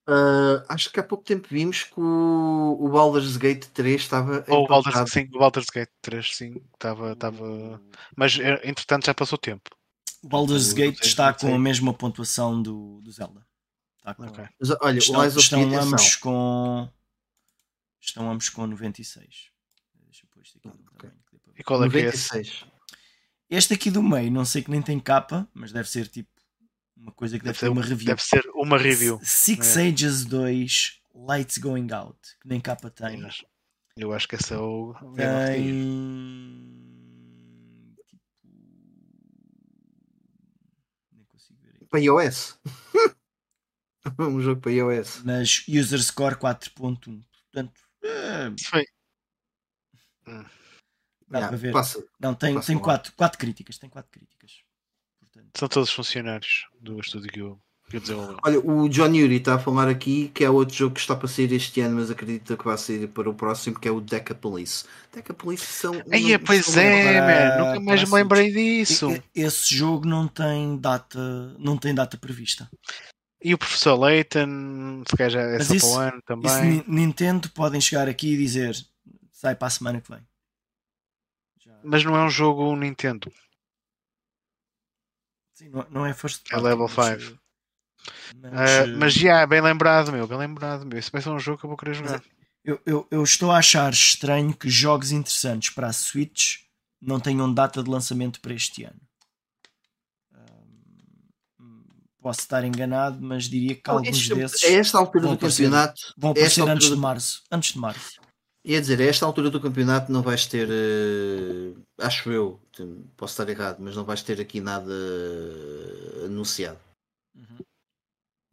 Uh, 0.09 0.65
acho 0.67 0.91
que 0.91 0.99
há 0.99 1.03
pouco 1.03 1.23
tempo 1.23 1.47
vimos 1.51 1.83
que 1.83 1.99
o, 1.99 2.77
o 2.79 2.89
Baldur's 2.89 3.37
Gate 3.37 3.65
3 3.67 4.01
estava. 4.01 4.43
Ou 4.47 4.63
o 4.63 4.67
Baldur's, 4.67 5.11
sim, 5.11 5.29
o 5.31 5.37
Baldur's 5.37 5.69
Gate 5.69 5.91
3, 6.01 6.35
sim, 6.35 6.61
estava. 6.73 7.11
estava... 7.11 7.79
Mas 8.15 8.39
eh, 8.39 8.59
entretanto 8.63 9.05
já 9.05 9.13
passou 9.13 9.37
tempo. 9.37 9.69
O 10.23 10.27
Baldur's 10.27 10.73
Gate 10.73 10.99
está 11.03 11.31
com 11.31 11.53
a 11.53 11.59
mesma 11.59 11.93
pontuação 11.93 12.59
do, 12.59 12.99
do 13.01 13.11
Zelda. 13.11 13.45
Está 13.99 14.15
com... 14.15 14.25
okay. 14.25 14.45
Mas, 14.59 14.71
olha, 14.81 14.97
estão, 14.97 15.27
estão 15.27 15.79
ambos 15.79 16.15
com. 16.15 16.89
Estão 18.01 18.31
ambos 18.31 18.49
com 18.49 18.65
96. 18.65 19.51
Deixa 20.05 20.25
eu 20.25 20.29
pôr 20.31 20.41
isto 20.41 20.57
aqui 20.57 20.69
okay. 20.69 21.09
também. 21.09 21.55
E 21.55 21.63
qual 21.63 21.83
é 21.83 21.85
96. 21.85 22.29
que 22.31 22.37
é 22.37 22.41
esse? 22.41 22.65
Este 23.47 23.73
aqui 23.75 23.91
do 23.91 24.01
meio, 24.01 24.31
não 24.31 24.43
sei 24.43 24.63
que 24.63 24.71
nem 24.71 24.81
tem 24.81 24.99
capa, 24.99 25.47
mas 25.53 25.71
deve 25.71 25.87
ser 25.87 26.07
tipo 26.07 26.38
uma 26.99 27.11
coisa 27.13 27.39
que 27.39 27.45
deve, 27.45 27.53
deve 27.53 27.59
ser 27.59 27.69
uma 27.69 27.81
review. 27.81 28.05
Deve 28.07 28.21
ser 28.21 28.49
uma 28.53 28.77
review. 28.77 29.19
Six 29.23 29.77
é. 29.77 29.87
Ages 29.87 30.25
2 30.25 31.01
Lights 31.15 31.57
Going 31.57 31.91
Out, 31.91 32.19
que 32.41 32.47
nem 32.47 32.59
capa 32.59 32.89
tem. 32.89 33.21
Eu 33.95 34.13
acho 34.13 34.27
que 34.27 34.35
esse 34.35 34.53
é 34.53 34.57
o. 34.57 34.93
Tem. 35.15 35.63
Tipo... 38.07 38.19
Nem 41.11 41.25
consigo 41.25 41.59
ver. 41.61 41.87
Para 41.89 41.99
iOS. 41.99 42.59
um 44.19 44.41
jogo 44.41 44.61
para 44.61 44.71
iOS. 44.71 45.21
Mas 45.23 45.65
User 45.67 46.01
Score 46.01 46.35
4.1. 46.35 47.23
Portanto. 47.51 47.81
É... 48.03 48.53
Foi. 48.63 48.85
Dá 51.27 51.39
yeah, 51.39 51.47
para 51.47 51.57
ver. 51.57 51.73
Passa, 51.73 52.03
Não, 52.19 52.33
tem, 52.33 52.59
tem 52.61 52.79
quatro, 52.79 53.13
quatro 53.13 53.37
críticas. 53.37 53.77
Tem 53.77 53.89
quatro 53.89 54.11
críticas. 54.11 54.63
São 55.55 55.67
todos 55.67 55.91
funcionários 55.91 56.67
do 56.79 56.99
estúdio 56.99 57.31
que 57.31 57.39
eu, 57.39 57.59
que 57.89 57.97
eu 57.97 58.01
desenvolvi. 58.01 58.37
Olha, 58.43 58.59
o 58.59 58.87
John 58.89 59.13
Yuri 59.13 59.37
está 59.37 59.55
a 59.55 59.59
falar 59.59 59.87
aqui 59.89 60.29
que 60.33 60.43
é 60.43 60.49
outro 60.49 60.75
jogo 60.75 60.93
que 60.95 61.01
está 61.01 61.15
para 61.15 61.27
sair 61.27 61.51
este 61.53 61.81
ano, 61.81 61.95
mas 61.95 62.11
acredito 62.11 62.55
que 62.55 62.65
vai 62.65 62.77
sair 62.77 63.07
para 63.07 63.29
o 63.29 63.33
próximo, 63.33 63.79
que 63.79 63.87
é 63.87 63.91
o 63.91 63.99
Deca 63.99 64.35
Police. 64.35 64.85
Deca 65.13 65.33
Police 65.33 65.65
são. 65.65 65.93
Aí, 66.11 66.31
não, 66.37 66.39
pois 66.45 66.65
são 66.65 66.81
é, 66.81 67.21
man, 67.21 67.65
nunca 67.65 67.79
mais 67.79 68.03
me 68.03 68.15
lembrei 68.15 68.51
disso. 68.51 69.07
Esse 69.33 69.75
jogo 69.75 70.05
não 70.07 70.27
tem 70.27 70.77
data, 70.77 71.19
não 71.57 71.77
tem 71.77 71.93
data 71.95 72.17
prevista. 72.17 72.69
E 73.41 73.53
o 73.53 73.57
professor 73.57 73.95
Layton, 73.97 75.03
se 75.09 75.15
calhar 75.15 75.31
já 75.31 75.41
é 75.41 75.57
Mas 75.57 75.67
só 75.67 75.73
isso- 75.73 75.87
para 75.91 75.95
o 75.95 75.99
ano 76.01 76.17
Isso 76.17 76.25
também. 76.25 76.83
Ni- 76.87 77.05
Nintendo 77.05 77.49
podem 77.51 77.79
chegar 77.81 78.07
aqui 78.09 78.33
e 78.33 78.37
dizer 78.37 78.75
sai 79.31 79.55
para 79.55 79.67
a 79.67 79.71
semana 79.71 80.01
que 80.01 80.11
vem. 80.11 80.19
Já- 81.65 81.79
Mas 81.83 82.03
não 82.03 82.15
é 82.17 82.23
um 82.23 82.29
jogo 82.29 82.75
Nintendo. 82.75 83.31
Sim, 85.59 85.69
não, 85.69 85.85
não 85.91 86.05
é 86.05 86.13
first 86.13 86.45
É 86.47 86.51
party, 86.51 86.63
level 86.65 86.89
mas, 86.95 87.07
five. 87.23 87.39
Mas, 88.41 88.53
Ah, 88.53 88.65
eh, 88.83 88.85
mas 88.95 89.13
já, 89.13 89.45
bem 89.45 89.59
lembrado, 89.61 90.09
meu, 90.11 90.25
bem 90.25 90.37
lembrado, 90.37 90.85
meu. 90.85 90.97
Isso 90.97 91.11
vai 91.11 91.21
ser 91.21 91.29
um 91.29 91.37
jogo 91.39 91.57
que 91.59 91.65
eu 91.65 91.67
vou 91.67 91.75
querer 91.77 91.95
jogar. 91.95 92.23
eu, 92.63 92.79
eu, 92.85 93.05
eu 93.11 93.23
estou 93.23 93.51
a 93.51 93.57
achar 93.57 93.91
estranho 93.91 94.53
que 94.55 94.69
jogos 94.69 95.11
interessantes 95.11 95.69
para 95.71 95.87
a 95.87 95.93
Switch 95.93 96.59
não 97.01 97.19
tenham 97.19 97.53
data 97.53 97.83
de 97.83 97.89
lançamento 97.89 98.39
para 98.39 98.53
este 98.53 98.85
ano. 98.85 98.99
Posso 102.21 102.41
estar 102.41 102.65
enganado, 102.65 103.17
mas 103.21 103.45
diria 103.45 103.75
que 103.75 103.89
alguns 103.89 104.17
Isto- 104.17 104.35
desses 104.35 104.63
a 104.63 104.67
esta 104.71 104.97
altura 104.97 105.21
vão 105.23 105.31
do 105.31 105.37
aparecer- 105.37 105.63
campeonato, 105.65 106.01
vão 106.17 106.31
aparecer 106.31 106.61
antes 106.61 106.69
altura 106.73 106.89
de 106.89 106.95
do- 106.95 107.01
março. 107.01 107.43
Antes 107.49 107.71
de 107.73 107.79
março. 107.79 108.18
Ia 108.69 108.79
dizer, 108.79 109.01
a 109.01 109.05
esta 109.05 109.25
altura 109.25 109.49
do 109.49 109.59
campeonato 109.59 110.11
não 110.11 110.21
vais 110.21 110.45
ter, 110.45 110.69
eh, 110.69 111.73
acho 111.97 112.31
eu, 112.31 112.59
posso 113.17 113.33
estar 113.33 113.49
errado, 113.49 113.77
mas 113.79 113.95
não 113.95 114.05
vais 114.05 114.21
ter 114.21 114.39
aqui 114.39 114.61
nada 114.61 114.91
eh, 114.93 116.25
anunciado. 116.25 116.79
Uhum. 117.35 117.65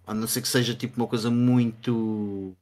A 0.07 0.15
não 0.15 0.27
ser 0.27 0.41
que 0.41 0.49
seja 0.49 0.75
tipo 0.75 0.97
uma 0.97 1.07
coisa 1.07 1.31
muito 1.31 2.57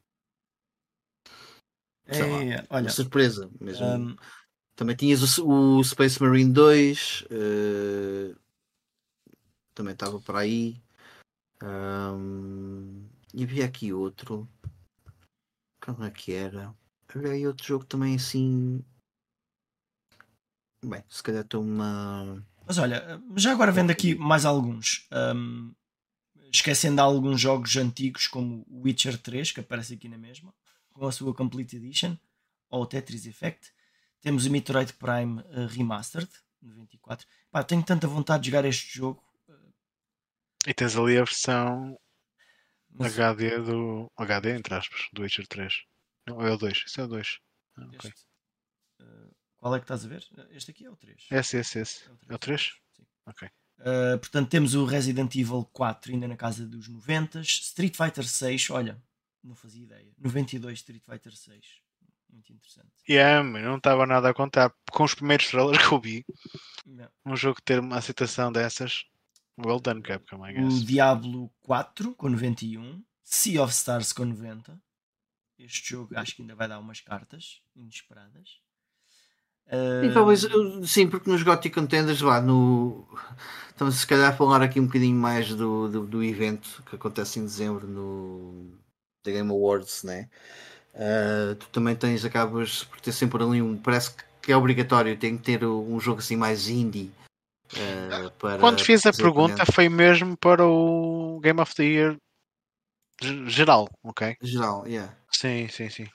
Sei 2.10 2.30
lá, 2.30 2.42
É, 2.42 2.66
olha, 2.70 2.82
uma 2.84 2.90
surpresa 2.90 3.50
mesmo. 3.60 3.86
hum, 3.86 4.16
Também 4.74 4.96
tinhas 4.96 5.38
o, 5.38 5.78
o 5.78 5.84
Space 5.84 6.20
Marine 6.20 6.52
2, 6.52 7.24
eh, 7.30 8.34
também 9.74 9.92
estava 9.92 10.20
para 10.20 10.40
aí. 10.40 10.82
Hum, 11.62 13.06
e 13.32 13.44
havia 13.44 13.64
aqui 13.64 13.92
outro. 13.92 14.48
Como 15.80 16.04
é 16.04 16.10
que 16.10 16.32
era? 16.32 16.74
Havia 17.14 17.32
aí 17.32 17.46
outro 17.46 17.66
jogo 17.66 17.84
também 17.84 18.16
assim. 18.16 18.84
Bem, 20.84 21.02
se 21.08 21.22
calhar 21.22 21.42
estou 21.42 21.62
uma. 21.62 22.44
Mas 22.66 22.78
olha, 22.78 23.22
já 23.36 23.52
agora 23.52 23.70
vendo 23.70 23.90
aqui 23.90 24.14
mais 24.14 24.44
alguns. 24.44 25.06
Hum, 25.12 25.72
esquecendo 26.52 27.00
alguns 27.00 27.40
jogos 27.40 27.76
antigos 27.76 28.26
como 28.26 28.64
o 28.68 28.82
Witcher 28.82 29.16
3, 29.18 29.52
que 29.52 29.60
aparece 29.60 29.94
aqui 29.94 30.08
na 30.08 30.18
mesma, 30.18 30.52
com 30.92 31.06
a 31.06 31.12
sua 31.12 31.34
Complete 31.34 31.76
Edition, 31.76 32.16
ou 32.68 32.82
o 32.82 32.86
Tetris 32.86 33.26
Effect. 33.26 33.72
Temos 34.20 34.46
o 34.46 34.50
Metroid 34.50 34.92
Prime 34.94 35.42
eh, 35.50 35.66
Remastered, 35.66 36.30
94. 36.62 37.26
Pá, 37.50 37.62
tenho 37.62 37.82
tanta 37.82 38.06
vontade 38.06 38.44
de 38.44 38.50
jogar 38.50 38.64
este 38.64 38.98
jogo. 38.98 39.22
E 40.66 40.72
tens 40.72 40.96
ali 40.96 41.18
a 41.18 41.24
versão 41.24 41.98
mas 42.94 43.18
HD 43.18 43.58
do. 43.58 44.10
HD, 44.16 44.56
entre 44.56 44.74
aspas, 44.74 45.08
do 45.12 45.22
Witcher 45.22 45.46
3. 45.46 45.74
Não, 46.26 46.40
é 46.46 46.50
o 46.52 46.56
2. 46.56 46.84
Isso 46.86 47.00
é 47.00 47.04
o 47.04 47.08
2. 47.08 47.38
Ah, 47.76 47.84
ok. 47.86 48.10
este, 48.10 48.26
eh, 49.00 49.30
qual 49.56 49.74
é 49.74 49.78
que 49.78 49.84
estás 49.84 50.04
a 50.04 50.08
ver? 50.08 50.24
Este 50.50 50.70
aqui 50.70 50.84
é 50.86 50.90
o 50.90 50.96
3. 50.96 51.26
Esse, 51.30 51.56
esse, 51.58 51.78
esse. 51.78 52.04
É 52.28 52.34
o 52.34 52.38
3? 52.38 52.72
Sim. 52.96 53.06
Ok. 53.26 53.48
Uh, 53.80 54.18
portanto, 54.20 54.48
temos 54.48 54.74
o 54.74 54.84
Resident 54.84 55.34
Evil 55.34 55.64
4 55.72 56.12
ainda 56.12 56.28
na 56.28 56.36
casa 56.36 56.64
dos 56.66 56.88
90. 56.88 57.40
Street 57.40 57.96
Fighter 57.96 58.24
6, 58.26 58.70
olha, 58.70 59.02
não 59.42 59.54
fazia 59.56 59.82
ideia. 59.82 60.12
92 60.18 60.78
Street 60.78 61.02
Fighter 61.04 61.32
6. 61.36 61.66
Muito 62.30 62.52
interessante. 62.52 62.90
Yeah, 63.08 63.42
não 63.48 63.76
estava 63.76 64.06
nada 64.06 64.30
a 64.30 64.34
contar. 64.34 64.72
Com 64.92 65.04
os 65.04 65.14
primeiros 65.14 65.48
trailers 65.48 65.86
que 65.86 65.92
eu 65.92 66.00
vi, 66.00 66.24
Yeah. 66.86 67.10
um 67.24 67.34
jogo 67.34 67.60
ter 67.62 67.80
uma 67.80 67.96
aceitação 67.96 68.52
dessas. 68.52 69.04
Well 69.58 69.80
done, 69.80 70.02
Capcom, 70.02 70.46
I 70.46 70.52
O 70.58 70.68
guess. 70.68 70.84
Diablo 70.84 71.50
4 71.62 72.14
com 72.14 72.28
91. 72.28 73.02
Sea 73.22 73.62
of 73.62 73.72
Stars 73.72 74.12
com 74.12 74.24
90. 74.24 74.78
Este 75.58 75.90
jogo 75.90 76.16
acho 76.16 76.36
que 76.36 76.42
ainda 76.42 76.54
vai 76.54 76.68
dar 76.68 76.78
umas 76.78 77.00
cartas 77.00 77.62
inesperadas. 77.76 78.60
E 79.66 80.08
Uh, 80.08 80.12
talvez, 80.12 80.46
sim, 80.86 81.08
porque 81.08 81.30
nos 81.30 81.42
Gothic 81.42 81.74
Contenders, 81.74 82.20
lá 82.20 82.40
no. 82.40 83.08
Estamos 83.70 83.94
se 83.96 84.06
calhar 84.06 84.30
a 84.30 84.36
falar 84.36 84.62
aqui 84.62 84.78
um 84.78 84.86
bocadinho 84.86 85.16
mais 85.16 85.54
do, 85.54 85.88
do, 85.88 86.06
do 86.06 86.22
evento 86.22 86.82
que 86.86 86.96
acontece 86.96 87.40
em 87.40 87.44
dezembro 87.44 87.86
no 87.86 88.78
The 89.22 89.32
Game 89.32 89.50
Awards, 89.50 90.04
né? 90.04 90.28
Ah, 90.94 91.56
tu 91.58 91.66
também 91.70 91.96
tens, 91.96 92.24
acabas 92.24 92.84
por 92.84 93.00
ter 93.00 93.12
sempre 93.12 93.42
ali 93.42 93.60
um. 93.60 93.76
Parece 93.76 94.14
que 94.40 94.52
é 94.52 94.56
obrigatório, 94.56 95.16
tem 95.16 95.36
que 95.36 95.42
ter 95.42 95.64
um 95.64 95.98
jogo 95.98 96.20
assim 96.20 96.36
mais 96.36 96.68
indie. 96.68 97.10
ah, 97.76 98.30
para 98.38 98.58
Quando 98.58 98.84
fiz 98.84 99.04
a 99.06 99.12
pergunta 99.12 99.64
foi 99.72 99.88
mesmo 99.88 100.36
para 100.36 100.64
o 100.64 101.40
Game 101.42 101.60
of 101.60 101.74
the 101.74 101.84
Year 101.84 102.16
geral, 103.20 103.88
ok? 104.02 104.36
geral, 104.42 104.86
yeah. 104.86 105.16
Sim, 105.30 105.68
sim, 105.68 105.90
sim. 105.90 106.06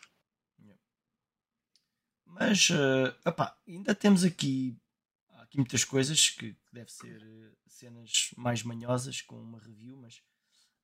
Mas 2.40 2.70
eh, 2.70 3.16
epá, 3.28 3.58
ainda 3.68 3.94
temos 3.94 4.24
aqui, 4.24 4.78
aqui 5.40 5.58
muitas 5.58 5.84
coisas 5.84 6.30
que, 6.30 6.54
que 6.54 6.74
deve 6.74 6.92
ser 6.92 7.22
eh, 7.22 7.52
cenas 7.68 8.32
mais 8.38 8.64
manhosas 8.64 9.22
com 9.22 9.36
uma 9.36 9.60
review, 9.60 9.98
mas 9.98 10.22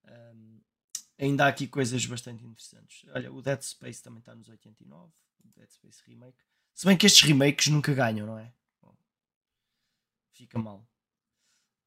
ehm, 0.06 0.60
ainda 1.18 1.46
há 1.46 1.48
aqui 1.48 1.68
coisas 1.68 2.06
bastante 2.06 2.44
interessantes. 2.44 3.06
Olha, 3.10 3.32
o 3.32 3.42
Dead 3.42 3.62
Space 3.62 4.04
também 4.04 4.20
está 4.20 4.36
nos 4.36 4.50
89, 4.50 5.14
o 5.46 5.50
Dead 5.56 5.70
Space 5.70 6.02
Remake. 6.06 6.38
Se 6.74 6.86
bem 6.86 6.98
que 6.98 7.06
estes 7.06 7.22
remakes 7.22 7.68
nunca 7.68 7.94
ganham, 7.94 8.28
não 8.28 8.38
é? 8.38 8.52
Bom, 8.82 8.94
fica 10.34 10.60
mal. 10.60 10.86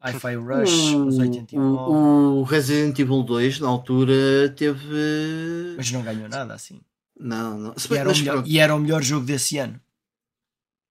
Hi-Fi 0.01 0.36
Rush 0.36 0.93
nos 0.94 1.18
89, 1.18 1.59
o, 1.60 2.41
o 2.41 2.43
Resident 2.44 2.99
Evil 2.99 3.23
2 3.23 3.59
na 3.60 3.68
altura 3.68 4.15
teve. 4.57 5.75
mas 5.77 5.91
não 5.91 6.02
ganhou 6.02 6.28
nada 6.28 6.55
assim. 6.55 6.81
Não, 7.18 7.59
não. 7.59 7.75
E 7.91 7.94
era, 7.97 8.05
o 8.05 8.07
mas 8.12 8.20
melhor, 8.20 8.44
e 8.47 8.59
era 8.59 8.75
o 8.75 8.78
melhor 8.78 9.02
jogo 9.02 9.27
desse 9.27 9.59
ano. 9.59 9.81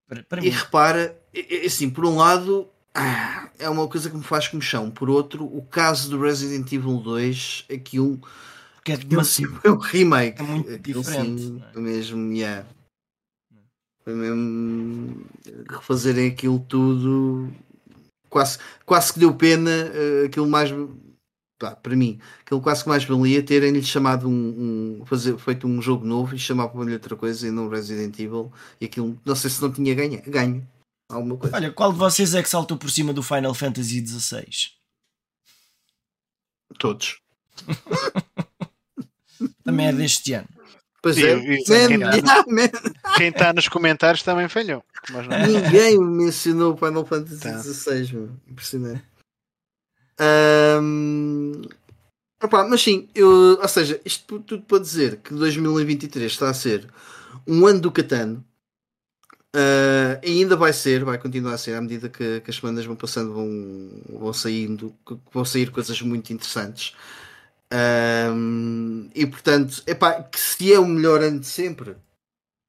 Para, 0.08 0.24
para 0.24 0.42
E 0.42 0.46
mim. 0.46 0.50
repara, 0.50 1.18
é- 1.34 1.64
é 1.64 1.66
assim, 1.66 1.90
por 1.90 2.06
um 2.06 2.18
lado, 2.18 2.68
ah, 2.94 3.50
é 3.58 3.70
uma 3.70 3.88
coisa 3.88 4.10
que 4.10 4.18
me 4.18 4.24
faz 4.24 4.48
comichão. 4.50 4.92
Por 4.92 5.10
outro, 5.10 5.46
o 5.46 5.62
caso 5.62 6.10
do 6.10 6.22
Resident 6.22 6.70
Evil 6.74 6.98
2, 6.98 7.66
aquilo, 7.74 8.20
Que 8.84 8.92
é 8.92 8.98
sim 9.24 9.46
foi 9.46 9.72
um 9.72 9.78
remake. 9.78 10.42
É 10.42 10.44
muito 10.44 10.80
diferente, 10.80 11.42
sim, 11.44 11.62
não 11.62 11.68
é? 11.68 11.80
mesmo, 11.80 12.34
yeah. 12.34 12.66
Não. 13.50 13.62
Foi 14.04 14.14
mesmo 14.14 15.26
refazerem 15.70 16.28
aquilo 16.30 16.60
tudo. 16.60 17.54
Quase, 18.38 18.60
quase 18.86 19.14
que 19.14 19.20
deu 19.20 19.34
pena 19.34 19.72
eh, 19.72 20.26
aquilo 20.28 20.48
mais. 20.48 20.70
pá, 21.58 21.76
para 21.76 21.96
mim, 21.96 22.20
aquilo 22.42 22.62
quase 22.62 22.84
que 22.84 22.90
mais 22.90 23.04
valia 23.04 23.42
terem-lhe 23.42 23.82
chamado 23.84 24.30
um, 24.30 25.00
um- 25.02 25.06
fazer, 25.08 25.36
feito 25.40 25.66
um 25.66 25.82
jogo 25.82 26.06
novo 26.06 26.36
e 26.36 26.40
chamavam-lhe 26.40 26.94
outra 26.94 27.16
coisa 27.16 27.48
e 27.48 27.52
não 27.52 27.68
Resident 27.68 28.14
Evil. 28.20 28.52
E 28.80 28.86
aquilo, 28.86 29.20
não 29.26 29.36
sei 29.36 29.50
se 29.50 29.60
não 29.60 29.72
tinha 29.72 29.96
ganho, 29.96 30.22
ganho 30.28 30.68
alguma 31.10 31.36
coisa. 31.38 31.56
Olha, 31.56 31.72
qual 31.72 31.92
de 31.92 31.98
vocês 31.98 32.36
é 32.36 32.44
que 32.44 32.50
saltou 32.50 32.78
por 32.78 32.92
cima 32.92 33.12
do 33.12 33.24
Final 33.24 33.56
Fantasy 33.56 34.06
XVI? 34.06 34.46
Todos. 36.78 37.20
Também 39.64 39.88
é 39.88 39.94
deste 39.94 40.34
ano. 40.34 40.48
Pois 41.02 41.18
E- 41.18 41.26
é, 41.26 41.36
Man, 41.36 42.70
Quem 43.18 43.30
está 43.30 43.54
nos 43.54 43.68
comentários 43.68 44.24
também 44.24 44.48
falhou. 44.50 44.84
Ninguém 45.46 46.00
mencionou 46.00 46.74
o 46.74 46.78
Final 46.78 47.06
Fantasy. 47.06 47.74
XVI, 47.74 48.30
impressionante. 48.48 49.04
Ahm, 50.20 51.62
opá, 52.44 52.68
mas 52.68 52.82
sim, 52.82 53.08
eu, 53.14 53.60
ou 53.62 53.68
seja, 53.68 54.02
isto 54.04 54.40
tudo 54.40 54.64
para 54.64 54.80
dizer 54.80 55.18
que 55.18 55.34
2023 55.34 56.32
está 56.32 56.50
a 56.50 56.54
ser 56.54 56.88
um 57.46 57.66
ano 57.68 57.80
do 57.80 57.92
Catano. 57.92 58.44
Ah, 59.56 60.20
e 60.24 60.42
ainda 60.42 60.56
vai 60.56 60.74
ser, 60.74 61.04
vai 61.04 61.18
continuar 61.18 61.54
a 61.54 61.58
ser 61.58 61.74
à 61.76 61.82
medida 61.82 62.10
que, 62.10 62.42
que 62.42 62.50
as 62.50 62.58
semanas 62.58 62.86
vão 62.86 62.96
passando, 62.96 63.34
vão, 63.34 63.90
vão 64.20 64.34
saindo, 64.34 64.94
vão 65.34 65.46
sair 65.46 65.72
coisas 65.72 66.00
muito 66.02 66.32
interessantes. 66.32 66.94
Ahm, 67.72 69.10
e 69.14 69.26
portanto, 69.28 69.84
epá, 69.86 70.24
que 70.24 70.40
se 70.40 70.72
é 70.74 70.80
o 70.80 70.86
melhor 70.86 71.22
ano 71.22 71.40
de 71.40 71.48
sempre, 71.48 71.96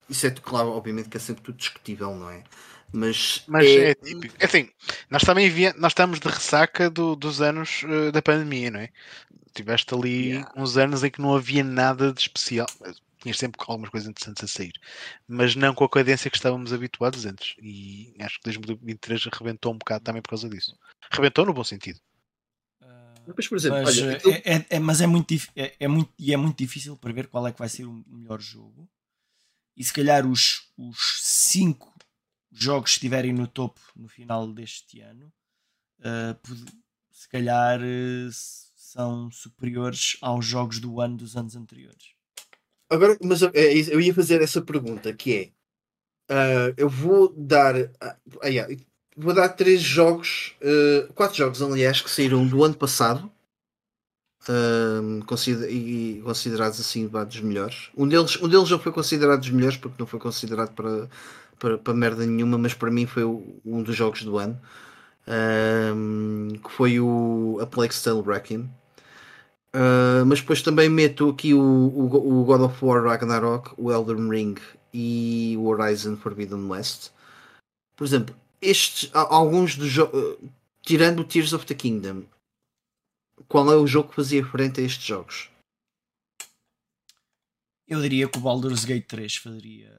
isso 0.08 0.26
é 0.26 0.30
claro, 0.30 0.70
obviamente 0.70 1.08
que 1.08 1.16
é 1.16 1.20
sempre 1.20 1.42
tudo 1.42 1.58
discutível, 1.58 2.14
não 2.14 2.30
é? 2.30 2.44
Mas, 2.92 3.44
Mas 3.46 3.66
é, 3.66 3.94
típico. 3.94 4.34
É 4.40 4.46
Assim, 4.46 4.70
nós 5.10 5.22
também 5.22 5.50
vi- 5.50 5.72
nós 5.78 5.92
estamos 5.92 6.18
de 6.20 6.28
ressaca 6.28 6.88
do- 6.90 7.14
dos 7.16 7.40
anos 7.42 7.82
eh, 7.84 8.10
da 8.10 8.22
pandemia, 8.22 8.70
não 8.70 8.80
é? 8.80 8.88
Tiveste 9.54 9.94
ali 9.94 10.28
Yeah. 10.30 10.52
uns 10.56 10.76
anos 10.76 11.04
em 11.04 11.10
que 11.10 11.20
não 11.20 11.34
havia 11.34 11.62
nada 11.64 12.12
de 12.12 12.20
especial. 12.20 12.66
Tinhas 13.20 13.36
sempre 13.38 13.60
algumas 13.66 13.90
coisas 13.90 14.08
interessantes 14.08 14.44
a 14.44 14.46
sair, 14.48 14.72
mas 15.26 15.54
não 15.56 15.74
com 15.74 15.84
a 15.84 15.88
cadência 15.90 16.30
que 16.30 16.36
estávamos 16.36 16.72
habituados 16.72 17.26
antes. 17.26 17.56
E 17.60 18.14
acho 18.20 18.38
que 18.38 18.44
2023 18.44 19.26
arrebentou 19.30 19.72
um 19.74 19.78
bocado 19.78 20.04
também 20.04 20.22
por 20.22 20.30
causa 20.30 20.48
disso. 20.48 20.74
Arrebentou 21.10 21.44
no 21.44 21.52
bom 21.52 21.64
sentido. 21.64 22.00
Mas, 23.36 23.47
por 23.48 23.58
exemplo, 23.58 23.78
mas, 23.82 23.98
olha, 23.98 24.10
eh, 24.12 24.15
aquilo- 24.16 24.32
é, 24.34 24.42
é- 24.57 24.66
é- 24.70 24.78
mas 24.78 25.00
é 25.00 25.07
muito, 25.07 25.34
é, 25.55 25.74
é 25.81 25.89
muito, 25.89 26.12
e 26.18 26.32
é 26.32 26.36
muito 26.36 26.57
difícil 26.58 26.97
prever 26.97 27.28
qual 27.28 27.47
é 27.47 27.52
que 27.52 27.58
vai 27.58 27.68
ser 27.68 27.84
o 27.84 28.05
melhor 28.08 28.40
jogo. 28.40 28.89
E 29.76 29.84
se 29.84 29.92
calhar 29.92 30.26
os, 30.26 30.70
os 30.76 31.20
cinco 31.23 31.94
jogos 32.50 32.90
que 32.92 32.97
estiverem 32.97 33.32
no 33.32 33.47
topo 33.47 33.81
no 33.94 34.08
final 34.08 34.50
deste 34.52 35.00
ano, 35.00 35.32
pod- 36.42 36.73
se 37.12 37.28
calhar 37.28 37.81
s- 37.82 38.68
são 38.74 39.31
superiores 39.31 40.16
aos 40.20 40.44
jogos 40.47 40.81
do 40.81 41.00
ano 41.00 41.16
dos 41.16 41.36
anos 41.36 41.55
anteriores. 41.55 42.12
Agora, 42.90 43.18
mas 43.23 43.42
eu, 43.42 43.50
é 43.55 43.74
eu 43.92 44.00
ia 44.00 44.15
fazer 44.15 44.40
essa 44.40 44.62
pergunta 44.62 45.12
que 45.12 45.34
é 45.34 45.52
ah, 46.31 46.73
eu 46.76 46.89
vou 46.89 47.32
dar 47.36 47.74
ah, 48.00 48.16
ah, 48.42 48.48
yeah, 48.48 48.74
vou 49.18 49.34
dar 49.34 49.48
três 49.50 49.80
jogos, 49.82 50.55
ah, 50.62 51.12
quatro 51.14 51.36
jogos 51.36 51.60
aliás 51.62 52.00
que 52.00 52.10
saíram 52.10 52.47
do 52.47 52.62
ano 52.64 52.74
passado 52.74 53.30
ah, 54.48 55.24
consider- 55.26 55.70
e 55.70 56.20
considerados 56.22 56.80
assim 56.80 57.06
dos 57.06 57.40
melhores. 57.40 57.90
Um 57.97 58.08
deles, 58.08 58.40
um 58.42 58.48
deles 58.48 58.68
já 58.68 58.78
foi 58.78 58.92
considerado 58.92 59.40
dos 59.40 59.50
melhores 59.50 59.76
porque 59.76 59.97
não 59.98 60.06
foi 60.06 60.18
considerado 60.20 60.74
para, 60.74 61.08
para, 61.58 61.78
para 61.78 61.94
merda 61.94 62.24
nenhuma, 62.26 62.58
mas 62.58 62.74
para 62.74 62.90
mim 62.90 63.06
foi 63.06 63.24
o- 63.24 63.60
um 63.64 63.82
dos 63.82 63.97
jogos 63.97 64.22
do 64.22 64.38
ano. 64.38 64.58
um, 65.94 66.48
que 66.64 66.70
foi 66.70 66.98
o 67.00 67.58
A 67.60 67.66
Plague 67.66 67.94
Tale 68.02 68.22
Requiem. 68.22 68.70
Uh, 69.74 70.24
mas 70.26 70.40
depois 70.40 70.62
também 70.62 70.88
meto 70.88 71.28
aqui 71.28 71.52
o, 71.52 71.60
o, 71.60 72.40
o 72.40 72.44
God 72.44 72.62
of 72.62 72.82
War 72.84 73.05
Ragnarok, 73.05 73.72
o 73.76 73.92
Elden 73.92 74.28
Ring 74.30 74.55
e 74.92 75.55
o 75.58 75.66
Horizon 75.66 76.16
Forbidden 76.16 76.66
West. 76.68 77.10
Por 77.94 78.05
exemplo, 78.06 78.34
estes, 78.60 79.10
alguns 79.12 79.76
dos 79.76 79.88
jogos, 79.90 80.36
tirando 80.82 81.20
o 81.20 81.24
Tears 81.24 81.52
of 81.52 81.64
the 81.66 81.74
Kingdom, 81.74 82.24
qual 83.48 83.70
é 83.72 83.76
o 83.76 83.86
jogo 83.86 84.08
que 84.10 84.16
fazia 84.16 84.44
frente 84.46 84.80
a 84.80 84.84
estes 84.84 85.04
jogos? 85.04 85.48
Eu 87.86 88.00
diria 88.02 88.28
que 88.28 88.38
o 88.38 88.40
Baldur's 88.40 88.84
Gate 88.84 89.06
3 89.06 89.36
faria. 89.36 89.96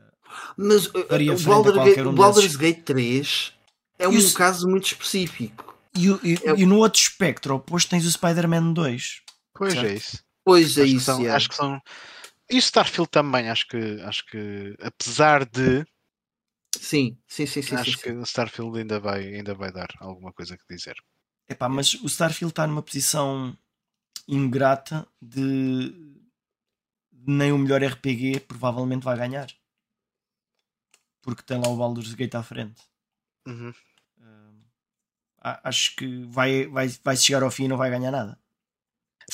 Mas 0.56 0.86
uh, 0.88 1.08
Faria 1.08 1.34
o 1.34 1.38
frente 1.38 1.48
a 1.48 1.54
Baldur 1.56 1.74
qualquer 1.74 1.96
Gate- 1.96 2.06
um 2.06 2.10
o 2.10 2.14
Baldur's 2.14 2.44
desses. 2.44 2.58
Gate 2.58 2.84
3 2.84 3.54
é 3.98 4.04
E 4.04 4.08
um 4.08 4.18
o- 4.20 4.34
caso 4.34 4.68
muito 4.68 4.86
específico. 4.86 5.76
E, 5.96 6.12
o- 6.12 6.20
e- 6.24 6.36
É- 6.44 6.56
e 6.56 6.66
no 6.68 6.78
outro 6.78 7.02
espectro 7.02 7.56
oposto 7.56 7.90
tens 7.90 8.06
o 8.06 8.12
Spider-Man 8.12 8.74
2. 8.74 9.22
Pois 9.56 9.74
Certo. 9.74 9.88
é 9.88 9.94
isso. 9.96 10.24
Pois 10.46 10.78
é 10.78 10.82
acho, 10.84 10.92
que 10.92 10.98
isso. 10.98 11.06
são, 11.06 11.20
yeah. 11.20 11.36
acho 11.36 11.50
que 11.50 11.56
são. 11.56 11.82
E 12.52 12.56
o 12.56 12.60
Starfield 12.60 13.10
também, 13.10 13.50
acho 13.50 13.68
que, 13.68 14.02
acho 14.02 14.26
que 14.28 14.76
apesar 14.82 15.46
de, 15.46 15.84
Sim, 16.78 17.18
sim, 17.28 17.46
sim, 17.46 17.62
sim. 17.62 17.76
acho 17.76 17.92
sim, 17.92 17.98
que 17.98 18.10
sim. 18.10 18.18
o 18.18 18.24
Starfield 18.24 18.78
ainda 18.80 19.00
vai, 19.00 19.26
ainda 19.36 19.54
vai 19.54 19.72
dar 19.72 19.88
alguma 20.00 20.32
coisa 20.34 20.58
que 20.58 20.64
dizer. 20.76 20.96
Epá, 21.48 21.68
mas 21.68 21.96
o 21.96 22.06
Starfield 22.06 22.52
está 22.52 22.68
numa 22.68 22.82
posição 22.84 23.58
ingrata 24.28 25.08
de 25.22 25.94
nem 27.12 27.52
o 27.52 27.58
melhor 27.58 27.82
RPG 27.84 28.40
provavelmente 28.42 29.04
vai 29.04 29.18
ganhar. 29.18 29.48
Porque 31.22 31.44
tem 31.44 31.60
lá 31.60 31.68
o 31.70 31.78
Baldur's 31.78 32.14
Gate 32.14 32.36
à 32.36 32.44
frente. 32.44 32.82
Uhum. 33.48 33.74
Hum, 34.20 34.62
a- 35.42 35.70
acho 35.70 35.96
que 35.96 36.26
vai, 36.26 36.68
vai, 36.68 36.88
vai 37.04 37.18
chegar 37.18 37.44
ao 37.44 37.52
fim 37.52 37.66
e 37.66 37.68
não 37.68 37.78
vai 37.78 37.90
ganhar 37.90 38.12
nada. 38.12 38.40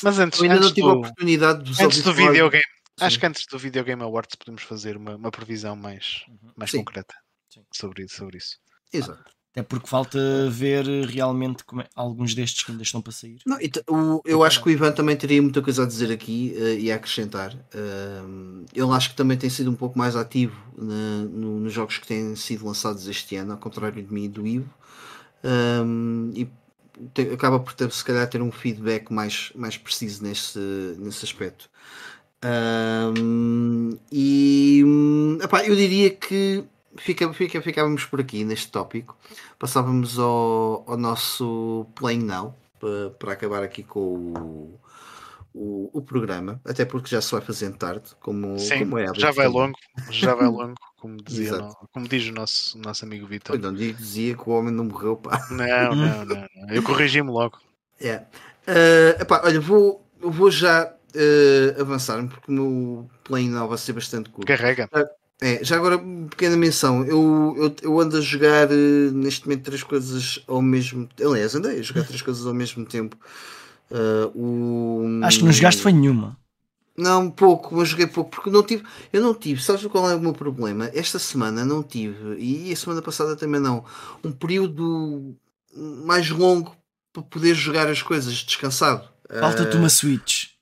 Mas 0.04 0.20
antes, 0.20 0.40
Eu 0.40 0.46
ainda 0.46 0.56
antes, 0.58 0.68
não 0.70 0.76
tive 0.76 0.88
a 0.88 0.92
do, 0.92 1.00
oportunidade 1.00 1.64
de 1.64 1.84
antes 1.84 2.02
do 2.04 2.14
videogame, 2.14 2.64
Sim. 2.98 3.06
acho 3.06 3.20
que 3.20 3.26
antes 3.26 3.46
do 3.46 3.60
Videogame 3.60 4.04
Awards 4.04 4.36
podemos 4.36 4.64
fazer 4.64 4.98
uma, 4.98 5.16
uma 5.16 5.32
previsão 5.32 5.76
mais, 5.76 6.26
mais 6.56 6.72
Sim. 6.72 6.80
concreta. 6.80 7.16
Sobre, 7.72 8.08
sobre 8.10 8.38
isso. 8.38 8.58
Exato. 8.94 9.24
Até 9.52 9.64
porque 9.64 9.88
falta 9.88 10.20
ver 10.50 10.86
realmente 11.06 11.64
como 11.64 11.80
é- 11.82 11.88
alguns 11.96 12.36
destes 12.36 12.62
que 12.64 12.72
ainda 12.72 12.84
estão 12.84 13.02
para 13.02 13.14
sair. 13.14 13.38
Não, 13.46 13.58
e 13.62 13.72
o- 13.90 14.22
eu 14.26 14.44
acho 14.44 14.62
que 14.62 14.68
o 14.68 14.72
Ivan 14.72 14.92
também 14.92 15.16
teria 15.16 15.42
muita 15.42 15.62
coisa 15.62 15.84
a 15.84 15.86
dizer 15.86 16.12
aqui 16.12 16.54
eh, 16.58 16.76
e 16.80 16.92
a 16.92 16.96
acrescentar. 16.96 17.56
Um, 17.74 18.66
ele 18.74 18.92
acho 18.92 19.12
que 19.12 19.16
também 19.16 19.38
tem 19.38 19.50
sido 19.50 19.72
um 19.72 19.76
pouco 19.76 19.98
mais 19.98 20.14
ativo 20.18 20.58
na- 20.78 21.24
no- 21.24 21.62
nos 21.62 21.72
jogos 21.72 21.98
que 21.98 22.06
têm 22.06 22.36
sido 22.36 22.66
lançados 22.66 23.08
este 23.08 23.38
ano, 23.38 23.54
ao 23.54 23.58
contrário 23.58 24.04
de 24.04 24.14
mim 24.14 24.26
e 24.26 24.30
do 24.30 24.46
Ivo. 24.46 24.70
Um, 25.42 26.32
e 26.36 26.50
te- 27.14 27.32
acaba 27.34 27.58
por 27.60 27.74
ter, 27.74 27.90
se 27.94 28.04
calhar 28.04 28.28
ter 28.30 28.42
um 28.42 28.52
feedback 28.52 29.10
mais, 29.14 29.52
mais 29.56 29.78
preciso 29.78 30.22
nesse, 30.22 30.60
nesse 31.00 31.24
aspecto. 31.24 31.70
Um, 32.44 33.98
e 34.12 34.84
hum, 34.86 35.38
epá, 35.42 35.64
eu 35.66 35.76
diria 35.76 36.10
que 36.10 36.64
fica, 36.98 37.32
fica, 37.34 37.62
ficávamos 37.62 38.06
por 38.06 38.20
aqui 38.20 38.44
neste 38.44 38.72
tópico. 38.72 39.18
Passávamos 39.60 40.18
ao, 40.20 40.84
ao 40.88 40.98
nosso 40.98 41.86
Playing 41.96 42.24
Now 42.24 42.56
para, 42.80 43.10
para 43.12 43.34
acabar 43.34 43.64
aqui 43.64 43.84
com 43.84 44.00
o, 44.00 44.80
o, 45.54 45.90
o 45.94 46.02
programa, 46.02 46.60
até 46.66 46.86
porque 46.86 47.10
já 47.10 47.22
se 47.22 47.32
vai 47.32 47.42
fazendo 47.42 47.78
tarde, 47.78 48.10
como, 48.20 48.60
Sim, 48.60 48.80
como 48.80 48.98
é 49.00 49.08
já 49.16 49.32
vai 49.32 49.48
longo, 49.48 49.78
já 50.10 50.36
vai 50.36 50.48
longo, 50.50 50.76
como, 50.98 51.18
dizia, 51.18 51.52
no- 51.58 51.76
como 51.94 52.08
diz 52.08 52.28
o 52.28 52.34
nosso, 52.34 52.78
nosso 52.78 53.06
amigo 53.06 53.26
Vitor. 53.28 53.58
Não 53.60 53.74
dizia 53.74 54.36
que 54.36 54.50
o 54.50 54.54
homem 54.54 54.74
não 54.74 54.86
morreu, 54.86 55.16
pá. 55.16 55.46
Não, 55.52 55.96
não, 55.96 56.26
não, 56.26 56.36
não. 56.36 56.70
Eu 56.70 56.84
corrigi-me 56.84 57.30
logo. 57.30 57.60
É. 58.00 58.24
Eh, 58.68 59.18
epá, 59.22 59.42
olha, 59.46 59.62
vou, 59.62 60.06
vou 60.20 60.52
já 60.52 60.92
eh, 61.14 61.76
avançar 61.80 62.22
porque 62.28 62.52
o 62.52 62.54
meu 62.54 63.10
Playing 63.24 63.52
Now 63.52 63.68
vai 63.70 63.78
ser 63.78 63.94
bastante 63.94 64.30
curto. 64.30 64.48
Carrega. 64.48 64.90
É, 65.42 65.64
já 65.64 65.76
agora, 65.76 65.98
pequena 66.30 66.56
menção. 66.56 67.04
Eu, 67.06 67.54
eu, 67.58 67.76
eu 67.82 68.00
ando 68.00 68.18
a 68.18 68.22
jogar 68.22 68.72
eh, 68.72 69.12
neste 69.12 69.46
momento 69.46 69.64
três 69.64 69.84
coisas 69.84 70.44
ao 70.48 70.62
mesmo 70.62 71.08
tempo. 71.08 71.30
Aliás, 71.32 71.54
andei 71.56 71.80
a 71.80 71.82
jogar 71.82 72.06
três 72.06 72.22
coisas 72.22 72.46
ao 72.46 72.54
mesmo 72.54 72.86
tempo. 72.86 73.18
Eh, 73.92 74.32
o... 74.34 75.20
Acho 75.24 75.40
que 75.40 75.46
não 75.46 75.52
jogaste 75.52 75.82
foi 75.82 75.92
nenhuma. 75.92 76.38
Não, 76.98 77.30
pouco, 77.30 77.76
mas 77.76 77.90
joguei 77.90 78.08
pouco 78.08 78.32
porque 78.32 78.50
não 78.50 78.64
tive. 78.64 78.84
Eu 79.12 79.22
não 79.22 79.34
tive. 79.34 79.62
Sabes 79.62 79.86
qual 79.88 80.10
é 80.10 80.16
o 80.16 80.20
meu 80.20 80.32
problema? 80.34 80.90
Esta 80.94 81.20
semana 81.20 81.66
não 81.66 81.84
tive, 81.84 82.38
e 82.40 82.72
a 82.72 82.76
semana 82.76 83.02
passada 83.02 83.36
também 83.36 83.60
não. 83.60 83.84
Um 84.24 84.32
período 84.32 85.36
mais 85.76 86.30
longo 86.30 86.76
para 87.12 87.24
poder 87.24 87.54
jogar 87.54 87.88
as 87.88 88.02
coisas 88.02 88.34
descansado. 88.36 89.08
Falta-te 89.40 89.76
Eh, 89.76 89.80
uma 89.80 89.90
Switch. 89.90 90.55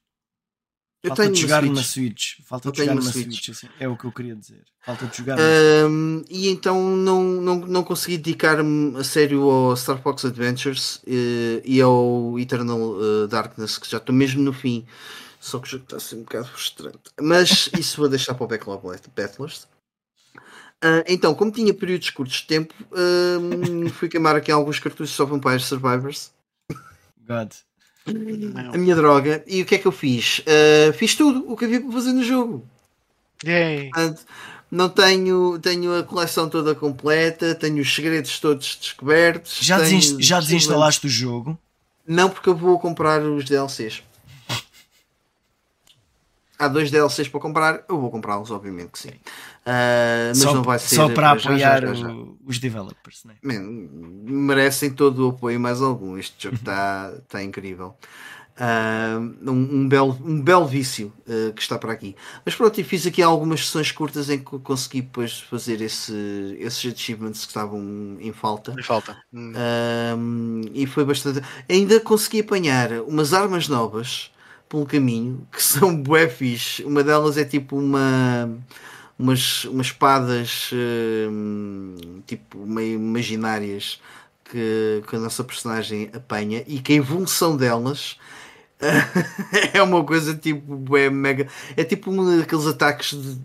Eu 1.04 1.10
Falta 1.10 1.30
de 1.30 1.42
jogar 1.42 1.60
Switch. 1.60 1.72
uma 1.74 1.84
Switch. 1.84 2.36
Falta 2.46 2.72
de 2.72 2.78
jogar 2.78 2.94
uma 2.94 3.02
Switch. 3.02 3.26
Switch. 3.26 3.50
assim. 3.50 3.68
É 3.78 3.90
o 3.90 3.98
que 3.98 4.06
eu 4.06 4.12
queria 4.12 4.36
dizer. 4.36 4.64
Falta 4.82 5.06
de 5.06 5.18
jogar. 5.18 5.38
Um, 5.38 6.24
e 6.30 6.48
então 6.48 6.96
não, 6.96 7.22
não, 7.22 7.56
não 7.60 7.84
consegui 7.84 8.18
dedicar-me 8.18 8.98
a 8.98 9.04
sério 9.04 9.50
ao 9.50 9.76
Star 9.76 10.02
Fox 10.02 10.24
Adventures 10.24 11.02
eh, 11.06 11.62
e 11.66 11.82
ao 11.82 12.40
Eternal 12.40 12.80
eh, 12.80 13.28
Darkness, 13.28 13.78
que 13.78 13.90
já 13.90 13.98
estou 13.98 14.16
mesmo 14.16 14.42
no 14.42 14.54
fim. 14.54 14.86
Só 15.42 15.60
que 15.60 15.68
o 15.68 15.72
jogo 15.72 15.84
está 15.84 15.98
a 15.98 16.00
ser 16.00 16.16
um 16.16 16.24
bocado 16.24 16.48
frustrante. 16.48 17.12
Mas 17.22 17.70
isso 17.78 17.98
vou 17.98 18.08
deixar 18.08 18.34
para 18.34 18.46
o 18.46 18.48
Backlog 18.48 18.82
Battlers. 19.14 19.68
Ah, 20.82 21.04
então, 21.08 21.34
como 21.34 21.52
tinha 21.52 21.74
períodos 21.74 22.10
curtos 22.10 22.38
de 22.38 22.48
tempo, 22.48 22.74
hum, 22.92 23.90
fui 23.92 24.08
queimar 24.08 24.36
aqui 24.36 24.52
alguns 24.52 24.80
cartuchos 24.80 25.16
só 25.16 25.26
Vampire 25.26 25.60
Survivors. 25.60 26.32
God. 27.26 27.52
A 28.74 28.78
minha 28.78 28.96
droga. 28.96 29.44
E 29.48 29.62
o 29.62 29.66
que 29.66 29.76
é 29.76 29.78
que 29.78 29.86
eu 29.88 29.92
fiz? 29.92 30.42
Ah, 30.48 30.94
fiz 30.94 31.16
tudo 31.16 31.46
o 31.52 31.56
que 31.56 31.66
havia 31.66 31.82
para 31.82 31.92
fazer 31.92 32.12
no 32.14 32.24
jogo. 32.24 32.68
Yay. 33.46 33.90
Portanto, 33.90 34.22
não 34.72 34.90
tenho, 34.90 35.60
tenho 35.60 35.98
a 35.98 36.04
coleção 36.04 36.50
toda 36.50 36.74
completa, 36.76 37.54
tenho 37.56 37.82
os 37.82 37.94
segredos 37.94 38.40
todos 38.40 38.78
descobertos. 38.82 39.60
Já, 39.62 39.78
tenho 39.80 39.90
desinst- 40.00 40.22
já 40.22 40.40
desinstalaste 40.40 41.06
o 41.08 41.10
jogo? 41.10 41.58
Não, 42.08 42.30
porque 42.30 42.50
eu 42.50 42.56
vou 42.56 42.78
comprar 42.80 43.22
os 43.22 43.46
DLCs. 43.46 44.04
Há 46.64 46.68
dois 46.68 46.90
DLCs 46.90 47.28
para 47.28 47.40
comprar, 47.40 47.84
eu 47.90 48.00
vou 48.00 48.10
comprá-los, 48.10 48.52
obviamente 48.52 48.92
que 48.92 49.00
sim. 49.00 49.12
Ah, 49.66 50.30
mas 50.30 50.38
só, 50.40 50.54
não 50.54 50.64
vai 50.64 50.80
ser 50.80 50.96
só 50.96 51.10
para 51.10 51.38
já, 51.38 51.50
apoiar 51.50 51.82
já, 51.82 51.94
já, 51.94 52.08
já. 52.08 52.16
os 52.46 52.60
developers, 52.60 53.24
né? 53.26 53.36
Man, 53.42 53.90
merecem 54.26 54.92
todo 54.92 55.28
o 55.28 55.30
apoio 55.30 55.60
mais 55.60 55.82
algum. 55.82 56.18
Este 56.18 56.44
jogo 56.44 56.56
está 56.56 57.14
tá 57.28 57.44
incrível. 57.44 57.96
Ah, 58.56 59.18
um, 59.20 59.52
um, 59.52 59.88
belo, 59.88 60.20
um 60.24 60.40
belo 60.40 60.68
vício 60.68 61.12
ah, 61.28 61.52
que 61.54 61.62
está 61.62 61.78
para 61.78 61.94
aqui. 61.94 62.16
Mas 62.46 62.56
pronto, 62.56 62.80
e 62.80 62.84
fiz 62.84 63.08
aqui 63.08 63.22
algumas 63.22 63.66
sessões 63.66 63.92
curtas 63.92 64.30
em 64.30 64.38
que 64.38 64.60
consegui 64.60 65.02
depois 65.02 65.40
fazer 65.40 65.82
esse, 65.82 66.58
esses 66.60 66.94
achievements 66.94 67.42
que 67.42 67.48
estavam 67.48 68.18
em 68.20 68.32
falta. 68.32 68.74
Me 68.74 68.84
falta. 68.84 69.18
Um, 69.34 70.62
e 70.74 70.86
foi 70.86 71.06
bastante. 71.06 71.42
Ainda 71.70 72.00
consegui 72.00 72.42
apanhar 72.42 72.92
umas 73.08 73.34
armas 73.34 73.68
novas 73.68 74.32
pelo 74.74 74.88
caminho 74.88 75.48
que 75.52 75.62
são 75.62 75.96
bué 75.96 76.28
fixe. 76.28 76.84
Uma 76.84 77.04
delas 77.04 77.38
é 77.38 77.46
tipo 77.46 77.78
uma. 77.78 78.50
Umas, 79.18 79.66
umas 79.66 79.88
espadas 79.88 80.72
hum, 80.74 81.96
tipo 82.26 82.58
meio 82.66 82.96
imaginárias 82.96 84.02
que, 84.44 85.04
que 85.08 85.16
a 85.16 85.20
nossa 85.20 85.44
personagem 85.44 86.10
apanha 86.14 86.64
e 86.68 86.80
que 86.80 86.94
a 86.94 86.96
evolução 86.96 87.56
delas 87.56 88.18
é 89.72 89.82
uma 89.84 90.04
coisa 90.04 90.36
tipo 90.36 90.76
bué 90.76 91.12
mega. 91.12 91.48
É 91.78 91.84
tipo 91.84 92.10
um 92.10 92.40
daqueles 92.40 92.66
ataques 92.66 93.12
de 93.12 93.38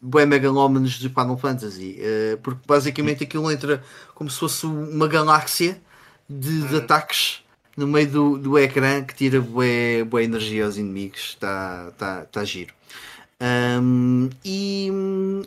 bué 0.00 0.24
megalómanos 0.24 0.92
de 0.92 1.08
Final 1.08 1.36
Fantasy. 1.36 1.96
eh, 1.98 2.38
porque 2.40 2.60
basicamente 2.64 3.24
aquilo 3.24 3.50
entra 3.50 3.82
como 4.14 4.30
se 4.30 4.38
fosse 4.38 4.64
uma 4.64 5.08
galáxia 5.08 5.82
de, 6.30 6.68
de 6.68 6.76
ataques 6.76 7.42
no 7.76 7.86
meio 7.86 8.08
do, 8.08 8.38
do 8.38 8.58
ecrã 8.58 9.04
que 9.04 9.14
tira 9.14 9.40
bué, 9.40 10.02
bué 10.04 10.24
energia 10.24 10.64
aos 10.64 10.76
inimigos. 10.76 11.34
Está 11.34 11.92
tá, 11.98 12.24
tá 12.24 12.44
giro. 12.44 12.74
Um, 13.38 14.30
e, 14.44 14.88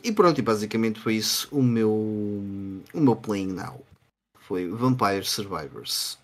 e 0.03 0.11
pronto, 0.11 0.38
e 0.38 0.43
basicamente 0.43 0.99
foi 0.99 1.16
isso 1.16 1.48
o 1.51 1.64
meu, 1.64 1.90
o 1.91 2.99
meu 2.99 3.16
playing 3.16 3.53
now. 3.53 3.83
foi 4.49 4.67
Vampire 4.67 5.25
Survivors. 5.25 6.17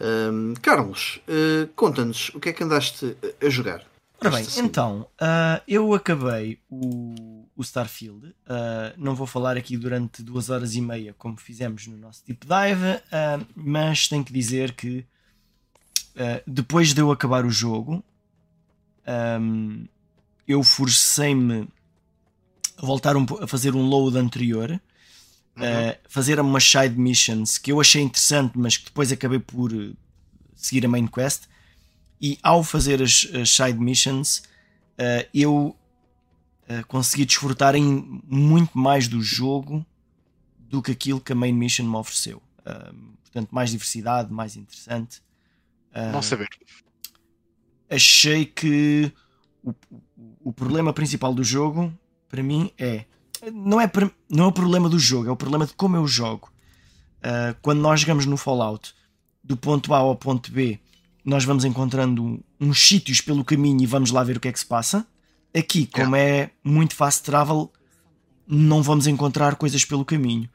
Um, 0.00 0.54
Carlos, 0.60 1.20
uh, 1.28 1.66
conta-nos 1.74 2.30
o 2.30 2.40
que 2.40 2.50
é 2.50 2.52
que 2.52 2.64
andaste 2.64 3.16
a 3.40 3.48
jogar. 3.48 3.84
Ora 4.20 4.30
bem, 4.30 4.46
então, 4.58 5.08
uh, 5.20 5.60
eu 5.66 5.92
acabei 5.94 6.58
o, 6.70 7.44
o 7.56 7.62
Starfield. 7.62 8.28
Uh, 8.28 8.94
não 8.96 9.14
vou 9.14 9.26
falar 9.26 9.56
aqui 9.56 9.76
durante 9.76 10.22
duas 10.22 10.48
horas 10.48 10.74
e 10.74 10.80
meia, 10.80 11.14
como 11.18 11.36
fizemos 11.38 11.86
no 11.88 11.96
nosso 11.96 12.24
Deep 12.24 12.46
Dive, 12.46 13.02
mas 13.56 14.06
tenho 14.06 14.24
que 14.24 14.32
dizer 14.32 14.72
que 14.72 15.04
depois 16.46 16.92
de 16.92 17.00
eu 17.00 17.10
acabar 17.10 17.44
o 17.44 17.50
jogo, 17.50 18.04
um, 19.40 19.86
eu 20.46 20.62
forcei-me 20.62 21.68
a 22.76 22.86
voltar 22.86 23.16
um, 23.16 23.24
a 23.40 23.46
fazer 23.46 23.74
um 23.74 23.86
load 23.86 24.18
anterior, 24.18 24.70
uhum. 25.56 25.62
fazer 26.08 26.38
umas 26.40 26.64
side 26.64 26.98
missions 26.98 27.58
que 27.58 27.72
eu 27.72 27.80
achei 27.80 28.02
interessante, 28.02 28.58
mas 28.58 28.76
que 28.76 28.86
depois 28.86 29.10
acabei 29.10 29.38
por 29.38 29.72
seguir 30.54 30.84
a 30.84 30.88
main 30.88 31.06
quest 31.06 31.44
e 32.22 32.38
ao 32.40 32.62
fazer 32.62 33.02
as, 33.02 33.26
as 33.34 33.50
side 33.50 33.78
missions, 33.80 34.38
uh, 34.38 35.28
eu 35.34 35.76
uh, 36.68 36.86
consegui 36.86 37.24
desfrutar 37.26 37.74
em 37.74 38.22
muito 38.24 38.78
mais 38.78 39.08
do 39.08 39.20
jogo 39.20 39.84
do 40.56 40.80
que 40.80 40.92
aquilo 40.92 41.20
que 41.20 41.32
a 41.32 41.34
main 41.34 41.52
mission 41.52 41.84
me 41.84 41.96
ofereceu. 41.96 42.40
Uh, 42.60 42.94
portanto, 43.22 43.48
mais 43.50 43.70
diversidade, 43.70 44.32
mais 44.32 44.56
interessante. 44.56 45.20
Não 46.12 46.22
saber. 46.22 46.48
Achei 47.90 48.46
que 48.46 49.12
o, 49.62 49.74
o 50.44 50.52
problema 50.52 50.92
principal 50.92 51.34
do 51.34 51.44
jogo, 51.44 51.92
para 52.28 52.42
mim, 52.42 52.70
é 52.78 53.04
não 53.50 53.80
é, 53.80 53.90
não 54.28 54.44
é 54.44 54.46
o 54.46 54.52
problema 54.52 54.88
do 54.88 54.98
jogo, 54.98 55.28
é 55.28 55.32
o 55.32 55.36
problema 55.36 55.66
de 55.66 55.74
como 55.74 55.96
eu 55.96 56.06
jogo. 56.06 56.52
Uh, 57.18 57.56
quando 57.60 57.80
nós 57.80 58.00
jogamos 58.00 58.26
no 58.26 58.36
Fallout, 58.36 58.94
do 59.42 59.56
ponto 59.56 59.92
A 59.92 59.98
ao 59.98 60.14
ponto 60.14 60.52
B, 60.52 60.78
nós 61.24 61.44
vamos 61.44 61.64
encontrando 61.64 62.42
uns 62.60 62.86
sítios 62.86 63.20
pelo 63.20 63.44
caminho 63.44 63.82
e 63.82 63.86
vamos 63.86 64.10
lá 64.10 64.22
ver 64.22 64.36
o 64.36 64.40
que 64.40 64.48
é 64.48 64.52
que 64.52 64.58
se 64.58 64.66
passa. 64.66 65.06
Aqui, 65.56 65.86
como 65.86 66.16
é 66.16 66.50
muito 66.64 66.94
fast 66.94 67.22
travel, 67.24 67.72
não 68.46 68.82
vamos 68.82 69.06
encontrar 69.06 69.56
coisas 69.56 69.84
pelo 69.84 70.04
caminho. 70.04 70.48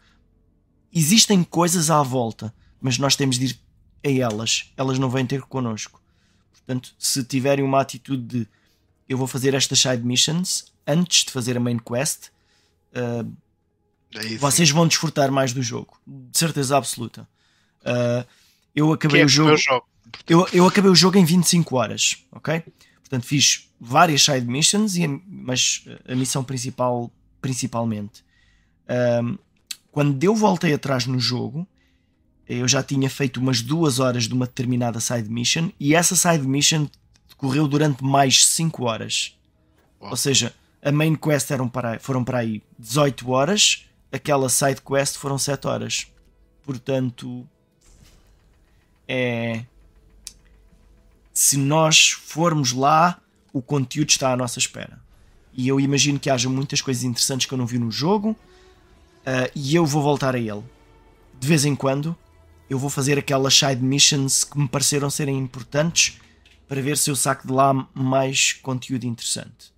Existem 0.91 1.43
coisas 1.43 1.89
à 1.89 2.01
volta, 2.01 2.53
mas 2.81 2.97
nós 2.97 3.15
temos 3.15 3.37
de 3.37 3.45
ir 3.45 3.59
a 4.03 4.09
elas. 4.09 4.71
Elas 4.77 4.99
não 4.99 5.09
vêm 5.09 5.25
ter 5.25 5.41
connosco. 5.41 6.01
Portanto, 6.51 6.93
se 6.97 7.23
tiverem 7.23 7.63
uma 7.63 7.81
atitude 7.81 8.23
de 8.23 8.47
eu 9.07 9.17
vou 9.17 9.27
fazer 9.27 9.53
estas 9.53 9.79
side 9.79 10.03
missions 10.03 10.65
antes 10.85 11.23
de 11.25 11.31
fazer 11.31 11.55
a 11.55 11.59
main 11.59 11.79
quest, 11.79 12.27
uh, 12.93 13.31
vocês 14.39 14.69
vão 14.69 14.87
desfrutar 14.87 15.31
mais 15.31 15.53
do 15.53 15.61
jogo. 15.61 15.97
De 16.05 16.37
certeza 16.37 16.77
absoluta. 16.77 17.27
Uh, 17.81 18.27
eu 18.75 18.91
acabei 18.91 19.21
é 19.21 19.25
o 19.25 19.27
jogo. 19.27 19.55
jogo 19.55 19.85
eu, 20.27 20.47
eu 20.53 20.67
acabei 20.67 20.89
o 20.91 20.95
jogo 20.95 21.17
em 21.17 21.25
25 21.25 21.75
horas, 21.75 22.25
ok? 22.31 22.63
Portanto, 22.99 23.25
fiz 23.25 23.69
várias 23.79 24.23
side 24.23 24.45
missions, 24.45 24.95
e 24.95 25.05
a, 25.05 25.19
mas 25.25 25.85
a 26.07 26.15
missão 26.15 26.43
principal, 26.43 27.11
principalmente. 27.41 28.23
Um, 29.23 29.37
quando 29.91 30.23
eu 30.23 30.35
voltei 30.35 30.73
atrás 30.73 31.05
no 31.05 31.19
jogo, 31.19 31.67
eu 32.47 32.67
já 32.67 32.81
tinha 32.81 33.09
feito 33.09 33.39
umas 33.39 33.61
duas 33.61 33.99
horas 33.99 34.25
de 34.25 34.33
uma 34.33 34.45
determinada 34.45 34.99
side 34.99 35.29
mission 35.29 35.69
e 35.79 35.93
essa 35.93 36.15
side 36.15 36.47
mission 36.47 36.87
decorreu 37.27 37.67
durante 37.67 38.03
mais 38.03 38.45
5 38.45 38.85
horas. 38.85 39.37
Ou 39.99 40.15
seja, 40.15 40.53
a 40.81 40.91
main 40.91 41.15
quest 41.15 41.51
eram 41.51 41.67
para, 41.67 41.99
foram 41.99 42.23
para 42.23 42.39
aí 42.39 42.61
18 42.79 43.29
horas, 43.29 43.85
aquela 44.11 44.47
side 44.47 44.81
quest 44.81 45.17
foram 45.17 45.37
7 45.37 45.67
horas. 45.67 46.07
Portanto, 46.63 47.47
é 49.07 49.65
se 51.37 51.55
nós 51.55 52.09
formos 52.09 52.71
lá, 52.71 53.21
o 53.53 53.61
conteúdo 53.61 54.09
está 54.09 54.31
à 54.31 54.35
nossa 54.35 54.57
espera. 54.57 54.99
E 55.53 55.67
eu 55.67 55.79
imagino 55.79 56.19
que 56.19 56.31
haja 56.31 56.49
muitas 56.49 56.81
coisas 56.81 57.03
interessantes 57.03 57.45
que 57.45 57.53
eu 57.53 57.57
não 57.59 57.65
vi 57.67 57.77
no 57.77 57.91
jogo 57.91 58.31
uh, 58.31 59.51
e 59.53 59.75
eu 59.75 59.85
vou 59.85 60.01
voltar 60.01 60.33
a 60.33 60.39
ele. 60.39 60.63
De 61.39 61.47
vez 61.47 61.63
em 61.63 61.75
quando, 61.75 62.17
eu 62.69 62.77
vou 62.77 62.89
fazer 62.89 63.17
aquelas 63.17 63.53
side 63.53 63.81
missions 63.81 64.43
que 64.43 64.57
me 64.57 64.67
pareceram 64.67 65.09
serem 65.09 65.37
importantes 65.37 66.19
para 66.67 66.81
ver 66.81 66.97
se 66.97 67.09
eu 67.09 67.15
saco 67.15 67.47
de 67.47 67.53
lá 67.53 67.73
mais 67.93 68.53
conteúdo 68.53 69.05
interessante. 69.05 69.73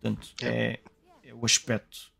Portanto, 0.00 0.28
é, 0.42 0.80
é 1.24 1.34
o 1.34 1.44
aspecto 1.44 2.10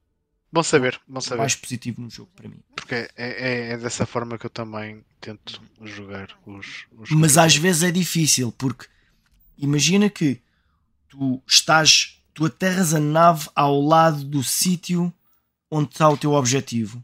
Bom 0.52 0.62
saber, 0.64 1.00
bom 1.06 1.20
saber. 1.20 1.42
mais 1.42 1.54
positivo 1.54 2.02
no 2.02 2.10
jogo 2.10 2.30
para 2.34 2.48
mim. 2.48 2.60
Porque 2.74 2.94
é, 2.94 3.10
é, 3.16 3.72
é 3.72 3.76
dessa 3.78 4.04
forma 4.04 4.36
que 4.36 4.46
eu 4.46 4.50
também 4.50 5.04
tento 5.20 5.62
jogar 5.84 6.28
os. 6.44 6.86
os 6.98 7.10
Mas 7.10 7.38
às 7.38 7.54
vezes 7.54 7.84
é 7.84 7.90
difícil, 7.92 8.50
porque 8.52 8.86
imagina 9.56 10.10
que 10.10 10.42
tu 11.08 11.40
estás, 11.46 12.20
tu 12.34 12.44
aterras 12.46 12.94
a 12.94 13.00
nave 13.00 13.48
ao 13.54 13.80
lado 13.80 14.24
do 14.24 14.42
sítio 14.42 15.12
onde 15.70 15.90
está 15.90 16.08
o 16.08 16.16
teu 16.16 16.32
objetivo 16.32 17.02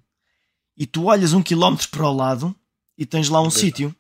e 0.77 0.87
tu 0.87 1.05
olhas 1.05 1.33
um 1.33 1.43
quilómetro 1.43 1.89
para 1.89 2.07
o 2.07 2.13
lado 2.13 2.55
e 2.97 3.07
tens 3.07 3.29
lá 3.29 3.41
um 3.41 3.51
sítio, 3.51 3.95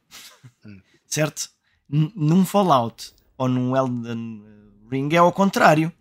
hum. 0.65 0.81
certo? 1.07 1.51
N 1.91 2.13
num 2.15 2.45
Fallout 2.45 3.13
ou 3.39 3.49
num 3.49 3.77
Elden 3.77 4.45
Ring 4.91 5.13
é 5.13 5.19
ao 5.19 5.33
contrário. 5.33 5.93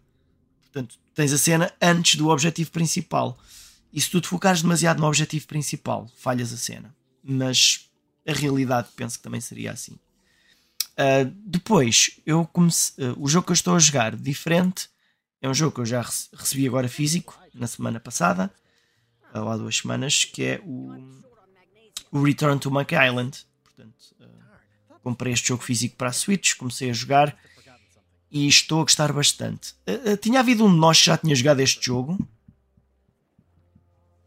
Portanto, 0.61 0.97
tens 1.13 1.31
a 1.31 1.37
cena 1.37 1.71
antes 1.81 2.15
do 2.15 2.29
objetivo 2.29 2.71
principal. 2.71 3.37
E 3.91 4.01
se 4.01 4.09
tu 4.09 4.19
te 4.19 4.27
focares 4.27 4.61
demasiado 4.61 4.99
no 4.99 5.07
objetivo 5.07 5.47
principal, 5.47 6.09
falhas 6.17 6.51
a 6.51 6.57
cena. 6.57 6.93
Mas 7.23 7.89
a 8.27 8.33
realidade 8.33 8.89
penso 8.95 9.17
que 9.17 9.23
também 9.23 9.39
seria 9.39 9.71
assim. 9.71 9.93
Uh, 10.93 11.31
depois, 11.45 12.19
eu 12.25 12.45
comecei, 12.45 13.05
uh, 13.05 13.15
o 13.17 13.27
jogo 13.27 13.45
que 13.45 13.51
eu 13.51 13.55
estou 13.55 13.75
a 13.75 13.79
jogar, 13.79 14.15
diferente, 14.15 14.89
é 15.41 15.49
um 15.49 15.53
jogo 15.53 15.75
que 15.75 15.81
eu 15.81 15.85
já 15.85 16.01
recebi 16.33 16.67
agora 16.67 16.87
físico, 16.87 17.37
na 17.53 17.67
semana 17.67 17.99
passada, 17.99 18.51
ou 19.41 19.49
há 19.49 19.57
duas 19.57 19.77
semanas, 19.77 20.25
que 20.25 20.43
é 20.43 20.61
o, 20.64 20.95
o 22.11 22.23
Return 22.23 22.59
to 22.59 22.72
Monkey 22.72 22.95
Island. 22.95 23.45
Portanto, 23.64 24.15
uh, 24.19 24.99
comprei 25.03 25.33
este 25.33 25.49
jogo 25.49 25.64
físico 25.64 25.95
para 25.95 26.09
a 26.09 26.14
Switch, 26.14 26.55
comecei 26.55 26.89
a 26.89 26.93
jogar 26.93 27.38
e 28.31 28.47
estou 28.47 28.81
a 28.81 28.83
gostar 28.83 29.11
bastante. 29.14 29.73
Uh, 29.88 30.14
uh, 30.14 30.17
tinha 30.17 30.39
havido 30.39 30.65
um 30.65 30.73
de 30.73 30.80
nós 30.80 30.99
que 30.99 31.05
já 31.05 31.17
tinha 31.17 31.35
jogado 31.35 31.59
este 31.59 31.85
jogo? 31.85 32.17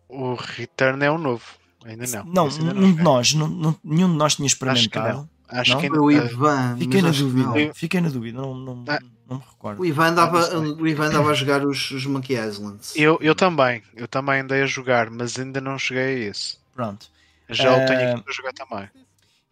O 0.09 0.35
Return 0.35 1.05
é 1.05 1.11
um 1.11 1.19
novo, 1.19 1.45
ainda 1.85 2.07
não. 2.07 2.25
Não, 2.25 2.47
um 2.47 2.95
de 2.95 3.03
nós, 3.03 3.35
não, 3.35 3.47
não, 3.47 3.77
nenhum 3.85 4.11
de 4.11 4.17
nós 4.17 4.37
tinha 4.37 4.47
experimentado. 4.47 5.29
Acho 5.49 5.73
não? 5.73 5.81
que 5.81 5.89
não. 5.89 6.05
o 6.05 6.11
Ivan. 6.11 6.77
Fiquei 6.79 7.03
na 7.03 7.11
dúvida, 7.11 7.75
fiquei 7.75 8.01
na 8.01 8.09
dúvida, 8.09 8.41
não, 8.41 8.55
não, 8.55 8.85
ah. 8.89 8.99
Não 9.29 9.37
me 9.37 9.43
recordo. 9.49 9.83
O 9.83 9.87
Ivan 9.87 10.09
andava, 10.09 10.59
o 10.59 10.87
Ivan 10.87 11.07
andava 11.07 11.31
a 11.31 11.35
jogar 11.35 11.65
os, 11.65 11.91
os 11.91 12.07
Monkey 12.07 12.35
Islands. 12.35 12.95
Eu, 12.97 13.19
eu 13.21 13.35
também, 13.35 13.83
eu 13.95 14.09
também 14.09 14.41
andei 14.41 14.63
a 14.63 14.67
jogar, 14.67 15.11
mas 15.11 15.39
ainda 15.39 15.61
não 15.61 15.79
cheguei 15.79 16.03
a 16.03 16.31
esse. 16.31 16.57
Pronto. 16.75 17.11
Já 17.51 17.77
uh, 17.77 17.83
o 17.83 17.87
tenho 17.87 18.13
aqui 18.13 18.23
para 18.23 18.33
jogar 18.33 18.53
também. 18.53 18.89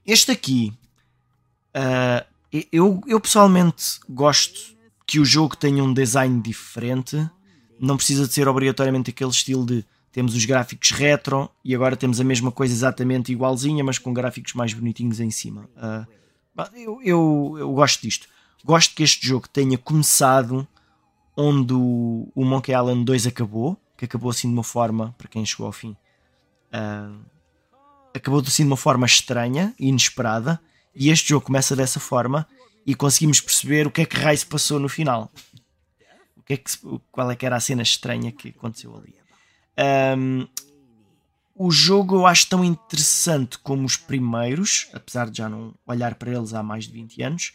Este 0.06 0.30
aqui, 0.32 0.72
uh, 1.74 2.24
eu, 2.72 3.00
eu 3.06 3.20
pessoalmente 3.20 4.00
gosto 4.08 4.74
que 5.06 5.20
o 5.20 5.24
jogo 5.24 5.56
tenha 5.56 5.82
um 5.84 5.92
design 5.92 6.40
diferente. 6.40 7.28
Não 7.78 7.96
precisa 7.96 8.26
de 8.26 8.32
ser 8.32 8.48
obrigatoriamente 8.48 9.10
aquele 9.10 9.30
estilo 9.30 9.66
de 9.66 9.84
temos 10.10 10.34
os 10.34 10.46
gráficos 10.46 10.92
retro 10.92 11.50
e 11.62 11.74
agora 11.74 11.94
temos 11.94 12.18
a 12.18 12.24
mesma 12.24 12.50
coisa 12.50 12.72
exatamente 12.72 13.30
igualzinha, 13.30 13.84
mas 13.84 13.98
com 13.98 14.14
gráficos 14.14 14.54
mais 14.54 14.72
bonitinhos 14.72 15.20
em 15.20 15.30
cima. 15.30 15.68
Uh, 15.76 16.06
eu, 16.74 17.02
eu, 17.02 17.56
eu, 17.58 17.72
gosto 17.72 18.00
disto. 18.00 18.26
Gosto 18.66 18.96
que 18.96 19.04
este 19.04 19.24
jogo 19.24 19.48
tenha 19.48 19.78
começado 19.78 20.66
onde 21.36 21.72
o, 21.72 22.28
o 22.34 22.44
Monkey 22.44 22.74
Island 22.74 23.04
2 23.04 23.28
acabou, 23.28 23.80
que 23.96 24.06
acabou 24.06 24.28
assim 24.28 24.48
de 24.48 24.54
uma 24.54 24.64
forma, 24.64 25.14
para 25.16 25.28
quem 25.28 25.46
chegou 25.46 25.66
ao 25.66 25.72
fim, 25.72 25.96
uh, 26.74 27.16
acabou 28.12 28.40
assim 28.40 28.64
de 28.64 28.68
uma 28.68 28.76
forma 28.76 29.06
estranha 29.06 29.72
e 29.78 29.86
inesperada 29.86 30.60
e 30.92 31.10
este 31.10 31.28
jogo 31.28 31.46
começa 31.46 31.76
dessa 31.76 32.00
forma 32.00 32.44
e 32.84 32.92
conseguimos 32.92 33.40
perceber 33.40 33.86
o 33.86 33.90
que 33.90 34.00
é 34.00 34.04
que 34.04 34.16
raio 34.16 34.36
se 34.36 34.44
passou 34.44 34.80
no 34.80 34.88
final. 34.88 35.30
O 36.36 36.42
que 36.42 36.54
é 36.54 36.56
que, 36.56 36.68
qual 37.12 37.30
é 37.30 37.36
que 37.36 37.46
era 37.46 37.54
a 37.54 37.60
cena 37.60 37.82
estranha 37.82 38.32
que 38.32 38.48
aconteceu 38.48 38.96
ali. 38.96 39.14
Um, 40.18 40.48
o 41.54 41.70
jogo 41.70 42.16
eu 42.16 42.26
acho 42.26 42.48
tão 42.48 42.64
interessante 42.64 43.58
como 43.58 43.84
os 43.84 43.96
primeiros, 43.96 44.88
apesar 44.92 45.30
de 45.30 45.38
já 45.38 45.48
não 45.48 45.72
olhar 45.86 46.16
para 46.16 46.32
eles 46.32 46.52
há 46.52 46.64
mais 46.64 46.86
de 46.86 46.92
20 46.94 47.22
anos. 47.22 47.52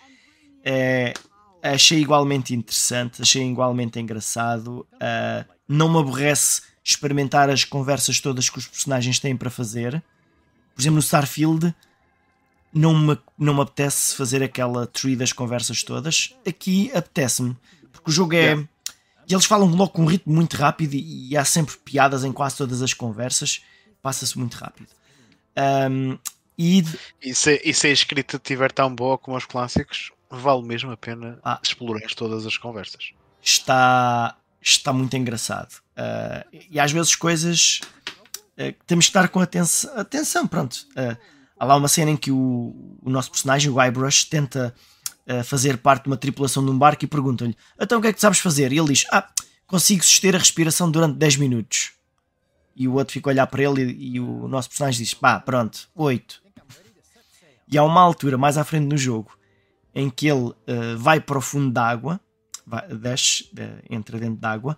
É, 0.64 1.14
achei 1.62 2.00
igualmente 2.00 2.54
interessante, 2.54 3.22
achei 3.22 3.44
igualmente 3.44 4.00
engraçado. 4.00 4.88
Uh, 4.94 5.46
não 5.68 5.90
me 5.90 6.00
aborrece 6.00 6.62
experimentar 6.84 7.50
as 7.50 7.64
conversas 7.64 8.20
todas 8.20 8.50
que 8.50 8.58
os 8.58 8.68
personagens 8.68 9.20
têm 9.20 9.36
para 9.36 9.50
fazer. 9.50 10.04
Por 10.74 10.82
exemplo, 10.82 10.96
no 10.96 11.02
Starfield 11.02 11.74
não 12.74 12.98
me, 12.98 13.18
não 13.38 13.54
me 13.54 13.62
apetece 13.62 14.16
fazer 14.16 14.42
aquela 14.42 14.88
tree 14.88 15.16
das 15.16 15.34
conversas 15.34 15.84
todas. 15.84 16.36
Aqui 16.48 16.92
apetece-me, 16.94 17.56
porque 17.92 18.10
o 18.10 18.14
jogo 18.14 18.34
é. 18.34 18.38
Yeah. 18.38 18.68
E 19.30 19.34
eles 19.34 19.46
falam 19.46 19.68
logo 19.68 19.92
com 19.92 20.02
um 20.02 20.08
ritmo 20.08 20.34
muito 20.34 20.58
rápido 20.58 20.94
e, 20.94 21.30
e 21.30 21.38
há 21.38 21.46
sempre 21.46 21.78
piadas 21.78 22.24
em 22.24 22.34
quase 22.34 22.58
todas 22.58 22.82
as 22.82 22.94
conversas. 22.94 23.62
Passa-se 24.02 24.38
muito 24.38 24.56
rápido. 24.56 24.90
Um, 25.90 26.18
e, 26.58 26.84
e, 27.22 27.34
se, 27.34 27.62
e 27.64 27.74
se 27.74 27.88
a 27.88 27.92
escrita 27.92 28.38
estiver 28.38 28.72
tão 28.72 28.94
boa 28.94 29.18
como 29.18 29.38
os 29.38 29.46
clássicos, 29.46 30.12
vale 30.32 30.64
mesmo 30.64 30.92
a 30.92 30.98
pena 30.98 31.40
ah, 31.44 31.60
explorar 31.62 32.10
todas 32.16 32.46
as 32.46 32.58
conversas. 32.58 33.12
Está, 33.42 34.38
está 34.62 34.94
muito 34.94 35.16
engraçado. 35.18 35.74
Uh, 35.98 36.58
e 36.70 36.80
às 36.80 36.92
vezes 36.92 37.16
coisas 37.16 37.82
uh, 38.58 38.74
temos 38.88 39.06
que 39.06 39.10
estar 39.10 39.28
com 39.28 39.40
atenção. 39.40 39.92
atenção 39.98 40.48
pronto. 40.48 40.88
Uh, 40.92 41.18
há 41.60 41.66
lá 41.66 41.76
uma 41.76 41.88
cena 41.88 42.12
em 42.12 42.18
que 42.18 42.32
o, 42.32 42.98
o 43.02 43.10
nosso 43.10 43.30
personagem, 43.30 43.70
o 43.70 43.76
Guybrush, 43.76 44.26
tenta 44.26 44.74
fazer 45.46 45.78
parte 45.78 46.04
de 46.04 46.10
uma 46.10 46.18
tripulação 46.18 46.66
de 46.66 46.72
um 46.72 46.78
barco 46.78 47.06
e 47.06 47.08
pergunta-lhe: 47.08 47.56
Então 47.80 48.00
o 48.00 48.02
que 48.02 48.08
é 48.08 48.12
que 48.12 48.18
tu 48.18 48.22
sabes 48.22 48.40
fazer? 48.40 48.74
E 48.74 48.78
ele 48.78 48.90
diz: 48.90 49.06
Ah, 49.12 49.30
consigo 49.66 50.04
suster 50.04 50.36
a 50.36 50.38
respiração 50.38 50.92
durante 50.92 51.18
10 51.18 51.38
minutos. 51.38 51.92
E 52.76 52.86
o 52.86 52.96
outro 52.96 53.14
fica 53.14 53.30
a 53.30 53.32
olhar 53.32 53.48
para 53.48 53.64
ele 53.64 53.84
e, 53.84 54.16
e 54.16 54.20
o 54.20 54.48
nosso 54.48 54.68
personagem 54.68 55.02
diz: 55.02 55.14
Pá, 55.14 55.40
pronto, 55.40 55.88
8. 55.96 56.42
E 57.72 57.78
há 57.78 57.84
uma 57.84 58.02
altura 58.02 58.38
mais 58.38 58.58
à 58.58 58.66
frente 58.66 58.88
no 58.88 58.98
jogo 58.98 59.32
em 59.94 60.10
que 60.10 60.28
ele 60.28 60.50
uh, 60.50 60.98
vai 60.98 61.20
para 61.20 61.38
o 61.38 61.42
fundo 61.42 61.72
d'água, 61.72 62.20
desce, 63.00 63.44
uh, 63.54 63.84
entra 63.90 64.20
dentro 64.20 64.40
d'água 64.40 64.78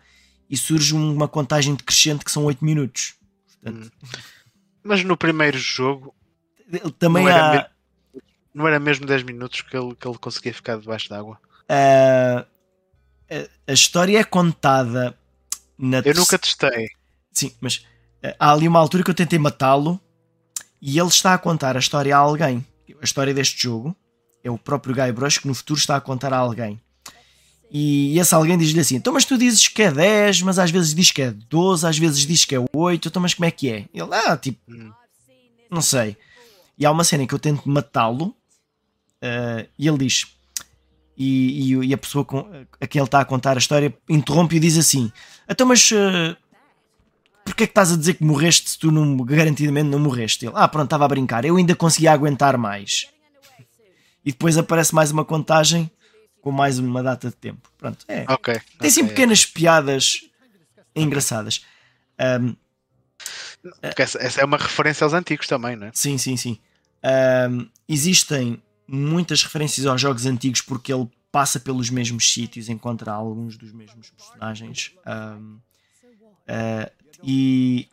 e 0.49 0.57
surge 0.57 0.93
uma 0.93 1.27
contagem 1.27 1.75
decrescente 1.75 2.25
que 2.25 2.31
são 2.31 2.45
8 2.45 2.63
minutos. 2.63 3.15
Portanto, 3.61 3.91
hum. 4.03 4.07
Mas 4.83 5.03
no 5.03 5.15
primeiro 5.15 5.57
jogo 5.57 6.13
também 6.99 7.25
não 7.25 7.31
há. 7.31 7.53
Era 7.55 7.73
não 8.53 8.67
era 8.67 8.79
mesmo 8.79 9.05
10 9.05 9.23
minutos 9.23 9.61
que 9.61 9.75
ele, 9.75 9.95
que 9.95 10.07
ele 10.07 10.17
conseguia 10.17 10.53
ficar 10.53 10.77
debaixo 10.77 11.09
d'água? 11.09 11.39
Uh, 11.63 12.45
a, 13.29 13.71
a 13.71 13.73
história 13.73 14.19
é 14.19 14.23
contada 14.23 15.17
na. 15.77 15.99
Eu 15.99 16.13
nunca 16.13 16.37
testei. 16.37 16.89
Sim, 17.31 17.51
mas 17.59 17.77
uh, 18.23 18.35
há 18.39 18.51
ali 18.51 18.67
uma 18.67 18.79
altura 18.79 19.03
que 19.03 19.09
eu 19.09 19.15
tentei 19.15 19.39
matá-lo 19.39 19.99
e 20.81 20.99
ele 20.99 21.07
está 21.07 21.33
a 21.33 21.37
contar 21.37 21.75
a 21.75 21.79
história 21.79 22.15
a 22.15 22.19
alguém. 22.19 22.65
A 23.01 23.03
história 23.03 23.33
deste 23.33 23.61
jogo 23.63 23.95
é 24.43 24.51
o 24.51 24.57
próprio 24.57 24.93
Guybrush 24.93 25.39
que 25.39 25.47
no 25.47 25.55
futuro 25.55 25.79
está 25.79 25.95
a 25.95 26.01
contar 26.01 26.33
a 26.33 26.37
alguém. 26.37 26.79
E 27.71 28.19
esse 28.19 28.35
alguém 28.35 28.57
diz-lhe 28.57 28.79
assim: 28.79 28.95
Então, 28.97 29.13
mas 29.13 29.25
tu 29.25 29.35
dizes 29.37 29.67
que 29.67 29.81
é 29.81 29.91
10, 29.91 30.43
mas 30.43 30.59
às 30.59 30.69
vezes 30.69 30.93
diz 30.93 31.09
que 31.09 31.23
é 31.23 31.31
12, 31.31 31.87
às 31.87 31.97
vezes 31.97 32.27
diz 32.27 32.45
que 32.45 32.53
é 32.53 32.63
8, 32.71 33.07
então, 33.07 33.21
mas 33.21 33.33
como 33.33 33.45
é 33.45 33.51
que 33.51 33.69
é? 33.69 33.85
Ele, 33.91 34.13
ah, 34.13 34.37
tipo, 34.37 34.59
não 35.71 35.81
sei. 35.81 36.15
E 36.77 36.85
há 36.85 36.91
uma 36.91 37.03
cena 37.03 37.23
em 37.23 37.27
que 37.27 37.33
eu 37.33 37.39
tento 37.39 37.67
matá-lo 37.67 38.25
uh, 38.25 39.67
e 39.79 39.87
ele 39.87 39.97
diz: 39.97 40.27
e, 41.17 41.73
e, 41.73 41.87
e, 41.87 41.93
a 41.93 41.97
pessoa 41.97 42.23
com, 42.23 42.45
a 42.79 42.87
quem 42.87 42.99
ele 42.99 43.07
está 43.07 43.21
a 43.21 43.25
contar 43.25 43.57
a 43.57 43.59
história 43.59 43.91
interrompe 44.07 44.57
e 44.57 44.59
diz 44.59 44.77
assim: 44.77 45.11
Então, 45.49 45.65
mas 45.65 45.89
uh, 45.91 46.37
porquê 47.43 47.63
é 47.63 47.67
que 47.67 47.71
estás 47.71 47.91
a 47.91 47.97
dizer 47.97 48.15
que 48.15 48.23
morreste 48.23 48.69
se 48.69 48.77
tu 48.77 48.91
não, 48.91 49.17
garantidamente 49.17 49.89
não 49.89 49.97
morreste? 49.97 50.45
Ele, 50.45 50.53
ah, 50.55 50.67
pronto, 50.67 50.85
estava 50.85 51.05
a 51.05 51.07
brincar, 51.07 51.43
eu 51.43 51.55
ainda 51.55 51.75
conseguia 51.75 52.11
aguentar 52.11 52.55
mais 52.55 53.12
e 54.25 54.31
depois 54.31 54.57
aparece 54.57 54.93
mais 54.93 55.11
uma 55.11 55.25
contagem 55.25 55.89
com 56.41 56.51
mais 56.51 56.77
uma 56.79 57.01
data 57.01 57.29
de 57.29 57.35
tempo. 57.35 57.71
Pronto, 57.77 58.05
é. 58.07 58.25
Okay, 58.33 58.59
Tem 58.79 58.89
sim 58.89 59.01
okay, 59.01 59.13
pequenas 59.13 59.41
okay. 59.41 59.53
piadas 59.53 60.21
engraçadas. 60.95 61.65
Um, 62.19 62.55
Porque 63.81 64.01
essa, 64.01 64.17
essa, 64.19 64.41
é 64.41 64.45
uma 64.45 64.57
referência 64.57 65.05
aos 65.05 65.13
antigos 65.13 65.47
também, 65.47 65.75
não 65.75 65.87
é? 65.87 65.91
Sim, 65.93 66.17
sim, 66.17 66.35
sim. 66.35 66.59
Um, 67.49 67.67
existem 67.87 68.61
muitas 68.87 69.43
referências 69.43 69.85
aos 69.85 69.99
jogos 69.99 70.25
antigos 70.25 70.61
porque 70.61 70.93
ele 70.93 71.09
passa 71.31 71.59
pelos 71.59 71.89
mesmos 71.89 72.31
sítios, 72.31 72.69
encontra 72.69 73.11
alguns 73.11 73.57
dos 73.57 73.71
mesmos 73.71 74.09
personagens. 74.11 74.91
Um, 75.07 75.59
uh, 76.47 76.91
e, 77.23 77.87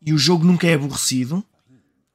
e 0.00 0.12
o 0.12 0.18
jogo 0.18 0.44
nunca 0.44 0.66
é 0.66 0.74
aborrecido 0.74 1.44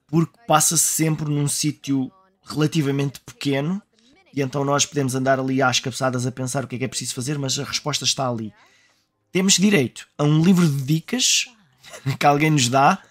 porque 0.08 0.40
passa-se 0.48 0.84
sempre 0.84 1.26
num 1.26 1.48
sítio 1.48 2.12
relativamente 2.46 3.20
pequeno 3.20 3.82
e 4.36 4.42
então 4.42 4.66
nós 4.66 4.86
podemos 4.86 5.16
andar 5.16 5.40
ali 5.40 5.62
às 5.62 5.80
cabeçadas 5.80 6.28
a 6.28 6.32
pensar 6.32 6.66
o 6.66 6.68
que 6.68 6.76
é 6.76 6.80
que 6.80 6.86
é 6.86 6.88
preciso 6.90 7.16
fazer, 7.16 7.40
mas 7.40 7.58
a 7.58 7.64
resposta 7.64 8.04
está 8.04 8.30
ali. 8.30 8.54
Temos 9.32 9.54
direito 9.54 10.06
a 10.18 10.26
um 10.26 10.44
livro 10.44 10.68
de 10.68 10.84
dicas 10.84 11.46
que 12.20 12.26
alguém 12.26 12.52
nos 12.52 12.68
dá, 12.68 13.02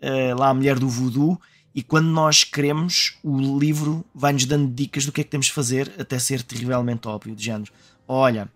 uh, 0.00 0.38
lá 0.38 0.48
a 0.48 0.54
mulher 0.54 0.76
do 0.76 0.88
voodoo, 0.88 1.40
e 1.72 1.82
quando 1.82 2.06
nós 2.06 2.42
queremos, 2.42 3.16
o 3.22 3.58
livro 3.58 4.04
vai-nos 4.12 4.46
dando 4.46 4.72
dicas 4.72 5.06
do 5.06 5.12
que 5.12 5.20
é 5.20 5.24
que 5.24 5.30
temos 5.30 5.46
de 5.46 5.52
fazer, 5.52 5.92
até 5.98 6.18
ser 6.18 6.42
terrivelmente 6.42 7.06
óbvio, 7.06 7.36
de 7.36 7.44
género. 7.44 7.72
Olha, 8.06 8.48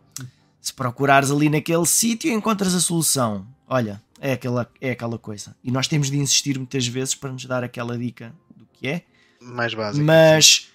se 0.61 0.73
procurares 0.73 1.31
ali 1.31 1.49
naquele 1.49 1.87
sítio, 1.87 2.33
encontras 2.33 2.75
a 2.75 2.81
solução. 2.81 3.47
Olha, 3.67 4.03
é 4.21 4.33
aquela, 4.33 4.69
é 4.81 4.91
aquela 4.91 5.19
coisa. 5.19 5.55
E 5.63 5.71
nós 5.71 5.89
temos 5.89 6.11
de 6.11 6.19
insistir 6.19 6.59
muitas 6.59 6.87
vezes 6.87 7.15
para 7.15 7.33
nos 7.33 7.45
dar 7.45 7.65
aquela 7.65 7.97
dica 7.99 8.33
do 8.57 8.67
que 8.73 8.87
é 8.89 9.05
mais 9.41 9.75
básico. 9.75 10.05
Mas, 10.05 10.69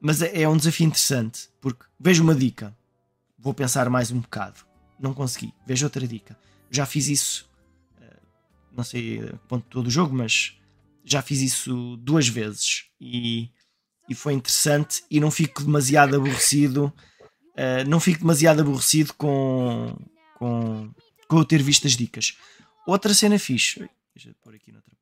mas 0.00 0.22
é, 0.22 0.42
é 0.42 0.48
um 0.48 0.56
desafio 0.56 0.86
interessante, 0.86 1.48
porque 1.60 1.84
vejo 1.98 2.22
uma 2.22 2.34
dica, 2.34 2.76
vou 3.38 3.54
pensar 3.54 3.88
mais 3.90 4.10
um 4.10 4.20
bocado. 4.20 4.60
Não 4.98 5.12
consegui, 5.12 5.52
vejo 5.66 5.86
outra 5.86 6.06
dica. 6.06 6.36
Já 6.70 6.86
fiz 6.86 7.08
isso, 7.08 7.48
eh, 8.00 8.16
não 8.72 8.82
sei 8.82 9.20
a 9.20 9.36
ponto 9.48 9.66
todo 9.68 9.86
o 9.86 9.90
jogo, 9.90 10.14
mas 10.14 10.58
já 11.04 11.22
fiz 11.22 11.40
isso 11.40 11.96
duas 11.98 12.26
vezes 12.26 12.86
e, 13.00 13.50
e 14.08 14.14
foi 14.14 14.32
interessante 14.32 15.04
e 15.10 15.20
não 15.20 15.30
fico 15.30 15.62
demasiado 15.62 16.16
aborrecido. 16.16 16.92
Uh, 17.52 17.88
não 17.88 17.98
fico 18.00 18.20
demasiado 18.20 18.60
aborrecido 18.60 19.14
com, 19.14 19.96
com, 20.34 20.90
com 21.26 21.38
eu 21.38 21.44
ter 21.44 21.62
visto 21.62 21.86
as 21.86 21.96
dicas. 21.96 22.36
Outra 22.86 23.14
cena 23.14 23.38
fixe. 23.38 23.88
Deixa 24.14 24.30
eu 24.30 24.34
pôr 24.42 24.54
aqui 24.54 24.72
noutra 24.72 24.96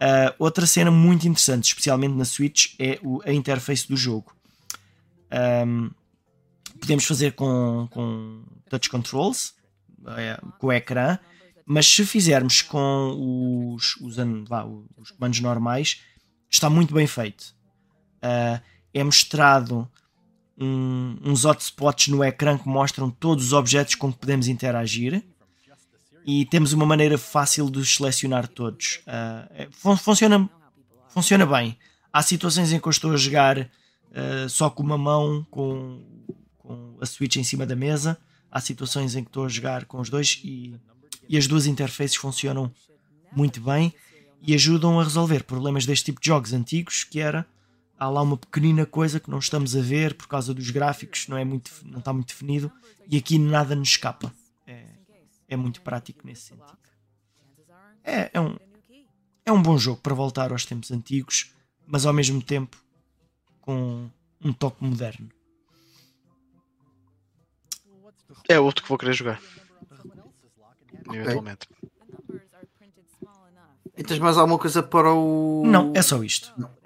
Uh, 0.00 0.32
outra 0.38 0.64
cena 0.64 0.90
muito 0.90 1.26
interessante, 1.26 1.64
especialmente 1.64 2.14
na 2.14 2.24
Switch, 2.24 2.74
é 2.78 3.00
o, 3.02 3.20
a 3.24 3.32
interface 3.32 3.88
do 3.88 3.96
jogo. 3.96 4.32
Um, 5.66 5.90
podemos 6.80 7.04
fazer 7.04 7.32
com, 7.32 7.88
com 7.90 8.44
touch 8.70 8.88
controls, 8.88 9.54
é, 10.16 10.40
com 10.58 10.68
o 10.68 10.72
ecrã, 10.72 11.18
mas 11.66 11.86
se 11.86 12.06
fizermos 12.06 12.62
com 12.62 13.74
os, 13.74 13.96
os 13.96 15.10
comandos 15.10 15.40
normais, 15.40 16.00
está 16.48 16.70
muito 16.70 16.94
bem 16.94 17.06
feito. 17.06 17.54
Uh, 18.22 18.62
é 18.94 19.04
mostrado 19.04 19.90
um, 20.56 21.16
uns 21.22 21.44
hotspots 21.44 22.08
no 22.08 22.24
ecrã 22.24 22.56
que 22.56 22.68
mostram 22.68 23.10
todos 23.10 23.46
os 23.46 23.52
objetos 23.52 23.96
com 23.96 24.12
que 24.12 24.18
podemos 24.18 24.48
interagir 24.48 25.24
e 26.30 26.44
temos 26.44 26.74
uma 26.74 26.84
maneira 26.84 27.16
fácil 27.16 27.70
de 27.70 27.82
selecionar 27.86 28.46
todos. 28.46 29.00
Uh, 29.06 29.66
fun 29.70 29.96
funciona, 29.96 30.46
funciona 31.08 31.46
bem. 31.46 31.78
Há 32.12 32.20
situações 32.20 32.70
em 32.70 32.78
que 32.78 32.86
eu 32.86 32.90
estou 32.90 33.12
a 33.12 33.16
jogar 33.16 33.58
uh, 33.58 34.46
só 34.50 34.68
com 34.68 34.82
uma 34.82 34.98
mão, 34.98 35.46
com, 35.50 36.04
com, 36.58 36.98
a 37.00 37.06
Switch 37.06 37.36
em 37.36 37.44
cima 37.44 37.64
da 37.64 37.74
mesa. 37.74 38.18
Há 38.52 38.60
situações 38.60 39.16
em 39.16 39.24
que 39.24 39.30
estou 39.30 39.46
a 39.46 39.48
jogar 39.48 39.86
com 39.86 40.00
os 40.00 40.10
dois 40.10 40.38
e, 40.44 40.78
e 41.26 41.38
as 41.38 41.46
duas 41.46 41.64
interfaces 41.64 42.16
funcionam 42.16 42.70
muito 43.32 43.62
bem 43.62 43.94
e 44.42 44.54
ajudam 44.54 45.00
a 45.00 45.04
resolver 45.04 45.44
problemas 45.44 45.86
deste 45.86 46.04
tipo 46.04 46.20
de 46.20 46.26
jogos 46.26 46.52
antigos 46.52 47.04
que 47.04 47.20
era 47.20 47.46
há 47.98 48.06
lá 48.06 48.20
uma 48.20 48.36
pequenina 48.36 48.84
coisa 48.84 49.18
que 49.18 49.30
não 49.30 49.38
estamos 49.38 49.74
a 49.74 49.80
ver 49.80 50.12
por 50.12 50.28
causa 50.28 50.52
dos 50.52 50.70
gráficos 50.70 51.26
não 51.26 51.36
é 51.36 51.44
muito 51.44 51.70
não 51.84 51.98
está 51.98 52.12
muito 52.12 52.28
definido 52.28 52.70
e 53.10 53.16
aqui 53.16 53.38
nada 53.38 53.74
nos 53.74 53.88
escapa 53.88 54.32
é 55.48 55.56
muito 55.56 55.80
prático 55.82 56.26
nesse 56.26 56.42
sentido. 56.42 56.78
É, 58.04 58.30
é, 58.32 58.40
um, 58.40 58.56
é 59.44 59.52
um 59.52 59.62
bom 59.62 59.76
jogo 59.78 60.00
para 60.00 60.14
voltar 60.14 60.52
aos 60.52 60.64
tempos 60.64 60.90
antigos, 60.90 61.52
mas 61.86 62.06
ao 62.06 62.12
mesmo 62.12 62.42
tempo 62.42 62.76
com 63.60 64.08
um 64.40 64.52
toque 64.52 64.84
moderno. 64.84 65.30
É 68.48 68.58
outro 68.60 68.82
que 68.82 68.88
vou 68.88 68.98
querer 68.98 69.14
jogar. 69.14 69.40
Okay. 71.06 71.20
Eventualmente. 71.20 71.68
E 73.96 74.04
tens 74.04 74.18
mais 74.20 74.38
alguma 74.38 74.58
coisa 74.58 74.82
para 74.82 75.12
o. 75.12 75.64
Não, 75.66 75.92
é 75.94 76.02
só 76.02 76.22
isto. 76.22 76.52
Não. 76.56 76.77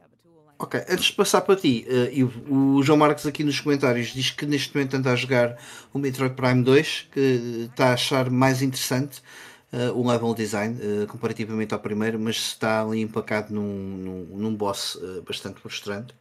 Ok, 0.62 0.80
antes 0.88 1.06
de 1.06 1.14
passar 1.14 1.40
para 1.40 1.56
ti, 1.56 1.84
uh, 1.88 2.76
o 2.78 2.82
João 2.84 2.96
Marcos 2.96 3.26
aqui 3.26 3.42
nos 3.42 3.58
comentários 3.58 4.14
diz 4.14 4.30
que 4.30 4.46
neste 4.46 4.72
momento 4.72 4.94
anda 4.94 5.10
a 5.10 5.16
jogar 5.16 5.58
o 5.92 5.98
Metroid 5.98 6.36
Prime 6.36 6.62
2, 6.62 7.08
que 7.10 7.68
está 7.68 7.88
a 7.88 7.94
achar 7.94 8.30
mais 8.30 8.62
interessante 8.62 9.20
uh, 9.72 9.90
o 9.92 10.08
level 10.08 10.32
design 10.32 10.78
uh, 10.80 11.06
comparativamente 11.08 11.74
ao 11.74 11.80
primeiro, 11.80 12.16
mas 12.16 12.36
está 12.36 12.80
ali 12.80 13.00
empacado 13.00 13.52
num, 13.52 13.60
num, 13.60 14.24
num 14.38 14.54
boss 14.54 14.96
bastante 15.26 15.60
frustrante. 15.60 16.14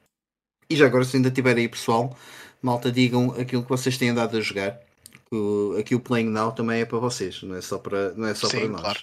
E 0.68 0.76
já 0.76 0.88
agora, 0.88 1.06
se 1.06 1.18
ainda 1.18 1.30
tiver 1.30 1.56
aí 1.56 1.70
pessoal, 1.70 2.18
malta, 2.64 2.92
digam 2.92 3.40
aquilo 3.40 3.62
que 3.62 3.70
vocês 3.70 3.96
têm 3.96 4.10
andado 4.10 4.36
a 4.36 4.42
jogar. 4.42 4.80
O, 5.32 5.76
aqui 5.80 5.94
o 5.94 6.00
Playing 6.00 6.30
Now 6.30 6.52
também 6.52 6.82
é 6.82 6.86
para 6.86 6.98
vocês, 6.98 7.44
não 7.44 7.56
é 7.56 7.62
só 7.62 7.78
para, 7.78 8.12
não 8.14 8.28
é 8.28 8.34
só 8.34 8.48
Sim, 8.48 8.62
para 8.62 8.70
nós. 8.70 8.82
Claro. 8.82 9.00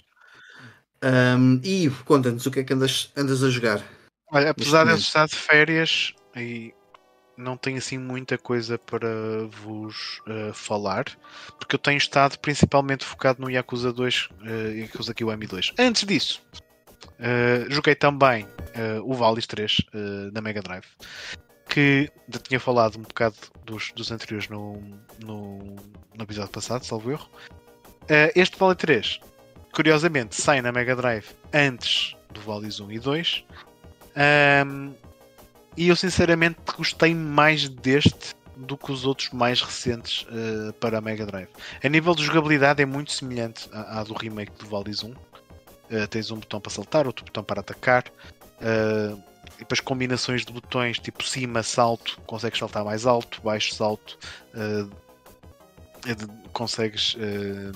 Um, 1.41 1.61
e 1.63 1.85
Ivo, 1.85 2.05
conta-nos 2.05 2.45
o 2.45 2.51
que 2.51 2.59
é 2.59 2.65
que 2.65 2.73
andas, 2.73 3.13
andas 3.17 3.45
a 3.45 3.51
jogar. 3.51 3.98
Olha, 4.31 4.51
apesar 4.51 4.85
de 4.87 4.95
estar 4.95 5.27
de 5.27 5.35
férias 5.35 6.15
e 6.37 6.75
não 7.37 7.57
tenho 7.57 7.79
assim 7.79 7.99
muita 7.99 8.37
coisa 8.37 8.79
para 8.79 9.09
vos 9.63 10.21
uh, 10.27 10.53
falar, 10.53 11.05
porque 11.59 11.77
eu 11.77 11.79
tenho 11.79 11.97
estado 11.97 12.39
principalmente 12.39 13.05
focado 13.05 13.41
no 13.41 13.51
Yakuza 13.51 13.93
2 13.93 14.29
uh, 14.31 14.47
eh, 14.47 14.81
Yakuza 14.81 15.15
Kiwami 15.15 15.47
2. 15.47 15.75
Antes 15.79 16.05
disso, 16.05 16.43
Uh, 17.19 17.69
joguei 17.69 17.95
também 17.97 18.45
uh, 18.45 19.03
o 19.03 19.13
Valis 19.13 19.47
3 19.47 19.79
uh, 19.79 20.33
na 20.33 20.41
Mega 20.41 20.63
Drive, 20.63 20.87
que 21.69 22.11
já 22.29 22.39
tinha 22.39 22.61
falado 22.61 22.97
um 22.97 23.03
bocado 23.03 23.37
dos, 23.65 23.91
dos 23.93 24.13
anteriores 24.13 24.49
no, 24.49 24.81
no, 25.25 25.59
no, 26.15 26.23
episódio 26.23 26.51
passado, 26.51 26.85
salvo 26.85 27.11
erro. 27.11 27.29
Uh, 28.05 28.31
este 28.37 28.57
Valis 28.57 28.77
3, 28.79 29.21
curiosamente, 29.75 30.41
sai 30.41 30.63
na 30.63 30.71
Mega 30.71 30.95
Drive 30.95 31.27
antes 31.53 32.17
do 32.33 32.41
Valis 32.41 32.79
1 32.79 32.93
e 32.93 32.99
2. 33.01 33.45
Um, 34.19 34.95
e 35.77 35.89
eu 35.89 35.97
sinceramente 35.97 36.59
gostei 36.77 37.15
mais 37.15 37.69
deste 37.69 38.35
do 38.57 38.77
que 38.77 38.91
os 38.91 39.05
outros 39.05 39.31
mais 39.31 39.63
recentes 39.63 40.23
uh, 40.23 40.73
para 40.75 40.99
a 40.99 41.01
Mega 41.01 41.25
Drive. 41.25 41.49
A 41.83 41.89
nível 41.89 42.15
de 42.15 42.25
jogabilidade 42.25 42.83
é 42.83 42.87
muito 42.87 43.13
semelhante 43.13 43.69
à, 43.73 44.01
à 44.01 44.03
do 44.03 44.15
remake 44.15 44.53
do 44.59 44.67
Valis 44.67 45.05
1. 45.05 45.11
Uh, 45.11 45.17
tens 46.11 46.33
um 46.33 46.39
botão 46.39 46.61
para 46.61 46.73
saltar, 46.73 47.07
outro 47.07 47.25
botão 47.25 47.45
para 47.45 47.61
atacar. 47.61 48.05
Uh, 48.61 49.23
e 49.57 49.61
depois 49.61 49.81
combinações 49.81 50.45
de 50.45 50.53
botões 50.53 50.99
tipo 50.99 51.23
cima, 51.25 51.63
salto, 51.63 52.21
consegues 52.27 52.59
saltar 52.59 52.85
mais 52.85 53.07
alto, 53.07 53.41
baixo, 53.43 53.73
salto. 53.75 54.19
Uh, 54.53 54.91
consegues. 56.53 57.15
Uh, 57.15 57.73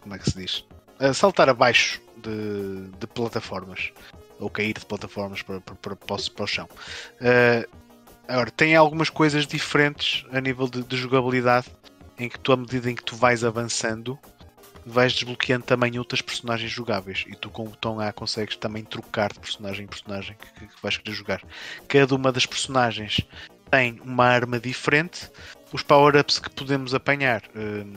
como 0.00 0.14
é 0.14 0.18
que 0.18 0.30
se 0.30 0.38
diz? 0.38 0.64
Uh, 1.00 1.14
saltar 1.14 1.48
abaixo 1.48 2.00
de, 2.16 2.88
de, 2.98 3.06
plataformas. 3.06 3.92
Ou 4.38 4.50
cair 4.50 4.74
de 4.74 4.84
plataformas 4.84 5.42
para, 5.42 5.60
para, 5.60 5.74
para, 5.74 5.96
para 5.96 6.44
o 6.44 6.46
chão. 6.46 6.68
agora, 8.28 8.50
tem 8.50 8.76
algumas 8.76 9.08
coisas 9.08 9.46
diferentes 9.46 10.24
a 10.30 10.40
nível 10.40 10.68
de, 10.68 10.82
de 10.82 10.96
jogabilidade 10.96 11.66
em 12.18 12.28
que 12.28 12.38
tu, 12.38 12.52
à 12.52 12.56
medida 12.56 12.90
em 12.90 12.94
que 12.94 13.04
tu 13.04 13.16
vais 13.16 13.44
avançando, 13.44 14.18
vais 14.86 15.12
desbloqueando 15.12 15.64
também 15.64 15.98
outras 15.98 16.22
personagens 16.22 16.70
jogáveis 16.70 17.24
e 17.26 17.34
tu 17.34 17.50
com 17.50 17.64
o 17.64 17.70
botão 17.70 17.98
A 17.98 18.12
consegues 18.12 18.56
também 18.56 18.84
trocar 18.84 19.32
de 19.32 19.40
personagem 19.40 19.84
em 19.84 19.88
personagem 19.88 20.36
que, 20.38 20.66
que 20.66 20.82
vais 20.82 20.96
querer 20.96 21.14
jogar. 21.14 21.42
Cada 21.88 22.14
uma 22.14 22.30
das 22.30 22.46
personagens 22.46 23.20
tem 23.70 24.00
uma 24.04 24.24
arma 24.24 24.60
diferente. 24.60 25.30
Os 25.72 25.82
power-ups 25.82 26.38
que 26.38 26.48
podemos 26.48 26.94
apanhar 26.94 27.42
hum, 27.54 27.94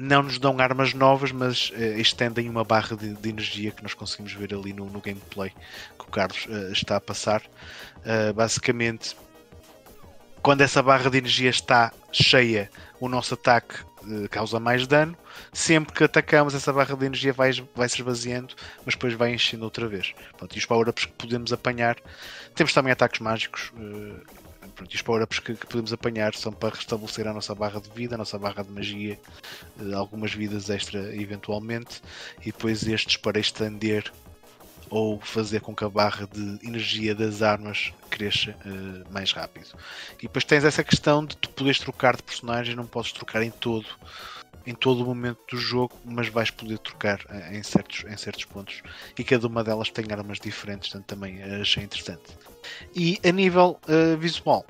não 0.00 0.22
nos 0.22 0.38
dão 0.38 0.60
armas 0.60 0.94
novas, 0.94 1.32
mas 1.32 1.70
uh, 1.70 1.98
estendem 1.98 2.48
uma 2.48 2.62
barra 2.62 2.96
de, 2.96 3.14
de, 3.14 3.28
energia 3.28 3.72
que 3.72 3.82
nós 3.82 3.94
conseguimos 3.94 4.32
ver 4.32 4.54
ali 4.54 4.72
no, 4.72 4.86
no 4.86 5.00
gameplay 5.00 5.50
que 5.98 6.04
o 6.04 6.08
Carlos 6.08 6.46
uh, 6.46 6.70
está 6.72 6.94
a 6.96 7.00
passar. 7.00 7.42
Uh, 7.98 8.32
basicamente, 8.32 9.16
quando 10.40 10.60
essa 10.60 10.80
barra 10.84 11.10
de 11.10 11.18
energia 11.18 11.50
está 11.50 11.92
cheia, 12.12 12.70
o 13.00 13.08
nosso 13.08 13.34
ataque 13.34 13.74
causa 14.30 14.58
mais 14.60 14.86
dano. 14.86 15.16
Sempre 15.52 15.92
que 15.92 16.04
atacamos, 16.04 16.54
essa 16.54 16.72
barra 16.72 16.96
de 16.96 17.04
energia 17.04 17.32
vai, 17.32 17.50
vai 17.74 17.88
se 17.88 17.96
esvaziando, 17.96 18.54
mas 18.86 18.94
depois 18.94 19.12
vai 19.12 19.34
enchendo 19.34 19.64
outra 19.64 19.86
vez. 19.88 20.14
Pronto, 20.36 20.54
e 20.54 20.58
os 20.58 20.64
power-ups 20.64 21.06
que 21.06 21.12
podemos 21.12 21.52
apanhar. 21.52 21.96
Temos 22.54 22.72
também 22.72 22.92
ataques 22.92 23.20
mágicos. 23.20 23.72
Pronto, 24.78 24.94
os 24.94 25.02
power-ups 25.02 25.40
que, 25.40 25.54
que, 25.54 25.66
podemos 25.66 25.92
apanhar 25.92 26.36
são 26.36 26.52
para 26.52 26.76
restabelecer 26.76 27.26
a 27.26 27.32
nossa 27.32 27.52
barra 27.52 27.80
de 27.80 27.90
vida, 27.90 28.14
a 28.14 28.18
nossa 28.18 28.38
barra 28.38 28.62
de 28.62 28.70
magia, 28.70 29.18
uh, 29.76 29.96
algumas 29.96 30.32
vidas 30.32 30.70
extra 30.70 31.16
eventualmente, 31.16 32.00
e 32.42 32.52
depois 32.52 32.86
estes 32.86 33.16
para 33.16 33.40
estender 33.40 34.12
ou 34.88 35.20
fazer 35.20 35.62
com 35.62 35.74
que 35.74 35.82
a 35.82 35.88
barra 35.88 36.28
de 36.28 36.64
energia 36.64 37.12
das 37.12 37.42
armas 37.42 37.92
cresça 38.08 38.56
uh, 38.64 39.12
mais 39.12 39.32
rápido. 39.32 39.76
E 40.16 40.22
depois 40.22 40.44
tens 40.44 40.62
essa 40.62 40.84
questão 40.84 41.26
de 41.26 41.36
tu 41.36 41.50
poderes 41.50 41.80
trocar 41.80 42.14
de 42.14 42.22
personagem, 42.22 42.76
não 42.76 42.86
podes 42.86 43.10
trocar 43.10 43.42
em 43.42 43.50
todo 43.50 43.84
em 44.68 44.74
todo 44.74 45.02
o 45.02 45.06
momento 45.06 45.40
do 45.50 45.56
jogo, 45.56 45.98
mas 46.04 46.28
vais 46.28 46.50
poder 46.50 46.78
trocar 46.78 47.20
uh, 47.30 47.54
em 47.54 47.62
certos, 47.62 48.04
em 48.04 48.16
certos 48.16 48.44
pontos. 48.44 48.82
E 49.18 49.24
cada 49.24 49.46
uma 49.46 49.64
delas 49.64 49.90
tem 49.90 50.04
armas 50.10 50.38
diferentes, 50.38 50.90
portanto 50.90 51.06
também 51.06 51.42
achei 51.42 51.84
interessante. 51.84 52.36
E 52.94 53.18
a 53.24 53.32
nível 53.32 53.80
uh, 53.88 54.16
visual, 54.18 54.66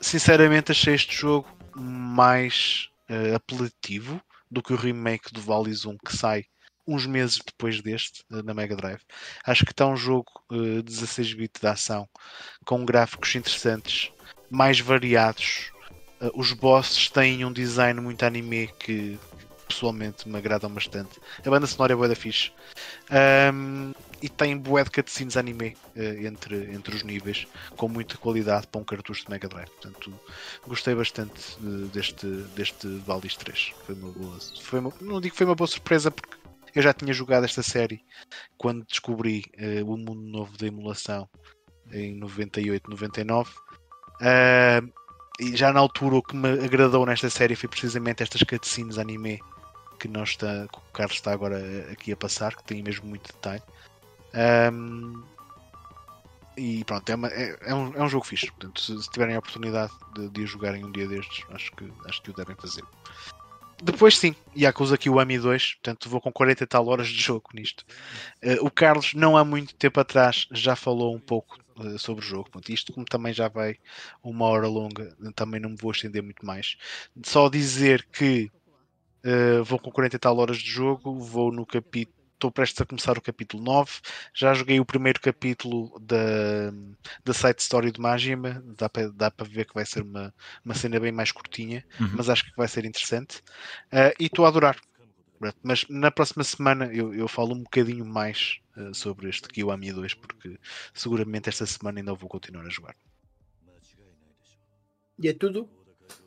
sinceramente 0.00 0.72
achei 0.72 0.94
este 0.94 1.14
jogo 1.14 1.48
mais 1.76 2.88
apelativo 3.34 4.20
do 4.48 4.62
que 4.62 4.72
o 4.72 4.76
remake 4.76 5.32
do 5.32 5.40
Valis 5.40 5.84
1 5.84 5.96
que 5.98 6.16
sai 6.16 6.44
uns 6.90 7.06
meses 7.06 7.38
depois 7.44 7.80
deste, 7.80 8.24
eh, 8.32 8.42
na 8.42 8.52
Mega 8.52 8.74
Drive. 8.74 9.00
Acho 9.44 9.64
que 9.64 9.72
está 9.72 9.86
um 9.86 9.96
jogo 9.96 10.30
uh, 10.50 10.82
16-bit 10.82 11.60
de 11.60 11.66
ação, 11.66 12.08
com 12.64 12.84
gráficos 12.84 13.34
interessantes, 13.34 14.10
mais 14.50 14.80
variados. 14.80 15.70
Uh, 16.20 16.30
os 16.34 16.52
bosses 16.52 17.08
têm 17.08 17.44
um 17.44 17.52
design 17.52 18.00
muito 18.00 18.24
anime 18.24 18.68
que 18.78 19.18
pessoalmente 19.66 20.28
me 20.28 20.36
agradam 20.36 20.68
bastante. 20.70 21.20
A 21.44 21.48
banda 21.48 21.66
sonora 21.66 21.92
é 21.92 21.96
boa 21.96 22.08
da 22.08 22.16
fixe. 22.16 22.50
Um, 23.54 23.92
e 24.20 24.28
tem 24.28 24.56
bué 24.58 24.84
de 24.84 24.90
cutscenes 24.90 25.36
anime 25.36 25.76
uh, 25.96 26.26
entre, 26.26 26.74
entre 26.74 26.94
os 26.94 27.02
níveis, 27.02 27.46
com 27.76 27.88
muita 27.88 28.18
qualidade 28.18 28.66
para 28.66 28.80
um 28.80 28.84
cartucho 28.84 29.24
de 29.24 29.30
Mega 29.30 29.48
Drive. 29.48 29.70
Portanto, 29.70 30.12
gostei 30.66 30.94
bastante 30.94 31.56
uh, 31.60 31.86
deste, 31.88 32.26
deste 32.54 32.86
Valdis 33.06 33.36
3. 33.36 33.72
Foi 33.86 33.94
uma 33.94 34.10
boa. 34.10 34.38
Foi 34.60 34.80
uma, 34.80 34.92
não 35.00 35.20
digo 35.20 35.32
que 35.32 35.38
foi 35.38 35.46
uma 35.46 35.54
boa 35.54 35.68
surpresa 35.68 36.10
porque 36.10 36.36
eu 36.74 36.82
já 36.82 36.92
tinha 36.92 37.12
jogado 37.12 37.44
esta 37.44 37.62
série 37.62 38.04
quando 38.56 38.84
descobri 38.86 39.44
o 39.84 39.96
mundo 39.96 40.14
novo 40.14 40.56
da 40.56 40.68
emulação 40.68 41.28
em 41.92 42.16
98, 42.16 42.88
99. 42.88 43.50
Uh, 44.20 44.92
e 45.40 45.56
já 45.56 45.72
na 45.72 45.80
altura 45.80 46.16
o 46.16 46.22
que 46.22 46.36
me 46.36 46.48
agradou 46.48 47.06
nesta 47.06 47.30
série 47.30 47.56
foi 47.56 47.68
precisamente 47.68 48.22
estas 48.22 48.42
cutscenes 48.42 48.98
anime 48.98 49.40
que, 49.98 50.06
nós 50.06 50.30
está, 50.30 50.68
que 50.68 50.78
o 50.78 50.92
Carlos 50.92 51.16
está 51.16 51.32
agora 51.32 51.58
aqui 51.90 52.12
a 52.12 52.16
passar, 52.16 52.54
que 52.54 52.64
tem 52.64 52.82
mesmo 52.82 53.06
muito 53.06 53.32
detalhe. 53.32 53.62
Um, 54.72 55.22
e 56.56 56.84
pronto, 56.84 57.08
é, 57.08 57.14
uma, 57.14 57.28
é, 57.28 57.56
é, 57.62 57.74
um, 57.74 57.94
é 57.94 58.02
um 58.02 58.08
jogo 58.08 58.26
fixe. 58.26 58.48
Portanto, 58.48 58.80
se, 58.80 59.02
se 59.02 59.10
tiverem 59.10 59.34
a 59.34 59.38
oportunidade 59.38 59.92
de, 60.14 60.28
de 60.28 60.46
jogarem 60.46 60.84
um 60.84 60.92
dia 60.92 61.08
destes, 61.08 61.42
acho 61.50 61.72
que, 61.72 61.90
acho 62.06 62.22
que 62.22 62.30
o 62.30 62.34
devem 62.34 62.56
fazer. 62.56 62.84
Depois 63.82 64.18
sim, 64.18 64.34
Yakuza 64.56 64.98
Kiwami 64.98 65.38
2, 65.38 65.74
portanto 65.74 66.08
vou 66.10 66.20
com 66.20 66.30
40 66.30 66.64
e 66.64 66.66
tal 66.66 66.86
horas 66.86 67.08
de 67.08 67.20
jogo 67.20 67.48
nisto. 67.54 67.84
Uh, 68.44 68.64
o 68.64 68.70
Carlos, 68.70 69.14
não 69.14 69.36
há 69.36 69.44
muito 69.44 69.74
tempo 69.74 69.98
atrás, 69.98 70.46
já 70.52 70.76
falou 70.76 71.14
um 71.14 71.20
pouco 71.20 71.58
uh, 71.78 71.98
sobre 71.98 72.22
o 72.22 72.28
jogo. 72.28 72.50
Isto, 72.68 72.92
como 72.92 73.06
também 73.06 73.32
já 73.32 73.48
vai 73.48 73.76
uma 74.22 74.46
hora 74.46 74.68
longa, 74.68 75.16
também 75.34 75.60
não 75.60 75.70
me 75.70 75.76
vou 75.76 75.92
estender 75.92 76.22
muito 76.22 76.44
mais. 76.44 76.76
Só 77.24 77.48
dizer 77.48 78.06
que 78.12 78.50
uh, 79.24 79.64
vou 79.64 79.78
com 79.78 79.90
40 79.90 80.16
e 80.16 80.18
tal 80.18 80.36
horas 80.36 80.58
de 80.58 80.68
jogo, 80.70 81.18
vou 81.18 81.50
no 81.50 81.64
capítulo 81.64 82.19
estou 82.40 82.50
prestes 82.50 82.80
a 82.80 82.86
começar 82.86 83.18
o 83.18 83.20
capítulo 83.20 83.62
9. 83.62 84.00
Já 84.34 84.54
joguei 84.54 84.80
o 84.80 84.84
primeiro 84.84 85.20
capítulo 85.20 85.98
da, 86.00 86.72
da 87.22 87.34
side 87.34 87.60
story 87.60 87.92
de 87.92 88.00
Majima. 88.00 88.64
Dá 88.78 88.88
para 88.88 89.10
dá 89.10 89.30
ver 89.44 89.66
que 89.66 89.74
vai 89.74 89.84
ser 89.84 90.02
uma, 90.02 90.34
uma 90.64 90.74
cena 90.74 90.98
bem 90.98 91.12
mais 91.12 91.30
curtinha, 91.30 91.84
uhum. 92.00 92.12
mas 92.16 92.30
acho 92.30 92.44
que 92.44 92.56
vai 92.56 92.66
ser 92.66 92.86
interessante. 92.86 93.38
Uh, 93.92 94.16
e 94.18 94.24
estou 94.24 94.46
a 94.46 94.48
adorar. 94.48 94.80
Mas 95.62 95.86
na 95.88 96.10
próxima 96.10 96.44
semana 96.44 96.86
eu, 96.92 97.14
eu 97.14 97.26
falo 97.26 97.54
um 97.54 97.62
bocadinho 97.62 98.04
mais 98.04 98.58
uh, 98.76 98.94
sobre 98.94 99.28
este 99.28 99.48
Kiwami 99.48 99.92
2, 99.92 100.14
porque 100.14 100.58
seguramente 100.92 101.48
esta 101.48 101.64
semana 101.66 102.00
ainda 102.00 102.14
vou 102.14 102.28
continuar 102.28 102.66
a 102.66 102.70
jogar. 102.70 102.94
E 105.18 105.28
é 105.28 105.34
tudo? 105.34 105.68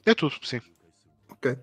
É 0.05 0.13
tudo, 0.13 0.35
sim. 0.43 0.61
Ok. 1.29 1.57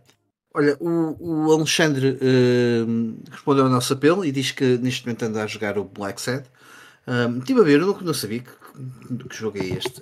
Olha, 0.53 0.77
o, 0.81 1.17
o 1.47 1.53
Alexandre 1.53 2.19
uh, 2.21 3.31
respondeu 3.31 3.65
ao 3.65 3.71
nosso 3.71 3.93
apelo 3.93 4.25
e 4.25 4.33
diz 4.33 4.51
que 4.51 4.79
neste 4.79 5.07
momento 5.07 5.23
anda 5.25 5.45
a 5.45 5.47
jogar 5.47 5.79
o 5.79 5.85
Black 5.85 6.21
Sad. 6.21 6.45
Um, 7.07 7.39
estive 7.39 7.61
a 7.61 7.65
ver, 7.65 7.81
eu 7.81 7.87
não, 7.87 8.01
não 8.01 8.15
sabia 8.15 8.41
que, 8.41 9.29
que 9.29 9.37
jogo 9.37 9.59
é 9.59 9.67
este. 9.67 10.01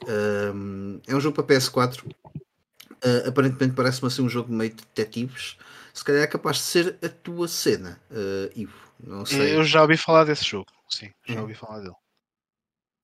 Um, 0.54 1.00
é 1.06 1.14
um 1.14 1.20
jogo 1.20 1.42
para 1.42 1.56
PS4. 1.56 2.02
Uh, 2.04 3.28
aparentemente 3.28 3.74
parece-me 3.74 4.10
ser 4.10 4.22
um 4.22 4.28
jogo 4.28 4.52
meio 4.52 4.70
de 4.70 4.76
detetives. 4.76 5.56
Se 5.92 6.02
calhar 6.02 6.22
é 6.22 6.26
capaz 6.26 6.56
de 6.56 6.62
ser 6.62 6.98
a 7.02 7.08
tua 7.08 7.46
cena, 7.46 8.00
uh, 8.10 8.50
Ivo. 8.56 8.88
Não 9.00 9.24
sei. 9.24 9.54
Eu 9.56 9.64
já 9.64 9.82
ouvi 9.82 9.96
falar 9.96 10.24
desse 10.24 10.44
jogo, 10.44 10.66
sim, 10.88 11.10
já 11.26 11.36
é. 11.36 11.40
ouvi 11.40 11.54
falar 11.54 11.80
dele. 11.80 11.94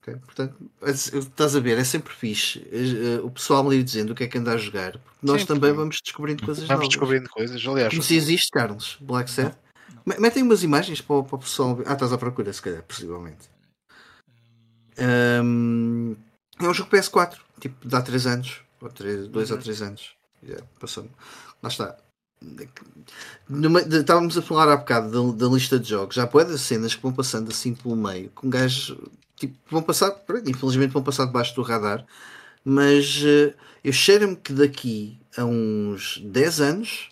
Okay? 0.04 0.16
Portanto, 0.16 0.54
estás 0.84 1.56
a 1.56 1.60
ver, 1.60 1.78
é 1.78 1.84
sempre 1.84 2.12
fixe 2.12 2.62
eh, 2.70 3.20
o 3.22 3.30
pessoal 3.30 3.64
me 3.64 3.74
ir 3.74 3.82
dizendo 3.82 4.10
o 4.10 4.14
que 4.14 4.24
é 4.24 4.28
que 4.28 4.36
anda 4.36 4.52
a 4.52 4.56
jogar. 4.58 4.92
Porque 4.92 5.26
nós 5.26 5.40
Sim, 5.40 5.46
também 5.46 5.72
vamos 5.72 5.98
descobrindo 6.04 6.44
coisas 6.44 6.64
vamos 6.64 6.82
novas. 6.82 6.88
descobrindo 6.88 7.30
coisas, 7.30 7.66
aliás. 7.66 7.88
Como 7.88 8.02
se 8.02 8.14
existe, 8.14 8.50
Carlos, 8.50 8.98
Black 9.00 9.30
Set. 9.30 9.56
Metem 10.04 10.42
umas 10.42 10.62
imagens 10.62 11.00
para 11.00 11.16
o, 11.16 11.24
para 11.24 11.36
o 11.36 11.38
pessoal 11.38 11.76
ver. 11.76 11.88
Ah, 11.88 11.94
estás 11.94 12.12
à 12.12 12.18
procura, 12.18 12.52
se 12.52 12.60
calhar, 12.60 12.82
possivelmente. 12.82 13.48
Um, 14.98 16.14
é 16.60 16.68
um 16.68 16.74
jogo 16.74 16.90
PS4, 16.90 17.38
tipo, 17.58 17.88
de 17.88 17.96
há 17.96 18.02
3 18.02 18.26
anos, 18.26 18.60
ou 18.82 18.90
2 18.90 19.50
uhum. 19.50 19.56
ou 19.56 19.62
3 19.62 19.82
anos. 19.82 20.14
Yeah, 20.42 20.62
passou 20.78 21.08
Lá 21.62 21.70
está. 21.70 21.96
Numa, 23.48 23.82
de, 23.82 24.00
estávamos 24.00 24.36
a 24.36 24.42
falar 24.42 24.68
há 24.70 24.76
bocado 24.76 25.32
da, 25.32 25.46
da 25.46 25.54
lista 25.54 25.78
de 25.80 25.88
jogos. 25.88 26.14
Já 26.14 26.26
pode 26.26 26.58
cenas 26.58 26.94
que 26.94 27.02
vão 27.02 27.12
passando 27.14 27.48
assim 27.50 27.74
pelo 27.74 27.96
meio, 27.96 28.28
com 28.34 28.50
gajos 28.50 28.94
tipo, 29.36 29.56
vão 29.70 29.82
passar, 29.82 30.14
infelizmente 30.46 30.92
vão 30.92 31.02
passar 31.02 31.26
debaixo 31.26 31.54
do 31.54 31.62
radar, 31.62 32.06
mas 32.64 33.22
uh, 33.22 33.54
eu 33.82 33.92
cheiro-me 33.92 34.36
que 34.36 34.52
daqui 34.52 35.18
a 35.36 35.44
uns 35.44 36.18
10 36.24 36.60
anos 36.60 37.10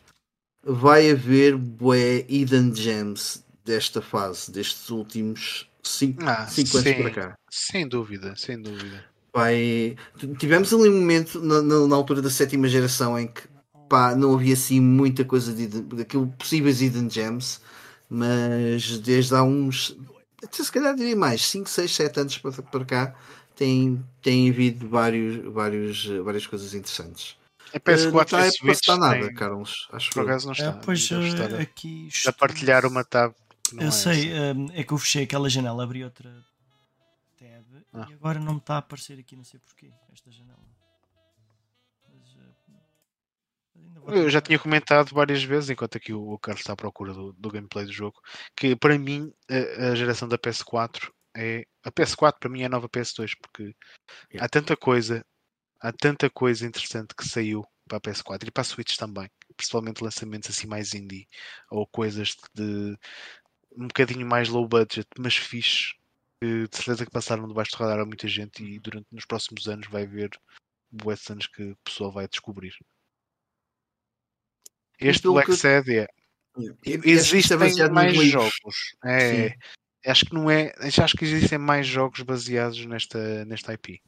vai 0.65 1.11
haver 1.11 1.57
bué 1.57 2.25
hidden 2.29 2.75
gems 2.75 3.45
desta 3.65 4.01
fase, 4.01 4.51
destes 4.51 4.89
últimos 4.91 5.69
5 5.83 6.23
Ah, 6.25 6.43
anos 6.43 6.73
para 6.73 7.11
cá. 7.11 7.35
Sem 7.51 7.87
dúvida, 7.89 8.35
sem 8.37 8.61
dúvida. 8.61 9.05
Vai... 9.35 9.97
Tivemos 10.39 10.73
ali 10.73 10.89
um 10.89 11.01
momento 11.01 11.41
na, 11.41 11.63
na- 11.63 11.87
na 11.87 11.97
altura 11.97 12.21
da 12.21 12.31
sétima 12.31 12.69
geração 12.69 13.19
em 13.19 13.27
que 13.27 13.43
pá, 13.89 14.15
não 14.15 14.35
havia 14.35 14.55
assim 14.55 14.81
muita 14.81 15.25
coisa 15.25 15.53
de, 15.53 15.67
daquilo 15.67 16.29
possíveis 16.39 16.81
hidden 16.81 17.09
gems, 17.11 17.61
mas 18.09 18.99
desde 18.99 19.35
há 19.35 19.43
uns, 19.43 19.97
até 20.43 20.63
se 20.63 20.71
calhar 20.73 20.95
diria 20.95 21.17
mais, 21.17 21.45
5, 21.47 21.69
6, 21.69 21.95
7 21.95 22.21
anos 22.21 22.39
para, 22.39 22.63
para 22.63 22.85
cá, 22.85 23.15
tem, 23.55 24.05
tem 24.21 24.51
havido 24.51 24.89
vários, 24.89 25.53
vários, 25.53 26.07
várias 26.25 26.47
coisas 26.47 26.75
interessantes. 26.75 27.37
A 27.73 27.77
Eh, 27.77 27.81
PS4 27.81 28.13
não 28.13 28.21
está 28.23 28.47
e 28.49 28.53
Switch 28.53 28.79
passar 28.87 28.99
nada, 28.99 29.27
tem- 29.27 29.35
Carlos. 29.35 29.89
Acho 29.93 30.11
por 30.11 30.21
eu. 30.21 30.25
acaso 30.27 30.47
não 30.47 30.53
está. 30.53 30.69
Ah, 30.71 30.81
pois 30.85 31.09
Deve 31.09 31.29
estar 31.29 31.51
eh, 31.53 31.57
a- 31.57 31.61
aqui 31.63 32.09
a 32.27 32.33
partilhar 32.33 32.85
uma 32.87 33.03
tab. 33.05 33.33
que 33.65 33.75
não 33.77 33.83
Eu 33.85 33.89
é 33.89 33.91
sei, 33.93 34.31
essa. 34.33 34.59
hum, 34.59 34.67
é 34.75 34.85
que 34.85 34.93
eu 34.93 34.99
fechei 34.99 35.23
aquela 35.25 35.49
janela, 35.49 35.83
abri 35.85 36.05
outra 36.05 36.31
tab 37.39 37.65
Ah. 37.95 38.07
e 38.11 38.13
agora 38.15 38.39
não 38.39 38.55
me 38.55 38.59
está 38.59 38.75
a 38.75 38.79
aparecer 38.79 39.19
aqui, 39.19 39.37
não 39.37 39.45
sei 39.45 39.59
porquê, 39.61 39.91
esta 40.13 40.31
janela. 40.31 40.59
Eu 44.07 44.29
já 44.31 44.41
tinha 44.41 44.59
comentado 44.59 45.15
várias 45.15 45.43
vezes, 45.43 45.71
enquanto 45.71 45.97
aqui 45.97 46.13
o 46.13 46.39
Carlos 46.39 46.61
está 46.61 46.73
à 46.73 46.77
procura 46.77 47.13
do, 47.13 47.33
do 47.33 47.51
gameplay 47.51 47.85
do 47.85 47.93
jogo, 47.93 48.21
que 48.57 48.75
para 48.77 48.99
mim 48.99 49.33
a, 49.49 49.91
a 49.91 49.95
geração 49.95 50.29
da 50.29 50.39
PS4 50.39 51.11
é. 51.37 51.65
A 51.85 51.91
PS4 51.91 52.39
para 52.39 52.49
mim 52.51 52.63
é 52.63 52.67
a 52.67 52.69
nova 52.69 52.89
PS2, 52.89 53.33
porque 53.41 53.75
Yeah. 54.31 54.45
há 54.45 54.49
tanta 54.49 54.77
coisa, 54.77 55.25
há 55.81 55.93
tanta 55.93 56.29
coisa 56.29 56.67
interessante 56.67 57.15
que 57.15 57.27
saiu 57.27 57.65
para 57.89 57.99
a 57.99 58.01
PS4 58.01 58.49
e 58.49 58.51
para 58.51 58.61
a 58.61 58.65
Switch 58.65 58.97
também, 58.97 59.29
principalmente 59.57 60.03
lançamentos 60.03 60.51
assim 60.51 60.67
mais 60.67 60.95
indie 60.95 61.27
ou 61.71 61.87
coisas 61.87 62.37
de 62.55 62.97
um 63.77 63.87
bocadinho 63.89 64.27
mais 64.27 64.49
low 64.49 64.67
budget, 64.69 65.07
mas 65.19 65.37
fixe. 65.37 65.95
que 66.41 66.69
De 66.69 66.77
certeza 66.77 67.07
que 67.07 67.13
passaram 67.13 67.49
debaixo 67.49 67.73
do 67.73 67.79
radar 67.79 68.01
a 68.01 68.07
muita 68.07 68.29
gente 68.29 68.63
e 68.63 68.79
durante 68.79 69.07
nos 69.11 69.25
próximos 69.25 69.67
anos 69.69 69.89
vai 69.89 70.03
haver 70.05 70.31
boas 70.91 71.29
anos 71.31 71.47
que 71.47 71.63
o 71.73 71.77
pessoal 71.85 72.13
vai 72.13 72.29
descobrir. 72.29 72.75
Este 75.01 75.29
Black 75.29 75.51
que- 75.51 75.57
Sad 75.57 75.91
é. 75.91 76.07
Acho 76.57 76.75
que 76.83 76.91
isto 77.39 77.55
é 77.55 77.67
Existem 77.67 77.91
mais 77.91 78.15
jogos. 78.29 78.53
É, 79.05 79.55
acho 80.07 80.27
que 80.27 80.35
não 80.35 80.51
é. 80.51 80.73
Acho 81.03 81.17
que 81.17 81.25
existem 81.25 81.59
mais 81.59 81.87
jogos 81.87 82.21
baseados 82.21 82.85
nesta, 82.87 83.45
nesta 83.47 83.73
IP. 83.73 84.01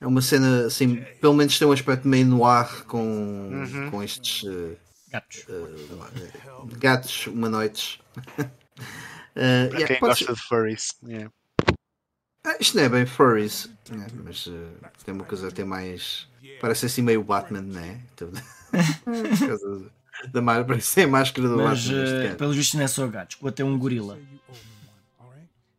É 0.00 0.06
uma 0.06 0.20
cena 0.20 0.66
assim, 0.66 1.02
pelo 1.20 1.32
menos 1.34 1.58
tem 1.58 1.66
um 1.66 1.72
aspecto 1.72 2.06
meio 2.06 2.26
noir 2.26 2.84
com, 2.84 3.48
Uhum. 3.50 3.90
com 3.90 4.02
estes 4.02 4.44
eh, 4.46 4.76
Gatos. 5.10 5.46
eh, 5.48 6.76
gatos 6.78 7.26
humanoides. 7.26 7.98
Para 9.34 9.42
yeah, 9.42 9.86
quem 9.86 9.98
pode 9.98 10.10
gosta 10.10 10.24
ser- 10.26 10.34
de 10.34 10.40
furries. 10.42 10.88
é. 11.08 11.28
Ah, 12.46 12.56
isto 12.60 12.76
não 12.76 12.84
é 12.84 12.88
bem 12.90 13.06
furries, 13.06 13.70
né, 13.88 14.06
mas 14.22 14.46
eh, 14.46 14.88
tem 15.04 15.14
uma 15.14 15.24
coisa 15.24 15.48
até 15.48 15.64
mais. 15.64 16.28
Parece 16.60 16.84
assim 16.86 17.00
meio 17.00 17.22
Batman, 17.24 17.62
né? 17.62 18.02
Então, 18.12 18.30
da 20.32 20.40
ser 20.80 21.02
a 21.02 21.08
máscara 21.08 21.48
do 21.48 21.56
Mas, 21.56 21.86
Batman. 21.86 22.24
eh, 22.24 22.34
pelos 22.34 22.56
vistos, 22.56 22.74
não 22.74 22.84
é 22.84 22.88
só 22.88 23.06
gatos, 23.06 23.36
que 23.36 23.48
até 23.48 23.64
um 23.64 23.78
gorila. 23.78 24.18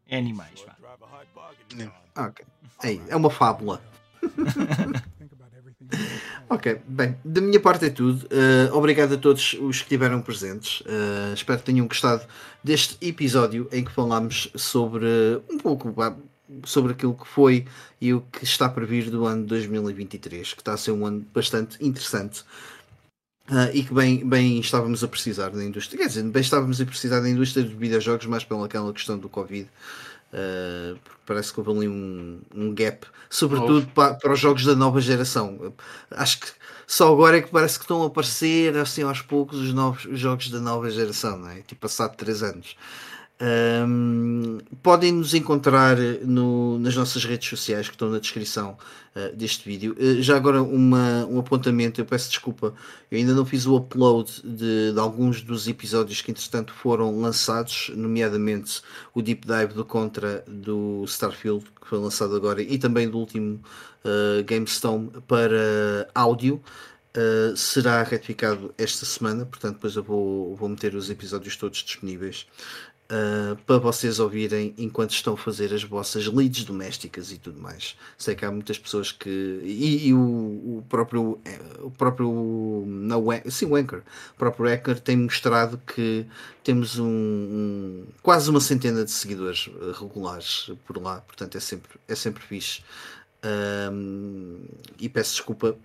É 0.07 0.17
animais, 0.17 0.63
vá. 0.65 0.75
Ah, 2.15 2.27
ok. 2.27 2.45
Aí, 2.83 3.01
é 3.07 3.15
uma 3.15 3.29
fábula. 3.29 3.81
Ok, 6.47 6.79
bem, 6.87 7.17
da 7.25 7.41
minha 7.41 7.59
parte 7.59 7.85
é 7.85 7.89
tudo. 7.89 8.27
Uh, 8.27 8.75
obrigado 8.75 9.15
a 9.15 9.17
todos 9.17 9.53
os 9.53 9.77
que 9.77 9.83
estiveram 9.83 10.21
presentes. 10.21 10.81
Uh, 10.81 11.33
espero 11.33 11.57
que 11.59 11.65
tenham 11.65 11.87
gostado 11.87 12.23
deste 12.63 12.97
episódio 13.05 13.67
em 13.71 13.83
que 13.83 13.91
falámos 13.91 14.51
sobre 14.55 15.05
uh, 15.05 15.43
um 15.51 15.57
pouco 15.57 15.93
sobre 16.63 16.93
aquilo 16.93 17.15
que 17.15 17.27
foi 17.27 17.65
e 17.99 18.13
o 18.13 18.21
que 18.21 18.43
está 18.43 18.69
para 18.69 18.85
vir 18.85 19.09
do 19.09 19.25
ano 19.25 19.45
2023, 19.45 20.53
que 20.53 20.61
está 20.61 20.73
a 20.73 20.77
ser 20.77 20.91
um 20.91 21.05
ano 21.05 21.25
bastante 21.33 21.83
interessante. 21.83 22.43
Uh, 23.49 23.69
e 23.73 23.83
que 23.83 23.93
bem, 23.93 24.27
bem 24.27 24.59
estávamos 24.59 25.03
a 25.03 25.07
precisar 25.07 25.49
da 25.49 25.63
indústria, 25.63 25.99
quer 25.99 26.07
dizer, 26.07 26.23
bem 26.23 26.41
estávamos 26.41 26.81
a 26.81 26.85
precisar 26.85 27.19
da 27.19 27.29
indústria 27.29 27.63
dos 27.63 27.73
videojogos, 27.73 28.25
mais 28.25 28.43
pelaquela 28.43 28.91
questão 28.91 29.19
do 29.19 29.29
Covid, 29.29 29.69
Uh, 30.35 30.99
porque 31.01 31.21
parece 31.25 31.53
que 31.53 31.59
houve 31.61 31.71
ali 31.71 31.87
um, 31.87 32.41
um 32.53 32.73
gap, 32.75 33.07
sobretudo 33.29 33.87
para, 33.93 34.15
para 34.15 34.33
os 34.33 34.39
jogos 34.39 34.65
da 34.65 34.75
nova 34.75 34.99
geração. 34.99 35.73
Acho 36.11 36.41
que 36.41 36.47
só 36.85 37.13
agora 37.13 37.37
é 37.37 37.41
que 37.41 37.49
parece 37.49 37.77
que 37.77 37.85
estão 37.85 38.03
a 38.03 38.07
aparecer 38.07 38.75
assim 38.75 39.03
aos 39.03 39.21
poucos 39.21 39.59
os 39.59 39.73
novos 39.73 40.03
os 40.03 40.19
jogos 40.19 40.49
da 40.49 40.59
nova 40.59 40.89
geração, 40.89 41.37
não 41.37 41.49
é? 41.49 41.61
tipo 41.61 41.79
passado 41.79 42.17
3 42.17 42.43
anos. 42.43 42.75
Um, 43.37 44.59
podem 44.81 45.11
nos 45.11 45.33
encontrar 45.33 45.97
no, 46.23 46.79
nas 46.79 46.95
nossas 46.95 47.25
redes 47.25 47.49
sociais 47.49 47.89
que 47.89 47.93
estão 47.93 48.09
na 48.09 48.19
descrição 48.19 48.77
uh, 49.13 49.35
deste 49.35 49.67
vídeo. 49.67 49.93
Uh, 49.99 50.21
já 50.21 50.37
agora 50.37 50.63
uma, 50.63 51.25
um 51.25 51.37
apontamento, 51.37 51.99
eu 51.99 52.05
peço 52.05 52.29
desculpa, 52.29 52.73
eu 53.11 53.17
ainda 53.17 53.33
não 53.33 53.45
fiz 53.45 53.65
o 53.65 53.75
upload 53.75 54.41
de, 54.41 54.93
de 54.93 54.99
alguns 54.99 55.41
dos 55.41 55.67
episódios 55.67 56.21
que 56.21 56.31
entretanto 56.31 56.73
foram 56.73 57.19
lançados, 57.19 57.91
nomeadamente 57.93 58.81
o 59.13 59.21
Deep 59.21 59.45
Dive 59.45 59.73
do 59.73 59.83
Contra 59.83 60.41
do 60.47 61.03
Starfield, 61.05 61.65
que 61.81 61.87
foi 61.87 61.99
lançado 61.99 62.37
agora, 62.37 62.61
e 62.61 62.77
também 62.77 63.09
do 63.09 63.17
último 63.17 63.59
uh, 64.05 64.43
GameStone 64.45 65.11
para 65.27 66.07
áudio. 66.15 66.61
Uh, 67.17 67.55
será 67.55 68.03
retificado 68.03 68.73
esta 68.77 69.05
semana, 69.05 69.45
portanto 69.45 69.75
depois 69.75 69.95
eu 69.95 70.03
vou, 70.03 70.53
vou 70.53 70.67
meter 70.67 70.95
os 70.95 71.09
episódios 71.09 71.55
todos 71.55 71.79
disponíveis 71.79 72.45
uh, 73.09 73.55
para 73.65 73.77
vocês 73.77 74.19
ouvirem 74.19 74.73
enquanto 74.77 75.11
estão 75.11 75.33
a 75.33 75.37
fazer 75.37 75.73
as 75.73 75.83
vossas 75.83 76.27
leads 76.27 76.63
domésticas 76.63 77.31
e 77.31 77.37
tudo 77.37 77.59
mais. 77.59 77.95
Sei 78.17 78.35
que 78.35 78.45
há 78.45 78.51
muitas 78.51 78.77
pessoas 78.77 79.11
que. 79.11 79.29
E, 79.63 80.07
e 80.07 80.13
o, 80.13 80.19
o 80.19 80.85
próprio. 80.89 81.39
O 81.79 81.91
próprio. 81.91 82.83
Não, 82.87 83.23
sim, 83.49 83.65
o 83.65 83.75
Anchor. 83.75 84.01
O 84.33 84.37
próprio 84.37 84.71
Anchor 84.71 84.99
tem 84.99 85.17
mostrado 85.17 85.79
que 85.85 86.25
temos 86.63 86.97
um, 86.97 87.05
um, 87.05 88.05
quase 88.21 88.49
uma 88.49 88.59
centena 88.59 89.03
de 89.03 89.11
seguidores 89.11 89.69
regulares 89.99 90.71
por 90.85 91.01
lá, 91.01 91.21
portanto 91.21 91.57
é 91.57 91.59
sempre, 91.59 91.99
é 92.07 92.15
sempre 92.15 92.43
fixe. 92.43 92.81
E 94.99 95.07
peço 95.07 95.35
desculpa 95.35 95.77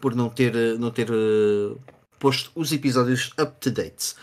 por 0.00 0.14
não 0.14 0.28
ter, 0.28 0.52
não 0.78 0.90
ter 0.90 1.10
uh, 1.10 1.80
posto 2.18 2.50
os 2.54 2.72
episódios 2.72 3.32
up 3.40 3.52
to 3.60 3.70
date. 3.70 4.14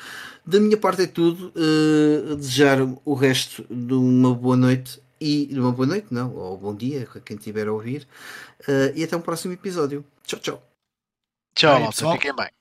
Da 0.49 0.59
minha 0.59 0.77
parte 0.77 1.03
é 1.03 1.07
tudo. 1.07 1.53
Uh, 1.55 2.35
desejar 2.35 2.79
o 3.05 3.13
resto 3.13 3.63
de 3.69 3.93
uma 3.93 4.33
boa 4.33 4.57
noite 4.57 4.99
e 5.21 5.45
de 5.45 5.59
uma 5.59 5.71
boa 5.71 5.85
noite, 5.85 6.07
não, 6.09 6.35
ou 6.35 6.57
bom 6.57 6.73
dia 6.73 7.07
a 7.15 7.19
quem 7.19 7.37
estiver 7.37 7.67
a 7.67 7.71
ouvir. 7.71 8.07
Uh, 8.61 8.91
e 8.95 9.03
até 9.03 9.15
um 9.15 9.21
próximo 9.21 9.53
episódio. 9.53 10.03
Tchau, 10.25 10.39
tchau. 10.39 10.63
Tchau, 11.53 11.77
Aí, 11.77 11.85
pessoal. 11.85 12.13
Fiquem 12.13 12.35
bem. 12.35 12.58